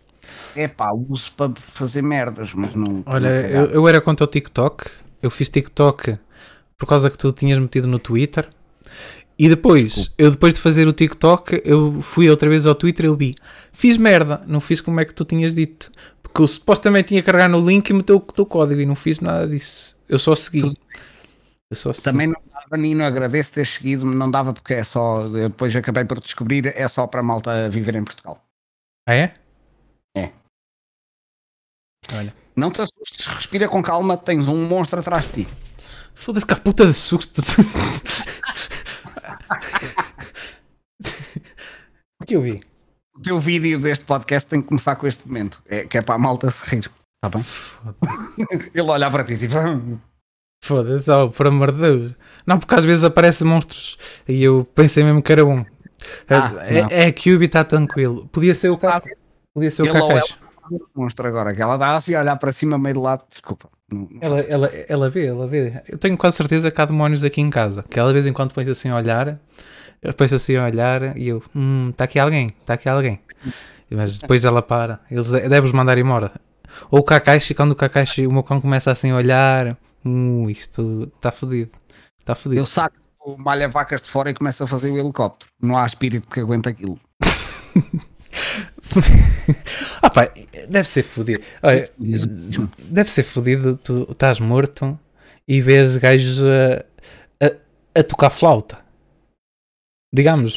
É 0.56 0.68
pá, 0.68 0.92
uso 0.92 1.32
para 1.32 1.52
fazer 1.56 2.04
merdas, 2.04 2.54
mas 2.54 2.76
não. 2.76 3.02
Olha, 3.08 3.28
eu, 3.28 3.66
eu 3.72 3.88
era 3.88 4.00
contra 4.00 4.24
o 4.24 4.28
TikTok, 4.28 4.86
eu 5.22 5.32
fiz 5.32 5.50
TikTok 5.50 6.20
por 6.78 6.86
causa 6.86 7.10
que 7.10 7.18
tu 7.18 7.32
tinhas 7.32 7.58
metido 7.58 7.88
no 7.88 7.98
Twitter 7.98 8.48
e 9.38 9.50
depois, 9.50 9.84
Desculpa. 9.84 10.14
eu 10.18 10.32
depois 10.32 10.54
de 10.54 10.60
fazer 10.60 10.88
o 10.88 10.94
TikTok, 10.94 11.62
eu 11.66 12.02
fui 12.02 12.30
outra 12.30 12.50
vez 12.50 12.66
ao 12.66 12.76
Twitter 12.76 13.06
e 13.06 13.08
eu 13.08 13.16
vi. 13.16 13.36
Fiz 13.72 13.98
merda, 13.98 14.44
não 14.46 14.62
fiz 14.62 14.80
como 14.80 15.00
é 15.00 15.06
que 15.06 15.14
tu 15.14 15.26
tinhas 15.26 15.56
dito. 15.56 15.92
Porque 16.22 16.42
eu 16.42 16.48
supostamente 16.48 17.10
tinha 17.10 17.22
que 17.22 17.26
carregar 17.26 17.50
no 17.50 17.60
link 17.60 17.90
e 17.90 17.94
meter 17.94 18.14
o 18.14 18.20
teu 18.20 18.46
código 18.46 18.80
e 18.80 18.86
não 18.86 18.96
fiz 18.96 19.20
nada 19.20 19.48
disso. 19.48 19.98
Eu 20.08 20.20
só 20.20 20.36
segui. 20.36 20.72
Eu 21.70 21.76
só 21.76 21.92
segui. 21.92 22.04
Também 22.04 22.28
não 22.28 22.42
dava, 22.54 22.78
Nino, 22.78 23.04
agradeço 23.04 23.54
ter 23.54 23.66
seguido, 23.66 24.06
não 24.06 24.30
dava 24.30 24.54
porque 24.54 24.76
é 24.76 24.84
só, 24.84 25.28
depois 25.28 25.76
acabei 25.76 26.06
por 26.06 26.20
descobrir, 26.20 26.68
é 26.68 26.88
só 26.88 27.08
para 27.08 27.20
a 27.22 27.24
malta 27.24 27.70
viver 27.70 27.96
em 27.96 28.04
Portugal. 28.04 28.44
Ah 29.08 29.16
é? 29.16 29.34
É. 30.16 30.32
Olha. 32.14 32.34
Não 32.56 32.70
te 32.70 32.82
assustes, 32.82 33.26
respira 33.26 33.68
com 33.68 33.82
calma, 33.82 34.16
tens 34.16 34.48
um 34.48 34.64
monstro 34.66 35.00
atrás 35.00 35.26
de 35.26 35.46
ti. 35.46 35.48
Foda-se 36.14 36.46
que 36.46 36.54
a 36.54 36.58
puta 36.58 36.86
de 36.86 36.94
susto. 36.94 37.42
o 42.22 42.26
que 42.26 42.36
eu 42.36 42.42
vi? 42.42 42.62
O 43.16 43.22
teu 43.22 43.40
vídeo 43.40 43.80
deste 43.80 44.06
podcast 44.06 44.50
tem 44.50 44.62
que 44.62 44.68
começar 44.68 44.96
com 44.96 45.06
este 45.06 45.28
momento, 45.28 45.62
é, 45.68 45.86
que 45.86 45.98
é 45.98 46.02
para 46.02 46.16
a 46.16 46.18
malta 46.18 46.50
se 46.50 46.68
rir. 46.70 46.90
Tá 47.22 47.30
bem? 47.30 47.44
Ele 48.74 48.90
olhar 48.90 49.12
para 49.12 49.24
ti 49.24 49.38
tipo. 49.38 49.58
Hum. 49.58 50.00
Foda-se, 50.64 51.12
oh, 51.12 51.30
por 51.30 51.48
amor 51.48 51.72
de 51.72 51.82
Deus. 51.82 52.16
Não, 52.46 52.58
porque 52.58 52.76
às 52.76 52.86
vezes 52.86 53.04
aparecem 53.04 53.48
monstros 53.48 53.98
e 54.28 54.44
eu 54.44 54.66
pensei 54.74 55.04
mesmo 55.04 55.22
que 55.22 55.32
era 55.32 55.46
um. 55.46 55.66
Ah, 56.30 56.52
é, 56.66 57.04
é 57.04 57.08
a 57.08 57.14
Cube 57.14 57.46
está 57.46 57.64
tranquilo. 57.64 58.28
Podia 58.28 58.56
ser 58.56 58.70
o 58.70 58.78
Caca. 58.78 59.10
Podia 59.54 59.72
ser 59.72 59.84
o 59.84 59.92
Cacais. 59.92 60.38
Mostra 60.96 61.28
agora 61.28 61.54
que 61.54 61.62
ela 61.62 61.78
dá 61.78 61.96
assim 61.96 62.16
a 62.16 62.22
olhar 62.22 62.38
para 62.38 62.52
cima, 62.52 62.78
meio 62.78 62.96
de 62.96 63.02
lado. 63.02 63.26
Desculpa. 63.30 63.70
Não, 63.94 64.08
não 64.12 64.20
ela, 64.22 64.40
ela, 64.42 64.70
ela 64.88 65.10
vê, 65.10 65.26
ela 65.28 65.48
vê. 65.48 65.82
Eu 65.88 65.98
tenho 65.98 66.18
quase 66.18 66.38
certeza 66.38 66.72
que 66.72 66.82
há 66.82 66.86
demónios 66.86 67.24
aqui 67.24 67.42
em 67.42 67.50
casa. 67.50 67.84
Que 67.84 68.00
ela 68.00 68.10
de 68.10 68.14
vez 68.14 68.26
em 68.26 68.34
quando 68.34 68.54
põe 68.54 68.70
assim 68.70 68.90
a 68.90 68.96
olhar. 68.96 69.40
Penso 70.18 70.36
assim 70.36 70.58
a 70.58 70.66
olhar 70.66 71.18
e 71.18 71.30
eu, 71.30 71.42
hum, 71.56 71.90
está 71.92 72.04
aqui 72.04 72.20
alguém, 72.20 72.48
está 72.60 72.74
aqui 72.74 72.90
alguém. 72.90 73.22
Mas 73.90 74.20
depois 74.20 74.44
ela 74.44 74.62
para. 74.62 75.00
Eles 75.10 75.30
devem 75.30 75.72
mandar 75.72 75.98
embora. 75.98 76.32
Ou 76.92 77.00
o 77.00 77.04
Kakashi, 77.04 77.54
quando 77.54 77.72
o 77.72 77.76
Kakashi, 77.76 78.28
o 78.28 78.32
meu 78.32 78.44
cão 78.44 78.60
começa 78.60 78.92
assim 78.92 79.12
a 79.12 79.16
olhar, 79.16 79.78
hum, 80.04 80.50
isto 80.50 81.10
está 81.16 81.32
fodido. 81.32 81.72
Está 82.20 82.36
fodido. 82.36 82.62
Eu 82.62 82.66
saco 82.66 82.96
o 83.24 83.38
malha 83.38 83.70
vacas 83.70 84.02
de 84.02 84.10
fora 84.10 84.30
e 84.30 84.34
começa 84.34 84.66
a 84.66 84.68
fazer 84.68 84.90
o 84.92 84.98
helicóptero. 84.98 85.50
Não 85.62 85.78
há 85.78 85.86
espírito 85.86 86.28
que 86.28 86.40
aguente 86.40 86.68
aquilo. 86.68 87.00
ah 90.02 90.10
pá, 90.10 90.32
deve 90.70 90.88
ser 90.88 91.04
fodido. 91.04 91.42
Olha, 91.62 91.90
deve 92.80 93.12
ser 93.12 93.24
fodido. 93.24 93.76
Tu 93.78 94.08
estás 94.10 94.40
morto 94.40 94.98
e 95.48 95.62
vês 95.62 95.98
gajos 95.98 96.42
a, 96.44 96.86
a, 97.46 98.00
a 98.00 98.04
tocar 98.04 98.30
flauta. 98.30 98.78
Digamos, 100.14 100.56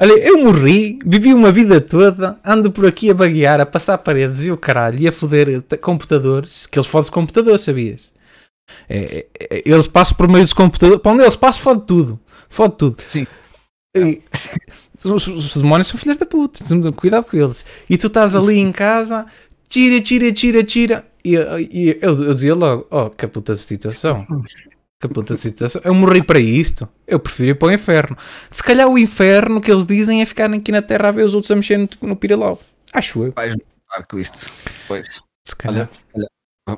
Olha, 0.00 0.12
eu 0.12 0.38
morri, 0.44 0.96
vivi 1.04 1.34
uma 1.34 1.50
vida 1.50 1.80
toda, 1.80 2.38
ando 2.44 2.70
por 2.70 2.86
aqui 2.86 3.10
a 3.10 3.14
baguear, 3.14 3.60
a 3.60 3.66
passar 3.66 3.98
paredes 3.98 4.44
e 4.44 4.50
o 4.50 4.56
caralho, 4.56 5.00
e 5.00 5.08
a 5.08 5.12
foder 5.12 5.60
computadores, 5.80 6.66
que 6.66 6.78
eles 6.78 6.86
fodem 6.86 7.10
computadores, 7.10 7.62
sabias? 7.62 8.12
É, 8.88 8.98
é, 8.98 9.26
é, 9.40 9.62
eles 9.66 9.88
passam 9.88 10.16
por 10.16 10.28
meio 10.28 10.44
dos 10.44 10.52
computadores, 10.52 11.02
para 11.02 11.12
onde 11.12 11.22
eles 11.24 11.34
passam, 11.34 11.62
fode 11.62 11.84
tudo, 11.84 12.20
fode 12.48 12.76
tudo. 12.76 13.02
Sim. 13.02 13.26
E, 13.96 14.22
os, 15.04 15.26
os, 15.26 15.56
demónios 15.56 15.88
são 15.88 15.98
filhos 15.98 16.16
da 16.16 16.26
puta, 16.26 16.64
cuidado 16.92 17.24
com 17.24 17.36
eles. 17.36 17.64
E 17.88 17.96
tu 17.96 18.08
estás 18.08 18.34
ali 18.34 18.58
em 18.58 18.72
casa, 18.72 19.26
tira, 19.68 20.00
tira, 20.00 20.32
tira, 20.32 20.62
tira, 20.62 21.04
e, 21.24 21.34
e 21.70 21.98
eu, 22.00 22.24
eu 22.24 22.34
dizia 22.34 22.54
logo, 22.54 22.86
oh, 22.90 23.10
que 23.10 23.26
puta 23.26 23.52
de 23.52 23.60
situação. 23.60 24.26
Que 25.00 25.06
puta 25.06 25.34
de 25.34 25.40
situação. 25.40 25.80
Eu 25.84 25.94
morri 25.94 26.22
para 26.22 26.40
isto. 26.40 26.88
Eu 27.06 27.20
prefiro 27.20 27.50
ir 27.50 27.54
para 27.54 27.68
o 27.68 27.72
inferno. 27.72 28.16
Se 28.50 28.62
calhar 28.62 28.88
o 28.88 28.98
inferno 28.98 29.60
que 29.60 29.70
eles 29.70 29.86
dizem 29.86 30.22
é 30.22 30.26
ficar 30.26 30.52
aqui 30.52 30.72
na 30.72 30.82
terra 30.82 31.08
a 31.08 31.12
ver 31.12 31.24
os 31.24 31.34
outros 31.34 31.50
a 31.50 31.56
mexer 31.56 31.78
no, 31.78 31.88
no 32.02 32.16
pirilau. 32.16 32.58
Acho 32.92 33.24
eu. 33.24 33.32
Vais 33.32 33.54
com 34.08 34.18
isto. 34.18 34.50
Pois. 34.88 35.20
Se 35.44 35.54
calhar. 35.54 35.88
Olha, 35.88 35.96
se 35.96 36.04
calhar. 36.06 36.28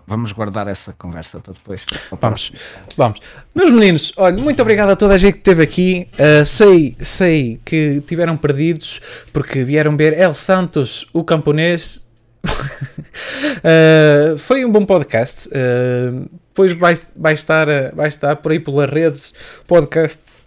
Vamos 0.06 0.32
guardar 0.32 0.68
essa 0.68 0.92
conversa 0.92 1.40
para 1.40 1.52
depois. 1.52 1.84
Vamos, 2.20 2.52
vamos. 2.96 3.18
Meus 3.54 3.70
meninos, 3.70 4.12
olha, 4.16 4.40
muito 4.40 4.62
obrigado 4.62 4.90
a 4.90 4.96
toda 4.96 5.14
a 5.14 5.18
gente 5.18 5.34
que 5.34 5.38
esteve 5.40 5.62
aqui. 5.62 6.08
Uh, 6.14 6.46
sei, 6.46 6.96
sei 7.00 7.60
que 7.64 8.00
tiveram 8.06 8.36
perdidos 8.36 9.00
porque 9.32 9.64
vieram 9.64 9.96
ver 9.96 10.16
El 10.18 10.34
Santos, 10.34 11.08
o 11.12 11.24
camponês. 11.24 12.06
uh, 12.46 14.38
foi 14.38 14.64
um 14.64 14.70
bom 14.70 14.84
podcast. 14.84 15.48
Uh, 15.48 16.30
depois 16.48 16.72
vai, 16.72 16.98
vai, 17.16 17.34
estar, 17.34 17.66
vai 17.94 18.08
estar 18.08 18.36
por 18.36 18.52
aí 18.52 18.60
pelas 18.60 18.88
redes, 18.90 19.34
podcast, 19.66 20.40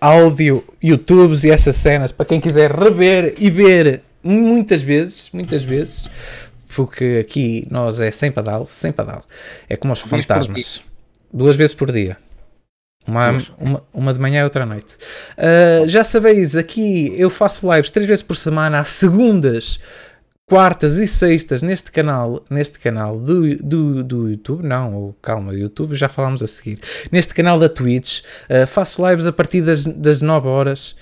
áudio, 0.00 0.64
YouTubes 0.82 1.44
e 1.44 1.50
essas 1.50 1.76
cenas 1.76 2.10
para 2.10 2.26
quem 2.26 2.40
quiser 2.40 2.72
rever 2.72 3.34
e 3.38 3.48
ver 3.48 4.02
muitas 4.24 4.80
vezes, 4.80 5.30
muitas 5.32 5.62
vezes, 5.62 6.10
porque 6.74 7.18
aqui 7.20 7.66
nós 7.70 8.00
é 8.00 8.10
sem 8.10 8.30
padal, 8.30 8.66
sem 8.68 8.92
padal. 8.92 9.24
É 9.68 9.76
como 9.76 9.92
os 9.92 10.00
fantasmas. 10.00 10.82
Duas 11.32 11.56
vezes 11.56 11.74
por 11.74 11.90
dia. 11.90 12.16
Uma, 13.06 13.36
uma, 13.58 13.82
uma 13.92 14.14
de 14.14 14.20
manhã 14.20 14.40
e 14.40 14.44
outra 14.44 14.62
à 14.62 14.66
noite. 14.66 14.96
Uh, 15.36 15.86
já 15.86 16.02
sabeis, 16.02 16.56
aqui 16.56 17.12
eu 17.18 17.28
faço 17.28 17.70
lives 17.70 17.90
três 17.90 18.08
vezes 18.08 18.22
por 18.22 18.34
semana, 18.34 18.80
às 18.80 18.88
segundas 18.88 19.78
quartas 20.46 20.98
e 20.98 21.06
sextas 21.06 21.62
neste 21.62 21.90
canal, 21.90 22.44
neste 22.50 22.78
canal 22.78 23.18
do, 23.18 23.56
do, 23.56 24.04
do 24.04 24.28
YouTube, 24.28 24.62
não, 24.62 25.14
calma, 25.22 25.54
YouTube 25.54 25.94
já 25.94 26.08
falámos 26.08 26.42
a 26.42 26.46
seguir, 26.46 26.78
neste 27.10 27.34
canal 27.34 27.58
da 27.58 27.68
Twitch, 27.68 28.20
uh, 28.20 28.66
faço 28.66 29.06
lives 29.08 29.26
a 29.26 29.32
partir 29.32 29.62
das, 29.62 29.84
das 29.84 30.20
9 30.20 30.46
horas, 30.46 30.94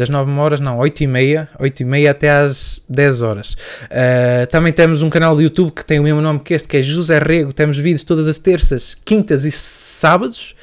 das 0.00 0.08
9 0.08 0.32
horas, 0.32 0.60
não, 0.60 0.78
8 0.78 1.02
e 1.02 1.06
meia, 1.06 1.48
8 1.58 1.80
e 1.80 1.84
meia 1.84 2.10
até 2.10 2.30
às 2.30 2.82
10 2.88 3.20
horas. 3.20 3.52
Uh, 3.52 4.46
também 4.50 4.72
temos 4.72 5.02
um 5.02 5.10
canal 5.10 5.36
do 5.36 5.42
YouTube 5.42 5.72
que 5.72 5.84
tem 5.84 6.00
o 6.00 6.02
mesmo 6.02 6.22
nome 6.22 6.40
que 6.40 6.54
este, 6.54 6.66
que 6.66 6.78
é 6.78 6.82
José 6.82 7.18
Rego, 7.18 7.52
temos 7.52 7.76
vídeos 7.76 8.02
todas 8.02 8.26
as 8.26 8.38
terças, 8.38 8.96
quintas 9.04 9.44
e 9.44 9.50
sábados, 9.50 10.54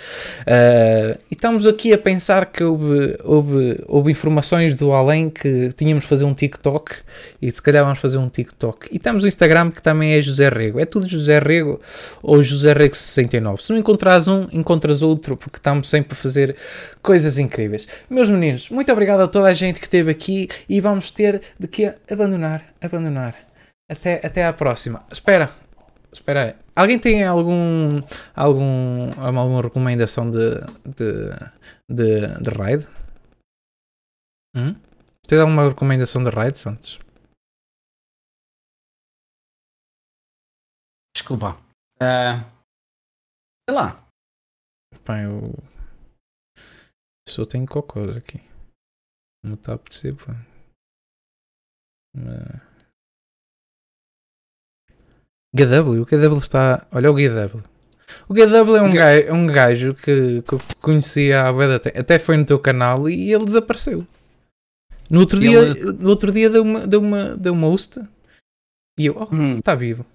uh, 0.42 1.20
e 1.30 1.36
estamos 1.36 1.68
aqui 1.68 1.94
a 1.94 1.98
pensar 2.00 2.48
que 2.48 2.64
houve, 2.64 3.16
houve, 3.24 3.84
houve 3.88 4.12
informações 4.12 4.74
do 4.74 4.92
além 4.92 5.30
que 5.30 5.72
tínhamos 5.78 6.04
de 6.04 6.10
fazer 6.10 6.26
um 6.26 6.34
TikTok, 6.34 6.96
e 7.40 7.52
se 7.52 7.62
calhar 7.62 7.84
vamos 7.84 8.00
fazer 8.00 8.18
um 8.18 8.30
TikTok. 8.30 8.88
E 8.92 8.98
temos 8.98 9.24
o 9.24 9.28
Instagram 9.28 9.70
que 9.70 9.84
também 9.84 10.14
é 10.14 10.22
José 10.22 10.50
Rego, 10.50 10.80
é 10.80 10.86
tudo 10.86 11.08
José 11.08 11.38
Rego 11.38 11.80
ou 12.24 12.42
José 12.42 12.74
Rego 12.74 12.96
69. 12.96 13.62
Se 13.62 13.72
não 13.72 13.80
encontras 13.80 14.28
um, 14.28 14.48
encontras 14.52 15.04
outro, 15.04 15.38
porque 15.38 15.58
estamos 15.58 15.88
sempre 15.88 16.14
a 16.14 16.16
fazer 16.16 16.56
coisas 17.04 17.38
incríveis. 17.38 17.88
Meus 18.10 18.30
meninos, 18.30 18.70
muito 18.70 18.92
obrigado 18.92 19.22
a 19.22 19.27
toda 19.28 19.48
a 19.48 19.54
gente 19.54 19.80
que 19.80 19.86
esteve 19.86 20.12
aqui 20.12 20.48
e 20.68 20.80
vamos 20.82 21.12
ter 21.12 21.42
de 21.60 21.68
que 21.68 21.86
abandonar, 22.12 22.74
abandonar. 22.82 23.36
Até, 23.90 24.26
até 24.26 24.46
à 24.46 24.54
próxima. 24.54 25.06
Espera, 25.12 25.50
espera 26.12 26.44
aí. 26.44 26.56
Alguém 26.76 27.00
tem 27.00 27.24
algum, 27.24 28.02
algum, 28.36 29.10
alguma 29.18 29.62
recomendação 29.62 30.30
de, 30.30 30.60
de, 30.86 31.30
de, 31.90 32.44
de 32.44 32.50
raid? 32.50 32.88
Hum? 34.56 34.76
Tens 35.28 35.40
alguma 35.40 35.70
recomendação 35.70 36.24
de 36.24 36.30
raid, 36.30 36.58
Santos? 36.58 37.00
Desculpa. 41.16 41.58
Uh, 41.96 42.40
sei 43.68 43.76
lá. 43.76 44.08
Pá, 45.04 45.22
eu. 45.22 45.54
Só 47.28 47.46
tenho 47.46 47.66
cocôs 47.66 48.16
aqui. 48.16 48.40
Está 49.54 49.74
a 49.74 49.76
apetecer, 49.76 50.16
pá. 50.16 50.36
GW, 55.56 56.02
o 56.02 56.06
GW 56.06 56.38
está. 56.38 56.88
Olha 56.92 57.12
o 57.12 57.14
GW. 57.14 57.64
O 58.30 58.34
GW 58.34 58.76
é 58.78 58.82
um, 58.82 58.94
gajo, 58.94 59.28
é 59.28 59.34
um 59.34 59.48
gajo 59.48 59.94
que, 59.96 60.42
que 60.42 60.54
eu 60.54 60.60
conhecia 60.82 61.44
há 61.44 61.54
bem 61.54 61.74
até 61.76 62.18
foi 62.18 62.38
no 62.38 62.46
teu 62.46 62.60
canal 62.60 63.10
e 63.10 63.34
ele 63.34 63.46
desapareceu. 63.46 64.08
No 65.10 65.22
outro 65.22 65.40
dia, 65.40 65.60
ele... 65.60 65.94
no 65.94 66.10
outro 66.10 66.32
dia 66.32 66.50
deu 66.50 66.64
uma, 66.64 66.88
deu 66.88 67.00
uma, 67.00 67.36
deu 67.36 67.54
uma 67.54 67.68
host 67.68 68.00
e 68.98 69.06
eu, 69.06 69.16
oh, 69.18 69.34
hum. 69.34 69.60
está 69.60 69.76
vivo. 69.76 70.06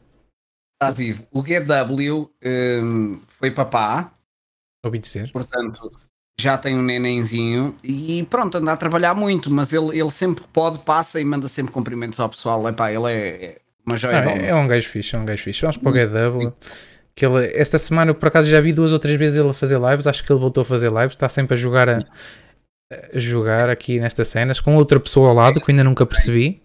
Está 0.75 0.91
vivo. 0.91 1.27
O 1.31 1.43
GW 1.43 2.31
um, 2.44 3.20
foi 3.28 3.51
papá. 3.51 4.12
Ouvi 4.85 4.99
dizer. 4.99 5.31
Portanto, 5.31 5.91
já 6.41 6.59
tem 6.59 6.77
um 6.77 6.83
nenenzinho 6.83 7.77
e 7.83 8.27
pronto, 8.28 8.59
anda 8.59 8.73
a 8.73 8.77
trabalhar 8.77 9.15
muito, 9.15 9.51
mas 9.51 9.73
ele, 9.73 9.99
ele 9.99 10.11
sempre 10.11 10.44
pode, 10.52 10.78
passa 10.81 11.20
e 11.20 11.25
manda 11.25 11.47
sempre 11.49 11.73
cumprimentos 11.73 12.19
ao 12.19 12.28
pessoal. 12.28 12.67
Epá, 12.69 12.91
ele 12.91 13.12
é 13.12 13.59
uma 13.86 13.97
joia. 13.97 14.17
é, 14.17 14.49
é 14.49 14.55
um 14.55 14.67
gajo 14.67 14.89
fixe, 14.89 15.15
é 15.15 15.19
um 15.19 15.25
gajo 15.25 15.43
fixe. 15.43 15.61
Vamos 15.61 15.77
para 15.77 15.91
o 15.91 15.93
GW. 15.93 16.52
Que 17.15 17.27
ele, 17.27 17.52
esta 17.55 17.78
semana, 17.78 18.11
eu 18.11 18.15
por 18.15 18.28
acaso, 18.28 18.49
já 18.49 18.61
vi 18.61 18.73
duas 18.73 18.93
ou 18.93 18.99
três 18.99 19.19
vezes 19.19 19.39
ele 19.39 19.51
a 19.51 19.55
fazer 19.55 19.78
lives. 19.78 20.07
Acho 20.07 20.25
que 20.25 20.33
ele 20.33 20.41
voltou 20.41 20.62
a 20.62 20.65
fazer 20.65 20.91
lives. 20.91 21.12
Está 21.12 21.28
sempre 21.28 21.55
a 21.55 21.57
jogar, 21.57 21.89
a, 21.89 22.05
a 22.91 23.19
jogar 23.19 23.69
aqui 23.69 24.01
nestas 24.01 24.28
cenas 24.28 24.61
com 24.61 24.77
outra 24.77 24.99
pessoa 24.99 25.28
ao 25.28 25.35
lado 25.35 25.61
que 25.61 25.70
eu 25.70 25.73
ainda 25.73 25.85
nunca 25.85 26.07
percebi. 26.07 26.62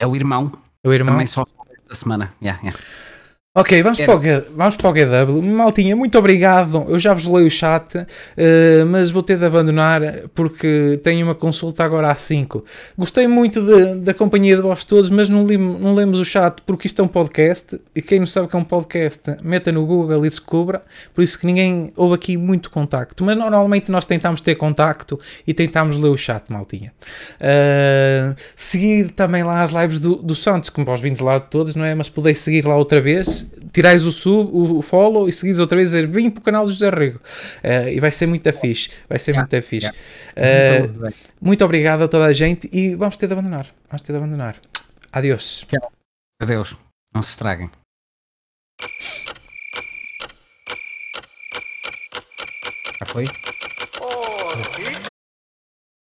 É 0.00 0.06
o 0.06 0.16
irmão. 0.16 0.52
É 0.82 0.88
o 0.88 0.92
irmão. 0.92 1.14
Também 1.14 1.26
só 1.26 1.44
esta 1.82 1.94
semana. 1.94 2.34
Yeah, 2.42 2.60
yeah. 2.62 2.78
Ok, 3.54 3.82
vamos 3.82 3.98
para, 3.98 4.14
o, 4.14 4.20
vamos 4.54 4.76
para 4.76 4.88
o 4.88 4.92
GW. 4.92 5.42
Maltinha, 5.42 5.96
muito 5.96 6.16
obrigado. 6.16 6.84
Eu 6.86 6.96
já 6.96 7.12
vos 7.12 7.26
leio 7.26 7.48
o 7.48 7.50
chat, 7.50 7.96
uh, 7.96 8.06
mas 8.86 9.10
vou 9.10 9.22
ter 9.22 9.36
de 9.36 9.44
abandonar 9.44 10.00
porque 10.32 11.00
tenho 11.02 11.26
uma 11.26 11.34
consulta 11.34 11.82
agora 11.82 12.12
às 12.12 12.20
5. 12.20 12.64
Gostei 12.96 13.26
muito 13.26 13.60
de, 13.60 13.96
da 13.96 14.14
companhia 14.14 14.54
de 14.54 14.62
vós 14.62 14.84
todos, 14.84 15.10
mas 15.10 15.28
não, 15.28 15.44
li, 15.44 15.56
não 15.56 15.92
lemos 15.92 16.20
o 16.20 16.24
chat 16.24 16.60
porque 16.64 16.86
isto 16.86 17.02
é 17.02 17.04
um 17.04 17.08
podcast. 17.08 17.80
E 17.96 18.02
quem 18.02 18.20
não 18.20 18.26
sabe 18.26 18.46
que 18.46 18.54
é 18.54 18.58
um 18.58 18.64
podcast, 18.64 19.38
meta 19.42 19.72
no 19.72 19.84
Google 19.84 20.24
e 20.24 20.28
descubra. 20.28 20.82
Por 21.12 21.24
isso 21.24 21.36
que 21.36 21.44
ninguém 21.44 21.92
houve 21.96 22.14
aqui 22.14 22.36
muito 22.36 22.70
contacto. 22.70 23.24
Mas 23.24 23.36
normalmente 23.36 23.90
nós 23.90 24.06
tentamos 24.06 24.40
ter 24.40 24.54
contacto 24.54 25.18
e 25.44 25.52
tentamos 25.52 25.96
ler 25.96 26.10
o 26.10 26.16
chat, 26.16 26.44
maltinha. 26.48 26.92
Uh, 27.40 28.36
seguir 28.54 29.10
também 29.10 29.42
lá 29.42 29.64
as 29.64 29.72
lives 29.72 29.98
do, 29.98 30.16
do 30.16 30.34
Santos, 30.36 30.70
como 30.70 30.86
vós 30.86 31.00
vindos 31.00 31.20
lá 31.20 31.38
de 31.38 31.46
todos, 31.46 31.74
não 31.74 31.84
é? 31.84 31.92
Mas 31.92 32.08
podeis 32.08 32.38
seguir 32.38 32.64
lá 32.64 32.76
outra 32.76 33.00
vez 33.00 33.37
tirais 33.72 34.04
o 34.04 34.12
sub, 34.12 34.50
o 34.52 34.82
follow 34.82 35.28
e 35.28 35.32
seguires 35.32 35.58
outra 35.58 35.76
vez 35.76 35.92
a 35.94 35.96
dizer 35.96 36.08
vim 36.10 36.30
para 36.30 36.40
o 36.40 36.42
canal 36.42 36.64
do 36.64 36.70
José 36.70 36.90
Rego. 36.90 37.18
Uh, 37.18 37.88
e 37.88 38.00
vai 38.00 38.10
ser 38.10 38.26
muito 38.26 38.52
fixe. 38.52 38.90
Vai 39.08 39.18
ser 39.18 39.32
yeah, 39.32 39.48
muito 39.50 39.66
fixe. 39.66 39.90
Yeah. 40.36 40.86
Uh, 40.86 41.12
muito 41.40 41.64
obrigado 41.64 42.02
a 42.02 42.08
toda 42.08 42.24
a 42.24 42.32
gente 42.32 42.68
e 42.72 42.94
vamos 42.94 43.16
ter 43.16 43.26
de 43.26 43.32
abandonar. 43.32 43.66
Vamos 43.88 44.02
ter 44.02 44.12
de 44.12 44.18
abandonar. 44.18 44.56
Adeus. 45.12 45.66
Adeus. 46.40 46.76
Não 47.14 47.22
se 47.22 47.30
estraguem. 47.30 47.70
Já 53.00 53.06
foi? 53.06 53.24